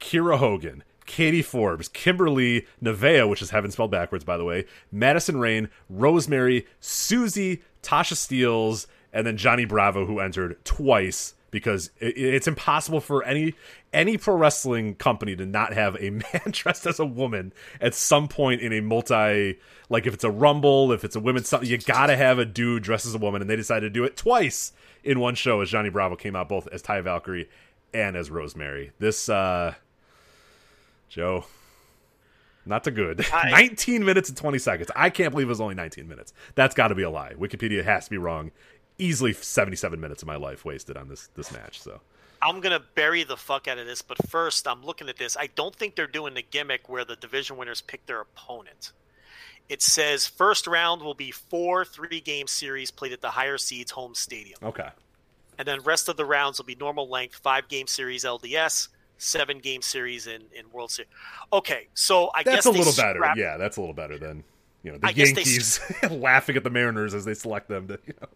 Kiera 0.01 0.37
Hogan, 0.37 0.85
Katie 1.07 1.43
Forbes, 1.43 1.89
Kimberly 1.89 2.67
Neveah, 2.83 3.29
which 3.29 3.43
is 3.43 3.51
heaven 3.51 3.71
spelled 3.71 3.91
backwards, 3.91 4.25
by 4.25 4.37
the 4.37 4.45
way, 4.45 4.67
Madison 4.91 5.39
Rayne, 5.39 5.69
Rosemary, 5.89 6.67
Susie, 6.81 7.63
Tasha 7.83 8.15
Steelz, 8.15 8.87
and 9.13 9.27
then 9.27 9.37
Johnny 9.37 9.65
Bravo, 9.65 10.07
who 10.07 10.19
entered 10.19 10.63
twice 10.65 11.35
because 11.55 11.91
it, 12.01 12.19
it's 12.19 12.47
impossible 12.47 13.01
for 13.01 13.25
any 13.25 13.55
any 13.93 14.19
pro 14.19 14.35
wrestling 14.35 14.95
company 14.97 15.35
to 15.37 15.47
not 15.47 15.73
have 15.73 15.97
a 16.01 16.11
man 16.11 16.43
dressed 16.51 16.85
as 16.87 16.99
a 16.99 17.07
woman 17.07 17.53
at 17.81 17.95
some 17.95 18.29
point 18.29 18.61
in 18.61 18.73
a 18.73 18.81
multi 18.81 19.59
like 19.89 20.07
if 20.07 20.13
it's 20.13 20.25
a 20.25 20.31
rumble 20.31 20.93
if 20.93 21.05
it's 21.05 21.17
a 21.17 21.21
women's 21.21 21.49
something 21.49 21.69
you 21.71 21.79
gotta 21.79 22.17
have 22.17 22.39
a 22.39 22.45
dude 22.45 22.83
dressed 22.83 23.07
as 23.07 23.15
a 23.15 23.19
woman 23.19 23.41
and 23.41 23.49
they 23.49 23.57
decided 23.57 23.87
to 23.87 23.91
do 23.91 24.05
it 24.05 24.17
twice 24.17 24.73
in 25.05 25.21
one 25.21 25.35
show 25.35 25.61
as 25.61 25.71
johnny 25.71 25.89
bravo 25.89 26.17
came 26.17 26.35
out 26.37 26.49
both 26.49 26.67
as 26.73 26.83
ty 26.83 27.01
valkyrie 27.01 27.49
and 27.95 28.17
as 28.17 28.31
rosemary. 28.31 28.91
This 28.99 29.29
uh 29.29 29.75
joe 31.09 31.47
not 32.67 32.83
too 32.83 32.91
good. 32.91 33.25
I- 33.33 33.51
19 33.69 34.05
minutes 34.05 34.31
and 34.31 34.39
20 34.39 34.59
seconds. 34.59 34.91
I 34.97 35.11
can't 35.11 35.31
believe 35.33 35.49
it 35.49 35.51
was 35.51 35.61
only 35.61 35.75
19 35.75 36.09
minutes. 36.09 36.33
That's 36.55 36.75
got 36.75 36.89
to 36.89 36.95
be 36.95 37.03
a 37.03 37.11
lie. 37.11 37.35
Wikipedia 37.35 37.85
has 37.85 38.05
to 38.07 38.11
be 38.11 38.17
wrong 38.19 38.53
easily 38.99 39.33
77 39.33 40.01
minutes 40.01 40.23
of 40.23 40.29
my 40.29 40.37
life 40.37 40.65
wasted 40.65 40.97
on 40.97 41.09
this 41.09 41.29
this 41.35 41.53
match 41.53 41.81
so 41.81 42.01
I'm 42.45 42.61
gonna 42.61 42.83
bury 42.95 43.25
the 43.25 43.39
fuck 43.39 43.69
out 43.69 43.79
of 43.79 43.87
this, 43.87 44.03
but 44.03 44.19
first 44.29 44.69
I'm 44.69 44.85
looking 44.85 45.09
at 45.09 45.17
this. 45.17 45.35
I 45.35 45.47
don't 45.55 45.75
think 45.75 45.97
they're 45.97 46.07
doing 46.07 46.35
the 46.35 46.43
gimmick 46.43 46.91
where 46.91 47.05
the 47.05 47.17
division 47.17 47.57
winners 47.57 47.81
pick 47.81 48.05
their 48.05 48.21
opponent. 48.21 48.93
It 49.71 49.81
says 49.81 50.27
first 50.27 50.67
round 50.67 51.01
will 51.01 51.15
be 51.15 51.31
four 51.31 51.87
three 51.87 52.21
game 52.21 52.47
series 52.47 52.91
played 52.91 53.13
at 53.13 53.23
the 53.23 53.31
higher 53.31 53.57
seeds 53.57 53.91
home 53.93 54.15
stadium. 54.15 54.59
okay 54.63 54.91
And 55.59 55.67
then 55.67 55.81
rest 55.83 56.11
of 56.11 56.19
the 56.19 56.27
rounds 56.27 56.59
will 56.59 56.67
be 56.67 56.75
normal 56.75 57.09
length, 57.09 57.37
five 57.37 57.67
game 57.69 57.87
series 57.87 58.25
LDS, 58.25 58.89
seven 59.17 59.59
game 59.59 59.81
series 59.81 60.27
in, 60.27 60.43
in 60.55 60.71
World 60.71 60.91
Series. 60.91 61.11
Okay, 61.53 61.89
so 61.95 62.31
I 62.35 62.43
That's 62.43 62.57
guess 62.57 62.65
that's 62.65 62.67
a 62.67 62.79
little 62.79 62.93
better. 62.93 63.41
Yeah, 63.41 63.57
that's 63.57 63.79
a 63.79 63.81
little 63.81 63.95
better 63.95 64.19
than 64.19 64.45
you 64.83 64.93
know 64.93 64.99
the 64.99 65.07
I 65.07 65.13
guess 65.13 65.33
they 65.33 65.43
Yankees 65.43 65.81
laughing 66.11 66.57
at 66.57 66.65
the 66.65 66.71
Mariners 66.71 67.15
as 67.15 67.25
they 67.25 67.35
select 67.35 67.69
them. 67.69 67.89
To, 67.89 67.99
you 68.07 68.15
know. 68.21 68.29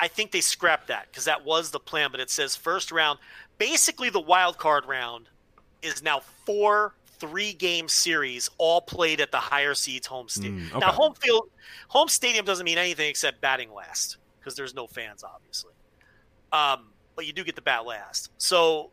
I 0.00 0.08
think 0.08 0.30
they 0.32 0.40
scrapped 0.40 0.88
that 0.88 1.08
because 1.10 1.26
that 1.26 1.44
was 1.44 1.70
the 1.70 1.80
plan. 1.80 2.10
But 2.10 2.20
it 2.20 2.30
says 2.30 2.56
first 2.56 2.90
round. 2.90 3.18
Basically, 3.58 4.08
the 4.08 4.20
wild 4.20 4.58
card 4.58 4.86
round 4.86 5.28
is 5.82 6.02
now 6.02 6.20
four 6.46 6.94
three 7.20 7.52
game 7.52 7.86
series, 7.86 8.50
all 8.58 8.80
played 8.80 9.20
at 9.20 9.30
the 9.30 9.38
higher 9.38 9.74
seeds 9.74 10.06
home 10.06 10.28
stadium. 10.28 10.60
Mm, 10.60 10.70
okay. 10.70 10.78
Now, 10.78 10.92
home 10.92 11.14
field, 11.14 11.50
home 11.88 12.08
stadium 12.08 12.44
doesn't 12.46 12.64
mean 12.64 12.78
anything 12.78 13.08
except 13.10 13.40
batting 13.40 13.72
last 13.72 14.16
because 14.38 14.56
there's 14.56 14.74
no 14.74 14.86
fans, 14.86 15.22
obviously. 15.22 15.72
Um, 16.52 16.86
but 17.14 17.26
you 17.26 17.32
do 17.34 17.44
get 17.44 17.54
the 17.54 17.60
bat 17.62 17.84
last. 17.84 18.30
So, 18.38 18.90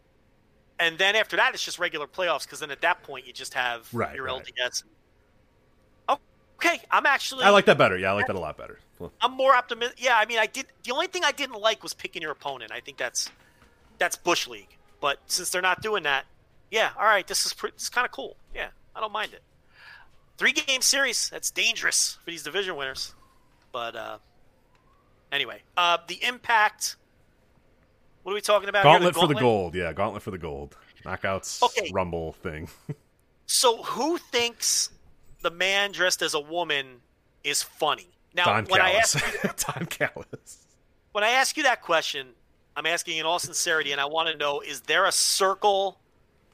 and 0.80 0.98
then 0.98 1.16
after 1.16 1.38
that, 1.38 1.54
it's 1.54 1.64
just 1.64 1.80
regular 1.80 2.06
playoffs 2.06 2.44
because 2.44 2.60
then 2.60 2.70
at 2.70 2.82
that 2.82 3.02
point 3.02 3.26
you 3.26 3.34
just 3.34 3.54
have 3.54 3.88
Right, 3.94 4.16
your 4.16 4.26
right. 4.26 4.44
LDS. 4.44 4.84
Okay, 6.10 6.82
I'm 6.92 7.06
actually. 7.06 7.44
I 7.44 7.52
like 7.52 7.66
that 7.66 7.78
better. 7.78 7.98
Yeah, 7.98 8.12
I 8.12 8.14
like 8.14 8.28
that 8.28 8.36
a 8.36 8.40
lot 8.40 8.58
better. 8.58 8.80
I'm 9.22 9.32
more 9.34 9.56
optimistic. 9.56 10.04
Yeah, 10.04 10.18
I 10.18 10.26
mean, 10.26 10.40
I 10.40 10.46
did. 10.48 10.66
The 10.84 10.92
only 10.92 11.08
thing 11.08 11.24
I 11.24 11.32
didn't 11.32 11.60
like 11.60 11.84
was 11.84 11.94
picking 11.94 12.22
your 12.22 12.32
opponent. 12.32 12.72
I 12.72 12.80
think 12.80 12.98
that's 12.98 13.30
that's 13.98 14.16
bush 14.16 14.48
league. 14.48 14.76
But 15.00 15.20
since 15.28 15.50
they're 15.50 15.62
not 15.62 15.82
doing 15.82 16.04
that, 16.04 16.26
yeah, 16.72 16.90
all 16.98 17.06
right, 17.06 17.26
this 17.28 17.46
is 17.46 17.54
pre- 17.54 17.70
it's 17.70 17.90
kind 17.90 18.06
of 18.06 18.12
cool. 18.12 18.36
Yeah, 18.56 18.70
I 18.96 19.00
don't 19.00 19.12
mind 19.12 19.34
it. 19.34 19.42
Three 20.38 20.52
game 20.52 20.82
series. 20.82 21.30
That's 21.30 21.52
dangerous 21.52 22.18
for 22.24 22.32
these 22.32 22.44
division 22.44 22.76
winners. 22.76 23.14
But 23.72 23.96
uh 23.96 24.18
anyway, 25.32 25.62
uh 25.76 25.98
the 26.08 26.24
impact. 26.24 26.96
What 28.24 28.32
are 28.34 28.36
we 28.36 28.42
talking 28.42 28.68
about? 28.70 28.84
here? 28.84 28.92
gauntlet 28.94 29.16
for 29.16 29.28
the 29.28 29.36
gold. 29.36 29.76
Yeah, 29.76 29.94
gauntlet 29.94 30.22
for 30.24 30.32
the 30.32 30.38
gold. 30.38 30.76
Knockouts, 31.06 31.62
Okay. 31.64 31.90
rumble 31.94 32.34
thing. 32.34 32.68
So 33.46 33.82
who 33.84 34.18
thinks 34.18 34.90
the 35.42 35.52
man 35.52 35.94
dressed 35.94 36.22
as 36.22 36.34
a 36.34 36.40
woman 36.40 37.02
is 37.46 37.64
funny? 37.64 38.10
Now, 38.38 38.46
Don 38.46 38.66
when 38.66 38.82
I 38.82 38.92
Callis. 38.92 39.16
ask 39.16 39.66
Don 39.74 39.86
Callis. 39.90 40.68
when 41.12 41.24
I 41.24 41.30
ask 41.30 41.58
you 41.58 41.64
that 41.64 41.82
question, 41.82 42.28
I'm 42.76 42.86
asking 42.86 43.18
in 43.18 43.26
all 43.26 43.40
sincerity, 43.40 43.92
and 43.92 44.00
I 44.00 44.06
want 44.06 44.30
to 44.30 44.38
know: 44.38 44.62
Is 44.62 44.82
there 44.82 45.06
a 45.06 45.12
circle 45.12 46.00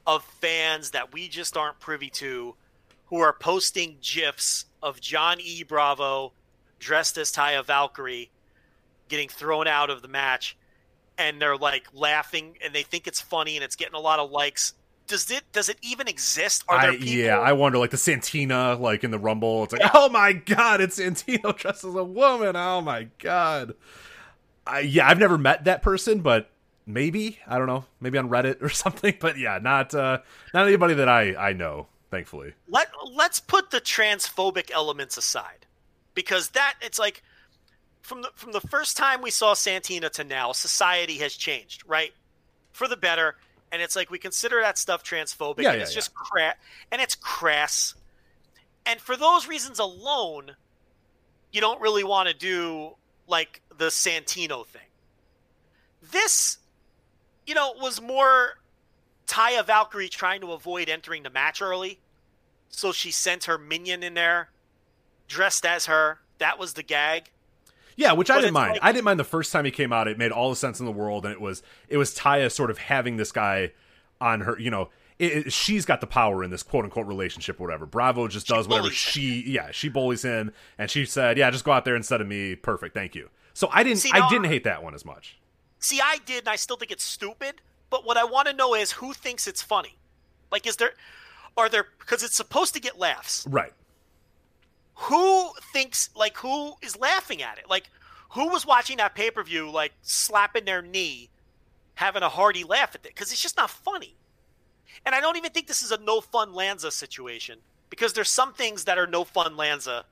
of 0.07 0.23
fans 0.41 0.91
that 0.91 1.13
we 1.13 1.27
just 1.27 1.55
aren't 1.57 1.79
privy 1.79 2.09
to, 2.09 2.55
who 3.07 3.19
are 3.19 3.33
posting 3.33 3.97
gifs 4.01 4.65
of 4.81 4.99
John 4.99 5.39
E. 5.39 5.63
Bravo 5.63 6.33
dressed 6.79 7.17
as 7.17 7.31
Taya 7.31 7.63
Valkyrie 7.63 8.29
getting 9.09 9.29
thrown 9.29 9.67
out 9.67 9.89
of 9.89 10.01
the 10.01 10.07
match, 10.07 10.57
and 11.17 11.41
they're 11.41 11.57
like 11.57 11.87
laughing, 11.93 12.57
and 12.63 12.73
they 12.73 12.83
think 12.83 13.07
it's 13.07 13.21
funny, 13.21 13.55
and 13.57 13.63
it's 13.63 13.75
getting 13.75 13.95
a 13.95 13.99
lot 13.99 14.19
of 14.19 14.31
likes? 14.31 14.73
Does 15.13 15.29
it 15.29 15.43
does 15.51 15.69
it 15.69 15.77
even 15.83 16.07
exist? 16.07 16.63
Are 16.67 16.81
there 16.81 16.91
I, 16.93 16.97
people? 16.97 17.13
yeah, 17.13 17.39
I 17.39 17.53
wonder, 17.53 17.77
like 17.77 17.91
the 17.91 17.97
Santina, 17.97 18.73
like 18.73 19.03
in 19.03 19.11
the 19.11 19.19
Rumble. 19.19 19.63
It's 19.63 19.71
like, 19.71 19.91
oh 19.93 20.09
my 20.09 20.33
god, 20.33 20.81
it's 20.81 20.99
Santino 20.99 21.55
dressed 21.55 21.83
as 21.83 21.93
a 21.93 22.03
woman. 22.03 22.55
Oh 22.55 22.81
my 22.81 23.09
god. 23.19 23.75
I, 24.65 24.79
yeah, 24.79 25.07
I've 25.07 25.19
never 25.19 25.37
met 25.37 25.65
that 25.65 25.83
person, 25.83 26.21
but 26.21 26.49
maybe 26.87 27.37
I 27.45 27.59
don't 27.59 27.67
know, 27.67 27.85
maybe 28.01 28.17
on 28.17 28.27
Reddit 28.27 28.63
or 28.63 28.69
something. 28.69 29.15
But 29.19 29.37
yeah, 29.37 29.59
not 29.61 29.93
uh, 29.93 30.17
not 30.51 30.65
anybody 30.65 30.95
that 30.95 31.07
I 31.07 31.35
I 31.35 31.53
know. 31.53 31.85
Thankfully, 32.09 32.55
let 32.67 32.87
let's 33.13 33.39
put 33.39 33.69
the 33.69 33.81
transphobic 33.81 34.71
elements 34.71 35.15
aside 35.15 35.67
because 36.15 36.49
that 36.49 36.73
it's 36.81 36.97
like 36.97 37.21
from 38.01 38.23
the 38.23 38.31
from 38.33 38.51
the 38.51 38.61
first 38.61 38.97
time 38.97 39.21
we 39.21 39.29
saw 39.29 39.53
Santina 39.53 40.09
to 40.09 40.23
now 40.23 40.53
society 40.53 41.19
has 41.19 41.35
changed 41.35 41.83
right 41.85 42.13
for 42.71 42.87
the 42.87 42.97
better 42.97 43.35
and 43.73 43.81
it's 43.81 43.95
like 43.95 44.09
we 44.09 44.17
consider 44.17 44.61
that 44.61 44.77
stuff 44.77 45.03
transphobic 45.03 45.63
Yeah, 45.63 45.71
and 45.71 45.77
yeah, 45.79 45.83
it's 45.83 45.91
yeah. 45.91 45.95
just 45.95 46.13
crap 46.13 46.57
and 46.91 47.01
it's 47.01 47.15
crass 47.15 47.95
and 48.85 49.01
for 49.01 49.17
those 49.17 49.47
reasons 49.47 49.79
alone 49.79 50.55
you 51.51 51.59
don't 51.59 51.81
really 51.81 52.05
want 52.05 52.29
to 52.29 52.33
do 52.33 52.91
like 53.27 53.61
the 53.77 53.87
Santino 53.87 54.65
thing 54.65 54.81
this 56.01 56.59
you 57.45 57.53
know 57.53 57.73
was 57.81 58.01
more 58.01 58.59
Taya 59.27 59.65
Valkyrie 59.65 60.09
trying 60.09 60.39
to 60.41 60.53
avoid 60.53 60.87
entering 60.87 61.23
the 61.23 61.29
match 61.29 61.61
early 61.61 61.99
so 62.75 62.91
she 62.91 63.11
sent 63.11 63.45
her 63.45 63.57
minion 63.57 64.01
in 64.01 64.15
there, 64.15 64.49
dressed 65.27 65.65
as 65.65 65.85
her. 65.85 66.19
That 66.39 66.57
was 66.57 66.73
the 66.73 66.83
gag. 66.83 67.29
Yeah, 67.95 68.13
which 68.13 68.29
I 68.29 68.39
didn't 68.39 68.53
mind. 68.53 68.73
like- 68.73 68.83
I 68.83 68.91
didn't 68.91 69.05
mind 69.05 69.19
the 69.19 69.23
first 69.23 69.51
time 69.51 69.65
he 69.65 69.71
came 69.71 69.93
out. 69.93 70.07
It 70.07 70.17
made 70.17 70.31
all 70.31 70.49
the 70.49 70.55
sense 70.55 70.79
in 70.79 70.85
the 70.85 70.91
world, 70.91 71.25
and 71.25 71.33
it 71.33 71.41
was 71.41 71.61
it 71.87 71.97
was 71.97 72.15
Taya 72.15 72.51
sort 72.51 72.69
of 72.71 72.77
having 72.77 73.17
this 73.17 73.31
guy 73.31 73.71
on 74.21 74.41
her. 74.41 74.57
You 74.59 74.71
know, 74.71 74.89
it, 75.19 75.47
it- 75.47 75.53
she's 75.53 75.85
got 75.85 76.01
the 76.01 76.07
power 76.07 76.43
in 76.43 76.49
this 76.49 76.63
quote 76.63 76.85
unquote 76.85 77.07
relationship, 77.07 77.59
or 77.59 77.63
whatever. 77.67 77.85
Bravo 77.85 78.27
just 78.27 78.47
does 78.47 78.67
whatever 78.67 78.83
bullies 78.87 79.03
him. 79.05 79.11
she. 79.11 79.43
Yeah, 79.47 79.71
she 79.71 79.89
bullies 79.89 80.23
him, 80.23 80.51
and 80.77 80.89
she 80.89 81.05
said, 81.05 81.37
"Yeah, 81.37 81.49
just 81.51 81.63
go 81.65 81.71
out 81.71 81.85
there 81.85 81.95
instead 81.95 82.21
of 82.21 82.27
me. 82.27 82.55
Perfect, 82.55 82.93
thank 82.95 83.15
you." 83.15 83.29
So 83.53 83.69
I 83.71 83.83
didn't. 83.83 83.99
See, 83.99 84.11
I 84.13 84.19
now- 84.19 84.29
didn't 84.29 84.45
hate 84.47 84.63
that 84.63 84.81
one 84.83 84.93
as 84.95 85.05
much. 85.05 85.37
See, 85.79 85.99
I 86.01 86.17
did, 86.25 86.39
and 86.39 86.49
I 86.49 86.55
still 86.55 86.77
think 86.77 86.91
it's 86.91 87.03
stupid. 87.03 87.55
But 87.89 88.05
what 88.05 88.17
I 88.17 88.23
want 88.23 88.47
to 88.47 88.53
know 88.53 88.73
is 88.73 88.93
who 88.93 89.13
thinks 89.13 89.47
it's 89.47 89.61
funny. 89.61 89.97
Like, 90.51 90.65
is 90.65 90.77
there, 90.77 90.93
are 91.57 91.69
there? 91.69 91.85
Because 91.99 92.23
it's 92.23 92.35
supposed 92.35 92.73
to 92.73 92.79
get 92.79 92.97
laughs. 92.97 93.45
Right. 93.47 93.73
Who 94.95 95.51
thinks 95.71 96.09
like 96.15 96.37
who 96.37 96.73
is 96.81 96.97
laughing 96.97 97.41
at 97.41 97.57
it? 97.57 97.69
Like, 97.69 97.89
who 98.31 98.49
was 98.49 98.65
watching 98.65 98.97
that 98.97 99.15
pay 99.15 99.31
per 99.31 99.43
view 99.43 99.69
like 99.69 99.93
slapping 100.01 100.65
their 100.65 100.81
knee, 100.81 101.29
having 101.95 102.23
a 102.23 102.29
hearty 102.29 102.63
laugh 102.63 102.95
at 102.95 103.05
it? 103.05 103.13
Because 103.13 103.31
it's 103.31 103.41
just 103.41 103.57
not 103.57 103.69
funny. 103.69 104.15
And 105.05 105.15
I 105.15 105.21
don't 105.21 105.37
even 105.37 105.51
think 105.51 105.67
this 105.67 105.81
is 105.81 105.91
a 105.91 105.97
no 105.97 106.21
fun 106.21 106.53
Lanza 106.53 106.91
situation 106.91 107.59
because 107.89 108.13
there's 108.13 108.29
some 108.29 108.53
things 108.53 108.85
that 108.85 108.97
are 108.97 109.07
no 109.07 109.23
fun 109.23 109.57
Lanza 109.57 110.05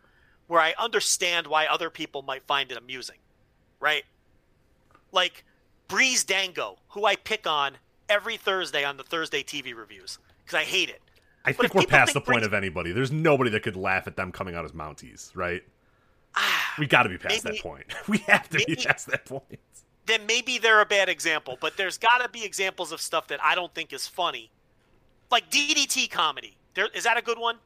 where 0.48 0.62
I 0.62 0.74
understand 0.78 1.48
why 1.48 1.66
other 1.66 1.90
people 1.90 2.24
might 2.24 2.44
find 2.44 2.72
it 2.72 2.78
amusing, 2.78 3.18
right? 3.80 4.03
Like 5.12 5.45
Breezango, 5.88 6.78
who 6.90 7.06
I 7.06 7.16
pick 7.16 7.48
on 7.48 7.78
every 8.10 8.38
Thursday 8.38 8.84
on 8.84 8.98
the 8.98 9.03
Thursday 9.03 9.44
TV 9.44 9.76
reviews 9.76 10.20
because 10.44 10.60
I 10.60 10.64
hate 10.64 10.90
it. 10.90 11.02
I 11.44 11.52
But 11.54 11.62
think 11.62 11.74
we're 11.76 11.86
past 11.88 12.14
think 12.14 12.26
the 12.26 12.32
point 12.32 12.46
of 12.46 12.54
anybody. 12.54 12.92
There's 12.92 13.12
nobody 13.12 13.50
that 13.52 13.64
could 13.64 13.76
laugh 13.76 14.06
at 14.08 14.16
them 14.16 14.32
coming 14.32 14.56
out 14.56 14.64
as 14.66 14.72
Mounties, 14.74 15.32
right? 15.36 15.64
Ah, 16.36 16.74
we 16.78 16.86
got 16.88 17.04
to 17.04 17.10
be 17.10 17.18
past 17.18 17.44
maybe- 17.44 17.58
that 17.58 17.64
point. 17.64 17.86
We 18.08 18.20
have 18.20 18.48
to 18.50 18.64
be 18.66 18.76
past 18.76 19.08
that 19.08 19.26
point. 19.26 19.60
then 20.06 20.26
maybe 20.26 20.58
they're 20.60 20.82
a 20.82 20.86
bad 20.86 21.10
example. 21.10 21.58
But 21.60 21.78
there's 21.78 21.98
got 21.98 22.20
to 22.22 22.30
be 22.30 22.44
examples 22.46 22.92
of 22.92 23.02
stuff 23.02 23.28
that 23.30 23.44
I 23.44 23.56
don't 23.56 23.74
think 23.74 23.92
is 23.92 24.08
funny, 24.08 24.52
like 25.30 25.50
DDT 25.50 26.10
comedy. 26.12 26.58
There 26.74 26.88
is 26.94 27.04
that 27.04 27.18
a 27.18 27.22
good 27.22 27.38
one? 27.40 27.58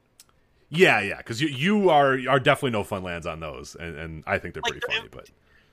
Yeah, 0.68 1.00
yeah, 1.00 1.18
because 1.18 1.40
you 1.40 1.48
you 1.48 1.90
are 1.90 2.18
are 2.28 2.40
definitely 2.40 2.72
no 2.72 2.82
fun 2.82 3.02
Lanza 3.04 3.30
on 3.30 3.40
those, 3.40 3.76
and, 3.76 3.96
and 3.96 4.24
I 4.26 4.38
think 4.38 4.54
they're 4.54 4.62
Like, 4.62 4.80
pretty 4.80 4.86
funny. 4.96 5.08
But 5.12 5.30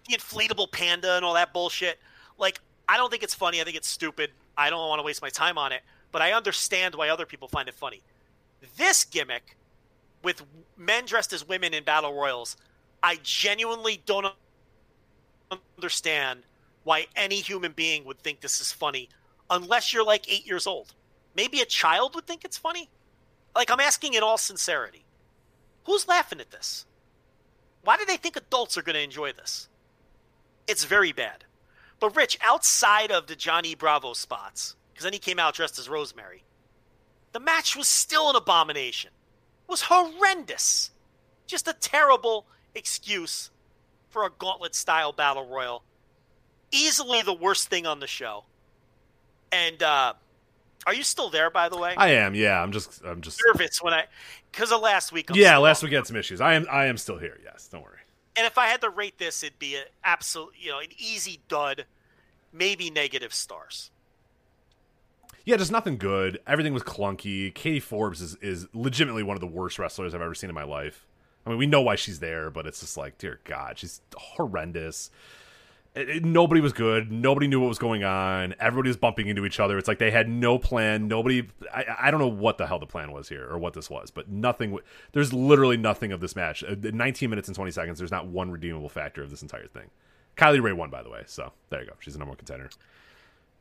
The 0.07 0.15
inflatable 0.17 0.71
panda 0.71 1.15
and 1.15 1.25
all 1.25 1.33
that 1.33 1.51
bullshit. 1.53 1.99
Like 2.37 2.59
I 2.87 2.97
don't 2.97 3.09
think 3.09 3.23
it's 3.23 3.33
funny. 3.33 3.59
I 3.59 3.63
think 3.63 3.75
it's 3.77 3.87
stupid. 3.87 4.29
I 4.55 4.69
don't 4.69 4.87
want 4.87 4.99
to 4.99 5.03
waste 5.03 5.21
my 5.23 5.29
time 5.29 5.57
on 5.57 5.71
it. 5.71 5.81
But 6.13 6.21
I 6.21 6.31
understand 6.31 6.95
why 6.95 7.09
other 7.09 7.25
people 7.25 7.49
find 7.49 7.67
it 7.67 7.75
funny. 7.75 8.01
This 8.77 9.03
gimmick 9.03 9.57
with 10.23 10.43
men 10.77 11.05
dressed 11.05 11.33
as 11.33 11.45
women 11.45 11.73
in 11.73 11.83
battle 11.83 12.13
royals, 12.13 12.55
I 13.01 13.19
genuinely 13.23 14.01
don't 14.05 14.27
understand 15.77 16.43
why 16.85 17.07
any 17.17 17.41
human 17.41 17.73
being 17.73 18.05
would 18.05 18.19
think 18.19 18.39
this 18.39 18.61
is 18.61 18.71
funny 18.71 19.09
unless 19.49 19.91
you're 19.91 20.05
like 20.05 20.31
eight 20.31 20.47
years 20.47 20.65
old. 20.67 20.93
Maybe 21.35 21.59
a 21.59 21.65
child 21.65 22.15
would 22.15 22.27
think 22.27 22.45
it's 22.45 22.57
funny. 22.57 22.89
Like, 23.53 23.69
I'm 23.69 23.81
asking 23.81 24.13
in 24.13 24.23
all 24.23 24.37
sincerity 24.37 25.03
who's 25.85 26.07
laughing 26.07 26.39
at 26.39 26.51
this? 26.51 26.85
Why 27.83 27.97
do 27.97 28.05
they 28.05 28.17
think 28.17 28.35
adults 28.35 28.77
are 28.77 28.81
going 28.81 28.95
to 28.95 29.01
enjoy 29.01 29.33
this? 29.33 29.67
It's 30.67 30.85
very 30.85 31.11
bad. 31.11 31.43
But, 31.99 32.15
Rich, 32.15 32.37
outside 32.41 33.11
of 33.11 33.27
the 33.27 33.35
Johnny 33.35 33.75
Bravo 33.75 34.13
spots, 34.13 34.75
because 35.03 35.11
then 35.11 35.13
he 35.13 35.19
came 35.19 35.39
out 35.39 35.53
dressed 35.53 35.77
as 35.79 35.89
Rosemary, 35.89 36.43
the 37.33 37.39
match 37.39 37.75
was 37.75 37.89
still 37.89 38.29
an 38.29 38.37
abomination. 38.37 39.11
It 39.67 39.71
was 39.71 39.81
horrendous. 39.81 40.91
Just 41.45 41.67
a 41.67 41.73
terrible 41.73 42.45
excuse 42.73 43.51
for 44.09 44.25
a 44.25 44.29
gauntlet 44.29 44.73
style 44.75 45.11
battle 45.11 45.45
royal. 45.45 45.83
Easily 46.71 47.21
the 47.21 47.33
worst 47.33 47.67
thing 47.67 47.85
on 47.85 47.99
the 47.99 48.07
show. 48.07 48.45
And 49.51 49.83
uh, 49.83 50.13
are 50.87 50.93
you 50.93 51.03
still 51.03 51.29
there, 51.29 51.49
by 51.49 51.67
the 51.67 51.77
way? 51.77 51.95
I 51.97 52.11
am, 52.11 52.33
yeah. 52.33 52.61
I'm 52.61 52.71
just, 52.71 53.03
I'm 53.03 53.21
just, 53.21 53.41
nervous 53.45 53.81
when 53.81 53.93
I 53.93 54.05
because 54.51 54.71
of 54.71 54.79
last 54.79 55.11
week. 55.11 55.29
I'm 55.29 55.35
yeah. 55.35 55.57
Last 55.57 55.83
on. 55.83 55.87
week 55.89 55.95
had 55.95 56.07
some 56.07 56.15
issues. 56.15 56.39
I 56.39 56.53
am, 56.53 56.65
I 56.71 56.85
am 56.85 56.97
still 56.97 57.17
here. 57.17 57.37
Yes, 57.43 57.67
don't 57.67 57.83
worry. 57.83 57.99
And 58.37 58.47
if 58.47 58.57
I 58.57 58.67
had 58.67 58.79
to 58.81 58.89
rate 58.89 59.17
this, 59.17 59.43
it'd 59.43 59.59
be 59.59 59.75
an 59.75 59.83
absolute, 60.03 60.53
you 60.57 60.71
know, 60.71 60.79
an 60.79 60.87
easy 60.97 61.41
dud, 61.49 61.85
maybe 62.53 62.89
negative 62.89 63.33
stars. 63.33 63.91
Yeah, 65.45 65.57
just 65.57 65.71
nothing 65.71 65.97
good. 65.97 66.39
Everything 66.47 66.73
was 66.73 66.83
clunky. 66.83 67.53
Katie 67.53 67.79
Forbes 67.81 68.21
is 68.21 68.35
is 68.35 68.67
legitimately 68.73 69.23
one 69.23 69.35
of 69.35 69.41
the 69.41 69.47
worst 69.47 69.77
wrestlers 69.77 70.13
I've 70.15 70.21
ever 70.21 70.35
seen 70.35 70.49
in 70.49 70.53
my 70.55 70.63
life. 70.63 71.05
I 71.45 71.49
mean, 71.49 71.57
we 71.59 71.65
know 71.65 71.81
why 71.81 71.95
she's 71.95 72.19
there, 72.19 72.49
but 72.49 72.65
it's 72.65 72.79
just 72.79 72.95
like, 72.95 73.17
dear 73.17 73.41
God, 73.43 73.77
she's 73.77 73.99
horrendous. 74.15 75.09
It- 75.95 76.09
it- 76.09 76.25
nobody 76.25 76.61
was 76.61 76.71
good. 76.71 77.11
Nobody 77.11 77.47
knew 77.47 77.59
what 77.59 77.67
was 77.67 77.77
going 77.77 78.03
on. 78.05 78.55
Everybody 78.59 78.89
was 78.89 78.95
bumping 78.97 79.27
into 79.27 79.45
each 79.45 79.59
other. 79.59 79.77
It's 79.77 79.87
like 79.89 79.99
they 79.99 80.09
had 80.11 80.29
no 80.29 80.57
plan. 80.57 81.09
Nobody. 81.09 81.49
I, 81.73 81.85
I 82.03 82.11
don't 82.11 82.21
know 82.21 82.27
what 82.29 82.57
the 82.57 82.65
hell 82.65 82.79
the 82.79 82.85
plan 82.87 83.11
was 83.11 83.27
here 83.27 83.45
or 83.47 83.57
what 83.57 83.73
this 83.73 83.89
was, 83.89 84.09
but 84.11 84.29
nothing. 84.29 84.79
There's 85.11 85.33
literally 85.33 85.75
nothing 85.77 86.13
of 86.13 86.21
this 86.21 86.35
match. 86.37 86.63
Uh, 86.63 86.75
19 86.81 87.29
minutes 87.29 87.49
and 87.49 87.55
20 87.55 87.69
seconds. 87.71 87.99
There's 87.99 88.11
not 88.11 88.27
one 88.27 88.49
redeemable 88.49 88.89
factor 88.89 89.21
of 89.21 89.29
this 89.29 89.41
entire 89.41 89.67
thing. 89.67 89.89
Kylie 90.37 90.63
Rae 90.63 90.71
won, 90.71 90.89
by 90.89 91.03
the 91.03 91.09
way. 91.09 91.23
So 91.27 91.51
there 91.69 91.81
you 91.81 91.87
go. 91.87 91.93
She's 91.99 92.13
the 92.13 92.19
number 92.19 92.29
one 92.31 92.37
contender. 92.37 92.69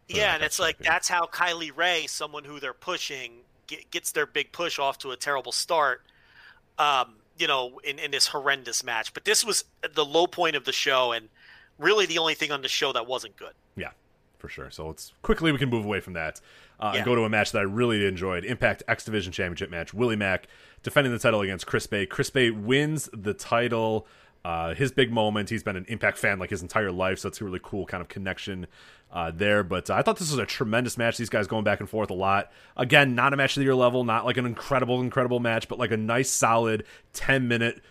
Yeah, 0.08 0.34
and 0.34 0.42
it's 0.42 0.58
like 0.58 0.78
that's 0.78 1.08
how 1.08 1.26
Kylie 1.26 1.74
Rae, 1.74 2.06
someone 2.06 2.44
who 2.44 2.60
they're 2.60 2.74
pushing, 2.74 3.32
get, 3.66 3.90
gets 3.90 4.12
their 4.12 4.26
big 4.26 4.52
push 4.52 4.78
off 4.78 4.98
to 4.98 5.10
a 5.10 5.16
terrible 5.16 5.52
start. 5.52 6.02
Um, 6.78 7.14
you 7.38 7.46
know, 7.46 7.80
in, 7.82 7.98
in 7.98 8.10
this 8.10 8.28
horrendous 8.28 8.84
match. 8.84 9.14
But 9.14 9.24
this 9.24 9.44
was 9.44 9.64
the 9.94 10.04
low 10.04 10.26
point 10.26 10.54
of 10.54 10.64
the 10.64 10.72
show, 10.72 11.12
and 11.12 11.28
really 11.78 12.06
the 12.06 12.18
only 12.18 12.34
thing 12.34 12.52
on 12.52 12.62
the 12.62 12.68
show 12.68 12.92
that 12.92 13.06
wasn't 13.06 13.36
good. 13.36 13.52
Yeah, 13.76 13.90
for 14.38 14.48
sure. 14.48 14.70
So 14.70 14.86
let's 14.88 15.12
quickly 15.22 15.50
we 15.50 15.58
can 15.58 15.70
move 15.70 15.84
away 15.84 16.00
from 16.00 16.12
that 16.12 16.40
uh, 16.78 16.90
Yeah. 16.92 16.98
and 16.98 17.04
go 17.06 17.14
to 17.14 17.22
a 17.22 17.28
match 17.30 17.52
that 17.52 17.58
I 17.58 17.62
really 17.62 18.06
enjoyed: 18.06 18.44
Impact 18.44 18.82
X 18.86 19.04
Division 19.04 19.32
Championship 19.32 19.70
match. 19.70 19.94
Willie 19.94 20.16
Mack 20.16 20.46
defending 20.82 21.12
the 21.12 21.18
title 21.18 21.40
against 21.40 21.66
Chris 21.66 21.86
Bey. 21.86 22.04
Chris 22.06 22.30
Bey 22.30 22.50
wins 22.50 23.08
the 23.12 23.34
title. 23.34 24.06
Uh, 24.44 24.74
his 24.74 24.90
big 24.90 25.12
moment. 25.12 25.50
He's 25.50 25.62
been 25.62 25.76
an 25.76 25.84
Impact 25.88 26.18
fan 26.18 26.38
like 26.38 26.50
his 26.50 26.62
entire 26.62 26.90
life, 26.90 27.20
so 27.20 27.28
it's 27.28 27.40
a 27.40 27.44
really 27.44 27.60
cool 27.62 27.86
kind 27.86 28.00
of 28.00 28.08
connection 28.08 28.66
uh, 29.12 29.30
there. 29.34 29.62
But 29.62 29.90
uh, 29.90 29.94
I 29.94 30.02
thought 30.02 30.18
this 30.18 30.30
was 30.30 30.39
a 30.39 30.47
tremendous 30.47 30.97
match. 30.97 31.16
These 31.16 31.28
guys 31.28 31.47
going 31.47 31.64
back 31.64 31.80
and 31.80 31.89
forth 31.89 32.10
a 32.10 32.14
lot. 32.14 32.51
Again, 32.76 33.14
not 33.14 33.32
a 33.32 33.36
match 33.36 33.56
of 33.56 33.60
the 33.60 33.64
year 33.64 33.74
level, 33.74 34.05
not 34.05 34.24
like 34.24 34.36
an 34.36 34.47
incredible, 34.47 35.01
incredible 35.01 35.40
match, 35.40 35.68
but 35.68 35.78
like 35.78 35.90
a 35.90 35.97
nice, 35.97 36.30
solid 36.30 36.84
ten 37.12 37.48
minute 37.48 37.82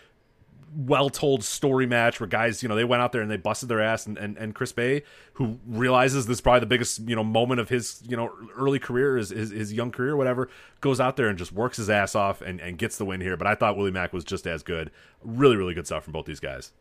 well 0.73 1.09
told 1.09 1.43
story 1.43 1.85
match 1.85 2.19
where 2.19 2.27
guys, 2.27 2.63
you 2.63 2.69
know, 2.69 2.75
they 2.75 2.83
went 2.83 3.01
out 3.01 3.11
there 3.11 3.21
and 3.21 3.29
they 3.29 3.37
busted 3.37 3.67
their 3.67 3.81
ass 3.81 4.05
and, 4.05 4.17
and, 4.17 4.37
and 4.37 4.55
Chris 4.55 4.71
Bey, 4.71 5.03
who 5.33 5.59
realizes 5.67 6.27
this 6.27 6.37
is 6.37 6.41
probably 6.41 6.61
the 6.61 6.65
biggest, 6.65 6.99
you 7.07 7.15
know, 7.15 7.23
moment 7.23 7.59
of 7.59 7.69
his, 7.69 8.01
you 8.07 8.15
know, 8.15 8.31
early 8.55 8.79
career, 8.79 9.17
his, 9.17 9.29
his, 9.29 9.49
his 9.49 9.73
young 9.73 9.91
career, 9.91 10.15
whatever, 10.15 10.49
goes 10.79 10.99
out 10.99 11.17
there 11.17 11.27
and 11.27 11.37
just 11.37 11.51
works 11.51 11.77
his 11.77 11.89
ass 11.89 12.15
off 12.15 12.41
and, 12.41 12.61
and 12.61 12.77
gets 12.77 12.97
the 12.97 13.05
win 13.05 13.19
here. 13.19 13.35
But 13.35 13.47
I 13.47 13.55
thought 13.55 13.75
Willie 13.75 13.91
Mack 13.91 14.13
was 14.13 14.23
just 14.23 14.47
as 14.47 14.63
good. 14.63 14.91
Really, 15.21 15.57
really 15.57 15.73
good 15.73 15.87
stuff 15.87 16.05
from 16.05 16.13
both 16.13 16.25
these 16.25 16.39
guys. 16.39 16.71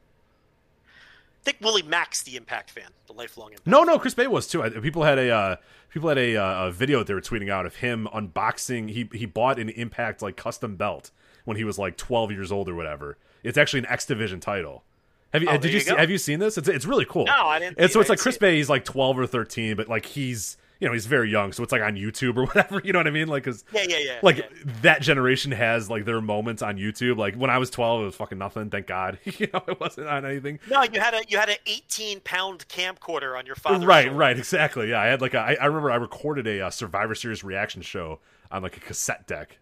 I 1.41 1.43
think 1.45 1.59
Willie 1.63 1.83
Mack's 1.83 2.23
the 2.23 2.37
Impact 2.37 2.71
fan, 2.71 2.91
the 3.07 3.13
lifelong 3.15 3.49
Impact. 3.53 3.67
No, 3.67 3.83
no, 3.83 3.99
Chris 3.99 4.15
Bey 4.15 4.27
was 4.27 4.47
too. 4.47 4.63
I- 4.63 4.69
People 4.71 5.05
had 5.05 5.19
a 5.19 5.31
uh, 5.31 5.57
people 5.89 6.09
had 6.11 6.19
a, 6.19 6.37
uh, 6.37 6.67
a 6.67 6.71
video 6.71 6.99
that 6.99 7.07
they 7.07 7.15
were 7.15 7.21
tweeting 7.23 7.51
out 7.51 7.65
of 7.67 7.77
him 7.77 8.07
unboxing. 8.15 8.91
He 8.91 9.09
he 9.13 9.27
bought 9.27 9.59
an 9.59 9.69
Impact 9.71 10.21
like 10.23 10.37
custom 10.37 10.77
belt 10.77 11.11
when 11.45 11.57
he 11.57 11.65
was 11.65 11.79
like 11.79 11.97
12 11.97 12.31
years 12.33 12.53
old 12.53 12.69
or 12.69 12.75
whatever. 12.75 13.17
It's 13.43 13.57
actually 13.57 13.81
an 13.81 13.87
X 13.87 14.05
Division 14.07 14.39
title. 14.41 14.85
Have 15.33 15.43
you 15.43 15.49
Oh, 15.49 15.57
did 15.57 15.69
you, 15.73 15.79
you 15.79 15.81
see, 15.81 15.95
have 15.95 16.11
you 16.11 16.19
seen 16.19 16.41
this? 16.41 16.59
It's 16.59 16.69
it's 16.69 16.85
really 16.85 17.07
cool. 17.07 17.25
No, 17.25 17.33
I 17.47 17.59
didn't 17.59 17.79
And 17.79 17.91
so 17.91 18.01
it's 18.01 18.11
like 18.11 18.19
Chris 18.19 18.37
it. 18.37 18.41
Bay. 18.41 18.57
He's 18.57 18.69
like 18.69 18.85
12 18.85 19.19
or 19.19 19.27
13, 19.27 19.77
but 19.77 19.89
like 19.89 20.05
he's 20.05 20.57
you 20.81 20.89
know 20.89 20.93
he's 20.95 21.07
very 21.07 21.31
young, 21.31 21.53
so 21.53 21.63
it's 21.63 21.71
like 21.73 21.83
on 21.83 21.95
YouTube 21.95 22.37
or 22.39 22.47
whatever. 22.53 22.81
You 22.83 22.93
know 22.93 22.99
what 22.99 23.07
I 23.07 23.11
mean? 23.11 23.29
Like, 23.29 23.45
cause 23.45 23.65
Yeah, 23.73 23.85
yeah, 23.89 23.99
yeah. 23.99 24.19
like 24.23 24.39
yeah. 24.39 24.47
that 24.83 25.03
generation 25.03 25.53
has 25.53 25.89
like 25.91 26.05
their 26.07 26.21
moments 26.21 26.63
on 26.63 26.77
YouTube. 26.79 27.19
Like 27.19 27.35
when 27.37 27.51
I 27.51 27.59
was 27.59 27.71
12, 27.71 28.03
it 28.03 28.05
was 28.07 28.15
fucking 28.17 28.39
nothing. 28.39 28.71
Thank 28.71 28.87
God, 28.87 29.19
you 29.25 29.49
know, 29.53 29.63
it 29.69 29.79
wasn't 29.79 30.09
on 30.09 30.25
anything. 30.25 30.59
No, 30.71 30.83
you 30.83 30.99
had 31.01 31.15
a 31.15 31.21
you 31.29 31.39
had 31.39 31.51
an 31.51 31.57
18 31.67 32.21
pound 32.21 32.67
camcorder 32.69 33.39
on 33.39 33.47
your 33.47 33.57
father's 33.57 33.85
right 33.85 34.05
shoulder. 34.07 34.19
right 34.19 34.39
exactly 34.39 34.89
yeah 34.91 35.01
i 35.01 35.07
had 35.07 35.21
like 35.21 35.35
a, 35.35 35.39
I, 35.39 35.55
I 35.61 35.67
remember 35.67 35.91
i 35.91 35.97
recorded 35.97 36.47
a 36.47 36.63
uh, 36.67 36.71
survivor 36.71 37.15
series 37.15 37.45
reaction 37.45 37.83
show 37.83 38.19
on 38.51 38.63
like 38.63 38.77
a 38.77 38.81
cassette 38.81 39.27
deck 39.27 39.59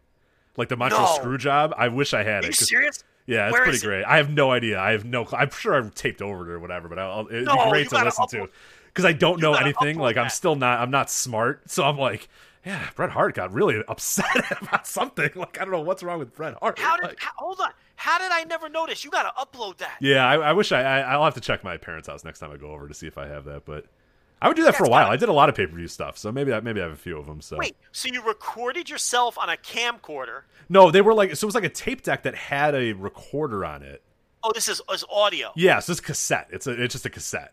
like 0.56 0.68
the 0.68 0.76
Montreal 0.76 1.02
No. 1.16 1.20
screw 1.20 1.38
job 1.38 1.74
i 1.76 1.88
wish 1.88 2.14
i 2.14 2.22
had 2.22 2.44
Are 2.44 2.48
it 2.48 2.54
serious? 2.54 3.02
yeah 3.26 3.46
it's 3.46 3.52
Where 3.52 3.62
pretty 3.62 3.76
is 3.76 3.82
it? 3.82 3.86
great 3.86 4.04
i 4.04 4.16
have 4.18 4.30
no 4.30 4.50
idea 4.52 4.78
i 4.78 4.92
have 4.92 5.04
no 5.04 5.24
cl- 5.24 5.42
i'm 5.42 5.50
sure 5.50 5.74
i've 5.74 5.94
taped 5.94 6.22
over 6.22 6.48
it 6.48 6.52
or 6.54 6.60
whatever 6.60 6.88
but 6.88 6.98
I'll, 6.98 7.26
it'd 7.28 7.44
No, 7.46 7.64
be 7.64 7.70
great 7.70 7.88
to 7.90 8.04
listen 8.04 8.24
upload- 8.24 8.30
to 8.30 8.48
because 8.98 9.08
i 9.08 9.12
don't 9.12 9.40
know 9.40 9.54
anything 9.54 9.98
like 9.98 10.16
i'm 10.16 10.28
still 10.28 10.56
not 10.56 10.80
i'm 10.80 10.90
not 10.90 11.08
smart 11.08 11.70
so 11.70 11.84
i'm 11.84 11.96
like 11.96 12.28
yeah 12.66 12.88
bret 12.96 13.10
hart 13.10 13.34
got 13.34 13.52
really 13.52 13.82
upset 13.88 14.26
about 14.62 14.86
something 14.86 15.30
like 15.36 15.60
i 15.60 15.64
don't 15.64 15.72
know 15.72 15.80
what's 15.80 16.02
wrong 16.02 16.18
with 16.18 16.34
bret 16.34 16.54
hart 16.60 16.78
How 16.78 16.96
did? 16.96 17.04
Like- 17.04 17.20
how, 17.20 17.30
hold 17.36 17.60
on. 17.60 17.70
How 18.00 18.16
did 18.18 18.30
I 18.30 18.44
never 18.44 18.68
notice? 18.68 19.04
You 19.04 19.10
got 19.10 19.24
to 19.24 19.44
upload 19.44 19.78
that. 19.78 19.96
yeah, 20.00 20.24
I, 20.24 20.36
I 20.36 20.52
wish 20.52 20.70
I, 20.70 20.82
I. 20.82 21.00
I'll 21.00 21.24
have 21.24 21.34
to 21.34 21.40
check 21.40 21.64
my 21.64 21.76
parents' 21.76 22.06
house 22.06 22.22
next 22.24 22.38
time 22.38 22.52
I 22.52 22.56
go 22.56 22.70
over 22.70 22.86
to 22.86 22.94
see 22.94 23.08
if 23.08 23.18
I 23.18 23.26
have 23.26 23.44
that. 23.46 23.64
But 23.64 23.86
I 24.40 24.46
would 24.46 24.56
do 24.56 24.62
that 24.62 24.76
for 24.76 24.84
a 24.84 24.88
while. 24.88 25.10
I 25.10 25.16
did 25.16 25.28
a 25.28 25.32
lot 25.32 25.48
of 25.48 25.56
pay 25.56 25.66
per 25.66 25.74
view 25.74 25.88
stuff, 25.88 26.16
so 26.16 26.30
maybe 26.30 26.52
I, 26.52 26.60
maybe 26.60 26.80
I 26.80 26.84
have 26.84 26.92
a 26.92 26.96
few 26.96 27.18
of 27.18 27.26
them. 27.26 27.40
So 27.40 27.56
Wait, 27.56 27.74
so 27.90 28.08
you 28.08 28.22
recorded 28.24 28.88
yourself 28.88 29.36
on 29.36 29.48
a 29.50 29.56
camcorder? 29.56 30.42
no, 30.68 30.92
they 30.92 31.00
were 31.00 31.12
like 31.12 31.34
so 31.34 31.44
it 31.44 31.48
was 31.48 31.56
like 31.56 31.64
a 31.64 31.68
tape 31.68 32.02
deck 32.02 32.22
that 32.22 32.36
had 32.36 32.76
a 32.76 32.92
recorder 32.92 33.64
on 33.64 33.82
it. 33.82 34.00
Oh, 34.44 34.52
this 34.54 34.68
is, 34.68 34.80
is 34.92 35.04
audio. 35.10 35.50
Yeah, 35.56 35.80
so 35.80 35.90
it's 35.90 36.00
cassette. 36.00 36.46
It's 36.52 36.68
a 36.68 36.80
it's 36.80 36.94
just 36.94 37.04
a 37.04 37.10
cassette. 37.10 37.52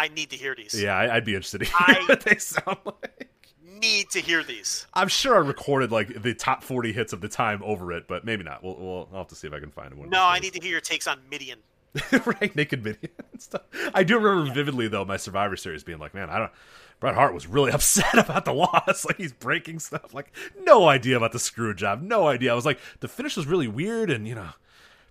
I 0.00 0.08
need 0.08 0.30
to 0.30 0.36
hear 0.36 0.54
these. 0.54 0.80
Yeah, 0.80 0.96
I, 0.96 1.16
I'd 1.16 1.24
be 1.24 1.34
interested 1.34 1.62
in 1.62 1.68
I- 1.78 1.92
hearing 1.92 2.06
what 2.08 2.20
they 2.22 2.36
sound 2.36 2.78
like. 2.86 3.28
Need 3.62 4.10
to 4.10 4.20
hear 4.20 4.42
these. 4.42 4.86
I'm 4.92 5.08
sure 5.08 5.34
I 5.36 5.38
recorded 5.38 5.90
like 5.92 6.22
the 6.22 6.34
top 6.34 6.62
40 6.62 6.92
hits 6.92 7.12
of 7.12 7.20
the 7.20 7.28
time 7.28 7.62
over 7.64 7.92
it, 7.92 8.08
but 8.08 8.24
maybe 8.24 8.42
not. 8.44 8.62
We'll, 8.62 8.76
we'll 8.76 9.08
I'll 9.12 9.18
have 9.18 9.28
to 9.28 9.34
see 9.34 9.46
if 9.46 9.54
I 9.54 9.60
can 9.60 9.70
find 9.70 9.94
one. 9.94 10.10
No, 10.10 10.22
I 10.22 10.38
need 10.38 10.52
to 10.54 10.60
hear 10.60 10.72
your 10.72 10.80
takes 10.80 11.06
on 11.06 11.18
Midian. 11.30 11.58
right, 12.26 12.54
naked 12.54 12.82
video 12.82 13.10
and 13.32 13.40
stuff. 13.40 13.62
I 13.94 14.04
do 14.04 14.18
remember 14.18 14.52
vividly 14.52 14.88
though 14.88 15.04
my 15.04 15.16
Survivor 15.16 15.56
Series 15.56 15.82
being 15.82 15.98
like, 15.98 16.14
man, 16.14 16.30
I 16.30 16.38
don't. 16.38 16.52
Bret 17.00 17.14
Hart 17.14 17.32
was 17.32 17.46
really 17.46 17.72
upset 17.72 18.18
about 18.18 18.44
the 18.44 18.52
loss. 18.52 19.04
Like 19.06 19.16
he's 19.16 19.32
breaking 19.32 19.78
stuff. 19.78 20.12
Like 20.14 20.30
no 20.62 20.86
idea 20.88 21.16
about 21.16 21.32
the 21.32 21.38
screw 21.38 21.74
job. 21.74 22.02
No 22.02 22.26
idea. 22.28 22.52
I 22.52 22.54
was 22.54 22.66
like, 22.66 22.78
the 23.00 23.08
finish 23.08 23.36
was 23.36 23.46
really 23.46 23.68
weird, 23.68 24.10
and 24.10 24.28
you 24.28 24.34
know, 24.34 24.50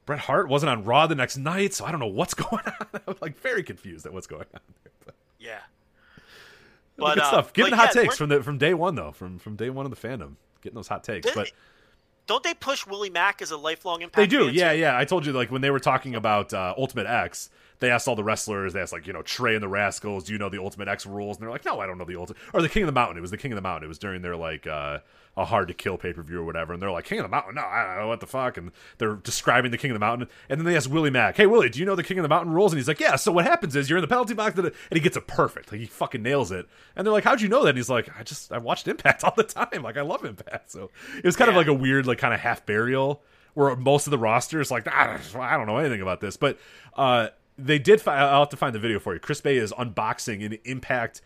Bret 0.10 0.22
Hart 0.22 0.48
wasn't 0.50 0.72
on 0.72 0.86
Raw 0.86 1.06
the 1.06 1.14
next 1.14 1.38
night, 1.38 1.72
so 1.76 1.86
I 1.86 1.92
don't 1.92 2.00
know 2.00 2.08
what's 2.08 2.34
going 2.50 2.64
on. 2.66 2.88
I 2.96 3.00
was 3.06 3.22
like 3.22 3.38
very 3.42 3.62
confused 3.62 4.08
at 4.08 4.12
what's 4.12 4.26
going 4.26 4.48
on. 4.56 4.60
There. 4.84 4.92
But, 5.06 5.16
Yeah. 5.40 5.60
but, 6.98 7.14
good 7.14 7.22
uh, 7.22 7.28
stuff. 7.28 7.54
Getting 7.54 7.76
hot 7.76 7.94
yeah, 7.94 8.02
takes 8.02 8.14
we're- 8.14 8.18
from 8.18 8.30
the 8.30 8.42
from 8.42 8.58
day 8.58 8.74
one 8.74 8.96
though, 8.96 9.12
from 9.12 9.38
from 9.38 9.56
day 9.56 9.70
one 9.70 9.86
of 9.86 9.92
the 9.92 10.08
fandom, 10.08 10.34
getting 10.64 10.76
those 10.76 10.88
hot 10.88 11.04
takes. 11.04 11.28
Did- 11.28 11.36
but 11.36 11.52
Don't 12.26 12.42
they 12.42 12.56
push 12.56 12.88
Willie 12.88 13.12
Mack 13.12 13.44
as 13.44 13.52
a 13.52 13.58
lifelong 13.58 14.02
impact? 14.02 14.16
They 14.18 14.26
do, 14.26 14.50
yeah, 14.50 14.74
too? 14.74 14.80
yeah. 14.80 14.98
I 14.98 15.06
told 15.06 15.28
you, 15.28 15.32
like 15.32 15.52
when 15.52 15.62
they 15.62 15.70
were 15.70 15.80
talking 15.80 16.16
about 16.16 16.56
uh, 16.56 16.74
Ultimate 16.76 17.06
X, 17.06 17.52
they 17.80 17.90
asked 17.92 18.08
all 18.08 18.16
the 18.16 18.24
wrestlers. 18.24 18.74
They 18.74 18.82
asked, 18.82 18.94
like, 18.94 19.08
you 19.08 19.14
know, 19.14 19.22
Trey 19.22 19.56
and 19.56 19.64
the 19.64 19.68
Rascals, 19.68 20.26
do 20.26 20.34
you 20.34 20.40
know 20.40 20.50
the 20.50 20.62
Ultimate 20.62 20.88
X 20.88 21.06
rules? 21.06 21.38
And 21.38 21.44
they're 21.44 21.52
like, 21.52 21.66
no, 21.66 21.80
I 21.80 21.88
don't 21.88 21.98
know 21.98 22.06
the 22.06 22.18
Ultimate 22.18 22.38
or 22.54 22.62
the 22.62 22.70
King 22.70 22.84
of 22.84 22.88
the 22.88 22.94
Mountain. 22.94 23.18
It 23.18 23.22
was 23.22 23.32
the 23.32 23.38
King 23.38 23.54
of 23.54 23.56
the 23.56 23.62
Mountain. 23.62 23.86
It 23.86 23.88
was 23.88 24.00
during 24.00 24.22
their 24.22 24.36
like 24.36 24.68
uh, 24.68 25.00
a 25.38 25.46
hard 25.46 25.70
to 25.70 25.74
kill 25.74 25.98
pay 25.98 26.12
per 26.12 26.22
view 26.22 26.40
or 26.40 26.44
whatever. 26.44 26.74
And 26.74 26.82
they're 26.82 26.92
like, 26.92 27.06
King 27.06 27.20
of 27.20 27.24
the 27.24 27.30
Mountain? 27.30 27.56
No, 27.56 27.62
I 27.62 27.86
don't 27.86 28.04
know 28.04 28.08
what 28.08 28.20
the 28.20 28.28
fuck. 28.28 28.58
And 28.58 28.72
they're 28.98 29.16
describing 29.16 29.72
the 29.72 29.78
King 29.78 29.92
of 29.92 29.96
the 29.96 30.00
Mountain. 30.00 30.28
And 30.50 30.60
then 30.60 30.66
they 30.66 30.76
ask 30.76 30.90
Willie 30.90 31.10
Mack, 31.10 31.38
Hey 31.38 31.46
Willie, 31.46 31.70
do 31.70 31.80
you 31.80 31.86
know 31.86 31.96
the 31.96 32.04
King 32.04 32.20
of 32.20 32.24
the 32.24 32.30
Mountain 32.30 32.54
rules? 32.54 32.74
And 32.74 32.80
he's 32.80 32.88
like, 32.88 33.00
Yeah. 33.00 33.16
So 33.16 33.32
what 33.32 33.46
happens 33.46 33.76
is 33.76 33.90
you're 33.90 34.00
in 34.00 34.04
the 34.04 34.08
penalty 34.08 34.34
box, 34.34 34.58
and 34.58 34.74
he 34.92 35.00
gets 35.00 35.18
it 35.18 35.28
perfect. 35.28 35.72
Like 35.72 35.80
he 35.80 35.88
fucking 35.88 36.22
nails 36.22 36.52
it. 36.52 36.68
And 36.96 37.06
they're 37.06 37.14
like, 37.14 37.24
How'd 37.24 37.42
you 37.42 37.48
know 37.48 37.64
that? 37.64 37.70
And 37.70 37.78
he's 37.78 37.90
like, 37.90 38.10
I 38.20 38.24
just 38.24 38.52
I 38.52 38.58
watched 38.58 38.88
Impact 38.88 39.24
all 39.24 39.34
the 39.36 39.44
time. 39.44 39.84
Like 39.84 39.98
I 39.98 40.02
love 40.02 40.26
Impact. 40.26 40.72
So 40.72 40.92
it 41.18 41.26
was 41.26 41.36
kind 41.36 41.50
of 41.50 41.56
like 41.56 41.68
a 41.68 41.74
weird, 41.74 42.06
like 42.08 42.18
kind 42.18 42.34
of 42.34 42.40
half 42.40 42.66
burial 42.66 43.22
where 43.54 43.76
most 43.76 44.08
of 44.08 44.12
the 44.12 44.18
roster 44.18 44.62
is 44.62 44.72
like, 44.72 44.88
ah, 44.88 45.20
I 45.38 45.58
don't 45.58 45.68
know 45.68 45.78
anything 45.78 46.02
about 46.02 46.22
this. 46.22 46.38
But 46.38 46.60
uh, 46.96 47.30
they 47.66 47.80
did. 47.80 48.02
Fi- 48.02 48.18
I'll 48.18 48.42
have 48.42 48.50
to 48.50 48.58
find 48.58 48.74
the 48.74 48.80
video 48.80 49.00
for 49.00 49.14
you. 49.14 49.20
Chris 49.20 49.42
Bey 49.42 49.58
is 49.58 49.72
unboxing 49.74 50.46
an 50.46 50.58
Impact 50.66 51.22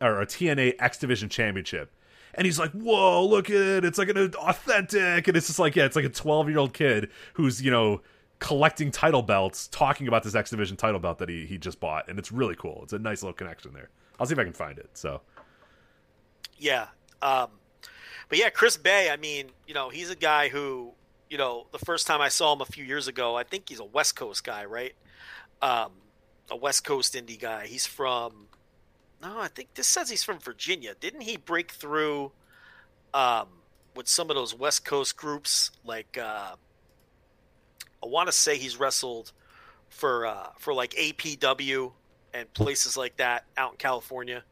or 0.00 0.20
a 0.20 0.26
TNA 0.26 0.74
X 0.78 0.98
Division 0.98 1.28
Championship. 1.28 1.92
And 2.34 2.44
he's 2.44 2.58
like, 2.58 2.70
"Whoa, 2.72 3.26
look 3.26 3.50
at 3.50 3.56
it! 3.56 3.84
It's 3.84 3.98
like 3.98 4.08
an 4.08 4.34
authentic." 4.34 5.26
And 5.26 5.36
it's 5.36 5.48
just 5.48 5.58
like, 5.58 5.74
yeah, 5.74 5.84
it's 5.84 5.96
like 5.96 6.04
a 6.04 6.10
twelve-year-old 6.10 6.74
kid 6.74 7.10
who's 7.34 7.60
you 7.60 7.70
know 7.70 8.02
collecting 8.38 8.90
title 8.90 9.22
belts, 9.22 9.68
talking 9.68 10.08
about 10.08 10.22
this 10.22 10.34
X 10.34 10.50
Division 10.50 10.76
title 10.76 11.00
belt 11.00 11.18
that 11.18 11.28
he 11.28 11.44
he 11.46 11.58
just 11.58 11.80
bought, 11.80 12.08
and 12.08 12.18
it's 12.18 12.30
really 12.30 12.54
cool. 12.54 12.80
It's 12.84 12.92
a 12.92 12.98
nice 12.98 13.22
little 13.22 13.34
connection 13.34 13.72
there. 13.72 13.90
I'll 14.18 14.26
see 14.26 14.32
if 14.34 14.38
I 14.38 14.44
can 14.44 14.52
find 14.52 14.78
it. 14.78 14.90
So 14.94 15.22
Yeah. 16.60 16.86
Um, 17.22 17.48
but 18.28 18.38
yeah, 18.38 18.50
Chris 18.50 18.76
Bey, 18.76 19.10
I 19.10 19.16
mean, 19.16 19.50
you 19.66 19.74
know, 19.74 19.88
he's 19.88 20.10
a 20.10 20.16
guy 20.16 20.48
who, 20.48 20.92
you 21.28 21.36
know, 21.36 21.66
the 21.72 21.78
first 21.78 22.06
time 22.06 22.20
I 22.20 22.28
saw 22.28 22.52
him 22.52 22.60
a 22.60 22.66
few 22.66 22.84
years 22.84 23.08
ago, 23.08 23.36
I 23.36 23.42
think 23.42 23.68
he's 23.68 23.80
a 23.80 23.84
West 23.84 24.14
Coast 24.14 24.44
guy, 24.44 24.64
right? 24.64 24.94
Um, 25.62 25.92
a 26.50 26.56
West 26.56 26.84
Coast 26.84 27.14
indie 27.14 27.38
guy. 27.38 27.66
He's 27.66 27.86
from, 27.86 28.46
no, 29.22 29.38
I 29.38 29.48
think 29.48 29.74
this 29.74 29.86
says 29.86 30.10
he's 30.10 30.24
from 30.24 30.38
Virginia. 30.38 30.94
Didn't 30.98 31.20
he 31.20 31.36
break 31.36 31.70
through 31.72 32.32
um, 33.14 33.48
with 33.94 34.08
some 34.08 34.30
of 34.30 34.36
those 34.36 34.54
West 34.54 34.84
Coast 34.84 35.16
groups? 35.16 35.70
Like, 35.84 36.18
uh, 36.18 36.54
I 38.02 38.06
want 38.06 38.28
to 38.28 38.32
say 38.32 38.56
he's 38.56 38.78
wrestled 38.78 39.32
for 39.88 40.26
uh, 40.26 40.48
for 40.58 40.72
like 40.72 40.92
APW 40.92 41.92
and 42.32 42.52
places 42.54 42.96
like 42.96 43.16
that 43.18 43.44
out 43.56 43.72
in 43.72 43.76
California 43.76 44.42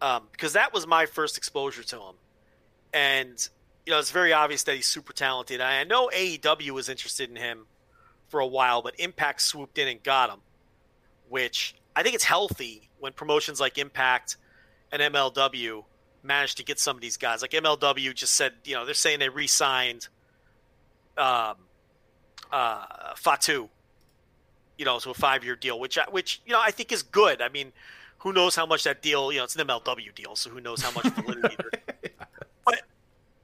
um, 0.00 0.24
because 0.32 0.54
that 0.54 0.72
was 0.72 0.86
my 0.86 1.06
first 1.06 1.36
exposure 1.36 1.82
to 1.82 1.96
him. 1.96 2.14
And 2.92 3.48
you 3.86 3.92
know, 3.92 3.98
it's 3.98 4.10
very 4.10 4.32
obvious 4.32 4.62
that 4.64 4.76
he's 4.76 4.86
super 4.86 5.12
talented. 5.12 5.60
I 5.60 5.84
know 5.84 6.10
AEW 6.14 6.70
was 6.70 6.88
interested 6.88 7.30
in 7.30 7.36
him 7.36 7.66
for 8.30 8.40
a 8.40 8.46
while, 8.46 8.80
but 8.80 8.98
Impact 8.98 9.42
swooped 9.42 9.76
in 9.76 9.88
and 9.88 10.02
got 10.02 10.30
him, 10.30 10.40
which 11.28 11.74
I 11.94 12.02
think 12.02 12.14
it's 12.14 12.24
healthy 12.24 12.88
when 12.98 13.12
promotions 13.12 13.60
like 13.60 13.76
Impact 13.76 14.36
and 14.92 15.02
MLW 15.02 15.84
manage 16.22 16.54
to 16.56 16.64
get 16.64 16.78
some 16.78 16.96
of 16.96 17.02
these 17.02 17.16
guys. 17.16 17.42
Like 17.42 17.50
MLW 17.50 18.14
just 18.14 18.34
said, 18.34 18.52
you 18.64 18.74
know, 18.74 18.84
they're 18.84 18.94
saying 18.94 19.18
they 19.18 19.28
re-signed 19.28 20.08
um, 21.18 21.56
uh, 22.52 23.14
Fatu, 23.16 23.68
you 24.78 24.84
know, 24.84 24.98
to 25.00 25.10
a 25.10 25.14
five-year 25.14 25.56
deal, 25.56 25.78
which 25.78 25.98
I, 25.98 26.04
which 26.10 26.40
you 26.46 26.52
know 26.52 26.60
I 26.60 26.70
think 26.70 26.92
is 26.92 27.02
good. 27.02 27.42
I 27.42 27.48
mean, 27.48 27.72
who 28.18 28.32
knows 28.32 28.54
how 28.54 28.66
much 28.66 28.84
that 28.84 29.02
deal? 29.02 29.32
You 29.32 29.38
know, 29.38 29.44
it's 29.44 29.56
an 29.56 29.66
MLW 29.66 30.14
deal, 30.14 30.36
so 30.36 30.50
who 30.50 30.60
knows 30.60 30.82
how 30.82 30.90
much 30.92 31.04
validity. 31.14 31.56
But 32.64 32.82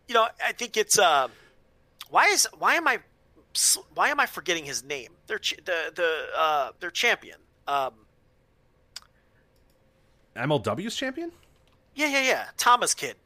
you 0.09 0.15
know, 0.15 0.29
I 0.45 0.53
think 0.53 0.77
it's 0.77 0.99
uh, 0.99 1.29
why 2.09 2.29
is 2.29 2.49
why 2.59 2.75
am 2.77 2.89
I 2.89 3.01
why 3.95 4.09
am 4.09 4.21
I 4.21 4.27
forgetting 4.27 4.65
his 4.65 4.85
name? 4.85 5.11
Their 5.27 5.39
ch- 5.39 5.57
the 5.65 5.93
the 5.95 6.27
uh, 6.37 6.71
their 6.81 6.91
champion. 6.91 7.39
Um, 7.67 7.93
MLW's 10.37 10.95
champion. 10.97 11.33
yeah, 11.95 12.09
yeah, 12.09 12.23
yeah. 12.23 12.45
Thomas 12.57 12.95
Kid. 12.95 13.17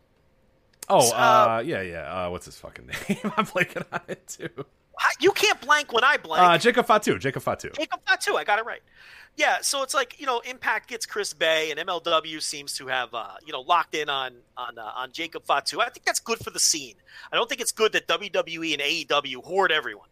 Oh, 0.88 1.10
Uh, 1.12 1.14
uh, 1.58 1.62
yeah, 1.64 1.82
yeah. 1.82 2.26
Uh, 2.26 2.30
what's 2.30 2.46
his 2.46 2.56
fucking 2.56 2.86
name? 3.08 3.18
I'm 3.36 3.46
blanking 3.46 3.84
on 3.92 4.00
it 4.08 4.26
too. 4.28 4.48
You 5.18 5.32
can't 5.32 5.58
blank 5.62 5.92
when 5.92 6.04
I 6.04 6.18
blank. 6.18 6.42
Uh, 6.46 6.58
Jacob 6.58 6.86
Fatu. 6.86 7.18
Jacob 7.18 7.42
Fatu. 7.42 7.70
Jacob 7.70 8.00
Fatu. 8.06 8.36
I 8.36 8.44
got 8.44 8.58
it 8.58 8.66
right. 8.66 8.82
Yeah, 9.36 9.58
so 9.62 9.82
it's 9.82 9.94
like 9.94 10.20
you 10.20 10.26
know, 10.26 10.40
Impact 10.40 10.88
gets 10.88 11.06
Chris 11.06 11.32
Bey, 11.32 11.70
and 11.70 11.80
MLW 11.80 12.42
seems 12.42 12.74
to 12.74 12.88
have 12.88 13.14
uh, 13.14 13.28
you 13.46 13.52
know 13.52 13.60
locked 13.62 13.94
in 13.94 14.08
on 14.10 14.32
on 14.56 14.78
uh, 14.78 14.92
on 14.96 15.12
Jacob 15.12 15.44
Fatu. 15.44 15.80
I 15.80 15.88
think 15.88 16.04
that's 16.04 16.20
good 16.20 16.38
for 16.38 16.50
the 16.50 16.58
scene. 16.58 16.94
I 17.32 17.36
don't 17.36 17.48
think 17.48 17.60
it's 17.60 17.72
good 17.72 17.92
that 17.92 18.06
WWE 18.08 18.72
and 18.74 18.82
AEW 18.82 19.42
hoard 19.44 19.72
everyone. 19.72 20.08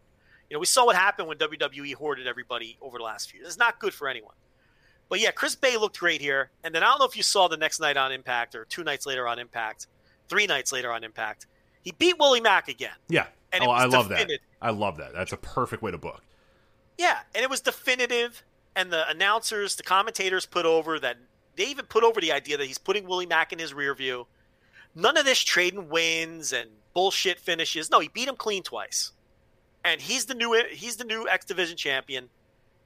You 0.49 0.55
know, 0.55 0.59
we 0.59 0.65
saw 0.65 0.85
what 0.85 0.95
happened 0.95 1.27
when 1.27 1.37
WWE 1.37 1.93
hoarded 1.93 2.27
everybody 2.27 2.77
over 2.81 2.97
the 2.97 3.03
last 3.03 3.29
few 3.29 3.39
years. 3.39 3.49
It's 3.49 3.57
not 3.57 3.79
good 3.79 3.93
for 3.93 4.07
anyone. 4.07 4.33
But 5.09 5.19
yeah, 5.19 5.31
Chris 5.31 5.55
Bey 5.55 5.77
looked 5.77 5.99
great 5.99 6.21
here, 6.21 6.51
and 6.63 6.73
then 6.73 6.83
I 6.83 6.87
don't 6.87 6.99
know 6.99 7.05
if 7.05 7.17
you 7.17 7.23
saw 7.23 7.47
the 7.47 7.57
next 7.57 7.79
night 7.79 7.97
on 7.97 8.11
Impact 8.11 8.55
or 8.55 8.65
two 8.65 8.83
nights 8.83 9.05
later 9.05 9.27
on 9.27 9.39
Impact, 9.39 9.87
three 10.27 10.45
nights 10.45 10.71
later 10.71 10.91
on 10.91 11.03
Impact. 11.03 11.47
He 11.81 11.91
beat 11.91 12.19
Willie 12.19 12.41
Mack 12.41 12.67
again. 12.67 12.95
Yeah. 13.07 13.27
And 13.51 13.63
oh, 13.63 13.71
I 13.71 13.85
love 13.85 14.09
that. 14.09 14.29
I 14.61 14.69
love 14.69 14.97
that. 14.97 15.13
That's 15.13 15.33
a 15.33 15.37
perfect 15.37 15.81
way 15.81 15.91
to 15.91 15.97
book. 15.97 16.21
Yeah, 16.97 17.19
and 17.33 17.43
it 17.43 17.49
was 17.49 17.61
definitive, 17.61 18.43
and 18.75 18.91
the 18.91 19.09
announcers, 19.09 19.75
the 19.75 19.83
commentators 19.83 20.45
put 20.45 20.65
over 20.65 20.99
that 20.99 21.17
they 21.55 21.65
even 21.65 21.85
put 21.85 22.03
over 22.03 22.21
the 22.21 22.31
idea 22.31 22.57
that 22.57 22.65
he's 22.65 22.77
putting 22.77 23.07
Willie 23.07 23.25
Mack 23.25 23.51
in 23.51 23.59
his 23.59 23.73
rear 23.73 23.95
view. 23.95 24.27
None 24.95 25.17
of 25.17 25.25
this 25.25 25.39
trading 25.39 25.89
wins 25.89 26.53
and 26.53 26.69
bullshit 26.93 27.39
finishes. 27.39 27.89
No, 27.89 27.99
he 27.99 28.09
beat 28.09 28.27
him 28.27 28.35
clean 28.35 28.63
twice, 28.63 29.11
and 29.83 30.01
he's 30.01 30.25
the 30.25 30.35
new 30.35 30.61
he's 30.71 30.97
the 30.97 31.05
new 31.05 31.27
X 31.27 31.45
Division 31.45 31.77
champion, 31.77 32.29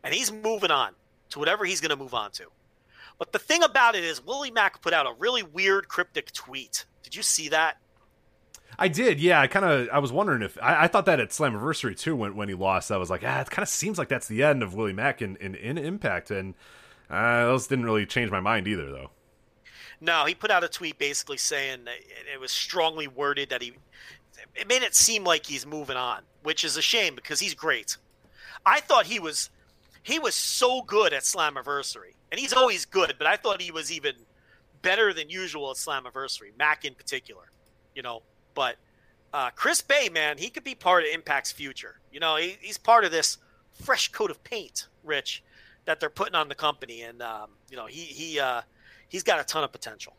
and 0.03 0.13
he's 0.13 0.31
moving 0.31 0.71
on 0.71 0.93
to 1.29 1.39
whatever 1.39 1.65
he's 1.65 1.81
going 1.81 1.89
to 1.89 1.95
move 1.95 2.13
on 2.13 2.31
to. 2.31 2.45
But 3.19 3.31
the 3.31 3.39
thing 3.39 3.63
about 3.63 3.95
it 3.95 4.03
is, 4.03 4.25
Willie 4.25 4.51
Mack 4.51 4.81
put 4.81 4.93
out 4.93 5.05
a 5.05 5.13
really 5.17 5.43
weird 5.43 5.87
cryptic 5.87 6.31
tweet. 6.31 6.85
Did 7.03 7.15
you 7.15 7.23
see 7.23 7.49
that? 7.49 7.77
I 8.77 8.87
did, 8.87 9.19
yeah. 9.19 9.39
I 9.39 9.47
kind 9.47 9.65
of, 9.65 9.87
I 9.93 9.99
was 9.99 10.11
wondering 10.11 10.41
if 10.41 10.57
I, 10.61 10.85
I 10.85 10.87
thought 10.87 11.05
that 11.05 11.19
at 11.19 11.29
Slammiversary 11.29 11.97
too 11.97 12.15
when 12.15 12.35
when 12.35 12.49
he 12.49 12.55
lost. 12.55 12.91
I 12.91 12.97
was 12.97 13.09
like, 13.09 13.21
ah, 13.23 13.41
it 13.41 13.49
kind 13.49 13.63
of 13.63 13.69
seems 13.69 13.97
like 13.97 14.09
that's 14.09 14.27
the 14.27 14.43
end 14.43 14.63
of 14.63 14.73
Willie 14.73 14.93
Mack 14.93 15.21
in 15.21 15.35
in, 15.37 15.55
in 15.55 15.77
Impact, 15.77 16.31
and 16.31 16.55
uh, 17.09 17.45
those 17.45 17.67
didn't 17.67 17.85
really 17.85 18.05
change 18.05 18.31
my 18.31 18.39
mind 18.39 18.67
either, 18.67 18.89
though. 18.89 19.11
No, 20.01 20.25
he 20.25 20.35
put 20.35 20.51
out 20.51 20.63
a 20.63 20.67
tweet 20.67 20.97
basically 20.97 21.37
saying 21.37 21.85
it 22.33 22.39
was 22.39 22.51
strongly 22.51 23.07
worded 23.07 23.49
that 23.49 23.61
he 23.61 23.73
it 24.55 24.67
made 24.67 24.81
it 24.81 24.95
seem 24.95 25.23
like 25.23 25.45
he's 25.45 25.65
moving 25.65 25.97
on, 25.97 26.23
which 26.43 26.63
is 26.63 26.77
a 26.77 26.81
shame 26.81 27.15
because 27.15 27.39
he's 27.39 27.53
great. 27.53 27.97
I 28.65 28.79
thought 28.79 29.05
he 29.05 29.19
was 29.19 29.49
he 30.03 30.19
was 30.19 30.35
so 30.35 30.81
good 30.81 31.13
at 31.13 31.23
Slammiversary, 31.23 32.13
and 32.31 32.39
he's 32.39 32.53
always 32.53 32.85
good, 32.85 33.15
but 33.17 33.25
I 33.25 33.37
thought 33.37 33.61
he 33.61 33.71
was 33.71 33.91
even 33.91 34.13
better 34.81 35.13
than 35.13 35.29
usual 35.29 35.71
at 35.71 35.77
Slammiversary, 35.77 36.57
Mack 36.57 36.85
in 36.85 36.93
particular. 36.93 37.51
You 37.95 38.01
know, 38.01 38.21
but 38.53 38.75
uh, 39.33 39.49
Chris 39.51 39.81
Bey, 39.81 40.09
man, 40.09 40.37
he 40.37 40.49
could 40.49 40.63
be 40.63 40.75
part 40.75 41.03
of 41.03 41.09
Impact's 41.09 41.51
future. 41.51 41.99
You 42.11 42.19
know, 42.19 42.35
he, 42.35 42.57
he's 42.61 42.77
part 42.77 43.05
of 43.05 43.11
this 43.11 43.37
fresh 43.71 44.11
coat 44.11 44.29
of 44.29 44.43
paint, 44.43 44.87
Rich, 45.03 45.43
that 45.85 45.99
they're 45.99 46.09
putting 46.09 46.35
on 46.35 46.49
the 46.49 46.55
company, 46.55 47.01
and 47.01 47.21
um, 47.21 47.49
you 47.69 47.77
know, 47.77 47.87
he 47.87 48.01
he 48.01 48.39
uh, 48.39 48.61
he's 49.07 49.23
got 49.23 49.39
a 49.39 49.43
ton 49.43 49.63
of 49.63 49.71
potential. 49.71 50.13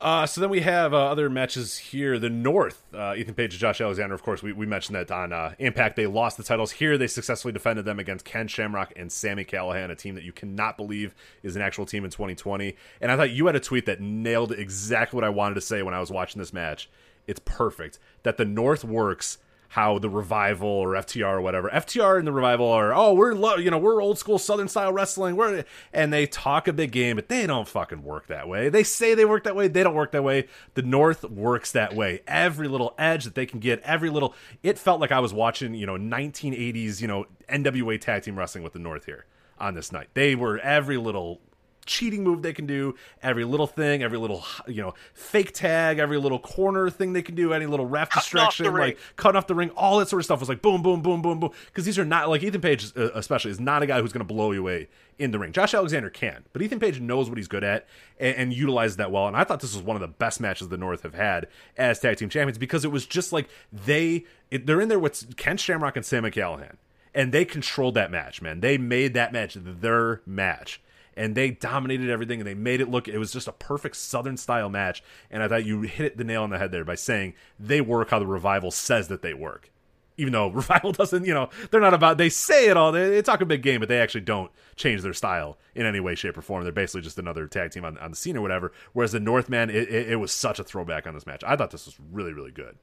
Uh, 0.00 0.24
so 0.24 0.40
then 0.40 0.48
we 0.48 0.62
have 0.62 0.94
uh, 0.94 1.10
other 1.10 1.28
matches 1.28 1.76
here. 1.76 2.18
The 2.18 2.30
North, 2.30 2.82
uh, 2.94 3.14
Ethan 3.14 3.34
Page 3.34 3.52
and 3.52 3.60
Josh 3.60 3.82
Alexander. 3.82 4.14
Of 4.14 4.22
course, 4.22 4.42
we, 4.42 4.52
we 4.52 4.64
mentioned 4.64 4.96
that 4.96 5.10
on 5.10 5.30
uh, 5.32 5.54
Impact 5.58 5.96
they 5.96 6.06
lost 6.06 6.38
the 6.38 6.42
titles. 6.42 6.70
Here 6.70 6.96
they 6.96 7.06
successfully 7.06 7.52
defended 7.52 7.84
them 7.84 7.98
against 7.98 8.24
Ken 8.24 8.48
Shamrock 8.48 8.94
and 8.96 9.12
Sami 9.12 9.44
Callihan, 9.44 9.90
a 9.90 9.94
team 9.94 10.14
that 10.14 10.24
you 10.24 10.32
cannot 10.32 10.78
believe 10.78 11.14
is 11.42 11.54
an 11.54 11.60
actual 11.60 11.84
team 11.84 12.04
in 12.04 12.10
2020. 12.10 12.76
And 13.02 13.12
I 13.12 13.16
thought 13.16 13.30
you 13.30 13.46
had 13.46 13.56
a 13.56 13.60
tweet 13.60 13.84
that 13.86 14.00
nailed 14.00 14.52
exactly 14.52 15.18
what 15.18 15.24
I 15.24 15.28
wanted 15.28 15.56
to 15.56 15.60
say 15.60 15.82
when 15.82 15.92
I 15.92 16.00
was 16.00 16.10
watching 16.10 16.38
this 16.38 16.54
match. 16.54 16.88
It's 17.26 17.40
perfect 17.44 17.98
that 18.22 18.38
the 18.38 18.46
North 18.46 18.84
works 18.84 19.36
how 19.70 20.00
the 20.00 20.10
revival 20.10 20.68
or 20.68 20.94
FTR 20.94 21.34
or 21.34 21.40
whatever. 21.40 21.70
FTR 21.70 22.18
and 22.18 22.26
the 22.26 22.32
revival 22.32 22.66
are 22.66 22.92
oh 22.92 23.14
we're 23.14 23.34
lo- 23.34 23.56
you 23.56 23.70
know 23.70 23.78
we're 23.78 24.02
old 24.02 24.18
school 24.18 24.38
Southern 24.38 24.66
style 24.66 24.92
wrestling. 24.92 25.36
We're 25.36 25.64
and 25.92 26.12
they 26.12 26.26
talk 26.26 26.66
a 26.66 26.72
big 26.72 26.90
game 26.90 27.16
but 27.16 27.28
they 27.28 27.46
don't 27.46 27.68
fucking 27.68 28.02
work 28.02 28.26
that 28.26 28.48
way. 28.48 28.68
They 28.68 28.82
say 28.82 29.14
they 29.14 29.24
work 29.24 29.44
that 29.44 29.54
way 29.54 29.68
they 29.68 29.84
don't 29.84 29.94
work 29.94 30.10
that 30.10 30.24
way. 30.24 30.48
The 30.74 30.82
North 30.82 31.22
works 31.22 31.70
that 31.72 31.94
way. 31.94 32.20
Every 32.26 32.66
little 32.66 32.94
edge 32.98 33.24
that 33.24 33.36
they 33.36 33.46
can 33.46 33.60
get 33.60 33.80
every 33.82 34.10
little 34.10 34.34
it 34.64 34.76
felt 34.76 35.00
like 35.00 35.12
I 35.12 35.20
was 35.20 35.32
watching 35.32 35.74
you 35.74 35.86
know 35.86 35.96
1980s 35.96 37.00
you 37.00 37.06
know 37.06 37.26
NWA 37.48 38.00
tag 38.00 38.24
team 38.24 38.36
wrestling 38.36 38.64
with 38.64 38.72
the 38.72 38.80
North 38.80 39.04
here 39.04 39.24
on 39.60 39.74
this 39.74 39.92
night. 39.92 40.08
They 40.14 40.34
were 40.34 40.58
every 40.58 40.96
little 40.96 41.40
cheating 41.86 42.22
move 42.22 42.42
they 42.42 42.52
can 42.52 42.66
do, 42.66 42.94
every 43.22 43.44
little 43.44 43.66
thing, 43.66 44.02
every 44.02 44.18
little 44.18 44.44
you 44.66 44.82
know 44.82 44.94
fake 45.14 45.52
tag, 45.52 45.98
every 45.98 46.18
little 46.18 46.38
corner 46.38 46.90
thing 46.90 47.12
they 47.12 47.22
can 47.22 47.34
do, 47.34 47.52
any 47.52 47.66
little 47.66 47.86
ref 47.86 48.10
Cutting 48.10 48.22
distraction, 48.22 48.74
like 48.74 48.98
cutting 49.16 49.36
off 49.36 49.46
the 49.46 49.54
ring, 49.54 49.70
all 49.70 49.98
that 49.98 50.08
sort 50.08 50.20
of 50.20 50.24
stuff 50.24 50.40
was 50.40 50.48
like 50.48 50.62
boom, 50.62 50.82
boom, 50.82 51.02
boom, 51.02 51.22
boom, 51.22 51.40
boom. 51.40 51.50
Because 51.66 51.84
these 51.84 51.98
are 51.98 52.04
not 52.04 52.28
like 52.28 52.42
Ethan 52.42 52.60
Page, 52.60 52.92
uh, 52.96 53.10
especially, 53.14 53.50
is 53.50 53.60
not 53.60 53.82
a 53.82 53.86
guy 53.86 54.00
who's 54.00 54.12
going 54.12 54.26
to 54.26 54.32
blow 54.32 54.52
you 54.52 54.60
away 54.60 54.88
in 55.18 55.30
the 55.30 55.38
ring. 55.38 55.52
Josh 55.52 55.74
Alexander 55.74 56.10
can, 56.10 56.44
but 56.52 56.62
Ethan 56.62 56.80
Page 56.80 57.00
knows 57.00 57.28
what 57.28 57.38
he's 57.38 57.48
good 57.48 57.64
at 57.64 57.86
and, 58.18 58.36
and 58.36 58.52
utilizes 58.52 58.96
that 58.96 59.10
well. 59.10 59.26
And 59.26 59.36
I 59.36 59.44
thought 59.44 59.60
this 59.60 59.74
was 59.74 59.82
one 59.82 59.96
of 59.96 60.00
the 60.00 60.08
best 60.08 60.40
matches 60.40 60.68
the 60.68 60.78
North 60.78 61.02
have 61.02 61.14
had 61.14 61.46
as 61.76 61.98
tag 62.00 62.16
team 62.16 62.28
champions 62.28 62.58
because 62.58 62.84
it 62.84 62.90
was 62.92 63.06
just 63.06 63.32
like 63.32 63.48
they 63.72 64.24
it, 64.50 64.66
they're 64.66 64.80
in 64.80 64.88
there 64.88 64.98
with 64.98 65.36
Ken 65.36 65.56
Shamrock 65.56 65.96
and 65.96 66.04
Sami 66.04 66.30
Callihan 66.30 66.76
and 67.14 67.32
they 67.32 67.44
controlled 67.44 67.94
that 67.94 68.10
match, 68.10 68.40
man. 68.40 68.60
They 68.60 68.78
made 68.78 69.14
that 69.14 69.32
match 69.32 69.56
their 69.58 70.22
match 70.26 70.80
and 71.20 71.34
they 71.34 71.50
dominated 71.50 72.08
everything 72.08 72.40
and 72.40 72.46
they 72.46 72.54
made 72.54 72.80
it 72.80 72.88
look 72.88 73.06
it 73.06 73.18
was 73.18 73.30
just 73.30 73.46
a 73.46 73.52
perfect 73.52 73.94
southern 73.94 74.38
style 74.38 74.70
match 74.70 75.02
and 75.30 75.42
i 75.42 75.48
thought 75.48 75.66
you 75.66 75.82
hit 75.82 76.16
the 76.16 76.24
nail 76.24 76.42
on 76.42 76.50
the 76.50 76.58
head 76.58 76.72
there 76.72 76.84
by 76.84 76.94
saying 76.94 77.34
they 77.58 77.80
work 77.80 78.10
how 78.10 78.18
the 78.18 78.26
revival 78.26 78.70
says 78.70 79.08
that 79.08 79.22
they 79.22 79.34
work. 79.34 79.70
Even 80.16 80.32
though 80.32 80.48
revival 80.50 80.92
doesn't 80.92 81.24
you 81.24 81.34
know 81.34 81.50
they're 81.70 81.80
not 81.80 81.94
about 81.94 82.18
they 82.18 82.28
say 82.28 82.68
it 82.68 82.76
all 82.76 82.90
they, 82.92 83.08
they 83.10 83.22
talk 83.22 83.40
a 83.40 83.46
big 83.46 83.62
game 83.62 83.80
but 83.80 83.88
they 83.88 84.00
actually 84.00 84.22
don't 84.22 84.50
change 84.76 85.02
their 85.02 85.12
style 85.12 85.58
in 85.74 85.86
any 85.86 86.00
way 86.00 86.14
shape 86.14 86.36
or 86.36 86.42
form. 86.42 86.62
They're 86.62 86.72
basically 86.72 87.02
just 87.02 87.18
another 87.18 87.46
tag 87.46 87.70
team 87.70 87.84
on, 87.84 87.98
on 87.98 88.10
the 88.10 88.16
scene 88.16 88.36
or 88.36 88.40
whatever 88.40 88.72
whereas 88.92 89.12
the 89.12 89.20
northman 89.20 89.70
it, 89.70 89.88
it, 89.88 90.10
it 90.10 90.16
was 90.16 90.32
such 90.32 90.58
a 90.58 90.64
throwback 90.64 91.06
on 91.06 91.14
this 91.14 91.26
match. 91.26 91.42
I 91.46 91.56
thought 91.56 91.70
this 91.70 91.86
was 91.86 91.96
really 92.10 92.32
really 92.32 92.52
good. 92.52 92.76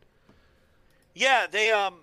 Yeah, 1.14 1.48
they 1.50 1.72
um, 1.72 1.96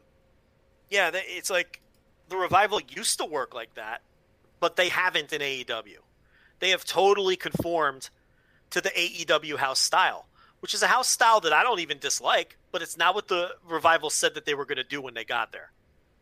yeah, 0.90 1.10
they, 1.10 1.22
it's 1.26 1.50
like 1.50 1.80
the 2.28 2.36
revival 2.36 2.80
used 2.88 3.18
to 3.18 3.24
work 3.24 3.54
like 3.54 3.74
that, 3.74 4.02
but 4.60 4.76
they 4.76 4.88
haven't 4.88 5.32
in 5.32 5.40
AEW. 5.40 6.03
They 6.64 6.70
have 6.70 6.86
totally 6.86 7.36
conformed 7.36 8.08
to 8.70 8.80
the 8.80 8.88
AEW 8.88 9.58
house 9.58 9.78
style, 9.78 10.28
which 10.60 10.72
is 10.72 10.82
a 10.82 10.86
house 10.86 11.08
style 11.08 11.38
that 11.40 11.52
I 11.52 11.62
don't 11.62 11.80
even 11.80 11.98
dislike, 11.98 12.56
but 12.72 12.80
it's 12.80 12.96
not 12.96 13.14
what 13.14 13.28
the 13.28 13.50
revival 13.68 14.08
said 14.08 14.32
that 14.32 14.46
they 14.46 14.54
were 14.54 14.64
going 14.64 14.78
to 14.78 14.82
do 14.82 15.02
when 15.02 15.12
they 15.12 15.26
got 15.26 15.52
there. 15.52 15.72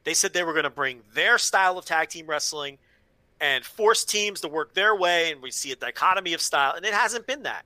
They 0.03 0.15
said 0.15 0.33
they 0.33 0.43
were 0.43 0.53
going 0.53 0.65
to 0.65 0.69
bring 0.71 1.03
their 1.15 1.39
style 1.39 1.79
of 1.79 1.85
tag 1.85 2.09
team 2.09 2.27
wrestling 2.27 2.79
and 3.41 3.65
force 3.65 4.05
teams 4.05 4.41
to 4.41 4.49
work 4.49 4.75
their 4.75 4.97
way, 4.97 5.31
and 5.31 5.41
we 5.41 5.53
see 5.53 5.71
a 5.71 5.77
dichotomy 5.77 6.33
of 6.33 6.41
style, 6.41 6.75
and 6.75 6.85
it 6.85 6.93
hasn't 6.93 7.29
been 7.29 7.45
that. 7.45 7.65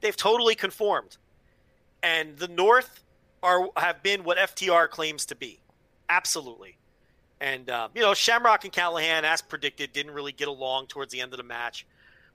They've 0.00 0.16
totally 0.16 0.56
conformed, 0.56 1.18
and 2.02 2.36
the 2.36 2.48
North 2.48 3.04
are 3.44 3.68
have 3.76 4.02
been 4.02 4.24
what 4.24 4.38
FTR 4.38 4.90
claims 4.90 5.26
to 5.26 5.36
be, 5.36 5.60
absolutely. 6.08 6.78
And 7.42 7.68
uh, 7.68 7.88
you 7.92 8.02
know, 8.02 8.14
Shamrock 8.14 8.62
and 8.62 8.72
Callihan, 8.72 9.24
as 9.24 9.42
predicted, 9.42 9.92
didn't 9.92 10.12
really 10.12 10.30
get 10.30 10.46
along 10.46 10.86
towards 10.86 11.12
the 11.12 11.20
end 11.20 11.32
of 11.32 11.38
the 11.38 11.42
match, 11.42 11.84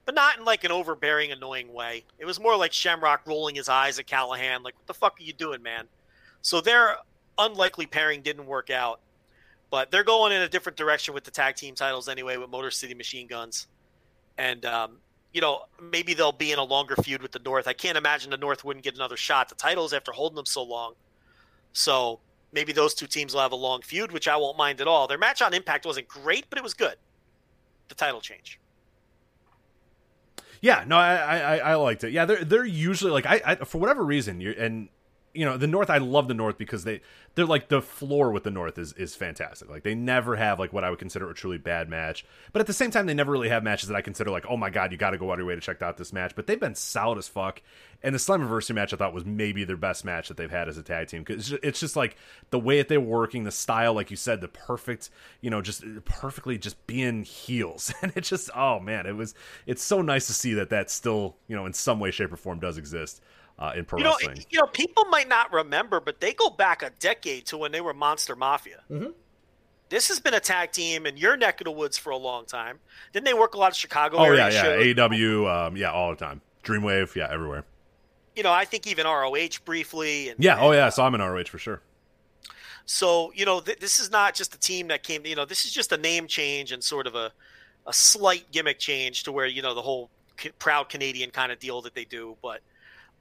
but 0.08 0.14
not 0.14 0.38
in 0.38 0.44
like 0.46 0.64
an 0.64 0.72
overbearing, 0.72 1.32
annoying 1.32 1.70
way. 1.70 2.02
It 2.18 2.24
was 2.24 2.40
more 2.40 2.56
like 2.56 2.72
Shamrock 2.72 3.26
rolling 3.26 3.56
his 3.56 3.68
eyes 3.68 3.98
at 3.98 4.06
Callihan, 4.06 4.62
like, 4.62 4.74
"What 4.74 4.86
the 4.86 4.94
fuck 4.94 5.20
are 5.20 5.22
you 5.22 5.34
doing, 5.34 5.62
man?" 5.62 5.86
So 6.40 6.62
their 6.62 6.96
unlikely 7.36 7.84
pairing 7.84 8.22
didn't 8.22 8.46
work 8.46 8.70
out, 8.70 9.00
but 9.68 9.90
they're 9.90 10.04
going 10.04 10.32
in 10.32 10.40
a 10.40 10.48
different 10.48 10.78
direction 10.78 11.12
with 11.12 11.24
the 11.24 11.30
tag 11.30 11.56
team 11.56 11.74
titles 11.74 12.08
anyway, 12.08 12.38
with 12.38 12.48
Motor 12.48 12.70
City 12.70 12.94
Machine 12.94 13.26
Guns, 13.26 13.66
and 14.38 14.64
um, 14.64 14.96
you 15.34 15.42
know, 15.42 15.64
maybe 15.78 16.14
they'll 16.14 16.32
be 16.32 16.52
in 16.52 16.58
a 16.58 16.64
longer 16.64 16.96
feud 16.96 17.20
with 17.20 17.32
the 17.32 17.40
North. 17.40 17.68
I 17.68 17.74
can't 17.74 17.98
imagine 17.98 18.30
the 18.30 18.38
North 18.38 18.64
wouldn't 18.64 18.84
get 18.84 18.94
another 18.94 19.18
shot 19.18 19.50
the 19.50 19.56
titles 19.56 19.92
after 19.92 20.12
holding 20.12 20.36
them 20.36 20.46
so 20.46 20.62
long. 20.62 20.94
So 21.74 22.18
maybe 22.50 22.72
those 22.72 22.94
two 22.94 23.08
teams 23.08 23.34
will 23.34 23.42
have 23.42 23.52
a 23.52 23.56
long 23.56 23.82
feud, 23.82 24.12
which 24.12 24.26
I 24.26 24.38
won't 24.38 24.56
mind 24.56 24.80
at 24.80 24.88
all. 24.88 25.06
Their 25.06 25.18
match 25.18 25.42
on 25.42 25.52
Impact 25.52 25.84
wasn't 25.84 26.08
great, 26.08 26.46
but 26.48 26.58
it 26.58 26.64
was 26.64 26.72
good. 26.72 26.96
The 27.88 27.94
title 27.94 28.22
change. 28.22 28.58
Yeah, 30.60 30.84
no, 30.86 30.96
I, 30.96 31.38
I 31.38 31.56
I 31.58 31.74
liked 31.76 32.04
it. 32.04 32.12
Yeah, 32.12 32.24
they're 32.24 32.44
they're 32.44 32.64
usually 32.64 33.12
like 33.12 33.26
I, 33.26 33.40
I 33.44 33.54
for 33.56 33.78
whatever 33.78 34.04
reason 34.04 34.40
you're 34.40 34.52
and 34.54 34.88
you 35.38 35.44
know 35.44 35.56
the 35.56 35.68
North. 35.68 35.88
I 35.88 35.98
love 35.98 36.26
the 36.26 36.34
North 36.34 36.58
because 36.58 36.82
they 36.82 37.00
they're 37.36 37.46
like 37.46 37.68
the 37.68 37.80
floor 37.80 38.32
with 38.32 38.42
the 38.42 38.50
North 38.50 38.76
is 38.76 38.92
is 38.94 39.14
fantastic. 39.14 39.70
Like 39.70 39.84
they 39.84 39.94
never 39.94 40.34
have 40.34 40.58
like 40.58 40.72
what 40.72 40.82
I 40.82 40.90
would 40.90 40.98
consider 40.98 41.30
a 41.30 41.34
truly 41.34 41.58
bad 41.58 41.88
match, 41.88 42.26
but 42.52 42.58
at 42.58 42.66
the 42.66 42.72
same 42.72 42.90
time 42.90 43.06
they 43.06 43.14
never 43.14 43.30
really 43.30 43.48
have 43.48 43.62
matches 43.62 43.88
that 43.88 43.94
I 43.94 44.00
consider 44.00 44.30
like 44.30 44.46
oh 44.48 44.56
my 44.56 44.68
god 44.68 44.90
you 44.90 44.98
got 44.98 45.10
to 45.10 45.18
go 45.18 45.30
out 45.30 45.34
of 45.34 45.38
your 45.38 45.46
way 45.46 45.54
to 45.54 45.60
check 45.60 45.80
out 45.80 45.96
this 45.96 46.12
match. 46.12 46.34
But 46.34 46.48
they've 46.48 46.58
been 46.58 46.74
solid 46.74 47.18
as 47.18 47.28
fuck. 47.28 47.62
And 48.02 48.14
the 48.14 48.18
Slammiversary 48.18 48.74
match 48.74 48.92
I 48.92 48.96
thought 48.96 49.14
was 49.14 49.24
maybe 49.24 49.62
their 49.62 49.76
best 49.76 50.04
match 50.04 50.26
that 50.28 50.36
they've 50.36 50.50
had 50.50 50.68
as 50.68 50.76
a 50.76 50.82
tag 50.82 51.08
team 51.08 51.22
because 51.22 51.52
it's, 51.62 51.80
just- 51.80 51.96
like 51.96 52.16
the 52.50 52.58
way 52.58 52.78
that 52.78 52.88
they're 52.88 53.00
working, 53.00 53.44
the 53.44 53.50
style, 53.50 53.92
like 53.92 54.10
you 54.10 54.16
said, 54.16 54.40
the 54.40 54.46
perfect, 54.48 55.10
you 55.40 55.50
know, 55.50 55.60
just 55.60 55.84
perfectly 56.04 56.58
just 56.58 56.84
being 56.86 57.24
heels, 57.24 57.92
and 58.02 58.12
it's 58.16 58.28
just 58.28 58.50
oh 58.56 58.80
man, 58.80 59.06
it 59.06 59.14
was 59.14 59.34
it's 59.66 59.82
so 59.82 60.02
nice 60.02 60.26
to 60.26 60.32
see 60.32 60.54
that 60.54 60.70
that 60.70 60.90
still 60.90 61.36
you 61.46 61.54
know 61.54 61.66
in 61.66 61.72
some 61.72 62.00
way, 62.00 62.10
shape, 62.10 62.32
or 62.32 62.36
form 62.36 62.58
does 62.58 62.76
exist 62.78 63.20
uh, 63.58 63.72
in 63.76 63.84
pro 63.84 63.98
You 63.98 64.04
know, 64.04 64.10
wrestling. 64.20 64.44
you 64.50 64.58
know, 64.60 64.66
people 64.66 65.04
might 65.06 65.28
not 65.28 65.52
remember, 65.52 66.00
but 66.00 66.20
they 66.20 66.32
go 66.32 66.50
back 66.50 66.82
a 66.82 66.90
decade 67.00 67.46
to 67.46 67.58
when 67.58 67.72
they 67.72 67.80
were 67.80 67.94
Monster 67.94 68.36
Mafia. 68.36 68.80
Mm-hmm. 68.90 69.10
This 69.88 70.08
has 70.08 70.20
been 70.20 70.34
a 70.34 70.40
tag 70.40 70.72
team 70.72 71.06
in 71.06 71.16
your 71.16 71.36
neck 71.36 71.60
of 71.60 71.64
the 71.64 71.70
woods 71.70 71.96
for 71.96 72.10
a 72.10 72.16
long 72.16 72.44
time. 72.44 72.78
Didn't 73.12 73.24
they 73.24 73.32
work 73.34 73.54
a 73.54 73.58
lot 73.58 73.70
of 73.70 73.76
Chicago 73.76 74.18
Oh 74.18 74.24
area 74.24 74.50
yeah, 74.50 74.76
yeah, 74.78 74.94
AAW, 74.94 75.66
um, 75.68 75.76
yeah, 75.76 75.90
all 75.90 76.10
the 76.10 76.16
time. 76.16 76.42
Dreamwave, 76.62 77.14
yeah, 77.14 77.28
everywhere. 77.30 77.64
You 78.36 78.42
know, 78.42 78.52
I 78.52 78.66
think 78.66 78.86
even 78.86 79.06
ROH 79.06 79.60
briefly. 79.64 80.28
And, 80.28 80.44
Yeah, 80.44 80.60
oh 80.60 80.72
yeah, 80.72 80.86
uh, 80.86 80.90
so 80.90 81.04
I'm 81.04 81.14
in 81.14 81.22
ROH 81.22 81.44
for 81.44 81.58
sure. 81.58 81.80
So 82.84 83.32
you 83.34 83.44
know, 83.44 83.60
th- 83.60 83.78
this 83.80 83.98
is 83.98 84.10
not 84.10 84.34
just 84.34 84.54
a 84.54 84.58
team 84.58 84.88
that 84.88 85.02
came. 85.02 85.26
You 85.26 85.36
know, 85.36 85.44
this 85.44 85.64
is 85.64 85.72
just 85.72 85.92
a 85.92 85.96
name 85.96 86.26
change 86.26 86.72
and 86.72 86.82
sort 86.82 87.06
of 87.06 87.14
a 87.14 87.32
a 87.86 87.92
slight 87.92 88.50
gimmick 88.52 88.78
change 88.78 89.22
to 89.24 89.32
where 89.32 89.46
you 89.46 89.62
know 89.62 89.74
the 89.74 89.82
whole 89.82 90.10
ca- 90.36 90.50
proud 90.58 90.88
Canadian 90.88 91.30
kind 91.30 91.50
of 91.52 91.58
deal 91.58 91.82
that 91.82 91.94
they 91.94 92.04
do. 92.04 92.36
But 92.42 92.60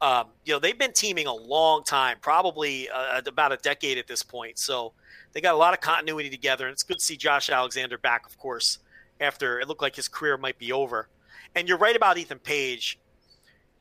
um, 0.02 0.28
you 0.46 0.54
know, 0.54 0.60
they've 0.60 0.78
been 0.78 0.94
teaming 0.94 1.28
a 1.28 1.34
long 1.34 1.84
time, 1.84 2.18
probably 2.22 2.90
uh, 2.90 3.22
about 3.26 3.52
a 3.52 3.58
decade 3.58 3.98
at 3.98 4.08
this 4.08 4.22
point. 4.22 4.60
So 4.60 4.94
they 5.34 5.42
got 5.42 5.56
a 5.56 5.58
lot 5.58 5.74
of 5.74 5.82
continuity 5.82 6.30
together, 6.30 6.68
and 6.68 6.74
it's 6.74 6.84
good 6.84 7.00
to 7.00 7.04
see 7.04 7.18
Josh 7.18 7.50
Alexander 7.50 7.98
back, 7.98 8.26
of 8.26 8.38
course, 8.38 8.80
after 9.20 9.60
it 9.60 9.68
looked 9.68 9.82
like 9.82 9.96
his 9.96 10.08
career 10.08 10.38
might 10.38 10.60
be 10.60 10.72
over. 10.72 11.10
And 11.56 11.68
you're 11.68 11.78
right 11.78 11.96
about 11.96 12.18
Ethan 12.18 12.40
Page. 12.40 13.00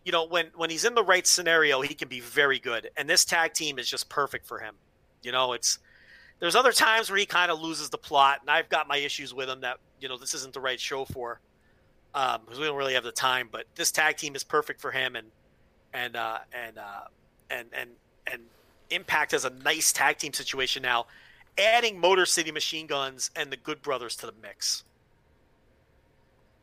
You 0.04 0.12
know, 0.12 0.24
when 0.24 0.46
when 0.54 0.70
he's 0.70 0.84
in 0.84 0.94
the 0.94 1.02
right 1.02 1.26
scenario, 1.26 1.80
he 1.80 1.92
can 1.92 2.08
be 2.08 2.20
very 2.20 2.58
good, 2.58 2.90
and 2.96 3.10
this 3.10 3.24
tag 3.24 3.52
team 3.52 3.78
is 3.78 3.90
just 3.90 4.08
perfect 4.08 4.46
for 4.46 4.60
him. 4.60 4.76
You 5.22 5.32
know, 5.32 5.52
it's 5.52 5.80
there's 6.38 6.54
other 6.54 6.72
times 6.72 7.10
where 7.10 7.18
he 7.18 7.26
kind 7.26 7.50
of 7.50 7.60
loses 7.60 7.90
the 7.90 7.98
plot, 7.98 8.38
and 8.40 8.48
I've 8.48 8.68
got 8.68 8.86
my 8.86 8.98
issues 8.98 9.34
with 9.34 9.48
him 9.48 9.60
that 9.62 9.78
you 10.00 10.08
know 10.08 10.16
this 10.16 10.32
isn't 10.32 10.54
the 10.54 10.60
right 10.60 10.78
show 10.80 11.04
for 11.04 11.40
um, 12.14 12.42
because 12.44 12.60
we 12.60 12.66
don't 12.66 12.76
really 12.76 12.94
have 12.94 13.04
the 13.04 13.12
time. 13.12 13.48
But 13.50 13.64
this 13.74 13.90
tag 13.90 14.16
team 14.16 14.36
is 14.36 14.44
perfect 14.44 14.80
for 14.80 14.92
him, 14.92 15.16
and 15.16 15.28
and 15.96 16.14
uh, 16.14 16.38
and 16.52 16.78
uh, 16.78 17.00
and 17.50 17.68
and 17.72 17.90
and 18.26 18.42
Impact 18.90 19.32
has 19.32 19.44
a 19.44 19.50
nice 19.50 19.92
tag 19.92 20.18
team 20.18 20.32
situation 20.32 20.82
now, 20.82 21.06
adding 21.58 21.98
Motor 21.98 22.26
City 22.26 22.52
Machine 22.52 22.86
Guns 22.86 23.30
and 23.34 23.50
the 23.50 23.56
Good 23.56 23.82
Brothers 23.82 24.14
to 24.16 24.26
the 24.26 24.34
mix. 24.40 24.84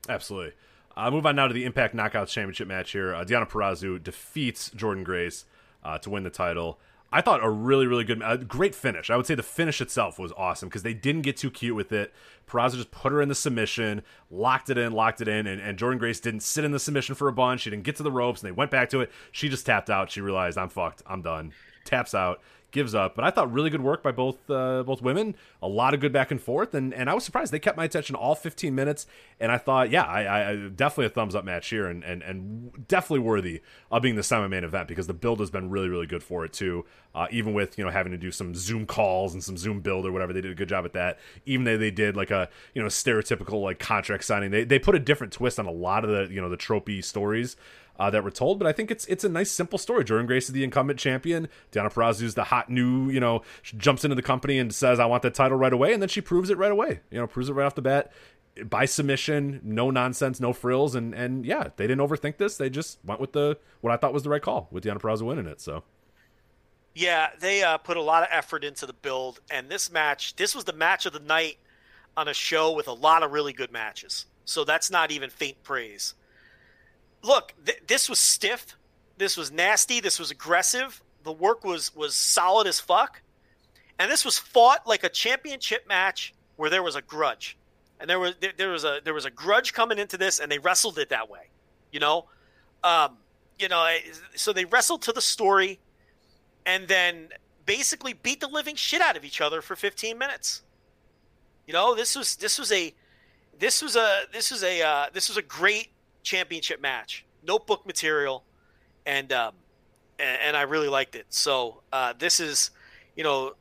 Absolutely. 0.08 0.54
Uh, 0.96 1.10
move 1.10 1.26
on 1.26 1.36
now 1.36 1.48
to 1.48 1.54
the 1.54 1.66
Impact 1.66 1.96
Knockouts 1.96 2.28
Championship 2.30 2.68
match 2.68 2.92
here. 2.92 3.16
Uh, 3.16 3.26
Deonna 3.26 3.50
Purrazzo 3.50 4.02
defeats 4.02 4.70
Jordynne 4.70 5.04
Grace 5.04 5.46
uh, 5.84 5.98
to 5.98 6.10
win 6.10 6.24
the 6.24 6.30
title. 6.30 6.80
I 7.14 7.22
thought 7.22 7.44
a 7.44 7.50
really, 7.50 7.86
really 7.86 8.04
good, 8.04 8.24
a 8.26 8.40
great 8.40 8.74
finish. 8.74 9.12
I 9.12 9.16
would 9.16 9.28
say 9.28 9.36
the 9.36 9.44
finish 9.44 9.82
itself 9.82 10.18
was 10.18 10.34
awesome 10.36 10.68
because 10.68 10.82
they 10.82 10.96
didn't 10.96 11.22
get 11.22 11.38
too 11.38 11.52
cute 11.52 11.76
with 11.76 11.92
it. 11.92 12.12
Purrazzo 12.48 12.74
just 12.76 12.90
put 12.90 13.12
her 13.12 13.22
in 13.22 13.30
the 13.30 13.36
submission, 13.36 14.02
locked 14.32 14.72
it 14.72 14.80
in, 14.80 14.94
locked 14.94 15.22
it 15.22 15.28
in, 15.28 15.46
and, 15.46 15.62
and 15.62 15.78
Jordynne 15.78 16.00
Grace 16.00 16.20
didn't 16.20 16.40
sit 16.42 16.66
in 16.66 16.72
the 16.72 16.80
submission 16.80 17.14
for 17.14 17.28
a 17.28 17.32
bunch. 17.32 17.62
She 17.62 17.70
didn't 17.70 17.84
get 17.84 17.98
to 17.98 18.04
the 18.04 18.12
ropes, 18.12 18.42
and 18.42 18.48
they 18.48 18.52
went 18.52 18.72
back 18.72 18.90
to 18.90 19.02
it. 19.02 19.12
She 19.32 19.48
just 19.48 19.64
tapped 19.64 19.92
out. 19.92 20.10
She 20.10 20.22
realized, 20.22 20.58
I'm 20.58 20.70
fucked. 20.70 21.04
I'm 21.06 21.22
done. 21.22 21.54
Taps 21.86 22.16
out, 22.16 22.42
gives 22.74 22.94
up. 22.94 23.16
But 23.16 23.24
I 23.24 23.30
thought 23.30 23.54
really 23.54 23.70
good 23.70 23.82
work 23.82 24.04
by 24.04 24.12
both 24.12 24.50
uh, 24.50 24.84
both 24.84 25.02
women. 25.02 25.36
A 25.62 25.68
lot 25.68 25.94
of 25.94 26.02
good 26.02 26.12
back 26.12 26.32
and 26.32 26.42
forth, 26.42 26.74
and, 26.74 26.94
and 26.94 27.10
I 27.10 27.14
was 27.14 27.24
surprised 27.24 27.54
they 27.54 27.60
kept 27.60 27.78
my 27.78 27.86
attention 27.86 28.16
all 28.16 28.36
15 28.36 28.76
minutes. 28.76 29.08
And 29.40 29.52
I 29.52 29.58
thought, 29.58 29.90
yeah, 29.90 30.04
I, 30.04 30.50
I 30.50 30.56
definitely 30.76 31.06
a 31.06 31.10
thumbs 31.10 31.36
up 31.36 31.46
match 31.46 31.70
here, 31.70 31.88
and, 31.88 32.04
and 32.04 32.22
and 32.22 32.88
definitely 32.88 33.20
worthy 33.20 33.62
of 33.90 34.02
being 34.02 34.16
the 34.16 34.24
semi 34.24 34.48
main 34.48 34.66
event 34.66 34.90
because 34.90 35.08
the 35.08 35.14
build 35.14 35.40
has 35.40 35.50
been 35.50 35.70
really 35.70 35.88
really 35.88 36.08
good 36.08 36.24
for 36.24 36.44
it 36.44 36.52
too. 36.52 36.86
Uh, 37.16 37.28
even 37.32 37.54
with 37.54 37.78
you 37.78 37.86
know 37.86 37.92
having 37.92 38.12
to 38.12 38.18
do 38.18 38.32
some 38.32 38.54
Zoom 38.56 38.86
calls 38.86 39.34
and 39.34 39.44
some 39.44 39.56
Zoom 39.56 39.80
build 39.80 40.06
or 40.06 40.12
whatever, 40.12 40.34
they 40.34 40.42
did 40.42 40.52
a 40.52 40.56
good 40.56 40.70
job 40.70 40.84
at 40.84 40.94
that. 40.94 41.20
Even 41.46 41.64
though 41.64 41.78
they 41.78 41.92
did 41.92 42.18
like 42.18 42.32
a 42.32 42.50
you 42.74 42.82
know 42.82 42.88
stereotypical 42.90 43.62
like 43.62 43.80
contract 43.80 44.26
signing, 44.26 44.52
they 44.52 44.64
they 44.64 44.80
put 44.80 44.96
a 44.96 45.00
different 45.00 45.32
twist 45.32 45.60
on 45.60 45.68
a 45.68 45.72
lot 45.72 46.04
of 46.04 46.10
the 46.10 46.34
you 46.34 46.42
know 46.42 46.50
the 46.50 46.58
tropey 46.58 47.04
stories 47.04 47.56
uh, 48.00 48.10
that 48.10 48.24
were 48.24 48.32
told. 48.32 48.60
But 48.60 48.68
I 48.68 48.72
think 48.72 48.92
it's 48.92 49.06
it's 49.06 49.24
a 49.24 49.30
nice 49.30 49.52
simple 49.52 49.78
story. 49.78 50.04
Jordynne 50.04 50.28
Grace 50.28 50.48
is 50.48 50.54
the 50.54 50.64
incumbent 50.64 51.00
champion. 51.00 51.48
Deonna 51.72 51.92
Purrazzo 51.92 52.24
is 52.24 52.36
the 52.36 52.46
hot 52.46 52.70
new 52.70 53.10
you 53.10 53.20
know 53.20 53.42
she 53.62 53.78
jumps 53.78 54.04
into 54.04 54.16
the 54.16 54.22
company 54.22 54.60
and 54.60 54.74
says 54.74 55.00
I 55.00 55.06
want 55.06 55.24
that 55.24 55.34
title 55.34 55.58
right 55.58 55.74
away, 55.74 55.94
and 55.94 56.02
then 56.02 56.10
she 56.10 56.22
proves 56.22 56.50
it 56.50 56.58
right 56.58 56.72
away. 56.72 57.02
You 57.12 57.20
know 57.20 57.28
proves 57.28 57.50
it 57.50 57.54
right 57.54 57.66
off 57.66 57.76
the 57.76 57.82
bat 57.82 58.12
by 58.66 58.86
submission, 58.86 59.62
no 59.64 59.90
nonsense, 59.90 60.40
no 60.40 60.54
frills, 60.54 60.96
and 60.96 61.14
and 61.14 61.46
yeah, 61.46 61.70
they 61.76 61.88
didn't 61.88 62.08
overthink 62.08 62.38
this. 62.38 62.58
They 62.58 62.70
just 62.70 63.00
went 63.04 63.22
with 63.22 63.34
the 63.34 63.58
what 63.82 63.92
I 63.92 63.98
thought 63.98 64.14
was 64.14 64.24
the 64.24 64.30
right 64.30 64.42
call 64.42 64.68
with 64.72 64.84
Deonna 64.84 65.00
Purrazzo 65.00 65.24
winning 65.24 65.48
it. 65.48 65.62
So. 65.62 65.84
Yeah, 66.96 67.30
they 67.40 67.64
uh, 67.64 67.80
put 67.80 67.98
a 67.98 68.04
lot 68.04 68.22
of 68.22 68.30
effort 68.32 68.64
into 68.64 68.86
the 68.86 68.94
build, 68.94 69.40
and 69.50 69.68
this 69.68 69.92
match, 69.92 70.36
this 70.36 70.54
was 70.54 70.66
the 70.66 70.74
match 70.74 71.08
of 71.08 71.14
the 71.14 71.20
night 71.20 71.58
on 72.16 72.28
a 72.28 72.36
show 72.36 72.72
with 72.72 72.88
a 72.88 72.94
lot 72.94 73.24
of 73.24 73.32
really 73.32 73.52
good 73.52 73.72
matches. 73.72 74.28
So 74.46 74.64
that's 74.64 74.92
not 74.92 75.10
even 75.10 75.32
faint 75.32 75.64
praise 75.64 76.14
look, 77.24 77.54
th- 77.66 77.82
this 77.88 78.10
was 78.10 78.20
stiff. 78.20 78.78
This 79.18 79.38
was 79.38 79.52
nasty. 79.52 80.00
This 80.00 80.20
was 80.20 80.32
aggressive. 80.32 81.02
The 81.24 81.32
work 81.32 81.64
was 81.64 81.96
was 81.96 82.16
solid 82.16 82.68
as 82.68 82.80
fuck. 82.80 83.22
And 83.98 84.12
this 84.12 84.26
was 84.26 84.38
fought 84.38 84.86
like 84.86 85.04
a 85.04 85.10
championship 85.10 85.88
match 85.88 86.34
where 86.58 86.70
there 86.70 86.84
was 86.84 86.96
a 86.96 87.02
grudge. 87.02 87.58
And 88.00 88.10
there 88.10 88.20
was 88.20 88.36
there, 88.40 88.52
there 88.56 88.70
was 88.70 88.84
a 88.84 89.00
there 89.04 89.14
was 89.14 89.26
a 89.26 89.32
grudge 89.32 89.74
coming 89.74 89.98
into 89.98 90.18
this 90.18 90.40
and 90.40 90.52
they 90.52 90.60
wrestled 90.60 91.00
it 91.00 91.10
that 91.10 91.30
way. 91.30 91.48
You 91.92 92.00
know? 92.00 92.26
Um, 92.84 93.18
you 93.60 93.70
know, 93.70 93.88
so 94.36 94.52
they 94.52 94.66
wrestled 94.66 95.04
to 95.04 95.14
the 95.14 95.22
story 95.22 95.80
and 96.66 96.88
then 96.88 97.30
basically 97.66 98.14
beat 98.14 98.42
the 98.42 98.48
living 98.48 98.76
shit 98.76 99.02
out 99.02 99.16
of 99.16 99.24
each 99.24 99.40
other 99.40 99.62
for 99.62 99.76
15 99.76 100.18
minutes. 100.18 100.64
You 101.66 101.74
know, 101.74 101.96
this 101.96 102.16
was 102.16 102.36
this 102.36 102.60
was 102.60 102.72
a 102.72 102.94
this 103.58 103.82
was 103.82 103.96
a 103.96 104.24
this 104.34 104.52
was 104.52 104.64
a 104.64 104.82
uh, 104.82 105.06
this 105.14 105.30
was 105.30 105.38
a 105.38 105.42
great 105.42 105.93
championship 106.24 106.82
match, 106.82 107.26
notebook 107.46 107.86
material, 107.86 108.44
and 109.06 109.32
um, 109.32 109.54
and, 110.20 110.40
and, 110.42 110.58
I 110.58 110.64
really 110.64 110.88
liked 110.88 111.16
it. 111.16 111.26
So 111.30 111.82
uh, 111.92 112.14
this 112.18 112.40
is, 112.40 112.72
you 113.16 113.24
know, 113.24 113.54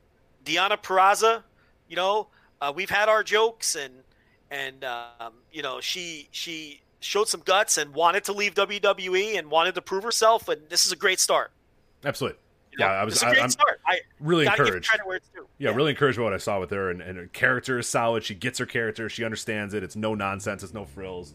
Deonna 0.45 0.81
Purrazzo. 0.83 1.43
You 1.89 1.97
know, 1.97 2.29
uh, 2.61 2.73
we've 2.75 2.91
had 2.91 3.09
our 3.09 3.23
jokes, 3.23 3.75
and 3.75 3.93
and 4.51 4.85
um, 4.85 5.35
you 5.53 5.63
know, 5.63 5.81
she 5.81 6.29
she 6.31 6.81
showed 7.01 7.29
some 7.29 7.41
guts 7.41 7.79
and 7.79 7.93
wanted 7.93 8.25
to 8.25 8.33
leave 8.33 8.55
WWE 8.55 9.39
and 9.39 9.51
wanted 9.51 9.75
to 9.75 9.83
prove 9.83 10.05
herself, 10.05 10.49
and 10.49 10.61
this 10.69 10.87
is 10.87 10.93
a 10.93 10.97
great 10.97 11.21
start. 11.21 11.51
Absolutely. 12.05 12.39
You 12.73 12.79
know, 12.79 12.87
yeah, 12.87 12.93
I 12.93 13.05
was. 13.05 13.23
I, 13.23 13.33
am 13.35 13.51
really 14.19 14.47
encouraged. 14.47 14.91
Yeah, 14.95 15.43
yeah, 15.59 15.75
really 15.75 15.91
encouraged 15.91 16.17
by 16.17 16.25
what 16.25 16.33
I 16.33 16.39
saw 16.39 16.59
with 16.59 16.71
her, 16.71 16.91
and, 16.91 17.03
and 17.03 17.19
her 17.19 17.27
character 17.27 17.79
is 17.79 17.87
solid. 17.87 18.25
She 18.25 18.35
gets 18.35 18.59
her 18.59 18.67
character. 18.67 19.11
She 19.11 19.25
understands 19.25 19.75
it. 19.75 19.83
It's 19.83 19.95
no 19.95 20.15
nonsense. 20.15 20.63
It's 20.63 20.73
no 20.73 20.87
frills. 20.87 21.35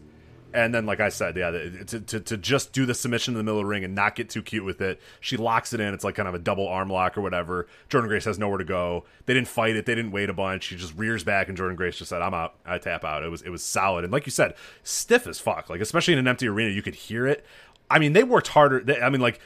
And 0.54 0.74
then, 0.74 0.86
like 0.86 0.98
I 0.98 1.10
said, 1.10 1.36
yeah, 1.36 1.50
to, 1.50 2.00
to, 2.00 2.20
to 2.20 2.36
just 2.38 2.72
do 2.72 2.86
the 2.86 2.94
submission 2.94 3.34
in 3.34 3.38
the 3.38 3.44
middle 3.44 3.60
of 3.60 3.64
the 3.64 3.68
ring 3.68 3.84
and 3.84 3.94
not 3.94 4.16
get 4.16 4.30
too 4.30 4.40
cute 4.40 4.64
with 4.64 4.80
it. 4.80 4.98
She 5.20 5.36
locks 5.36 5.74
it 5.74 5.80
in. 5.80 5.92
It's 5.92 6.04
like 6.04 6.14
kind 6.14 6.26
of 6.26 6.34
a 6.34 6.38
double 6.38 6.66
arm 6.66 6.88
lock 6.88 7.18
or 7.18 7.20
whatever. 7.20 7.66
Jordynne 7.90 8.08
Grace 8.08 8.24
has 8.24 8.38
nowhere 8.38 8.56
to 8.56 8.64
go. 8.64 9.04
They 9.26 9.34
didn't 9.34 9.48
fight 9.48 9.76
it. 9.76 9.84
They 9.84 9.94
didn't 9.94 10.12
wait 10.12 10.30
a 10.30 10.32
bunch. 10.32 10.64
She 10.64 10.76
just 10.76 10.96
rears 10.96 11.22
back, 11.22 11.50
and 11.50 11.58
Jordynne 11.58 11.76
Grace 11.76 11.98
just 11.98 12.08
said, 12.08 12.22
"I'm 12.22 12.32
out. 12.32 12.54
I 12.64 12.78
tap 12.78 13.04
out." 13.04 13.22
It 13.22 13.28
was 13.28 13.42
it 13.42 13.50
was 13.50 13.62
solid, 13.62 14.04
and 14.04 14.12
like 14.12 14.24
you 14.24 14.32
said, 14.32 14.54
stiff 14.82 15.26
as 15.26 15.38
fuck. 15.38 15.68
Like 15.68 15.82
especially 15.82 16.14
in 16.14 16.18
an 16.18 16.28
empty 16.28 16.48
arena, 16.48 16.70
you 16.70 16.82
could 16.82 16.94
hear 16.94 17.26
it. 17.26 17.44
I 17.90 17.98
mean, 17.98 18.14
they 18.14 18.24
worked 18.24 18.48
harder. 18.48 18.80
They, 18.80 19.00
I 19.00 19.10
mean, 19.10 19.20
like 19.20 19.40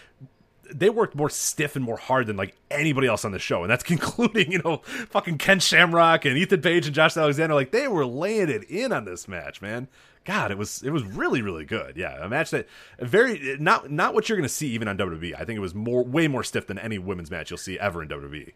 they 0.75 0.91
worked 0.91 1.15
more 1.15 1.31
stiff 1.31 1.77
and 1.77 1.85
more 1.85 1.97
hard 1.97 2.27
than 2.27 2.37
like 2.37 2.57
anybody 2.71 3.07
else 3.07 3.25
on 3.25 3.33
the 3.33 3.39
show, 3.39 3.63
and 3.63 3.71
that's 3.71 3.83
concluding, 3.83 4.53
you 4.53 4.61
know, 4.65 4.79
fucking 5.11 5.39
Ken 5.39 5.61
Shamrock 5.61 6.25
and 6.25 6.37
Ethan 6.37 6.63
Page 6.63 6.87
and 6.87 6.95
Josh 6.95 7.17
Alexander. 7.17 7.55
Like 7.55 7.73
they 7.73 7.89
were 7.89 8.07
laying 8.07 8.49
it 8.49 8.65
in 8.65 8.93
on 8.93 9.05
this 9.05 9.29
match, 9.29 9.61
man. 9.61 9.89
God, 10.25 10.53
it 10.53 10.59
was 10.59 10.83
it 10.83 10.91
was 10.91 11.03
really 11.03 11.43
really 11.43 11.65
good. 11.65 11.97
Yeah, 11.97 12.25
a 12.25 12.29
match 12.29 12.51
that 12.51 12.69
very 13.01 13.57
not 13.59 13.91
not 13.91 14.15
what 14.15 14.29
you're 14.29 14.39
going 14.39 14.49
to 14.49 14.55
see 14.55 14.69
even 14.69 14.87
on 14.87 14.97
WWE. 14.97 15.35
I 15.35 15.45
think 15.45 15.57
it 15.57 15.61
was 15.61 15.75
more 15.75 16.05
way 16.05 16.29
more 16.29 16.45
stiff 16.45 16.67
than 16.67 16.79
any 16.79 16.99
women's 16.99 17.31
match 17.31 17.51
you'll 17.51 17.59
see 17.59 17.79
ever 17.79 18.03
in 18.03 18.09
WWE. 18.09 18.53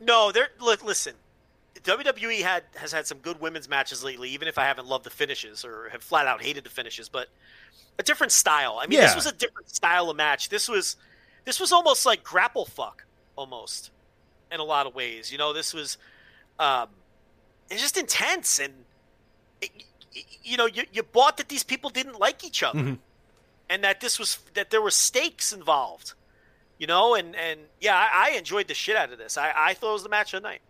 No, 0.00 0.30
there. 0.30 0.48
Look, 0.60 0.84
listen. 0.84 1.14
WWE 1.82 2.42
had 2.42 2.64
has 2.76 2.92
had 2.92 3.06
some 3.06 3.18
good 3.18 3.40
women's 3.40 3.68
matches 3.68 4.04
lately, 4.04 4.30
even 4.30 4.46
if 4.46 4.56
I 4.56 4.64
haven't 4.64 4.86
loved 4.86 5.04
the 5.04 5.10
finishes 5.10 5.64
or 5.64 5.88
have 5.88 6.02
flat 6.02 6.26
out 6.26 6.42
hated 6.42 6.62
the 6.62 6.70
finishes. 6.70 7.08
But 7.08 7.28
a 7.98 8.02
different 8.02 8.32
style. 8.32 8.78
I 8.80 8.86
mean, 8.86 8.98
yeah. 8.98 9.06
this 9.06 9.16
was 9.16 9.26
a 9.26 9.32
different 9.32 9.68
style 9.68 10.10
of 10.10 10.16
match. 10.16 10.48
This 10.48 10.68
was 10.68 10.96
this 11.44 11.58
was 11.58 11.72
almost 11.72 12.06
like 12.06 12.22
grapple 12.22 12.66
fuck, 12.66 13.04
almost 13.34 13.90
in 14.52 14.60
a 14.60 14.64
lot 14.64 14.86
of 14.86 14.94
ways. 14.94 15.32
You 15.32 15.38
know, 15.38 15.52
this 15.52 15.74
was 15.74 15.98
um, 16.60 16.88
it's 17.68 17.82
just 17.82 17.96
intense 17.96 18.60
and. 18.60 18.74
It, 19.60 19.70
you 20.42 20.56
know, 20.56 20.66
you, 20.66 20.84
you 20.92 21.02
bought 21.02 21.36
that 21.36 21.48
these 21.48 21.62
people 21.62 21.90
didn't 21.90 22.18
like 22.18 22.44
each 22.44 22.62
other, 22.62 22.78
mm-hmm. 22.78 22.94
and 23.68 23.84
that 23.84 24.00
this 24.00 24.18
was 24.18 24.38
that 24.54 24.70
there 24.70 24.82
were 24.82 24.90
stakes 24.90 25.52
involved. 25.52 26.14
You 26.78 26.86
know, 26.86 27.14
and 27.14 27.36
and 27.36 27.60
yeah, 27.80 27.96
I, 27.96 28.30
I 28.30 28.38
enjoyed 28.38 28.68
the 28.68 28.74
shit 28.74 28.96
out 28.96 29.12
of 29.12 29.18
this. 29.18 29.36
I, 29.36 29.52
I 29.54 29.74
thought 29.74 29.90
it 29.90 29.94
was 29.94 30.02
the 30.02 30.08
match 30.08 30.32
of 30.34 30.42
the 30.42 30.48
night. 30.48 30.62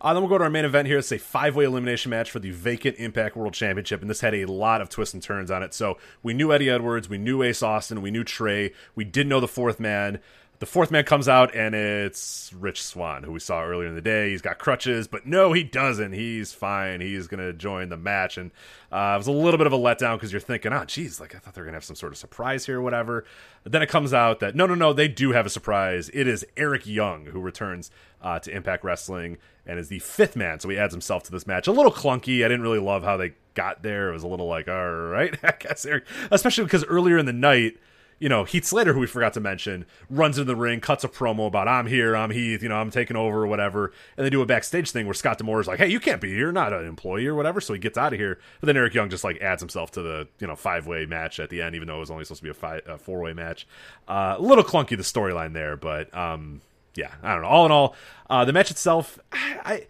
Uh, 0.00 0.12
then 0.12 0.22
we'll 0.22 0.28
go 0.28 0.38
to 0.38 0.44
our 0.44 0.50
main 0.50 0.64
event 0.64 0.86
here. 0.86 0.98
It's 0.98 1.12
a 1.12 1.18
five 1.18 1.56
way 1.56 1.64
elimination 1.64 2.10
match 2.10 2.30
for 2.30 2.38
the 2.38 2.50
vacant 2.50 2.96
Impact 2.98 3.36
World 3.36 3.54
Championship, 3.54 4.02
and 4.02 4.10
this 4.10 4.20
had 4.20 4.34
a 4.34 4.44
lot 4.46 4.80
of 4.80 4.88
twists 4.88 5.14
and 5.14 5.22
turns 5.22 5.50
on 5.50 5.62
it. 5.62 5.72
So 5.72 5.98
we 6.22 6.34
knew 6.34 6.52
Eddie 6.52 6.70
Edwards, 6.70 7.08
we 7.08 7.18
knew 7.18 7.42
Ace 7.42 7.62
Austin, 7.62 8.02
we 8.02 8.10
knew 8.10 8.24
Trey, 8.24 8.72
we 8.94 9.04
did 9.04 9.26
know 9.26 9.40
the 9.40 9.48
fourth 9.48 9.80
man 9.80 10.20
the 10.58 10.66
fourth 10.66 10.90
man 10.90 11.04
comes 11.04 11.28
out 11.28 11.54
and 11.54 11.74
it's 11.74 12.52
Rich 12.52 12.82
Swann, 12.82 13.22
who 13.22 13.32
we 13.32 13.40
saw 13.40 13.62
earlier 13.62 13.88
in 13.88 13.94
the 13.94 14.00
day. 14.00 14.30
He's 14.30 14.42
got 14.42 14.58
crutches, 14.58 15.06
but 15.06 15.26
no, 15.26 15.52
he 15.52 15.62
doesn't. 15.62 16.12
He's 16.12 16.52
fine. 16.52 17.00
He's 17.00 17.26
going 17.26 17.40
to 17.40 17.52
join 17.52 17.88
the 17.88 17.96
match. 17.96 18.38
And 18.38 18.50
uh, 18.90 19.12
it 19.14 19.18
was 19.18 19.26
a 19.26 19.32
little 19.32 19.58
bit 19.58 19.66
of 19.66 19.72
a 19.72 19.78
letdown 19.78 20.16
because 20.16 20.32
you're 20.32 20.40
thinking, 20.40 20.72
oh, 20.72 20.84
geez, 20.84 21.20
like 21.20 21.34
I 21.34 21.38
thought 21.38 21.54
they 21.54 21.60
were 21.60 21.66
going 21.66 21.74
to 21.74 21.76
have 21.76 21.84
some 21.84 21.96
sort 21.96 22.12
of 22.12 22.18
surprise 22.18 22.66
here 22.66 22.78
or 22.78 22.82
whatever. 22.82 23.24
But 23.62 23.72
then 23.72 23.82
it 23.82 23.88
comes 23.88 24.14
out 24.14 24.40
that 24.40 24.54
no, 24.54 24.66
no, 24.66 24.74
no, 24.74 24.92
they 24.92 25.08
do 25.08 25.32
have 25.32 25.46
a 25.46 25.50
surprise. 25.50 26.10
It 26.14 26.26
is 26.26 26.46
Eric 26.56 26.86
Young 26.86 27.26
who 27.26 27.40
returns 27.40 27.90
uh, 28.22 28.38
to 28.40 28.50
Impact 28.50 28.84
Wrestling 28.84 29.38
and 29.66 29.78
is 29.78 29.88
the 29.88 29.98
fifth 29.98 30.36
man. 30.36 30.60
So 30.60 30.68
he 30.68 30.78
adds 30.78 30.94
himself 30.94 31.24
to 31.24 31.32
this 31.32 31.46
match. 31.46 31.66
A 31.66 31.72
little 31.72 31.92
clunky. 31.92 32.44
I 32.44 32.48
didn't 32.48 32.62
really 32.62 32.78
love 32.78 33.02
how 33.02 33.16
they 33.16 33.34
got 33.54 33.82
there. 33.82 34.10
It 34.10 34.12
was 34.12 34.22
a 34.22 34.28
little 34.28 34.46
like, 34.46 34.68
all 34.68 34.92
right, 34.92 35.36
I 35.42 35.54
guess 35.58 35.84
Eric, 35.84 36.04
especially 36.30 36.64
because 36.64 36.84
earlier 36.84 37.18
in 37.18 37.26
the 37.26 37.32
night, 37.32 37.76
you 38.18 38.28
know, 38.28 38.44
Heath 38.44 38.64
Slater, 38.64 38.94
who 38.94 39.00
we 39.00 39.06
forgot 39.06 39.34
to 39.34 39.40
mention, 39.40 39.84
runs 40.08 40.38
into 40.38 40.46
the 40.46 40.56
ring, 40.56 40.80
cuts 40.80 41.04
a 41.04 41.08
promo 41.08 41.46
about 41.46 41.68
I'm 41.68 41.86
here, 41.86 42.16
I'm 42.16 42.30
Heath, 42.30 42.62
you 42.62 42.68
know, 42.68 42.76
I'm 42.76 42.90
taking 42.90 43.16
over 43.16 43.42
or 43.42 43.46
whatever, 43.46 43.92
and 44.16 44.24
they 44.24 44.30
do 44.30 44.40
a 44.40 44.46
backstage 44.46 44.90
thing 44.90 45.06
where 45.06 45.14
Scott 45.14 45.38
D'Amore 45.38 45.60
is 45.60 45.66
like, 45.66 45.78
hey, 45.78 45.88
you 45.88 46.00
can't 46.00 46.20
be 46.20 46.32
here, 46.32 46.50
not 46.50 46.72
an 46.72 46.86
employee 46.86 47.26
or 47.26 47.34
whatever, 47.34 47.60
so 47.60 47.74
he 47.74 47.78
gets 47.78 47.98
out 47.98 48.12
of 48.12 48.18
here. 48.18 48.38
But 48.60 48.68
then 48.68 48.76
Eric 48.76 48.94
Young 48.94 49.10
just 49.10 49.24
like 49.24 49.40
adds 49.42 49.60
himself 49.60 49.90
to 49.92 50.02
the 50.02 50.28
you 50.38 50.46
know 50.46 50.56
five 50.56 50.86
way 50.86 51.04
match 51.04 51.38
at 51.38 51.50
the 51.50 51.60
end, 51.60 51.74
even 51.74 51.88
though 51.88 51.96
it 51.96 52.00
was 52.00 52.10
only 52.10 52.24
supposed 52.24 52.42
to 52.42 52.52
be 52.52 52.58
a, 52.66 52.94
a 52.94 52.98
four 52.98 53.20
way 53.20 53.34
match. 53.34 53.66
Uh, 54.08 54.36
a 54.38 54.42
little 54.42 54.64
clunky 54.64 54.96
the 54.96 55.02
storyline 55.02 55.52
there, 55.52 55.76
but 55.76 56.14
um, 56.16 56.62
yeah, 56.94 57.12
I 57.22 57.34
don't 57.34 57.42
know. 57.42 57.48
All 57.48 57.66
in 57.66 57.72
all, 57.72 57.94
uh, 58.30 58.44
the 58.44 58.52
match 58.52 58.70
itself, 58.70 59.18
I 59.32 59.86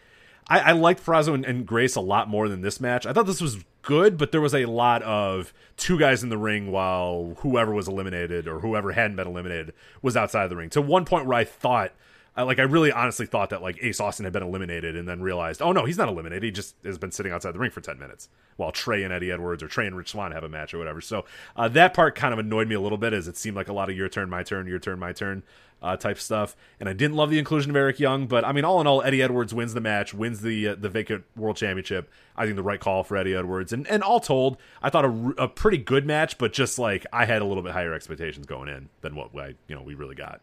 I, 0.49 0.61
I 0.61 0.73
liked 0.73 1.05
Purrazzo 1.05 1.35
and, 1.35 1.45
and 1.45 1.67
Grace 1.67 1.97
a 1.97 2.01
lot 2.01 2.29
more 2.29 2.49
than 2.49 2.61
this 2.61 2.81
match. 2.81 3.07
I 3.07 3.13
thought 3.13 3.27
this 3.27 3.41
was 3.41 3.65
good, 3.87 4.19
but 4.19 4.33
there 4.33 4.41
was 4.43 4.55
a 4.55 4.67
lot 4.67 5.03
of 5.03 5.55
two 5.79 5.99
guys 5.99 6.23
in 6.23 6.29
the 6.29 6.37
ring 6.37 6.71
while 6.71 7.37
whoever 7.39 7.73
was 7.73 7.89
eliminated 7.89 8.47
or 8.47 8.61
whoever 8.61 8.93
hadn't 8.93 9.17
been 9.17 9.29
eliminated 9.29 9.73
was 10.03 10.17
outside 10.17 10.45
of 10.45 10.51
the 10.51 10.57
ring. 10.57 10.69
To 10.71 10.83
one 10.83 11.07
point 11.07 11.25
where 11.25 11.39
I 11.39 11.45
thought, 11.45 11.93
like, 12.45 12.59
I 12.59 12.63
really 12.63 12.93
honestly 12.93 13.27
thought 13.27 13.51
that 13.51 13.63
like 13.63 13.79
Ace 13.83 14.01
Austin 14.01 14.25
had 14.25 14.33
been 14.33 14.43
eliminated, 14.43 14.97
and 14.97 15.09
then 15.09 15.21
realized, 15.21 15.63
oh 15.63 15.73
no, 15.73 15.85
he's 15.85 15.99
not 15.99 16.09
eliminated. 16.09 16.43
He 16.43 16.51
just 16.51 16.75
has 16.85 16.99
been 16.99 17.13
sitting 17.13 17.33
outside 17.33 17.53
the 17.53 17.59
ring 17.59 17.71
for 17.71 17.81
ten 17.81 17.99
minutes 17.99 18.29
while 18.57 18.73
Trey 18.73 19.03
and 19.03 19.13
Eddie 19.13 19.31
Edwards 19.31 19.63
or 19.63 19.69
Trey 19.69 19.87
and 19.87 19.97
Rich 19.97 20.11
Swann 20.11 20.33
have 20.33 20.45
a 20.45 20.49
match 20.49 20.75
or 20.75 20.79
whatever. 20.79 21.01
So 21.01 21.25
uh, 21.57 21.69
that 21.69 21.95
part 21.95 22.15
kind 22.15 22.33
of 22.33 22.39
annoyed 22.39 22.69
me 22.69 22.75
a 22.75 22.81
little 22.81 22.99
bit, 22.99 23.13
as 23.13 23.29
it 23.29 23.37
seemed 23.37 23.57
like 23.57 23.69
a 23.69 23.73
lot 23.73 23.91
of 23.91 23.97
your 23.97 24.09
turn, 24.09 24.31
my 24.31 24.43
turn, 24.43 24.67
your 24.67 24.79
turn, 24.79 24.99
my 24.99 25.13
turn 25.13 25.43
uh, 25.83 25.97
type 25.97 26.19
stuff. 26.19 26.57
And 26.81 26.89
I 26.89 26.93
didn't 26.93 27.17
love 27.17 27.31
the 27.31 27.39
inclusion 27.39 27.71
of 27.71 27.77
Eric 27.77 28.01
Young, 28.01 28.27
but 28.27 28.45
I 28.45 28.53
mean, 28.53 28.65
all 28.65 28.81
in 28.81 28.87
all, 28.87 29.03
Eddie 29.03 29.23
Edwards 29.23 29.53
wins 29.53 29.75
the 29.75 29.81
match, 29.81 30.15
wins 30.15 30.41
the 30.41 30.69
uh, 30.69 30.75
the 30.75 30.89
vacant 30.89 31.25
world 31.37 31.57
championship. 31.57 32.11
I 32.37 32.45
think 32.45 32.57
the 32.57 32.63
right 32.63 32.81
call 32.81 33.05
for 33.05 33.17
Eddie 33.17 33.35
Edwards. 33.35 33.73
And 33.73 33.87
and 33.89 34.03
all 34.03 34.21
told, 34.21 34.57
I 34.83 34.91
thought 34.91 35.05
a, 35.05 35.35
a 35.39 35.49
pretty 35.49 35.79
good 35.79 36.07
match, 36.07 36.39
but 36.39 36.53
just 36.53 36.79
like 36.79 37.07
I 37.13 37.25
had 37.25 37.43
a 37.43 37.45
little 37.45 37.63
bit 37.63 37.73
higher 37.73 37.95
expectations 37.95 38.47
going 38.47 38.69
in 38.69 38.89
than 39.01 39.15
what 39.15 39.31
I 39.37 39.55
you 39.69 39.75
know 39.75 39.83
we 39.83 39.95
really 39.95 40.15
got. 40.15 40.41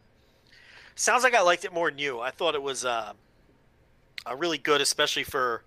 Sounds 0.95 1.23
like 1.23 1.33
I 1.33 1.41
liked 1.41 1.65
it 1.65 1.73
more 1.73 1.89
than 1.89 1.99
you. 1.99 2.19
I 2.19 2.31
thought 2.31 2.55
it 2.55 2.61
was 2.61 2.85
uh, 2.85 3.13
really 4.35 4.57
good, 4.57 4.81
especially 4.81 5.23
for 5.23 5.63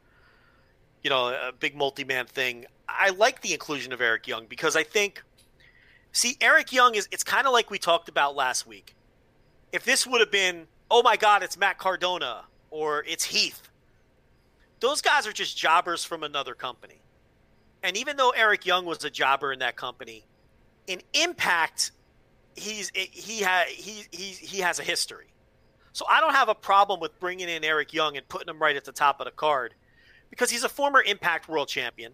you 1.03 1.11
know 1.11 1.29
a 1.29 1.53
big 1.53 1.77
multi 1.77 2.05
man 2.05 2.27
thing. 2.27 2.67
I 2.89 3.11
like 3.11 3.43
the 3.43 3.53
inclusion 3.53 3.93
of 3.93 4.01
Eric 4.01 4.27
Young 4.27 4.47
because 4.47 4.77
I 4.77 4.83
think. 4.83 5.23
See, 6.13 6.39
Eric 6.41 6.73
Young 6.73 6.95
is 6.95 7.09
it's 7.13 7.25
kind 7.25 7.47
of 7.47 7.53
like 7.53 7.71
we 7.71 7.79
talked 7.79 8.09
about 8.09 8.35
last 8.35 8.67
week 8.67 8.97
if 9.73 9.85
this 9.85 10.07
would 10.07 10.21
have 10.21 10.31
been 10.31 10.67
oh 10.91 11.03
my 11.03 11.17
God, 11.17 11.43
it's 11.43 11.59
Matt 11.59 11.79
Cardona 11.79 12.45
or 12.71 13.05
it's 13.07 13.25
Heath. 13.25 13.69
Those 14.81 15.01
guys 15.01 15.27
are 15.27 15.33
just 15.33 15.57
jobbers 15.57 16.05
from 16.05 16.23
another 16.23 16.55
company. 16.55 17.01
And 17.83 17.97
even 17.97 18.17
though 18.17 18.31
Eric 18.31 18.67
Young 18.67 18.85
was 18.85 19.05
a 19.05 19.11
jobber 19.11 19.53
in 19.53 19.59
that 19.59 19.77
company, 19.77 20.25
in 20.87 21.03
Impact, 21.13 21.93
he's 22.57 22.91
he 22.95 23.43
ha, 23.43 23.65
he 23.69 24.05
he 24.11 24.25
he 24.25 24.61
has 24.61 24.79
a 24.79 24.83
history. 24.83 25.27
So 25.93 26.05
I 26.11 26.21
don't 26.21 26.35
have 26.35 26.49
a 26.49 26.55
problem 26.55 27.01
with 27.01 27.19
bringing 27.21 27.49
in 27.49 27.65
Eric 27.65 27.95
Young 27.95 28.17
and 28.17 28.29
putting 28.29 28.49
him 28.49 28.59
right 28.59 28.77
at 28.77 28.85
the 28.85 28.93
top 28.93 29.21
of 29.21 29.25
the 29.25 29.31
card 29.31 29.75
because 30.29 30.51
he's 30.51 30.65
a 30.65 30.69
former 30.69 31.03
Impact 31.03 31.49
World 31.49 31.69
Champion 31.69 32.13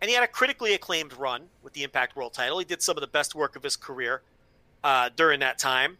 and 0.00 0.08
he 0.08 0.14
had 0.14 0.24
a 0.24 0.28
critically 0.28 0.74
acclaimed 0.74 1.14
run 1.14 1.44
with 1.62 1.72
the 1.72 1.82
Impact 1.82 2.16
World 2.16 2.34
title. 2.34 2.58
He 2.58 2.64
did 2.64 2.82
some 2.82 2.96
of 2.96 3.00
the 3.00 3.06
best 3.06 3.34
work 3.34 3.56
of 3.56 3.62
his 3.62 3.76
career 3.76 4.22
uh, 4.84 5.10
during 5.16 5.40
that 5.40 5.58
time, 5.58 5.98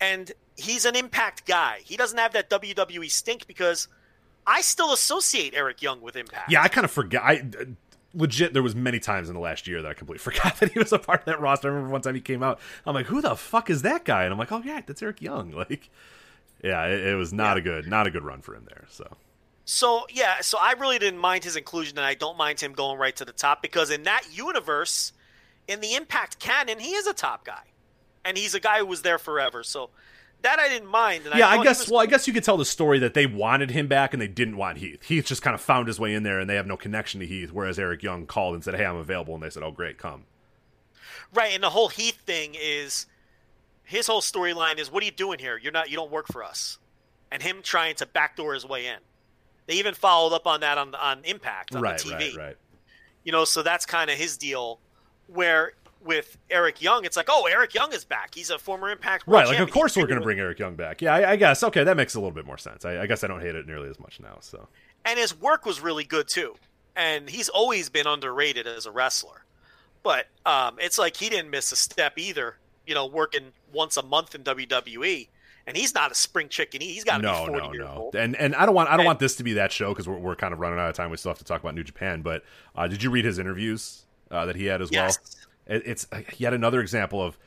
and 0.00 0.30
he's 0.56 0.84
an 0.84 0.96
Impact 0.96 1.46
guy. 1.46 1.80
He 1.84 1.96
doesn't 1.96 2.18
have 2.18 2.32
that 2.32 2.50
WWE 2.50 3.10
stink 3.10 3.46
because 3.46 3.88
I 4.46 4.60
still 4.60 4.92
associate 4.92 5.54
Eric 5.54 5.82
Young 5.82 6.00
with 6.00 6.16
Impact. 6.16 6.50
Yeah, 6.50 6.62
I 6.62 6.68
kind 6.68 6.84
of 6.84 6.90
forget. 6.90 7.22
I 7.22 7.42
legit 8.18 8.52
there 8.52 8.62
was 8.62 8.74
many 8.74 8.98
times 8.98 9.28
in 9.28 9.34
the 9.34 9.40
last 9.40 9.66
year 9.66 9.80
that 9.80 9.88
I 9.88 9.94
completely 9.94 10.18
forgot 10.32 10.58
that 10.58 10.72
he 10.72 10.78
was 10.78 10.92
a 10.92 10.98
part 10.98 11.20
of 11.20 11.26
that 11.26 11.40
roster. 11.40 11.68
I 11.68 11.70
remember 11.70 11.92
one 11.92 12.02
time 12.02 12.14
he 12.14 12.20
came 12.20 12.42
out, 12.42 12.60
I'm 12.84 12.94
like, 12.94 13.06
who 13.06 13.22
the 13.22 13.36
fuck 13.36 13.70
is 13.70 13.82
that 13.82 14.04
guy? 14.04 14.24
And 14.24 14.32
I'm 14.32 14.38
like, 14.38 14.52
oh 14.52 14.62
yeah, 14.64 14.80
that's 14.84 15.02
Eric 15.02 15.22
Young. 15.22 15.52
Like, 15.58 15.90
yeah, 16.62 16.86
it, 16.86 17.08
it 17.08 17.14
was 17.14 17.32
not 17.32 17.56
yeah. 17.56 17.58
a 17.58 17.60
good, 17.62 17.86
not 17.88 18.06
a 18.06 18.10
good 18.10 18.22
run 18.22 18.42
for 18.42 18.54
him 18.54 18.64
there. 18.68 18.84
So. 18.88 19.16
So 19.64 20.06
yeah, 20.08 20.40
so 20.40 20.56
I 20.60 20.72
really 20.72 20.98
didn't 20.98 21.20
mind 21.20 21.44
his 21.44 21.56
inclusion, 21.56 21.98
and 21.98 22.06
I 22.06 22.14
don't 22.14 22.38
mind 22.38 22.60
him 22.60 22.72
going 22.72 22.98
right 22.98 23.14
to 23.16 23.24
the 23.24 23.32
top 23.32 23.60
because 23.60 23.90
in 23.90 24.04
that 24.04 24.24
universe, 24.32 25.12
in 25.66 25.80
the 25.80 25.94
Impact 25.94 26.38
canon, 26.38 26.78
he 26.78 26.92
is 26.92 27.06
a 27.06 27.12
top 27.12 27.44
guy, 27.44 27.64
and 28.24 28.38
he's 28.38 28.54
a 28.54 28.60
guy 28.60 28.78
who 28.78 28.86
was 28.86 29.02
there 29.02 29.18
forever. 29.18 29.62
So 29.62 29.90
that 30.42 30.60
I 30.60 30.68
didn't 30.68 30.88
mind. 30.88 31.24
yeah, 31.34 31.48
I, 31.48 31.58
I 31.58 31.64
guess. 31.64 31.80
Was... 31.80 31.90
Well, 31.90 32.00
I 32.00 32.06
guess 32.06 32.26
you 32.26 32.32
could 32.32 32.44
tell 32.44 32.56
the 32.56 32.64
story 32.64 32.98
that 33.00 33.14
they 33.14 33.26
wanted 33.26 33.70
him 33.70 33.88
back 33.88 34.12
and 34.12 34.22
they 34.22 34.28
didn't 34.28 34.56
want 34.56 34.78
Heath. 34.78 35.02
Heath 35.02 35.26
just 35.26 35.42
kind 35.42 35.54
of 35.54 35.60
found 35.60 35.88
his 35.88 35.98
way 35.98 36.14
in 36.14 36.22
there, 36.22 36.38
and 36.38 36.48
they 36.48 36.54
have 36.54 36.66
no 36.66 36.76
connection 36.76 37.20
to 37.20 37.26
Heath. 37.26 37.50
Whereas 37.52 37.78
Eric 37.78 38.02
Young 38.02 38.26
called 38.26 38.54
and 38.54 38.62
said, 38.62 38.74
"Hey, 38.74 38.84
I'm 38.84 38.96
available," 38.96 39.34
and 39.34 39.42
they 39.42 39.50
said, 39.50 39.62
"Oh, 39.62 39.72
great, 39.72 39.98
come." 39.98 40.24
Right, 41.34 41.52
and 41.52 41.62
the 41.62 41.70
whole 41.70 41.88
Heath 41.88 42.20
thing 42.24 42.54
is 42.58 43.06
his 43.84 44.06
whole 44.06 44.20
storyline 44.20 44.78
is, 44.78 44.90
"What 44.90 45.02
are 45.02 45.06
you 45.06 45.12
doing 45.12 45.38
here? 45.38 45.58
You're 45.58 45.72
not. 45.72 45.90
You 45.90 45.96
don't 45.96 46.10
work 46.10 46.28
for 46.28 46.44
us," 46.44 46.78
and 47.32 47.42
him 47.42 47.62
trying 47.62 47.96
to 47.96 48.06
backdoor 48.06 48.54
his 48.54 48.64
way 48.64 48.86
in. 48.86 48.98
They 49.66 49.74
even 49.74 49.94
followed 49.94 50.34
up 50.34 50.46
on 50.46 50.60
that 50.60 50.78
on 50.78 50.94
on 50.94 51.24
Impact 51.24 51.74
on 51.74 51.82
right, 51.82 51.98
the 51.98 52.10
TV. 52.10 52.36
Right, 52.36 52.36
right. 52.36 52.56
You 53.24 53.32
know, 53.32 53.44
so 53.44 53.62
that's 53.62 53.84
kind 53.84 54.08
of 54.08 54.16
his 54.16 54.36
deal. 54.36 54.78
Where 55.26 55.72
with 56.04 56.38
Eric 56.50 56.80
Young, 56.82 57.04
it's 57.04 57.16
like, 57.16 57.28
oh, 57.28 57.46
Eric 57.46 57.74
Young 57.74 57.92
is 57.92 58.04
back. 58.04 58.34
He's 58.34 58.50
a 58.50 58.58
former 58.58 58.90
Impact 58.90 59.26
World 59.26 59.44
right. 59.44 59.48
Like, 59.48 59.60
of 59.60 59.70
course, 59.70 59.96
we're 59.96 60.06
going 60.06 60.20
to 60.20 60.24
bring 60.24 60.38
Eric 60.38 60.58
Young 60.58 60.74
back. 60.74 61.02
Yeah, 61.02 61.14
I, 61.14 61.32
I, 61.32 61.36
guess. 61.36 61.62
Okay, 61.62 61.84
that 61.84 61.96
makes 61.96 62.14
a 62.14 62.20
little 62.20 62.34
bit 62.34 62.46
more 62.46 62.58
sense. 62.58 62.84
I, 62.84 63.02
I, 63.02 63.06
guess 63.06 63.24
I 63.24 63.26
don't 63.26 63.40
hate 63.40 63.54
it 63.54 63.66
nearly 63.66 63.88
as 63.88 63.98
much 63.98 64.20
now. 64.20 64.38
So, 64.40 64.68
and 65.04 65.18
his 65.18 65.38
work 65.38 65.66
was 65.66 65.80
really 65.80 66.04
good 66.04 66.28
too, 66.28 66.54
and 66.96 67.28
he's 67.28 67.48
always 67.48 67.88
been 67.88 68.06
underrated 68.06 68.66
as 68.66 68.86
a 68.86 68.90
wrestler. 68.90 69.44
But 70.02 70.26
um, 70.46 70.76
it's 70.80 70.98
like 70.98 71.16
he 71.16 71.28
didn't 71.28 71.50
miss 71.50 71.72
a 71.72 71.76
step 71.76 72.18
either. 72.18 72.56
You 72.86 72.94
know, 72.94 73.06
working 73.06 73.52
once 73.72 73.96
a 73.96 74.02
month 74.02 74.34
in 74.34 74.42
WWE. 74.44 75.28
And 75.66 75.76
he's 75.76 75.94
not 75.94 76.10
a 76.10 76.14
spring 76.14 76.48
chicken. 76.48 76.80
He's 76.80 77.04
got 77.04 77.18
to 77.18 77.22
no, 77.24 77.44
be 77.44 77.52
forty 77.52 77.66
no, 77.66 77.72
years 77.74 77.84
no. 77.84 77.94
old. 77.94 78.16
And 78.16 78.34
and 78.36 78.54
I 78.54 78.64
don't 78.64 78.74
want 78.74 78.88
I 78.88 78.92
don't 78.92 79.00
and, 79.00 79.06
want 79.06 79.18
this 79.18 79.36
to 79.36 79.44
be 79.44 79.52
that 79.54 79.70
show 79.70 79.90
because 79.90 80.08
we're, 80.08 80.16
we're 80.16 80.34
kind 80.34 80.54
of 80.54 80.60
running 80.60 80.78
out 80.78 80.88
of 80.88 80.96
time. 80.96 81.10
We 81.10 81.18
still 81.18 81.30
have 81.30 81.38
to 81.38 81.44
talk 81.44 81.60
about 81.60 81.74
New 81.74 81.84
Japan. 81.84 82.22
But 82.22 82.42
uh, 82.74 82.88
did 82.88 83.02
you 83.02 83.10
read 83.10 83.26
his 83.26 83.38
interviews 83.38 84.06
uh, 84.30 84.46
that 84.46 84.56
he 84.56 84.64
had 84.64 84.80
as 84.80 84.90
yes. 84.90 85.18
well? 85.18 85.38
It's 85.68 86.06
uh, 86.12 86.22
yet 86.36 86.54
another 86.54 86.80
example 86.80 87.22
of 87.22 87.38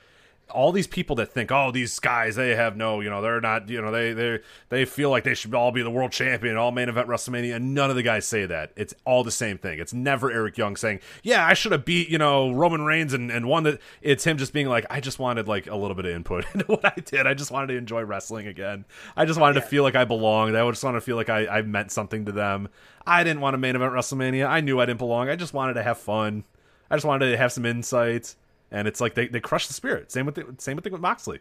all 0.52 0.72
these 0.72 0.88
people 0.88 1.16
that 1.18 1.32
think, 1.32 1.52
oh, 1.52 1.72
these 1.72 2.00
guys, 2.00 2.36
they 2.36 2.56
have 2.56 2.76
no, 2.76 3.00
you 3.00 3.10
know, 3.10 3.22
they're 3.22 3.42
not, 3.42 3.70
you 3.70 3.82
know, 3.82 3.92
they 3.92 4.14
they 4.14 4.40
they 4.70 4.86
feel 4.86 5.10
like 5.10 5.24
they 5.24 5.34
should 5.34 5.54
all 5.54 5.72
be 5.72 5.82
the 5.82 5.90
world 5.90 6.12
champion, 6.12 6.58
all 6.58 6.72
main 6.72 6.90
event 6.90 7.08
WrestleMania, 7.08 7.56
and 7.56 7.74
none 7.74 7.90
of 7.90 7.96
the 7.96 8.04
guys 8.04 8.28
say 8.28 8.46
that. 8.46 8.72
It's 8.76 8.94
all 9.06 9.24
the 9.24 9.32
same 9.32 9.58
thing. 9.58 9.80
It's 9.80 9.94
never 9.94 10.32
Eric 10.32 10.58
Young 10.58 10.76
saying, 10.76 11.00
yeah, 11.24 11.46
I 11.46 11.54
should 11.54 11.72
have 11.72 11.86
beat, 11.86 12.10
you 12.10 12.18
know, 12.18 12.52
Roman 12.52 12.84
Reigns 12.84 13.14
and 13.14 13.32
and 13.32 13.48
won 13.48 13.64
that. 13.64 13.80
It's 14.02 14.24
him 14.24 14.38
just 14.38 14.54
being 14.54 14.68
like, 14.68 14.86
I 14.90 15.00
just 15.00 15.20
wanted 15.20 15.48
like 15.48 15.68
a 15.68 15.76
little 15.76 15.96
bit 15.96 16.06
of 16.06 16.12
input 16.12 16.46
into 16.54 16.66
what 16.66 16.86
I 16.86 17.00
did. 17.04 17.28
I 17.28 17.34
just 17.34 17.52
wanted 17.52 17.68
to 17.68 17.78
enjoy 17.78 18.04
wrestling 18.04 18.48
again. 18.48 18.86
I 19.16 19.26
just 19.26 19.40
wanted 19.40 19.56
yeah. 19.56 19.62
to 19.62 19.68
feel 19.68 19.84
like 19.84 19.96
I 19.96 20.06
belonged. 20.06 20.56
I 20.56 20.70
just 20.70 20.84
wanted 20.84 21.00
to 21.00 21.06
feel 21.06 21.16
like 21.16 21.30
I, 21.30 21.48
I 21.48 21.62
meant 21.62 21.92
something 21.92 22.26
to 22.26 22.32
them. 22.32 22.70
I 23.06 23.24
didn't 23.24 23.42
want 23.42 23.56
to 23.56 23.58
main 23.58 23.76
event 23.76 23.94
WrestleMania. 23.94 24.48
I 24.48 24.62
knew 24.62 24.80
I 24.80 24.86
didn't 24.86 25.00
belong. 25.00 25.30
I 25.30 25.36
just 25.36 25.54
wanted 25.54 25.74
to 25.74 25.84
have 25.84 25.98
fun. 25.98 26.44
I 26.92 26.96
just 26.96 27.06
wanted 27.06 27.32
to 27.32 27.38
have 27.38 27.52
some 27.52 27.66
insights, 27.66 28.36
and 28.70 28.88
it's 28.88 29.00
like 29.00 29.16
they, 29.16 29.28
they 29.28 29.40
crush 29.40 29.68
the 29.68 29.74
spirit. 29.74 30.12
Same 30.12 30.26
with 30.26 30.36
the, 30.36 30.56
same 30.58 30.76
with 30.76 30.84
thing 30.84 30.94
with 30.94 31.02
Moxley. 31.02 31.40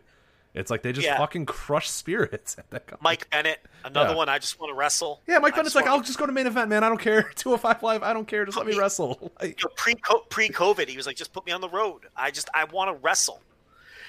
It's 0.55 0.71
like 0.71 0.83
they 0.83 0.93
just 0.93 1.07
yeah. 1.07 1.19
fucking 1.19 1.47
crush 1.47 1.89
spirits 1.89 2.57
at 2.59 2.71
that 2.71 2.87
company. 2.87 3.05
Mike 3.05 3.31
Bennett, 3.31 3.61
another 3.85 4.11
yeah. 4.11 4.17
one. 4.17 4.29
I 4.29 4.39
just 4.39 4.59
want 4.59 4.71
to 4.71 4.75
wrestle. 4.75 5.21
Yeah, 5.27 5.39
Mike 5.39 5.55
Bennett's 5.55 5.75
like. 5.75 5.87
I'll 5.87 6.01
just 6.01 6.19
go 6.19 6.27
to 6.27 6.33
main 6.33 6.47
event, 6.47 6.71
man. 6.71 6.83
I 6.83 6.89
don't 6.89 7.01
care. 7.01 7.23
205 7.35 7.83
live, 7.83 8.03
I 8.03 8.13
don't 8.13 8.27
care. 8.27 8.45
Just 8.45 8.57
let 8.57 8.67
me 8.67 8.77
wrestle. 8.77 9.33
Like... 9.41 9.61
You 9.61 9.69
know, 9.69 9.75
pre 9.77 9.95
pre 10.29 10.49
COVID, 10.49 10.89
he 10.89 10.97
was 10.97 11.07
like, 11.07 11.17
just 11.17 11.33
put 11.33 11.47
me 11.47 11.53
on 11.53 11.61
the 11.61 11.69
road. 11.69 12.03
I 12.17 12.31
just 12.31 12.49
I 12.55 12.65
want 12.65 12.89
to 12.89 12.95
wrestle. 13.03 13.41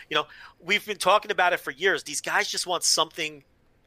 You 0.10 0.16
know, 0.16 0.26
we've 0.60 0.86
been 0.86 0.98
talking 0.98 1.32
about 1.32 1.54
it 1.54 1.60
for 1.60 1.72
years. 1.72 2.04
These 2.04 2.22
guys 2.22 2.48
just 2.48 2.68
want 2.68 2.84
something 2.84 3.44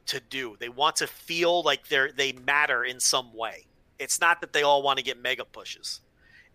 to 0.07 0.19
do. 0.19 0.55
They 0.59 0.69
want 0.69 0.97
to 0.97 1.07
feel 1.07 1.61
like 1.61 1.87
they're 1.87 2.11
they 2.11 2.33
matter 2.33 2.83
in 2.83 2.99
some 2.99 3.33
way. 3.33 3.65
It's 3.99 4.19
not 4.19 4.41
that 4.41 4.53
they 4.53 4.63
all 4.63 4.81
want 4.81 4.97
to 4.97 5.03
get 5.03 5.21
mega 5.21 5.45
pushes. 5.45 6.01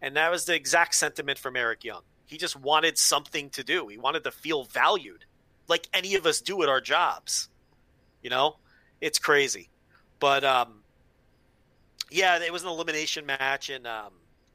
And 0.02 0.16
that 0.16 0.30
was 0.30 0.44
the 0.44 0.54
exact 0.54 0.94
sentiment 0.94 1.38
from 1.38 1.56
Eric 1.56 1.84
Young. 1.84 2.02
He 2.26 2.38
just 2.38 2.56
wanted 2.56 2.96
something 2.96 3.50
to 3.50 3.64
do. 3.64 3.88
He 3.88 3.98
wanted 3.98 4.24
to 4.24 4.30
feel 4.30 4.64
valued, 4.64 5.24
like 5.68 5.88
any 5.92 6.14
of 6.14 6.26
us 6.26 6.40
do 6.40 6.62
at 6.62 6.68
our 6.68 6.80
jobs. 6.80 7.48
You 8.22 8.30
know, 8.30 8.56
it's 9.00 9.18
crazy. 9.18 9.68
But 10.20 10.44
um, 10.44 10.82
yeah, 12.10 12.38
it 12.38 12.52
was 12.52 12.62
an 12.62 12.68
elimination 12.68 13.26
match, 13.26 13.70
and 13.70 13.86
um, 13.86 14.12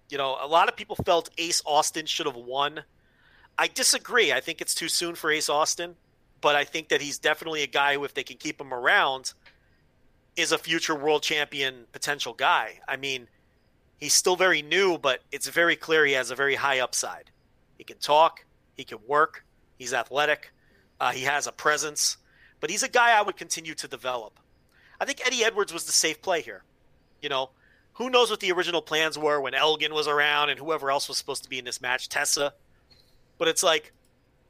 you 0.09 0.17
know, 0.17 0.38
a 0.41 0.48
lot 0.48 0.69
of 0.69 0.75
people 0.75 0.95
felt 0.95 1.30
Ace 1.38 1.61
Austin 1.65 2.06
should 2.06 2.27
have 2.27 2.35
won. 2.35 2.83
I 3.57 3.67
disagree. 3.67 4.32
I 4.32 4.41
think 4.41 4.61
it's 4.61 4.75
too 4.75 4.90
soon 4.90 5.15
for 5.15 5.32
Ace 5.32 5.49
Austin, 5.49 5.95
but 6.41 6.56
I 6.56 6.64
think 6.64 6.90
that 6.90 7.01
he's 7.01 7.19
definitely 7.19 7.64
a 7.64 7.67
guy 7.67 7.95
who, 7.95 8.03
if 8.03 8.14
they 8.14 8.24
can 8.24 8.38
keep 8.38 8.59
him 8.59 8.74
around, 8.74 9.33
is 10.35 10.51
a 10.51 10.57
future 10.57 10.95
world 10.95 11.24
champion 11.24 11.85
potential 11.91 12.33
guy. 12.33 12.80
I 12.88 12.98
mean, 12.98 13.27
He's 13.98 14.14
still 14.14 14.35
very 14.35 14.61
new, 14.61 14.98
but 14.98 15.22
it's 15.32 15.48
very 15.48 15.75
clear 15.75 16.06
he 16.06 16.14
has 16.14 16.32
a 16.32 16.35
very 16.35 16.56
high 16.56 16.80
upside. 16.80 17.32
He 17.77 17.83
can 17.83 17.98
talk, 17.98 18.45
he 18.75 18.83
can 18.83 18.99
work, 19.07 19.45
he's 19.77 19.93
athletic, 19.93 20.51
uh, 20.99 21.11
he 21.11 21.24
has 21.24 21.48
a 21.48 21.51
presence, 21.51 22.17
but 22.59 22.69
he's 22.69 22.83
a 22.83 22.90
guy 22.90 23.17
I 23.17 23.22
would 23.22 23.38
continue 23.38 23.74
to 23.75 23.88
develop. 23.88 24.40
I 24.99 25.06
think 25.06 25.25
Eddie 25.25 25.43
Edwards 25.43 25.74
was 25.74 25.85
the 25.85 25.91
safe 25.91 26.22
play 26.22 26.41
here. 26.41 26.64
You 27.22 27.30
know, 27.30 27.49
who 27.93 28.09
knows 28.09 28.30
what 28.30 28.40
the 28.40 28.51
original 28.51 28.82
plans 28.82 29.17
were 29.17 29.40
when 29.40 29.53
Elgin 29.53 29.93
was 29.93 30.07
around 30.07 30.49
and 30.49 30.59
whoever 30.59 30.91
else 30.91 31.07
was 31.07 31.17
supposed 31.17 31.43
to 31.43 31.49
be 31.49 31.59
in 31.59 31.65
this 31.65 31.82
match, 31.82 32.09
Tessa. 32.09 32.53
But 33.38 33.48
it's 33.48 33.64
like 33.64 33.93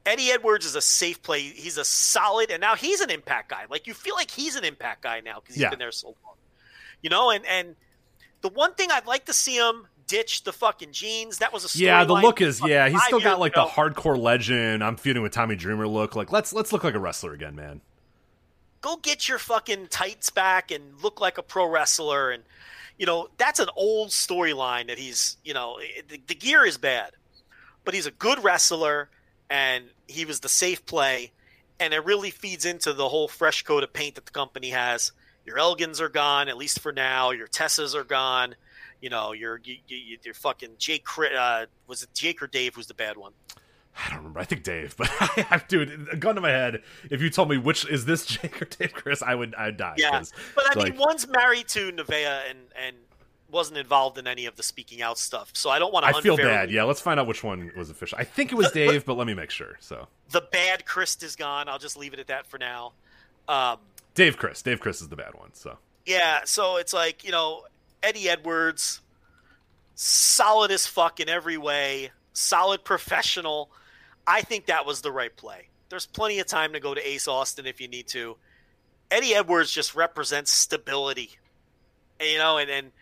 Eddie 0.04 0.30
Edwards 0.30 0.66
is 0.66 0.76
a 0.76 0.80
safe 0.80 1.22
play. 1.22 1.40
He's 1.40 1.78
a 1.78 1.84
solid, 1.84 2.50
and 2.50 2.60
now 2.60 2.76
he's 2.76 3.00
an 3.00 3.10
impact 3.10 3.50
guy. 3.50 3.64
Like 3.68 3.86
you 3.86 3.94
feel 3.94 4.14
like 4.14 4.30
he's 4.30 4.56
an 4.56 4.64
impact 4.64 5.02
guy 5.02 5.20
now 5.20 5.40
because 5.40 5.54
he's 5.56 5.62
yeah. 5.62 5.70
been 5.70 5.78
there 5.78 5.92
so 5.92 6.08
long. 6.08 6.36
You 7.02 7.10
know, 7.10 7.30
and 7.30 7.44
and 7.46 7.76
the 8.46 8.54
one 8.54 8.74
thing 8.74 8.90
I'd 8.92 9.06
like 9.06 9.26
to 9.26 9.32
see 9.32 9.56
him 9.56 9.86
ditch 10.06 10.44
the 10.44 10.52
fucking 10.52 10.92
jeans. 10.92 11.38
That 11.38 11.52
was 11.52 11.74
a 11.74 11.78
yeah. 11.78 12.04
The 12.04 12.14
look 12.14 12.40
is 12.40 12.60
yeah. 12.64 12.88
He's 12.88 13.02
still 13.04 13.20
got 13.20 13.40
like 13.40 13.52
ago. 13.52 13.64
the 13.64 13.70
hardcore 13.70 14.18
legend. 14.18 14.84
I'm 14.84 14.96
feuding 14.96 15.22
with 15.22 15.32
Tommy 15.32 15.56
Dreamer 15.56 15.88
look. 15.88 16.14
Like 16.14 16.30
let's 16.30 16.52
let's 16.52 16.72
look 16.72 16.84
like 16.84 16.94
a 16.94 16.98
wrestler 16.98 17.32
again, 17.32 17.56
man. 17.56 17.80
Go 18.82 18.96
get 18.96 19.28
your 19.28 19.38
fucking 19.38 19.88
tights 19.88 20.30
back 20.30 20.70
and 20.70 21.02
look 21.02 21.20
like 21.20 21.38
a 21.38 21.42
pro 21.42 21.68
wrestler. 21.68 22.30
And 22.30 22.44
you 22.98 23.06
know 23.06 23.28
that's 23.36 23.58
an 23.58 23.68
old 23.74 24.10
storyline 24.10 24.86
that 24.86 24.98
he's 24.98 25.36
you 25.44 25.52
know 25.52 25.80
the, 26.08 26.20
the 26.26 26.34
gear 26.34 26.64
is 26.64 26.78
bad, 26.78 27.12
but 27.84 27.94
he's 27.94 28.06
a 28.06 28.12
good 28.12 28.42
wrestler 28.44 29.08
and 29.50 29.86
he 30.06 30.24
was 30.24 30.40
the 30.40 30.48
safe 30.48 30.86
play. 30.86 31.32
And 31.80 31.92
it 31.92 32.04
really 32.04 32.30
feeds 32.30 32.64
into 32.64 32.92
the 32.92 33.08
whole 33.08 33.28
fresh 33.28 33.62
coat 33.62 33.82
of 33.82 33.92
paint 33.92 34.14
that 34.14 34.24
the 34.24 34.30
company 34.30 34.70
has. 34.70 35.12
Your 35.46 35.56
Elgins 35.58 36.00
are 36.00 36.08
gone, 36.08 36.48
at 36.48 36.56
least 36.56 36.80
for 36.80 36.92
now. 36.92 37.30
Your 37.30 37.46
Tessas 37.46 37.94
are 37.94 38.04
gone. 38.04 38.54
You 39.00 39.10
know, 39.10 39.32
your 39.32 39.60
you, 39.62 39.76
you, 39.86 40.18
your 40.22 40.34
fucking 40.34 40.70
Jake. 40.78 41.06
Uh, 41.18 41.66
was 41.86 42.02
it 42.02 42.08
Jake 42.14 42.42
or 42.42 42.46
Dave? 42.46 42.74
Who's 42.74 42.86
the 42.86 42.94
bad 42.94 43.16
one? 43.16 43.32
I 43.96 44.08
don't 44.08 44.18
remember. 44.18 44.40
I 44.40 44.44
think 44.44 44.62
Dave, 44.62 44.96
but 44.96 45.08
I 45.20 45.46
have 45.48 45.68
dude, 45.68 46.08
a 46.12 46.16
gun 46.16 46.34
to 46.34 46.40
my 46.40 46.50
head. 46.50 46.82
If 47.10 47.22
you 47.22 47.30
told 47.30 47.48
me 47.48 47.58
which 47.58 47.88
is 47.88 48.04
this 48.04 48.26
Jake 48.26 48.60
or 48.60 48.64
Dave 48.66 48.92
Crist, 48.92 49.22
I 49.22 49.34
would 49.34 49.54
I'd 49.54 49.76
die. 49.76 49.94
Yeah, 49.96 50.22
but 50.54 50.64
I 50.70 50.74
mean, 50.74 50.84
like, 50.84 50.98
one's 50.98 51.26
married 51.28 51.68
to 51.68 51.92
Neveah 51.92 52.50
and 52.50 52.58
and 52.76 52.96
wasn't 53.48 53.78
involved 53.78 54.18
in 54.18 54.26
any 54.26 54.46
of 54.46 54.56
the 54.56 54.62
speaking 54.62 55.02
out 55.02 55.18
stuff, 55.18 55.50
so 55.54 55.70
I 55.70 55.78
don't 55.78 55.92
want 55.92 56.04
to. 56.04 56.16
I 56.16 56.20
feel 56.20 56.36
bad. 56.36 56.70
Yeah, 56.70 56.84
let's 56.84 57.00
find 57.00 57.20
out 57.20 57.26
which 57.26 57.44
one 57.44 57.70
was 57.76 57.90
official. 57.90 58.18
I 58.18 58.24
think 58.24 58.52
it 58.52 58.56
was 58.56 58.70
Dave, 58.72 59.04
but 59.04 59.14
let 59.14 59.26
me 59.26 59.34
make 59.34 59.50
sure. 59.50 59.76
So 59.80 60.08
the 60.30 60.42
bad 60.52 60.84
Chris 60.84 61.22
is 61.22 61.36
gone. 61.36 61.68
I'll 61.68 61.78
just 61.78 61.96
leave 61.96 62.12
it 62.12 62.18
at 62.18 62.26
that 62.26 62.46
for 62.46 62.58
now. 62.58 62.92
Um, 63.48 63.78
Dave 64.16 64.38
Crist. 64.38 64.64
Dave 64.64 64.80
Crist 64.80 65.02
is 65.02 65.08
the 65.08 65.16
bad 65.16 65.34
one. 65.34 65.50
So 65.52 65.78
yeah, 66.04 66.40
so 66.44 66.78
it's 66.78 66.92
like 66.92 67.22
you 67.22 67.30
know 67.30 67.64
Eddie 68.02 68.28
Edwards, 68.28 69.00
solid 69.94 70.72
as 70.72 70.86
fuck 70.86 71.20
in 71.20 71.28
every 71.28 71.58
way, 71.58 72.10
solid 72.32 72.82
professional. 72.82 73.70
I 74.26 74.40
think 74.40 74.66
that 74.66 74.86
was 74.86 75.02
the 75.02 75.12
right 75.12 75.34
play. 75.36 75.68
There's 75.90 76.06
plenty 76.06 76.40
of 76.40 76.46
time 76.46 76.72
to 76.72 76.80
go 76.80 76.94
to 76.94 77.08
Ace 77.08 77.28
Austin 77.28 77.66
if 77.66 77.80
you 77.80 77.86
need 77.86 78.08
to. 78.08 78.36
Eddie 79.10 79.34
Edwards 79.34 79.70
just 79.70 79.94
represents 79.94 80.50
stability, 80.50 81.30
and, 82.18 82.28
you 82.30 82.38
know, 82.38 82.58
and 82.58 82.70
and 82.70 82.92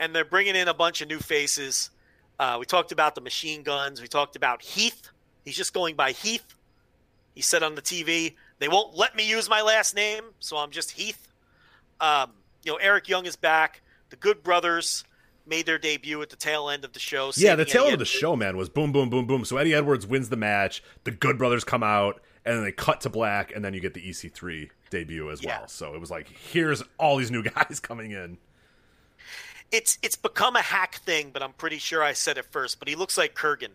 and 0.00 0.14
they're 0.14 0.24
bringing 0.24 0.56
in 0.56 0.68
a 0.68 0.74
bunch 0.74 1.00
of 1.00 1.08
new 1.08 1.20
faces. 1.20 1.90
Uh, 2.38 2.56
we 2.58 2.66
talked 2.66 2.90
about 2.90 3.14
the 3.14 3.20
machine 3.20 3.62
guns. 3.62 4.02
We 4.02 4.08
talked 4.08 4.34
about 4.34 4.60
Heath. 4.60 5.10
He's 5.44 5.56
just 5.56 5.72
going 5.72 5.94
by 5.94 6.10
Heath. 6.10 6.44
He 7.32 7.42
said 7.42 7.62
on 7.62 7.76
the 7.76 7.82
TV, 7.82 8.34
"They 8.58 8.68
won't 8.68 8.96
let 8.96 9.14
me 9.16 9.28
use 9.28 9.48
my 9.48 9.62
last 9.62 9.94
name, 9.94 10.24
so 10.40 10.56
I'm 10.56 10.70
just 10.70 10.92
Heath." 10.92 11.28
Um, 12.00 12.32
you 12.64 12.72
know, 12.72 12.78
Eric 12.78 13.08
Young 13.08 13.26
is 13.26 13.36
back. 13.36 13.82
The 14.10 14.16
Good 14.16 14.42
Brothers 14.42 15.04
made 15.46 15.66
their 15.66 15.78
debut 15.78 16.22
at 16.22 16.30
the 16.30 16.36
tail 16.36 16.70
end 16.70 16.84
of 16.84 16.92
the 16.92 16.98
show. 16.98 17.30
Yeah, 17.36 17.54
the 17.54 17.64
tail 17.64 17.82
Eddie 17.82 17.86
end 17.88 17.94
of 17.94 17.98
the 18.00 18.04
show, 18.06 18.34
man, 18.36 18.56
was 18.56 18.68
boom, 18.68 18.92
boom, 18.92 19.10
boom, 19.10 19.26
boom. 19.26 19.44
So 19.44 19.56
Eddie 19.58 19.74
Edwards 19.74 20.06
wins 20.06 20.28
the 20.30 20.36
match. 20.36 20.82
The 21.04 21.10
Good 21.10 21.36
Brothers 21.36 21.64
come 21.64 21.82
out, 21.82 22.22
and 22.44 22.56
then 22.56 22.64
they 22.64 22.72
cut 22.72 23.02
to 23.02 23.10
black, 23.10 23.52
and 23.54 23.64
then 23.64 23.74
you 23.74 23.80
get 23.80 23.94
the 23.94 24.00
EC3 24.08 24.70
debut 24.90 25.30
as 25.30 25.42
Yeah. 25.42 25.58
well. 25.60 25.68
So 25.68 25.94
it 25.94 26.00
was 26.00 26.10
like, 26.10 26.28
here's 26.28 26.82
all 26.98 27.16
these 27.16 27.30
new 27.30 27.42
guys 27.54 27.80
coming 27.80 28.12
in. 28.12 28.38
It's 29.72 29.98
it's 30.02 30.16
become 30.16 30.56
a 30.56 30.62
hack 30.62 30.96
thing, 30.96 31.30
but 31.32 31.42
I'm 31.42 31.52
pretty 31.52 31.78
sure 31.78 32.02
I 32.02 32.12
said 32.12 32.38
it 32.38 32.44
first. 32.46 32.78
But 32.78 32.88
he 32.88 32.94
looks 32.94 33.18
like 33.18 33.34
Kurgan. 33.34 33.70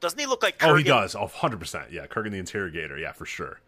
Doesn't 0.00 0.18
he 0.18 0.26
look 0.26 0.42
like 0.42 0.58
Kurgan? 0.58 0.68
Oh, 0.70 0.74
he 0.76 0.82
does. 0.84 1.14
Oh, 1.14 1.26
100%. 1.28 1.90
Yeah, 1.90 2.06
Kurgan 2.06 2.30
the 2.32 2.38
Interrogator. 2.38 2.98
Yeah, 2.98 3.12
for 3.12 3.24
sure. 3.26 3.60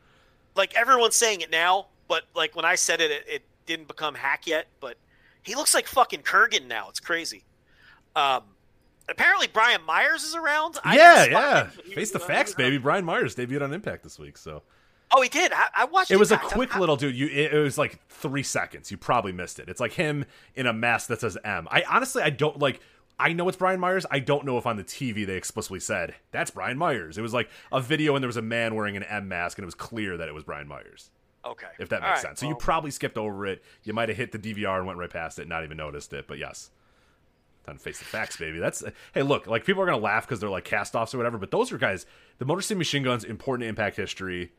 Like 0.54 0.74
everyone's 0.74 1.16
saying 1.16 1.40
it 1.40 1.50
now, 1.50 1.86
but 2.08 2.24
like 2.34 2.54
when 2.56 2.64
I 2.64 2.74
said 2.74 3.00
it, 3.00 3.10
it, 3.10 3.24
it 3.28 3.42
didn't 3.66 3.88
become 3.88 4.14
hack 4.14 4.46
yet. 4.46 4.66
But 4.80 4.96
he 5.42 5.54
looks 5.54 5.74
like 5.74 5.86
fucking 5.86 6.22
Kurgan 6.22 6.66
now. 6.66 6.88
It's 6.88 7.00
crazy. 7.00 7.44
Um, 8.14 8.42
apparently 9.08 9.46
Brian 9.46 9.82
Myers 9.84 10.24
is 10.24 10.34
around. 10.34 10.78
Yeah, 10.84 11.24
yeah. 11.26 11.64
Face 11.94 12.10
the 12.10 12.18
facts, 12.18 12.54
baby. 12.56 12.78
Brian 12.78 13.04
Myers 13.04 13.34
debuted 13.34 13.62
on 13.62 13.72
Impact 13.72 14.02
this 14.02 14.18
week, 14.18 14.36
so. 14.38 14.62
Oh, 15.14 15.22
he 15.22 15.28
did. 15.28 15.52
I, 15.52 15.66
I 15.74 15.84
watched. 15.84 16.10
It 16.10 16.18
was 16.18 16.32
a 16.32 16.36
quick 16.38 16.74
I- 16.76 16.80
little 16.80 16.96
dude. 16.96 17.14
You, 17.14 17.26
it, 17.28 17.54
it 17.54 17.58
was 17.58 17.78
like 17.78 18.00
three 18.08 18.42
seconds. 18.42 18.90
You 18.90 18.96
probably 18.96 19.32
missed 19.32 19.58
it. 19.58 19.68
It's 19.68 19.80
like 19.80 19.92
him 19.92 20.24
in 20.56 20.66
a 20.66 20.72
mask 20.72 21.08
that 21.08 21.20
says 21.20 21.38
M. 21.44 21.68
I 21.70 21.84
honestly, 21.88 22.22
I 22.22 22.30
don't 22.30 22.58
like. 22.58 22.80
I 23.18 23.32
know 23.32 23.48
it's 23.48 23.56
Brian 23.56 23.80
Myers. 23.80 24.04
I 24.10 24.18
don't 24.18 24.44
know 24.44 24.58
if 24.58 24.66
on 24.66 24.76
the 24.76 24.84
TV 24.84 25.26
they 25.26 25.36
explicitly 25.36 25.80
said 25.80 26.14
that's 26.32 26.50
Brian 26.50 26.76
Myers. 26.76 27.16
It 27.16 27.22
was 27.22 27.32
like 27.32 27.48
a 27.72 27.80
video 27.80 28.14
and 28.14 28.22
there 28.22 28.28
was 28.28 28.36
a 28.36 28.42
man 28.42 28.74
wearing 28.74 28.96
an 28.96 29.02
M 29.04 29.28
mask, 29.28 29.58
and 29.58 29.64
it 29.64 29.66
was 29.66 29.74
clear 29.74 30.16
that 30.16 30.28
it 30.28 30.34
was 30.34 30.44
Brian 30.44 30.68
Myers. 30.68 31.10
Okay, 31.44 31.68
If 31.78 31.90
that 31.90 32.02
makes 32.02 32.10
right, 32.10 32.22
sense. 32.22 32.40
So 32.40 32.48
you 32.48 32.56
probably 32.56 32.90
skipped 32.90 33.16
over 33.16 33.46
it. 33.46 33.62
You 33.84 33.92
might 33.92 34.08
have 34.08 34.18
hit 34.18 34.32
the 34.32 34.38
DVR 34.38 34.78
and 34.78 34.86
went 34.86 34.98
right 34.98 35.08
past 35.08 35.38
it, 35.38 35.46
not 35.46 35.62
even 35.62 35.76
noticed 35.76 36.12
it. 36.12 36.26
But 36.26 36.38
yes, 36.38 36.70
time 37.64 37.76
to 37.76 37.82
face 37.82 38.00
the 38.00 38.04
facts, 38.04 38.36
baby. 38.36 38.58
That's 38.58 38.82
hey, 39.14 39.22
look, 39.22 39.46
like 39.46 39.64
people 39.64 39.82
are 39.82 39.86
gonna 39.86 39.98
laugh 39.98 40.26
because 40.26 40.40
they're 40.40 40.50
like 40.50 40.64
cast 40.64 40.96
offs 40.96 41.14
or 41.14 41.18
whatever, 41.18 41.38
but 41.38 41.50
those 41.52 41.70
are 41.72 41.78
guys. 41.78 42.04
The 42.38 42.44
Motor 42.44 42.62
City 42.62 42.78
Machine 42.78 43.04
Guns 43.04 43.24
important 43.24 43.68
Impact 43.68 43.96
history, 43.96 44.52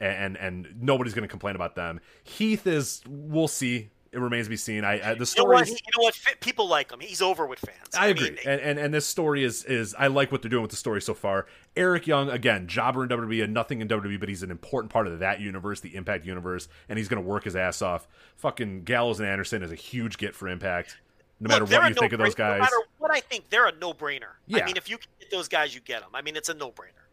and 0.00 0.36
and, 0.36 0.66
and 0.66 0.82
nobody's 0.82 1.14
gonna 1.14 1.28
complain 1.28 1.56
about 1.56 1.74
them. 1.74 2.00
Heath 2.22 2.66
is, 2.66 3.02
we'll 3.06 3.48
see. 3.48 3.90
It 4.14 4.20
remains 4.20 4.46
to 4.46 4.50
be 4.50 4.56
seen. 4.56 4.84
I, 4.84 4.92
I 4.92 4.96
the 4.96 5.10
You 5.10 5.18
know 5.18 5.24
story. 5.24 5.58
You 5.66 5.74
know 5.74 6.04
what? 6.04 6.18
People 6.40 6.68
like 6.68 6.92
him. 6.92 7.00
He's 7.00 7.20
over 7.20 7.46
with 7.46 7.58
fans. 7.58 7.94
I 7.98 8.08
agree, 8.08 8.30
mean, 8.30 8.38
and, 8.46 8.60
and 8.60 8.78
and 8.78 8.94
this 8.94 9.06
story 9.06 9.42
is 9.42 9.64
is 9.64 9.94
I 9.98 10.06
like 10.06 10.30
what 10.30 10.42
they're 10.42 10.50
doing 10.50 10.62
with 10.62 10.70
the 10.70 10.76
story 10.76 11.02
so 11.02 11.14
far. 11.14 11.46
Eric 11.76 12.06
Young 12.06 12.30
again, 12.30 12.68
jobber 12.68 13.02
in 13.02 13.08
WWE, 13.08 13.42
and 13.42 13.52
nothing 13.52 13.80
in 13.80 13.88
WWE, 13.88 14.20
but 14.20 14.28
he's 14.28 14.42
an 14.42 14.50
important 14.50 14.92
part 14.92 15.08
of 15.08 15.18
that 15.18 15.40
universe, 15.40 15.80
the 15.80 15.96
Impact 15.96 16.24
universe, 16.24 16.68
and 16.88 16.98
he's 16.98 17.08
going 17.08 17.22
to 17.22 17.28
work 17.28 17.44
his 17.44 17.56
ass 17.56 17.82
off. 17.82 18.06
Fucking 18.36 18.84
Gallows 18.84 19.18
and 19.18 19.28
Anderson 19.28 19.62
is 19.62 19.72
a 19.72 19.76
huge 19.76 20.16
get 20.16 20.34
for 20.34 20.48
Impact. 20.48 20.98
No 21.40 21.48
matter 21.48 21.60
Look, 21.62 21.70
they're 21.70 21.80
what 21.80 21.88
you 21.88 21.94
think 21.94 22.12
of 22.12 22.20
those 22.20 22.34
guys, 22.34 22.58
No 22.58 22.64
matter 22.64 22.76
what 22.98 23.10
I 23.10 23.20
think, 23.20 23.50
they're 23.50 23.66
a 23.66 23.74
no-brainer. 23.74 24.34
Yeah. 24.46 24.62
I 24.62 24.66
mean, 24.66 24.76
if 24.76 24.88
you 24.88 24.98
can 24.98 25.08
get 25.18 25.30
those 25.32 25.48
guys, 25.48 25.74
you 25.74 25.80
get 25.80 26.00
them. 26.00 26.10
I 26.14 26.22
mean, 26.22 26.36
it's 26.36 26.48
a 26.48 26.54
no-brainer. 26.54 27.03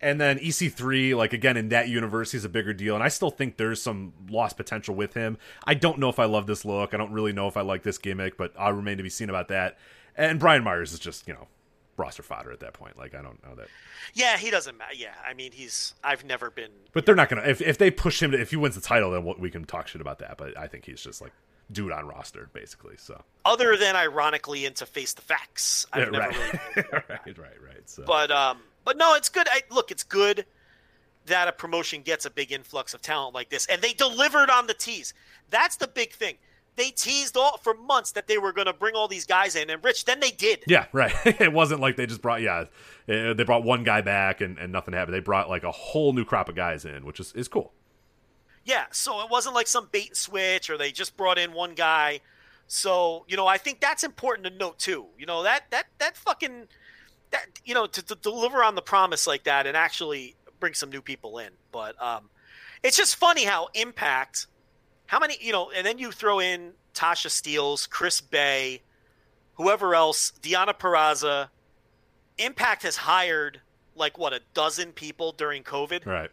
And 0.00 0.20
then 0.20 0.38
EC3, 0.38 1.16
like 1.16 1.32
again 1.32 1.56
in 1.56 1.68
that 1.70 1.88
universe, 1.88 2.32
he's 2.32 2.44
a 2.44 2.48
bigger 2.48 2.72
deal, 2.72 2.94
and 2.94 3.02
I 3.02 3.08
still 3.08 3.30
think 3.30 3.56
there's 3.56 3.80
some 3.80 4.12
lost 4.28 4.56
potential 4.56 4.94
with 4.94 5.14
him. 5.14 5.38
I 5.64 5.74
don't 5.74 5.98
know 5.98 6.08
if 6.08 6.18
I 6.18 6.24
love 6.26 6.46
this 6.46 6.64
look. 6.64 6.92
I 6.94 6.96
don't 6.96 7.12
really 7.12 7.32
know 7.32 7.48
if 7.48 7.56
I 7.56 7.62
like 7.62 7.82
this 7.82 7.98
gimmick, 7.98 8.36
but 8.36 8.52
I'll 8.58 8.72
remain 8.72 8.96
to 8.98 9.02
be 9.02 9.10
seen 9.10 9.30
about 9.30 9.48
that. 9.48 9.78
And 10.16 10.38
Brian 10.38 10.62
Myers 10.64 10.92
is 10.92 10.98
just 10.98 11.26
you 11.26 11.34
know 11.34 11.48
roster 11.96 12.22
fodder 12.22 12.52
at 12.52 12.60
that 12.60 12.74
point. 12.74 12.98
Like 12.98 13.14
I 13.14 13.22
don't 13.22 13.42
know 13.44 13.54
that. 13.54 13.68
Yeah, 14.14 14.36
he 14.36 14.50
doesn't 14.50 14.76
matter. 14.78 14.94
Yeah, 14.94 15.14
I 15.26 15.34
mean, 15.34 15.52
he's. 15.52 15.94
I've 16.04 16.24
never 16.24 16.50
been. 16.50 16.70
But 16.92 17.06
they're 17.06 17.14
not 17.14 17.28
gonna. 17.28 17.42
If 17.42 17.60
if 17.60 17.78
they 17.78 17.90
push 17.90 18.22
him 18.22 18.32
to, 18.32 18.40
if 18.40 18.50
he 18.50 18.56
wins 18.56 18.74
the 18.74 18.80
title, 18.80 19.10
then 19.10 19.34
we 19.38 19.50
can 19.50 19.64
talk 19.64 19.88
shit 19.88 20.00
about 20.00 20.18
that. 20.20 20.36
But 20.38 20.56
I 20.58 20.66
think 20.68 20.84
he's 20.84 21.00
just 21.02 21.20
like 21.20 21.32
dude 21.72 21.90
on 21.90 22.06
roster 22.06 22.48
basically. 22.52 22.96
So 22.96 23.20
Other 23.44 23.76
than 23.76 23.96
ironically 23.96 24.66
into 24.66 24.86
face 24.86 25.14
the 25.14 25.22
facts, 25.22 25.84
I've 25.92 26.04
Yeah, 26.04 26.10
never 26.10 26.28
right. 26.28 26.52
really. 26.76 26.88
right, 26.92 27.38
right, 27.38 27.62
right. 27.66 27.90
So 27.90 28.04
But 28.06 28.30
um, 28.30 28.58
but 28.86 28.96
no, 28.96 29.14
it's 29.14 29.28
good. 29.28 29.48
I, 29.50 29.62
look, 29.70 29.90
it's 29.90 30.04
good 30.04 30.46
that 31.26 31.48
a 31.48 31.52
promotion 31.52 32.02
gets 32.02 32.24
a 32.24 32.30
big 32.30 32.52
influx 32.52 32.94
of 32.94 33.02
talent 33.02 33.34
like 33.34 33.50
this, 33.50 33.66
and 33.66 33.82
they 33.82 33.92
delivered 33.92 34.48
on 34.48 34.68
the 34.68 34.74
tease. 34.74 35.12
That's 35.50 35.76
the 35.76 35.88
big 35.88 36.12
thing. 36.12 36.36
They 36.76 36.90
teased 36.90 37.36
all 37.36 37.58
for 37.58 37.74
months 37.74 38.12
that 38.12 38.28
they 38.28 38.38
were 38.38 38.52
going 38.52 38.66
to 38.66 38.72
bring 38.72 38.94
all 38.94 39.08
these 39.08 39.26
guys 39.26 39.56
in, 39.56 39.68
and 39.70 39.82
Rich, 39.82 40.04
then 40.04 40.20
they 40.20 40.30
did. 40.30 40.60
yeah, 40.68 40.86
right. 40.92 41.12
it 41.24 41.52
wasn't 41.52 41.80
like 41.80 41.96
they 41.96 42.06
just 42.06 42.22
brought 42.22 42.42
yeah, 42.42 42.66
uh, 43.08 43.34
they 43.34 43.42
brought 43.44 43.64
one 43.64 43.82
guy 43.82 44.02
back 44.02 44.40
and, 44.40 44.56
and 44.56 44.70
nothing 44.72 44.94
happened. 44.94 45.14
They 45.14 45.20
brought 45.20 45.48
like 45.48 45.64
a 45.64 45.72
whole 45.72 46.12
new 46.12 46.24
crop 46.24 46.48
of 46.48 46.54
guys 46.54 46.84
in, 46.84 47.04
which 47.04 47.18
is 47.18 47.32
is 47.32 47.48
cool. 47.48 47.72
Yeah, 48.64 48.84
so 48.92 49.20
it 49.20 49.30
wasn't 49.30 49.54
like 49.54 49.66
some 49.66 49.88
bait 49.90 50.08
and 50.08 50.16
switch 50.16 50.70
or 50.70 50.78
they 50.78 50.92
just 50.92 51.16
brought 51.16 51.38
in 51.38 51.52
one 51.52 51.74
guy. 51.74 52.20
So, 52.68 53.24
you 53.28 53.36
know, 53.36 53.46
I 53.46 53.58
think 53.58 53.80
that's 53.80 54.02
important 54.02 54.46
to 54.46 54.52
note 54.52 54.78
too. 54.78 55.06
You 55.18 55.26
know, 55.26 55.42
that 55.42 55.70
that 55.70 55.86
that 55.98 56.16
fucking 56.16 56.68
that 57.30 57.46
you 57.64 57.74
know, 57.74 57.86
to, 57.86 58.02
to 58.02 58.14
deliver 58.14 58.62
on 58.62 58.74
the 58.74 58.82
promise 58.82 59.26
like 59.26 59.44
that 59.44 59.66
and 59.66 59.76
actually 59.76 60.36
bring 60.60 60.74
some 60.74 60.90
new 60.90 61.02
people 61.02 61.38
in. 61.38 61.50
But 61.72 62.00
um 62.02 62.30
it's 62.82 62.96
just 62.96 63.16
funny 63.16 63.44
how 63.44 63.68
Impact 63.74 64.46
how 65.06 65.18
many, 65.20 65.36
you 65.40 65.52
know, 65.52 65.70
and 65.70 65.86
then 65.86 65.98
you 65.98 66.10
throw 66.10 66.40
in 66.40 66.72
Tasha 66.94 67.28
Steelz, 67.28 67.88
Chris 67.88 68.20
Bey, 68.20 68.82
whoever 69.54 69.94
else, 69.94 70.32
Deonna 70.42 70.76
Purrazzo. 70.76 71.48
Impact 72.38 72.82
has 72.82 72.96
hired 72.96 73.60
like 73.94 74.18
what 74.18 74.32
a 74.32 74.40
dozen 74.52 74.92
people 74.92 75.32
during 75.32 75.62
COVID 75.62 76.04
Right. 76.04 76.30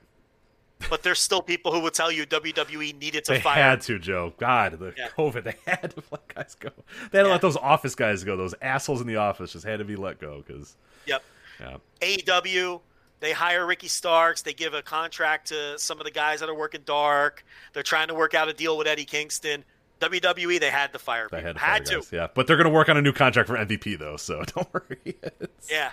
But 0.89 1.03
there's 1.03 1.19
still 1.19 1.41
people 1.41 1.71
who 1.71 1.79
would 1.81 1.93
tell 1.93 2.11
you 2.11 2.25
WWE 2.25 2.99
needed 2.99 3.23
to 3.25 3.33
They 3.33 3.39
fire. 3.41 3.55
had 3.55 3.81
to, 3.81 3.99
Joe. 3.99 4.33
God, 4.37 4.79
the 4.79 4.93
Yeah. 4.97 5.09
COVID, 5.17 5.43
they 5.45 5.55
had 5.71 5.91
to 5.95 6.03
let 6.11 6.27
guys 6.33 6.55
go. 6.55 6.69
They 7.11 7.17
had 7.19 7.23
to 7.23 7.29
Yeah. 7.29 7.33
let 7.33 7.41
those 7.41 7.57
office 7.57 7.95
guys 7.95 8.23
go. 8.23 8.35
Those 8.37 8.55
assholes 8.61 9.01
in 9.01 9.07
the 9.07 9.15
office 9.17 9.53
just 9.53 9.65
had 9.65 9.79
to 9.79 9.85
be 9.85 9.95
let 9.95 10.19
go 10.19 10.43
because 10.45 10.75
Yep. 11.05 11.23
yeah. 11.59 11.77
AEW, 12.01 12.81
they 13.19 13.31
hire 13.31 13.65
Ricky 13.65 13.87
Starks. 13.87 14.41
They 14.41 14.53
give 14.53 14.73
a 14.73 14.81
contract 14.81 15.47
to 15.47 15.77
some 15.79 15.99
of 15.99 16.05
the 16.05 16.11
guys 16.11 16.39
that 16.41 16.49
are 16.49 16.55
working 16.55 16.81
dark. 16.85 17.45
They're 17.73 17.83
trying 17.83 18.09
to 18.09 18.13
work 18.13 18.33
out 18.33 18.49
a 18.49 18.53
deal 18.53 18.77
with 18.77 18.87
Eddie 18.87 19.05
Kingston. 19.05 19.63
WWE, 20.01 20.59
they 20.59 20.69
had 20.69 20.91
to 20.91 20.99
fire 20.99 21.29
They 21.31 21.37
people. 21.37 21.47
had 21.59 21.85
to, 21.85 21.93
Had 21.93 22.01
to. 22.01 22.15
yeah. 22.15 22.27
But 22.33 22.45
they're 22.47 22.57
going 22.57 22.65
to 22.67 22.73
work 22.73 22.89
on 22.89 22.97
a 22.97 23.01
new 23.01 23.13
contract 23.13 23.47
for 23.47 23.55
MVP 23.55 23.97
though, 23.97 24.17
so 24.17 24.43
don't 24.55 24.73
worry. 24.73 24.97
It's- 25.21 25.69
Yeah. 25.71 25.91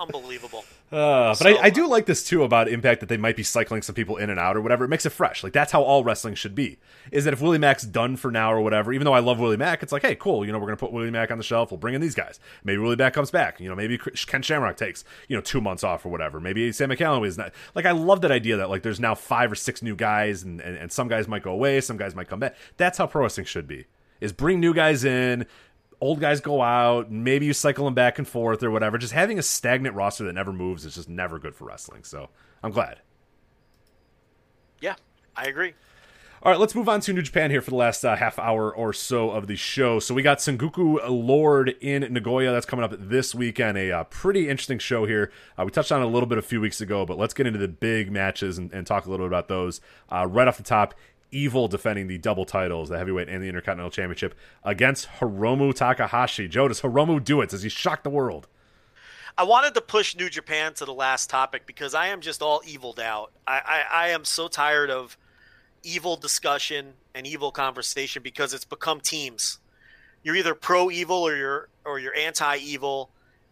Unbelievable. 0.00 0.64
Uh, 0.90 1.32
but 1.32 1.34
So- 1.34 1.48
I, 1.50 1.64
I 1.64 1.70
do 1.70 1.86
like 1.86 2.06
this 2.06 2.24
too 2.26 2.42
about 2.44 2.66
Impact 2.66 3.00
that 3.00 3.10
they 3.10 3.18
might 3.18 3.36
be 3.36 3.42
cycling 3.42 3.82
some 3.82 3.94
people 3.94 4.16
in 4.16 4.30
and 4.30 4.40
out 4.40 4.56
or 4.56 4.62
whatever. 4.62 4.86
It 4.86 4.88
makes 4.88 5.04
it 5.04 5.10
fresh. 5.10 5.44
Like 5.44 5.52
that's 5.52 5.70
how 5.70 5.82
all 5.82 6.02
wrestling 6.02 6.34
should 6.34 6.54
be. 6.54 6.78
Is 7.12 7.26
that 7.26 7.34
if 7.34 7.42
Willie 7.42 7.58
Mack's 7.58 7.82
done 7.82 8.16
for 8.16 8.30
now 8.30 8.50
or 8.50 8.62
whatever, 8.62 8.90
even 8.94 9.04
though 9.04 9.12
I 9.12 9.18
love 9.18 9.38
Willie 9.38 9.58
Mack, 9.58 9.82
it's 9.82 9.92
like, 9.92 10.00
hey, 10.00 10.14
cool. 10.14 10.46
You 10.46 10.52
know, 10.52 10.58
we're 10.58 10.64
gonna 10.68 10.78
put 10.78 10.90
Willie 10.90 11.10
Mack 11.10 11.30
on 11.30 11.36
the 11.36 11.44
shelf. 11.44 11.70
We'll 11.70 11.76
bring 11.76 11.94
in 11.94 12.00
these 12.00 12.14
guys. 12.14 12.40
Maybe 12.64 12.78
Willie 12.78 12.96
Mack 12.96 13.12
comes 13.12 13.30
back. 13.30 13.60
You 13.60 13.68
know, 13.68 13.74
maybe 13.76 13.98
Ken 13.98 14.40
Shamrock 14.40 14.78
takes 14.78 15.04
you 15.28 15.36
know 15.36 15.42
two 15.42 15.60
months 15.60 15.84
off 15.84 16.06
or 16.06 16.08
whatever. 16.08 16.40
Maybe 16.40 16.72
Sami 16.72 16.96
Callihan 16.96 17.26
is 17.26 17.36
not. 17.36 17.52
Like 17.74 17.84
I 17.84 17.90
love 17.92 18.22
that 18.22 18.30
idea 18.30 18.56
that 18.56 18.70
like 18.70 18.82
there's 18.82 18.98
now 19.00 19.14
five 19.14 19.52
or 19.52 19.56
six 19.56 19.82
new 19.82 19.94
guys 19.94 20.42
and, 20.42 20.58
and 20.62 20.74
and 20.78 20.90
some 20.90 21.08
guys 21.08 21.28
might 21.28 21.42
go 21.42 21.50
away, 21.52 21.82
some 21.82 21.98
guys 21.98 22.14
might 22.14 22.28
come 22.28 22.40
back. 22.40 22.56
That's 22.78 22.96
how 22.96 23.06
pro 23.06 23.24
wrestling 23.24 23.44
should 23.44 23.68
be. 23.68 23.84
Is 24.22 24.32
bring 24.32 24.58
new 24.58 24.72
guys 24.72 25.04
in, 25.04 25.44
old 26.00 26.20
guys 26.20 26.40
go 26.40 26.62
out, 26.62 27.10
maybe 27.10 27.46
you 27.46 27.52
cycle 27.52 27.84
them 27.84 27.94
back 27.94 28.18
and 28.18 28.26
forth 28.26 28.62
or 28.62 28.70
whatever. 28.70 28.98
Just 28.98 29.12
having 29.12 29.38
a 29.38 29.42
stagnant 29.42 29.94
roster 29.94 30.24
that 30.24 30.32
never 30.32 30.52
moves 30.52 30.84
is 30.84 30.94
just 30.94 31.08
never 31.08 31.38
good 31.38 31.54
for 31.54 31.64
wrestling. 31.66 32.04
So 32.04 32.28
I'm 32.62 32.72
glad. 32.72 33.00
Yeah, 34.80 34.94
I 35.36 35.46
agree. 35.46 35.74
All 36.40 36.52
right, 36.52 36.60
let's 36.60 36.76
move 36.76 36.88
on 36.88 37.00
to 37.00 37.12
New 37.12 37.22
Japan 37.22 37.50
here 37.50 37.60
for 37.60 37.70
the 37.70 37.76
last 37.76 38.04
uh, 38.04 38.14
half 38.14 38.38
hour 38.38 38.72
or 38.72 38.92
so 38.92 39.32
of 39.32 39.48
the 39.48 39.56
show. 39.56 39.98
So 39.98 40.14
we 40.14 40.22
got 40.22 40.38
Sengoku 40.38 41.00
Lord 41.08 41.70
in 41.80 42.02
Nagoya. 42.12 42.52
That's 42.52 42.64
coming 42.64 42.84
up 42.84 42.92
this 42.96 43.34
weekend. 43.34 43.76
A 43.76 43.90
uh, 43.90 44.04
pretty 44.04 44.48
interesting 44.48 44.78
show 44.78 45.04
here. 45.04 45.32
Uh, 45.58 45.64
we 45.64 45.72
touched 45.72 45.90
on 45.90 46.00
it 46.00 46.04
a 46.04 46.08
little 46.08 46.28
bit 46.28 46.38
a 46.38 46.42
few 46.42 46.60
weeks 46.60 46.80
ago, 46.80 47.04
but 47.04 47.18
let's 47.18 47.34
get 47.34 47.48
into 47.48 47.58
the 47.58 47.66
big 47.66 48.12
matches 48.12 48.56
and, 48.56 48.72
and 48.72 48.86
talk 48.86 49.06
a 49.06 49.10
little 49.10 49.26
bit 49.26 49.30
about 49.32 49.48
those. 49.48 49.80
Uh, 50.12 50.28
right 50.28 50.46
off 50.46 50.58
the 50.58 50.62
top, 50.62 50.94
Evil 51.30 51.68
defending 51.68 52.06
the 52.06 52.18
double 52.18 52.44
titles, 52.44 52.88
the 52.88 52.98
heavyweight 52.98 53.28
and 53.28 53.42
the 53.42 53.48
Intercontinental 53.48 53.90
Championship, 53.90 54.34
against 54.64 55.08
Hiromu 55.20 55.74
Takahashi. 55.74 56.48
Joe, 56.48 56.68
does 56.68 56.80
Hiromu 56.80 57.22
do 57.22 57.40
it? 57.40 57.50
Does 57.50 57.62
he 57.62 57.68
shock 57.68 58.02
the 58.02 58.10
world? 58.10 58.48
I 59.36 59.44
wanted 59.44 59.74
to 59.74 59.80
push 59.80 60.16
New 60.16 60.28
Japan 60.28 60.74
to 60.74 60.84
the 60.84 60.92
last 60.92 61.30
topic 61.30 61.64
because 61.64 61.94
I 61.94 62.08
am 62.08 62.20
just 62.20 62.42
all 62.42 62.60
eviled 62.66 62.98
out. 62.98 63.30
I, 63.46 63.60
I, 63.64 64.06
I 64.06 64.08
am 64.08 64.24
so 64.24 64.48
tired 64.48 64.90
of 64.90 65.16
evil 65.84 66.16
discussion 66.16 66.94
and 67.14 67.24
evil 67.24 67.52
conversation 67.52 68.22
because 68.22 68.52
it's 68.52 68.64
become 68.64 69.00
teams. 69.00 69.60
You're 70.24 70.34
either 70.34 70.54
pro 70.54 70.90
evil 70.90 71.18
or 71.18 71.36
you're 71.36 71.68
or 71.84 72.00
you're 72.00 72.16
anti 72.16 72.56
evil, 72.56 73.10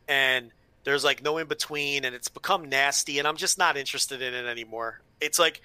and 0.09 0.51
there's 0.83 1.05
like 1.05 1.23
no 1.23 1.39
in 1.39 1.47
between, 1.47 2.05
and 2.05 2.15
it's 2.15 2.29
become 2.29 2.69
nasty. 2.69 3.19
And 3.19 3.29
I'm 3.29 3.37
just 3.37 3.57
not 3.57 3.77
interested 3.77 4.21
in 4.21 4.35
it 4.35 4.47
anymore. 4.47 5.03
It's 5.21 5.39
like 5.39 5.63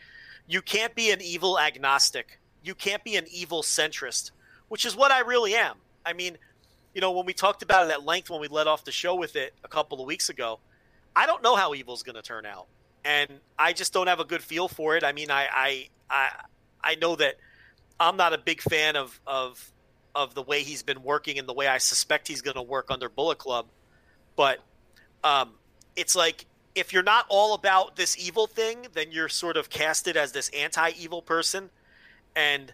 you 0.51 0.61
can't 0.61 0.93
be 0.95 1.11
an 1.11 1.21
evil 1.21 1.57
agnostic. 1.57 2.39
You 2.61 2.75
can't 2.75 3.03
be 3.05 3.15
an 3.15 3.25
evil 3.31 3.63
centrist, 3.63 4.31
which 4.67 4.85
is 4.85 4.95
what 4.95 5.09
I 5.11 5.21
really 5.21 5.55
am. 5.55 5.77
I 6.05 6.11
mean, 6.11 6.37
you 6.93 6.99
know, 6.99 7.11
when 7.11 7.25
we 7.25 7.33
talked 7.33 7.63
about 7.63 7.87
it 7.87 7.91
at 7.91 8.03
length 8.03 8.29
when 8.29 8.41
we 8.41 8.49
let 8.49 8.67
off 8.67 8.83
the 8.83 8.91
show 8.91 9.15
with 9.15 9.37
it 9.37 9.53
a 9.63 9.69
couple 9.69 10.01
of 10.01 10.07
weeks 10.07 10.27
ago, 10.27 10.59
I 11.15 11.25
don't 11.25 11.41
know 11.41 11.55
how 11.55 11.73
evil's 11.73 12.03
going 12.03 12.17
to 12.17 12.21
turn 12.21 12.45
out, 12.45 12.67
and 13.05 13.29
I 13.57 13.71
just 13.71 13.93
don't 13.93 14.07
have 14.07 14.19
a 14.19 14.25
good 14.25 14.43
feel 14.43 14.67
for 14.67 14.97
it. 14.97 15.05
I 15.05 15.13
mean, 15.13 15.31
I 15.31 15.47
I 15.51 15.87
I, 16.09 16.29
I 16.83 16.95
know 16.95 17.15
that 17.15 17.35
I'm 17.97 18.17
not 18.17 18.33
a 18.33 18.37
big 18.37 18.61
fan 18.61 18.97
of 18.97 19.19
of 19.25 19.71
of 20.13 20.35
the 20.35 20.41
way 20.41 20.63
he's 20.63 20.83
been 20.83 21.01
working 21.01 21.39
and 21.39 21.47
the 21.47 21.53
way 21.53 21.67
I 21.67 21.77
suspect 21.77 22.27
he's 22.27 22.41
going 22.41 22.55
to 22.55 22.61
work 22.61 22.87
under 22.89 23.07
Bullet 23.07 23.37
Club, 23.37 23.67
but 24.35 24.59
um, 25.23 25.51
it's 25.95 26.15
like 26.15 26.45
if 26.75 26.93
you're 26.93 27.03
not 27.03 27.25
all 27.29 27.53
about 27.53 27.95
this 27.95 28.17
evil 28.17 28.47
thing, 28.47 28.87
then 28.93 29.11
you're 29.11 29.29
sort 29.29 29.57
of 29.57 29.69
casted 29.69 30.15
as 30.15 30.31
this 30.31 30.49
anti-evil 30.49 31.21
person, 31.21 31.69
and 32.35 32.73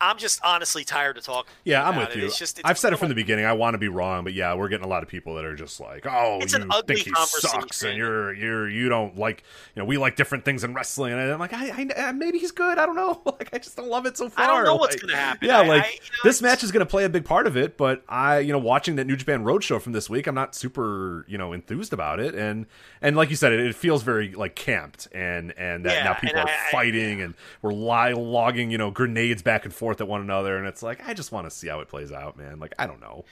I'm 0.00 0.18
just 0.18 0.40
honestly 0.44 0.84
tired 0.84 1.16
of 1.16 1.24
talking. 1.24 1.50
Yeah, 1.64 1.88
I'm 1.88 1.96
with 1.96 2.10
it. 2.10 2.16
you. 2.18 2.26
It's 2.26 2.38
just, 2.38 2.58
it's 2.58 2.68
I've 2.68 2.78
said 2.78 2.92
it 2.92 2.96
from 2.96 3.08
the 3.08 3.14
beginning. 3.14 3.44
I 3.44 3.52
want 3.52 3.74
to 3.74 3.78
be 3.78 3.88
wrong, 3.88 4.24
but 4.24 4.32
yeah, 4.34 4.54
we're 4.54 4.68
getting 4.68 4.84
a 4.84 4.88
lot 4.88 5.02
of 5.02 5.08
people 5.08 5.34
that 5.36 5.44
are 5.44 5.54
just 5.54 5.80
like, 5.80 6.04
"Oh, 6.06 6.38
It's 6.42 6.52
you 6.52 6.62
an 6.62 6.68
ugly 6.70 6.96
think 6.96 7.06
he 7.16 7.24
sucks, 7.26 7.82
and 7.82 7.96
you're 7.96 8.32
you're 8.34 8.68
you 8.68 8.88
don't 8.88 9.16
like, 9.16 9.42
you 9.74 9.80
know, 9.82 9.86
we 9.86 9.96
like 9.96 10.16
different 10.16 10.44
things 10.44 10.64
in 10.64 10.74
wrestling." 10.74 11.12
And 11.12 11.20
I'm 11.32 11.38
like, 11.38 11.52
I, 11.52 11.68
I 11.96 12.08
uh, 12.08 12.12
maybe 12.12 12.38
he's 12.38 12.50
good. 12.52 12.78
I 12.78 12.86
don't 12.86 12.96
know. 12.96 13.22
Like, 13.34 13.50
I 13.52 13.58
just 13.58 13.76
don't 13.76 13.88
love 13.88 14.06
it 14.06 14.16
so 14.16 14.28
far. 14.28 14.44
I 14.44 14.48
don't 14.48 14.64
know 14.64 14.76
what's 14.76 14.94
Like, 14.94 15.02
gonna 15.02 15.16
happen. 15.16 15.48
Yeah, 15.48 15.58
I- 15.60 15.66
like 15.66 15.84
I- 15.84 15.88
you 15.88 15.98
know, 15.98 16.20
this 16.30 16.40
match 16.42 16.62
is 16.62 16.70
going 16.70 16.80
to 16.84 16.90
play 16.90 17.04
a 17.04 17.08
big 17.08 17.24
part 17.24 17.46
of 17.48 17.56
it, 17.56 17.76
but 17.76 18.02
I, 18.08 18.38
you 18.38 18.52
know, 18.52 18.58
watching 18.58 18.94
that 18.96 19.06
New 19.06 19.16
Japan 19.16 19.42
Roadshow 19.44 19.80
from 19.82 19.92
this 19.92 20.08
week, 20.08 20.26
I'm 20.28 20.34
not 20.36 20.54
super, 20.54 21.24
you 21.28 21.36
know, 21.38 21.52
enthused 21.52 21.92
about 21.92 22.20
it, 22.20 22.34
and 22.34 22.66
and 23.02 23.16
like 23.16 23.30
you 23.30 23.36
said, 23.36 23.52
it, 23.52 23.60
it 23.60 23.74
feels 23.74 24.02
very 24.04 24.32
like 24.34 24.54
camped, 24.54 25.08
and 25.12 25.52
and 25.58 25.84
that 25.84 25.94
Yeah, 25.96 26.04
now 26.04 26.14
people 26.14 26.40
are 26.40 26.48
fighting 26.70 27.20
and 27.20 27.34
we're 27.62 27.72
li- 27.72 28.14
logging, 28.14 28.70
you 28.70 28.78
know, 28.78 28.90
grenades 28.90 29.42
back 29.42 29.64
and 29.64 29.74
forth 29.74 29.83
at 29.92 30.08
one 30.08 30.20
another, 30.20 30.56
and 30.56 30.66
it's 30.66 30.82
like 30.82 31.06
I 31.06 31.14
just 31.14 31.32
want 31.32 31.46
to 31.46 31.50
see 31.50 31.68
how 31.68 31.80
it 31.80 31.88
plays 31.88 32.12
out, 32.12 32.36
man. 32.36 32.58
Like 32.58 32.74
I 32.78 32.86
don't 32.86 33.00
know. 33.00 33.24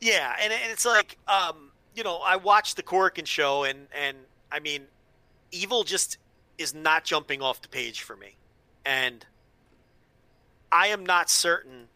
Yeah, 0.00 0.34
and, 0.40 0.50
and 0.52 0.72
it's 0.72 0.86
like, 0.86 1.18
um, 1.28 1.70
you 1.94 2.02
know, 2.02 2.18
I 2.18 2.36
watched 2.36 2.76
the 2.76 2.82
Korakuen 2.82 3.26
show, 3.26 3.64
and 3.64 3.86
and 3.98 4.16
I 4.50 4.60
mean, 4.60 4.82
evil 5.50 5.84
just 5.84 6.18
is 6.58 6.74
not 6.74 7.04
jumping 7.04 7.42
off 7.42 7.60
the 7.62 7.68
page 7.68 8.02
for 8.02 8.16
me, 8.16 8.36
and 8.84 9.24
I 10.72 10.88
am 10.88 11.04
not 11.04 11.30
certain 11.30 11.88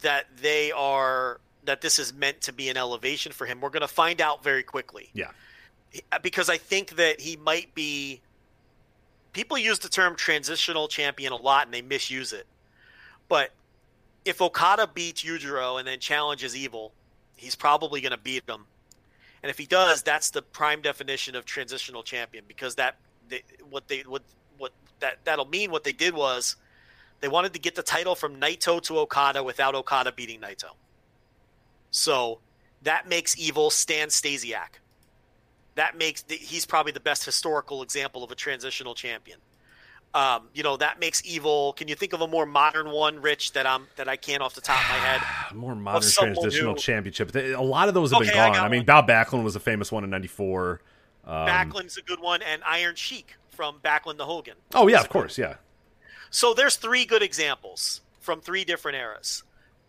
that 0.00 0.26
they 0.40 0.72
are 0.72 1.40
that 1.64 1.80
this 1.80 1.98
is 1.98 2.12
meant 2.12 2.40
to 2.42 2.52
be 2.52 2.68
an 2.68 2.76
elevation 2.76 3.32
for 3.32 3.46
him. 3.46 3.60
We're 3.60 3.70
going 3.70 3.80
to 3.80 3.88
find 3.88 4.20
out 4.20 4.44
very 4.44 4.62
quickly. 4.62 5.10
Yeah. 5.14 5.30
because 6.22 6.50
I 6.50 6.58
think 6.58 6.96
that 6.96 7.20
he 7.20 7.36
might 7.36 7.74
be. 7.74 8.20
People 9.32 9.58
use 9.58 9.80
the 9.80 9.88
term 9.88 10.14
transitional 10.14 10.86
champion 10.86 11.32
a 11.32 11.36
lot, 11.36 11.66
and 11.66 11.74
they 11.74 11.82
misuse 11.82 12.32
it. 12.32 12.46
But 13.28 13.50
if 14.24 14.40
Okada 14.40 14.88
beats 14.92 15.22
Yujiro 15.22 15.78
and 15.78 15.86
then 15.86 15.98
challenges 15.98 16.56
Evil, 16.56 16.92
he's 17.36 17.54
probably 17.54 18.00
going 18.00 18.12
to 18.12 18.18
beat 18.18 18.48
him. 18.48 18.64
And 19.42 19.50
if 19.50 19.58
he 19.58 19.66
does, 19.66 20.02
that's 20.02 20.30
the 20.30 20.40
prime 20.40 20.80
definition 20.80 21.36
of 21.36 21.44
transitional 21.44 22.02
champion 22.02 22.44
because 22.48 22.76
that 22.76 22.96
they, 23.28 23.42
what 23.68 23.88
they 23.88 24.00
what 24.00 24.22
what 24.56 24.72
that 25.00 25.18
that'll 25.24 25.44
mean. 25.44 25.70
What 25.70 25.84
they 25.84 25.92
did 25.92 26.14
was 26.14 26.56
they 27.20 27.28
wanted 27.28 27.52
to 27.52 27.58
get 27.58 27.74
the 27.74 27.82
title 27.82 28.14
from 28.14 28.36
Naito 28.36 28.80
to 28.82 28.98
Okada 28.98 29.42
without 29.42 29.74
Okada 29.74 30.12
beating 30.12 30.40
Naito. 30.40 30.70
So 31.90 32.38
that 32.82 33.08
makes 33.08 33.38
Evil 33.38 33.70
Stan 33.70 34.08
Stasiak. 34.08 34.80
That 35.74 35.98
makes 35.98 36.24
he's 36.28 36.64
probably 36.64 36.92
the 36.92 37.00
best 37.00 37.24
historical 37.24 37.82
example 37.82 38.24
of 38.24 38.30
a 38.30 38.34
transitional 38.34 38.94
champion. 38.94 39.38
Um, 40.14 40.48
you 40.54 40.62
know 40.62 40.76
that 40.76 41.00
makes 41.00 41.20
Evil. 41.24 41.72
Can 41.72 41.88
you 41.88 41.96
think 41.96 42.12
of 42.12 42.20
a 42.20 42.28
more 42.28 42.46
modern 42.46 42.88
one, 42.90 43.20
Rich? 43.20 43.52
That 43.52 43.66
I'm 43.66 43.88
that 43.96 44.08
I 44.08 44.14
can't 44.16 44.42
off 44.42 44.54
the 44.54 44.60
top 44.60 44.80
of 44.80 44.88
my 44.90 44.96
head. 44.96 45.20
more 45.56 45.74
modern 45.74 46.08
transitional 46.08 46.74
who- 46.74 46.78
championship. 46.80 47.34
A 47.34 47.56
lot 47.62 47.88
of 47.88 47.94
those 47.94 48.12
have 48.12 48.20
been 48.20 48.30
Okay, 48.30 48.38
I 48.38 48.46
gone. 48.48 48.54
got 48.56 48.64
I, 48.66 48.68
mean. 48.68 48.84
Bob 48.84 49.08
Backlund 49.08 49.42
was 49.42 49.56
a 49.56 49.60
famous 49.60 49.90
one 49.90 50.04
in 50.04 50.10
'94. 50.10 50.80
Um, 51.26 51.46
Backlund's 51.48 51.96
a 51.96 52.02
good 52.02 52.20
one, 52.20 52.42
and 52.42 52.62
Iron 52.64 52.94
Sheik 52.94 53.34
from 53.50 53.80
Backlund 53.84 54.18
to 54.18 54.24
Hogan. 54.24 54.54
oh 54.74 54.86
yeah, 54.88 55.00
of 55.00 55.08
course, 55.08 55.36
yeah. 55.36 55.54
So 56.30 56.54
there's 56.54 56.76
three 56.76 57.04
good 57.04 57.22
examples 57.22 58.00
from 58.20 58.40
three 58.40 58.64
different 58.64 58.96
eras 58.98 59.42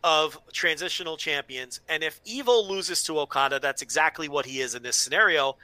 of 0.04 0.40
transitional 0.54 1.18
champions. 1.18 1.82
And 1.90 2.04
if 2.04 2.20
Evil 2.26 2.68
loses 2.68 3.02
to 3.04 3.20
Okada, 3.20 3.60
that's 3.60 3.82
exactly 3.82 4.30
what 4.30 4.46
he 4.46 4.62
is 4.62 4.76
in 4.76 4.84
this 4.84 4.96
scenario. 4.96 5.58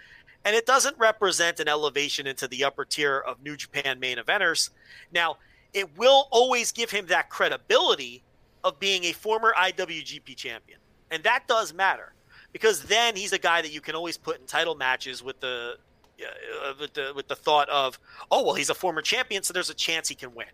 And 0.43 0.55
it 0.55 0.65
doesn't 0.65 0.97
represent 0.97 1.59
an 1.59 1.67
elevation 1.67 2.25
into 2.25 2.47
the 2.47 2.63
upper 2.63 2.85
tier 2.85 3.19
of 3.19 3.43
New 3.43 3.55
Japan 3.55 3.99
main 3.99 4.17
eventers. 4.17 4.71
Now, 5.13 5.37
it 5.73 5.97
will 5.97 6.27
always 6.31 6.71
give 6.71 6.91
him 6.91 7.05
that 7.07 7.29
credibility 7.29 8.23
of 8.63 8.79
being 8.79 9.05
a 9.05 9.11
former 9.11 9.53
IWGP 9.57 10.35
champion. 10.35 10.79
And 11.11 11.23
that 11.23 11.47
does 11.47 11.73
matter 11.73 12.13
because 12.53 12.83
then 12.83 13.15
he's 13.15 13.33
a 13.33 13.37
guy 13.37 13.61
that 13.61 13.71
you 13.71 13.81
can 13.81 13.95
always 13.95 14.17
put 14.17 14.39
in 14.39 14.45
title 14.45 14.75
matches 14.75 15.23
with 15.23 15.39
the 15.39 15.77
uh, 16.21 16.73
with 16.79 16.93
the 16.93 17.13
with 17.15 17.27
the 17.27 17.35
thought 17.35 17.69
of, 17.69 17.99
oh 18.29 18.43
well, 18.43 18.53
he's 18.53 18.69
a 18.69 18.75
former 18.75 19.01
champion, 19.01 19.43
so 19.43 19.53
there's 19.53 19.69
a 19.69 19.75
chance 19.75 20.07
he 20.07 20.15
can 20.15 20.33
win, 20.35 20.47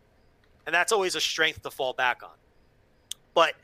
and 0.66 0.74
that's 0.74 0.92
always 0.92 1.16
a 1.16 1.22
strength 1.22 1.62
to 1.64 1.72
fall 1.72 1.94
back 1.94 2.24
on. 2.24 2.30
But 3.34 3.56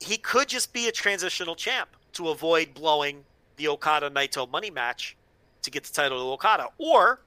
he 0.00 0.18
could 0.18 0.48
just 0.48 0.72
be 0.72 0.88
a 0.88 0.92
transitional 0.92 1.54
champ 1.54 1.88
to 2.14 2.28
avoid 2.28 2.74
blowing 2.74 3.24
the 3.56 3.68
Okada 3.68 4.10
Naito 4.10 4.50
money 4.50 4.70
match 4.70 5.16
to 5.66 5.70
get 5.70 5.84
the 5.84 5.92
title 5.92 6.18
to 6.18 6.32
Okada, 6.32 6.68
or 6.78 7.20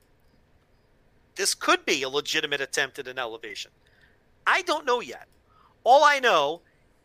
this 1.36 1.54
could 1.54 1.86
be 1.86 2.04
a 2.04 2.10
legitimate 2.10 2.60
attempt 2.60 3.00
at 3.00 3.08
an 3.08 3.20
elevation. 3.20 3.72
I 4.46 4.64
don't 4.64 4.86
know 4.86 5.00
yet. 5.00 5.28
All 5.84 6.04
I 6.04 6.20
know 6.20 6.62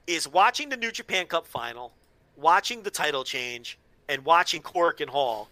is 0.07 0.27
watching 0.27 0.71
the 0.71 0.77
New 0.77 0.91
Japan 0.91 1.27
Cup 1.27 1.47
final, 1.47 1.93
watching 2.37 2.83
the 2.83 2.91
title 2.91 3.23
change, 3.23 3.79
and 4.09 4.25
watching 4.25 4.63
Korakuen 4.63 5.09
Hall. 5.09 5.49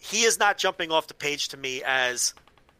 He 0.00 0.22
is 0.22 0.38
not 0.38 0.58
jumping 0.58 0.90
off 0.90 1.06
the 1.06 1.14
page 1.14 1.48
to 1.48 1.56
me 1.56 1.82
as 1.84 2.34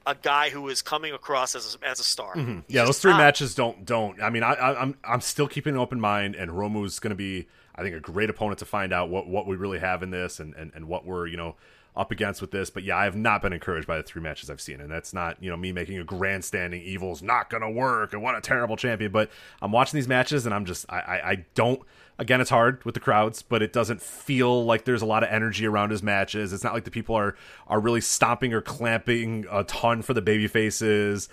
a 0.07 0.15
guy 0.15 0.51
who 0.51 0.69
is 0.69 0.83
coming 0.83 1.13
across 1.13 1.55
as 1.55 1.77
a, 1.81 1.87
as 1.87 2.01
a 2.01 2.05
star. 2.05 2.35
Mm-hmm. 2.35 2.61
Yeah, 2.69 2.85
those 2.85 2.99
three 2.99 3.13
not. 3.13 3.19
matches 3.19 3.55
don't 3.55 3.85
don't. 3.85 4.21
I 4.21 4.31
mean, 4.31 4.43
I, 4.43 4.55
I, 4.55 4.81
I'm 4.81 4.97
I'm 5.05 5.21
still 5.21 5.47
keeping 5.47 5.75
an 5.75 5.81
open 5.81 6.01
mind, 6.01 6.35
and 6.35 6.51
Romu's 6.51 6.99
going 6.99 7.11
to 7.11 7.17
be, 7.17 7.49
I 7.75 7.83
think, 7.83 7.95
a 7.95 8.01
great 8.01 8.31
opponent 8.31 8.59
to 8.61 8.65
find 8.65 8.93
out 8.93 9.09
what 9.11 9.29
what 9.29 9.47
we 9.47 9.57
really 9.57 9.79
have 9.79 10.03
in 10.03 10.11
this, 10.11 10.41
and 10.41 10.55
and 10.55 10.73
and 10.75 10.89
what 10.89 11.05
we're 11.05 11.27
you 11.27 11.37
know 11.37 11.55
up 11.95 12.11
against 12.11 12.41
with 12.41 12.51
this. 12.51 12.71
But 12.71 12.85
yeah, 12.85 12.97
I 12.97 13.05
have 13.05 13.17
not 13.17 13.43
been 13.43 13.53
encouraged 13.53 13.87
by 13.87 13.97
the 13.97 14.03
three 14.03 14.23
matches 14.23 14.49
I've 14.51 14.61
seen, 14.61 14.81
and 14.81 14.91
that's 14.91 15.13
not 15.13 15.43
you 15.43 15.51
know 15.51 15.57
me 15.57 15.73
making 15.73 15.99
a 15.99 16.05
grandstanding 16.05 16.83
evil's 16.83 17.23
not 17.23 17.51
going 17.51 17.63
to 17.63 17.71
work, 17.71 18.13
and 18.13 18.23
what 18.23 18.35
a 18.37 18.41
terrible 18.41 18.77
champion. 18.77 19.13
But 19.13 19.31
I'm 19.61 19.73
watching 19.73 19.99
these 19.99 20.09
matches, 20.09 20.47
and 20.47 20.55
I'm 20.55 20.65
just 20.65 20.87
I 20.89 21.01
I, 21.01 21.31
I 21.31 21.45
don't. 21.55 21.83
Again, 22.19 22.41
it's 22.41 22.51
hard 22.51 22.85
with 22.85 22.95
the 22.95 23.01
crowds, 23.01 23.43
but 23.43 23.63
it 23.63 23.73
doesn't 23.73 24.01
feel 24.01 24.65
like 24.65 24.85
there's 24.85 25.03
a 25.03 25.07
lot 25.07 25.23
of 25.23 25.31
energy 25.31 25.67
around 25.67 25.91
his 25.91 26.03
matches. 26.03 26.53
It's 26.53 26.63
not 26.63 26.75
like 26.75 26.85
the 26.85 26.91
people 26.91 27.15
are 27.15 27.37
are 27.67 27.81
really 27.81 28.01
stomping 28.01 28.53
or 28.53 28.61
clamping 28.61 29.47
a 29.51 29.65
ton 29.65 30.03
for 30.03 30.15
the 30.15 30.23
baby 30.23 30.47
faces. 30.47 31.29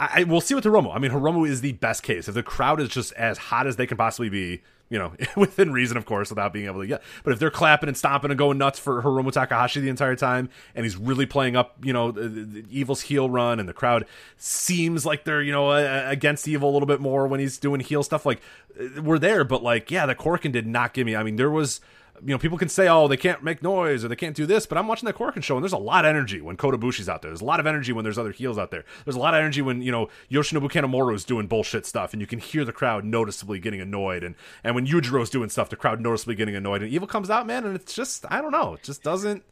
I, 0.00 0.20
I 0.20 0.24
we'll 0.24 0.40
see 0.40 0.54
with 0.54 0.64
Hiromu. 0.64 0.94
I 0.94 0.98
mean, 0.98 1.10
Hiromu 1.10 1.48
is 1.48 1.60
the 1.60 1.72
best 1.72 2.02
case. 2.02 2.28
If 2.28 2.34
the 2.34 2.42
crowd 2.42 2.80
is 2.80 2.88
just 2.88 3.12
as 3.14 3.38
hot 3.38 3.66
as 3.66 3.76
they 3.76 3.86
can 3.86 3.96
possibly 3.96 4.28
be, 4.28 4.62
you 4.90 4.98
know, 4.98 5.12
within 5.36 5.72
reason, 5.72 5.96
of 5.96 6.06
course, 6.06 6.30
without 6.30 6.52
being 6.52 6.66
able 6.66 6.80
to 6.80 6.86
get. 6.86 7.02
But 7.24 7.32
if 7.32 7.38
they're 7.38 7.50
clapping 7.50 7.88
and 7.88 7.96
stomping 7.96 8.30
and 8.30 8.38
going 8.38 8.58
nuts 8.58 8.78
for 8.78 9.02
Hiromu 9.02 9.32
Takahashi 9.32 9.80
the 9.80 9.88
entire 9.88 10.16
time, 10.16 10.48
and 10.74 10.84
he's 10.84 10.96
really 10.96 11.26
playing 11.26 11.56
up, 11.56 11.76
you 11.82 11.92
know, 11.92 12.10
the, 12.10 12.28
the 12.28 12.64
Evil's 12.70 13.02
heel 13.02 13.28
run, 13.28 13.60
and 13.60 13.68
the 13.68 13.72
crowd 13.72 14.06
seems 14.36 15.04
like 15.04 15.24
they're, 15.24 15.42
you 15.42 15.52
know, 15.52 15.70
uh, 15.70 16.04
against 16.06 16.48
Evil 16.48 16.70
a 16.70 16.72
little 16.72 16.86
bit 16.86 17.00
more 17.00 17.26
when 17.26 17.40
he's 17.40 17.58
doing 17.58 17.80
heel 17.80 18.02
stuff, 18.02 18.24
like 18.24 18.40
uh, 18.80 19.02
we're 19.02 19.18
there. 19.18 19.44
But 19.44 19.62
like, 19.62 19.90
yeah, 19.90 20.06
the 20.06 20.14
Korakuen 20.14 20.52
did 20.52 20.66
not 20.66 20.94
give 20.94 21.06
me. 21.06 21.16
I 21.16 21.22
mean, 21.22 21.36
there 21.36 21.50
was 21.50 21.80
you 22.24 22.32
know, 22.34 22.38
people 22.38 22.58
can 22.58 22.68
say, 22.68 22.88
oh, 22.88 23.08
they 23.08 23.16
can't 23.16 23.42
make 23.42 23.62
noise 23.62 24.04
or 24.04 24.08
they 24.08 24.16
can't 24.16 24.34
do 24.34 24.46
this, 24.46 24.66
but 24.66 24.78
I'm 24.78 24.86
watching 24.86 25.06
that 25.06 25.16
Korakuen 25.16 25.42
show 25.42 25.56
and 25.56 25.64
there's 25.64 25.72
a 25.72 25.78
lot 25.78 26.04
of 26.04 26.08
energy 26.08 26.40
when 26.40 26.56
Kota 26.56 26.78
Ibushi's 26.78 27.08
out 27.08 27.22
there. 27.22 27.30
There's 27.30 27.40
a 27.40 27.44
lot 27.46 27.60
of 27.60 27.66
energy 27.66 27.92
when 27.92 28.04
there's 28.04 28.18
other 28.18 28.32
heels 28.32 28.58
out 28.58 28.70
there. 28.70 28.84
There's 29.04 29.16
a 29.16 29.20
lot 29.20 29.34
of 29.34 29.38
energy 29.38 29.62
when, 29.62 29.82
you 29.82 29.92
know, 29.92 30.08
Yoshinobu 30.30 30.70
Kanemaru's 30.70 31.24
doing 31.24 31.46
bullshit 31.46 31.86
stuff 31.86 32.12
and 32.12 32.20
you 32.20 32.26
can 32.26 32.38
hear 32.38 32.64
the 32.64 32.72
crowd 32.72 33.04
noticeably 33.04 33.58
getting 33.58 33.80
annoyed. 33.80 34.22
And, 34.24 34.34
and 34.64 34.74
when 34.74 34.86
Yujiro's 34.86 35.30
doing 35.30 35.48
stuff, 35.48 35.70
the 35.70 35.76
crowd 35.76 36.00
noticeably 36.00 36.34
getting 36.34 36.54
annoyed. 36.56 36.82
And 36.82 36.92
Evil 36.92 37.08
comes 37.08 37.30
out, 37.30 37.46
man, 37.46 37.64
and 37.64 37.74
it's 37.74 37.94
just, 37.94 38.24
I 38.30 38.40
don't 38.40 38.52
know. 38.52 38.74
It 38.74 38.82
just 38.82 39.02
doesn't, 39.02 39.42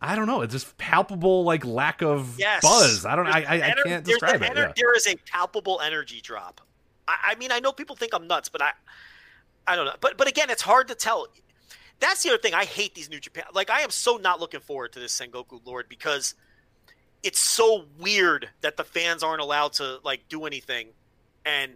I 0.00 0.16
don't 0.16 0.26
know. 0.26 0.40
It's 0.42 0.52
just 0.52 0.76
palpable, 0.78 1.44
like, 1.44 1.64
lack 1.64 2.02
of 2.02 2.36
yes. 2.38 2.62
buzz. 2.62 3.06
I 3.06 3.14
don't, 3.14 3.26
I, 3.28 3.40
There's 3.40 3.46
I, 3.46 3.54
I 3.54 3.70
ener- 3.70 3.84
can't 3.84 4.04
describe 4.04 4.42
it. 4.42 4.50
ener- 4.50 4.56
Yeah. 4.56 4.72
There 4.76 4.96
is 4.96 5.06
a 5.06 5.14
palpable 5.30 5.80
energy 5.80 6.20
drop. 6.20 6.60
I, 7.06 7.16
I 7.30 7.34
mean, 7.36 7.52
I 7.52 7.60
know 7.60 7.70
people 7.72 7.94
think 7.94 8.12
I'm 8.12 8.26
nuts, 8.26 8.48
but 8.48 8.62
I, 8.62 8.72
I 9.66 9.76
don't 9.76 9.86
know. 9.86 9.94
But 10.00 10.18
but 10.18 10.26
again, 10.26 10.50
it's 10.50 10.62
hard 10.62 10.88
to 10.88 10.96
tell. 10.96 11.28
That's 12.02 12.22
the 12.22 12.28
other 12.30 12.38
thing. 12.38 12.52
I 12.52 12.64
hate 12.64 12.94
these 12.94 13.08
New 13.08 13.20
Japan. 13.20 13.44
Like, 13.54 13.70
I 13.70 13.80
am 13.80 13.90
so 13.90 14.16
not 14.16 14.40
looking 14.40 14.60
forward 14.60 14.92
to 14.92 15.00
this 15.00 15.18
Sengoku 15.18 15.60
Lord 15.64 15.88
because 15.88 16.34
it's 17.22 17.38
so 17.38 17.84
weird 17.98 18.48
that 18.60 18.76
the 18.76 18.84
fans 18.84 19.22
aren't 19.22 19.40
allowed 19.40 19.72
to 19.74 19.98
like 20.04 20.28
do 20.28 20.44
anything, 20.44 20.88
and 21.46 21.74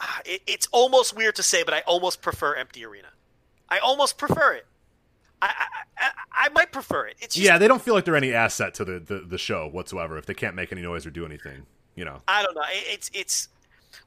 ah, 0.00 0.20
it, 0.24 0.42
it's 0.46 0.66
almost 0.72 1.14
weird 1.16 1.36
to 1.36 1.42
say, 1.42 1.62
but 1.62 1.74
I 1.74 1.80
almost 1.86 2.22
prefer 2.22 2.54
empty 2.54 2.84
arena. 2.84 3.08
I 3.68 3.78
almost 3.78 4.18
prefer 4.18 4.54
it. 4.54 4.66
I, 5.42 5.52
I, 5.98 6.10
I 6.32 6.48
might 6.50 6.72
prefer 6.72 7.06
it. 7.06 7.16
It's 7.20 7.34
just, 7.34 7.44
yeah, 7.46 7.58
they 7.58 7.68
don't 7.68 7.82
feel 7.82 7.92
like 7.94 8.06
they're 8.06 8.16
any 8.16 8.32
asset 8.32 8.72
to 8.74 8.84
the, 8.84 8.98
the, 8.98 9.18
the 9.20 9.36
show 9.38 9.68
whatsoever 9.68 10.16
if 10.16 10.24
they 10.26 10.32
can't 10.34 10.54
make 10.56 10.72
any 10.72 10.80
noise 10.80 11.04
or 11.04 11.10
do 11.10 11.26
anything. 11.26 11.66
You 11.94 12.06
know, 12.06 12.22
I 12.26 12.42
don't 12.42 12.54
know. 12.54 12.62
It- 12.70 12.94
It's 12.94 13.10
it's 13.12 13.48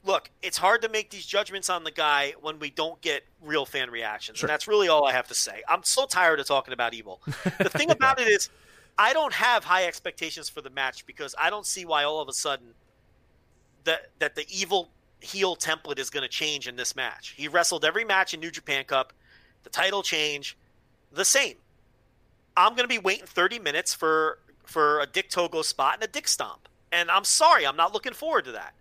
look. 0.04 0.30
It's 0.42 0.58
hard 0.58 0.82
to 0.84 0.90
make 0.90 1.10
these 1.10 1.26
judgments 1.26 1.70
on 1.70 1.84
the 1.84 1.92
guy 1.92 2.34
when 2.42 2.60
we 2.60 2.70
don't 2.70 3.00
get 3.02 3.24
real 3.42 3.66
fan 3.66 3.90
reactions, 3.90 4.38
Sure. 4.40 4.48
and 4.48 4.52
that's 4.54 4.68
really 4.68 4.88
all 4.88 5.06
I 5.06 5.12
have 5.12 5.28
to 5.28 5.34
say. 5.36 5.62
I'm 5.68 5.84
so 5.84 6.06
tired 6.06 6.40
of 6.40 6.48
talking 6.48 6.74
about 6.74 6.94
evil. 6.94 7.22
The 7.60 7.70
thing 7.70 7.92
about 7.98 8.20
it 8.20 8.28
is, 8.28 8.50
I 8.98 9.14
don't 9.14 9.34
have 9.34 9.64
high 9.64 9.86
expectations 9.86 10.50
for 10.50 10.62
the 10.62 10.70
match 10.72 11.06
because 11.06 11.36
I 11.38 11.50
don't 11.50 11.66
see 11.66 11.86
why 11.86 12.04
all 12.04 12.20
of 12.22 12.28
a 12.30 12.34
sudden 12.34 12.74
that 13.84 14.10
that 14.20 14.36
the 14.36 14.46
evil 14.50 14.90
heel 15.20 15.56
template 15.56 16.00
is 16.00 16.10
going 16.10 16.24
to 16.24 16.30
change 16.30 16.68
in 16.68 16.76
this 16.76 16.96
match. 16.96 17.34
He 17.38 17.48
wrestled 17.48 17.84
every 17.86 18.06
match 18.06 18.34
in 18.34 18.40
New 18.40 18.52
Japan 18.52 18.84
Cup. 18.86 19.14
The 19.64 19.70
title 19.70 20.04
change, 20.04 20.58
the 21.12 21.26
same. 21.26 21.56
I'm 22.56 22.72
going 22.72 22.84
to 22.84 22.88
be 22.88 22.98
waiting 23.00 23.26
30 23.28 23.60
minutes 23.60 23.94
for 23.94 24.40
for 24.64 25.00
a 25.02 25.06
Dick 25.06 25.30
Togo 25.30 25.62
spot 25.62 25.96
and 25.96 26.04
a 26.04 26.08
Dick 26.08 26.28
Stomp. 26.28 26.68
And 26.92 27.10
I'm 27.12 27.24
sorry, 27.24 27.66
I'm 27.68 27.76
not 27.78 27.94
looking 27.94 28.14
forward 28.14 28.46
to 28.46 28.52
that. 28.54 28.74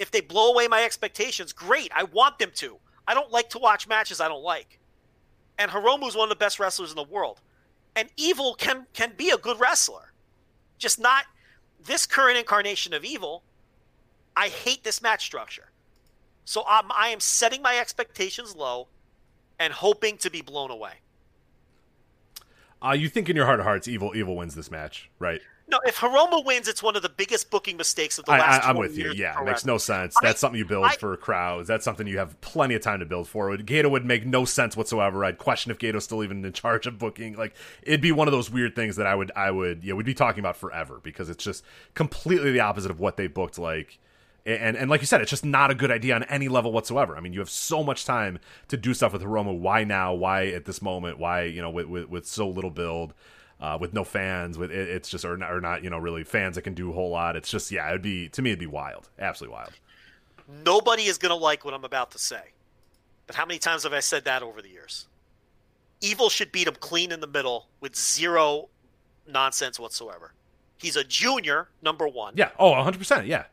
If 0.00 0.10
they 0.10 0.20
blow 0.22 0.50
away 0.52 0.66
my 0.66 0.82
expectations, 0.82 1.52
great. 1.52 1.92
I 1.94 2.04
want 2.04 2.40
them 2.40 2.50
to. 2.56 2.78
I 3.06 3.14
don't 3.14 3.30
like 3.30 3.50
to 3.50 3.58
watch 3.58 3.86
matches 3.86 4.20
I 4.20 4.26
don't 4.28 4.42
like. 4.42 4.80
And 5.58 5.70
Hiromu's 5.70 6.16
one 6.16 6.24
of 6.24 6.30
the 6.30 6.42
best 6.44 6.58
wrestlers 6.58 6.90
in 6.90 6.96
the 6.96 7.04
world. 7.04 7.40
And 7.94 8.08
Evil 8.16 8.54
can 8.54 8.86
can 8.94 9.12
be 9.16 9.30
a 9.30 9.36
good 9.36 9.60
wrestler. 9.60 10.12
Just 10.78 10.98
not 10.98 11.26
this 11.84 12.06
current 12.06 12.38
incarnation 12.38 12.94
of 12.94 13.04
Evil. 13.04 13.44
I 14.36 14.48
hate 14.48 14.84
this 14.84 15.02
match 15.02 15.24
structure. 15.24 15.70
So 16.44 16.64
I'm, 16.66 16.90
I 16.90 17.08
am 17.08 17.20
setting 17.20 17.62
my 17.62 17.78
expectations 17.78 18.56
low 18.56 18.88
and 19.58 19.72
hoping 19.72 20.16
to 20.18 20.30
be 20.30 20.40
blown 20.40 20.70
away. 20.70 20.94
uh, 22.82 22.92
you 22.92 23.08
think 23.08 23.28
in 23.28 23.36
your 23.36 23.44
heart 23.44 23.60
of 23.60 23.66
hearts, 23.66 23.86
evil 23.86 24.12
evil 24.16 24.36
wins 24.36 24.54
this 24.54 24.70
match, 24.70 25.10
right? 25.18 25.42
No, 25.70 25.78
if 25.86 25.96
Hiromu 25.98 26.44
wins, 26.44 26.66
it's 26.68 26.82
one 26.82 26.96
of 26.96 27.02
the 27.02 27.08
biggest 27.08 27.50
booking 27.50 27.76
mistakes 27.76 28.18
of 28.18 28.24
the 28.24 28.32
last. 28.32 28.64
I, 28.64 28.68
I'm 28.68 28.74
20 28.76 28.88
with 28.88 28.98
you. 28.98 29.12
Yeah, 29.12 29.40
it 29.40 29.44
makes 29.44 29.64
no 29.64 29.78
sense. 29.78 30.16
I- 30.16 30.26
That's 30.26 30.40
something 30.40 30.58
you 30.58 30.64
build 30.64 30.84
I- 30.86 30.96
for 30.96 31.16
crowds. 31.16 31.68
That's 31.68 31.84
something 31.84 32.06
you 32.06 32.18
have 32.18 32.40
plenty 32.40 32.74
of 32.74 32.82
time 32.82 33.00
to 33.00 33.06
build 33.06 33.28
for. 33.28 33.50
Gedo 33.56 33.90
would 33.90 34.04
make 34.04 34.26
no 34.26 34.44
sense 34.44 34.76
whatsoever. 34.76 35.24
I'd 35.24 35.38
question 35.38 35.70
if 35.70 35.78
Gedo's 35.78 36.04
still 36.04 36.24
even 36.24 36.44
in 36.44 36.52
charge 36.52 36.86
of 36.86 36.98
booking. 36.98 37.36
Like 37.36 37.54
it'd 37.82 38.00
be 38.00 38.12
one 38.12 38.26
of 38.28 38.32
those 38.32 38.50
weird 38.50 38.74
things 38.74 38.96
that 38.96 39.06
I 39.06 39.14
would 39.14 39.30
I 39.36 39.50
would 39.50 39.84
yeah 39.84 39.94
we'd 39.94 40.06
be 40.06 40.14
talking 40.14 40.40
about 40.40 40.56
forever 40.56 41.00
because 41.02 41.30
it's 41.30 41.44
just 41.44 41.64
completely 41.94 42.50
the 42.52 42.60
opposite 42.60 42.90
of 42.90 42.98
what 43.00 43.16
they 43.16 43.26
booked 43.28 43.58
like. 43.58 43.98
And 44.46 44.76
and 44.76 44.88
like 44.90 45.02
you 45.02 45.06
said, 45.06 45.20
it's 45.20 45.30
just 45.30 45.44
not 45.44 45.70
a 45.70 45.74
good 45.74 45.90
idea 45.90 46.14
on 46.14 46.22
any 46.24 46.48
level 46.48 46.72
whatsoever. 46.72 47.16
I 47.16 47.20
mean, 47.20 47.32
you 47.34 47.40
have 47.40 47.50
so 47.50 47.84
much 47.84 48.06
time 48.06 48.38
to 48.68 48.76
do 48.76 48.94
stuff 48.94 49.12
with 49.12 49.22
Hiromu. 49.22 49.58
Why 49.58 49.84
now? 49.84 50.14
Why 50.14 50.46
at 50.46 50.64
this 50.64 50.80
moment? 50.80 51.18
Why 51.18 51.42
you 51.44 51.60
know 51.60 51.70
with 51.70 51.86
with, 51.86 52.08
with 52.08 52.26
so 52.26 52.48
little 52.48 52.70
build? 52.70 53.12
Uh, 53.60 53.76
with 53.80 53.92
no 53.92 54.04
fans, 54.04 54.56
with 54.56 54.70
it, 54.70 54.88
it's 54.88 55.08
just 55.08 55.24
or 55.24 55.36
not, 55.36 55.52
or 55.52 55.60
not, 55.60 55.84
you 55.84 55.90
know, 55.90 55.98
really 55.98 56.24
fans 56.24 56.54
that 56.56 56.62
can 56.62 56.74
do 56.74 56.90
a 56.90 56.92
whole 56.92 57.10
lot. 57.10 57.36
It's 57.36 57.50
just 57.50 57.70
yeah, 57.70 57.88
it'd 57.88 58.02
be 58.02 58.28
to 58.30 58.42
me, 58.42 58.50
it'd 58.50 58.58
be 58.58 58.66
wild, 58.66 59.08
absolutely 59.18 59.54
wild. 59.54 59.72
Nobody 60.64 61.04
is 61.04 61.18
going 61.18 61.30
to 61.30 61.36
like 61.36 61.64
what 61.64 61.74
I'm 61.74 61.84
about 61.84 62.10
to 62.12 62.18
say. 62.18 62.42
But 63.26 63.36
how 63.36 63.46
many 63.46 63.58
times 63.58 63.84
have 63.84 63.92
I 63.92 64.00
said 64.00 64.24
that 64.24 64.42
over 64.42 64.60
the 64.60 64.68
years? 64.68 65.06
Evil 66.00 66.30
should 66.30 66.50
beat 66.50 66.66
him 66.66 66.74
clean 66.80 67.12
in 67.12 67.20
the 67.20 67.26
middle 67.26 67.68
with 67.80 67.94
zero 67.94 68.68
nonsense 69.28 69.78
whatsoever. 69.78 70.32
He's 70.78 70.96
a 70.96 71.04
junior, 71.04 71.68
number 71.82 72.08
one. 72.08 72.34
Yeah, 72.36 72.50
oh, 72.58 72.70
100 72.70 72.98
percent, 72.98 73.26
yeah, 73.26 73.44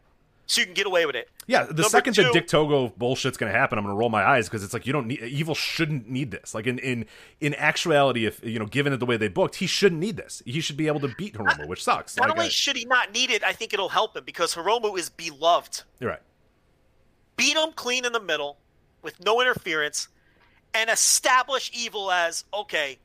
So 0.49 0.61
you 0.61 0.65
can 0.65 0.73
get 0.73 0.87
away 0.87 1.05
with 1.05 1.15
it. 1.17 1.29
yeah. 1.45 1.63
The 1.63 1.73
Number 1.73 1.83
second 1.89 2.13
two- 2.13 2.23
that 2.23 2.31
Dick 2.33 2.47
Togo 2.47 2.87
bullshit's 2.97 3.35
gonna 3.37 3.51
happen, 3.51 3.77
I'm 3.77 3.83
gonna 3.83 3.95
roll 3.95 4.09
my 4.09 4.23
eyes 4.23 4.47
because 4.47 4.63
it's 4.63 4.73
like 4.73 4.87
you 4.87 4.93
don't 4.93 5.05
need 5.07 5.21
evil 5.21 5.53
shouldn't 5.55 6.09
need 6.09 6.31
this. 6.31 6.55
Like 6.55 6.67
in 6.67 6.79
in 6.79 7.05
in 7.41 7.53
actuality, 7.55 8.25
if 8.25 8.41
you 8.43 8.57
know, 8.57 8.65
given 8.65 8.93
it 8.93 8.97
the 8.97 9.05
way 9.05 9.17
they 9.17 9.27
booked, 9.27 9.55
he 9.55 9.67
shouldn't 9.67 9.99
need 9.99 10.15
this. 10.15 10.41
He 10.45 10.61
should 10.61 10.77
be 10.77 10.87
able 10.87 11.01
to 11.01 11.09
beat 11.17 11.33
Hiromu, 11.33 11.67
which 11.67 11.83
sucks. 11.83 12.15
Not 12.15 12.29
Like, 12.29 12.37
only 12.37 12.45
I- 12.45 12.49
should 12.49 12.77
he 12.77 12.85
not 12.85 13.11
need 13.11 13.29
it, 13.29 13.43
I 13.43 13.51
think 13.51 13.73
it'll 13.73 13.89
help 13.89 14.15
him 14.15 14.23
because 14.23 14.55
Hiromu 14.55 14.97
is 14.97 15.09
beloved. 15.09 15.83
you're 15.99 16.11
right. 16.11 16.21
beat 17.35 17.57
him 17.57 17.71
clean 17.73 18.05
in 18.05 18.13
the 18.13 18.19
middle 18.21 18.57
with 19.01 19.19
no 19.23 19.41
interference 19.41 20.07
and 20.73 20.89
establish 20.89 21.69
evil 21.73 22.09
as 22.11 22.45
okay 22.53 22.99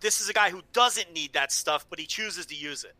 this 0.00 0.20
is 0.20 0.28
a 0.28 0.32
guy 0.32 0.50
who 0.50 0.62
doesn't 0.72 1.12
need 1.12 1.32
that 1.32 1.50
stuff 1.50 1.84
but 1.90 1.98
he 1.98 2.06
chooses 2.06 2.46
to 2.46 2.54
use 2.54 2.84
it 2.84 2.94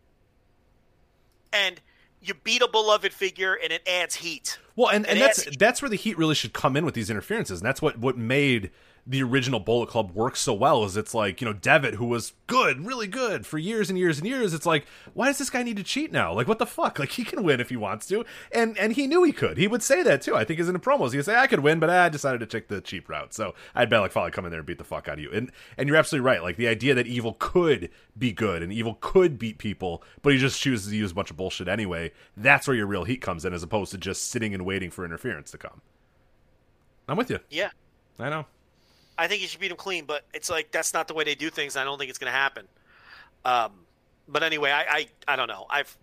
and 1.53 1.81
you 2.21 2.35
beat 2.35 2.63
a 2.63 2.69
beloved 2.69 3.13
figure 3.13 3.55
and 3.55 3.73
it 3.73 3.83
adds 3.87 4.17
heat. 4.17 4.59
Well, 4.77 4.91
and, 4.91 5.07
and 5.07 5.19
It 5.19 5.21
that's 5.21 5.57
that's 5.57 5.83
where 5.83 5.89
the 5.89 5.97
heat 5.97 6.17
really 6.19 6.35
should 6.35 6.53
come 6.53 6.77
in 6.77 6.85
with 6.85 6.95
these 6.95 7.11
interferences, 7.11 7.61
and 7.61 7.67
that's 7.67 7.83
what 7.83 7.99
what 7.99 8.17
made 8.17 8.71
the 9.09 9.23
original 9.23 9.59
Bullet 9.59 9.89
Club 9.89 10.12
works 10.12 10.39
so 10.41 10.53
well. 10.53 10.85
Is 10.85 10.97
it's 10.97 11.15
like 11.15 11.41
you 11.41 11.47
know 11.47 11.55
Devitt, 11.55 11.95
who 11.95 12.05
was 12.05 12.35
good, 12.47 12.85
really 12.85 13.07
good 13.07 13.47
for 13.47 13.57
years 13.57 13.89
and 13.89 13.99
years 13.99 14.19
and 14.19 14.27
years. 14.27 14.53
It's 14.53 14.67
like 14.67 14.87
why 15.15 15.27
does 15.27 15.39
this 15.39 15.49
guy 15.49 15.62
need 15.62 15.78
to 15.78 15.83
cheat 15.83 16.12
now? 16.12 16.35
Like 16.35 16.47
what 16.47 16.59
the 16.59 16.67
fuck? 16.67 16.99
Like 16.99 17.12
he 17.12 17.25
can 17.25 17.43
win 17.43 17.59
if 17.59 17.70
he 17.70 17.77
wants 17.77 18.07
to, 18.09 18.25
and 18.53 18.77
and 18.77 18.93
he 18.93 19.07
knew 19.07 19.23
he 19.25 19.33
could. 19.33 19.57
He 19.57 19.67
would 19.67 19.83
say 19.83 20.03
that 20.03 20.20
too. 20.20 20.37
I 20.37 20.45
think 20.45 20.59
he's 20.59 20.69
in 20.69 20.75
the 20.75 20.78
promos. 20.78 21.12
He'd 21.12 21.25
say 21.25 21.37
I 21.37 21.47
could 21.47 21.61
win, 21.61 21.81
but 21.81 21.89
I 21.89 22.09
decided 22.11 22.41
to 22.41 22.47
take 22.47 22.69
the 22.69 22.83
cheap 22.83 23.09
route. 23.09 23.33
So 23.33 23.55
I'd 23.75 23.89
bet 23.89 24.03
like 24.03 24.12
Fale 24.12 24.31
come 24.31 24.45
in 24.45 24.51
there 24.51 24.61
and 24.61 24.67
beat 24.67 24.78
the 24.78 24.85
fuck 24.85 25.09
out 25.09 25.15
of 25.15 25.20
you. 25.20 25.31
And 25.33 25.51
and 25.78 25.89
you're 25.89 25.97
absolutely 25.97 26.27
right. 26.27 26.43
Like 26.43 26.57
the 26.57 26.69
idea 26.69 26.95
that 26.95 27.07
evil 27.07 27.35
could 27.39 27.89
be 28.17 28.33
good 28.33 28.62
and 28.62 28.73
evil 28.73 28.99
could 29.01 29.39
beat 29.39 29.57
people, 29.57 30.03
but 30.20 30.35
he 30.35 30.39
just 30.39 30.61
chooses 30.61 30.91
to 30.91 30.97
use 30.97 31.12
a 31.12 31.15
bunch 31.15 31.31
of 31.31 31.39
bullshit 31.39 31.67
anyway. 31.67 32.12
That's 32.37 32.69
where 32.69 32.77
your 32.77 32.87
real 32.87 33.05
heat 33.05 33.23
comes 33.23 33.45
in, 33.45 33.55
as 33.55 33.62
opposed 33.62 33.93
to 33.93 33.99
just 33.99 34.31
sitting 34.31 34.53
and 34.53 34.67
waiting 34.67 34.91
for 34.91 35.05
interference 35.05 35.51
to 35.53 35.59
come. 35.59 35.81
I'm 37.09 37.17
with 37.17 37.31
you. 37.31 37.39
yeah 37.49 37.70
I 38.19 38.28
know. 38.28 38.47
I 39.19 39.27
think 39.27 39.41
he 39.43 39.47
should 39.49 39.61
beat 39.61 39.71
him 39.71 39.77
clean 39.77 40.05
but 40.07 40.25
it's 40.33 40.49
like 40.49 40.71
that's 40.71 40.95
not 40.95 41.09
the 41.09 41.15
way 41.15 41.25
they 41.25 41.35
do 41.35 41.51
things 41.51 41.77
i 41.77 41.85
don't 41.85 41.99
think 41.99 42.09
it's 42.11 42.19
going 42.19 42.33
to 42.33 42.39
happen 42.39 42.67
um, 43.45 43.73
but 44.29 44.43
anyway 44.43 44.71
I, 44.71 44.83
I 44.89 45.09
i 45.29 45.37
don't 45.37 45.49
know 45.49 45.67
i've 45.71 45.97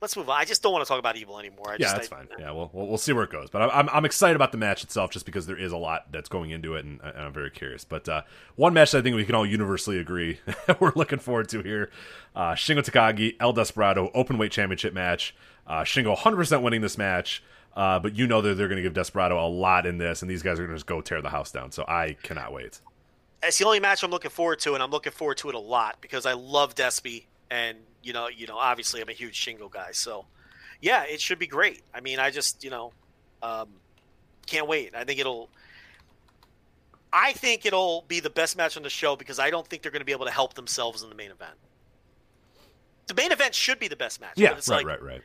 let's 0.00 0.16
move 0.16 0.28
on 0.30 0.36
i 0.40 0.44
just 0.44 0.62
don't 0.62 0.72
want 0.72 0.84
to 0.84 0.88
talk 0.88 0.98
about 0.98 1.16
evil 1.16 1.38
anymore 1.38 1.70
I 1.70 1.72
Yeah, 1.72 1.78
just, 1.78 1.94
that's 1.96 2.12
I- 2.12 2.16
fine. 2.16 2.28
Yeah, 2.38 2.52
we'll, 2.52 2.70
we'll 2.72 2.86
we'll 2.86 2.98
see 2.98 3.12
where 3.12 3.24
it 3.24 3.30
goes. 3.30 3.50
But 3.50 3.62
I'm 3.62 3.88
I'm, 3.90 4.04
excited 4.06 4.34
about 4.34 4.50
the 4.52 4.58
match 4.58 4.82
itself, 4.82 5.10
just 5.10 5.26
because 5.26 5.46
there 5.46 5.58
is 5.58 5.72
a 5.72 5.76
lot 5.76 6.10
that's 6.10 6.28
going 6.28 6.50
into 6.50 6.74
it, 6.74 6.84
and, 6.86 7.00
and 7.02 7.18
I'm 7.18 7.32
very 7.34 7.50
curious. 7.50 7.84
But 7.84 8.08
uh, 8.08 8.22
one 8.56 8.72
match 8.72 8.94
I 8.94 9.02
think 9.02 9.14
we 9.14 9.24
can 9.26 9.34
all 9.34 9.44
universally 9.44 9.98
agree 9.98 10.40
we're 10.80 10.92
looking 10.96 11.18
forward 11.18 11.48
to 11.50 11.62
here: 11.62 11.90
uh, 12.34 12.52
Shingo 12.52 12.78
Takagi, 12.82 13.36
El 13.40 13.52
Desperado, 13.52 14.10
open 14.14 14.38
weight 14.38 14.52
championship 14.52 14.94
match. 14.94 15.34
Uh, 15.66 15.82
Shingo 15.82 16.16
100% 16.16 16.62
winning 16.62 16.80
this 16.80 16.96
match, 16.98 17.42
uh, 17.76 17.98
but 17.98 18.16
you 18.16 18.26
know 18.26 18.40
that 18.40 18.54
they're 18.54 18.68
going 18.68 18.76
to 18.76 18.82
give 18.82 18.94
Desperado 18.94 19.38
a 19.38 19.48
lot 19.48 19.86
in 19.86 19.98
this, 19.98 20.22
and 20.22 20.30
these 20.30 20.42
guys 20.42 20.58
are 20.58 20.62
going 20.62 20.70
to 20.70 20.76
just 20.76 20.86
go 20.86 21.00
tear 21.00 21.22
the 21.22 21.30
house 21.30 21.50
down. 21.50 21.70
So 21.72 21.84
I 21.86 22.16
cannot 22.22 22.52
wait. 22.52 22.80
it's 23.42 23.58
the 23.58 23.64
only 23.64 23.80
match 23.80 24.02
I'm 24.02 24.10
looking 24.10 24.30
forward 24.30 24.58
to, 24.60 24.74
and 24.74 24.82
I'm 24.82 24.90
looking 24.90 25.12
forward 25.12 25.38
to 25.38 25.48
it 25.48 25.54
a 25.54 25.60
lot 25.60 25.98
because 26.00 26.26
I 26.26 26.32
love 26.32 26.74
Despy, 26.74 27.24
and 27.50 27.78
you 28.02 28.12
know, 28.12 28.28
you 28.28 28.46
know, 28.46 28.56
obviously 28.56 29.00
I'm 29.00 29.08
a 29.08 29.12
huge 29.12 29.40
Shingo 29.44 29.70
guy, 29.70 29.92
so 29.92 30.26
yeah, 30.80 31.04
it 31.04 31.20
should 31.20 31.38
be 31.38 31.46
great. 31.46 31.82
I 31.94 32.00
mean, 32.00 32.18
I 32.18 32.30
just 32.30 32.64
you 32.64 32.70
know, 32.70 32.92
um, 33.42 33.68
can't 34.46 34.66
wait. 34.66 34.94
I 34.94 35.04
think 35.04 35.20
it'll. 35.20 35.48
I 37.12 37.32
think 37.32 37.66
it'll 37.66 38.04
be 38.06 38.20
the 38.20 38.30
best 38.30 38.56
match 38.56 38.76
on 38.76 38.84
the 38.84 38.90
show 38.90 39.16
because 39.16 39.40
I 39.40 39.50
don't 39.50 39.66
think 39.66 39.82
they're 39.82 39.90
going 39.90 40.00
to 40.00 40.06
be 40.06 40.12
able 40.12 40.26
to 40.26 40.30
help 40.32 40.54
themselves 40.54 41.02
in 41.02 41.08
the 41.08 41.16
main 41.16 41.32
event. 41.32 41.54
The 43.08 43.14
main 43.14 43.32
event 43.32 43.52
should 43.52 43.80
be 43.80 43.88
the 43.88 43.96
best 43.96 44.20
match. 44.20 44.34
Yeah, 44.36 44.50
right, 44.50 44.68
like, 44.68 44.86
right, 44.86 45.02
right. 45.02 45.22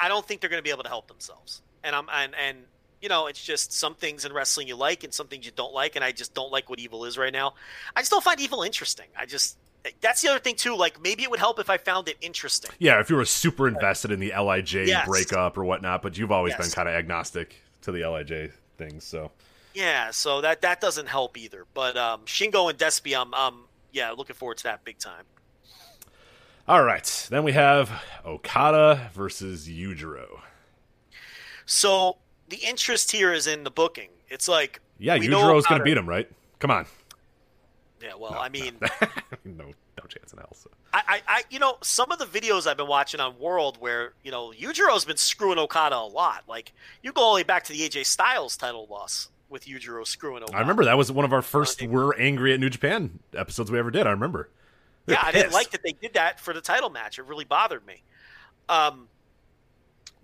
I 0.00 0.08
don't 0.08 0.26
think 0.26 0.40
they're 0.40 0.50
going 0.50 0.58
to 0.58 0.64
be 0.64 0.72
able 0.72 0.82
to 0.82 0.88
help 0.88 1.06
themselves. 1.06 1.62
And 1.84 1.94
I'm 1.96 2.08
and 2.12 2.34
and 2.34 2.58
you 3.00 3.08
know, 3.08 3.26
it's 3.28 3.42
just 3.42 3.72
some 3.72 3.94
things 3.94 4.24
in 4.24 4.32
wrestling 4.32 4.68
you 4.68 4.76
like 4.76 5.04
and 5.04 5.14
some 5.14 5.26
things 5.26 5.46
you 5.46 5.52
don't 5.52 5.72
like, 5.72 5.96
and 5.96 6.04
I 6.04 6.12
just 6.12 6.34
don't 6.34 6.52
like 6.52 6.68
what 6.68 6.78
evil 6.78 7.04
is 7.06 7.16
right 7.16 7.32
now. 7.32 7.54
I 7.96 8.00
just 8.02 8.10
don't 8.10 8.22
find 8.22 8.38
evil 8.40 8.62
interesting. 8.62 9.06
I 9.16 9.24
just 9.26 9.56
that's 10.02 10.20
the 10.20 10.28
other 10.28 10.38
thing 10.38 10.56
too. 10.56 10.76
Like 10.76 11.00
maybe 11.00 11.22
it 11.22 11.30
would 11.30 11.38
help 11.40 11.58
if 11.58 11.70
I 11.70 11.78
found 11.78 12.08
it 12.08 12.16
interesting. 12.20 12.70
Yeah, 12.78 13.00
if 13.00 13.08
you 13.08 13.16
were 13.16 13.24
super 13.24 13.66
invested 13.66 14.10
in 14.10 14.20
the 14.20 14.32
Lij 14.32 14.74
Yes. 14.74 15.06
breakup 15.06 15.56
or 15.56 15.64
whatnot, 15.64 16.02
but 16.02 16.18
you've 16.18 16.30
always 16.32 16.52
Yes. 16.52 16.60
been 16.60 16.70
kind 16.70 16.88
of 16.88 16.94
agnostic 16.94 17.62
to 17.82 17.92
the 17.92 18.04
Lij 18.04 18.50
things, 18.76 19.04
so. 19.04 19.30
Yeah, 19.72 20.10
so 20.10 20.40
that 20.42 20.60
that 20.62 20.80
doesn't 20.82 21.06
help 21.06 21.38
either. 21.38 21.64
But 21.72 21.96
um, 21.96 22.22
Shingo 22.26 22.68
and 22.68 22.78
Despy, 22.78 23.18
I'm 23.18 23.32
um 23.32 23.64
yeah 23.92 24.10
looking 24.10 24.36
forward 24.36 24.58
to 24.58 24.64
that 24.64 24.84
big 24.84 24.98
time. 24.98 25.24
All 26.68 26.82
right, 26.84 27.26
then 27.30 27.42
we 27.42 27.52
have 27.52 27.90
Okada 28.24 29.10
versus 29.14 29.66
Yujiro. 29.68 30.40
So 31.70 32.16
the 32.48 32.56
interest 32.56 33.12
here 33.12 33.32
is 33.32 33.46
in 33.46 33.62
the 33.62 33.70
booking. 33.70 34.08
It's 34.28 34.48
like 34.48 34.80
Yeah, 34.98 35.16
Yujiro's 35.16 35.66
going 35.66 35.78
to 35.78 35.84
beat 35.84 35.96
him, 35.96 36.08
right? 36.08 36.28
Come 36.58 36.72
on. 36.72 36.84
Yeah, 38.02 38.14
well, 38.18 38.34
I 38.34 38.48
mean. 38.48 38.76
no, 39.44 39.66
no 39.66 40.04
chance 40.08 40.32
in 40.32 40.38
hell. 40.38 40.52
So. 40.54 40.68
I, 40.92 41.02
I, 41.06 41.22
I, 41.28 41.42
you 41.48 41.60
know, 41.60 41.76
some 41.80 42.10
of 42.10 42.18
the 42.18 42.24
videos 42.24 42.66
I've 42.66 42.76
been 42.76 42.88
watching 42.88 43.20
on 43.20 43.38
World 43.38 43.76
where, 43.78 44.14
you 44.24 44.32
know, 44.32 44.52
Yujiro's 44.58 45.04
been 45.04 45.16
screwing 45.16 45.58
Okada 45.58 45.96
a 45.96 46.08
lot. 46.08 46.42
Like, 46.48 46.72
you 47.04 47.12
go 47.12 47.22
all 47.22 47.34
the 47.34 47.36
way 47.36 47.42
back 47.44 47.62
to 47.64 47.72
the 47.72 47.88
AJ 47.88 48.06
Styles 48.06 48.56
title 48.56 48.88
loss 48.90 49.28
with 49.48 49.66
Yujiro 49.66 50.04
screwing 50.04 50.42
Okada. 50.42 50.56
I 50.56 50.60
remember 50.60 50.84
that 50.86 50.98
was 50.98 51.12
one 51.12 51.24
of 51.24 51.32
our 51.32 51.42
first 51.42 51.80
"We're 51.82 52.16
Angry 52.16 52.52
at 52.52 52.58
New 52.58 52.70
Japan" 52.70 53.20
episodes 53.36 53.70
we 53.70 53.78
ever 53.78 53.92
did. 53.92 54.08
I 54.08 54.10
remember. 54.10 54.48
Were 55.06 55.14
Yeah, 55.14 55.20
I 55.22 55.30
didn't 55.30 55.52
like 55.52 55.70
that 55.70 55.82
they 55.84 55.92
did 55.92 56.14
that 56.14 56.40
for 56.40 56.52
the 56.52 56.60
title 56.60 56.90
match. 56.90 57.20
It 57.20 57.26
really 57.26 57.44
bothered 57.44 57.86
me. 57.86 58.02
Um, 58.68 59.06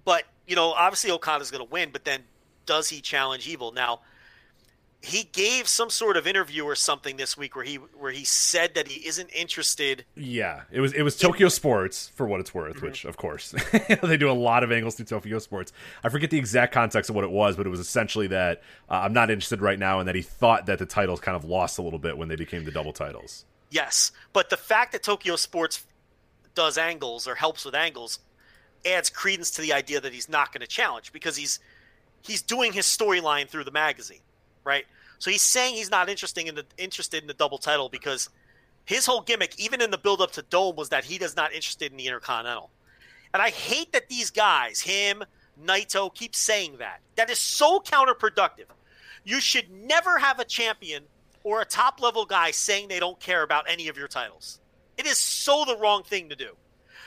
but, 0.07 0.23
you 0.47 0.57
know, 0.57 0.73
obviously 0.73 1.11
Okada's 1.11 1.51
going 1.51 1.63
to 1.67 1.71
win, 1.71 1.91
but 1.93 2.07
then 2.07 2.23
does 2.65 2.89
he 2.89 3.03
challenge 3.03 3.47
Evil? 3.47 3.73
Now, 3.73 4.01
he 5.03 5.25
gave 5.25 5.69
some 5.69 5.91
sort 5.91 6.17
of 6.17 6.27
interview 6.27 6.65
or 6.65 6.75
something 6.75 7.17
this 7.17 7.37
week 7.37 7.55
where 7.55 7.65
he 7.65 7.77
where 7.77 8.11
he 8.11 8.25
said 8.25 8.75
that 8.75 8.89
he 8.89 9.07
isn't 9.07 9.29
interested. 9.29 10.05
Yeah, 10.17 10.63
it 10.73 10.81
was 10.81 10.93
it 10.95 11.03
was 11.03 11.17
Tokyo 11.17 11.49
Sports 11.49 12.11
for 12.15 12.27
what 12.27 12.41
it's 12.41 12.53
worth, 12.55 12.77
Mm-hmm. 12.77 12.87
which 12.87 13.05
of 13.05 13.17
course 13.17 13.55
they 14.03 14.17
do 14.17 14.31
a 14.31 14.33
lot 14.33 14.65
of 14.65 14.73
angles 14.73 14.97
to 14.97 15.05
Tokyo 15.05 15.39
Sports. 15.39 15.73
I 16.03 16.09
forget 16.09 16.31
the 16.31 16.39
exact 16.39 16.73
context 16.73 17.11
of 17.11 17.15
what 17.15 17.25
it 17.25 17.31
was, 17.31 17.57
but 17.57 17.67
it 17.67 17.69
was 17.71 17.79
essentially 17.79 18.27
that 18.29 18.63
uh, 18.89 18.95
I'm 18.95 19.13
not 19.13 19.31
interested 19.31 19.61
right 19.61 19.79
now, 19.79 20.01
and 20.01 20.09
that 20.09 20.15
he 20.15 20.23
thought 20.23 20.67
that 20.67 20.79
the 20.79 20.87
titles 20.87 21.21
kind 21.21 21.37
of 21.37 21.45
lost 21.45 21.79
a 21.79 21.83
little 21.83 22.01
bit 22.01 22.17
when 22.19 22.29
they 22.29 22.37
became 22.37 22.65
the 22.65 22.73
double 22.73 22.93
titles. 22.95 23.45
Yes, 23.71 24.13
but 24.33 24.49
the 24.51 24.57
fact 24.57 24.93
that 24.93 25.03
Tokyo 25.03 25.37
Sports 25.37 25.85
does 26.55 26.79
angles 26.79 27.29
or 27.29 27.35
helps 27.35 27.65
with 27.65 27.75
angles 27.75 28.19
adds 28.87 29.11
credence 29.11 29.51
to 29.53 29.63
the 29.63 29.73
idea 29.73 30.01
that 30.01 30.13
he's 30.13 30.29
not 30.29 30.53
going 30.53 30.61
to 30.61 30.67
challenge 30.67 31.13
because 31.13 31.37
he's 31.37 31.59
he's 32.23 32.43
doing 32.43 32.73
his 32.73 32.87
storyline 32.87 33.49
through 33.49 33.65
the 33.65 33.71
magazine, 33.71 34.21
right? 34.65 34.87
So 35.19 35.31
he's 35.31 35.43
saying 35.43 35.75
he's 35.75 35.91
not 35.91 36.09
interested 36.09 36.47
in 36.47 36.55
the 36.55 36.65
interested 36.79 37.23
in 37.23 37.27
the 37.27 37.35
double 37.35 37.59
title 37.59 37.89
because 37.89 38.29
his 38.85 39.05
whole 39.07 39.21
gimmick, 39.21 39.59
even 39.59 39.81
in 39.81 39.91
the 39.91 39.99
build 39.99 40.21
up 40.21 40.33
to 40.33 40.43
Dome, 40.43 40.77
was 40.77 40.91
that 40.91 41.05
he 41.05 41.19
does 41.19 41.37
not 41.37 41.53
interested 41.53 41.91
in 41.91 41.99
the 41.99 42.07
Intercontinental. 42.07 42.71
And 43.35 43.43
I 43.43 43.51
hate 43.51 43.93
that 43.93 44.09
these 44.09 44.31
guys, 44.31 44.81
him, 44.81 45.25
Naito, 45.63 46.15
keep 46.15 46.35
saying 46.35 46.77
that. 46.79 47.01
That 47.17 47.29
is 47.29 47.39
so 47.39 47.81
counterproductive. 47.81 48.67
You 49.25 49.41
should 49.41 49.71
never 49.71 50.19
have 50.19 50.39
a 50.39 50.45
champion 50.45 51.03
or 51.43 51.61
a 51.61 51.65
top 51.65 52.01
level 52.01 52.25
guy 52.25 52.53
saying 52.53 52.89
they 52.89 53.01
don't 53.01 53.19
care 53.19 53.43
about 53.43 53.65
any 53.69 53.89
of 53.89 53.97
your 53.97 54.09
titles. 54.09 54.61
It 54.97 55.07
is 55.07 55.19
so 55.19 55.65
the 55.65 55.77
wrong 55.77 56.05
thing 56.05 56.29
to 56.29 56.37
do 56.37 56.57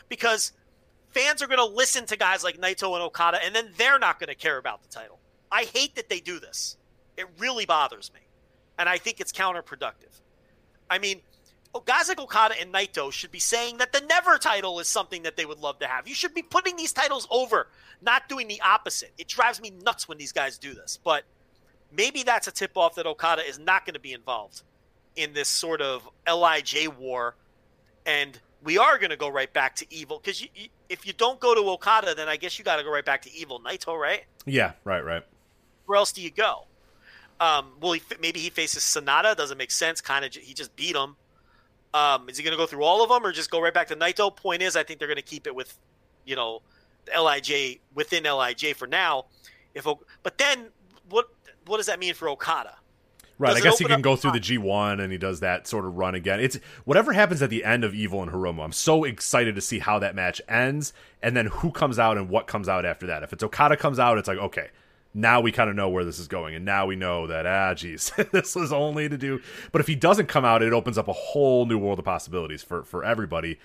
because 0.09 0.51
fans 1.11 1.41
are 1.41 1.47
going 1.47 1.59
to 1.59 1.65
listen 1.65 2.05
to 2.07 2.17
guys 2.17 2.43
like 2.43 2.59
Naito 2.59 2.93
and 2.93 3.03
Okada, 3.03 3.39
and 3.43 3.55
then 3.55 3.69
they're 3.77 3.99
not 3.99 4.19
going 4.19 4.29
to 4.29 4.35
care 4.35 4.57
about 4.57 4.81
the 4.83 4.89
title. 4.89 5.19
I 5.51 5.63
hate 5.63 5.95
that 5.95 6.09
they 6.09 6.19
do 6.19 6.39
this. 6.39 6.77
It 7.17 7.27
really 7.37 7.65
bothers 7.65 8.11
me, 8.13 8.21
and 8.77 8.87
I 8.87 8.97
think 8.97 9.19
it's 9.19 9.31
counterproductive. 9.31 10.21
I 10.89 10.99
mean, 10.99 11.21
oh, 11.73 11.81
guys 11.81 12.07
like 12.07 12.19
Okada 12.19 12.55
and 12.59 12.73
Naito 12.73 13.11
should 13.11 13.31
be 13.31 13.39
saying 13.39 13.77
that 13.77 13.91
the 13.91 14.01
Never 14.01 14.37
title 14.37 14.79
is 14.79 14.87
something 14.87 15.23
that 15.23 15.37
they 15.37 15.45
would 15.45 15.59
love 15.59 15.79
to 15.79 15.87
have. 15.87 16.07
You 16.07 16.13
should 16.13 16.33
be 16.33 16.41
putting 16.41 16.75
these 16.75 16.93
titles 16.93 17.27
over, 17.29 17.67
not 18.01 18.29
doing 18.29 18.47
the 18.47 18.61
opposite. 18.61 19.11
It 19.17 19.27
drives 19.27 19.61
me 19.61 19.71
nuts 19.83 20.07
when 20.07 20.17
these 20.17 20.31
guys 20.31 20.57
do 20.57 20.73
this, 20.73 20.99
but 21.03 21.23
maybe 21.91 22.23
that's 22.23 22.47
a 22.47 22.51
tip 22.51 22.77
off 22.77 22.95
that 22.95 23.05
Okada 23.05 23.43
is 23.47 23.59
not 23.59 23.85
going 23.85 23.95
to 23.95 23.99
be 23.99 24.13
involved 24.13 24.63
in 25.15 25.33
this 25.33 25.49
sort 25.49 25.81
of 25.81 26.07
Lij 26.27 26.87
war, 26.97 27.35
and 28.05 28.39
we 28.63 28.77
are 28.77 28.97
going 28.97 29.09
to 29.09 29.17
go 29.17 29.29
right 29.29 29.51
back 29.51 29.75
to 29.75 29.85
evil 29.89 30.19
because 30.19 30.41
you, 30.41 30.47
you, 30.55 30.67
if 30.89 31.05
you 31.05 31.13
don't 31.13 31.39
go 31.39 31.55
to 31.55 31.61
Okada, 31.69 32.15
then 32.15 32.27
I 32.27 32.35
guess 32.35 32.57
you 32.57 32.65
got 32.65 32.77
to 32.77 32.83
go 32.83 32.91
right 32.91 33.05
back 33.05 33.21
to 33.23 33.33
evil 33.33 33.59
Naito, 33.59 33.97
right? 33.97 34.23
Yeah, 34.45 34.73
right, 34.83 35.03
right. 35.05 35.23
Where 35.85 35.97
else 35.97 36.11
do 36.11 36.21
you 36.21 36.31
go? 36.31 36.65
Um, 37.39 37.73
well, 37.79 37.93
he, 37.93 38.01
maybe 38.19 38.39
he 38.39 38.49
faces 38.49 38.83
Sanada. 38.83 39.35
Doesn't 39.35 39.57
make 39.57 39.71
sense. 39.71 40.01
Kind 40.01 40.25
of, 40.25 40.33
he 40.33 40.53
just 40.53 40.75
beat 40.75 40.95
him. 40.95 41.15
Um, 41.93 42.29
is 42.29 42.37
he 42.37 42.43
going 42.43 42.51
to 42.51 42.57
go 42.57 42.67
through 42.67 42.83
all 42.83 43.03
of 43.03 43.09
them 43.09 43.25
or 43.25 43.31
just 43.31 43.49
go 43.49 43.61
right 43.61 43.73
back 43.73 43.87
to 43.87 43.95
Naito? 43.95 44.35
Point 44.35 44.61
is, 44.61 44.75
I 44.75 44.83
think 44.83 44.99
they're 44.99 45.07
going 45.07 45.15
to 45.15 45.21
keep 45.21 45.47
it 45.47 45.55
with, 45.55 45.77
you 46.25 46.35
know, 46.35 46.61
the 47.05 47.21
Lij 47.21 47.79
within 47.95 48.23
Lij 48.23 48.73
for 48.75 48.87
now. 48.87 49.25
If 49.73 49.85
but 50.23 50.37
then 50.37 50.67
what 51.09 51.29
what 51.65 51.77
does 51.77 51.85
that 51.85 51.99
mean 51.99 52.13
for 52.13 52.29
Okada? 52.29 52.75
Right, 53.39 53.53
Does 53.53 53.61
I 53.61 53.63
guess 53.63 53.79
he 53.79 53.85
can 53.85 54.01
go 54.01 54.17
through 54.17 54.33
the 54.33 54.39
G1 54.41 55.01
and 55.01 55.13
he 55.13 55.17
does 55.17 55.39
that 55.39 55.65
sort 55.65 55.85
of 55.85 55.95
run 55.95 56.13
again. 56.13 56.41
It's 56.41 56.59
whatever 56.83 57.13
happens 57.13 57.41
at 57.41 57.49
the 57.49 57.63
end 57.63 57.85
of 57.85 57.95
Evil 57.95 58.21
and 58.21 58.29
Hiromu. 58.29 58.61
I'm 58.61 58.73
so 58.73 59.05
excited 59.05 59.55
to 59.55 59.61
see 59.61 59.79
how 59.79 59.97
that 59.99 60.13
match 60.13 60.41
ends 60.49 60.91
and 61.23 61.37
then 61.37 61.45
who 61.45 61.71
comes 61.71 61.97
out 61.97 62.17
and 62.17 62.29
what 62.29 62.47
comes 62.47 62.67
out 62.67 62.85
after 62.85 63.07
that. 63.07 63.23
If 63.23 63.31
it's 63.31 63.41
Okada 63.41 63.77
comes 63.77 63.97
out, 63.97 64.17
it's 64.17 64.27
like, 64.27 64.39
okay, 64.39 64.67
now 65.13 65.39
we 65.39 65.53
kind 65.53 65.69
of 65.69 65.77
know 65.77 65.87
where 65.87 66.03
this 66.03 66.19
is 66.19 66.27
going 66.27 66.53
and 66.53 66.65
now 66.65 66.85
we 66.85 66.97
know 66.97 67.27
that 67.27 67.47
ah 67.47 67.73
geez, 67.73 68.11
this 68.33 68.55
was 68.55 68.73
only 68.73 69.07
to 69.07 69.17
do 69.17 69.41
but 69.71 69.79
if 69.79 69.87
he 69.87 69.95
doesn't 69.95 70.27
come 70.27 70.43
out, 70.43 70.61
it 70.61 70.73
opens 70.73 70.97
up 70.97 71.07
a 71.07 71.13
whole 71.13 71.65
new 71.65 71.77
world 71.77 71.97
of 71.97 72.05
possibilities 72.05 72.61
for 72.61 72.83
for 72.83 73.05
everybody. 73.05 73.57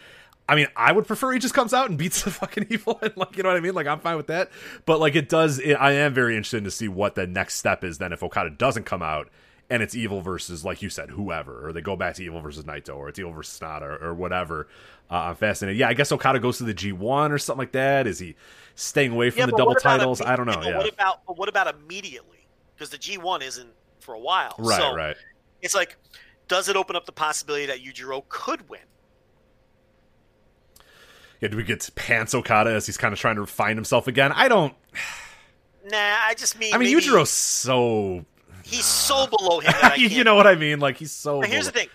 I 0.49 0.55
mean, 0.55 0.67
I 0.77 0.93
would 0.93 1.07
prefer 1.07 1.33
he 1.33 1.39
just 1.39 1.55
comes 1.55 1.73
out 1.73 1.89
and 1.89 1.99
beats 1.99 2.23
the 2.23 2.31
fucking 2.31 2.67
evil, 2.71 2.99
and 3.03 3.17
like, 3.17 3.37
you 3.37 3.43
know 3.43 3.49
what 3.49 3.57
I 3.57 3.61
mean? 3.61 3.75
Like, 3.75 3.87
I'm 3.87 4.01
fine 4.01 4.19
with 4.19 4.27
that. 4.27 4.51
But 4.85 5.01
like, 5.01 5.17
it 5.17 5.31
does. 5.31 5.59
It, 5.59 5.73
I 5.75 5.93
am 5.93 6.13
very 6.13 6.37
interested 6.37 6.65
to 6.65 6.71
see 6.71 6.87
what 6.87 7.15
the 7.15 7.27
next 7.27 7.55
step 7.55 7.83
is. 7.83 7.97
Then, 7.97 8.13
if 8.13 8.23
Okada 8.23 8.51
doesn't 8.51 8.85
come 8.85 9.03
out 9.03 9.31
and 9.75 9.83
it's 9.83 9.97
evil 9.97 10.21
versus, 10.21 10.65
like 10.65 10.83
you 10.83 10.89
said, 10.89 11.11
whoever, 11.11 11.67
or 11.67 11.73
they 11.73 11.81
go 11.81 11.97
back 11.97 12.15
to 12.15 12.23
evil 12.23 12.41
versus 12.41 12.63
Naito, 12.63 12.97
or 12.97 13.09
it's 13.09 13.19
evil 13.19 13.33
versus 13.33 13.59
Sanada, 13.59 13.83
or, 13.83 13.97
or 14.11 14.15
whatever. 14.15 14.69
Uh, 15.11 15.15
I'm 15.15 15.35
fascinated. 15.35 15.81
Yeah, 15.81 15.89
I 15.89 15.95
guess 15.95 16.13
Okada 16.13 16.39
goes 16.39 16.59
to 16.59 16.65
the 16.65 16.73
G1 16.73 17.31
or 17.33 17.39
something 17.39 17.59
like 17.59 17.73
that. 17.73 18.07
Is 18.07 18.21
he 18.21 18.37
staying 18.77 19.11
away 19.11 19.31
from 19.31 19.41
Yeah, 19.41 19.47
the 19.47 19.57
double 19.57 19.75
titles? 19.75 20.21
I 20.21 20.37
don't 20.37 20.47
know. 20.47 20.63
Yeah, 20.63 20.77
What 20.79 20.89
about 20.89 21.27
but 21.27 21.37
what 21.37 21.49
about 21.49 21.75
immediately? 21.75 22.47
Because 22.77 22.91
the 22.91 22.99
G 22.99 23.19
one 23.19 23.43
isn't 23.43 23.71
for 23.99 24.15
a 24.15 24.21
while. 24.21 24.55
right, 24.59 24.79
so 24.79 24.95
right. 24.95 25.17
It's 25.61 25.75
like, 25.75 25.97
does 26.47 26.69
it 26.69 26.77
open 26.77 26.95
up 26.95 27.05
the 27.05 27.13
possibility 27.13 27.67
that 27.67 27.81
Yujiro 27.83 28.23
could 28.29 28.69
win? 28.69 28.81
Yeah, 31.41 31.49
do 31.49 31.57
we 31.57 31.65
get 31.65 31.91
Pants 31.97 32.33
Okada 32.33 32.71
as 32.71 32.87
he's 32.87 32.97
kind 32.97 33.13
of 33.13 33.19
trying 33.19 33.37
to 33.37 33.47
find 33.47 33.77
himself 33.77 34.07
again? 34.07 34.31
I 34.31 34.47
don't. 34.47 34.73
Nah, 35.91 35.99
I 35.99 36.35
just 36.39 36.59
mean. 36.59 36.73
I 36.75 36.79
mean, 36.79 36.95
maybe 36.95 37.05
Yujiro's 37.07 37.29
so. 37.31 38.25
He's 38.65 38.85
so 38.85 39.27
below 39.27 39.61
him. 39.61 39.73
That 39.81 39.93
I 39.93 39.95
you 39.97 40.25
know 40.25 40.35
what 40.35 40.47
I 40.47 40.55
mean? 40.55 40.81
Like 40.81 40.97
he's 40.97 41.13
so. 41.13 41.41
But 41.41 41.51
here's 41.51 41.67
the 41.67 41.73
thing. 41.73 41.89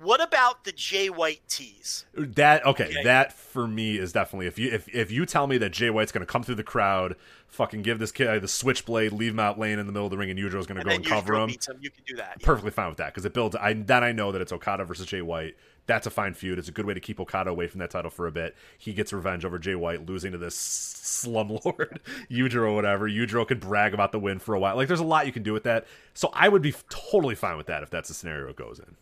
What 0.00 0.22
about 0.22 0.62
the 0.64 0.70
Jay 0.72 1.10
White 1.10 1.40
tease? 1.48 2.04
That 2.14 2.64
okay, 2.64 2.92
Yeah. 2.94 3.02
that 3.04 3.32
for 3.32 3.66
me 3.66 3.96
is 3.98 4.12
definitely 4.12 4.46
if 4.46 4.58
you 4.58 4.70
if 4.70 4.88
if 4.94 5.10
you 5.10 5.26
tell 5.26 5.46
me 5.48 5.58
that 5.58 5.70
Jay 5.70 5.90
White's 5.90 6.12
going 6.12 6.24
to 6.24 6.32
come 6.32 6.44
through 6.44 6.54
the 6.54 6.62
crowd, 6.62 7.16
fucking 7.48 7.82
give 7.82 7.98
this 7.98 8.12
kid 8.12 8.40
the 8.40 8.46
switchblade, 8.48 9.12
leave 9.12 9.32
him 9.32 9.40
out 9.40 9.58
laying 9.58 9.78
in 9.80 9.86
the 9.86 9.92
middle 9.92 10.06
of 10.06 10.10
the 10.10 10.16
ring, 10.16 10.30
and 10.30 10.38
Yujiro's 10.38 10.66
going 10.68 10.78
to 10.78 10.84
go 10.84 10.90
and 10.90 11.04
cover 11.04 11.34
him. 11.34 11.48
beats 11.48 11.68
him. 11.68 11.78
You 11.80 11.90
can 11.90 12.04
do 12.06 12.16
that. 12.16 12.36
yeah. 12.40 12.46
Perfectly 12.46 12.70
fine 12.70 12.88
with 12.88 12.98
that 12.98 13.06
because 13.12 13.24
it 13.24 13.34
builds. 13.34 13.56
I 13.56 13.72
then 13.72 14.04
I 14.04 14.12
know 14.12 14.30
that 14.30 14.40
it's 14.40 14.52
Okada 14.52 14.84
versus 14.84 15.06
Jay 15.06 15.20
White. 15.20 15.56
That's 15.86 16.06
a 16.06 16.10
fine 16.10 16.34
feud. 16.34 16.58
It's 16.58 16.68
a 16.68 16.72
good 16.72 16.84
way 16.84 16.92
to 16.94 17.00
keep 17.00 17.18
Okada 17.18 17.50
away 17.50 17.66
from 17.66 17.80
that 17.80 17.90
title 17.90 18.10
for 18.10 18.26
a 18.26 18.30
bit. 18.30 18.54
He 18.76 18.92
gets 18.92 19.12
revenge 19.12 19.44
over 19.46 19.58
Jay 19.58 19.74
White 19.74 20.06
losing 20.06 20.32
to 20.32 20.38
this 20.38 20.54
slumlord 20.54 21.98
Yujiro 22.30 22.56
or 22.70 22.74
whatever. 22.74 23.08
Yujiro 23.08 23.48
could 23.48 23.58
brag 23.58 23.94
about 23.94 24.12
the 24.12 24.18
win 24.20 24.38
for 24.38 24.54
a 24.54 24.60
while. 24.60 24.76
Like 24.76 24.86
there's 24.86 25.00
a 25.00 25.04
lot 25.04 25.26
you 25.26 25.32
can 25.32 25.42
do 25.42 25.52
with 25.52 25.64
that. 25.64 25.86
So 26.14 26.30
I 26.34 26.48
would 26.48 26.62
be 26.62 26.74
totally 26.88 27.34
fine 27.34 27.56
with 27.56 27.66
that 27.66 27.82
if 27.82 27.90
that's 27.90 28.08
the 28.08 28.14
scenario 28.14 28.48
it 28.48 28.56
goes 28.56 28.78
in. 28.78 28.96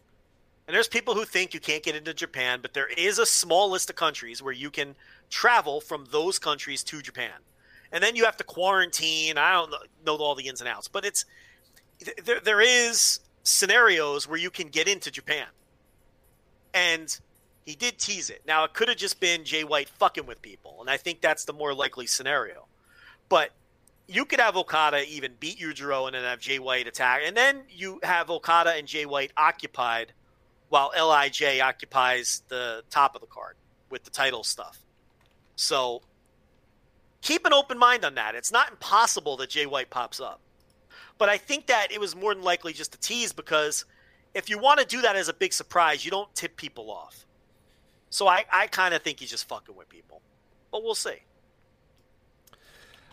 And 0.66 0.74
there's 0.74 0.88
people 0.88 1.14
who 1.14 1.24
think 1.24 1.54
you 1.54 1.60
can't 1.60 1.82
get 1.82 1.94
into 1.94 2.12
Japan, 2.12 2.58
but 2.60 2.74
there 2.74 2.88
is 2.88 3.18
a 3.18 3.26
small 3.26 3.70
list 3.70 3.88
of 3.88 3.96
countries 3.96 4.42
where 4.42 4.52
you 4.52 4.70
can 4.70 4.96
travel 5.30 5.80
from 5.80 6.06
those 6.10 6.38
countries 6.38 6.82
to 6.84 7.00
Japan. 7.00 7.32
And 7.92 8.02
then 8.02 8.16
you 8.16 8.24
have 8.24 8.36
to 8.38 8.44
quarantine. 8.44 9.38
I 9.38 9.52
don't 9.52 9.70
know- 10.04 10.16
all 10.16 10.34
the 10.34 10.48
ins 10.48 10.60
and 10.60 10.68
outs, 10.68 10.88
but 10.88 11.04
it's 11.04 11.24
there, 12.24 12.40
there 12.40 12.60
is 12.60 13.20
scenarios 13.42 14.26
where 14.26 14.38
you 14.38 14.50
can 14.50 14.68
get 14.68 14.88
into 14.88 15.10
Japan. 15.10 15.46
And 16.74 17.18
he 17.64 17.74
did 17.74 17.98
tease 17.98 18.28
it. 18.28 18.42
Now, 18.46 18.64
it 18.64 18.74
could 18.74 18.88
have 18.88 18.96
just 18.96 19.20
been 19.20 19.44
Jay 19.44 19.64
White 19.64 19.88
fucking 19.88 20.26
with 20.26 20.42
people, 20.42 20.78
and 20.80 20.90
I 20.90 20.96
think 20.96 21.20
that's 21.20 21.44
the 21.44 21.52
more 21.52 21.74
likely 21.74 22.06
scenario. 22.06 22.66
But 23.28 23.50
you 24.06 24.24
could 24.24 24.40
have 24.40 24.56
Okada 24.56 25.04
even 25.08 25.34
beat 25.40 25.58
Yujiro 25.58 26.06
and 26.06 26.14
then 26.14 26.24
have 26.24 26.38
Jay 26.38 26.58
White 26.58 26.86
attack, 26.86 27.22
and 27.24 27.36
then 27.36 27.62
you 27.68 27.98
have 28.02 28.30
Okada 28.30 28.74
and 28.74 28.86
Jay 28.86 29.06
White 29.06 29.32
occupied 29.36 30.12
while 30.68 30.90
Lij 30.96 31.60
occupies 31.60 32.42
the 32.48 32.82
top 32.90 33.14
of 33.14 33.20
the 33.20 33.26
card 33.26 33.56
with 33.90 34.04
the 34.04 34.10
title 34.10 34.44
stuff. 34.44 34.78
So 35.54 36.02
keep 37.22 37.46
an 37.46 37.52
open 37.52 37.78
mind 37.78 38.04
on 38.04 38.14
that. 38.16 38.34
It's 38.34 38.52
not 38.52 38.70
impossible 38.70 39.36
that 39.38 39.50
Jay 39.50 39.66
White 39.66 39.90
pops 39.90 40.20
up, 40.20 40.40
but 41.18 41.28
I 41.28 41.38
think 41.38 41.66
that 41.66 41.92
it 41.92 42.00
was 42.00 42.14
more 42.14 42.34
than 42.34 42.44
likely 42.44 42.72
just 42.72 42.94
a 42.94 42.98
tease 42.98 43.32
because 43.32 43.84
if 44.34 44.50
you 44.50 44.58
want 44.58 44.80
to 44.80 44.86
do 44.86 45.00
that 45.02 45.16
as 45.16 45.28
a 45.28 45.34
big 45.34 45.52
surprise, 45.52 46.04
you 46.04 46.10
don't 46.10 46.32
tip 46.34 46.56
people 46.56 46.90
off. 46.90 47.26
So 48.10 48.28
I, 48.28 48.44
I 48.52 48.66
kind 48.66 48.94
of 48.94 49.02
think 49.02 49.20
he's 49.20 49.30
just 49.30 49.48
fucking 49.48 49.74
with 49.74 49.88
people, 49.88 50.20
but 50.70 50.82
we'll 50.82 50.94
see. 50.94 51.22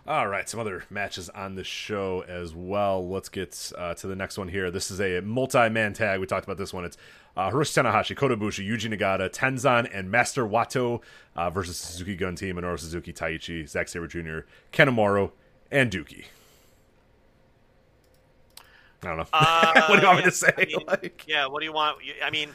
All 0.06 0.28
right, 0.28 0.50
some 0.50 0.60
other 0.60 0.84
matches 0.90 1.30
on 1.30 1.56
the 1.56 1.64
show 1.64 2.26
as 2.28 2.54
well. 2.54 3.08
Let's 3.08 3.30
get 3.30 3.72
uh, 3.78 3.94
to 3.96 4.08
the 4.08 4.18
next 4.18 4.38
one 4.38 4.50
here. 4.50 4.70
This 4.70 4.92
is 4.92 5.00
a 5.00 5.22
multi-man 5.22 5.94
tag. 5.94 6.20
We 6.20 6.26
talked 6.28 6.44
about 6.44 6.58
this 6.58 6.74
one. 6.74 6.84
It's 6.84 6.98
uh, 7.38 7.50
Hiroshi 7.50 7.82
Tanahashi, 7.82 8.14
Yuji 8.18 8.94
Nagata, 8.94 9.30
Tenzan, 9.34 9.90
and 9.94 10.12
Master 10.12 10.46
Wato 10.46 11.02
uh, 11.38 11.50
versus 11.50 11.78
Suzuki 11.78 12.18
Gun 12.18 12.36
Team, 12.36 12.58
Minoru 12.58 12.78
Suzuki, 12.78 13.14
Taichi, 13.14 13.68
Zack 13.68 13.88
Sabre 13.88 14.08
Jr., 14.08 14.40
Kanemaru, 14.74 15.32
and 15.72 15.90
Douki. 15.90 16.26
I 19.04 19.08
don't 19.08 19.18
know. 19.18 19.28
Uh, 19.34 19.86
what 19.88 19.96
do 19.96 20.02
you 20.02 20.08
want 20.08 20.20
me 20.20 20.26
to 20.26 20.32
say? 20.32 20.52
I 20.58 20.66
mean, 20.66 20.78
Like- 20.86 21.24
yeah, 21.28 21.48
what 21.48 21.60
do 21.62 21.66
you 21.66 21.74
want? 21.74 21.98
I 22.22 22.30
mean, 22.30 22.50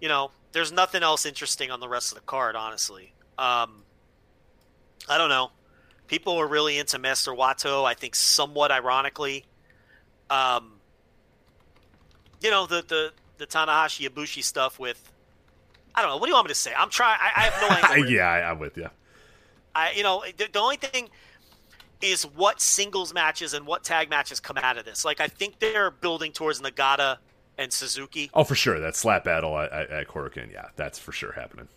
you 0.00 0.08
know, 0.08 0.32
there's 0.50 0.72
nothing 0.72 1.04
else 1.04 1.26
interesting 1.26 1.70
on 1.70 1.78
the 1.78 1.88
rest 1.88 2.10
of 2.10 2.16
the 2.16 2.22
card, 2.24 2.56
honestly. 2.56 3.12
Um, 3.38 3.84
I 5.08 5.16
don't 5.16 5.28
know. 5.28 5.50
People 6.08 6.36
were 6.36 6.46
really 6.46 6.78
into 6.78 6.98
Master 6.98 7.32
Wato, 7.32 7.84
I 7.84 7.94
think 7.94 8.14
somewhat 8.14 8.70
ironically. 8.70 9.44
Um, 10.28 10.74
you 12.40 12.50
know, 12.50 12.66
the, 12.66 12.84
the, 12.86 13.12
the 13.38 13.46
Tanahashi 13.46 14.08
Ibushi 14.08 14.42
stuff 14.42 14.78
with. 14.78 15.10
I 15.94 16.00
don't 16.00 16.10
know. 16.10 16.16
What 16.16 16.26
do 16.26 16.30
you 16.30 16.34
want 16.34 16.46
me 16.46 16.54
to 16.54 16.54
say? 16.54 16.72
I'm 16.76 16.90
trying. 16.90 17.18
I, 17.20 17.32
I 17.36 17.40
have 17.44 17.82
no 17.82 17.88
really. 17.94 18.14
yeah, 18.14 18.28
I, 18.28 18.50
I'm 18.50 18.58
with 18.58 18.76
you. 18.76 18.88
I, 19.74 19.92
you 19.92 20.02
know, 20.02 20.24
the, 20.36 20.48
the 20.50 20.58
only 20.58 20.76
thing 20.76 21.08
is 22.00 22.24
what 22.24 22.60
singles 22.60 23.14
matches 23.14 23.54
and 23.54 23.66
what 23.66 23.84
tag 23.84 24.10
matches 24.10 24.40
come 24.40 24.56
out 24.58 24.76
of 24.76 24.84
this. 24.84 25.04
Like 25.04 25.20
I 25.20 25.28
think 25.28 25.58
they're 25.58 25.90
building 25.90 26.32
towards 26.32 26.60
Nagata 26.60 27.18
and 27.58 27.72
Suzuki. 27.72 28.30
Oh, 28.34 28.44
for 28.44 28.54
sure. 28.54 28.80
That 28.80 28.96
slap 28.96 29.24
battle 29.24 29.56
at, 29.58 29.72
at, 29.72 29.90
at 29.90 30.08
Korakuen, 30.08 30.52
yeah, 30.52 30.68
that's 30.76 30.98
for 30.98 31.12
sure 31.12 31.32
happening. 31.32 31.68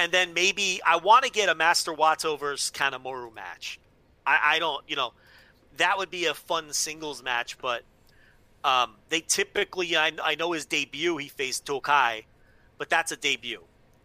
And 0.00 0.10
then 0.10 0.32
maybe 0.32 0.80
I 0.84 0.96
want 0.96 1.26
to 1.26 1.30
get 1.30 1.50
a 1.50 1.54
Master 1.54 1.92
Wato 1.92 2.38
versus 2.40 2.70
Kanemaru 2.70 3.34
match. 3.34 3.78
I, 4.26 4.54
I 4.54 4.58
don't, 4.58 4.82
you 4.88 4.96
know, 4.96 5.12
that 5.76 5.98
would 5.98 6.10
be 6.10 6.24
a 6.24 6.32
fun 6.32 6.72
singles 6.72 7.22
match, 7.22 7.58
but 7.58 7.82
um, 8.64 8.96
they 9.10 9.20
typically, 9.20 9.94
I, 9.98 10.12
I 10.22 10.36
know 10.36 10.52
his 10.52 10.64
debut, 10.64 11.18
he 11.18 11.28
faced 11.28 11.66
Tokai, 11.66 12.22
but 12.78 12.88
that's 12.88 13.12
a 13.12 13.16
debut. 13.16 13.62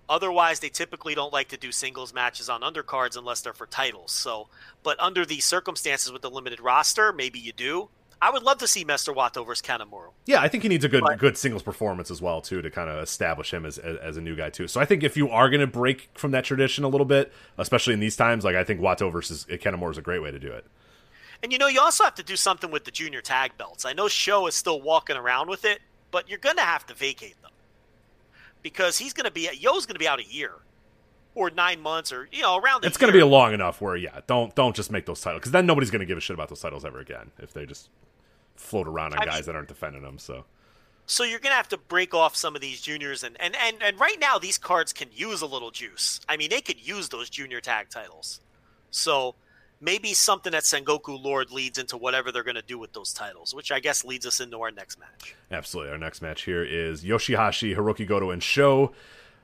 Otherwise, 0.10 0.60
they 0.60 0.68
typically 0.68 1.16
don't 1.16 1.32
like 1.32 1.48
to 1.48 1.58
do 1.58 1.72
singles 1.72 2.14
matches 2.14 2.50
on 2.50 2.60
undercards 2.60 3.16
unless 3.18 3.40
they're 3.40 3.54
for 3.54 3.66
titles. 3.66 4.12
So, 4.12 4.50
but 4.84 5.00
under 5.00 5.26
these 5.26 5.46
circumstances 5.46 6.12
with 6.12 6.22
the 6.22 6.30
limited 6.30 6.60
roster, 6.60 7.14
maybe 7.14 7.40
you 7.40 7.54
do. 7.54 7.88
I 8.26 8.32
would 8.32 8.42
love 8.42 8.58
to 8.58 8.68
see 8.68 8.84
Master 8.84 9.14
Wato 9.14 9.46
versus 9.46 9.62
Kanemaru. 9.62 10.10
Yeah, 10.26 10.42
I 10.42 10.48
think 10.48 10.64
he 10.64 10.70
needs 10.70 10.84
a 10.84 10.90
good 10.90 11.04
But- 11.04 11.20
good 11.20 11.38
singles 11.38 11.62
performance 11.62 12.10
as 12.10 12.24
well 12.24 12.42
too 12.42 12.60
to 12.64 12.72
kind 12.72 12.90
of 12.90 12.98
establish 12.98 13.54
him 13.54 13.68
as, 13.68 13.78
as 13.78 13.98
as 13.98 14.18
a 14.18 14.22
new 14.22 14.36
guy 14.36 14.50
too. 14.50 14.68
So 14.68 14.82
I 14.82 14.86
think 14.86 15.04
if 15.04 15.16
you 15.16 15.30
are 15.30 15.48
going 15.48 15.62
to 15.62 15.68
break 15.68 16.10
from 16.16 16.32
that 16.32 16.44
tradition 16.44 16.84
a 16.84 16.88
little 16.88 17.06
bit, 17.06 17.32
especially 17.60 17.94
in 17.94 18.00
these 18.00 18.16
times, 18.16 18.44
like 18.44 18.56
I 18.56 18.64
think 18.64 18.80
Wato 18.82 19.12
versus 19.12 19.46
Kanemaru 19.48 19.92
is 19.92 20.00
a 20.00 20.02
great 20.02 20.24
way 20.24 20.32
to 20.32 20.40
do 20.40 20.52
it. 20.52 20.66
And 21.44 21.52
you 21.52 21.60
know, 21.60 21.68
you 21.68 21.80
also 21.80 22.04
have 22.04 22.16
to 22.16 22.24
do 22.24 22.36
something 22.36 22.72
with 22.72 22.86
the 22.86 22.92
junior 22.92 23.22
tag 23.22 23.56
belts. 23.60 23.86
I 23.86 23.94
know 23.94 24.08
Sho 24.08 24.48
is 24.48 24.56
still 24.56 24.82
walking 24.82 25.18
around 25.18 25.48
with 25.48 25.64
it, 25.64 25.80
but 26.10 26.28
you're 26.28 26.40
going 26.40 26.56
to 26.56 26.64
have 26.64 26.84
to 26.88 26.96
vacate 26.96 27.40
them 27.44 27.52
because 28.64 28.98
he's 28.98 29.14
going 29.14 29.26
to 29.26 29.32
be 29.32 29.48
Yoh's 29.54 29.86
going 29.86 29.94
to 29.94 30.00
be 30.00 30.08
out 30.08 30.20
a 30.20 30.26
year 30.26 30.54
or 31.36 31.52
nine 31.52 31.80
months 31.80 32.12
or 32.12 32.28
you 32.32 32.42
know 32.42 32.58
around. 32.58 32.86
It's 32.86 32.98
going 32.98 33.12
to 33.12 33.16
be 33.16 33.22
a 33.22 33.28
long 33.28 33.54
enough 33.54 33.82
where 33.82 33.96
yeah, 33.96 34.22
don't 34.26 34.56
don't 34.56 34.76
just 34.76 34.92
make 34.92 35.06
those 35.06 35.22
titles 35.22 35.42
because 35.42 35.52
then 35.52 35.68
nobody's 35.68 35.92
going 35.92 36.00
to 36.00 36.08
give 36.08 36.18
a 36.18 36.22
shit 36.22 36.34
about 36.34 36.50
those 36.50 36.62
titles 36.62 36.84
ever 36.84 37.00
again 37.00 37.30
if 37.38 37.54
they 37.54 37.68
just 37.68 37.90
float 38.56 38.88
around 38.88 39.14
on 39.14 39.20
I 39.20 39.26
guys 39.26 39.34
mean- 39.36 39.44
that 39.48 39.56
aren't 39.56 39.68
defending 39.68 40.02
them. 40.04 40.18
So 40.18 40.46
So 41.06 41.24
you're 41.24 41.40
going 41.40 41.52
to 41.52 41.58
have 41.58 41.70
to 41.70 41.78
break 41.78 42.14
off 42.14 42.36
some 42.36 42.56
of 42.56 42.62
these 42.62 42.82
juniors, 42.82 43.24
and, 43.24 43.36
and 43.40 43.56
and 43.56 43.82
and 43.84 44.00
right 44.00 44.20
now 44.20 44.40
these 44.40 44.58
cards 44.58 44.92
can 44.94 45.10
use 45.14 45.42
a 45.42 45.46
little 45.46 45.72
juice. 45.72 46.20
I 46.28 46.38
mean, 46.38 46.50
they 46.50 46.62
could 46.62 46.80
use 46.86 47.10
those 47.10 47.30
junior 47.30 47.62
tag 47.62 47.90
titles. 47.90 48.40
So 48.92 49.36
maybe 49.82 50.14
something 50.14 50.52
that 50.54 50.64
Sengoku 50.64 51.22
Lord 51.22 51.52
leads 51.52 51.78
into 51.78 51.98
whatever 51.98 52.32
they're 52.32 52.44
going 52.44 52.56
to 52.56 52.62
do 52.62 52.80
with 52.80 52.94
those 52.94 53.14
titles, 53.14 53.54
which 53.54 53.72
I 53.72 53.80
guess 53.80 54.04
leads 54.06 54.26
us 54.26 54.40
into 54.40 54.62
our 54.62 54.72
next 54.72 54.98
match. 55.00 55.36
absolutely, 55.52 55.92
our 55.92 55.98
next 55.98 56.22
match 56.22 56.44
here 56.44 56.64
is 56.64 57.04
Yoshi-Hashi, 57.06 57.76
Hiroki 57.76 58.08
Goto, 58.08 58.32
and 58.32 58.42
Sho 58.42 58.94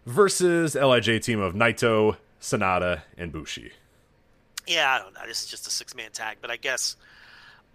versus 0.05 0.73
Lij 0.73 1.19
team 1.21 1.39
of 1.41 1.53
Naito, 1.53 2.15
Sanada, 2.39 3.01
and 3.17 3.31
Bushi. 3.31 3.71
Yeah, 4.65 4.93
I 4.93 4.99
don't 4.99 5.13
know. 5.13 5.21
This 5.27 5.43
is 5.43 5.47
just 5.49 5.67
a 5.67 5.69
six 5.69 5.93
man 5.95 6.11
tag, 6.11 6.37
but 6.41 6.49
I 6.49 6.55
guess 6.55 6.95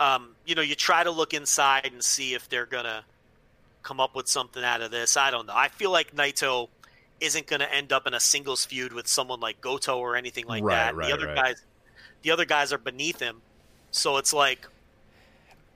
um, 0.00 0.34
you 0.44 0.54
know 0.54 0.62
you 0.62 0.74
try 0.74 1.02
to 1.04 1.10
look 1.10 1.34
inside 1.34 1.86
and 1.92 2.02
see 2.02 2.34
if 2.34 2.48
they're 2.48 2.66
gonna 2.66 3.04
come 3.82 4.00
up 4.00 4.14
with 4.14 4.28
something 4.28 4.62
out 4.64 4.80
of 4.82 4.90
this. 4.90 5.16
I 5.16 5.30
don't 5.30 5.46
know. 5.46 5.54
I 5.56 5.68
feel 5.68 5.90
like 5.90 6.14
Naito 6.14 6.68
isn't 7.20 7.46
going 7.46 7.60
to 7.60 7.72
end 7.72 7.92
up 7.92 8.06
in 8.06 8.12
a 8.14 8.20
singles 8.20 8.64
feud 8.66 8.92
with 8.92 9.06
someone 9.06 9.40
like 9.40 9.60
Goto 9.60 9.96
or 9.98 10.16
anything 10.16 10.46
like 10.46 10.62
Right, 10.62 10.74
that. 10.74 10.96
right, 10.96 11.06
the 11.06 11.14
other 11.14 11.26
right. 11.28 11.36
guys, 11.36 11.62
the 12.22 12.30
other 12.32 12.44
guys 12.44 12.72
are 12.74 12.78
beneath 12.78 13.20
him, 13.20 13.40
so 13.92 14.16
it's 14.18 14.32
like 14.34 14.66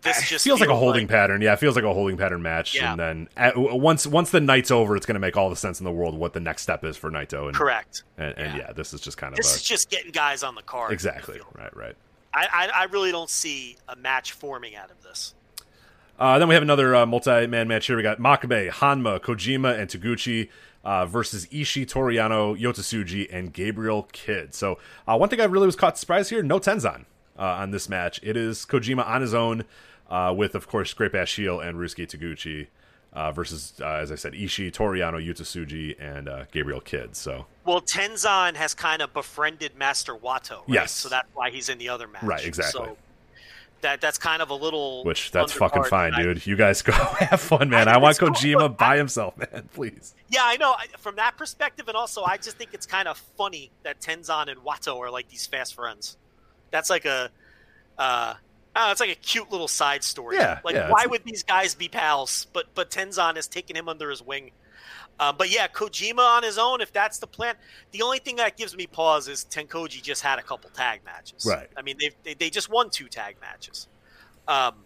this 0.02 0.28
just 0.28 0.44
feels 0.44 0.60
like 0.60 0.68
a 0.68 0.72
feels 0.72 0.80
holding 0.80 1.06
pattern. 1.08 1.40
Yeah, 1.42 1.52
it 1.52 1.58
feels 1.58 1.76
like 1.76 1.84
a 1.84 1.92
holding 1.92 2.16
pattern 2.16 2.42
match. 2.42 2.74
Yeah. 2.74 2.90
And 2.92 3.00
then 3.00 3.28
at, 3.36 3.56
once 3.56 4.06
once 4.06 4.30
the 4.30 4.40
night's 4.40 4.70
over, 4.70 4.96
it's 4.96 5.06
going 5.06 5.14
to 5.14 5.20
make 5.20 5.36
all 5.36 5.50
the 5.50 5.56
sense 5.56 5.78
in 5.78 5.84
the 5.84 5.92
world 5.92 6.14
what 6.14 6.32
the 6.32 6.40
next 6.40 6.62
step 6.62 6.84
is 6.84 6.96
for 6.96 7.10
Naito. 7.10 7.46
And, 7.48 7.54
Correct. 7.54 8.02
And, 8.16 8.36
and 8.38 8.56
Yeah. 8.56 8.66
yeah. 8.66 8.72
this 8.72 8.92
is 8.94 9.00
just 9.00 9.16
kind 9.18 9.32
of 9.32 9.36
This 9.36 9.52
a, 9.52 9.56
is 9.56 9.62
just 9.62 9.90
getting 9.90 10.10
guys 10.10 10.42
on 10.42 10.54
the 10.54 10.62
card. 10.62 10.92
Exactly 10.92 11.40
right, 11.54 11.74
right. 11.76 11.96
I, 12.32 12.46
I, 12.52 12.82
I 12.82 12.84
really 12.84 13.10
don't 13.10 13.30
see 13.30 13.76
a 13.88 13.96
match 13.96 14.32
forming 14.32 14.76
out 14.76 14.90
of 14.90 15.02
this. 15.02 15.34
Uh, 16.18 16.38
then 16.38 16.48
we 16.48 16.54
have 16.54 16.62
another 16.62 16.94
uh, 16.94 17.06
multi-man 17.06 17.66
match 17.66 17.86
here. 17.86 17.96
We 17.96 18.02
got 18.02 18.18
Makabe, 18.18 18.70
Honma, 18.70 19.20
Kojima, 19.20 19.78
and 19.78 19.88
Taguchi 19.88 20.50
uh, 20.84 21.06
versus 21.06 21.46
Ishii, 21.46 21.88
Toru 21.88 22.14
Yano, 22.14 22.60
Yotasuji, 22.60 23.26
and 23.32 23.52
Gabriel 23.52 24.06
Kidd. 24.12 24.54
So 24.54 24.78
uh, 25.08 25.16
one 25.16 25.28
thing 25.30 25.40
I 25.40 25.44
really 25.44 25.66
was 25.66 25.76
caught 25.76 25.98
surprised 25.98 26.30
here: 26.30 26.42
no 26.42 26.60
Tenzan 26.60 27.06
uh, 27.38 27.42
on 27.42 27.70
this 27.70 27.88
match. 27.88 28.20
It 28.22 28.36
is 28.36 28.66
Kojima 28.66 29.06
on 29.06 29.22
his 29.22 29.32
own 29.32 29.64
uh, 30.10 30.34
with, 30.36 30.54
of 30.54 30.68
course, 30.68 30.92
Great 30.92 31.12
Bash 31.12 31.36
Heel 31.36 31.58
and 31.58 31.78
Ryusuke 31.78 32.06
Taguchi 32.06 32.66
uh, 33.12 33.32
versus, 33.32 33.72
uh, 33.80 33.86
as 33.86 34.12
I 34.12 34.14
said, 34.14 34.32
Ishii, 34.34 34.72
Toru 34.72 34.98
Yano, 34.98 35.24
Yotasuji, 35.24 35.96
and 36.00 36.28
uh, 36.28 36.44
Gabriel 36.52 36.80
Kidd. 36.80 37.16
So 37.16 37.46
Well, 37.64 37.80
Tenzan 37.80 38.54
has 38.54 38.72
kind 38.74 39.02
of 39.02 39.12
befriended 39.12 39.76
Master 39.76 40.14
Wato, 40.14 40.58
right? 40.60 40.68
Yes. 40.68 40.92
So 40.92 41.08
that's 41.08 41.28
why 41.34 41.50
he's 41.50 41.68
in 41.68 41.78
the 41.78 41.88
other 41.88 42.06
match. 42.06 42.22
Right, 42.22 42.44
exactly. 42.44 42.84
So 42.86 42.96
that 43.82 44.00
that's 44.02 44.18
kind 44.18 44.42
of 44.42 44.50
a 44.50 44.54
little 44.54 45.02
which 45.04 45.30
that's 45.30 45.52
fucking 45.54 45.84
fine, 45.84 46.12
tonight. 46.12 46.22
dude. 46.34 46.46
You 46.46 46.54
guys 46.54 46.82
go 46.82 46.92
have 47.18 47.40
fun, 47.40 47.70
man. 47.70 47.88
I 47.88 47.94
I, 47.94 47.96
want 47.96 48.10
it's 48.10 48.18
cool. 48.18 48.28
Kojima 48.28 48.76
by 48.76 48.94
I- 48.94 48.96
himself, 48.98 49.36
man. 49.52 49.68
Please. 49.72 50.14
Yeah, 50.28 50.42
I 50.44 50.56
know. 50.58 50.74
From 50.98 51.16
that 51.16 51.36
perspective, 51.38 51.88
and 51.88 51.96
also 51.96 52.22
I 52.22 52.36
just 52.36 52.58
think 52.58 52.74
it's 52.74 52.84
kind 52.86 53.08
of 53.08 53.16
funny 53.38 53.70
that 53.82 54.00
Tenzan 54.00 54.48
and 54.48 54.60
Wato 54.60 54.98
are 54.98 55.10
like 55.10 55.28
these 55.30 55.46
fast 55.46 55.74
friends. 55.74 56.18
That's 56.70 56.90
like 56.90 57.06
a, 57.06 57.30
uh, 57.98 58.34
uh, 58.76 58.88
it's 58.90 59.00
like 59.00 59.10
a 59.10 59.16
cute 59.16 59.50
little 59.50 59.68
side 59.68 60.04
story. 60.04 60.36
Yeah, 60.36 60.60
Like, 60.64 60.74
yeah, 60.74 60.90
why 60.90 61.06
would 61.06 61.24
these 61.24 61.42
guys 61.42 61.74
be 61.74 61.88
pals? 61.88 62.46
But 62.52 62.66
but 62.74 62.90
Tenzan 62.90 63.36
has 63.36 63.48
taken 63.48 63.76
him 63.76 63.88
under 63.88 64.10
his 64.10 64.22
wing. 64.22 64.52
Um, 65.18 65.34
but 65.36 65.50
yeah, 65.50 65.68
Kojima 65.68 66.18
on 66.18 66.42
his 66.42 66.56
own, 66.56 66.80
if 66.80 66.92
that's 66.92 67.18
the 67.18 67.26
plan. 67.26 67.56
The 67.90 68.02
only 68.02 68.20
thing 68.20 68.36
that 68.36 68.56
gives 68.56 68.74
me 68.74 68.86
pause 68.86 69.28
is 69.28 69.44
Tenkoji 69.44 70.02
just 70.02 70.22
had 70.22 70.38
a 70.38 70.42
couple 70.42 70.70
tag 70.70 71.00
matches. 71.04 71.44
Right. 71.46 71.68
I 71.76 71.82
mean, 71.82 71.96
they've, 72.00 72.14
they 72.24 72.34
they 72.34 72.50
just 72.50 72.70
won 72.70 72.90
two 72.90 73.08
tag 73.08 73.36
matches. 73.40 73.88
Um, 74.48 74.76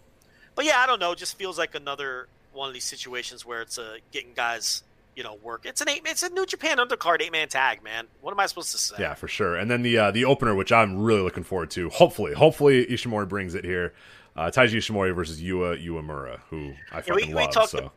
but 0.55 0.65
yeah, 0.65 0.79
I 0.79 0.87
don't 0.87 1.01
know. 1.01 1.13
It 1.13 1.19
just 1.19 1.37
feels 1.37 1.59
like 1.59 1.75
another 1.75 2.29
one 2.53 2.69
of 2.69 2.75
these 2.75 2.85
situations 2.85 3.45
where 3.45 3.63
it's 3.63 3.79
uh, 3.79 3.97
getting 4.13 4.33
guys, 4.35 4.84
you 5.17 5.23
know, 5.23 5.35
work. 5.43 5.65
It's 5.67 5.81
an 5.81 5.89
eight. 5.89 6.03
It's 6.07 6.23
a 6.23 6.29
New 6.31 6.47
Japan 6.47 6.79
undercard 6.79 7.23
eight 7.23 7.33
man 7.33 7.49
tag, 7.49 7.83
man. 7.83 8.07
What 8.21 8.33
am 8.33 8.41
I 8.41 8.47
supposed 8.47 8.73
to 8.73 8.79
say? 8.79 8.97
Yeah, 8.99 9.15
for 9.15 9.29
sure. 9.29 9.57
And 9.57 9.71
then 9.71 9.83
the 9.83 9.99
uh, 9.99 10.11
the 10.11 10.25
opener, 10.25 10.55
which 10.55 10.73
I'm 10.73 11.03
really 11.03 11.21
looking 11.23 11.45
forward 11.45 11.71
to. 11.73 11.89
Hopefully, 11.91 12.35
hopefully 12.35 12.85
Ishimori 12.87 13.29
brings 13.29 13.55
it 13.55 13.65
here. 13.65 13.95
Uh, 14.37 14.51
Taiji 14.51 14.75
Ishimori 14.79 15.15
versus 15.15 15.41
Yuya 15.41 15.81
Uemura, 15.87 16.41
who 16.51 16.75
I 16.91 16.97
Yeah, 16.99 17.15
we- 17.15 17.21
fucking 17.23 17.29
we 17.37 17.43
love. 17.45 17.53
talked 17.53 17.71
so 17.71 17.93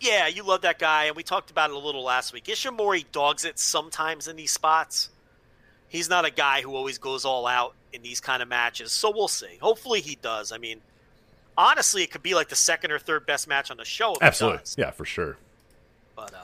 Yeah, 0.00 0.26
you 0.26 0.42
love 0.42 0.62
that 0.62 0.78
guy, 0.78 1.04
and 1.04 1.16
we 1.16 1.22
talked 1.22 1.50
about 1.50 1.68
it 1.70 1.76
a 1.76 1.78
little 1.78 2.02
last 2.02 2.32
week. 2.32 2.44
Ishimori 2.44 3.04
dogs 3.12 3.44
it 3.44 3.58
sometimes 3.58 4.26
in 4.28 4.36
these 4.36 4.50
spots. 4.52 5.10
He's 5.88 6.08
not 6.08 6.24
a 6.24 6.30
guy 6.30 6.62
who 6.62 6.74
always 6.74 6.96
goes 6.98 7.24
all 7.26 7.46
out 7.46 7.74
in 7.92 8.02
these 8.02 8.20
kind 8.20 8.42
of 8.42 8.48
matches, 8.48 8.90
so 8.92 9.10
we'll 9.10 9.28
see. 9.28 9.56
Hopefully, 9.60 10.00
he 10.00 10.16
does. 10.20 10.50
I 10.52 10.58
mean, 10.58 10.80
honestly, 11.56 12.02
it 12.02 12.10
could 12.10 12.22
be 12.22 12.34
like 12.34 12.48
the 12.48 12.56
second 12.56 12.90
or 12.90 12.98
third 12.98 13.26
best 13.26 13.46
match 13.48 13.70
on 13.70 13.76
the 13.76 13.84
show. 13.84 14.16
Absolutely, 14.20 14.60
yeah, 14.78 14.90
for 14.90 15.04
sure. 15.04 15.36
But 16.16 16.32
um, 16.34 16.40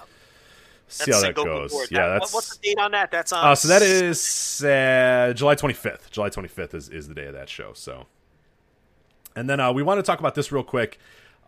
See 0.88 1.10
how 1.10 1.20
that 1.22 1.34
goes. 1.34 1.72
Lord. 1.72 1.90
Yeah, 1.90 2.00
That- 2.06 2.08
that's. 2.20 2.32
what- 2.32 2.38
what's 2.38 2.56
the 2.58 2.62
date 2.68 2.78
on 2.78 2.92
that? 2.92 3.10
That's 3.10 3.32
on. 3.32 3.44
Uh, 3.44 3.54
so 3.54 3.68
that 3.68 3.82
is 3.82 4.62
uh, 4.62 5.32
July 5.34 5.54
25th. 5.54 6.10
July 6.10 6.28
25th 6.28 6.74
is, 6.74 6.88
is 6.90 7.08
the 7.08 7.14
day 7.14 7.26
of 7.26 7.32
that 7.34 7.48
show. 7.48 7.72
So, 7.74 8.06
and 9.34 9.48
then 9.48 9.58
uh, 9.60 9.72
we 9.72 9.82
want 9.82 9.98
to 9.98 10.02
talk 10.02 10.20
about 10.20 10.34
this 10.34 10.52
real 10.52 10.62
quick 10.62 10.98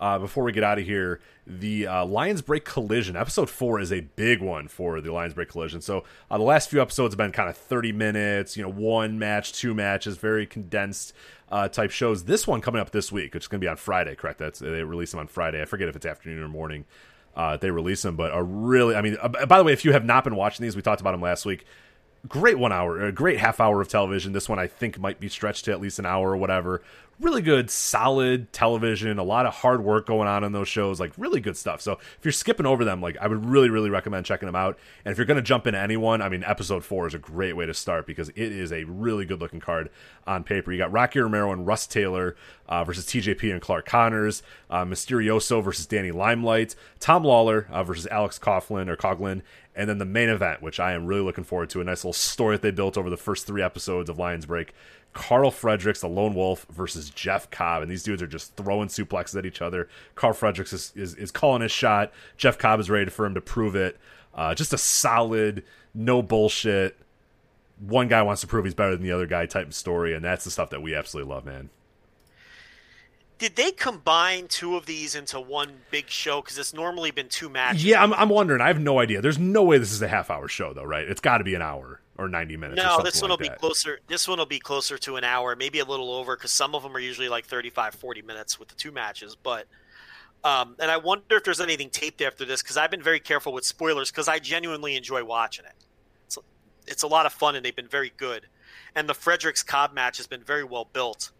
uh, 0.00 0.18
before 0.18 0.44
we 0.44 0.52
get 0.52 0.64
out 0.64 0.78
of 0.78 0.84
here. 0.86 1.20
The 1.46 1.86
uh, 1.86 2.06
Lions 2.06 2.40
Break 2.40 2.64
Collision 2.64 3.16
episode 3.16 3.50
four 3.50 3.78
is 3.80 3.92
a 3.92 4.00
big 4.00 4.40
one 4.40 4.66
for 4.68 5.02
the 5.02 5.12
Lions 5.12 5.34
Break 5.34 5.50
Collision. 5.50 5.82
So 5.82 6.04
uh, 6.30 6.38
the 6.38 6.44
last 6.44 6.70
few 6.70 6.80
episodes 6.80 7.12
have 7.12 7.18
been 7.18 7.32
kind 7.32 7.50
of 7.50 7.56
30 7.58 7.92
minutes, 7.92 8.56
you 8.56 8.62
know, 8.62 8.70
one 8.70 9.18
match, 9.18 9.52
two 9.52 9.74
matches, 9.74 10.16
very 10.16 10.46
condensed 10.46 11.12
uh, 11.52 11.68
type 11.68 11.90
shows. 11.90 12.24
This 12.24 12.46
one 12.46 12.62
coming 12.62 12.80
up 12.80 12.92
this 12.92 13.12
week, 13.12 13.34
which 13.34 13.44
is 13.44 13.48
going 13.48 13.60
to 13.60 13.64
be 13.64 13.68
on 13.68 13.76
Friday, 13.76 14.14
correct? 14.14 14.38
That's 14.38 14.58
they 14.60 14.82
release 14.82 15.10
them 15.10 15.20
on 15.20 15.26
Friday. 15.26 15.60
I 15.60 15.66
forget 15.66 15.86
if 15.88 15.96
it's 15.96 16.06
afternoon 16.06 16.42
or 16.42 16.48
morning. 16.48 16.86
Uh, 17.36 17.56
they 17.56 17.70
release 17.70 18.02
them, 18.02 18.14
but 18.14 18.30
a 18.32 18.42
really, 18.42 18.94
I 18.94 19.02
mean, 19.02 19.16
uh, 19.20 19.28
by 19.46 19.58
the 19.58 19.64
way, 19.64 19.72
if 19.72 19.84
you 19.84 19.92
have 19.92 20.04
not 20.04 20.22
been 20.22 20.36
watching 20.36 20.62
these, 20.62 20.76
we 20.76 20.82
talked 20.82 21.00
about 21.00 21.12
them 21.12 21.20
last 21.20 21.44
week 21.44 21.64
great 22.28 22.58
one 22.58 22.72
hour, 22.72 23.00
a 23.00 23.12
great 23.12 23.38
half 23.38 23.60
hour 23.60 23.80
of 23.80 23.88
television. 23.88 24.32
This 24.32 24.48
one 24.48 24.58
I 24.58 24.66
think 24.66 24.98
might 24.98 25.20
be 25.20 25.28
stretched 25.28 25.64
to 25.66 25.72
at 25.72 25.80
least 25.80 25.98
an 25.98 26.06
hour 26.06 26.30
or 26.30 26.36
whatever. 26.36 26.82
Really 27.20 27.42
good, 27.42 27.70
solid 27.70 28.52
television. 28.52 29.20
A 29.20 29.22
lot 29.22 29.46
of 29.46 29.54
hard 29.54 29.84
work 29.84 30.06
going 30.06 30.26
on 30.26 30.42
in 30.42 30.50
those 30.50 30.66
shows. 30.66 30.98
Like 30.98 31.12
really 31.16 31.40
good 31.40 31.56
stuff. 31.56 31.80
So 31.80 31.92
if 31.92 32.18
you're 32.24 32.32
skipping 32.32 32.66
over 32.66 32.84
them, 32.84 33.00
like 33.00 33.16
I 33.18 33.28
would 33.28 33.44
really, 33.44 33.70
really 33.70 33.88
recommend 33.88 34.26
checking 34.26 34.46
them 34.46 34.56
out. 34.56 34.76
And 35.04 35.12
if 35.12 35.18
you're 35.18 35.26
going 35.26 35.36
to 35.36 35.42
jump 35.42 35.68
into 35.68 35.78
anyone, 35.78 36.20
I 36.20 36.28
mean, 36.28 36.42
episode 36.44 36.84
four 36.84 37.06
is 37.06 37.14
a 37.14 37.18
great 37.18 37.56
way 37.56 37.66
to 37.66 37.74
start 37.74 38.06
because 38.06 38.30
it 38.30 38.36
is 38.36 38.72
a 38.72 38.82
really 38.84 39.26
good 39.26 39.40
looking 39.40 39.60
card 39.60 39.90
on 40.26 40.42
paper. 40.42 40.72
You 40.72 40.78
got 40.78 40.90
Rocky 40.90 41.20
Romero 41.20 41.52
and 41.52 41.66
Rust 41.66 41.92
Taylor 41.92 42.34
uh, 42.68 42.82
versus 42.82 43.04
TJP 43.04 43.52
and 43.52 43.62
Clark 43.62 43.86
Connors, 43.86 44.42
uh, 44.68 44.84
Mysterioso 44.84 45.62
versus 45.62 45.86
Danny 45.86 46.10
Limelight, 46.10 46.74
Tom 46.98 47.22
Lawlor 47.22 47.70
uh, 47.70 47.84
versus 47.84 48.08
Alex 48.08 48.40
Coughlin 48.40 48.88
or 48.88 48.96
Coughlin, 48.96 49.42
and 49.76 49.88
then 49.88 49.98
the 49.98 50.04
main 50.04 50.28
event, 50.28 50.62
which 50.62 50.78
I 50.78 50.92
am 50.92 51.06
really 51.06 51.22
looking 51.22 51.44
forward 51.44 51.70
to. 51.70 51.80
A 51.80 51.84
nice 51.84 52.04
little 52.04 52.12
story 52.12 52.56
that 52.56 52.62
they 52.62 52.70
built 52.70 52.96
over 52.96 53.10
the 53.10 53.16
first 53.16 53.46
three 53.46 53.62
episodes 53.62 54.08
of 54.08 54.18
Lions 54.18 54.46
Break. 54.46 54.72
Karl 55.12 55.50
Fredericks, 55.50 56.00
the 56.00 56.08
lone 56.08 56.34
wolf, 56.34 56.66
versus 56.70 57.10
Jeff 57.10 57.50
Cobb. 57.50 57.82
And 57.82 57.90
these 57.90 58.02
dudes 58.02 58.22
are 58.22 58.26
just 58.26 58.56
throwing 58.56 58.88
suplexes 58.88 59.38
at 59.38 59.46
each 59.46 59.62
other. 59.62 59.88
Karl 60.14 60.32
Fredericks 60.32 60.72
is, 60.72 60.92
is, 60.96 61.14
is 61.14 61.30
calling 61.30 61.62
his 61.62 61.72
shot. 61.72 62.12
Jeff 62.36 62.58
Cobb 62.58 62.80
is 62.80 62.90
ready 62.90 63.10
for 63.10 63.24
him 63.24 63.34
to 63.34 63.40
prove 63.40 63.76
it. 63.76 63.98
Uh, 64.34 64.54
just 64.54 64.72
a 64.72 64.78
solid, 64.78 65.62
no 65.94 66.20
bullshit, 66.22 66.96
one 67.80 68.08
guy 68.08 68.22
wants 68.22 68.40
to 68.40 68.46
prove 68.46 68.64
he's 68.64 68.74
better 68.74 68.92
than 68.92 69.02
the 69.02 69.12
other 69.12 69.26
guy 69.26 69.46
type 69.46 69.66
of 69.66 69.74
story, 69.74 70.14
and 70.14 70.24
that's 70.24 70.44
the 70.44 70.50
stuff 70.50 70.70
that 70.70 70.82
we 70.82 70.94
absolutely 70.94 71.32
love, 71.32 71.44
man. 71.44 71.70
Did 73.44 73.56
they 73.56 73.72
combine 73.72 74.48
two 74.48 74.74
of 74.74 74.86
these 74.86 75.14
into 75.14 75.38
one 75.38 75.82
big 75.90 76.08
show? 76.08 76.40
Because 76.40 76.56
it's 76.56 76.72
normally 76.72 77.10
been 77.10 77.28
two 77.28 77.50
matches. 77.50 77.84
Yeah, 77.84 78.02
I'm, 78.02 78.14
I'm 78.14 78.30
wondering. 78.30 78.62
I 78.62 78.68
have 78.68 78.80
no 78.80 79.00
idea. 79.00 79.20
There's 79.20 79.38
no 79.38 79.62
way 79.62 79.76
this 79.76 79.92
is 79.92 80.00
a 80.00 80.08
half 80.08 80.30
hour 80.30 80.48
show, 80.48 80.72
though, 80.72 80.84
right? 80.84 81.06
It's 81.06 81.20
got 81.20 81.38
to 81.38 81.44
be 81.44 81.54
an 81.54 81.60
hour 81.60 82.00
or 82.16 82.26
90 82.26 82.56
minutes. 82.56 82.82
No, 82.82 83.02
this 83.02 83.20
one 83.20 83.28
like 83.30 83.40
will 83.40 83.46
that. 83.46 83.56
be 83.56 83.58
closer. 83.58 84.00
This 84.06 84.26
one 84.26 84.38
will 84.38 84.46
be 84.46 84.60
closer 84.60 84.96
to 84.96 85.16
an 85.16 85.24
hour, 85.24 85.54
maybe 85.56 85.80
a 85.80 85.84
little 85.84 86.10
over, 86.10 86.36
because 86.36 86.52
some 86.52 86.74
of 86.74 86.82
them 86.82 86.96
are 86.96 87.00
usually 87.00 87.28
like 87.28 87.44
35, 87.44 87.96
40 87.96 88.22
minutes 88.22 88.58
with 88.58 88.68
the 88.68 88.76
two 88.76 88.90
matches. 88.90 89.36
But 89.36 89.66
um, 90.42 90.76
and 90.78 90.90
I 90.90 90.96
wonder 90.96 91.36
if 91.36 91.44
there's 91.44 91.60
anything 91.60 91.90
taped 91.90 92.22
after 92.22 92.46
this, 92.46 92.62
because 92.62 92.78
I've 92.78 92.90
been 92.90 93.02
very 93.02 93.20
careful 93.20 93.52
with 93.52 93.66
spoilers, 93.66 94.10
because 94.10 94.26
I 94.26 94.38
genuinely 94.38 94.96
enjoy 94.96 95.22
watching 95.22 95.66
it. 95.66 95.84
It's 96.24 96.38
it's 96.86 97.02
a 97.02 97.08
lot 97.08 97.26
of 97.26 97.34
fun, 97.34 97.56
and 97.56 97.62
they've 97.62 97.76
been 97.76 97.88
very 97.88 98.14
good. 98.16 98.46
And 98.94 99.06
the 99.06 99.12
Fredericks 99.12 99.62
Cobb 99.62 99.92
match 99.92 100.16
has 100.16 100.26
been 100.26 100.42
very 100.42 100.64
well 100.64 100.88
built. 100.90 101.30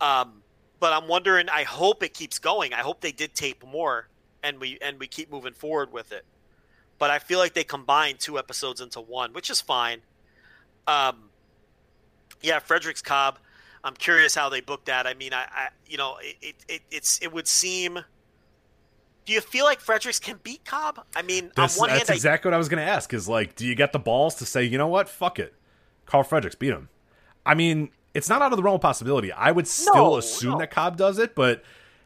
Um, 0.00 0.39
but 0.80 0.92
I'm 0.92 1.06
wondering. 1.06 1.48
I 1.50 1.62
hope 1.62 2.02
it 2.02 2.14
keeps 2.14 2.38
going. 2.38 2.72
I 2.72 2.80
hope 2.80 3.00
they 3.00 3.12
did 3.12 3.34
tape 3.34 3.64
more, 3.64 4.08
and 4.42 4.58
we 4.58 4.78
and 4.82 4.98
we 4.98 5.06
keep 5.06 5.30
moving 5.30 5.52
forward 5.52 5.92
with 5.92 6.10
it. 6.10 6.24
But 6.98 7.10
I 7.10 7.18
feel 7.18 7.38
like 7.38 7.54
they 7.54 7.64
combined 7.64 8.18
two 8.18 8.38
episodes 8.38 8.80
into 8.80 9.00
one, 9.00 9.32
which 9.32 9.50
is 9.50 9.60
fine. 9.60 10.00
Um, 10.86 11.30
yeah, 12.42 12.58
Fredericks 12.58 13.02
Cobb. 13.02 13.38
I'm 13.82 13.94
curious 13.94 14.34
how 14.34 14.48
they 14.48 14.60
booked 14.60 14.86
that. 14.86 15.06
I 15.06 15.14
mean, 15.14 15.32
I, 15.32 15.44
I 15.50 15.68
you 15.86 15.96
know, 15.96 16.16
it, 16.20 16.54
it, 16.68 16.82
it's 16.90 17.20
it 17.22 17.32
would 17.32 17.46
seem. 17.46 18.00
Do 19.26 19.34
you 19.34 19.40
feel 19.40 19.64
like 19.64 19.80
Fredericks 19.80 20.18
can 20.18 20.40
beat 20.42 20.64
Cobb? 20.64 21.04
I 21.14 21.22
mean, 21.22 21.52
That's, 21.54 21.76
on 21.76 21.82
one 21.82 21.90
that's 21.90 22.08
hand, 22.08 22.16
exactly 22.16 22.48
what 22.48 22.54
I 22.54 22.58
was 22.58 22.68
going 22.68 22.84
to 22.84 22.90
ask. 22.90 23.14
Is 23.14 23.28
like, 23.28 23.54
do 23.54 23.66
you 23.66 23.74
get 23.74 23.92
the 23.92 23.98
balls 23.98 24.34
to 24.36 24.46
say, 24.46 24.64
you 24.64 24.76
know 24.78 24.88
what, 24.88 25.08
fuck 25.08 25.38
it, 25.38 25.54
Karl 26.06 26.24
Fredericks 26.24 26.56
beat 26.56 26.72
him? 26.72 26.88
I 27.44 27.54
mean, 27.54 27.90
it's 28.14 28.28
not 28.28 28.42
out 28.42 28.52
of 28.52 28.56
the 28.56 28.62
realm 28.62 28.74
of 28.76 28.80
possibility. 28.80 29.32
I 29.32 29.50
would 29.52 29.66
still 29.68 29.94
No, 29.94 30.16
assume 30.16 30.52
no. 30.52 30.58
that 30.58 30.70
Cobb 30.70 30.96
does 30.96 31.18
it, 31.18 31.34
but 31.34 31.62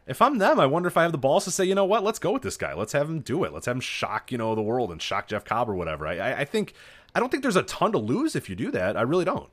if 0.07 0.21
I'm 0.21 0.37
them, 0.37 0.59
I 0.59 0.65
wonder 0.67 0.87
if 0.87 0.97
I 0.97 1.03
have 1.03 1.11
the 1.11 1.17
balls 1.17 1.45
to 1.45 1.51
say, 1.51 1.65
you 1.65 1.73
know 1.75 1.85
what, 1.85 2.03
let's 2.03 2.19
go 2.19 2.31
with 2.31 2.43
this 2.43 2.57
guy. 2.57 2.73
Let's 2.75 2.93
have 2.93 3.09
him 3.09 3.21
do 3.21 3.43
it. 3.43 3.53
Let's 3.53 3.65
have 3.65 3.75
him 3.75 3.81
shock, 3.81 4.31
you 4.31 4.37
know, 4.37 4.53
the 4.53 4.61
world 4.61 4.91
and 4.91 5.01
shock 5.01 5.27
Jeff 5.27 5.43
Cobb 5.45 5.67
or 5.69 5.73
whatever. 5.75 6.05
I, 6.07 6.17
I, 6.17 6.39
I 6.41 6.45
think, 6.45 6.73
I 7.15 7.19
don't 7.19 7.29
think 7.31 7.41
there's 7.41 7.55
a 7.55 7.63
ton 7.63 7.91
to 7.93 7.97
lose 7.97 8.35
if 8.35 8.47
you 8.49 8.55
do 8.55 8.69
that. 8.71 8.95
I 8.97 9.01
really 9.01 9.25
don't. 9.25 9.49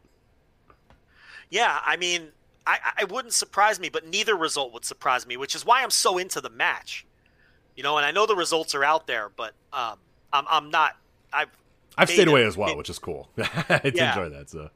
Yeah, 1.50 1.78
I 1.84 1.96
mean, 1.96 2.28
I, 2.66 2.78
I 2.98 3.04
wouldn't 3.04 3.34
surprise 3.34 3.78
me, 3.80 3.88
but 3.88 4.06
neither 4.06 4.34
result 4.36 4.72
would 4.72 4.84
surprise 4.84 5.26
me, 5.26 5.36
which 5.36 5.54
is 5.54 5.64
why 5.66 5.82
I'm 5.82 5.90
so 5.90 6.18
into 6.18 6.40
the 6.40 6.50
match. 6.50 7.06
You 7.76 7.82
know, 7.82 7.96
and 7.96 8.04
I 8.06 8.10
know 8.10 8.26
the 8.26 8.36
results 8.36 8.74
are 8.74 8.84
out 8.84 9.06
there, 9.06 9.30
but 9.34 9.52
um, 9.72 9.96
I'm 10.32 10.44
I'm 10.50 10.70
not. 10.70 10.92
I've 11.32 11.48
I've 11.96 12.10
stayed 12.10 12.28
away 12.28 12.42
it- 12.42 12.46
as 12.46 12.56
well, 12.56 12.70
it- 12.70 12.76
which 12.76 12.90
is 12.90 12.98
cool. 12.98 13.30
I 13.38 13.80
Yeah. 13.94 14.10
enjoy 14.10 14.28
that. 14.28 14.50
So 14.50 14.70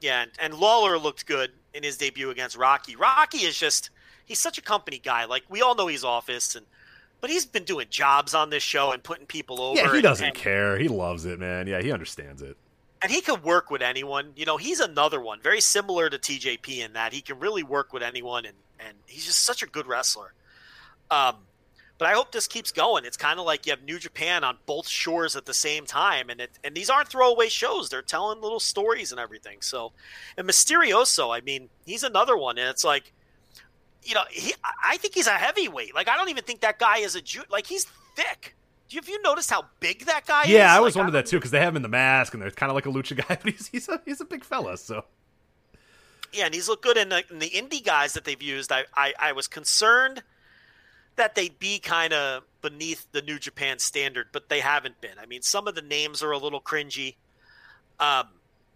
Yeah, 0.00 0.22
and, 0.22 0.30
and 0.38 0.54
Lawlor 0.54 1.02
looked 1.02 1.26
good 1.26 1.52
in 1.74 1.82
his 1.82 1.96
debut 1.96 2.30
against 2.30 2.56
Rocky. 2.56 2.96
Rocky 2.96 3.38
is 3.38 3.58
just 3.58 3.90
he's 4.24 4.38
such 4.38 4.58
a 4.58 4.62
company 4.62 4.98
guy. 4.98 5.24
Like 5.24 5.44
we 5.48 5.62
all 5.62 5.74
know 5.74 5.86
he's 5.86 6.04
office 6.04 6.54
and 6.54 6.66
but 7.20 7.30
he's 7.30 7.44
been 7.44 7.64
doing 7.64 7.86
jobs 7.90 8.34
on 8.34 8.48
this 8.48 8.62
show 8.62 8.92
and 8.92 9.02
putting 9.02 9.26
people 9.26 9.60
over. 9.60 9.78
yeah, 9.78 9.94
he 9.94 10.00
doesn't 10.00 10.28
and, 10.28 10.34
care. 10.34 10.78
He 10.78 10.88
loves 10.88 11.26
it, 11.26 11.38
man. 11.38 11.66
Yeah, 11.66 11.82
he 11.82 11.92
understands 11.92 12.40
it. 12.40 12.56
And 13.02 13.12
he 13.12 13.20
can 13.20 13.42
work 13.42 13.70
with 13.70 13.82
anyone. 13.82 14.32
You 14.36 14.46
know, 14.46 14.56
he's 14.56 14.80
another 14.80 15.20
one, 15.20 15.40
very 15.40 15.60
similar 15.60 16.08
to 16.08 16.18
TJP 16.18 16.78
in 16.78 16.94
that 16.94 17.12
he 17.12 17.20
can 17.20 17.38
really 17.38 17.62
work 17.62 17.92
with 17.92 18.02
anyone 18.02 18.46
and, 18.46 18.56
and 18.78 18.96
he's 19.06 19.26
just 19.26 19.40
such 19.40 19.62
a 19.62 19.66
good 19.66 19.86
wrestler. 19.86 20.32
Um 21.10 21.36
but 22.00 22.08
I 22.08 22.14
hope 22.14 22.32
this 22.32 22.46
keeps 22.46 22.72
going. 22.72 23.04
It's 23.04 23.18
kind 23.18 23.38
of 23.38 23.44
like 23.44 23.66
you 23.66 23.72
have 23.72 23.82
New 23.82 23.98
Japan 23.98 24.42
on 24.42 24.56
both 24.64 24.88
shores 24.88 25.36
at 25.36 25.44
the 25.44 25.52
same 25.52 25.84
time, 25.84 26.30
and 26.30 26.40
it, 26.40 26.50
and 26.64 26.74
these 26.74 26.88
aren't 26.88 27.08
throwaway 27.08 27.50
shows. 27.50 27.90
They're 27.90 28.00
telling 28.00 28.40
little 28.40 28.58
stories 28.58 29.12
and 29.12 29.20
everything. 29.20 29.58
So, 29.60 29.92
and 30.38 30.48
Mysterioso, 30.48 31.36
I 31.36 31.42
mean, 31.42 31.68
he's 31.84 32.02
another 32.02 32.38
one, 32.38 32.56
and 32.56 32.70
it's 32.70 32.84
like, 32.84 33.12
you 34.02 34.14
know, 34.14 34.22
he, 34.30 34.54
I 34.82 34.96
think 34.96 35.12
he's 35.14 35.26
a 35.26 35.32
heavyweight. 35.32 35.94
Like 35.94 36.08
I 36.08 36.16
don't 36.16 36.30
even 36.30 36.42
think 36.42 36.60
that 36.60 36.78
guy 36.78 37.00
is 37.00 37.16
a 37.16 37.20
Jew. 37.20 37.42
Like 37.50 37.66
he's 37.66 37.84
thick. 38.16 38.56
Do 38.88 38.96
you, 38.96 39.02
have 39.02 39.08
you 39.10 39.20
noticed 39.20 39.50
how 39.50 39.66
big 39.80 40.06
that 40.06 40.24
guy 40.26 40.44
is? 40.44 40.48
Yeah, 40.48 40.74
I 40.74 40.80
was 40.80 40.96
Like, 40.96 41.02
wondering 41.04 41.22
that 41.22 41.26
too 41.28 41.36
because 41.36 41.50
they 41.50 41.60
have 41.60 41.68
him 41.74 41.76
in 41.76 41.82
the 41.82 41.88
mask 41.88 42.32
and 42.32 42.42
they're 42.42 42.50
kind 42.50 42.70
of 42.70 42.74
like 42.74 42.86
a 42.86 42.88
lucha 42.88 43.14
guy, 43.14 43.38
but 43.42 43.52
he's 43.52 43.66
he's 43.68 43.88
a 43.90 44.00
he's 44.06 44.22
a 44.22 44.24
big 44.24 44.42
fella. 44.42 44.78
So 44.78 45.04
Yeah, 46.32 46.46
and 46.46 46.54
he's 46.54 46.66
looked 46.66 46.82
good. 46.82 46.96
in 46.96 47.10
the, 47.10 47.24
in 47.30 47.40
the 47.40 47.50
indie 47.50 47.84
guys 47.84 48.14
that 48.14 48.24
they've 48.24 48.40
used, 48.40 48.72
I, 48.72 48.84
I, 48.96 49.12
I 49.18 49.32
was 49.32 49.46
concerned 49.48 50.22
that 51.20 51.34
they'd 51.34 51.58
be 51.58 51.78
kind 51.78 52.12
of 52.12 52.42
beneath 52.62 53.06
the 53.12 53.22
New 53.22 53.38
Japan 53.38 53.78
standard, 53.78 54.28
but 54.32 54.48
they 54.48 54.60
haven't 54.60 55.00
been. 55.00 55.18
I 55.20 55.26
mean, 55.26 55.42
some 55.42 55.68
of 55.68 55.74
the 55.74 55.82
names 55.82 56.22
are 56.22 56.32
a 56.32 56.38
little 56.38 56.60
cringy, 56.60 57.16
um, 57.98 58.28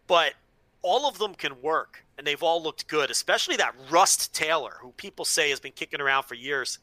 but 0.06 0.34
all 0.82 1.08
of 1.08 1.18
them 1.18 1.34
can 1.34 1.60
work, 1.62 2.04
and 2.16 2.26
they've 2.26 2.42
all 2.42 2.62
looked 2.62 2.86
good. 2.86 3.10
Especially 3.10 3.56
that 3.56 3.74
Rust 3.90 4.34
Taylor, 4.34 4.76
who 4.80 4.92
people 4.92 5.24
say 5.24 5.50
has 5.50 5.60
been 5.60 5.72
kicking 5.72 6.00
around 6.00 6.24
for 6.24 6.34
years. 6.34 6.78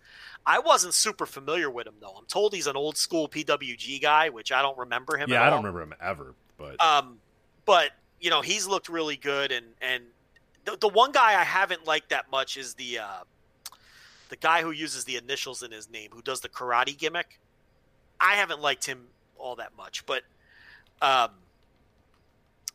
I 0.45 0.59
wasn't 0.59 0.93
super 0.95 1.25
familiar 1.27 1.69
with 1.69 1.85
him 1.85 1.95
though. 2.01 2.15
I'm 2.17 2.25
told 2.25 2.53
he's 2.53 2.67
an 2.67 2.75
old 2.75 2.97
school 2.97 3.29
PWG 3.29 4.01
guy, 4.01 4.29
which 4.29 4.51
I 4.51 4.61
don't 4.61 4.77
remember 4.77 5.17
him. 5.17 5.29
yeah, 5.29 5.41
I 5.41 5.45
don't 5.45 5.53
all. 5.53 5.57
remember 5.59 5.81
him 5.83 5.93
ever, 6.01 6.33
but 6.57 6.83
Um, 6.83 7.19
but 7.65 7.91
you 8.19 8.29
know 8.31 8.41
he's 8.41 8.67
looked 8.67 8.89
really 8.89 9.17
good, 9.17 9.51
and 9.51 9.67
and 9.81 10.03
the, 10.65 10.77
the 10.77 10.87
one 10.87 11.11
guy 11.11 11.39
I 11.39 11.43
haven't 11.43 11.85
liked 11.85 12.09
that 12.09 12.31
much 12.31 12.57
is 12.57 12.73
the 12.73 12.99
uh, 12.99 13.23
the 14.31 14.37
guy 14.37 14.61
who 14.61 14.71
uses 14.71 15.03
the 15.03 15.17
initials 15.17 15.61
in 15.61 15.71
his 15.71 15.89
name, 15.89 16.09
who 16.13 16.21
does 16.21 16.39
the 16.39 16.47
karate 16.47 16.97
gimmick. 16.97 17.37
I 18.19 18.35
haven't 18.35 18.61
liked 18.61 18.85
him 18.85 19.07
all 19.37 19.57
that 19.57 19.75
much, 19.77 20.05
but 20.05 20.23
um, 21.01 21.31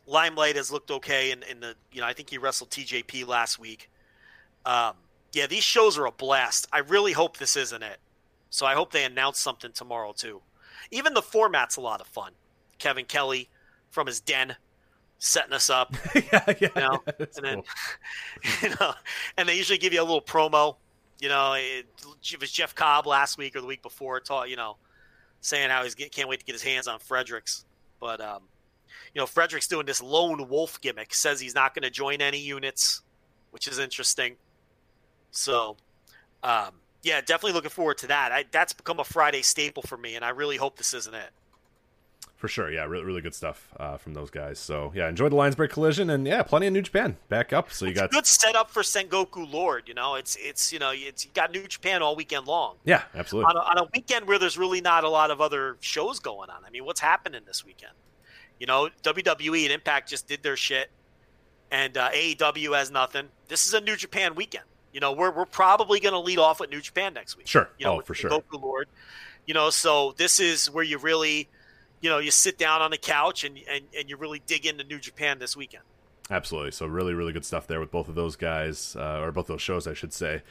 Limelight 0.06 0.56
has 0.56 0.70
looked 0.70 0.90
okay, 0.90 1.30
in, 1.30 1.42
in 1.44 1.60
the 1.60 1.74
you 1.90 2.02
know 2.02 2.06
I 2.06 2.12
think 2.12 2.28
he 2.28 2.36
wrestled 2.36 2.70
TJP 2.70 3.26
last 3.26 3.58
week. 3.58 3.90
Um, 4.66 4.92
yeah, 5.32 5.46
these 5.46 5.62
shows 5.62 5.96
are 5.96 6.04
a 6.04 6.12
blast. 6.12 6.66
I 6.72 6.80
really 6.80 7.12
hope 7.12 7.38
this 7.38 7.56
isn't 7.56 7.82
it. 7.82 7.98
So 8.50 8.66
I 8.66 8.74
hope 8.74 8.92
they 8.92 9.04
announce 9.04 9.38
something 9.38 9.72
tomorrow 9.72 10.12
too. 10.12 10.42
Even 10.90 11.14
the 11.14 11.22
format's 11.22 11.76
a 11.76 11.80
lot 11.80 12.02
of 12.02 12.06
fun. 12.06 12.32
Kevin 12.78 13.06
Kelly 13.06 13.48
from 13.90 14.06
his 14.06 14.20
den 14.20 14.56
setting 15.18 15.54
us 15.54 15.70
up, 15.70 15.94
yeah, 16.14 16.22
yeah, 16.32 16.54
you 16.60 16.70
know, 16.76 17.02
that's 17.18 17.38
and 17.38 17.46
then 17.46 17.62
cool. 17.62 18.52
you 18.68 18.76
know, 18.78 18.92
and 19.38 19.48
they 19.48 19.56
usually 19.56 19.78
give 19.78 19.94
you 19.94 20.02
a 20.02 20.04
little 20.04 20.20
promo. 20.20 20.76
You 21.18 21.28
know, 21.28 21.54
it, 21.54 21.86
it 22.32 22.40
was 22.40 22.52
Jeff 22.52 22.74
Cobb 22.74 23.06
last 23.06 23.38
week 23.38 23.56
or 23.56 23.60
the 23.60 23.66
week 23.66 23.82
before, 23.82 24.20
taught 24.20 24.50
you 24.50 24.56
know, 24.56 24.76
saying 25.40 25.70
how 25.70 25.82
get, 25.88 26.12
can't 26.12 26.28
wait 26.28 26.40
to 26.40 26.46
get 26.46 26.52
his 26.52 26.62
hands 26.62 26.86
on 26.86 26.98
Fredericks. 26.98 27.64
But 28.00 28.20
um, 28.20 28.42
you 29.14 29.20
know, 29.20 29.26
Fredericks 29.26 29.66
doing 29.66 29.86
this 29.86 30.02
lone 30.02 30.48
wolf 30.48 30.80
gimmick. 30.80 31.14
Says 31.14 31.40
he's 31.40 31.54
not 31.54 31.74
going 31.74 31.84
to 31.84 31.90
join 31.90 32.20
any 32.20 32.38
units, 32.38 33.02
which 33.50 33.66
is 33.66 33.78
interesting. 33.78 34.36
So, 35.30 35.76
um, 36.42 36.72
yeah, 37.02 37.20
definitely 37.20 37.52
looking 37.52 37.70
forward 37.70 37.98
to 37.98 38.08
that. 38.08 38.32
I, 38.32 38.44
that's 38.50 38.72
become 38.72 39.00
a 39.00 39.04
Friday 39.04 39.42
staple 39.42 39.82
for 39.82 39.96
me, 39.96 40.16
and 40.16 40.24
I 40.24 40.30
really 40.30 40.56
hope 40.56 40.76
this 40.76 40.92
isn't 40.92 41.14
it. 41.14 41.30
For 42.36 42.48
sure. 42.48 42.70
Yeah, 42.70 42.84
really, 42.84 43.04
really 43.04 43.22
good 43.22 43.34
stuff 43.34 43.68
uh, 43.80 43.96
from 43.96 44.12
those 44.12 44.28
guys. 44.30 44.58
So 44.58 44.92
yeah, 44.94 45.08
enjoy 45.08 45.30
the 45.30 45.36
Lions 45.36 45.54
Break 45.54 45.70
Collision 45.70 46.10
and 46.10 46.26
yeah, 46.26 46.42
plenty 46.42 46.66
of 46.66 46.74
New 46.74 46.82
Japan 46.82 47.16
back 47.30 47.52
up. 47.54 47.72
So 47.72 47.86
you 47.86 47.94
got 47.94 48.10
Good 48.10 48.26
setup 48.26 48.70
for 48.70 48.82
Sengoku 48.82 49.50
Lord. 49.50 49.84
You 49.88 49.94
know, 49.94 50.16
it's 50.16 50.36
it's 50.38 50.70
you 50.70 50.78
know 50.78 50.90
it's 50.94 51.24
you 51.24 51.30
got 51.34 51.50
New 51.50 51.66
Japan 51.66 52.02
all 52.02 52.14
weekend 52.14 52.46
long. 52.46 52.76
yeah, 52.84 53.02
absolutely. 53.14 53.48
on 53.50 53.56
a, 53.56 53.60
on 53.60 53.78
a 53.86 53.88
weekend 53.94 54.26
where 54.26 54.38
there's 54.38 54.58
really 54.58 54.82
not 54.82 55.02
a 55.02 55.08
lot 55.08 55.30
of 55.30 55.40
other 55.40 55.78
shows 55.80 56.18
going 56.18 56.50
on. 56.50 56.62
I 56.66 56.68
mean, 56.70 56.84
what's 56.84 57.00
happening 57.00 57.40
this 57.46 57.64
weekend? 57.64 57.92
You 58.60 58.66
know, 58.66 58.90
WWE 59.02 59.64
and 59.64 59.72
Impact 59.72 60.08
just 60.08 60.28
did 60.28 60.42
their 60.42 60.56
shit, 60.58 60.90
and 61.70 61.96
uh, 61.96 62.10
AEW 62.10 62.76
has 62.76 62.90
nothing. 62.90 63.28
This 63.48 63.66
is 63.66 63.72
a 63.74 63.80
New 63.80 63.96
Japan 63.96 64.34
weekend. 64.34 64.64
You 64.92 65.00
know, 65.00 65.12
we're 65.12 65.30
we're 65.30 65.46
probably 65.46 66.00
going 66.00 66.12
to 66.12 66.18
lead 66.20 66.38
off 66.38 66.60
with 66.60 66.70
New 66.70 66.80
Japan 66.82 67.14
next 67.14 67.36
week. 67.38 67.46
Sure. 67.46 67.70
You 67.78 67.86
know, 67.86 67.98
Oh, 67.98 68.00
for 68.02 68.14
sure. 68.14 68.30
Goku 68.30 68.60
Lord. 68.62 68.88
You 69.46 69.54
know, 69.54 69.70
so 69.70 70.12
this 70.16 70.40
is 70.40 70.70
where 70.70 70.84
you 70.84 70.98
really, 70.98 71.48
you 72.00 72.10
know, 72.10 72.18
you 72.18 72.30
sit 72.30 72.58
down 72.58 72.82
on 72.82 72.90
the 72.90 72.98
couch 72.98 73.44
and 73.44 73.58
and, 73.70 73.84
and 73.96 74.10
you 74.10 74.16
really 74.16 74.42
dig 74.46 74.66
into 74.66 74.84
New 74.84 74.98
Japan 74.98 75.38
this 75.38 75.56
weekend. 75.56 75.84
Absolutely. 76.30 76.72
So 76.72 76.86
really, 76.86 77.14
really 77.14 77.32
good 77.32 77.44
stuff 77.44 77.66
there 77.66 77.78
with 77.78 77.90
both 77.90 78.08
of 78.08 78.14
those 78.14 78.36
guys, 78.36 78.96
uh, 78.98 79.20
or 79.20 79.30
both 79.30 79.46
those 79.46 79.62
shows, 79.62 79.86
I 79.86 79.94
should 79.94 80.12
say. 80.12 80.42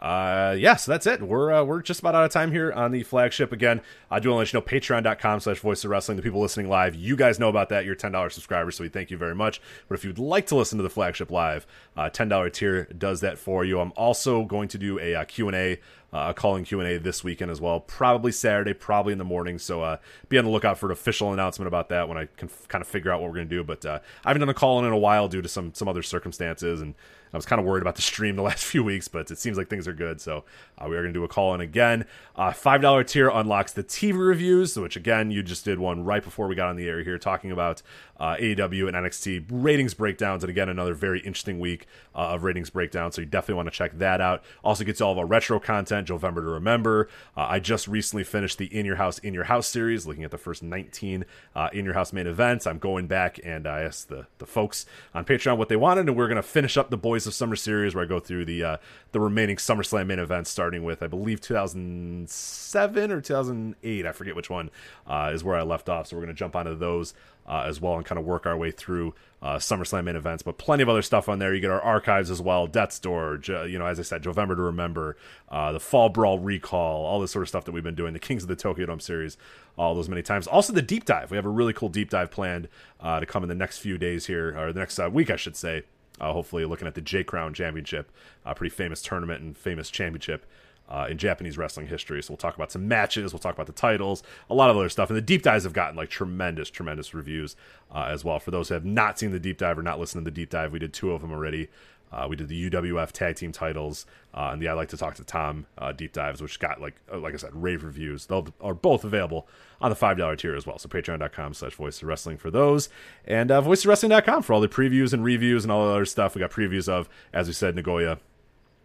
Uh, 0.00 0.56
yeah, 0.58 0.76
so 0.76 0.90
that's 0.90 1.06
it. 1.06 1.20
We're 1.20 1.52
uh, 1.52 1.62
we're 1.62 1.82
just 1.82 2.00
about 2.00 2.14
out 2.14 2.24
of 2.24 2.30
time 2.30 2.52
here 2.52 2.72
on 2.72 2.90
the 2.90 3.02
flagship. 3.02 3.52
Again, 3.52 3.82
I 4.10 4.18
do 4.18 4.30
want 4.30 4.48
to 4.48 4.56
let 4.56 4.64
you 4.70 4.74
know 4.74 4.80
patreon.com 4.80 5.40
slash 5.40 5.58
voice 5.58 5.84
of 5.84 5.90
wrestling. 5.90 6.16
The 6.16 6.22
people 6.22 6.40
listening 6.40 6.70
live, 6.70 6.94
you 6.94 7.16
guys 7.16 7.38
know 7.38 7.50
about 7.50 7.68
that. 7.68 7.84
You're 7.84 7.96
$10 7.96 8.32
subscribers, 8.32 8.76
so 8.76 8.84
we 8.84 8.88
thank 8.88 9.10
you 9.10 9.18
very 9.18 9.34
much. 9.34 9.60
But 9.88 9.96
if 9.96 10.04
you'd 10.04 10.18
like 10.18 10.46
to 10.46 10.56
listen 10.56 10.78
to 10.78 10.82
the 10.82 10.90
flagship 10.90 11.30
live, 11.30 11.66
uh, 11.96 12.08
$10 12.08 12.52
tier 12.52 12.84
does 12.84 13.20
that 13.20 13.38
for 13.38 13.62
you. 13.64 13.78
I'm 13.78 13.92
also 13.94 14.44
going 14.44 14.68
to 14.68 14.78
do 14.78 14.98
a 14.98 15.16
uh, 15.16 15.24
Q&A 15.24 15.80
uh, 16.12 16.30
a 16.30 16.34
calling 16.34 16.64
Q 16.64 16.80
and 16.80 16.88
A 16.88 16.98
this 16.98 17.22
weekend 17.22 17.50
as 17.50 17.60
well. 17.60 17.80
Probably 17.80 18.32
Saturday, 18.32 18.74
probably 18.74 19.12
in 19.12 19.18
the 19.18 19.24
morning. 19.24 19.58
So 19.58 19.82
uh, 19.82 19.98
be 20.28 20.38
on 20.38 20.44
the 20.44 20.50
lookout 20.50 20.78
for 20.78 20.86
an 20.86 20.92
official 20.92 21.32
announcement 21.32 21.68
about 21.68 21.88
that 21.90 22.08
when 22.08 22.18
I 22.18 22.26
can 22.36 22.48
f- 22.48 22.66
kind 22.68 22.82
of 22.82 22.88
figure 22.88 23.12
out 23.12 23.20
what 23.20 23.30
we're 23.30 23.36
going 23.36 23.48
to 23.48 23.54
do. 23.54 23.62
But 23.62 23.84
uh, 23.86 24.00
I 24.24 24.30
haven't 24.30 24.40
done 24.40 24.48
a 24.48 24.54
call 24.54 24.80
in 24.80 24.86
in 24.86 24.92
a 24.92 24.98
while 24.98 25.28
due 25.28 25.42
to 25.42 25.48
some 25.48 25.72
some 25.74 25.88
other 25.88 26.02
circumstances 26.02 26.80
and 26.80 26.94
I 27.32 27.36
was 27.36 27.46
kind 27.46 27.60
of 27.60 27.66
worried 27.66 27.82
about 27.82 27.96
the 27.96 28.02
stream 28.02 28.36
the 28.36 28.42
last 28.50 28.64
few 28.64 28.82
weeks, 28.82 29.08
but 29.08 29.30
it 29.30 29.38
seems 29.38 29.56
like 29.56 29.68
things 29.68 29.86
are 29.86 29.92
good. 29.92 30.20
So 30.20 30.44
uh, 30.78 30.86
we 30.88 30.96
are 30.96 31.02
going 31.02 31.12
to 31.12 31.18
do 31.18 31.24
a 31.24 31.28
call 31.28 31.54
in 31.54 31.60
again. 31.60 32.04
Uh, 32.36 32.50
$5 32.50 33.06
tier 33.06 33.28
unlocks 33.28 33.72
the 33.72 33.84
TV 33.84 34.18
reviews, 34.18 34.76
which 34.76 34.96
again, 34.96 35.30
you 35.30 35.42
just 35.42 35.64
did 35.64 35.78
one 35.78 36.04
right 36.04 36.22
before 36.22 36.46
we 36.46 36.54
got 36.54 36.68
on 36.68 36.76
the 36.76 36.88
air 36.88 37.02
here 37.02 37.18
talking 37.18 37.50
about 37.50 37.82
uh, 38.20 38.36
AEW 38.36 38.86
and 38.86 38.94
NXT 38.94 39.46
ratings 39.50 39.94
breakdowns. 39.94 40.44
And 40.44 40.50
again, 40.50 40.68
another 40.68 40.94
very 40.94 41.20
interesting 41.20 41.58
week 41.58 41.86
uh, 42.14 42.34
of 42.34 42.44
ratings 42.44 42.70
breakdowns. 42.70 43.14
So 43.14 43.22
you 43.22 43.26
definitely 43.26 43.54
want 43.54 43.66
to 43.68 43.76
check 43.76 43.98
that 43.98 44.20
out. 44.20 44.44
Also 44.62 44.84
gets 44.84 45.00
all 45.00 45.12
of 45.12 45.18
our 45.18 45.26
retro 45.26 45.58
content, 45.58 46.10
November 46.10 46.42
to 46.42 46.48
Remember. 46.48 47.08
Uh, 47.36 47.46
I 47.48 47.60
just 47.60 47.88
recently 47.88 48.22
finished 48.22 48.58
the 48.58 48.66
In 48.66 48.84
Your 48.84 48.96
House, 48.96 49.18
In 49.18 49.32
Your 49.32 49.44
House 49.44 49.66
series, 49.66 50.06
looking 50.06 50.24
at 50.24 50.30
the 50.30 50.38
first 50.38 50.62
19 50.62 51.24
uh, 51.56 51.68
In 51.72 51.84
Your 51.86 51.94
House 51.94 52.12
main 52.12 52.26
events. 52.26 52.66
I'm 52.66 52.78
going 52.78 53.06
back 53.06 53.40
and 53.42 53.66
I 53.66 53.82
asked 53.82 54.10
the, 54.10 54.26
the 54.38 54.46
folks 54.46 54.84
on 55.14 55.24
Patreon 55.24 55.56
what 55.56 55.70
they 55.70 55.76
wanted, 55.76 56.06
and 56.06 56.16
we're 56.16 56.28
going 56.28 56.36
to 56.36 56.42
finish 56.42 56.76
up 56.76 56.90
the 56.90 56.98
Boys 56.98 57.26
of 57.26 57.32
Summer 57.32 57.56
series 57.56 57.94
where 57.94 58.04
I 58.04 58.06
go 58.06 58.20
through 58.20 58.44
the 58.44 58.62
uh, 58.62 58.76
the 59.12 59.20
remaining 59.20 59.56
SummerSlam 59.56 60.06
main 60.06 60.18
events, 60.18 60.50
starting 60.50 60.84
with 60.84 61.02
I 61.02 61.06
believe 61.06 61.40
2007 61.40 63.10
or 63.10 63.20
2008, 63.20 64.06
I 64.06 64.12
forget 64.12 64.36
which 64.36 64.50
one 64.50 64.70
uh, 65.06 65.30
is 65.32 65.42
where 65.42 65.56
I 65.56 65.62
left 65.62 65.88
off. 65.88 66.08
So 66.08 66.16
we're 66.16 66.22
going 66.22 66.34
to 66.34 66.38
jump 66.38 66.54
onto 66.54 66.74
those 66.74 67.14
uh, 67.50 67.64
as 67.66 67.80
well 67.80 67.96
and 67.96 68.06
kind 68.06 68.18
of 68.18 68.24
work 68.24 68.46
our 68.46 68.56
way 68.56 68.70
through 68.70 69.12
uh, 69.42 69.56
SummerSlam 69.56 70.04
main 70.04 70.14
events. 70.14 70.42
But 70.44 70.56
plenty 70.56 70.84
of 70.84 70.88
other 70.88 71.02
stuff 71.02 71.28
on 71.28 71.40
there. 71.40 71.52
You 71.52 71.60
get 71.60 71.70
our 71.70 71.80
archives 71.80 72.30
as 72.30 72.40
well, 72.40 72.68
Death's 72.68 73.00
Door, 73.00 73.40
you 73.48 73.76
know, 73.76 73.86
as 73.86 73.98
I 73.98 74.04
said, 74.04 74.24
November 74.24 74.54
to 74.54 74.62
Remember, 74.62 75.16
uh, 75.48 75.72
the 75.72 75.80
Fall 75.80 76.08
Brawl 76.10 76.38
recall, 76.38 77.04
all 77.04 77.20
this 77.20 77.32
sort 77.32 77.42
of 77.42 77.48
stuff 77.48 77.64
that 77.64 77.72
we've 77.72 77.82
been 77.82 77.96
doing, 77.96 78.12
the 78.12 78.20
Kings 78.20 78.44
of 78.44 78.48
the 78.48 78.54
Tokyo 78.54 78.86
Dome 78.86 79.00
series, 79.00 79.36
all 79.76 79.96
those 79.96 80.08
many 80.08 80.22
times. 80.22 80.46
Also 80.46 80.72
the 80.72 80.80
deep 80.80 81.04
dive. 81.04 81.32
We 81.32 81.36
have 81.36 81.46
a 81.46 81.50
really 81.50 81.72
cool 81.72 81.88
deep 81.88 82.10
dive 82.10 82.30
planned 82.30 82.68
uh, 83.00 83.18
to 83.18 83.26
come 83.26 83.42
in 83.42 83.48
the 83.48 83.54
next 83.56 83.78
few 83.78 83.98
days 83.98 84.26
here, 84.26 84.56
or 84.56 84.72
the 84.72 84.78
next 84.78 84.98
uh, 85.00 85.10
week, 85.10 85.28
I 85.28 85.36
should 85.36 85.56
say. 85.56 85.82
Uh, 86.20 86.34
hopefully, 86.34 86.66
looking 86.66 86.86
at 86.86 86.94
the 86.94 87.00
J 87.00 87.24
Crown 87.24 87.54
Championship, 87.54 88.12
a 88.44 88.54
pretty 88.54 88.74
famous 88.74 89.00
tournament 89.00 89.42
and 89.42 89.56
famous 89.56 89.90
championship 89.90 90.44
uh, 90.90 91.06
in 91.08 91.18
Japanese 91.18 91.56
wrestling 91.56 91.86
history. 91.86 92.22
So 92.22 92.32
we'll 92.32 92.38
talk 92.38 92.56
about 92.56 92.72
some 92.72 92.88
matches, 92.88 93.32
we'll 93.32 93.40
talk 93.40 93.54
about 93.54 93.66
the 93.66 93.72
titles, 93.72 94.22
a 94.48 94.54
lot 94.54 94.70
of 94.70 94.76
other 94.76 94.88
stuff. 94.88 95.08
And 95.08 95.16
the 95.16 95.22
deep 95.22 95.42
dives 95.42 95.64
have 95.64 95.72
gotten 95.72 95.96
like 95.96 96.10
tremendous, 96.10 96.70
tremendous 96.70 97.14
reviews 97.14 97.56
uh, 97.94 98.08
as 98.08 98.24
well. 98.24 98.38
For 98.38 98.50
those 98.50 98.68
who 98.68 98.74
have 98.74 98.84
not 98.84 99.18
seen 99.18 99.30
the 99.30 99.40
deep 99.40 99.58
dive 99.58 99.78
or 99.78 99.82
not 99.82 100.00
listened 100.00 100.24
to 100.24 100.30
the 100.30 100.34
deep 100.34 100.50
dive, 100.50 100.72
we 100.72 100.78
did 100.78 100.92
two 100.92 101.12
of 101.12 101.20
them 101.22 101.32
already. 101.32 101.68
Uh, 102.12 102.26
we 102.28 102.34
did 102.34 102.48
the 102.48 102.70
UWF 102.70 103.12
tag 103.12 103.36
team 103.36 103.52
titles 103.52 104.04
uh, 104.34 104.50
and 104.52 104.60
the 104.60 104.68
I 104.68 104.72
like 104.72 104.88
to 104.88 104.96
talk 104.96 105.14
to 105.14 105.24
Tom 105.24 105.66
uh, 105.78 105.92
deep 105.92 106.12
dives, 106.12 106.42
which 106.42 106.58
got 106.58 106.80
like 106.80 106.96
uh, 107.12 107.18
like 107.18 107.34
I 107.34 107.36
said 107.36 107.50
rave 107.54 107.84
reviews. 107.84 108.26
They 108.26 108.42
are 108.60 108.74
both 108.74 109.04
available 109.04 109.46
on 109.80 109.90
the 109.90 109.96
five 109.96 110.18
dollar 110.18 110.34
tier 110.34 110.56
as 110.56 110.66
well. 110.66 110.78
So 110.78 110.88
patreon.com 110.88 111.54
slash 111.54 111.74
voice 111.74 112.02
of 112.02 112.08
wrestling 112.08 112.36
for 112.36 112.50
those, 112.50 112.88
and 113.24 113.52
uh, 113.52 113.62
voiceofwrestling.com 113.62 114.42
for 114.42 114.54
all 114.54 114.60
the 114.60 114.68
previews 114.68 115.12
and 115.12 115.22
reviews 115.22 115.64
and 115.64 115.70
all 115.70 115.86
the 115.86 115.92
other 115.92 116.04
stuff. 116.04 116.34
We 116.34 116.40
got 116.40 116.50
previews 116.50 116.88
of, 116.88 117.08
as 117.32 117.46
we 117.46 117.52
said, 117.52 117.76
Nagoya 117.76 118.18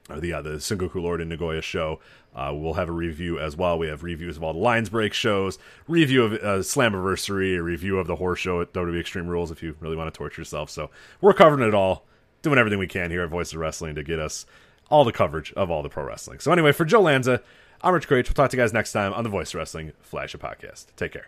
or 0.09 0.19
the 0.19 0.33
uh, 0.33 0.41
the 0.41 0.51
Sengoku 0.51 1.01
Lord 1.01 1.21
in 1.21 1.29
Nagoya 1.29 1.61
show. 1.61 1.99
Uh, 2.35 2.51
we'll 2.53 2.73
have 2.73 2.89
a 2.89 2.93
review 2.93 3.39
as 3.39 3.55
well. 3.55 3.79
We 3.79 3.87
have 3.87 4.03
reviews 4.03 4.35
of 4.37 4.43
all 4.43 4.53
the 4.53 4.59
Lions 4.59 4.89
Break 4.89 5.13
shows, 5.13 5.57
review 5.87 6.23
of 6.23 6.33
uh, 6.33 6.59
Slammiversary, 6.59 7.55
a 7.55 7.63
review 7.63 7.97
of 7.97 8.07
the 8.07 8.17
Horror 8.17 8.35
Show 8.35 8.59
at 8.61 8.73
WWE 8.73 8.99
Extreme 8.99 9.27
Rules 9.27 9.51
if 9.51 9.63
you 9.63 9.75
really 9.79 9.95
want 9.95 10.13
to 10.13 10.17
torture 10.17 10.41
yourself. 10.41 10.69
So 10.69 10.89
we're 11.21 11.33
covering 11.33 11.65
it 11.65 11.73
all, 11.73 12.05
doing 12.41 12.59
everything 12.59 12.79
we 12.79 12.87
can 12.87 13.09
here 13.09 13.23
at 13.23 13.29
Voice 13.29 13.53
of 13.53 13.59
Wrestling 13.59 13.95
to 13.95 14.03
get 14.03 14.19
us 14.19 14.45
all 14.89 15.05
the 15.05 15.13
coverage 15.13 15.53
of 15.53 15.71
all 15.71 15.81
the 15.81 15.89
pro 15.89 16.03
wrestling. 16.03 16.39
So 16.39 16.51
anyway, 16.51 16.71
for 16.71 16.85
Joe 16.85 17.01
Lanza, 17.01 17.41
I'm 17.81 17.93
Rich 17.93 18.07
Kraetsch. 18.07 18.27
We'll 18.27 18.33
talk 18.33 18.51
to 18.51 18.57
you 18.57 18.63
guys 18.63 18.73
next 18.73 18.91
time 18.91 19.13
on 19.13 19.23
the 19.23 19.29
Voice 19.29 19.53
of 19.53 19.55
Wrestling 19.55 19.93
Flash 20.01 20.35
Podcast. 20.35 20.87
Take 20.95 21.13
care. 21.13 21.27